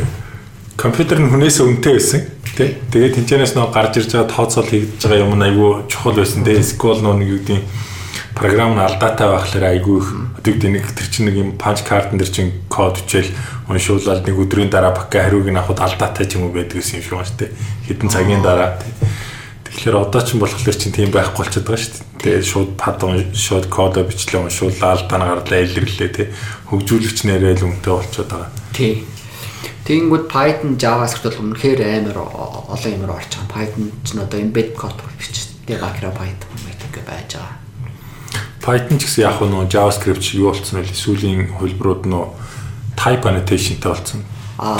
компьютер 0.77 1.21
нь 1.21 1.31
хүнээс 1.31 1.61
өнтэй 1.61 1.93
байсан 1.97 2.21
тий. 2.57 2.77
Тэгээд 2.93 3.17
тэнцэнээс 3.17 3.55
нөө 3.57 3.73
гарч 3.73 4.01
ирж 4.01 4.11
байгаа 4.13 4.31
тооцоол 4.33 4.69
хийгдэж 4.69 5.03
байгаа 5.05 5.25
юм 5.25 5.41
айгүй 5.41 5.71
чухал 5.89 6.17
байсан 6.17 6.45
тий. 6.45 6.61
SQL 6.61 7.01
нөө 7.05 7.15
нэг 7.21 7.29
юу 7.29 7.41
гэдэг 7.45 7.61
програм 8.35 8.75
нь 8.75 8.81
алдаатай 8.81 9.29
байхлаар 9.29 9.67
айгүй 9.77 9.97
их 10.01 10.09
одоо 10.13 10.53
гэдэг 10.53 10.71
нэг 10.73 10.85
тэр 10.97 11.09
чинь 11.13 11.27
нэг 11.29 11.37
юм 11.37 11.51
панч 11.61 11.85
картн 11.85 12.17
дээр 12.17 12.33
чинь 12.33 12.53
код 12.69 12.97
хичээл 12.99 13.31
уншуулаад 13.69 14.25
нэг 14.27 14.37
өдрийн 14.37 14.73
дараа 14.73 14.97
бака 14.97 15.23
хариуг 15.23 15.49
нь 15.49 15.61
авахд 15.61 15.81
алдаатай 15.81 16.27
ч 16.27 16.41
юм 16.41 16.49
уу 16.49 16.57
байдаг 16.57 16.81
гэсэн 16.81 17.01
юм 17.01 17.05
шиг 17.05 17.13
байна 17.13 17.29
шүү 17.29 17.39
дээ. 17.39 17.51
Хэдэн 17.93 18.09
цагийн 18.09 18.43
дараа 18.43 18.81
тэгэхээр 19.69 19.97
одоо 20.01 20.21
ч 20.25 20.29
болохоор 20.41 20.77
чинь 20.77 20.97
тийм 20.97 21.13
байхгүй 21.13 21.45
болчиход 21.45 21.69
байгаа 21.69 21.85
шүү 21.85 21.93
дээ. 21.93 22.21
Тэгээд 22.23 22.49
шууд 22.49 22.71
пад 22.81 23.01
шууд 23.37 23.67
кодо 23.69 24.01
бичлээ 24.05 24.41
уншуулаа 24.41 24.91
алдаа 24.97 25.19
нь 25.21 25.29
гарлаа 25.29 25.61
илэрлээ 25.63 26.11
тий. 26.11 26.27
Хөгжүүлэгч 26.73 27.19
нэрээ 27.29 27.55
л 27.61 27.67
үнэтэй 27.69 27.93
болчиход 27.93 28.29
байгаа. 28.33 28.51
Тий. 28.73 29.05
Тэгэнгүүт 29.83 30.27
Python 30.31 30.79
JavaScript 30.79 31.43
бол 31.43 31.59
үнэхээр 31.59 31.81
амар 31.83 32.19
олон 32.23 32.93
юмар 32.95 33.19
орж 33.19 33.35
байгаа. 33.35 33.51
Python 33.51 33.91
ч 34.07 34.15
н 34.15 34.23
одоо 34.23 34.39
embed 34.39 34.79
code 34.79 35.03
бичсэн. 35.19 35.59
Тэгээ 35.67 35.83
бакера 35.83 36.15
Python 36.15 36.55
гэдэг 36.71 37.03
байж 37.03 37.31
байгаа. 37.35 37.59
Python 38.63 38.97
ч 39.03 39.11
гэсэн 39.11 39.27
яг 39.27 39.43
нөө 39.43 39.67
JavaScript 39.67 40.23
юу 40.39 40.55
болсон 40.55 40.79
вэ? 40.79 40.87
Сүүлийн 40.87 41.59
хөлбрүүд 41.59 42.07
нөө 42.07 42.25
type 42.95 43.27
annotation-тай 43.27 43.91
болсон. 43.91 44.23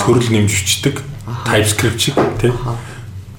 Төрөл 0.07 0.31
нэмж 0.31 0.51
бичдэг. 0.55 1.03
TypeScript 1.51 1.99
шиг 1.99 2.15
тий. 2.39 2.55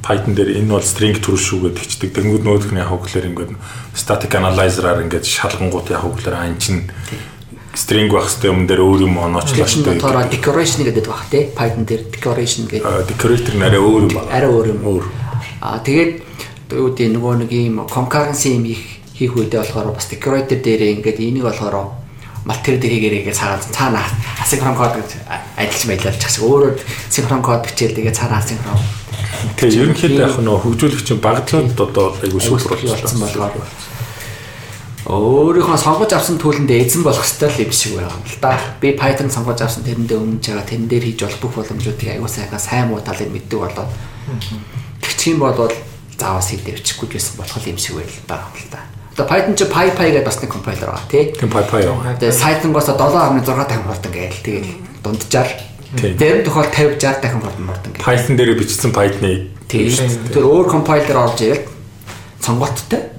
Python 0.04 0.36
дээр 0.36 0.60
энэ 0.60 0.68
бол 0.68 0.84
string 0.84 1.16
төрөл 1.16 1.40
шүү 1.40 1.72
гэдэг 1.72 1.84
чдэг. 1.88 2.10
Тэнгүүд 2.12 2.44
нөөдх 2.44 2.76
нь 2.76 2.80
яг 2.84 2.92
хөглөр 2.92 3.24
ингээд 3.32 3.56
static 3.96 4.36
analyzer-аар 4.36 5.00
ингээд 5.00 5.24
шалгангууд 5.24 5.88
яг 5.88 6.04
хөглөр 6.04 6.36
ань 6.36 6.60
чин 6.60 6.84
string 7.74 8.08
байх 8.10 8.30
хэвээр 8.30 8.52
юм 8.54 8.66
дээр 8.70 8.82
өөр 8.82 9.00
юм 9.06 9.14
оноочлаа 9.18 9.66
шүү 9.66 9.84
дээ. 9.84 10.02
Тэр 10.02 10.18
decoration 10.30 10.80
гэдэг 10.86 11.06
баг 11.06 11.22
тий. 11.30 11.42
Python 11.52 11.84
дээр 11.84 12.02
decoration 12.10 12.64
гэдэг. 12.70 13.10
Decorator 13.10 13.54
нь 13.58 13.64
арай 13.66 13.80
өөр 13.82 14.02
юм 14.06 14.12
байна. 14.14 14.30
Арай 14.30 14.50
өөр 14.50 14.66
юм. 14.72 14.80
Өөр. 14.82 15.04
Аа 15.60 15.78
тэгээд 15.82 16.12
юу 16.74 16.88
гэдэг 16.94 17.12
нөгөө 17.14 17.34
нэг 17.44 17.50
юм 17.52 17.76
concurrency 17.90 18.54
юм 18.56 18.64
их 18.70 18.82
хийх 19.14 19.34
үедээ 19.34 19.62
болохоор 19.62 19.94
бас 19.94 20.06
decorator 20.10 20.58
дээр 20.58 20.98
ингээд 20.98 21.18
энийг 21.22 21.46
болохоор 21.46 22.04
матер 22.44 22.76
дээр 22.76 22.92
хийгээрээ 22.98 23.32
цаагаад 23.32 23.64
цаана 23.72 24.02
асинхрон 24.42 24.76
код 24.76 24.98
гэж 24.98 25.10
адилж 25.56 25.82
маялж 25.88 26.18
чагс 26.20 26.38
өөрөө 26.44 26.72
синхрон 27.08 27.40
код 27.40 27.64
бичээл 27.64 27.96
тэгээ 27.96 28.12
цаана 28.12 28.42
асинхрон 28.42 28.80
Тэгээ 29.56 29.80
ерөнхийдөө 29.80 30.24
яг 30.24 30.36
нөө 30.44 30.56
хөгжүүлэгчийн 30.64 31.20
багтлаад 31.24 31.72
одоо 31.72 32.16
айгу 32.20 32.40
супер 32.40 32.80
болсон 32.84 33.20
болохоор 33.24 33.52
өөрийнхөө 35.04 35.76
сонгож 35.76 36.12
авсан 36.16 36.40
төлөндөө 36.40 36.80
эзэн 36.80 37.04
болох 37.04 37.20
ёстой 37.20 37.52
л 37.52 37.60
юм 37.60 37.72
шиг 37.76 37.92
байгаа 38.00 38.16
юм 38.16 38.24
л 38.24 38.38
да. 38.40 38.56
Би 38.80 38.96
Python 38.96 39.28
сонгож 39.28 39.60
авсан 39.60 39.84
тэрэндээ 39.84 40.16
өмнөж 40.16 40.44
байгаа 40.48 40.64
тэрэн 40.64 40.88
дээр 40.88 41.04
хийж 41.04 41.20
болох 41.20 41.40
бүх 41.44 41.54
боломжуудыг 41.60 42.08
айгу 42.08 42.28
сайхан 42.28 42.60
сайн 42.60 42.88
муу 42.88 43.04
талыг 43.04 43.28
мэддэг 43.28 43.60
болоод 43.60 43.92
тэгчих 45.04 45.36
юм 45.36 45.44
бол 45.44 45.68
заавал 46.16 46.60
бичихгүй 46.64 47.08
гэсэн 47.12 47.36
болох 47.36 47.66
юм 47.68 47.76
шиг 47.76 48.00
байл 48.00 48.16
байгаа 48.24 48.48
юм 48.48 48.56
л 48.64 48.68
да. 48.72 48.80
Одоо 49.12 49.26
Python 49.28 49.54
чи 49.54 49.64
PyPy 49.68 50.08
гэдэг 50.08 50.24
бас 50.24 50.40
нэг 50.40 50.50
компайлер 50.50 50.88
байгаа 50.88 51.06
тий. 51.12 51.24
Тийм 51.36 51.52
PyPy 51.52 51.80
яа. 51.84 52.16
Тэгээ 52.18 52.40
Python-гоос 52.40 52.88
7.6 52.90 53.44
дахин 53.44 53.84
хурдан 53.84 54.12
гээл. 54.12 54.40
Тэгээ 54.40 54.62
дунджаар 55.04 55.50
Зарим 55.94 56.42
тохиол 56.42 56.66
50 56.74 56.98
60 56.98 57.22
дахин 57.22 57.40
хурдан 57.44 57.66
хурдан 57.70 57.90
гээл. 57.94 58.08
Python 58.08 58.34
дээр 58.34 58.58
бичсэн 58.58 58.90
Python-ы 58.90 59.52
тийм 59.70 59.86
шүү 59.86 60.08
дээ. 60.10 60.34
Тэр 60.34 60.48
өөр 60.50 60.66
компайлер 60.66 61.16
орж 61.22 61.38
ирэл 61.46 61.68
сонгоцтой. 62.42 63.13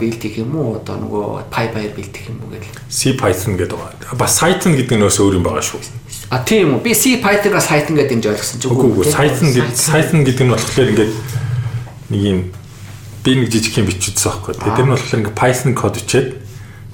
Билд 0.00 0.20
хийх 0.20 0.36
юм 0.38 0.56
уу? 0.56 0.76
Одоо 0.76 0.96
нөгөө 1.00 1.48
PyPy-аар 1.48 1.92
билд 1.96 2.12
хийх 2.12 2.28
юм 2.28 2.40
уу 2.44 2.52
гэл. 2.52 2.68
C 2.92 3.16
Python 3.16 3.56
гэдэг 3.56 3.76
байгаа. 3.76 4.16
Бас 4.18 4.36
Python 4.40 4.76
гэдэг 4.76 4.96
нь 4.96 5.04
бас 5.04 5.16
өөр 5.16 5.40
юм 5.40 5.44
байгаа 5.44 5.64
шүү. 5.64 5.80
А 6.28 6.44
тийм 6.44 6.76
үү. 6.76 6.84
Би 6.84 6.92
C 6.92 7.16
Python-аас 7.22 7.68
Python 7.72 7.96
гэдэг 7.96 8.20
юм 8.20 8.28
ойлгосон 8.28 8.58
ч 8.60 8.64
үгүй 8.68 8.86
үгүй. 8.92 9.04
Python 9.08 9.48
гэдэг 9.56 9.72
Python 9.72 10.20
гэдэг 10.26 10.44
нь 10.44 10.52
болохоор 10.52 10.88
ингээд 10.92 11.12
нэг 12.12 12.20
юм 12.20 12.38
би 13.24 13.30
нэг 13.40 13.48
жижиг 13.48 13.74
юм 13.80 13.88
биччихсэн 13.88 14.28
байхгүй. 14.36 14.52
Тэгээд 14.60 14.76
тэр 14.76 14.86
нь 14.86 14.92
болохоор 14.92 15.20
ингээ 15.24 15.38
Python 15.38 15.72
код 15.72 15.94
бичээд 15.96 16.28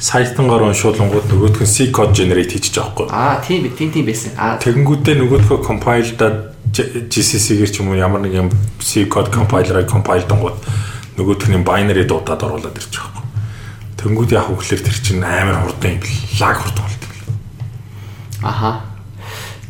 Python-гоор 0.02 0.62
уншуулангууд 0.70 1.26
нөгөөх 1.26 1.58
нь 1.62 1.70
C 1.70 1.90
код 1.90 2.14
generate 2.14 2.54
хийчих 2.54 2.74
жоохгүй. 2.74 3.06
Аа 3.10 3.42
тийм 3.42 3.66
тийм 3.74 3.90
тийм 3.90 4.06
байсан. 4.06 4.34
Аа 4.34 4.58
тэгэнгүүтээ 4.58 5.14
нөгөөхөө 5.14 5.58
compile-даа 5.62 6.54
GCC-гэр 6.72 7.70
ч 7.70 7.82
юм 7.82 7.92
уу 7.92 7.98
ямар 7.98 8.22
нэг 8.24 8.34
юм 8.34 8.48
C 8.82 9.06
код 9.06 9.30
compiler-ыг 9.30 9.86
compile 9.86 10.26
дангууд 10.26 10.58
нөгөөх 11.16 11.48
нь 11.48 11.64
binary 11.66 12.04
дуудаад 12.08 12.42
оруулаад 12.42 12.76
ирчих 12.76 13.00
жоохгүй. 13.00 13.24
Тэнгүүд 14.00 14.32
яг 14.32 14.48
хөглөр 14.48 14.80
тэр 14.80 14.96
чинь 14.98 15.22
амар 15.22 15.62
хурдан. 15.62 16.00
Лаг 16.40 16.56
хурдан 16.56 16.84
болдог. 16.88 17.12
Аха. 18.42 18.70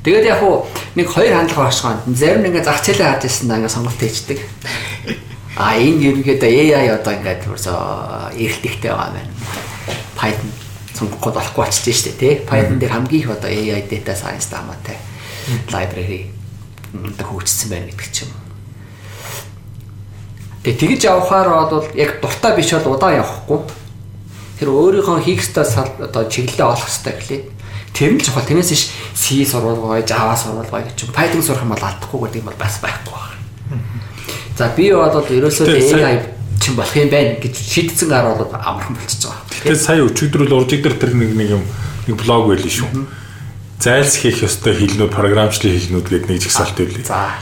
Тэгээд 0.03 0.27
яг 0.27 0.43
уу 0.43 0.67
нэг 0.95 1.07
хоёр 1.11 1.35
хандлага 1.35 1.69
багшгаа. 1.69 2.03
Зарим 2.11 2.47
ингээ 2.47 2.65
зах 2.65 2.83
зээлээ 2.83 3.07
харж 3.07 3.25
ирсэн 3.27 3.49
да 3.49 3.59
ингээ 3.59 3.75
сонголт 3.75 4.01
хийдэг. 4.01 4.39
А 5.55 5.77
энэ 5.77 6.11
ерөнхийдөө 6.11 6.51
AI 6.51 6.89
одоо 6.97 7.13
ингээд 7.13 7.47
ерөөсөө 7.47 7.79
эргэлттэй 8.35 8.91
байгаа 8.91 9.15
байна. 9.15 9.31
Python 10.19 10.51
сонгох 10.97 11.21
гээд 11.23 11.37
болохгүй 11.39 11.63
болчихж 11.63 11.97
штэ 12.03 12.13
тий. 12.19 12.35
Python 12.43 12.79
дээр 12.83 12.95
хамгийн 12.99 13.23
их 13.23 13.31
одоо 13.31 13.51
AI 13.51 13.83
data 13.87 14.15
science 14.17 14.51
таамаатай 14.51 14.99
library 15.71 16.31
одоо 16.91 17.27
хөгжсөн 17.31 17.69
байна 17.71 17.91
гэдэг 17.93 18.11
ч 18.11 18.27
юм. 18.27 18.42
Тэгээ 20.63 20.79
тэгж 20.79 21.03
явахаар 21.11 21.69
бол 21.71 21.87
яг 21.99 22.23
дуртай 22.23 22.55
биш 22.55 22.71
бол 22.79 22.95
удаан 22.95 23.19
явахгүй. 23.19 23.61
Тэр 24.63 24.69
өөрийнхөө 24.71 25.19
хийх 25.27 25.43
ёстой 25.43 25.67
одоо 25.99 26.23
чиглэлээ 26.31 26.67
олох 26.71 26.87
ёстой 26.87 27.19
гэлээ. 27.19 27.43
Тэр 27.91 28.15
нь 28.15 28.23
чухал. 28.23 28.47
Тэрнээс 28.47 28.71
ш 28.71 28.95
C 29.11 29.43
сурвалгай, 29.43 30.07
Java 30.07 30.39
сурвалгай 30.39 30.87
гэж 30.87 31.11
Python 31.11 31.43
сурах 31.43 31.67
юм 31.67 31.75
бол 31.75 31.83
алдахгүй 31.83 32.31
гэдэг 32.31 32.41
юм 32.41 32.49
бол 32.49 32.63
бас 32.63 32.79
байхгүй 32.79 33.11
байна. 33.11 33.83
За 34.55 34.71
би 34.71 34.95
бол 34.95 35.11
ерөөсөө 35.19 35.67
AI 35.67 36.31
чинь 36.63 36.79
болох 36.79 36.95
юм 36.95 37.11
байна 37.11 37.43
гэж 37.43 37.55
шийдсэн 37.59 38.09
гар 38.09 38.31
бол 38.31 38.47
амархан 38.47 38.95
болчихж 38.95 39.27
байгаа. 39.27 39.43
Тэгэхээр 39.51 39.83
сая 39.83 40.07
өчигдөр 40.07 40.43
л 40.47 40.57
уржиг 40.63 40.87
дээр 40.87 40.95
тэр 40.95 41.13
нэг 41.19 41.35
нэг 41.35 41.49
юм 41.59 41.65
нэг 42.07 42.17
блог 42.23 42.47
байл 42.47 42.63
шүү. 42.63 42.87
Зайлс 43.83 44.15
хийх 44.23 44.47
ёстой 44.47 44.79
хэлнүүд, 44.79 45.11
програмчлалын 45.11 45.75
хэлнүүд 45.75 46.07
гэдэг 46.07 46.29
нэг 46.31 46.39
жигсаалт 46.39 46.79
байлээ. 46.79 47.03
За. 47.03 47.35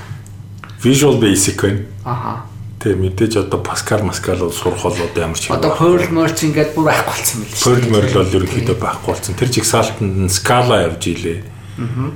Visual 0.81 1.21
Basic 1.21 1.61
байна. 1.61 1.85
Аха. 2.01 2.49
Тэгээ 2.81 2.97
мэдээж 2.97 3.33
одоо 3.45 3.61
Pascal 3.61 4.01
Pascal 4.09 4.41
бол 4.41 4.57
сурах 4.57 4.81
бол 4.81 4.97
одоо 4.97 5.21
ямар 5.21 5.37
ч 5.37 5.53
юм. 5.53 5.61
Одоо 5.61 5.77
Perl 5.77 6.09
merge 6.17 6.49
ингээд 6.49 6.73
бүр 6.73 6.89
байхгүй 6.89 7.13
болсон 7.13 7.37
мэл. 7.45 7.61
Perl 7.61 7.85
merge 7.93 8.15
бол 8.17 8.37
ерөнхийдөө 8.41 8.77
байхгүй 8.81 9.09
болсон. 9.13 9.37
Тэр 9.37 9.53
жигсаалтанд 9.53 10.17
нь 10.17 10.33
Scala 10.33 10.89
явж 10.89 11.05
илээ. 11.13 11.45
Аа. 11.77 12.09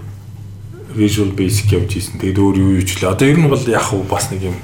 Visual 0.97 1.37
Basic 1.37 1.69
явж 1.69 2.01
ийсэн. 2.01 2.17
Тэгээд 2.17 2.41
өөр 2.41 2.57
юу 2.65 2.71
юу 2.81 2.85
ч 2.89 2.97
лээ. 2.97 3.13
Одоо 3.13 3.29
ер 3.29 3.37
нь 3.37 3.53
бол 3.53 3.61
яг 3.69 3.93
бас 4.09 4.33
нэг 4.33 4.49
юм 4.49 4.57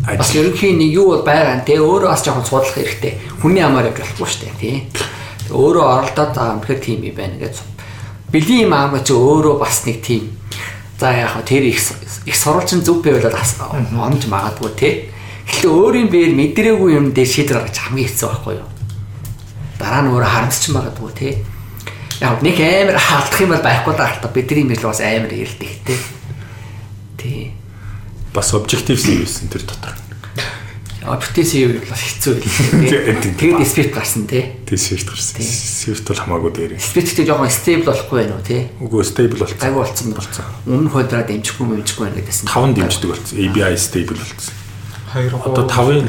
Бас 0.00 0.34
ерөнхийн 0.34 0.82
нэг 0.82 0.90
юу 0.90 1.14
бол 1.14 1.22
байгаа 1.22 1.62
нэ 1.62 1.76
өөрөө 1.78 2.10
бас 2.10 2.24
жоохон 2.26 2.50
судлах 2.50 2.74
хэрэгтэй. 2.74 3.14
Хүний 3.38 3.62
амаар 3.62 3.94
явж 3.94 4.02
болохгүй 4.02 4.26
шүү 4.26 4.42
дээ 4.42 4.58
тий. 4.58 4.76
Өөрөө 5.54 5.86
оролдоод 5.86 6.34
байгаа 6.34 6.54
юм 6.56 6.62
хэрэг 6.66 6.82
тийм 6.82 7.00
юм 7.06 7.14
байна 7.14 7.36
гэж. 7.38 7.54
Бэлгийн 8.32 8.66
юм 8.66 8.74
аамаа 8.74 9.06
чи 9.06 9.14
өөрөө 9.14 9.54
бас 9.60 9.86
нэг 9.86 10.02
тийм. 10.02 10.39
За 11.00 11.12
яг 11.16 11.40
тэр 11.48 11.64
их 11.64 11.80
их 12.26 12.36
сурвалжин 12.36 12.84
зүв 12.84 13.00
байвал 13.00 13.32
онж 13.32 14.28
магадгүй 14.28 14.70
тий. 14.76 14.94
Гэхдээ 15.48 15.72
өөрийн 15.72 16.08
бээр 16.12 16.32
мэдрээгүй 16.36 16.90
юм 16.92 17.16
дээр 17.16 17.26
шийдэл 17.26 17.56
гаргаж 17.64 17.78
хамгийн 17.80 18.08
хэцүү 18.12 18.28
байхгүй 18.28 18.54
юу? 18.60 18.68
Дараа 19.80 20.04
нь 20.04 20.12
өөрөө 20.12 20.28
харамсч 20.28 20.68
магадгүй 20.76 21.10
тий. 21.16 21.32
Яг 22.20 22.44
нэг 22.44 22.60
амар 22.60 23.00
хаалтах 23.00 23.40
юм 23.40 23.50
бол 23.56 23.64
байхгүй 23.64 23.94
даа. 23.96 24.28
Бидний 24.28 24.68
мэл 24.68 24.84
бас 24.84 25.00
амар 25.00 25.32
ирдэг 25.32 25.72
тий. 25.88 25.98
Тий 27.16 27.40
бас 28.34 28.54
обжектив 28.54 29.00
C 29.00 29.18
байсан 29.18 29.48
тэр 29.48 29.62
дотор. 29.62 29.94
Обжектив 31.00 31.46
C 31.48 31.64
бол 31.64 31.96
хэцүү 31.96 32.32
байлээ. 32.76 33.24
Тэгээд 33.40 33.64
Swift 33.64 33.92
гарсан 33.96 34.28
тий. 34.28 34.52
Тий 34.68 34.76
Swift 34.76 35.08
гарсан. 35.08 35.40
Swift 35.40 36.04
бол 36.04 36.20
хамаагүй 36.20 36.52
дээр. 36.52 36.72
Swift-тэй 36.76 37.24
жоохон 37.24 37.48
stable 37.48 37.88
болохгүй 37.88 38.16
байх 38.20 38.36
уу 38.36 38.44
тий. 38.44 38.68
Үгүй 38.84 39.04
stable 39.08 39.40
болсон. 39.40 39.64
Айгу 39.64 39.80
болсон 39.80 40.12
болсон. 40.12 40.44
Өмнө 40.68 40.92
хойдраа 40.92 41.24
дэмжихгүй 41.24 41.66
мэмжихгүй 41.72 42.04
байна 42.04 42.20
гэдээсэн. 42.20 42.52
5 42.52 42.76
дэмждэг 42.76 43.08
болсон. 43.16 43.34
ABI 43.40 43.76
stable 43.80 44.20
болсон. 44.20 44.52
2 45.16 45.40
Одоо 45.40 45.64
5-ын 45.64 46.08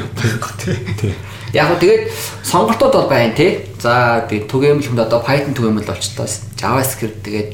тий. 0.60 1.14
Яг 1.56 1.72
гоо 1.72 1.80
тэгээд 1.80 2.04
сонголтууд 2.44 2.92
бол 2.92 3.08
байна 3.08 3.32
тий. 3.32 3.64
За 3.80 4.28
тэгээд 4.28 4.44
түгээмэл 4.44 4.88
хүнд 4.92 5.04
одоо 5.08 5.24
Python 5.24 5.56
түгээмэл 5.56 5.88
болчлоо. 5.88 6.28
JavaScript 6.60 7.24
тэгээд 7.24 7.50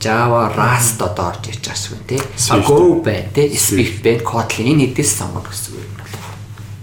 Java, 0.00 0.48
Rust 0.56 0.96
одоо 1.04 1.28
орж 1.28 1.52
ирж 1.52 1.60
байгаа 1.60 1.76
шүү 1.76 2.00
тий. 2.08 2.20
Go 2.64 3.04
байна 3.04 3.28
тий. 3.36 3.52
Swift 3.52 4.00
байна, 4.00 4.24
Kotlin 4.24 4.72
энэ 4.72 4.96
хэдээс 4.96 5.12
сонгох 5.20 5.52
гэсэн 5.52 5.76
үг. 5.76 5.99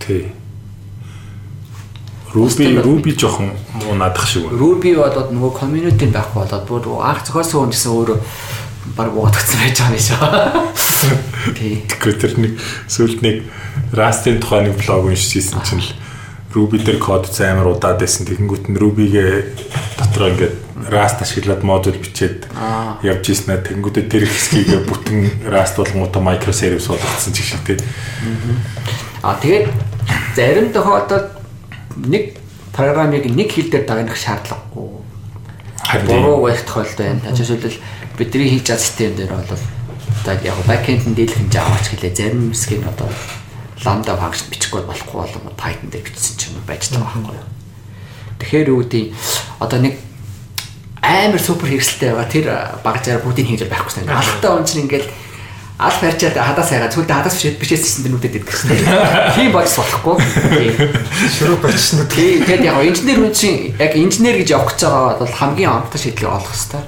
Тий. 0.08 0.32
Ruby 2.34 2.80
Ruby 2.80 3.12
жоохон 3.18 3.52
муу 3.74 3.96
наадах 3.96 4.28
шиг 4.28 4.48
байна. 4.48 4.60
Ruby 4.60 4.96
болоод 4.96 5.32
нөгөө 5.36 5.52
community 5.60 6.08
байхгүй 6.12 6.44
болоод 6.44 6.68
бүр 6.68 7.04
анх 7.04 7.24
зохиосон 7.28 7.68
хүн 7.68 7.72
гэсэн 7.76 7.92
өөрөө 7.92 8.18
баг 8.96 9.12
буудагдсан 9.16 9.60
байж 9.64 9.78
байгаа 9.80 9.96
юм 9.96 10.76
шиг. 10.80 11.56
Тий. 11.60 11.74
Тэгэхээр 11.88 12.18
тэр 12.20 12.34
нэг 12.40 12.54
сүүлд 12.88 13.20
нэг 13.24 13.38
Rust-ийн 13.96 14.40
тухай 14.44 14.68
нэг 14.68 14.76
блог 14.80 15.08
уншижсэн 15.08 15.64
чинь 15.64 15.84
л 15.84 15.92
Ruby 16.56 16.80
дээр 16.80 17.00
код 17.00 17.28
амар 17.44 17.76
удаад 17.76 18.00
байсан. 18.00 18.28
Тэгэнгүүт 18.28 18.72
нь 18.72 18.80
Ruby-гээ 18.80 19.32
дотроо 20.00 20.32
ингээд 20.32 20.56
Rust 20.92 21.20
ашиглаад 21.24 21.64
модуль 21.64 22.00
бичээд 22.00 22.48
явж 23.04 23.24
ийснэ. 23.28 23.60
Тэгэнгүүтээ 23.62 24.06
тэр 24.08 24.24
хэсгийг 24.28 24.88
бүтэн 24.88 25.52
Rust 25.52 25.76
болгонгуудаа 25.80 26.24
microservice 26.24 26.88
болгоцсон 26.88 27.34
ч 27.36 27.44
шиг 27.44 27.64
тий. 27.68 27.80
А 29.22 29.36
тэгээд 29.38 29.87
зарим 30.36 30.72
тохиолдолд 30.74 31.32
нэг 31.98 32.38
програмыг 32.74 33.26
нэг 33.26 33.52
хил 33.52 33.70
дээр 33.70 33.86
дагнах 33.86 34.18
шаардлагагүй. 34.18 35.02
Буруу 36.06 36.46
байх 36.46 36.62
тохиолдол 36.66 36.98
байна. 36.98 37.36
Жишээлбэл 37.36 37.80
бидний 38.18 38.50
хийж 38.50 38.70
байгаа 38.70 38.84
систем 38.84 39.16
дээр 39.16 39.34
бол 39.34 39.46
одоо 39.48 40.36
яг 40.44 40.58
backend-д 40.68 41.16
дийлхэн 41.16 41.50
Java 41.50 41.78
ч 41.82 41.96
гэлээ 41.96 42.14
зарим 42.16 42.52
хэсгийг 42.52 42.84
одоо 42.86 43.10
lambda 43.86 44.18
function 44.18 44.50
бичихгүй 44.52 44.84
болохгүй 44.84 45.14
болон 45.14 45.54
Python 45.56 45.90
дээр 45.90 46.04
бичсэн 46.04 46.38
ч 46.38 46.50
юм 46.50 46.62
байж 46.68 46.90
байгаа 46.92 47.08
байхгүй 47.08 47.36
юу. 47.38 47.48
Тэгэхээр 48.40 48.70
юу 48.70 48.82
гэдэг 48.84 49.06
одоо 49.60 49.80
нэг 49.80 49.94
амар 51.02 51.40
супер 51.40 51.70
хэрэгсэлтэй 51.72 52.12
байгаа 52.12 52.30
тэр 52.30 52.46
багжаар 52.84 53.22
бүгдийг 53.24 53.48
хийж 53.48 53.64
байхгүй 53.66 54.06
гэсэн. 54.06 54.10
Алхтаа 54.10 54.58
он 54.58 54.66
чинь 54.66 54.86
ингээл 54.86 55.08
аль 55.78 56.00
барьчаад 56.02 56.34
хадаас 56.34 56.70
хайгаа 56.74 56.90
цүлдээ 56.90 57.18
хадаас 57.22 57.38
бишээд 57.38 57.62
бишээсэн 57.62 58.10
дэнүүдэд 58.10 58.38
идэх 58.42 58.50
гэсэн. 58.50 58.82
Тийм 59.38 59.54
болж 59.54 59.70
болохгүй. 59.78 60.18
Шүрүү 61.38 61.58
болчихсон 61.62 62.02
үү? 62.02 62.10
Тийм. 62.10 62.42
Тэгээд 62.50 62.66
яг 62.66 62.82
инженер 62.82 63.18
хүн 63.22 63.34
чинь 63.38 63.78
яг 63.78 63.94
инженер 63.94 64.42
гэж 64.42 64.50
явах 64.58 64.74
гэж 64.74 64.82
байгаа 64.90 65.22
бол 65.22 65.38
хамгийн 65.38 65.70
онцгой 65.70 66.02
шийдлийг 66.02 66.34
олох 66.34 66.50
хэрэгтэй. 66.50 66.82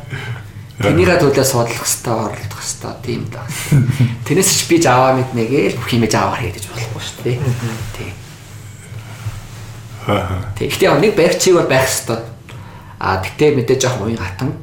Тэнийгээ 0.82 1.22
төлөө 1.22 1.46
судлах 1.46 1.86
хэрэгтэй, 1.86 2.18
орлох 2.18 2.62
хэрэгтэй 2.66 2.94
тийм 3.06 3.22
да. 3.30 3.46
Тэрнээс 4.26 4.52
ч 4.58 4.62
би 4.66 4.82
Java 4.82 5.14
мэднэ 5.14 5.44
гээл 5.46 5.78
бүх 5.78 5.94
юм 5.94 6.10
Java-аар 6.10 6.42
хийдэж 6.42 6.66
болохгүй 6.66 7.04
шүү 7.06 7.20
дээ. 7.30 7.38
Тийм. 7.94 8.14
Тэгэхдээ 10.58 10.98
нэг 10.98 11.14
барьцыг 11.14 11.54
бол 11.54 11.70
байх 11.70 11.86
хэрэгтэй. 11.86 12.20
А 12.98 13.22
тэгтээ 13.22 13.54
мэдээж 13.54 13.80
жоох 13.86 14.02
уян 14.02 14.18
хатан 14.18 14.56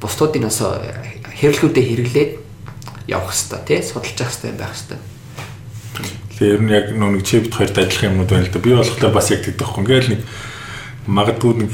бусдуудын 0.00 0.48
бас 0.48 0.62
хэрэглүүдэд 0.64 1.84
хэрэглээд 1.84 2.45
явах 3.06 3.32
хэрэгтэй 3.32 3.60
тий 3.66 3.80
судалж 3.82 4.18
явах 4.18 4.32
хэрэгтэй 4.34 4.52
байх 4.54 4.74
хэрэгтэй. 4.74 5.00
Тэгэхээр 6.36 6.54
ер 6.54 6.62
нь 6.62 6.72
яг 6.74 6.86
нэг 6.92 7.24
чипт 7.24 7.54
хоёрт 7.54 7.78
адилхан 7.78 8.10
юмнууд 8.12 8.30
байна 8.30 8.46
л 8.46 8.52
да. 8.52 8.60
Би 8.60 8.74
болохоор 8.74 9.14
бас 9.14 9.30
яг 9.30 9.40
тэгдэг 9.46 9.62
байхгүй. 9.62 9.82
Ингээл 9.86 10.12
нэг 10.12 10.22
магадгүй 11.06 11.52
нэг 11.64 11.70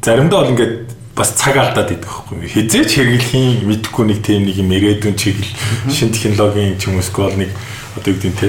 заримдаа 0.00 0.40
бол 0.40 0.52
ингээд 0.54 0.74
бас 1.14 1.34
цаг 1.36 1.56
алдаад 1.60 1.92
идэх 1.92 2.08
байхгүй. 2.08 2.48
Хизээч 2.48 2.90
хэрэглэхийн 2.96 3.68
мэдхгүй 3.68 4.04
нэг 4.08 4.18
тийм 4.24 4.48
нэг 4.48 4.56
юм 4.56 4.72
ирээдүйн 4.72 5.16
чиглэл 5.20 5.52
шин 5.92 6.14
технологийн 6.14 6.78
ч 6.80 6.88
юм 6.88 6.96
уусгүй 6.96 7.24
бол 7.28 7.38
нэг 7.44 7.50
одоо 7.98 8.08
юу 8.08 8.16
гэдэг 8.16 8.30
нь 8.30 8.40
те 8.40 8.48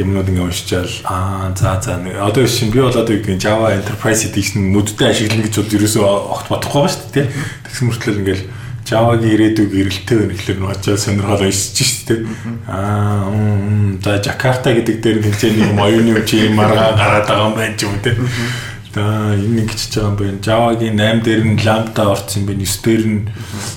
юмнууд 0.00 0.26
ингээ 0.26 0.48
уншичаал 0.48 0.94
аа 1.06 1.52
за 1.54 1.78
за 1.78 2.00
одоо 2.00 2.46
шин 2.50 2.74
би 2.74 2.80
бол 2.82 2.90
одоо 2.90 3.14
юу 3.14 3.22
гэдэг 3.22 3.36
нь 3.36 3.42
Java 3.42 3.76
Enterprise 3.76 4.26
Edition 4.26 4.74
нүдтэй 4.74 5.12
ашиглана 5.12 5.44
гэж 5.46 5.54
бол 5.60 5.76
ерөөсөө 5.76 6.02
огт 6.08 6.46
бодохгүй 6.50 6.80
байгаа 6.82 6.94
шүү 6.96 7.14
дээ. 7.14 7.26
Тэгсэн 7.68 7.84
мөртлөө 7.86 8.18
ингээл 8.18 8.44
Java-гийн 8.90 9.34
ирээдүйг 9.38 9.70
эрэлттэй 9.70 10.16
байна 10.18 10.34
гэхэлэр 10.34 10.58
нуучаа 10.58 10.96
сонирхол 10.98 11.46
шүү 11.46 12.04
дээ. 12.10 12.20
Аа 12.66 13.30
за 14.02 14.18
Jakarta 14.18 14.74
гэдэг 14.74 14.96
дээр 14.98 15.18
хэлжээ 15.22 15.50
нэг 15.54 15.70
юм 15.70 15.78
оюуны 15.78 16.10
юм 16.10 16.26
чи 16.26 16.50
маргаа 16.50 16.98
гараад 16.98 17.26
байгаа 17.30 17.46
юм 17.46 17.54
байна 17.54 17.78
ч 17.78 17.86
юм 17.86 17.94
те. 18.02 18.18
За 18.90 19.38
энэ 19.38 19.62
ингэж 19.62 19.80
байгаа 19.94 20.10
юм 20.10 20.16
байна. 20.18 20.42
Java-гийн 20.42 20.98
8 20.98 21.22
дээр 21.22 21.42
нь 21.46 21.62
Lambda 21.62 22.02
орсон 22.10 22.42
юм 22.42 22.46
байна. 22.50 22.66
9 22.66 22.82
дээр 22.82 23.04
нь 23.06 23.20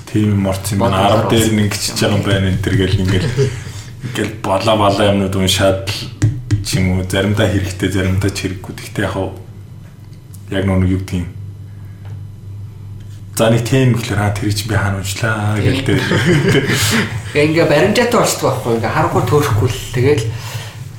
тийм 0.10 0.28
юм 0.34 0.46
орсон 0.50 0.74
юм 0.74 0.82
байна. 0.82 1.30
10 1.30 1.30
дээр 1.30 1.50
нь 1.54 1.62
ингэж 1.62 1.84
байгаа 1.94 2.18
юм 2.18 2.24
байна. 2.26 2.50
Энэ 2.50 2.64
төр 2.66 2.76
гэл 2.82 3.02
ингээл 3.06 3.30
ингээл 4.10 4.34
болоо 4.42 4.76
болоо 4.82 5.06
юмнууд 5.14 5.36
уншаад 5.38 5.86
ч 6.66 6.70
юм 6.82 6.98
уу 6.98 7.06
заримдаа 7.06 7.54
хэрэгтэй 7.54 7.90
заримдаа 7.94 8.34
ч 8.34 8.50
хэрэггүй. 8.50 8.74
Гэхдээ 8.82 9.06
яг 9.06 9.38
яг 10.50 10.66
нэг 10.66 10.90
юу 10.90 11.06
гэдэг 11.06 11.22
юм. 11.22 11.43
За 13.34 13.50
нэг 13.50 13.66
тийм 13.66 13.98
гэхэлэр 13.98 14.20
хаа 14.22 14.34
тэр 14.38 14.54
чинь 14.54 14.70
би 14.70 14.78
хаана 14.78 15.02
уншлаа 15.02 15.58
гэлтэй. 15.58 15.98
Ингээ 17.34 17.66
баримжаатай 17.66 18.20
болчихдог 18.22 18.46
байхгүй. 18.46 18.72
Ингээ 18.78 18.94
харахгүй 18.94 19.24
төрөхгүй 19.26 19.70
л 19.74 19.82
тэгэл 19.98 20.26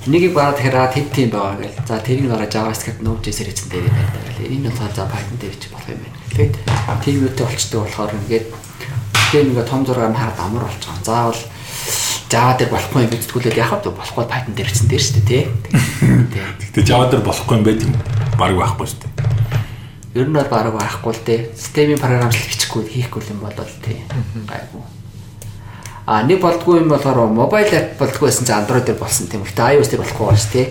Нэгийг 0.05 0.37
бараад 0.37 0.61
хэрэг 0.61 0.93
тэд 0.93 1.09
тийм 1.17 1.31
байгаа 1.33 1.65
гэл. 1.65 1.81
За 1.89 1.97
тэрийг 1.97 2.29
дараа 2.29 2.45
JavaScript 2.45 3.01
Node.js-ээр 3.01 3.49
хийсэн 3.49 3.73
дээр 3.73 3.89
байна 3.89 4.21
гэл. 4.37 4.53
Энэ 4.53 4.69
бол 4.69 4.93
за 4.93 5.09
Python 5.09 5.39
дээр 5.41 5.57
ч 5.57 5.65
болох 5.73 5.89
юм 5.89 6.01
байна. 6.05 6.19
Тэгээд 6.29 6.55
тийм 7.01 7.17
үүтэй 7.25 7.47
болчтой 7.49 7.81
болохоор 7.81 8.13
ингээд 8.13 8.47
тийм 9.33 9.49
ингээд 9.49 9.71
том 9.73 9.81
нь 9.81 9.89
хараад 9.89 10.39
амар 10.45 10.69
байгаа. 10.69 11.01
Заавал 11.01 11.41
Java 12.29 12.53
дээр 12.53 12.69
болохгүй 12.69 13.01
юм 13.01 13.13
гэж 13.17 13.25
тгүүлээд 13.33 13.63
яхав 13.65 13.81
дэ 13.81 13.97
болохгүй 13.97 14.25
Python 14.29 14.53
дээр 14.53 14.69
хийсэн 14.69 14.89
дээр 14.93 15.05
шүү 15.09 15.17
дээ 15.17 15.25
тий. 15.25 15.45
Гэхдээ 16.61 16.85
Java 16.85 17.09
дээр 17.09 17.25
болохгүй 17.25 17.55
юм 17.57 17.65
байт 17.65 17.81
юм. 17.81 17.97
Бараг 18.37 18.61
байхгүй 18.61 18.87
шүү 18.93 19.01
дээ. 19.01 19.13
Ер 20.15 20.31
нь 20.31 20.35
бол 20.35 20.47
бараг 20.47 20.79
байхгүй 20.79 21.11
л 21.11 21.23
дээ. 21.27 21.41
Системийн 21.59 21.99
програмчлал 21.99 22.47
бичихгүй 22.47 22.87
хийхгүй 22.87 23.23
юм 23.35 23.43
бол 23.43 23.55
тий. 23.83 23.99
Гайгүй. 24.47 24.83
А 26.07 26.23
нэг 26.23 26.39
болдгүй 26.39 26.85
юм 26.85 26.93
болохоор 26.93 27.33
мобайл 27.35 27.73
app 27.75 27.99
болдгүй 27.99 28.29
байсан 28.31 28.47
чинь 28.47 28.55
Android 28.55 28.87
дээр 28.87 29.01
болсон 29.01 29.27
тийм. 29.27 29.43
Гэтэ 29.43 29.75
iOS 29.75 29.91
дээр 29.91 30.07
болохгүй 30.07 30.27
байна 30.31 30.39
шүү 30.39 30.53
дээ. 30.55 30.67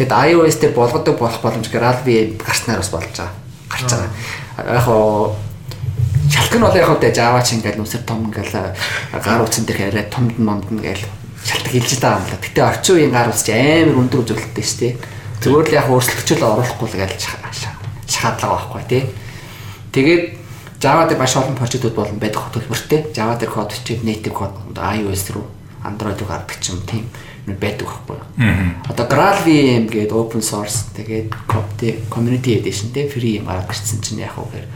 Тэгэхэд 0.00 0.12
iOS 0.32 0.56
дээр 0.62 0.74
болгодог 0.78 1.16
болох 1.20 1.40
боломж 1.44 1.68
GraalVM 1.68 2.40
гарснаар 2.40 2.80
бас 2.80 2.88
болж 2.94 3.12
байгаа. 3.12 3.34
Гарч 3.68 3.90
байгаа. 3.92 4.10
Яг 4.64 4.84
хоо 4.88 5.36
шалгах 6.32 6.56
нь 6.56 6.64
бол 6.64 6.78
яг 6.80 6.88
хөө 6.88 7.12
Java 7.12 7.42
ч 7.44 7.48
ингээл 7.58 7.80
нүсэр 7.82 8.06
том 8.08 8.30
ингээл 8.30 8.72
гар 9.12 9.42
утсан 9.44 9.68
дээр 9.68 9.92
арай 9.92 10.06
томд 10.08 10.38
момд 10.40 10.72
ингээл 10.72 11.04
шалтгаан 11.44 11.72
хэлж 11.74 12.00
байгаа 12.00 12.16
юм 12.16 12.26
л. 12.32 12.40
Гэтэ 12.40 12.60
орчин 12.64 12.94
үеийн 12.96 13.12
гар 13.12 13.28
утас 13.28 13.44
ч 13.44 13.52
амар 13.52 14.00
өндөр 14.00 14.22
үзүүлэлттэй 14.24 14.64
шүү 14.64 14.80
дээ. 14.80 14.94
Зүгээр 15.42 15.66
л 15.68 15.78
яг 15.84 15.86
өөрчлөгчөл 15.92 16.46
оруулахгүй 16.46 16.88
л 16.94 16.98
гэж 17.04 17.75
шахаадлага 18.16 18.56
байхгүй 18.56 18.82
тий. 18.88 19.04
Тэгээд 19.92 20.24
Java 20.80 21.08
дээр 21.08 21.20
маш 21.20 21.36
олон 21.36 21.56
прожектууд 21.56 21.94
болон 21.94 22.18
байдаг 22.20 22.42
хөтөлбөртэй. 22.42 23.12
Java 23.16 23.36
дээр 23.36 23.52
код 23.52 23.72
бичээд 23.72 24.04
native 24.04 24.32
код 24.32 24.52
iOS 24.76 25.32
руу 25.32 25.48
Android 25.84 26.20
руу 26.20 26.28
гаргадаг 26.28 26.60
ч 26.60 26.72
юм 26.72 26.80
тийм 26.84 27.08
байдаг 27.46 27.88
байхгүй. 27.88 28.18
Одоо 28.90 29.06
GraalVM 29.08 29.88
гэдэг 29.88 30.12
open 30.12 30.42
source 30.44 30.92
тэгээд 30.96 31.32
community 32.10 32.60
edition 32.60 32.92
те 32.92 33.08
free 33.08 33.40
юм 33.40 33.48
гаргаж 33.48 33.80
ирсэн 33.80 34.04
чинь 34.04 34.20
яг 34.20 34.36
уу 34.36 34.50
гэхээр 34.52 34.68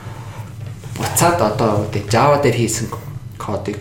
буцаад 0.96 1.40
одоо 1.40 1.84
Java 2.08 2.40
дээр 2.40 2.56
хийсэн 2.56 2.88
кодыг 3.36 3.76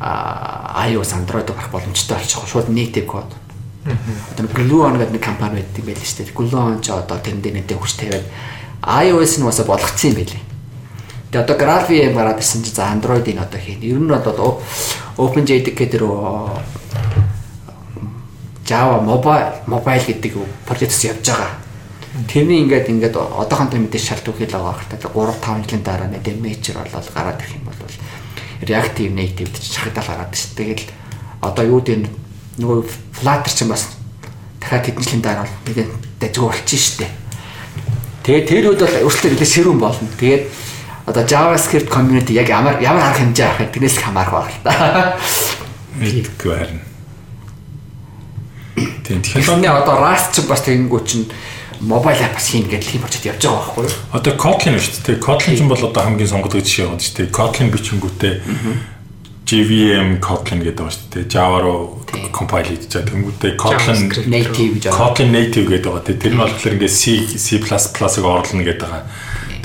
а 0.00 0.88
iOS 0.88 1.12
Android 1.12 1.44
руу 1.44 1.56
гарах 1.60 1.70
боломжтой 1.70 2.16
болчих. 2.16 2.40
Шууд 2.48 2.72
native 2.72 3.04
код. 3.04 3.28
Одоо 3.84 4.46
Gluon 4.52 5.00
гэдэг 5.00 5.16
нэг 5.16 5.24
компани 5.24 5.64
байдаг 5.64 5.84
байл 5.84 6.04
шүү 6.04 6.28
дээ. 6.28 6.36
Gluon 6.36 6.84
ч 6.84 6.92
одоо 6.92 7.16
тэрэн 7.16 7.40
дээр 7.40 7.56
нэтэ 7.64 7.80
хүч 7.80 7.96
тавиад 7.96 8.28
iOS 8.84 9.40
нь 9.40 9.46
бас 9.48 9.60
болгоцсон 9.64 10.12
юм 10.12 10.16
байли. 10.20 10.36
Тэгээ 11.32 11.44
одоо 11.48 11.56
GraalVM 11.56 12.12
гараад 12.12 12.40
ирсэн 12.44 12.60
чинь 12.60 12.76
за 12.76 12.92
Android-ийг 12.92 13.40
одоо 13.40 13.56
хийн. 13.56 13.80
Ер 13.80 13.96
нь 13.96 14.10
бол 14.10 14.60
OpenJDK 15.16 15.80
дээр 15.88 16.04
Java 18.68 19.00
mobile 19.00 19.64
mobile 19.66 20.04
гэдэг 20.04 20.32
project 20.68 20.94
явж 21.00 21.24
байгаа. 21.24 21.56
Тэрний 22.28 22.60
ингээд 22.60 22.92
ингээд 22.92 23.16
одоохондоо 23.16 23.80
мэдээж 23.80 24.04
шалтгаан 24.12 24.36
хэл 24.36 24.54
байгаа 24.60 24.76
хэрэг. 24.76 25.08
3 25.08 25.40
5 25.40 25.64
жилийн 25.64 25.82
дараа 25.82 26.08
нэг 26.12 26.26
major 26.36 26.76
болоод 26.84 27.08
гараад 27.16 27.40
ирэх 27.40 27.56
юм 27.56 27.64
бол 27.64 27.80
Reactive 28.60 29.10
Native 29.10 29.50
гэж 29.56 29.64
шахагдал 29.72 30.04
гараад 30.04 30.36
шүү. 30.36 30.52
Тэгэл 30.52 30.84
одоо 31.40 31.64
юу 31.64 31.80
гэдэг 31.80 32.29
нөгөө 32.58 32.78
Flutter 33.14 33.52
ч 33.52 33.68
бас 33.68 33.86
дахиад 34.58 34.86
хэдэн 34.86 35.04
жилийн 35.04 35.22
дараа 35.22 35.46
нэг 35.66 35.86
дажгүй 36.18 36.48
болчих 36.50 36.80
шүү 36.80 36.98
дээ. 37.04 37.12
Тэгээ 38.26 38.46
тэр 38.48 38.64
үед 38.74 38.82
бол 38.82 38.96
өөрчлөлт 39.06 39.34
нэлээд 39.38 39.54
ширүүн 39.54 39.80
болно. 39.80 40.08
Тэгээд 40.18 40.44
одоо 41.06 41.22
JavaScript 41.24 41.88
community 41.88 42.34
яг 42.36 42.48
ямар 42.48 42.76
ямар 42.82 43.02
арга 43.02 43.22
хэмжээ 43.22 43.46
авах 43.46 43.60
вэ? 43.64 43.72
Тэрнээс 43.72 43.96
л 43.98 44.04
хамаарх 44.04 44.30
баг 44.30 44.46
л 44.50 44.58
та. 44.62 45.16
Мэдгүй 45.96 46.52
харин. 46.54 46.80
Тийм 49.04 49.22
технологи 49.22 49.66
одоо 49.66 49.96
Rust 49.98 50.36
ч 50.36 50.46
бас 50.46 50.62
тэгэнгүүт 50.62 51.06
чинь 51.08 51.26
app 51.80 52.04
бас 52.04 52.46
хийн 52.46 52.68
гэдэг 52.68 52.86
тийм 52.86 53.02
project 53.02 53.24
явж 53.26 53.42
байгаа 53.42 53.58
байхгүй 53.58 53.84
юу? 53.88 53.96
Одоо 54.12 54.32
Kotlin 54.36 54.76
шүү 54.76 55.00
дээ. 55.00 55.18
Kotlin 55.18 55.56
ч 55.56 55.60
бол 55.64 55.80
одоо 55.80 56.02
хамгийн 56.04 56.28
сонгодог 56.28 56.60
жишээ 56.60 56.86
байна 56.92 57.00
шүү 57.00 57.16
дээ. 57.16 57.32
Kotlin 57.32 57.72
бичингүүтээ 57.72 58.34
JVM 59.50 60.20
Kotlin 60.22 60.62
гэдэг 60.62 60.78
байна 60.78 60.94
шүү 60.94 61.10
дээ. 61.10 61.26
Java 61.34 61.58
руу 61.64 61.82
compile 62.30 62.70
хийж 62.70 62.86
байгаа. 62.86 63.10
Тэнгүүтээ 63.10 63.52
Kotlin 63.58 64.00
native 64.30 64.70
гэж 64.78 64.94
Kotlin 64.94 65.34
native 65.34 65.66
гэдэг 65.66 65.90
байгаа. 65.90 66.06
Тэр 66.06 66.32
нь 66.34 66.40
болохоор 66.40 66.74
ингээд 66.78 66.94
C 66.94 67.02
C++-ыг 67.34 68.24
орлно 68.24 68.62
гэдэг 68.62 68.86
байгаа 68.86 69.02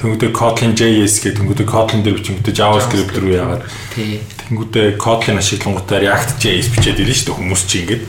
Тэнгүүдээ 0.05 0.31
Kotlin 0.35 0.75
JS 0.75 1.23
гэх 1.23 1.39
тэнгүүдээ 1.39 1.65
Kotlin 1.65 2.03
дээр 2.03 2.19
бичингүүтээ 2.19 2.53
JavaScript 2.53 3.15
руу 3.15 3.31
яагаад. 3.31 3.63
Тэнгүүдээ 3.95 5.01
Kotlin 5.01 5.39
ашиглангуудаа 5.39 5.97
React 6.03 6.29
JS 6.43 6.67
бичээд 6.75 6.99
ирнэ 7.01 7.15
шүү 7.15 7.25
дээ 7.31 7.37
хүмүүс 7.39 7.63
чинь 7.65 7.81
ингээд. 7.87 8.03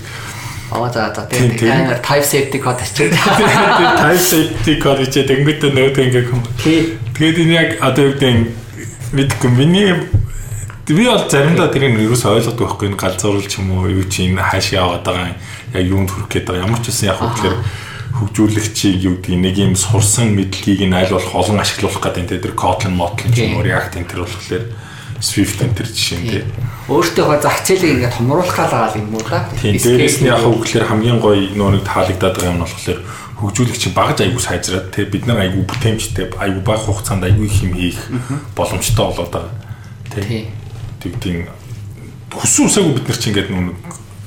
Аа 0.75 0.91
за 0.91 1.15
за 1.15 1.23
тэгээд 1.31 1.63
амар 1.73 2.03
type 2.03 2.27
safety 2.27 2.59
code 2.59 2.83
ачиж. 2.85 3.15
Type 3.15 4.21
safety 4.21 4.75
code 4.83 5.07
чи 5.09 5.23
тэнгуүтэ 5.25 5.73
нөөд 5.73 5.97
ингээ 6.05 6.29
юм. 6.29 6.43
Тэгээд 7.15 7.39
энэ 7.47 7.55
яг 7.55 7.69
одоо 7.81 8.11
юу 8.11 8.15
гэдэг 8.19 8.35
мэдгүй 9.15 9.51
миний 9.55 9.95
би 10.95 11.05
бол 11.11 11.27
заримдаа 11.27 11.67
тэрийг 11.67 11.99
юу 11.99 12.15
ч 12.15 12.23
ойлгохгүй 12.31 12.63
байхгүй 12.63 12.87
энэ 12.95 13.01
галзуурлал 13.01 13.51
ч 13.51 13.59
юм 13.59 13.75
уу 13.75 13.91
юу 13.91 14.07
чи 14.07 14.31
энэ 14.31 14.39
хааш 14.39 14.71
яваад 14.71 15.03
байгаа 15.03 15.35
яг 15.75 15.83
юунд 15.83 16.11
хүрэх 16.15 16.31
гээд 16.31 16.47
байгаа 16.47 16.65
ямар 16.71 16.81
ч 16.85 16.95
үсэн 16.95 17.11
яг 17.11 17.19
хөглөр 17.19 17.57
хөгжүүлэгчийг 18.17 18.97
юу 19.03 19.17
гэдэг 19.19 19.41
нэг 19.43 19.57
юм 19.59 19.75
сурсан 19.75 20.33
мэдлэгийг 20.39 20.87
нь 20.87 20.95
аль 20.95 21.11
болох 21.11 21.35
олон 21.35 21.59
ашиглуулах 21.59 22.01
гэдэг 22.01 22.23
энэ 22.23 22.33
тэр 22.39 22.55
Kotlin, 22.55 22.95
Motlin 22.95 23.35
ч 23.35 23.45
юм 23.45 23.59
уу 23.59 23.67
React 23.67 23.99
энэ 23.99 24.09
төр 24.09 24.21
болохоор 24.25 24.65
Swift 25.21 25.59
энэ 25.61 25.75
төр 25.77 25.89
жишээ 25.91 26.21
тийм. 26.23 26.49
Өөртөө 26.87 27.41
зах 27.43 27.61
зээлийг 27.67 28.07
ингээд 28.07 28.17
томруулах 28.17 28.57
гал 28.57 28.97
юм 28.97 29.11
уу 29.11 29.25
да. 29.27 29.49
Тийм 29.59 29.77
дээрээс 29.77 30.23
нь 30.23 30.31
яг 30.31 30.45
хөглөр 30.45 30.87
хамгийн 30.87 31.19
гоё 31.21 31.51
нөөник 31.57 31.85
таалагдаад 31.85 32.37
байгаа 32.37 32.53
юм 32.53 32.61
нь 32.61 32.65
болохоор 32.65 33.01
хөгжүүлэгч 33.37 33.85
багж 33.93 34.19
айгуу 34.25 34.41
сайжраад 34.41 34.89
те 34.93 35.05
бид 35.05 35.29
нар 35.29 35.45
айгуу 35.45 35.65
бүтээмжтэй 35.69 36.33
айгуу 36.41 36.63
бага 36.65 36.89
хугацаанд 36.89 37.25
айгуу 37.29 37.45
их 37.45 37.61
юм 37.61 37.77
хийх 37.77 38.01
боломжтой 38.57 39.05
болоод 39.13 39.29
байгаа. 39.29 39.53
Тэ. 40.09 40.49
Тэгтийн 41.07 41.47
хүссэн 42.35 42.67
үсээгүй 42.67 42.95
бид 42.99 43.07
нар 43.07 43.19
чинь 43.19 43.31
ингээд 43.33 43.51
нүг 43.55 43.77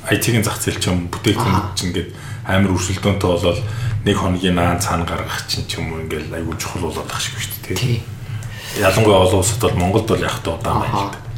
IT-ийн 0.10 0.44
зах 0.44 0.58
зээл 0.58 0.80
чинь 0.80 1.12
бүтээгдэхүүн 1.12 1.76
чинь 1.76 1.90
ингээд 1.92 2.10
амар 2.48 2.74
өрсөлдөөнтэй 2.74 3.30
болол 3.30 3.62
нэг 4.06 4.16
хоногийн 4.18 4.56
наан 4.56 4.80
цаана 4.80 5.06
гаргах 5.06 5.46
чинь 5.46 5.68
ч 5.68 5.78
юм 5.78 5.94
уу 5.94 6.02
ингээл 6.02 6.34
айгүй 6.34 6.56
чухал 6.58 6.90
болоод 6.90 7.12
ах 7.12 7.22
шиг 7.22 7.38
шүү 7.38 7.76
дээ. 7.76 7.78
Тий. 7.78 8.02
Ялангуяа 8.80 9.28
олон 9.28 9.44
улсад 9.44 9.62
бол 9.62 9.78
Монголд 9.78 10.08
бол 10.08 10.24
яг 10.24 10.40
та 10.42 10.56
удаан 10.56 10.82
байна 10.82 10.98
л 11.04 11.12
дээ. 11.14 11.30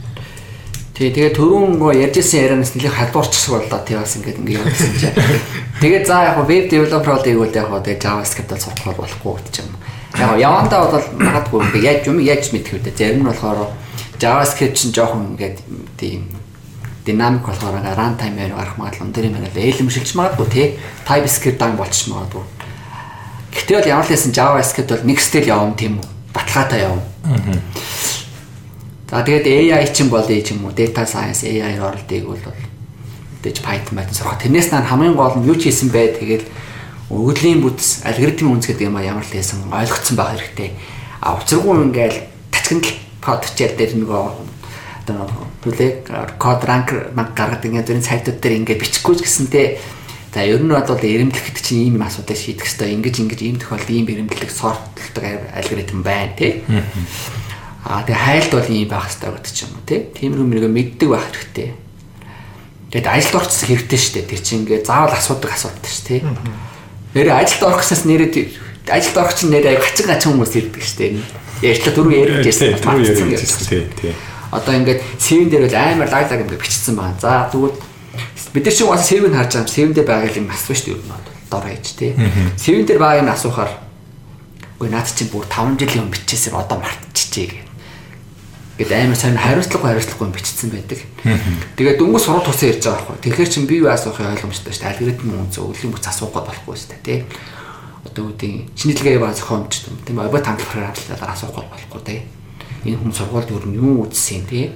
Тий, 0.95 1.09
тэгээ 1.11 1.34
түрүүн 1.34 1.81
гоо 1.81 1.91
ярьжсэн 1.91 2.39
ярианаас 2.45 2.77
нэлээд 2.77 2.93
халдварчсан 2.93 3.51
боллоо 3.57 3.81
тий 3.81 3.97
бас 3.97 4.13
ингээд 4.15 4.39
ингээд 4.39 4.59
явуулсан 4.61 4.93
чинь. 5.01 5.18
Тэгээ 5.81 6.01
за 6.05 6.15
яг 6.30 6.38
веб 6.45 6.65
девелопер 6.69 7.11
бол 7.18 7.26
ийгүүл 7.26 7.57
яг 7.57 7.68
тэгээ 7.73 8.03
JavaScript 8.05 8.51
бол 8.53 8.61
сурах 8.61 8.97
болохгүй 9.01 9.34
гэж 9.41 9.55
юм. 9.65 9.72
Яг 10.22 10.38
явандаа 10.38 10.80
бол 10.85 11.07
магадгүй 11.18 11.59
ингээд 11.65 11.88
яаж 11.89 12.01
юм 12.05 12.18
яаж 12.22 12.43
мэдэх 12.53 12.73
үү 12.77 12.84
дээ. 12.85 12.99
Зарим 13.01 13.26
нь 13.26 13.30
болохоор 13.34 13.59
JavaScript 14.22 14.77
чинь 14.77 14.93
жоохон 14.93 15.34
ингээд 15.34 15.57
тийм 15.98 16.30
динамик 17.06 17.41
болохоор 17.41 17.81
runtime-ээр 17.81 18.53
гарах 18.53 18.77
магадлал 18.77 19.10
өндөр 19.10 19.26
юм 19.26 19.34
байна 19.34 19.49
л 19.49 19.57
ээлэмшилж 19.57 20.14
магадгүй 20.14 20.48
тий 20.53 20.68
TypeScript 21.10 21.57
дан 21.57 21.73
болчих 21.73 22.14
магадгүй. 22.14 22.45
Гэхдээ 23.49 23.77
бол 23.81 23.91
ямар 23.98 24.06
л 24.06 24.14
хэсэн 24.14 24.38
JavaScript 24.38 24.93
бол 24.93 25.07
нэг 25.10 25.18
стил 25.18 25.49
явна 25.49 25.73
тийм 25.73 25.98
үү? 25.98 26.07
Баталгаатай 26.38 26.85
явна. 26.85 27.02
За 29.10 29.26
тэгээд 29.26 29.49
AI 29.49 29.89
чинь 29.89 30.14
бол 30.14 30.23
ээ 30.23 30.53
юм 30.53 30.69
уу? 30.69 30.77
Data 30.77 31.03
science 31.10 31.41
AI 31.41 31.81
оролтыг 31.81 32.30
бол 32.30 32.38
мэдээж 33.41 33.57
Python 33.65 33.98
байт 33.98 34.14
сурах. 34.14 34.38
Тэрнээс 34.38 34.69
наа 34.69 34.85
хамгийн 34.85 35.18
гол 35.18 35.34
нь 35.41 35.49
юу 35.49 35.57
ч 35.57 35.68
хийсэн 35.68 35.89
бай 35.89 36.14
тэгээд 36.14 36.45
өгөглийн 37.10 37.60
бүтц 37.65 38.06
алгоритмын 38.06 38.61
үнс 38.61 38.69
гэдэг 38.69 38.88
юм 38.88 38.95
а 38.95 39.03
ямар 39.03 39.26
л 39.26 39.34
хэсэн 39.34 39.68
ойлгоцсон 39.68 40.15
байх 40.15 40.38
хэрэгтэй. 40.38 40.77
А 41.19 41.35
учиргүй 41.35 41.76
ингээл 41.89 42.23
тачганд 42.53 42.85
код 42.85 43.10
хичээл 43.22 43.77
дээр 43.77 43.93
нөгөө 44.02 44.23
одоо 45.06 45.30
хүлээ 45.64 45.91
код 46.41 46.61
ранк 46.65 46.89
гаргаад 47.15 47.65
ингээд 47.65 47.88
зөвхөн 47.88 48.10
сайтууд 48.10 48.39
дээр 48.41 48.57
ингээд 48.65 48.81
бичихгүй 48.81 49.15
ч 49.18 49.22
гэсэнтэй 49.26 49.68
за 50.34 50.41
ер 50.45 50.61
нь 50.61 50.72
бол 50.72 50.81
эрэмблэх 50.81 51.45
гэдэг 51.49 51.64
чинь 51.64 51.93
ийм 51.93 52.02
асуудал 52.02 52.38
шийдэх 52.38 52.65
хэрэгтэй 52.65 52.89
ингэж 52.98 53.15
ингэж 53.22 53.39
ийм 53.45 53.57
тохиолдолд 53.60 53.91
ийм 53.91 54.07
эрэмблэх 54.10 54.52
сортлдог 54.52 55.26
алгоритм 55.53 56.02
байна 56.02 56.34
тий 56.39 56.65
Аа 57.81 58.06
тэгээ 58.06 58.22
хайлт 58.22 58.52
бол 58.53 58.69
ийм 58.69 58.88
байх 58.88 59.10
хэрэгтэй 59.10 59.31
гэдэг 59.34 59.53
ч 59.53 59.60
юм 59.65 59.72
уу 59.73 59.84
тий 59.89 59.99
тиймэрхүү 60.14 60.48
мэрэгөө 60.48 60.72
мэддэг 60.72 61.10
байх 61.10 61.26
хэрэгтэй. 61.34 61.69
Тэгэд 62.93 63.07
ажилд 63.10 63.35
орчихсан 63.41 63.68
хэрэгтэй 63.73 63.99
шүү 63.99 64.14
дээ. 64.22 64.30
Тэр 64.30 64.41
чинь 64.45 64.61
ингээ 64.61 64.85
заавал 64.85 65.15
асуудаг 65.18 65.52
асуудал 65.57 65.89
шүү 65.89 66.06
тий. 66.06 66.22
Нэрээ 67.18 67.35
ажилд 67.41 67.64
орох 67.65 67.81
гэсээс 67.81 68.03
нэрээ 68.06 68.30
ажилд 68.85 69.18
орох 69.18 69.34
чинь 69.34 69.49
нэрээ 69.49 69.81
гацэг 69.81 70.06
гацэг 70.14 70.30
хүмүүс 70.30 70.53
ирдэг 70.61 70.84
шүү 70.85 70.99
дээ. 71.02 71.11
Ярьчлаа 71.61 71.93
дөрөв 71.95 72.11
ярьж 72.11 72.45
байсан. 72.45 73.65
Тий, 73.69 73.85
тий 74.01 74.13
одоо 74.51 74.75
ингээд 74.75 74.99
сэвэн 75.17 75.49
дээр 75.49 75.63
бол 75.65 75.79
амар 75.79 76.09
лаг 76.11 76.27
лаг 76.27 76.41
ингээд 76.43 76.59
бичсэн 76.59 76.95
байна. 76.95 77.15
За 77.19 77.47
тэгвэл 77.47 77.79
бид 78.51 78.65
нар 78.67 78.75
чинь 78.75 78.91
бас 78.91 79.07
сэвэн 79.07 79.33
харж 79.33 79.51
байгаа 79.55 79.71
сэвэн 79.71 79.93
дээр 79.95 80.07
байгаа 80.11 80.35
юм 80.35 80.51
асууж 80.51 80.79
шүү 80.83 80.99
дээ. 80.99 81.23
Дор 81.47 81.63
хаяж 81.63 81.88
тий. 81.95 82.11
Сэвэн 82.59 82.85
дээр 82.85 82.99
байгаа 82.99 83.23
юм 83.23 83.31
асуухаар 83.31 83.71
үгүй 84.75 84.89
наад 84.91 85.07
чинь 85.07 85.31
бүр 85.31 85.47
5 85.47 85.79
жилийн 85.79 86.03
өмнө 86.03 86.15
бичээсээ 86.19 86.51
одоо 86.51 86.77
мартчихжээ 86.83 87.47
гэх. 87.47 87.63
Гэт 88.75 88.91
амар 88.91 89.15
сайн 89.15 89.39
хариуцлагагүй 89.39 89.88
хариуцлагагүй 89.88 90.35
бичсэн 90.35 90.69
байдаг. 90.75 90.99
Тэгээд 91.79 91.99
дөнгөж 92.01 92.23
сурах 92.27 92.43
тусаа 92.43 92.75
ярьж 92.75 92.83
байгаа 92.83 93.07
байхгүй. 93.07 93.23
Тэгэхээр 93.23 93.51
чин 93.55 93.65
бие 93.71 93.79
бие 93.85 93.93
асуухын 93.93 94.33
ойлгомжтой 94.35 94.73
шүү 94.73 94.83
дээ. 94.83 94.91
Алгоритм 94.91 95.31
үнц 95.38 95.55
өвлийн 95.61 95.93
бүц 95.95 96.05
асуух 96.09 96.33
гээд 96.33 96.49
болохгүй 96.49 96.75
шүү 96.75 96.89
дээ 96.91 97.05
тий. 97.05 97.19
Одоо 98.06 98.34
үүдийн 98.34 98.69
шинэ 98.76 98.94
дэлгээ 98.98 99.19
баа 99.22 99.34
зохиомж 99.34 99.86
тийм 100.06 100.18
обо 100.19 100.40
тангал 100.41 100.65
програмчлалаар 100.65 101.34
асуух 101.34 101.53
гээд 101.53 101.69
болохгүй 101.69 102.02
тий 102.06 102.19
энэ 102.86 102.98
хүн 102.98 103.14
сургуульд 103.14 103.52
өөр 103.53 103.65
нь 103.69 103.78
юу 103.78 104.10
үзсэн 104.10 104.45
тий 104.49 104.73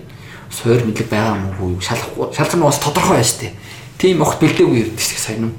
суур 0.54 0.86
мэдлэг 0.86 1.10
байгаа 1.10 1.36
юм 1.36 1.46
уу? 1.58 1.82
Шалахгүй 1.82 2.30
шалгах 2.38 2.56
нь 2.56 2.66
бас 2.66 2.78
тодорхой 2.78 3.18
байж 3.18 3.34
тээ 3.42 3.52
тийм 3.98 4.22
огт 4.22 4.40
бэлдээгүй 4.40 4.78
ирдэ 4.86 5.02
шиг 5.02 5.20
сайн 5.20 5.50
юм. 5.50 5.54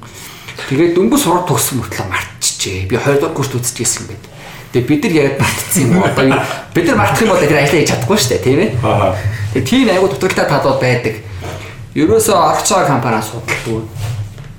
Тэгээд 0.69 0.95
дөнгөж 0.95 1.21
сурах 1.21 1.45
төгссөн 1.45 1.81
мөртлөө 1.81 2.07
мартчихжээ. 2.07 2.87
Би 2.89 2.95
20 2.97 3.21
дахь 3.21 3.35
курст 3.35 3.53
үзчихсэн 3.53 4.07
юм 4.07 4.15
байна. 4.15 4.25
Тэгээд 4.71 4.87
бид 4.87 5.01
нар 5.03 5.13
яг 5.13 5.33
мартчихсан 5.41 5.83
юм 5.91 6.03
одоо 6.03 6.25
бид 6.73 6.85
нар 6.87 6.97
мартах 6.97 7.21
юм 7.21 7.29
бол 7.33 7.41
тэр 7.41 7.59
ажиллаа 7.61 7.81
хийж 7.81 7.89
чадахгүй 7.91 8.17
шүү 8.17 8.31
дээ 8.31 8.45
тийм 8.47 8.59
ээ. 8.63 8.71
Тэгээд 9.53 9.67
тийм 9.67 9.89
айгу 9.91 10.07
дутагдaltaй 10.07 10.47
талууд 10.47 10.79
байдаг. 10.81 11.15
Ерөөсөө 11.97 12.37
орчоо 12.37 12.81
компаниас 12.85 13.27
судалдгүй 13.31 13.79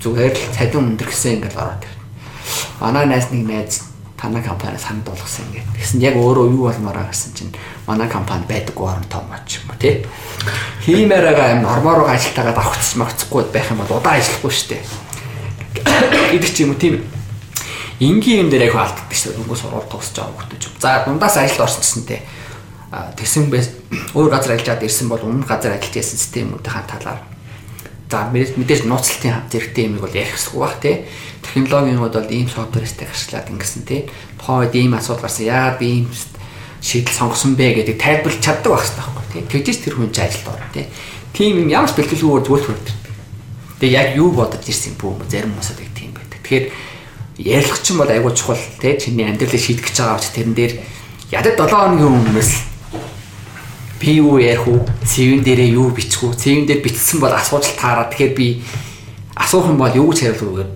зүгээр 0.03 0.35
л 0.35 0.55
цадин 0.55 0.87
өндөр 0.95 1.09
гэсэн 1.09 1.39
ингээл 1.39 1.61
ороод 1.63 1.83
тэр 1.83 1.98
манай 2.81 3.07
найз 3.07 3.31
нэг 3.31 3.47
найз 3.47 3.83
танай 4.19 4.43
компаниас 4.43 4.85
ханд 4.85 5.05
болгосон 5.07 5.47
ингээд. 5.47 5.67
Тэгсэн 5.79 6.01
яг 6.03 6.15
өөрөө 6.19 6.47
юу 6.51 6.67
болмоор 6.67 7.07
гэсэн 7.07 7.33
чинь 7.35 7.55
манай 7.87 8.09
компани 8.11 8.45
байдаггүй 8.51 8.87
орон 8.87 9.07
томооч 9.07 9.63
юм 9.63 9.71
уу 9.71 9.79
тий. 9.79 10.03
Хиймээр 10.83 11.25
байгаа 11.31 11.55
юм 11.55 11.63
нормоор 11.63 12.11
ажилтаагаад 12.11 12.59
авахч 12.59 12.99
магцахгүй 12.99 13.47
байх 13.55 13.71
юм 13.71 13.79
бол 13.79 13.99
удаан 14.03 14.19
ажиллахгүй 14.19 14.51
шүү 14.51 14.69
дээ. 14.75 14.83
Гэдэг 16.35 16.51
чи 16.51 16.63
юм 16.67 16.75
уу 16.75 16.83
тийм 16.83 16.95
энгийн 18.03 18.43
юм 18.47 18.51
дээр 18.51 18.71
яг 18.71 18.75
алддаг 18.75 19.15
шүү 19.15 19.39
дээ. 19.39 19.41
Өнгө 19.47 19.55
сургууль 19.55 19.87
тусч 19.87 20.19
хүмүүс 20.19 20.67
юм. 20.67 20.75
За 20.83 21.07
дундаас 21.07 21.39
ажилд 21.39 21.63
орсон 21.63 21.83
гэсэнтэй 21.87 22.21
тэгсэн 22.91 23.55
бэ 23.55 23.63
өөр 24.19 24.31
газар 24.35 24.59
ажиллаад 24.59 24.83
ирсэн 24.83 25.07
бол 25.07 25.23
өмнө 25.23 25.47
газар 25.47 25.79
ажиллаж 25.79 25.95
байсан 25.95 26.19
системүүдийн 26.19 26.87
талаар 26.91 27.23
За 28.09 28.25
мэдээж 28.33 28.89
нууцлалтын 28.89 29.45
зэрэгтэй 29.53 29.85
юм 29.85 30.01
бол 30.01 30.09
ярих 30.09 30.33
хэсгүй 30.33 30.61
бах 30.65 30.81
тий. 30.81 31.05
Технологийн 31.55 31.99
хувьд 31.99 32.15
бол 32.15 32.31
ийм 32.31 32.49
софтверстэй 32.49 33.09
ашиглаад 33.09 33.49
ингэсэн 33.49 33.83
тий. 33.89 34.11
Тухайн 34.37 34.69
үед 34.69 34.75
ийм 34.77 34.93
асуудал 34.95 35.25
гарсан. 35.25 35.49
Яагаад 35.49 35.79
би 35.81 35.87
ийм 35.87 36.07
шийдэл 36.83 37.15
сонгосон 37.15 37.57
бэ 37.57 37.75
гэдэг 37.81 37.97
тайлбарлаж 37.97 38.41
чаддаг 38.45 38.73
байх 38.73 38.85
хэрэгтэй 38.85 39.01
байхгүй 39.01 39.27
тий. 39.33 39.43
Тэгжээс 39.49 39.81
тэр 39.83 39.95
хүн 39.97 40.13
чинь 40.13 40.25
ажилд 40.29 40.49
орно 40.53 40.69
тий. 40.73 40.87
Тийм 41.33 41.69
ямар 41.69 41.91
ч 41.91 41.95
бэлтгэлгүй 41.97 42.41
зүгээр 42.45 42.65
хүрдэг. 42.69 42.97
Тэгээ 43.81 43.97
яг 43.99 44.09
юу 44.17 44.31
бодож 44.31 44.63
ирсэн 44.63 44.95
бүү 44.99 45.27
зарим 45.27 45.55
хүмүүсд 45.57 45.81
яг 45.81 45.93
тийм 45.97 46.13
байдаг. 46.15 46.39
Тэгэхээр 46.45 46.67
ярилцах 47.39 47.81
чинь 47.83 47.99
бол 47.99 48.11
айгүй 48.11 48.33
чухал 48.37 48.63
тий. 48.79 48.95
Чиний 48.99 49.27
амьдралыг 49.27 49.59
шийдэх 49.59 49.87
гэж 49.89 49.97
байгаа 49.99 50.19
учраас 50.19 50.35
тэрэн 50.35 50.55
дээр 50.55 50.73
ядад 51.35 51.57
7 51.59 51.71
хоногийн 51.71 52.15
өмнөөс 52.15 52.53
би 53.99 54.11
юу 54.23 54.39
ярих 54.39 54.67
уу? 54.67 54.87
Цэвэн 55.03 55.43
дээрээ 55.43 55.75
юу 55.75 55.91
бичих 55.91 56.23
үү? 56.23 56.35
Цэвэн 56.35 56.67
дээр 56.67 56.83
бичсэн 56.83 57.19
бол 57.19 57.35
асууж 57.35 57.67
таараа. 57.75 58.07
Тэгэхээр 58.07 58.35
би 58.39 58.63
асуух 59.35 59.67
юм 59.67 59.79
бол 59.79 59.91
юу 59.91 60.11
гэж 60.15 60.19
хариулах 60.23 60.55
вэ? 60.55 60.67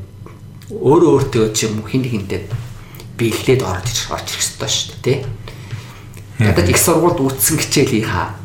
Өөрөө 0.73 1.11
өөртөө 1.21 1.53
ч 1.53 1.69
юм 1.69 1.85
уу 1.85 1.89
хин 1.93 2.05
хинтэй 2.09 2.49
биелээд 3.21 3.61
орж 3.61 3.87
ирэх 3.93 4.17
орж 4.17 4.27
ирэх 4.33 4.41
ёстой 4.41 4.71
шүү 4.73 4.97
дээ, 5.05 5.21
тий? 5.21 6.47
Ядаж 6.49 6.67
их 6.73 6.81
сургуульд 6.81 7.21
үүссэн 7.21 7.61
хичээлийнхаа 7.61 8.41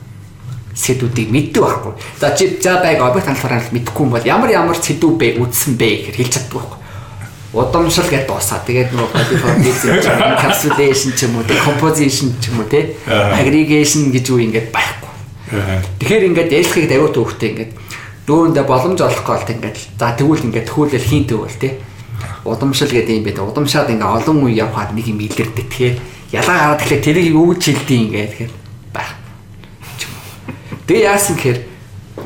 сэдвүүдийг 0.75 1.31
мэддэг 1.31 1.63
байхгүй. 1.63 1.93
За 2.19 2.35
чи 2.35 2.59
за 2.59 2.83
байг 2.83 2.99
объект 2.99 3.31
хандлахаар 3.31 3.71
мэдхгүй 3.71 4.03
юм 4.03 4.11
бол 4.11 4.27
ямар 4.27 4.51
ямар 4.51 4.77
сэдв 4.77 5.15
бэ 5.17 5.39
үүссэн 5.39 5.79
бэ 5.79 6.11
гэхээр 6.11 6.19
хэлж 6.19 6.33
чаддаг 6.35 6.59
байхгүй 6.59 6.77
удамшил 7.53 8.03
гэдээ 8.03 8.27
дуусаа. 8.27 8.59
Тэгээд 8.67 8.91
нөгөө 8.91 9.11
polyformation, 9.15 9.91
encapsulation 10.03 11.11
ч 11.15 11.19
юм 11.25 11.39
уу, 11.39 11.45
composition 11.63 12.35
ч 12.43 12.51
юм 12.51 12.59
уу 12.59 12.67
те 12.67 12.93
aggregation 13.07 14.11
гэж 14.11 14.25
юу 14.27 14.43
ингээд 14.43 14.69
байхгүй. 14.69 15.11
Тэгэхээр 16.03 16.27
ингээд 16.27 16.51
ялхыг 16.51 16.85
давуу 16.91 17.09
төвхтэй 17.15 17.49
ингээд 17.55 17.71
дүүрэндээ 18.27 18.65
боломж 18.67 18.99
олохгүй 18.99 19.33
бол 19.39 19.53
ингээд 19.55 19.77
за 19.95 20.11
тэгвэл 20.19 20.45
ингээд 20.51 20.67
төхөөлөл 20.67 21.07
хийн 21.07 21.25
тэгвэл 21.25 21.57
те 21.57 21.69
удамшил 22.47 22.91
гэдэг 22.91 23.15
юм 23.19 23.25
байдаг. 23.27 23.49
Удамшаад 23.51 23.91
ингээд 23.91 24.15
олон 24.23 24.37
үе 24.47 24.59
явхад 24.63 24.95
нэг 24.95 25.05
юм 25.07 25.19
илэрдэг. 25.19 25.67
Тэгэхээр 25.67 25.95
ялгаа 26.31 26.57
гараад 26.57 26.79
тэгэхээр 26.83 27.03
тэрийг 27.03 27.35
гэж 27.35 27.61
хэлдэг 27.67 27.99
ингээд 28.07 28.29
тэгэхээр 28.31 28.53
байх. 28.95 29.11
Тэгээ 30.87 31.07
яасан 31.11 31.35
гэхээр 31.35 31.59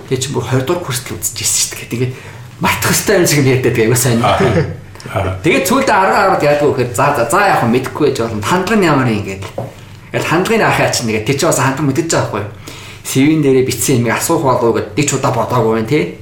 тэг 0.10 0.19
чи 0.22 0.27
бүр 0.30 0.45
20 0.45 0.65
дугаар 0.69 0.85
курст 0.85 1.06
л 1.10 1.18
үзчихсэн 1.18 1.61
шүү 1.65 1.77
дээ. 1.81 1.91
Тэгээд 1.91 2.14
мартах 2.61 2.91
хөстэй 2.93 3.18
юм 3.18 3.26
шиг 3.26 3.45
ярьдаг 3.45 3.73
аяга 3.73 3.98
сайн. 3.98 4.22
Тэгээд 5.41 5.65
цүлдээ 5.65 5.98
арга 5.98 6.18
аргад 6.30 6.45
яадаг 6.45 6.68
вэ 6.69 6.73
гэхээр 6.77 6.93
за 6.93 7.06
за 7.18 7.26
за 7.26 7.41
яг 7.41 7.65
мэдэхгүй 7.65 8.14
байж 8.14 8.18
болно. 8.22 8.45
Хандлага 8.45 8.77
нь 8.77 8.85
ямар 8.85 9.10
юм 9.10 9.18
ингээд. 9.26 9.43
Ингээд 10.14 10.30
хандлагын 10.30 10.69
ахаа 10.69 10.93
чинь 10.93 11.10
нэгэ 11.10 11.26
тий 11.26 11.35
чи 11.41 11.45
бас 11.49 11.57
хандлага 11.57 11.89
мэдэж 11.89 12.06
байгаа 12.06 12.30
байхгүй? 12.30 12.43
Сэвэн 13.02 13.41
дээрээ 13.41 13.65
битсэн 13.65 14.06
юм 14.06 14.14
асуух 14.14 14.45
болов 14.45 14.61
уу 14.61 14.77
гэд 14.77 14.93
ди 14.93 15.03
ч 15.10 15.18
удаа 15.18 15.34
бодоогүй 15.34 15.73
байх 15.81 15.89
тий. 15.89 16.20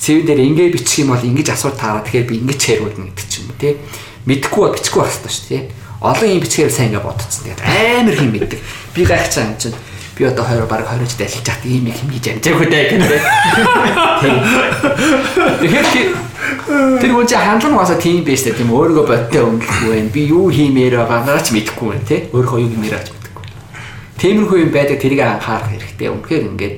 CV 0.00 0.24
дээр 0.24 0.40
ингээ 0.40 0.72
бичих 0.72 1.04
юм 1.04 1.12
бол 1.12 1.20
ингэж 1.20 1.52
асуулт 1.52 1.76
таараа 1.76 2.00
тэгэхээр 2.00 2.24
би 2.24 2.40
ингэж 2.40 2.60
хариулна 2.64 3.04
гэдэг 3.12 3.26
ч 3.28 3.44
юм 3.44 3.52
уу 3.52 3.60
тий. 3.60 3.76
Мэдхгүй 4.24 4.60
бол 4.64 4.72
бичихгүй 4.72 5.00
байх 5.04 5.12
хэрэгтэй 5.12 5.32
шүү 5.36 5.48
дээ. 5.52 5.64
Олон 6.00 6.28
юм 6.32 6.40
бичгээр 6.40 6.72
сайн 6.72 6.88
ингээ 6.88 7.04
бодцсон. 7.04 7.44
Тэгээд 7.44 7.60
амар 7.60 8.16
хэм 8.16 8.32
мэддэг. 8.32 8.60
Би 8.96 9.04
гайхаж 9.04 9.36
байгаа 9.36 9.52
юм 9.52 9.60
чинь 9.60 9.76
би 10.16 10.24
одоо 10.24 10.44
20 10.48 10.64
баг 10.72 10.88
20 10.88 11.04
жил 11.04 11.20
ажиллаж 11.28 11.44
чад 11.44 11.60
ийм 11.68 11.84
их 11.92 12.00
хийж 12.00 12.26
амжаагүй 12.32 12.68
даа 12.72 12.84
гэдэг. 12.88 13.20
Тэгэхээр 15.60 15.86
тэр 17.00 17.12
хүн 17.12 17.28
чинь 17.28 17.44
хандлан 17.44 17.76
угаасаа 17.76 18.00
тийм 18.00 18.24
биш 18.24 18.48
тийм 18.48 18.72
өөрийгөө 18.72 19.04
бодтой 19.04 19.44
өмлөхгүй 19.44 19.92
байх. 20.00 20.12
Би 20.16 20.22
юу 20.32 20.48
хиймээр 20.48 20.96
байгаагаа 21.04 21.44
ч 21.44 21.52
мэдэхгүй 21.52 21.88
байна 21.92 22.08
тий. 22.08 22.20
Өөрөө 22.32 22.56
юу 22.64 22.72
хиймээр 22.72 22.96
ч 23.04 23.08
мэдэхгүй. 23.12 23.44
Тиймэрхүү 24.16 24.58
юм 24.64 24.72
байдаг 24.72 24.96
тэрийг 24.96 25.20
анхаарах 25.20 25.68
хэрэгтэй. 25.68 26.08
Үнэхээр 26.08 26.48
ингээд 26.48 26.76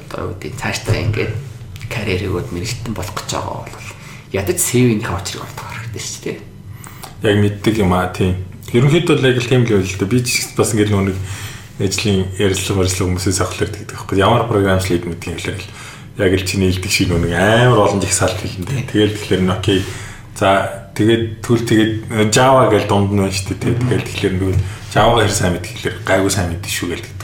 одоо 0.00 0.32
үүдээ 0.32 0.52
цаашдаа 0.56 0.96
ингээд 0.96 1.49
карьерийгод 1.90 2.54
мэрэгтэн 2.54 2.94
болох 2.94 3.14
гэж 3.18 3.30
байгаа 3.34 3.66
бол 3.66 3.86
ядаж 4.30 4.58
CV-ийн 4.62 5.02
очрыг 5.02 5.42
олдох 5.42 5.68
хэрэгтэй 5.74 6.00
шүү 6.00 6.22
дээ. 6.24 6.38
Яг 7.26 7.36
мэддэг 7.42 7.74
юм 7.82 7.92
аа 7.92 8.14
тийм. 8.14 8.46
Ерөнхийдөө 8.70 9.16
л 9.18 9.26
яг 9.26 9.38
л 9.42 9.50
тийм 9.50 9.66
л 9.66 9.74
байл 9.74 9.90
л 9.90 9.98
да. 9.98 10.06
Би 10.06 10.22
ч 10.22 10.54
бас 10.54 10.70
ингээд 10.70 10.94
нэг 10.94 11.18
ажлын 11.82 12.30
ярилцлага 12.38 12.86
барилга 12.86 13.04
хүмүүсээс 13.10 13.40
авахлаар 13.42 13.70
гэдэг 13.74 13.90
байхгүй. 13.90 14.16
Ямар 14.20 14.46
програмчлалыг 14.46 15.04
мэдгийг 15.10 15.36
хэлэхээр 15.42 15.64
яг 16.20 16.32
л 16.36 16.46
чиний 16.46 16.68
хэлдэг 16.70 16.92
шиг 16.92 17.10
нэг 17.10 17.32
амар 17.34 17.90
олон 17.90 18.00
жих 18.04 18.14
салт 18.14 18.38
хэлнэ. 18.38 18.86
Тэгээд 18.92 19.16
тэгэхээр 19.16 19.42
Nokia 19.48 19.82
за 20.36 20.48
тэгээд 20.94 21.24
түл 21.40 21.60
тэгээд 21.64 21.94
Java 22.30 22.68
гэж 22.68 22.84
дунд 22.86 23.10
нь 23.10 23.20
байна 23.24 23.32
шүү 23.32 23.56
дээ. 23.56 23.74
Тэгээд 23.80 24.06
тэгэхээр 24.06 24.34
нэг 24.38 24.56
Java 24.92 25.24
хэр 25.24 25.32
сайн 25.32 25.52
мэдэх 25.56 25.72
хэлэхээр 25.72 25.96
гайгүй 26.04 26.30
сайн 26.30 26.48
мэддэг 26.52 26.70
шүү 26.70 26.88
гэлдэг. 26.94 27.18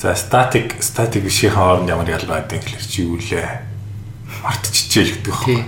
За 0.00 0.14
static 0.14 0.80
static 0.80 1.22
бишийн 1.24 1.54
хооронд 1.54 1.88
ямар 1.88 2.08
ялгаа 2.08 2.44
гэдэг 2.44 2.62
хэлэхээр 2.62 2.88
чи 2.88 3.02
юу 3.02 3.18
лээ? 3.18 3.48
Мартчихжээ 4.44 5.04
л 5.04 5.12
гэдэг 5.16 5.32
байхгүй. 5.32 5.60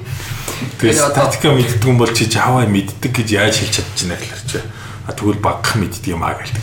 Тэгээд 0.81 1.01
static 1.13 1.43
мэддэг 1.45 1.85
юм 1.87 1.99
бол 1.99 2.13
чи 2.13 2.27
Java 2.29 2.67
мэддэг 2.67 3.13
гэж 3.13 3.29
яаж 3.33 3.55
хэлж 3.61 3.75
чадчихна 3.81 4.17
гэхэлэр 4.17 4.45
чи 4.49 4.61
А 5.07 5.13
тэгвэл 5.15 5.39
багах 5.39 5.79
мэддэг 5.79 6.19
юм 6.19 6.27
аа 6.27 6.35
гэлдэг. 6.35 6.59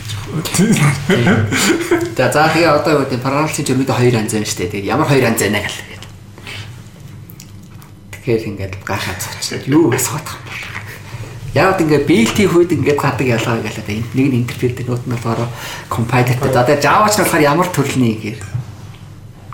За 2.12 2.28
за 2.28 2.44
тэгээ 2.52 2.76
одоо 2.76 3.00
юу 3.00 3.08
гэдэг 3.08 3.24
параллелын 3.24 3.64
жирмэд 3.64 3.88
хоёр 3.88 4.20
янз 4.20 4.36
байна 4.36 4.44
шүү 4.44 4.58
дээ. 4.60 4.84
Тэгээд 4.84 4.90
ямар 4.92 5.08
хоёр 5.08 5.24
янз 5.32 5.40
байна 5.40 5.64
гэл. 5.64 5.80
Тэгэхээр 8.12 8.44
ингээд 8.52 8.74
гахаад 8.84 9.16
цочлоо. 9.16 9.64
Юу 9.64 9.96
асуух 9.96 10.20
юм 10.20 10.44
бол. 10.44 10.60
Яг 11.54 11.78
ингээд 11.78 12.10
BLT 12.10 12.50
хүйд 12.50 12.74
ингээд 12.74 12.98
гадаг 12.98 13.30
ялгаа 13.30 13.62
гэлээ. 13.62 14.02
Энд 14.02 14.10
нэг 14.10 14.26
нь 14.26 14.38
интерфейстэй 14.42 14.90
нөт 14.90 15.06
нь 15.06 15.14
болохоор 15.14 15.46
компайлертэй. 15.86 16.50
За 16.50 16.66
тэгээ 16.66 16.82
Java 16.82 17.06
ч 17.06 17.22
болохоор 17.22 17.46
ямар 17.46 17.68
төрлийн 17.70 18.18
гэр 18.18 18.38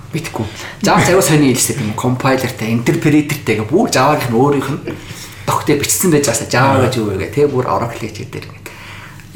битггүй. 0.09 0.49
Java 0.81 1.05
аягүй 1.05 1.21
сони 1.21 1.53
хэлсэн 1.53 1.85
юм. 1.85 1.93
Компайлертэй, 2.01 2.73
интерпретертэй 2.73 3.61
гэх 3.61 3.69
бүх 3.69 3.93
Java-гийн 3.93 4.33
өөрийнх 4.33 4.71
нь 4.81 4.97
тогтээ 5.45 5.77
бичсэн 5.77 6.09
байж 6.09 6.25
байгаа 6.25 6.49
Java 6.49 6.89
гэж 6.89 6.95
юу 6.97 7.13
вэ 7.13 7.17
гэх. 7.21 7.35
Тэгээ 7.37 7.53
бүр 7.53 7.69
Oracle 7.69 8.09
гэж 8.09 8.33
дээр 8.33 8.49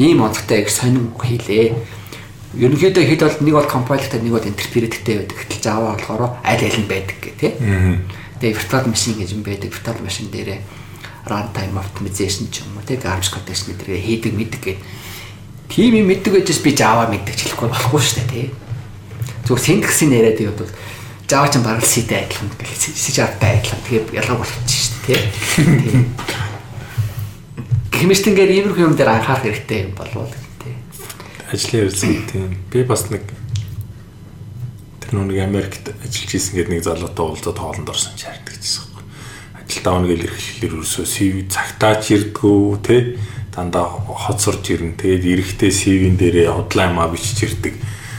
ийм 0.01 0.25
онцгой 0.25 0.65
их 0.65 0.73
сонин 0.73 1.13
хийлээ. 1.21 1.77
Ерөнхийдөө 2.57 3.05
хэд 3.05 3.21
бол 3.29 3.39
нэг 3.45 3.55
бол 3.61 3.69
компайлертай 3.69 4.25
нэг 4.25 4.41
бол 4.41 4.49
интерпреттэй 4.49 5.21
байдаг. 5.21 5.37
Гэтэл 5.37 5.61
Java 5.69 6.01
болохоор 6.01 6.41
аль 6.41 6.65
аль 6.65 6.81
нь 6.81 6.89
байдаг 6.89 7.21
гэх 7.21 7.37
тий. 7.37 7.53
Тэгээ 8.41 8.57
virtual 8.57 8.89
machine 8.89 9.21
гэж 9.21 9.37
юм 9.37 9.45
байдаг. 9.45 9.69
Virtual 9.69 10.01
machine 10.01 10.33
дээрээ 10.33 10.74
runtime 11.25 11.81
optimization 11.81 12.53
ч 12.53 12.61
юм 12.61 12.77
уу 12.77 12.85
тий 12.85 13.01
garbage 13.01 13.33
collection 13.33 13.73
гэдгээр 13.73 14.05
хийдэг 14.05 14.33
мэддэг 14.37 14.61
гэх. 14.61 14.81
Тийм 15.73 15.97
юм 15.97 16.13
мэддэг 16.13 16.45
гэж 16.45 16.61
би 16.61 16.77
Java 16.77 17.09
мэддэг 17.09 17.33
ч 17.33 17.49
хэлэхгүй 17.49 17.69
болохгүй 17.73 18.01
шүү 18.05 18.17
дээ 18.21 18.29
тий. 18.29 18.47
Зүгээр 19.49 19.65
syntax-ийн 19.65 20.13
яриад 20.13 20.41
яваад 20.45 20.61
бол 20.61 20.73
Java 21.25 21.49
ч 21.49 21.55
бараг 21.65 21.85
C-тэй 21.89 22.29
адилхан 22.29 22.53
гэх 22.61 22.77
C-тай 22.77 23.53
адилхан. 23.57 23.81
Тэгээ 23.89 24.21
ялгаа 24.21 24.37
болчихсон 24.37 24.69
шүү 24.69 25.01
дээ 25.09 25.23
тий. 25.25 26.05
Хэмэжтэнгээр 28.05 28.53
иймэрхүү 28.61 28.85
юм 28.85 28.93
дээр 28.93 29.17
анхаарах 29.17 29.49
хэрэгтэй 29.49 29.89
юм 29.89 29.97
болов 29.97 30.29
уу 30.29 30.33
тий. 30.61 30.77
Ажлын 31.49 31.89
хэрэгцээ 31.89 32.29
тийм. 32.29 32.53
Би 32.69 32.85
бас 32.85 33.09
нэг 33.09 33.25
тэр 35.01 35.17
нэг 35.25 35.41
Америкт 35.41 35.89
ажиллаж 36.05 36.33
исэн 36.37 36.53
гэдэг 36.61 36.73
нэг 36.77 36.85
залуутай 36.85 37.25
уулзаад 37.25 37.57
хоолнд 37.57 37.89
орсон 37.89 38.13
ч 38.13 38.29
хардаг 38.29 38.61
гэсэн 38.61 38.94
юм. 39.65 39.69
Ажилдаа 39.69 39.95
оног 39.97 40.11
ил 40.13 40.25
ирэхлээр 40.29 40.73
ерөөсөө 40.77 41.07
CV 41.09 41.35
цагтаач 41.49 42.05
ирдгүү 42.13 42.61
тий. 42.85 43.17
Дандаа 43.55 43.89
хот 43.89 44.39
сурж 44.41 44.69
ирнэ. 44.71 45.01
Тэгээд 45.01 45.25
эрэхтэй 45.25 45.73
CV-н 45.73 46.17
дээрээ 46.21 46.53
удлаа 46.53 46.93
юмаа 46.93 47.09
бичиж 47.09 47.49
ирдэг. 47.49 47.75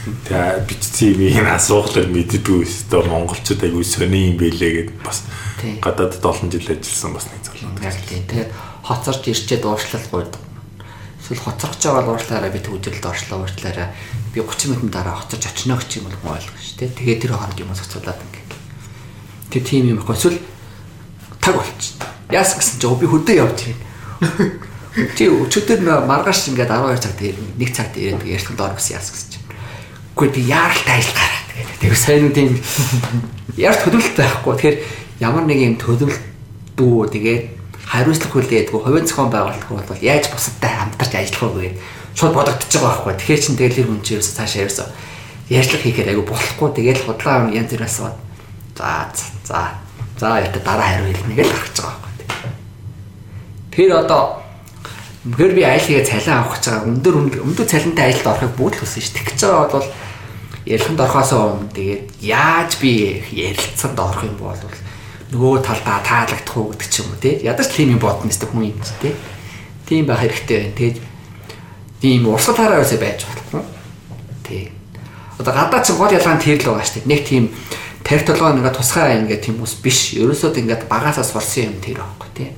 Тэгээ 0.06 0.66
бичсэн 0.70 1.18
юм 1.18 1.50
асуухлаар 1.50 2.06
мэддэггүй 2.06 2.62
өстөө 2.62 3.10
монголчууд 3.10 3.62
аягүй 3.66 3.82
сони 3.82 4.30
юм 4.30 4.38
бэлээ 4.38 4.72
гэд 4.86 4.90
бас 5.02 5.26
гадаадд 5.82 6.22
олон 6.22 6.46
жил 6.46 6.62
ажилласан 6.62 7.10
бас 7.10 7.26
нэг 7.26 7.42
залуу. 7.42 7.74
Тэгээд 7.74 8.50
хоцорж 8.86 9.22
ирчээд 9.26 9.66
уушлал 9.66 10.06
гойд. 10.14 10.38
Эсвэл 11.18 11.42
хоцорч 11.42 11.82
байгаа 11.82 12.06
бол 12.06 12.14
уушлаараа 12.14 12.54
би 12.54 12.62
төвжрэлд 12.62 13.02
оршлоо 13.02 13.42
уушлаараа 13.42 13.90
би 14.30 14.38
30 14.46 14.70
минутын 14.70 14.94
дараа 14.94 15.18
хоцорч 15.18 15.42
очно 15.42 15.74
гэж 15.74 15.90
юм 15.98 16.06
бол 16.06 16.38
ойлгох 16.38 16.54
шүү 16.54 16.86
дээ. 16.86 16.94
Тэгээд 17.02 17.22
тэр 17.26 17.32
хооронд 17.34 17.58
юм 17.58 17.74
зохицуулаад 17.74 18.22
ингээд. 18.22 18.50
Тэр 19.50 19.62
тийм 19.66 19.90
юм 19.90 19.98
ихгүй 19.98 20.14
эсвэл 20.14 20.38
таг 21.46 21.56
болчих. 21.62 21.94
Яас 22.30 22.58
гэсэн 22.58 22.82
чинь 22.82 22.98
би 22.98 23.06
хөдөө 23.06 23.36
явж 23.38 23.58
байна. 23.62 24.50
Чи 25.14 25.30
өчигдөр 25.30 26.02
маргааш 26.10 26.50
ингээд 26.50 26.74
12 26.74 26.98
цагт 26.98 27.20
нэг 27.22 27.70
цагт 27.70 27.94
ирээд 27.94 28.26
ярьсан 28.26 28.58
доор 28.58 28.74
гэсэн 28.74 28.98
яас 28.98 29.14
гэсэн 29.14 29.30
чинь. 29.38 29.46
Үгүй 30.18 30.28
би 30.34 30.40
яаралтай 30.50 30.98
ажил 30.98 31.14
гараад 31.14 31.46
тэгээд 31.54 31.80
тэр 31.84 31.94
сайн 31.94 32.32
тийм 32.34 32.50
яарч 33.54 33.80
хөдөлөлт 33.86 34.16
байхгүй. 34.18 34.52
Тэгэхээр 34.56 34.76
ямар 35.22 35.44
нэг 35.46 35.58
юм 35.62 35.76
төлөвлөлт 35.78 36.24
дүү 36.74 36.98
тэгээд 37.14 37.42
хариуцлага 37.86 38.32
хүлээдгүй 38.34 38.80
хувийн 38.82 39.06
зохион 39.06 39.30
байгуулалтгүй 39.30 39.76
бол 39.78 40.02
яаж 40.02 40.24
бусадтай 40.32 40.72
хамтарч 40.74 41.12
ажиллах 41.14 41.54
вэ 41.54 41.62
гэж 41.70 41.74
шууд 42.18 42.34
бодогдож 42.34 42.72
байгаа 42.72 42.90
байхгүй. 42.90 43.14
Тэгэхээр 43.14 43.44
чин 43.44 43.56
тэгэл 43.60 43.76
тэр 43.78 43.86
хүн 43.86 44.02
чинь 44.02 44.16
ерөөсө 44.18 44.36
цаашаа 44.40 44.64
ерөөсө 44.66 44.84
ярьцлага 45.52 45.84
хийхээр 45.84 46.10
айгу 46.10 46.24
болохгүй 46.26 46.68
тэгэл 46.74 47.04
худлаа 47.06 47.46
янз 47.54 47.70
бүр 47.70 47.84
асууд 47.86 48.16
за 48.74 49.06
за 49.46 49.85
за 50.18 50.40
яа 50.40 50.50
дараа 50.52 50.88
хариу 50.88 51.12
хэлнэ 51.12 51.34
гэж 51.36 51.48
гарч 51.52 51.76
байгаа 51.80 52.00
байхгүй. 52.02 52.52
Тэр 53.72 53.90
одоо 54.00 54.46
Мгэр 55.26 55.58
би 55.58 55.62
айл 55.66 55.82
хийгээ 55.82 56.06
цалин 56.06 56.38
авах 56.38 56.54
гэж 56.54 56.64
байгаа. 56.70 56.86
Өндөр 56.86 57.14
өндөр 57.42 57.66
цалинтай 57.66 58.14
ажилд 58.14 58.30
орохыг 58.30 58.54
бүгд 58.54 58.74
л 58.78 58.80
хүсэн 58.86 59.02
ш. 59.02 59.10
Тэгж 59.10 59.40
байгаа 59.42 59.74
бол 59.74 59.88
ярилцанд 60.62 61.02
орохоосоо 61.02 61.42
өмнө 61.50 61.74
тэгээд 61.74 62.04
яаж 62.22 62.70
би 62.78 62.92
ярилцсанд 63.34 63.98
орох 63.98 64.22
юм 64.22 64.38
бол 64.38 64.54
нөгөө 65.34 65.66
талдаа 65.66 65.98
таалагдах 66.06 66.54
уу 66.54 66.70
гэдэг 66.70 66.86
ч 66.86 67.02
юм 67.02 67.10
уу 67.10 67.18
тий. 67.18 67.34
Ядаж 67.42 67.66
тийм 67.74 67.98
юм 67.98 67.98
бодно 67.98 68.30
гэсэн 68.30 68.46
хүн 68.54 68.70
юм 68.70 68.78
тий. 69.02 69.18
Тийм 69.82 70.06
байх 70.06 70.22
хэрэгтэй 70.22 70.58
байна. 70.62 70.78
Тэгээд 70.78 70.98
тийм 71.98 72.30
урсгалаараа 72.30 72.86
өсөй 72.86 72.98
байж 73.02 73.26
болохгүй. 73.26 73.62
Тий. 74.46 74.70
Одоо 75.42 75.50
гадаа 75.58 75.82
ч 75.82 75.90
гол 75.90 76.14
ялгаан 76.14 76.38
тэр 76.38 76.62
л 76.62 76.70
байгаа 76.70 76.86
шүү 76.86 77.02
дээ. 77.02 77.10
Нэг 77.10 77.20
тийм 77.26 77.50
тарих 78.06 78.22
толгой 78.22 78.54
нэгэ 78.54 78.70
тусгай 78.70 79.18
ингээд 79.18 79.42
тийм 79.50 79.58
ус 79.66 79.74
биш. 79.82 80.14
Ерөөсөө 80.14 80.54
ингээд 80.62 80.86
багасаа 80.86 81.26
сурсан 81.26 81.74
юм 81.74 81.82
тэр 81.82 81.98
байхгүй 82.06 82.30
тий. 82.38 82.50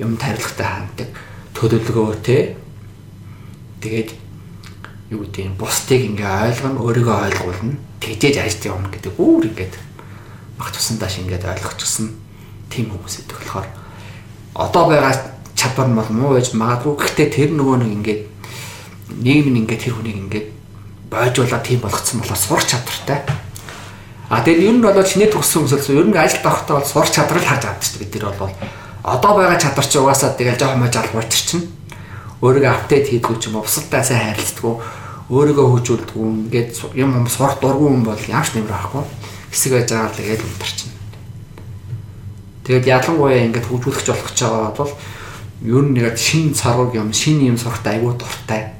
Юм 0.00 0.16
тарилгатай 0.16 0.64
ханддаг 0.64 1.08
төлөвлөгөө 1.52 2.16
тий. 2.24 2.56
Тэгээд 3.84 4.10
юу 5.12 5.28
гэдэг 5.28 5.44
юм 5.44 5.54
бусдыг 5.60 6.00
ингээ 6.08 6.56
ойлгоно, 6.56 6.80
өөрийгөө 6.88 7.16
ойлгуулна. 7.28 7.76
Тэгжээж 8.00 8.36
ажиллаж 8.40 8.64
явна 8.64 8.88
гэдэг 8.88 9.12
үүр 9.20 9.44
ингээд 9.52 9.74
баг 10.56 10.72
тусандаа 10.72 11.12
шингээд 11.12 11.44
ойлгочихсон 11.44 12.16
тийм 12.72 12.88
хүмүүс 12.96 13.28
идэх 13.28 13.44
болохоор 13.44 13.68
одоо 14.56 14.84
байгаа 14.88 15.14
чадвар 15.52 15.88
нь 15.88 15.98
бол 16.00 16.10
муу 16.16 16.32
байж 16.38 16.56
магадгүй 16.56 16.96
гэхдээ 16.96 17.28
тэр 17.28 17.50
нөгөө 17.52 17.76
нэг 17.84 17.92
ингээд 18.00 18.22
нийгэм 19.20 19.52
нь 19.52 19.60
ингээд 19.64 19.82
тэр 19.84 19.94
хүнийг 20.00 20.18
ингээд 20.24 20.46
бойжуулаад 21.12 21.64
тийм 21.66 21.80
болгоцсон 21.84 22.24
болохоор 22.24 22.40
сурах 22.40 22.64
чадвартай. 22.64 23.20
А 24.30 24.46
тэгээд 24.46 24.62
ер 24.62 24.74
нь 24.78 24.82
бол 24.86 24.94
шинэ 24.94 25.26
төгссөн 25.26 25.66
хүмүүс 25.66 25.90
ер 25.90 26.06
нь 26.06 26.14
ажилд 26.14 26.46
авахтаа 26.46 26.78
бол 26.78 26.86
сурах 26.86 27.10
чадвар 27.10 27.42
л 27.42 27.50
харж 27.50 27.64
авдаг 27.66 27.82
шүү 27.82 27.98
дээ 27.98 28.06
бид 28.06 28.22
нар 28.22 28.38
бол 28.38 28.54
одоо 29.02 29.32
байгаа 29.34 29.58
чадвар 29.58 29.86
чи 29.90 29.98
угаасаа 29.98 30.30
тэгэл 30.38 30.54
жоохон 30.54 30.80
мож 30.86 30.94
албарч 30.94 31.32
чинь 31.50 31.66
өөрийгөө 32.38 32.70
апдейт 32.70 33.10
хийдгүү 33.10 33.36
ч 33.42 33.50
юм 33.50 33.58
уу 33.58 33.66
бусадтай 33.66 34.06
сайн 34.06 34.30
харилцдаггүй 34.30 34.74
өөрийгөө 35.34 35.66
хөгжүүлдэггүй 35.66 36.26
ингээд 36.46 36.70
юм 36.94 37.10
юм 37.18 37.26
сурах 37.26 37.58
дургүй 37.58 37.90
юм 37.90 38.02
бол 38.06 38.22
яаш 38.30 38.54
нэмэр 38.54 38.70
авахгүй 38.70 39.04
хэсэг 39.50 39.72
байж 39.74 39.88
байгаа 39.90 40.10
л 40.10 40.18
тэгээд 40.18 40.42
унтарчин. 40.46 40.90
Тэгээд 42.66 42.86
ялангуяа 42.86 43.44
ингээд 43.46 43.66
хөгжүүлэгч 43.66 44.06
болох 44.10 44.26
гэж 44.30 44.38
байгаа 44.46 44.72
бол 44.78 44.92
ер 45.66 45.84
нь 45.90 45.98
яг 46.02 46.16
шин 46.18 46.54
царууг 46.54 46.94
юм 46.94 47.10
шин 47.14 47.38
юм 47.42 47.58
сурахт 47.58 47.86
айгүй 47.86 48.14
дуртай. 48.14 48.79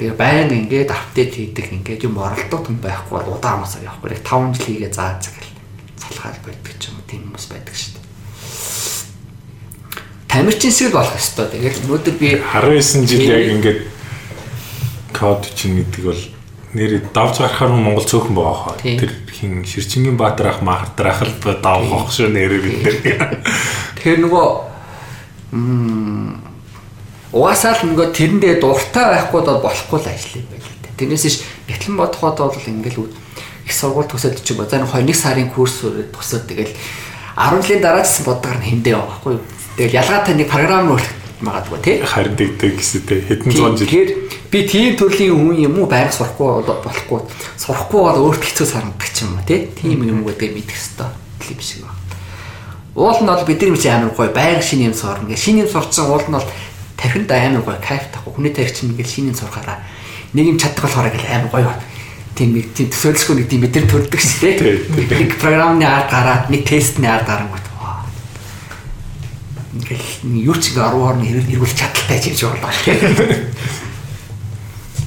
Тэгээ 0.00 0.16
байнга 0.16 0.56
ингээд 0.56 0.96
апдейт 0.96 1.36
хийдэг 1.36 1.66
ингээд 1.76 2.08
юм 2.08 2.16
оролдох 2.16 2.72
юм 2.72 2.80
байхгүй 2.80 3.20
бол 3.20 3.36
удаан 3.36 3.60
амсаа 3.60 3.84
явахгүй. 3.84 4.16
Яг 4.16 4.24
5 4.24 4.56
жил 4.56 4.64
хийгээ 4.64 4.96
зааж 4.96 5.28
гэл 5.28 5.52
залхаал 6.00 6.40
байдаг 6.40 6.74
ч 6.80 6.88
юм 6.88 6.96
уу 6.96 7.04
тийм 7.04 7.28
хүмүүс 7.28 7.46
байдаг 7.52 7.76
шүү 7.76 7.92
дээ. 8.00 8.08
Тамирчин 10.24 10.72
шиг 10.72 10.96
болох 10.96 11.12
ёстой. 11.12 11.52
Тэгээд 11.52 11.84
өнөөдөр 11.84 12.16
би 12.16 12.28
19 12.40 13.12
жил 13.12 13.28
яг 13.28 13.44
ингээд 13.60 13.80
код 15.12 15.44
чинь 15.52 15.84
гэдэг 15.84 16.00
бол 16.00 16.22
нэр 16.72 17.04
давж 17.12 17.44
гарахаар 17.44 17.76
Монгол 17.76 18.08
цөөхөн 18.08 18.32
байгаа 18.32 18.56
хаа. 18.56 18.80
Тэр 18.80 19.12
хин 19.28 19.68
Ширчингийн 19.68 20.16
Баатар 20.16 20.56
ах 20.56 20.64
Махартар 20.64 21.12
ах 21.12 21.28
л 21.28 21.36
давах 21.60 22.08
шүү 22.08 22.32
нэрээ 22.32 22.60
бид 22.64 23.04
нэр. 23.04 23.36
Тэгэхээр 24.00 24.24
нөгөө 24.24 24.48
угаасаа 27.32 27.78
л 27.78 27.94
нөгөө 27.94 28.10
тэрэндээ 28.10 28.54
дуртай 28.58 29.06
байхгүй 29.14 29.40
бол 29.46 29.62
болохгүй 29.62 29.98
л 30.02 30.10
ажил 30.10 30.42
юм 30.42 30.46
байл 30.50 30.66
л 30.66 30.78
дээ. 30.82 30.98
Тэрнээс 30.98 31.26
ш 31.30 31.36
гэтлэн 31.70 31.96
бодоход 31.96 32.38
бол 32.42 32.66
ингээл 32.66 33.06
их 33.06 33.72
сургууль 33.74 34.10
төсөөд 34.10 34.42
чи 34.42 34.54
базар 34.58 34.82
2 34.82 35.14
сарын 35.14 35.50
курс 35.54 35.86
төсөөд 35.86 36.44
тэгэл 36.50 36.74
10 37.38 37.62
жилийн 37.62 37.82
дараа 37.82 38.02
гэсэн 38.02 38.26
боддоор 38.26 38.58
нь 38.58 38.66
хэмдээ 38.66 38.94
байгаа 38.98 39.10
байхгүй 39.14 39.32
юу. 39.38 39.44
Тэгэл 39.78 39.98
ялгаатай 40.02 40.34
нэг 40.34 40.48
програм 40.50 40.90
руу 40.90 41.00
магадгүй 41.40 41.78
тий. 41.80 41.96
Харин 42.04 42.36
дэгдэг 42.36 42.76
гэсэтэй 42.76 43.20
хэдэн 43.24 43.52
зуун 43.54 43.76
жил. 43.78 43.88
Тэгэхээр 43.88 44.10
би 44.50 44.58
тийм 44.68 44.96
төрлийн 44.98 45.34
хүн 45.38 45.56
юм 45.56 45.78
уу 45.80 45.88
байнга 45.88 46.12
сурахгүй 46.12 46.66
болохгүй 46.66 47.20
сурахгүй 47.56 48.00
бол 48.04 48.20
өөрт 48.28 48.44
хэцүү 48.44 48.66
санагдах 48.66 49.14
юм 49.24 49.38
ба 49.38 49.42
тий. 49.48 49.70
Тийм 49.72 50.04
юм 50.04 50.26
гэдэг 50.26 50.50
мэдэх 50.52 50.76
хэвээр 50.76 51.54
юм 51.54 51.60
шиг 51.64 51.80
байна. 51.86 51.96
Уул 52.94 53.20
нь 53.22 53.30
бол 53.30 53.46
бидний 53.48 53.72
мэт 53.72 53.86
амар 53.88 54.12
гоё 54.12 54.28
байнга 54.34 54.60
шинэ 54.60 54.92
юм 54.92 54.94
сурна. 54.94 55.36
Шинэ 55.36 55.64
юм 55.64 55.70
сурцсан 55.72 56.12
уул 56.12 56.26
нь 56.28 56.36
бол 56.36 56.48
тархинд 57.00 57.32
амар 57.32 57.64
гоё 57.64 57.80
кайф 57.80 58.12
тахгүй. 58.12 58.36
Хүний 58.36 58.52
тархи 58.52 58.84
чинь 58.84 58.92
ингээл 58.92 59.08
шинэ 59.08 59.32
юм 59.32 59.40
сурахаараа 59.40 59.80
нэг 60.36 60.46
юм 60.46 60.58
чаддаг 60.60 60.84
болохоор 60.84 61.08
ингээл 61.08 61.32
амар 61.32 61.50
гоё 61.50 61.72
тийм 62.36 62.54
нэг 62.54 62.76
тийм 62.76 62.92
төсөөлсгүй 62.92 63.34
нэг 63.40 63.48
тийм 63.48 63.64
мэдэр 63.64 63.84
төрдөг 63.88 64.20
шүү 64.20 64.60
дээ. 64.60 65.08
Нэг 65.24 65.40
програмны 65.40 65.88
ард 65.88 66.12
гараад 66.12 66.52
нэг 66.52 66.62
тестний 66.68 67.08
ард 67.08 67.26
гарангууд. 67.26 67.66
Ингээл 69.70 70.08
юу 70.44 70.56
ч 70.58 70.74
ингээ 70.74 70.92
10 70.92 70.98
орны 70.98 71.24
хэрэглүүл 71.24 71.78
чадaltaй 71.78 72.18
хийж 72.20 72.42
болоо. 72.44 72.70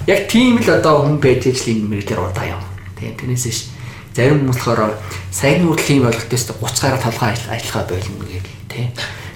Яг 0.08 0.28
тийм 0.28 0.60
л 0.60 0.68
одоо 0.68 1.08
хүн 1.08 1.20
байж 1.20 1.48
ижил 1.48 1.80
энэ 1.80 1.88
мэрэгдэр 1.88 2.20
удаа 2.20 2.48
юм. 2.48 2.64
Тийм 3.00 3.16
тэрнээс 3.16 3.48
ш 3.48 3.72
зарим 4.12 4.44
хүмүүс 4.44 4.60
болохоор 4.60 5.00
сайн 5.32 5.64
хүртэл 5.64 6.04
юм 6.04 6.08
болгохтойс 6.12 6.52
30 6.52 6.84
гараа 6.84 7.00
толгой 7.00 7.32
ажиллагаа 7.32 7.88
болно 7.88 8.24
гэх 8.28 8.44
тийм. 8.68 8.92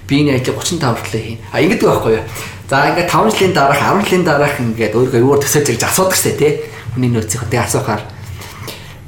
Би 0.08 0.24
энэ 0.24 0.40
ажил 0.40 0.56
35 0.56 0.80
хүртэл 0.80 1.20
хийн. 1.20 1.40
А 1.52 1.60
ингэдэг 1.60 1.84
байхгүй 1.84 2.12
юу? 2.16 2.24
За 2.68 2.88
ингээд 2.88 3.12
5 3.12 3.32
жилийн 3.36 3.52
дараах 3.52 3.80
10 3.80 4.04
жилийн 4.08 4.24
дараах 4.24 4.56
ингээд 4.56 4.96
өөрийгөө 4.96 5.20
юугаар 5.20 5.42
төсөөлж 5.44 5.68
гэж 5.76 5.82
асуудаг 5.84 6.16
шээ 6.16 6.34
тийм 6.40 6.54
хүний 6.96 7.10
нөөцийнхөө 7.12 7.60
асуухаар 7.60 8.02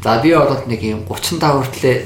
за 0.04 0.20
би 0.22 0.32
болоод 0.32 0.64
нэг 0.64 0.80
юм 0.80 1.04
35 1.04 1.40
хүртлээ 1.40 1.96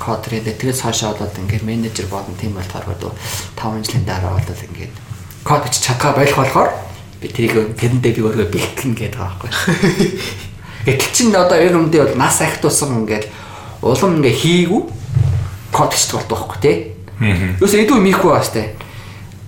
кодрын 0.00 0.44
дээр 0.44 0.56
тэгээс 0.56 0.80
хаашаа 0.80 1.12
болоод 1.12 1.36
ингээд 1.36 1.64
менежер 1.68 2.06
болно 2.08 2.32
тийм 2.40 2.56
болохоор 2.56 2.88
одоо 2.88 3.12
5 3.56 3.84
жилийн 3.84 4.04
дараа 4.08 4.32
болоод 4.36 4.62
ингээд 4.64 4.92
код 5.44 5.64
ч 5.68 5.84
чадхаа 5.84 6.16
байх 6.16 6.32
болохоор 6.32 6.70
би 7.20 7.28
тэрийг 7.28 7.76
тэрэндээ 7.76 8.12
би 8.16 8.22
өөрөө 8.22 8.48
бэлтгэн 8.48 8.94
гэдэг 8.96 9.18
байгаа 9.20 9.36
байхгүй. 9.44 9.50
Гэтэл 10.86 11.12
чин 11.14 11.36
одоо 11.36 11.58
ер 11.58 11.76
нь 11.76 11.90
бол 11.90 12.16
нас 12.16 12.40
ахтуусан 12.40 13.04
ингээд 13.04 13.28
улам 13.82 14.22
ингээ 14.22 14.34
хийгүү 14.40 14.82
код 15.70 15.92
ч 15.92 16.14
болдог 16.14 16.38
байхгүй 16.38 16.58
тий. 16.62 16.76
Юус 17.22 17.74
эдүү 17.78 18.00
михгүй 18.02 18.30
бааш 18.34 18.50
тий. 18.50 18.66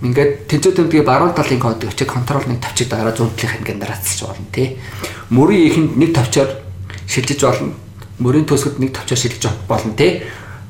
Ингээд 0.05 0.47
тэнцүү 0.47 0.73
тэмдгээ 0.79 1.03
баруун 1.03 1.35
талын 1.35 1.59
код 1.59 1.83
өчиг 1.83 2.07
контрол 2.13 2.45
нэг 2.47 2.61
тавчиг 2.63 2.89
дараа 2.93 3.15
зүүн 3.17 3.35
талынх 3.35 3.61
ингээд 3.65 3.81
нараацч 3.83 4.23
болно 4.23 4.47
тий. 4.53 4.79
Мөрийн 5.31 5.67
ихэнд 5.71 5.97
нэг 5.99 6.15
тавчаар 6.15 6.51
шилжиж 7.09 7.41
болно. 7.43 7.75
Мөрийн 8.23 8.47
төсгөд 8.47 8.79
нэг 8.79 8.95
тавчаар 8.95 9.19
шилжиж 9.19 9.49
болно 9.67 9.95
тий 9.97 10.23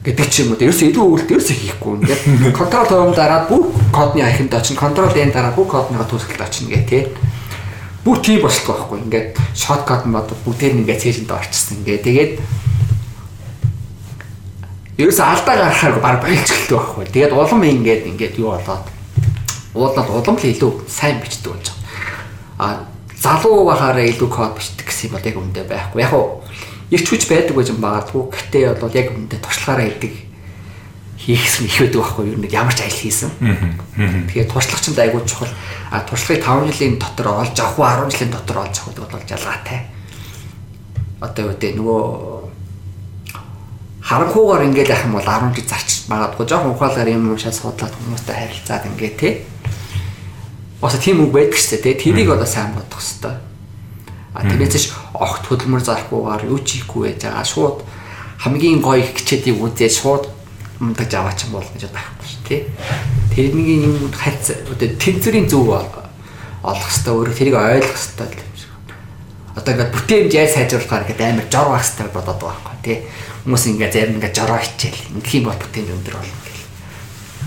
гэдэг 0.05 0.29
ч 0.29 0.45
юм 0.45 0.53
уу. 0.53 0.61
Ерөөсөө 0.61 0.89
илүү 0.93 1.05
өгөлт 1.05 1.33
ерөөсөө 1.33 1.57
хийхгүй. 1.61 1.93
Ингээд 2.05 2.23
контрол 2.59 2.89
тавим 2.89 3.13
дараа 3.17 3.49
бүх 3.49 3.73
кодны 3.93 4.21
ахинд 4.21 4.53
очно. 4.53 4.77
Контрол 4.77 5.13
энэ 5.13 5.33
дараа 5.33 5.53
бүх 5.57 5.73
кодныга 5.73 6.05
төсгөлд 6.05 6.45
очно 6.45 6.69
гэх 6.69 6.85
тий. 6.89 7.03
Бүх 8.05 8.21
тийм 8.21 8.45
болчихлоо 8.45 8.77
байхгүй. 8.77 8.99
Ингээд 9.09 9.29
шорткат 9.57 10.05
нь 10.05 10.13
бод 10.13 10.29
бүгдээр 10.45 10.77
ингээд 10.85 11.01
цээжинд 11.01 11.33
орчихсон. 11.33 11.81
Ингээд 11.81 12.05
тэгээд 12.05 12.33
ерөөсөө 14.99 15.27
алдаа 15.27 15.55
гаргахаар 15.59 15.99
баг 15.99 16.23
байлцгэлтэй 16.23 16.79
байхгүй. 16.79 17.05
Тэгээд 17.11 17.33
улам 17.35 17.63
ингээд 17.67 18.07
ингээд 18.15 18.39
юу 18.39 18.55
болоод 18.55 18.87
уулаад 19.75 20.09
улам 20.09 20.37
л 20.39 20.47
илүү 20.47 20.73
сайн 20.87 21.19
бичдэг 21.19 21.51
болж 21.51 21.67
байгаа. 21.67 21.83
А 22.63 22.67
залуу 23.19 23.67
байхаараа 23.67 24.07
илүү 24.07 24.31
код 24.31 24.55
бичдэг 24.55 24.87
гэсэн 24.87 25.11
юм 25.11 25.15
бол 25.19 25.27
яг 25.27 25.37
үндэ 25.43 25.63
байхгүй. 25.67 25.99
Яг 25.99 26.15
уу 26.15 26.47
ирч 26.95 27.07
хүч 27.11 27.27
байдаг 27.27 27.55
байж 27.59 27.69
магадгүй. 27.75 28.23
Гэхдээ 28.31 28.65
бол 28.79 28.95
яг 28.95 29.09
үндэ 29.11 29.37
туршлагаараа 29.43 29.91
идэг 29.91 30.15
хийхсэн 31.19 31.67
их 31.67 31.79
байдаг 31.81 31.99
байхгүй 31.99 32.25
юу? 32.31 32.39
Нэг 32.39 32.53
ямар 32.55 32.75
ч 32.79 32.87
ажил 32.87 33.03
хийсэн. 33.03 33.31
Тэгэхээр 34.31 34.47
туршлага 34.47 34.79
ч 34.79 34.95
айгүй 34.95 35.23
чухал. 35.27 35.51
А 35.91 36.07
туршлагыг 36.07 36.45
5 36.45 36.71
жилийн 36.71 37.03
дотор 37.03 37.43
олж 37.43 37.57
авах 37.59 37.99
уу 37.99 38.07
10 38.07 38.15
жилийн 38.15 38.31
дотор 38.31 38.57
олж 38.63 38.77
авах 38.79 38.95
гэдэг 38.95 39.11
бол 39.11 39.27
ялгаатай. 39.27 39.81
Одоо 41.19 41.45
гэдэг 41.51 41.73
нөгөө 41.81 42.44
харанхуугаар 44.05 44.69
ингээд 44.69 44.93
ах 44.93 45.05
юм 45.09 45.17
бол 45.17 45.25
10 45.25 45.57
жил 45.57 45.69
зарч 45.73 45.91
магадгүй 46.13 46.45
жоохон 46.45 46.77
ухаалгаар 46.77 47.09
юм 47.09 47.33
уушаа 47.33 47.53
судлаад 47.53 47.97
хүмүүстэй 47.97 48.37
харилцаад 48.37 48.85
ингээд 48.93 49.17
тий 49.17 49.35
Босо 50.85 51.01
тийм 51.01 51.25
үг 51.25 51.33
байдаг 51.33 51.57
шүү 51.57 51.81
дээ. 51.81 51.97
Тэрийг 51.97 52.29
одоо 52.29 52.45
сайн 52.45 52.77
бодох 52.77 53.01
хэрэгтэй. 53.01 53.33
А 54.37 54.45
тэрнээс 54.45 54.93
огт 55.17 55.49
хөдөлмөр 55.49 55.81
зарахгүйгээр 55.81 56.45
юу 56.53 56.61
ч 56.61 56.85
хийхгүй 56.85 57.09
байж 57.09 57.25
байгаа. 57.25 57.41
Шууд 57.41 57.81
хамгийн 58.45 58.85
гоё 58.85 59.01
хичээдийг 59.01 59.65
үзээд 59.65 59.97
шууд 59.97 60.29
мундаж 60.85 61.09
аваач 61.09 61.49
юм 61.49 61.57
бол 61.57 61.65
гэж 61.65 61.89
байхгүй 61.89 62.29
шүү 62.29 62.43
тий. 62.45 62.61
Тэрний 63.33 63.81
юм 63.81 64.13
хайц 64.13 64.53
одоо 64.53 64.77
тэнцвэрийн 64.77 65.49
зөв 65.49 65.73
олох 65.73 66.85
хэрэгтэй. 66.85 67.17
Өөрөө 67.17 67.33
тэрийг 67.33 67.57
ойлгох 67.57 67.97
шиг. 67.97 68.69
Одоо 69.57 69.73
ингээд 69.73 69.95
бүтээн 69.97 70.29
жай 70.29 70.53
сайжруулахаар 70.53 71.09
ингээд 71.09 71.33
амар 71.33 71.49
жор 71.49 71.73
байх 71.73 71.81
хэрэгтэй 71.81 72.13
бодоод 72.13 72.41
байгаа 72.45 72.61
байхгүй 72.61 72.77
тий. 72.85 72.99
Хүмүүс 73.45 73.65
ингээд 73.69 73.93
зарим 73.93 74.17
ингээд 74.19 74.37
жороо 74.37 74.59
хичээл. 74.59 75.21
Ингэх 75.21 75.35
юм 75.37 75.45
бол 75.49 75.61
бүтээн 75.61 75.93
өндөр 75.93 76.17
болно 76.17 76.39
гэх. 76.45 76.61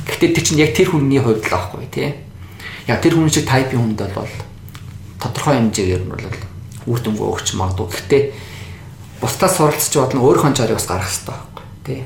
Гэхдээ 0.07 0.29
тэр 0.33 0.43
чинь 0.45 0.61
яг 0.61 0.71
тэр 0.77 0.89
хүний 0.93 1.19
хувьд 1.19 1.41
л 1.41 1.51
байхгүй 1.51 1.89
тий 1.89 2.09
яг 2.87 3.03
тэр 3.03 3.19
хүн 3.19 3.29
шиг 3.29 3.47
тайпын 3.47 3.79
хүнд 3.79 4.01
бол 4.15 4.31
тодорхой 5.19 5.59
хэмжээгээр 5.59 6.03
нь 6.07 6.11
бол 6.11 6.23
үр 6.87 6.99
дүнгүй 7.03 7.27
өгч 7.35 7.59
магадгүй. 7.59 7.87
Гэхдээ 7.91 8.23
бусдаас 9.19 9.59
суралцж 9.59 9.91
бодлон 9.91 10.23
өөрийнхөө 10.23 10.55
чарыг 10.55 10.79
бас 10.79 10.87
гаргах 10.87 11.11
хэрэгтэй 11.11 11.35
байхгүй 11.35 11.65
тий. 11.83 11.99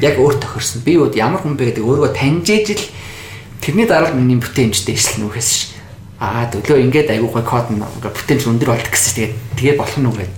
Яг 0.00 0.16
өөр 0.16 0.40
тохирсон. 0.40 0.80
Би 0.88 0.96
үуд 0.96 1.20
ямар 1.20 1.44
хүн 1.44 1.60
бэ 1.60 1.76
гэдэг 1.76 1.84
өөрийгөө 1.84 2.16
таньж 2.16 2.48
ижил 2.48 2.80
тэрний 3.60 3.84
дараа 3.84 4.08
л 4.08 4.16
миний 4.16 4.40
бүтээмжтэй 4.40 4.96
ишлэн 4.96 5.28
үхээс 5.28 5.50
ш. 5.52 5.60
Аа 6.16 6.48
төлөө 6.48 6.80
ингээд 6.80 7.12
айгүй 7.12 7.28
гой 7.28 7.44
код 7.44 7.68
нь 7.68 7.76
ингээд 7.76 8.16
бүтээмж 8.16 8.42
өндөр 8.48 8.72
болдог 8.72 8.88
гэсэн 8.88 9.12
тэгээд 9.20 9.34
тэгээд 9.60 9.76
болох 9.76 9.98
нь 10.00 10.08
үгээд 10.16 10.32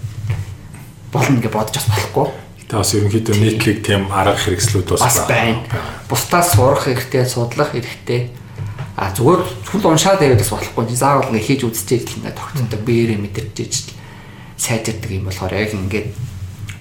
болно 1.15 1.39
гэж 1.39 1.53
бодож 1.55 1.75
бас 1.79 1.87
болохгүй. 1.87 2.27
Тэгээ 2.69 2.81
бас 2.85 2.93
ерөнхийдөө 2.95 3.37
нийтлэг 3.41 3.79
тийм 3.81 4.13
арга 4.13 4.37
хэрэгслүүд 4.37 5.01
бас 5.01 5.25
байна. 5.25 5.65
Бусдаас 6.09 6.53
сурах 6.53 6.85
хэрэгтэй, 6.85 7.25
судлах 7.25 7.73
хэрэгтэй 7.73 8.29
А 8.99 9.15
зүгээр 9.15 9.43
хүл 9.71 9.95
уншаад 9.95 10.19
байвал 10.19 10.43
бас 10.43 10.51
болохгүй. 10.51 10.91
Заавал 10.91 11.31
ингээ 11.31 11.47
хийж 11.47 11.63
үзчихэж 11.71 12.03
л 12.03 12.17
ингээ 12.19 12.35
тогтцонтой 12.35 12.83
биеэрээ 12.83 13.19
мэдэрчээж 13.23 13.95
сайжирдаг 14.59 15.07
юм 15.15 15.31
болохоор 15.31 15.55
яг 15.55 15.71
ингээд 15.71 16.11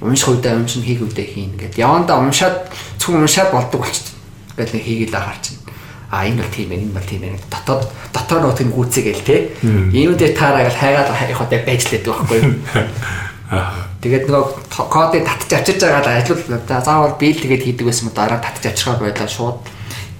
унших 0.01 0.33
үедээ 0.33 0.57
уншин 0.57 0.81
хийх 0.81 1.05
үедээ 1.05 1.27
хийн 1.29 1.53
ингээд 1.53 1.77
явандаа 1.77 2.17
уншаад 2.25 2.73
зөвхөн 2.97 3.21
уншаад 3.21 3.53
болдог 3.53 3.85
болчих. 3.85 4.17
Ингээд 4.57 4.73
нэг 4.73 4.83
хийгээд 4.89 5.13
ахаар 5.13 5.39
чинь. 5.45 5.61
А 6.09 6.25
энэ 6.25 6.41
бол 6.41 6.49
тийм 6.57 6.69
энэ 6.73 6.89
бол 6.97 7.05
тийм 7.05 7.21
ээ. 7.21 7.37
Дотоод 7.53 7.83
дотоод 8.09 8.41
нот 8.41 8.59
нь 8.65 8.73
гүцэгээл 8.73 9.21
те. 9.21 9.37
Иймүүдээ 9.61 10.33
таараагаад 10.33 10.73
хайгаад 10.73 11.13
явахад 11.29 11.53
яг 11.53 11.63
байж 11.69 11.85
лээд 11.85 12.01
байхгүй 12.01 12.37
юу? 12.41 12.57
Тэгээд 14.07 14.31
нөгөө 14.31 14.71
кодыг 14.71 15.27
татчих 15.27 15.59
авчирж 15.59 15.83
байгаа 15.83 15.99
л 15.99 16.15
ажил 16.15 16.39
заавал 16.63 17.19
биел 17.19 17.35
тэгээд 17.35 17.63
хийдэг 17.67 17.91
байсан 17.91 18.07
юм 18.07 18.15
дараа 18.15 18.39
татчих 18.39 18.71
авчирхаа 18.71 19.03
байлаа 19.03 19.27
шууд 19.27 19.59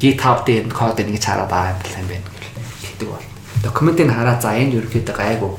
GitHub 0.04 0.44
дээр 0.44 0.68
код 0.76 1.00
нэг 1.00 1.24
хараад 1.24 1.52
аа 1.56 1.72
юм 1.96 2.04
байна 2.12 2.28
гэдэг 2.84 3.08
бол. 3.08 3.28
Документыг 3.64 4.12
хараад 4.12 4.44
за 4.44 4.60
энэ 4.60 4.84
ерөөхдөө 4.84 5.16
гайгүй 5.16 5.52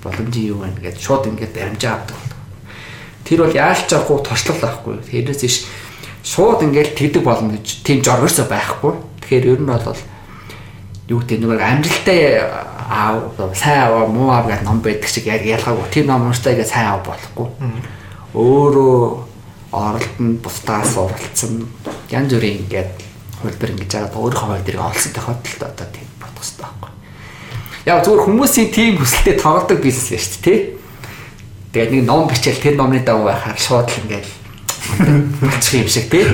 боломжийн 0.00 0.48
юу 0.56 0.64
байна 0.64 0.80
гэдээ 0.80 1.04
шууд 1.04 1.28
ингээд 1.28 1.52
баримжаа 1.52 2.00
авдаг. 2.00 2.16
Тэр 3.28 3.44
бол 3.44 3.52
яалч 3.52 3.88
авахгүй 3.92 4.18
туршлага 4.24 4.60
байхгүй. 4.64 4.94
Тэрнээс 5.12 5.42
иш 5.44 5.56
шууд 6.24 6.64
ингээд 6.64 6.96
тэгдэг 6.96 7.20
болно 7.28 7.60
гэж 7.60 7.84
тийм 7.84 8.00
жоргорсоо 8.00 8.48
байхгүй. 8.48 8.96
Тэгэхээр 9.20 9.52
ер 9.52 9.60
нь 9.60 9.68
бол 9.68 10.00
юу 11.12 11.20
гэдэг 11.20 11.44
нэг 11.44 11.60
амжилттай 11.60 12.40
аав 12.86 13.54
сайн 13.54 13.90
аав 13.90 14.08
муу 14.10 14.30
аав 14.30 14.46
гэдэг 14.46 14.64
ном 14.64 14.80
байдаг 14.80 15.08
шиг 15.10 15.26
яг 15.26 15.42
ялгаагүй. 15.44 15.90
Тэр 15.90 16.06
ном 16.06 16.26
унштай 16.30 16.56
гэж 16.56 16.70
сайн 16.70 16.88
аав 16.94 17.02
болохгүй. 17.06 17.48
Өөрөө 18.34 19.26
оролдонд 19.72 20.40
бусдаас 20.42 20.96
уралцсан 20.96 21.66
янз 22.10 22.32
бүрийн 22.32 22.62
ингээд 22.64 22.92
хөлбөр 23.42 23.70
ингэж 23.74 23.90
байгаа 23.92 24.20
өөрийнхөө 24.22 24.48
хөл 24.54 24.66
дэрийг 24.66 24.86
олсон 24.86 25.12
тохиолдолд 25.12 25.62
одоо 25.66 25.86
тийм 25.92 26.08
бодох 26.22 26.44
хэрэгтэй 26.46 26.64
байхгүй. 26.64 26.90
Яг 27.86 28.04
зөвхөн 28.04 28.26
хүмүүсийн 28.26 28.70
тийм 28.72 28.94
хүсэлтэд 28.98 29.42
тоглодог 29.42 29.78
бизнес 29.82 30.10
байж 30.10 30.24
шүү 30.26 30.42
дээ. 30.46 30.60
Тэгээд 31.72 31.92
нэг 31.92 32.04
ном 32.06 32.28
бичээл 32.30 32.62
тэр 32.62 32.74
номны 32.78 33.02
дагуу 33.04 33.28
байхаар 33.28 33.58
шууд 33.58 33.90
л 33.90 34.00
ингээл 34.06 34.32
очих 35.50 35.74
юм 35.82 35.88
шиг 35.88 36.06
тий. 36.10 36.24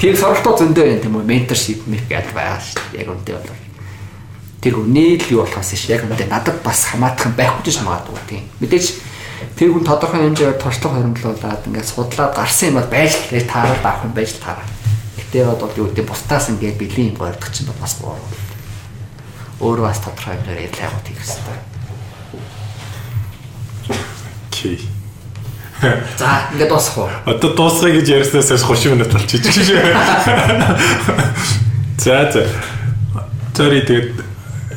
Тийм 0.00 0.16
сургалтууд 0.16 0.58
зөндөө 0.58 0.84
байна 0.84 1.02
тийм 1.04 1.16
үү 1.20 1.24
менторшип 1.28 1.86
мэт 1.86 2.08
гэдэг 2.08 2.34
байгаа 2.34 2.60
шүү 2.60 2.80
дээ. 2.92 3.00
Яг 3.04 3.08
үнтэй 3.12 3.34
бол 3.36 3.65
тэр 4.66 4.82
үний 4.82 5.14
л 5.14 5.30
юу 5.30 5.46
болохоос 5.46 5.78
ш 5.78 5.94
яг 5.94 6.02
үнтэй 6.02 6.26
надад 6.26 6.58
бас 6.66 6.90
хамаатах 6.90 7.38
байхгүй 7.38 7.70
ч 7.70 7.78
магадгүй 7.86 8.18
тийм. 8.26 8.42
Мэдээж 8.58 8.98
Тэр 9.56 9.72
хүн 9.72 9.84
тодорхой 9.84 10.20
хэмжээгээр 10.20 10.60
туршлага 10.60 10.96
хоримтлуулад 11.00 11.64
ингээд 11.68 11.88
судлаад 11.88 12.32
гарсан 12.36 12.72
юм 12.72 12.76
бол 12.80 12.88
байж 12.88 13.12
л 13.32 13.44
таараад 13.44 13.84
авах 13.84 14.04
юм 14.08 14.12
байж 14.16 14.32
л 14.36 14.40
таараа. 14.40 14.68
Гэтэ 15.16 15.44
бол 15.44 15.72
юу 15.76 15.88
гэдэг 15.92 16.08
бусдаас 16.08 16.48
ингээд 16.52 16.76
бэлэн 16.80 17.08
юм 17.12 17.16
гордох 17.20 17.52
чинь 17.52 17.68
бас 17.80 18.00
буруу. 18.00 18.20
Өөрөө 19.60 19.88
бас 19.88 20.00
тодорхой 20.00 20.36
хэмжээгээр 20.40 20.64
ярилцлагууд 20.72 21.06
хийх 21.08 21.20
хэрэгтэй. 21.20 21.58
Окей. 24.52 24.76
За 26.16 26.48
ингээд 26.52 26.68
дуусах 26.72 26.96
уу? 26.96 27.08
Одоо 27.28 27.50
дуусгая 27.52 27.92
гэж 27.96 28.06
ярьснаас 28.08 28.64
хойш 28.64 28.88
30 28.88 28.92
минут 28.92 29.12
болчихж 29.12 29.44
байна. 29.72 30.76
За 32.00 32.28
за. 32.32 32.44
Зөри 33.56 33.84
тэгээд 33.88 34.35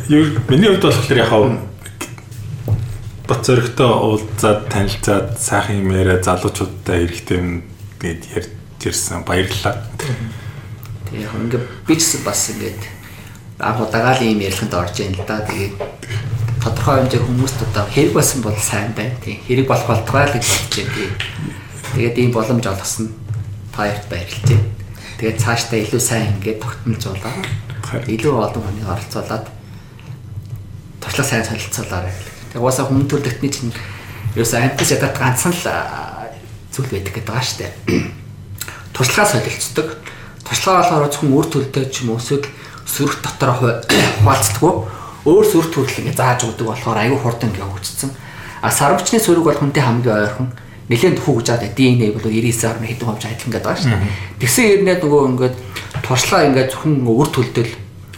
миний 0.09 0.69
хувьд 0.73 0.81
болохоор 0.81 1.17
яхав 1.21 1.43
бат 3.29 3.45
зөрөгтэй 3.45 3.85
уулзаад 3.85 4.65
танилцаад 4.73 5.37
сайхан 5.37 5.85
юм 5.85 5.93
яриа 5.93 6.17
залуучуудтай 6.17 7.05
хэрэгтэй 7.05 7.37
юм 7.37 7.61
гээд 8.01 8.21
ярьж 8.33 8.49
ирсэн 8.89 9.21
баярлалаа. 9.21 9.85
Тэгээ 11.05 11.29
яг 11.29 11.33
ингээд 11.37 11.65
би 11.85 11.93
ч 11.93 12.17
бас 12.25 12.41
ингээд 12.49 12.81
анх 13.61 13.85
удагаал 13.85 14.25
юм 14.25 14.41
ярилцлаганд 14.41 14.81
орж 14.81 14.97
ийн 14.97 15.13
л 15.13 15.21
да. 15.29 15.45
Тэгээд 15.45 15.77
тодорхой 16.57 17.05
хэмжээ 17.05 17.21
хүмүүст 17.29 17.59
одоо 17.69 17.85
хэрэг 17.93 18.13
болсон 18.17 18.41
бол 18.41 18.57
сайн 18.57 18.89
байна. 18.97 19.13
Тийм 19.21 19.37
хэрэг 19.45 19.67
болох 19.69 19.85
болтугай 19.93 20.25
л 20.25 20.33
гэж 20.33 20.45
бодож 20.49 20.73
байна. 20.89 21.13
Тэгээд 21.93 22.17
ийм 22.17 22.31
боломж 22.33 22.65
олгосон 22.65 23.13
та 23.77 23.85
хоёрт 23.85 24.09
баярлалаа. 24.09 24.57
Тэгээд 25.21 25.37
цаашдаа 25.37 25.77
илүү 25.85 26.01
сайн 26.01 26.33
ингээд 26.41 26.65
тогтмолжуулаад 26.65 28.09
илүү 28.09 28.33
олон 28.33 28.63
хүнийг 28.65 28.89
оролцуулаад 28.89 29.58
туршлага 31.09 31.29
сайн 31.29 31.45
солилцуулаарай. 31.45 32.13
Тэгээд 32.53 32.61
уусаа 32.61 32.85
хүмүүн 32.85 33.09
төрлөختний 33.09 33.49
чинь 33.49 33.73
ерөөс 34.37 34.53
амтс 34.53 34.93
ядаад 34.93 35.17
ганцхан 35.17 35.53
л 35.57 35.65
зүйл 36.69 36.89
байдаг 36.93 37.13
гэдэг 37.17 37.25
байгаа 37.25 37.45
шүү 37.49 37.59
дээ. 37.65 37.73
Туршлагаа 38.93 39.33
солилцдог. 39.33 39.87
Туршлага 40.45 40.85
болохоор 40.85 41.09
зөвхөн 41.09 41.33
үр 41.33 41.47
төлдөө 41.49 41.85
ч 41.89 42.05
юм 42.05 42.13
уу 42.13 42.21
эсвэл 42.21 42.45
сүрх 42.85 43.25
дотор 43.25 43.57
хуваалцдаггүй 44.21 44.73
өөр 45.25 45.45
сүр 45.49 45.65
төрөл 45.73 45.99
ингэ 46.05 46.13
зааж 46.13 46.45
өгдөг 46.45 46.65
болохоор 46.69 46.97
аюу 47.01 47.17
хурдан 47.17 47.49
ингэ 47.49 47.65
хөгжсөн. 47.65 48.13
А 48.61 48.69
сарвчны 48.69 49.17
сүрэг 49.17 49.45
бол 49.49 49.57
хүнтэй 49.57 49.81
хамгийн 49.81 50.13
ойрхон 50.13 50.49
нэлээд 50.89 51.21
хүү 51.21 51.41
гэж 51.41 51.47
байгаа 51.53 51.73
ДНХ 51.73 52.17
бол 52.17 52.25
99.1 52.29 52.85
хэдэн 52.85 53.07
хувьч 53.09 53.23
адилхан 53.25 53.51
гэдэг 53.53 53.65
байгаа 53.65 53.81
шүү 53.81 53.93
дээ. 53.93 54.13
Тэгсэн 54.41 54.65
хэрнээ 54.65 54.97
нөгөө 55.05 55.21
ингээд 55.29 55.55
туршлага 56.01 56.47
ингээд 56.49 56.69
зөвхөн 56.73 56.95
өөр 57.05 57.29
төлдөл 57.29 57.73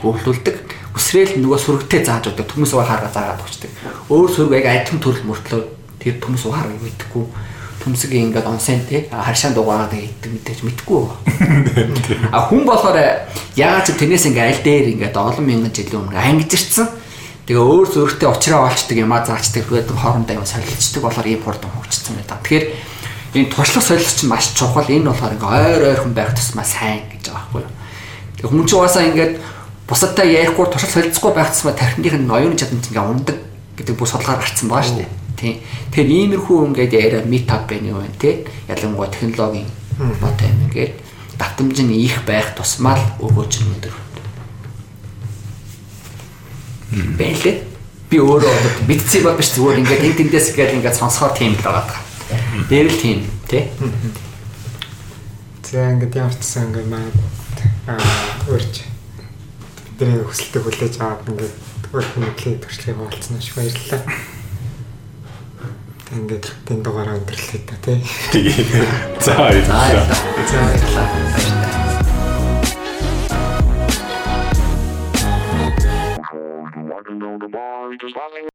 өвлүүлдэг. 0.08 0.58
Үсрээл 0.92 1.40
нөгөө 1.40 1.60
сүрэгтэй 1.60 2.02
зааж 2.04 2.32
өгдөг. 2.32 2.48
Төмөс 2.52 2.74
ухаараа 2.76 3.12
заагаад 3.12 3.44
өгчдөг. 3.44 3.72
Өөр 4.12 4.30
сүрэг 4.32 4.60
яг 4.60 4.68
адилхан 4.68 5.00
төрөл 5.00 5.28
мөртлөө 5.32 5.62
тэр 6.04 6.16
төмөс 6.20 6.44
ухаараа 6.48 6.76
мэдхгүй 6.76 7.26
төмсөг 7.82 8.14
ингээд 8.14 8.46
онсын 8.46 8.86
тий 8.86 9.10
харшаан 9.10 9.58
дугаагаад 9.58 9.94
иддэг 9.98 10.32
мэдээж 10.32 10.60
мэдгүй. 10.62 11.02
А 12.36 12.46
хүн 12.46 12.66
болохоор 12.66 12.98
яагаад 13.58 13.86
ч 13.90 13.98
тэрнээс 13.98 14.30
ингээд 14.30 14.50
аль 14.54 14.62
дээр 14.62 14.86
ингээд 14.94 15.18
олон 15.18 15.46
мянган 15.46 15.74
жилийн 15.74 16.06
өмнө 16.06 16.22
ангижирцсан. 16.22 16.88
Тэгээ 17.50 17.58
өөр 17.58 17.88
зөрөгтэй 17.90 18.30
уучраа 18.30 18.70
олчдаг 18.70 18.98
юм 19.02 19.14
а 19.18 19.26
заачдаг 19.26 19.66
гэдэг 19.66 19.98
хоорондоо 19.98 20.36
юм 20.38 20.46
солилцдог 20.46 21.02
болохоор 21.02 21.26
ийм 21.28 21.42
хурдан 21.42 21.74
хөгжсөн 21.74 22.16
байдаг. 22.22 22.38
Тэгэхээр 22.46 22.66
энэ 23.34 23.50
туршлага 23.50 23.88
солилцох 23.90 24.18
чинь 24.22 24.30
маш 24.30 24.46
чухал. 24.54 24.86
Энэ 24.86 25.10
болохоор 25.10 25.34
ингээд 25.34 25.50
ойр 25.50 25.84
ойрхон 25.90 26.14
байх 26.14 26.38
тусмаа 26.38 26.66
сайн 26.66 27.10
гэж 27.10 27.34
байгаа 27.34 27.50
байхгүй 27.50 27.62
юу. 27.66 27.74
Тэгээ 28.38 28.50
хүн 28.54 28.66
чинь 28.70 28.78
угаасаа 28.78 29.04
ингээд 29.10 29.34
бусадтай 29.92 30.32
ярихгүй 30.40 30.72
туршлага 30.72 30.96
солилцохгүй 30.96 31.32
байх 31.36 31.52
тусмаа 31.52 31.76
тархиных 31.76 32.16
нь 32.16 32.32
оюуны 32.32 32.56
чадамж 32.56 32.88
ингээд 32.88 33.12
ундаг 33.12 33.38
гэдэг 33.76 33.96
бүх 34.00 34.08
судалгаар 34.08 34.40
гарцсан 34.40 34.72
байгаа 34.72 34.88
шүү 34.88 35.00
дээ 35.04 35.12
тий. 35.42 35.54
Тэгэхээр 35.90 36.38
иймэрхүү 36.38 36.58
ингээд 36.70 36.94
яриа 36.94 37.26
meetup 37.26 37.66
байна 37.66 37.90
юу 37.90 38.00
вэ 38.06 38.14
тий. 38.22 38.46
Ялангуяа 38.70 39.10
технологийн 39.10 39.68
ботой 40.22 40.48
юм 40.54 40.62
ингээд 40.70 40.94
давтамж 41.42 41.78
нь 41.82 41.98
их 41.98 42.22
байх 42.30 42.54
тусмаа 42.54 42.96
л 42.96 43.06
өгөөж 43.26 43.54
өндөр. 43.66 43.96
Бэлээ. 47.18 47.58
Би 48.12 48.18
өөрөө 48.20 48.86
мэдсэн 48.86 49.26
бол 49.26 49.40
биш 49.40 49.50
зүгээр 49.58 49.82
ингээд 49.82 50.06
энэ 50.06 50.18
тэндээс 50.22 50.54
ингээд 50.54 50.76
ингээд 50.78 51.00
сонсохоор 51.00 51.34
тийм 51.34 51.58
л 51.58 51.66
байгаа. 51.66 52.00
Дээр 52.70 52.88
л 52.92 53.02
тийм 53.02 53.20
тий. 53.50 53.66
За 55.66 55.90
ингээд 55.90 56.14
ямар 56.16 56.36
ч 56.38 56.44
сан 56.46 56.70
ингээд 56.70 56.90
маа 56.92 57.08
аа 57.90 57.98
өөрч 58.52 58.86
бидний 60.02 60.26
хүсэлтийг 60.26 60.66
хүлээж 60.66 60.96
аваад 60.98 61.30
ингээд 61.30 61.54
өөр 61.94 62.06
хүмүүлийн 62.10 62.58
туршлагыг 62.58 62.98
хуваалцсан 62.98 63.38
маш 63.38 63.54
баярлалаа. 63.54 64.02
Ингээд 66.18 66.46
энэ 66.74 66.82
дугаараа 66.82 67.22
өндөрлөе 67.22 67.62
та 67.70 67.78
тий. 67.86 68.02
За 69.22 69.38
баярлалаа. 69.38 70.10
За 70.50 70.58
баярлалаа. 70.58 71.06
Just 78.02 78.16
running 78.16 78.51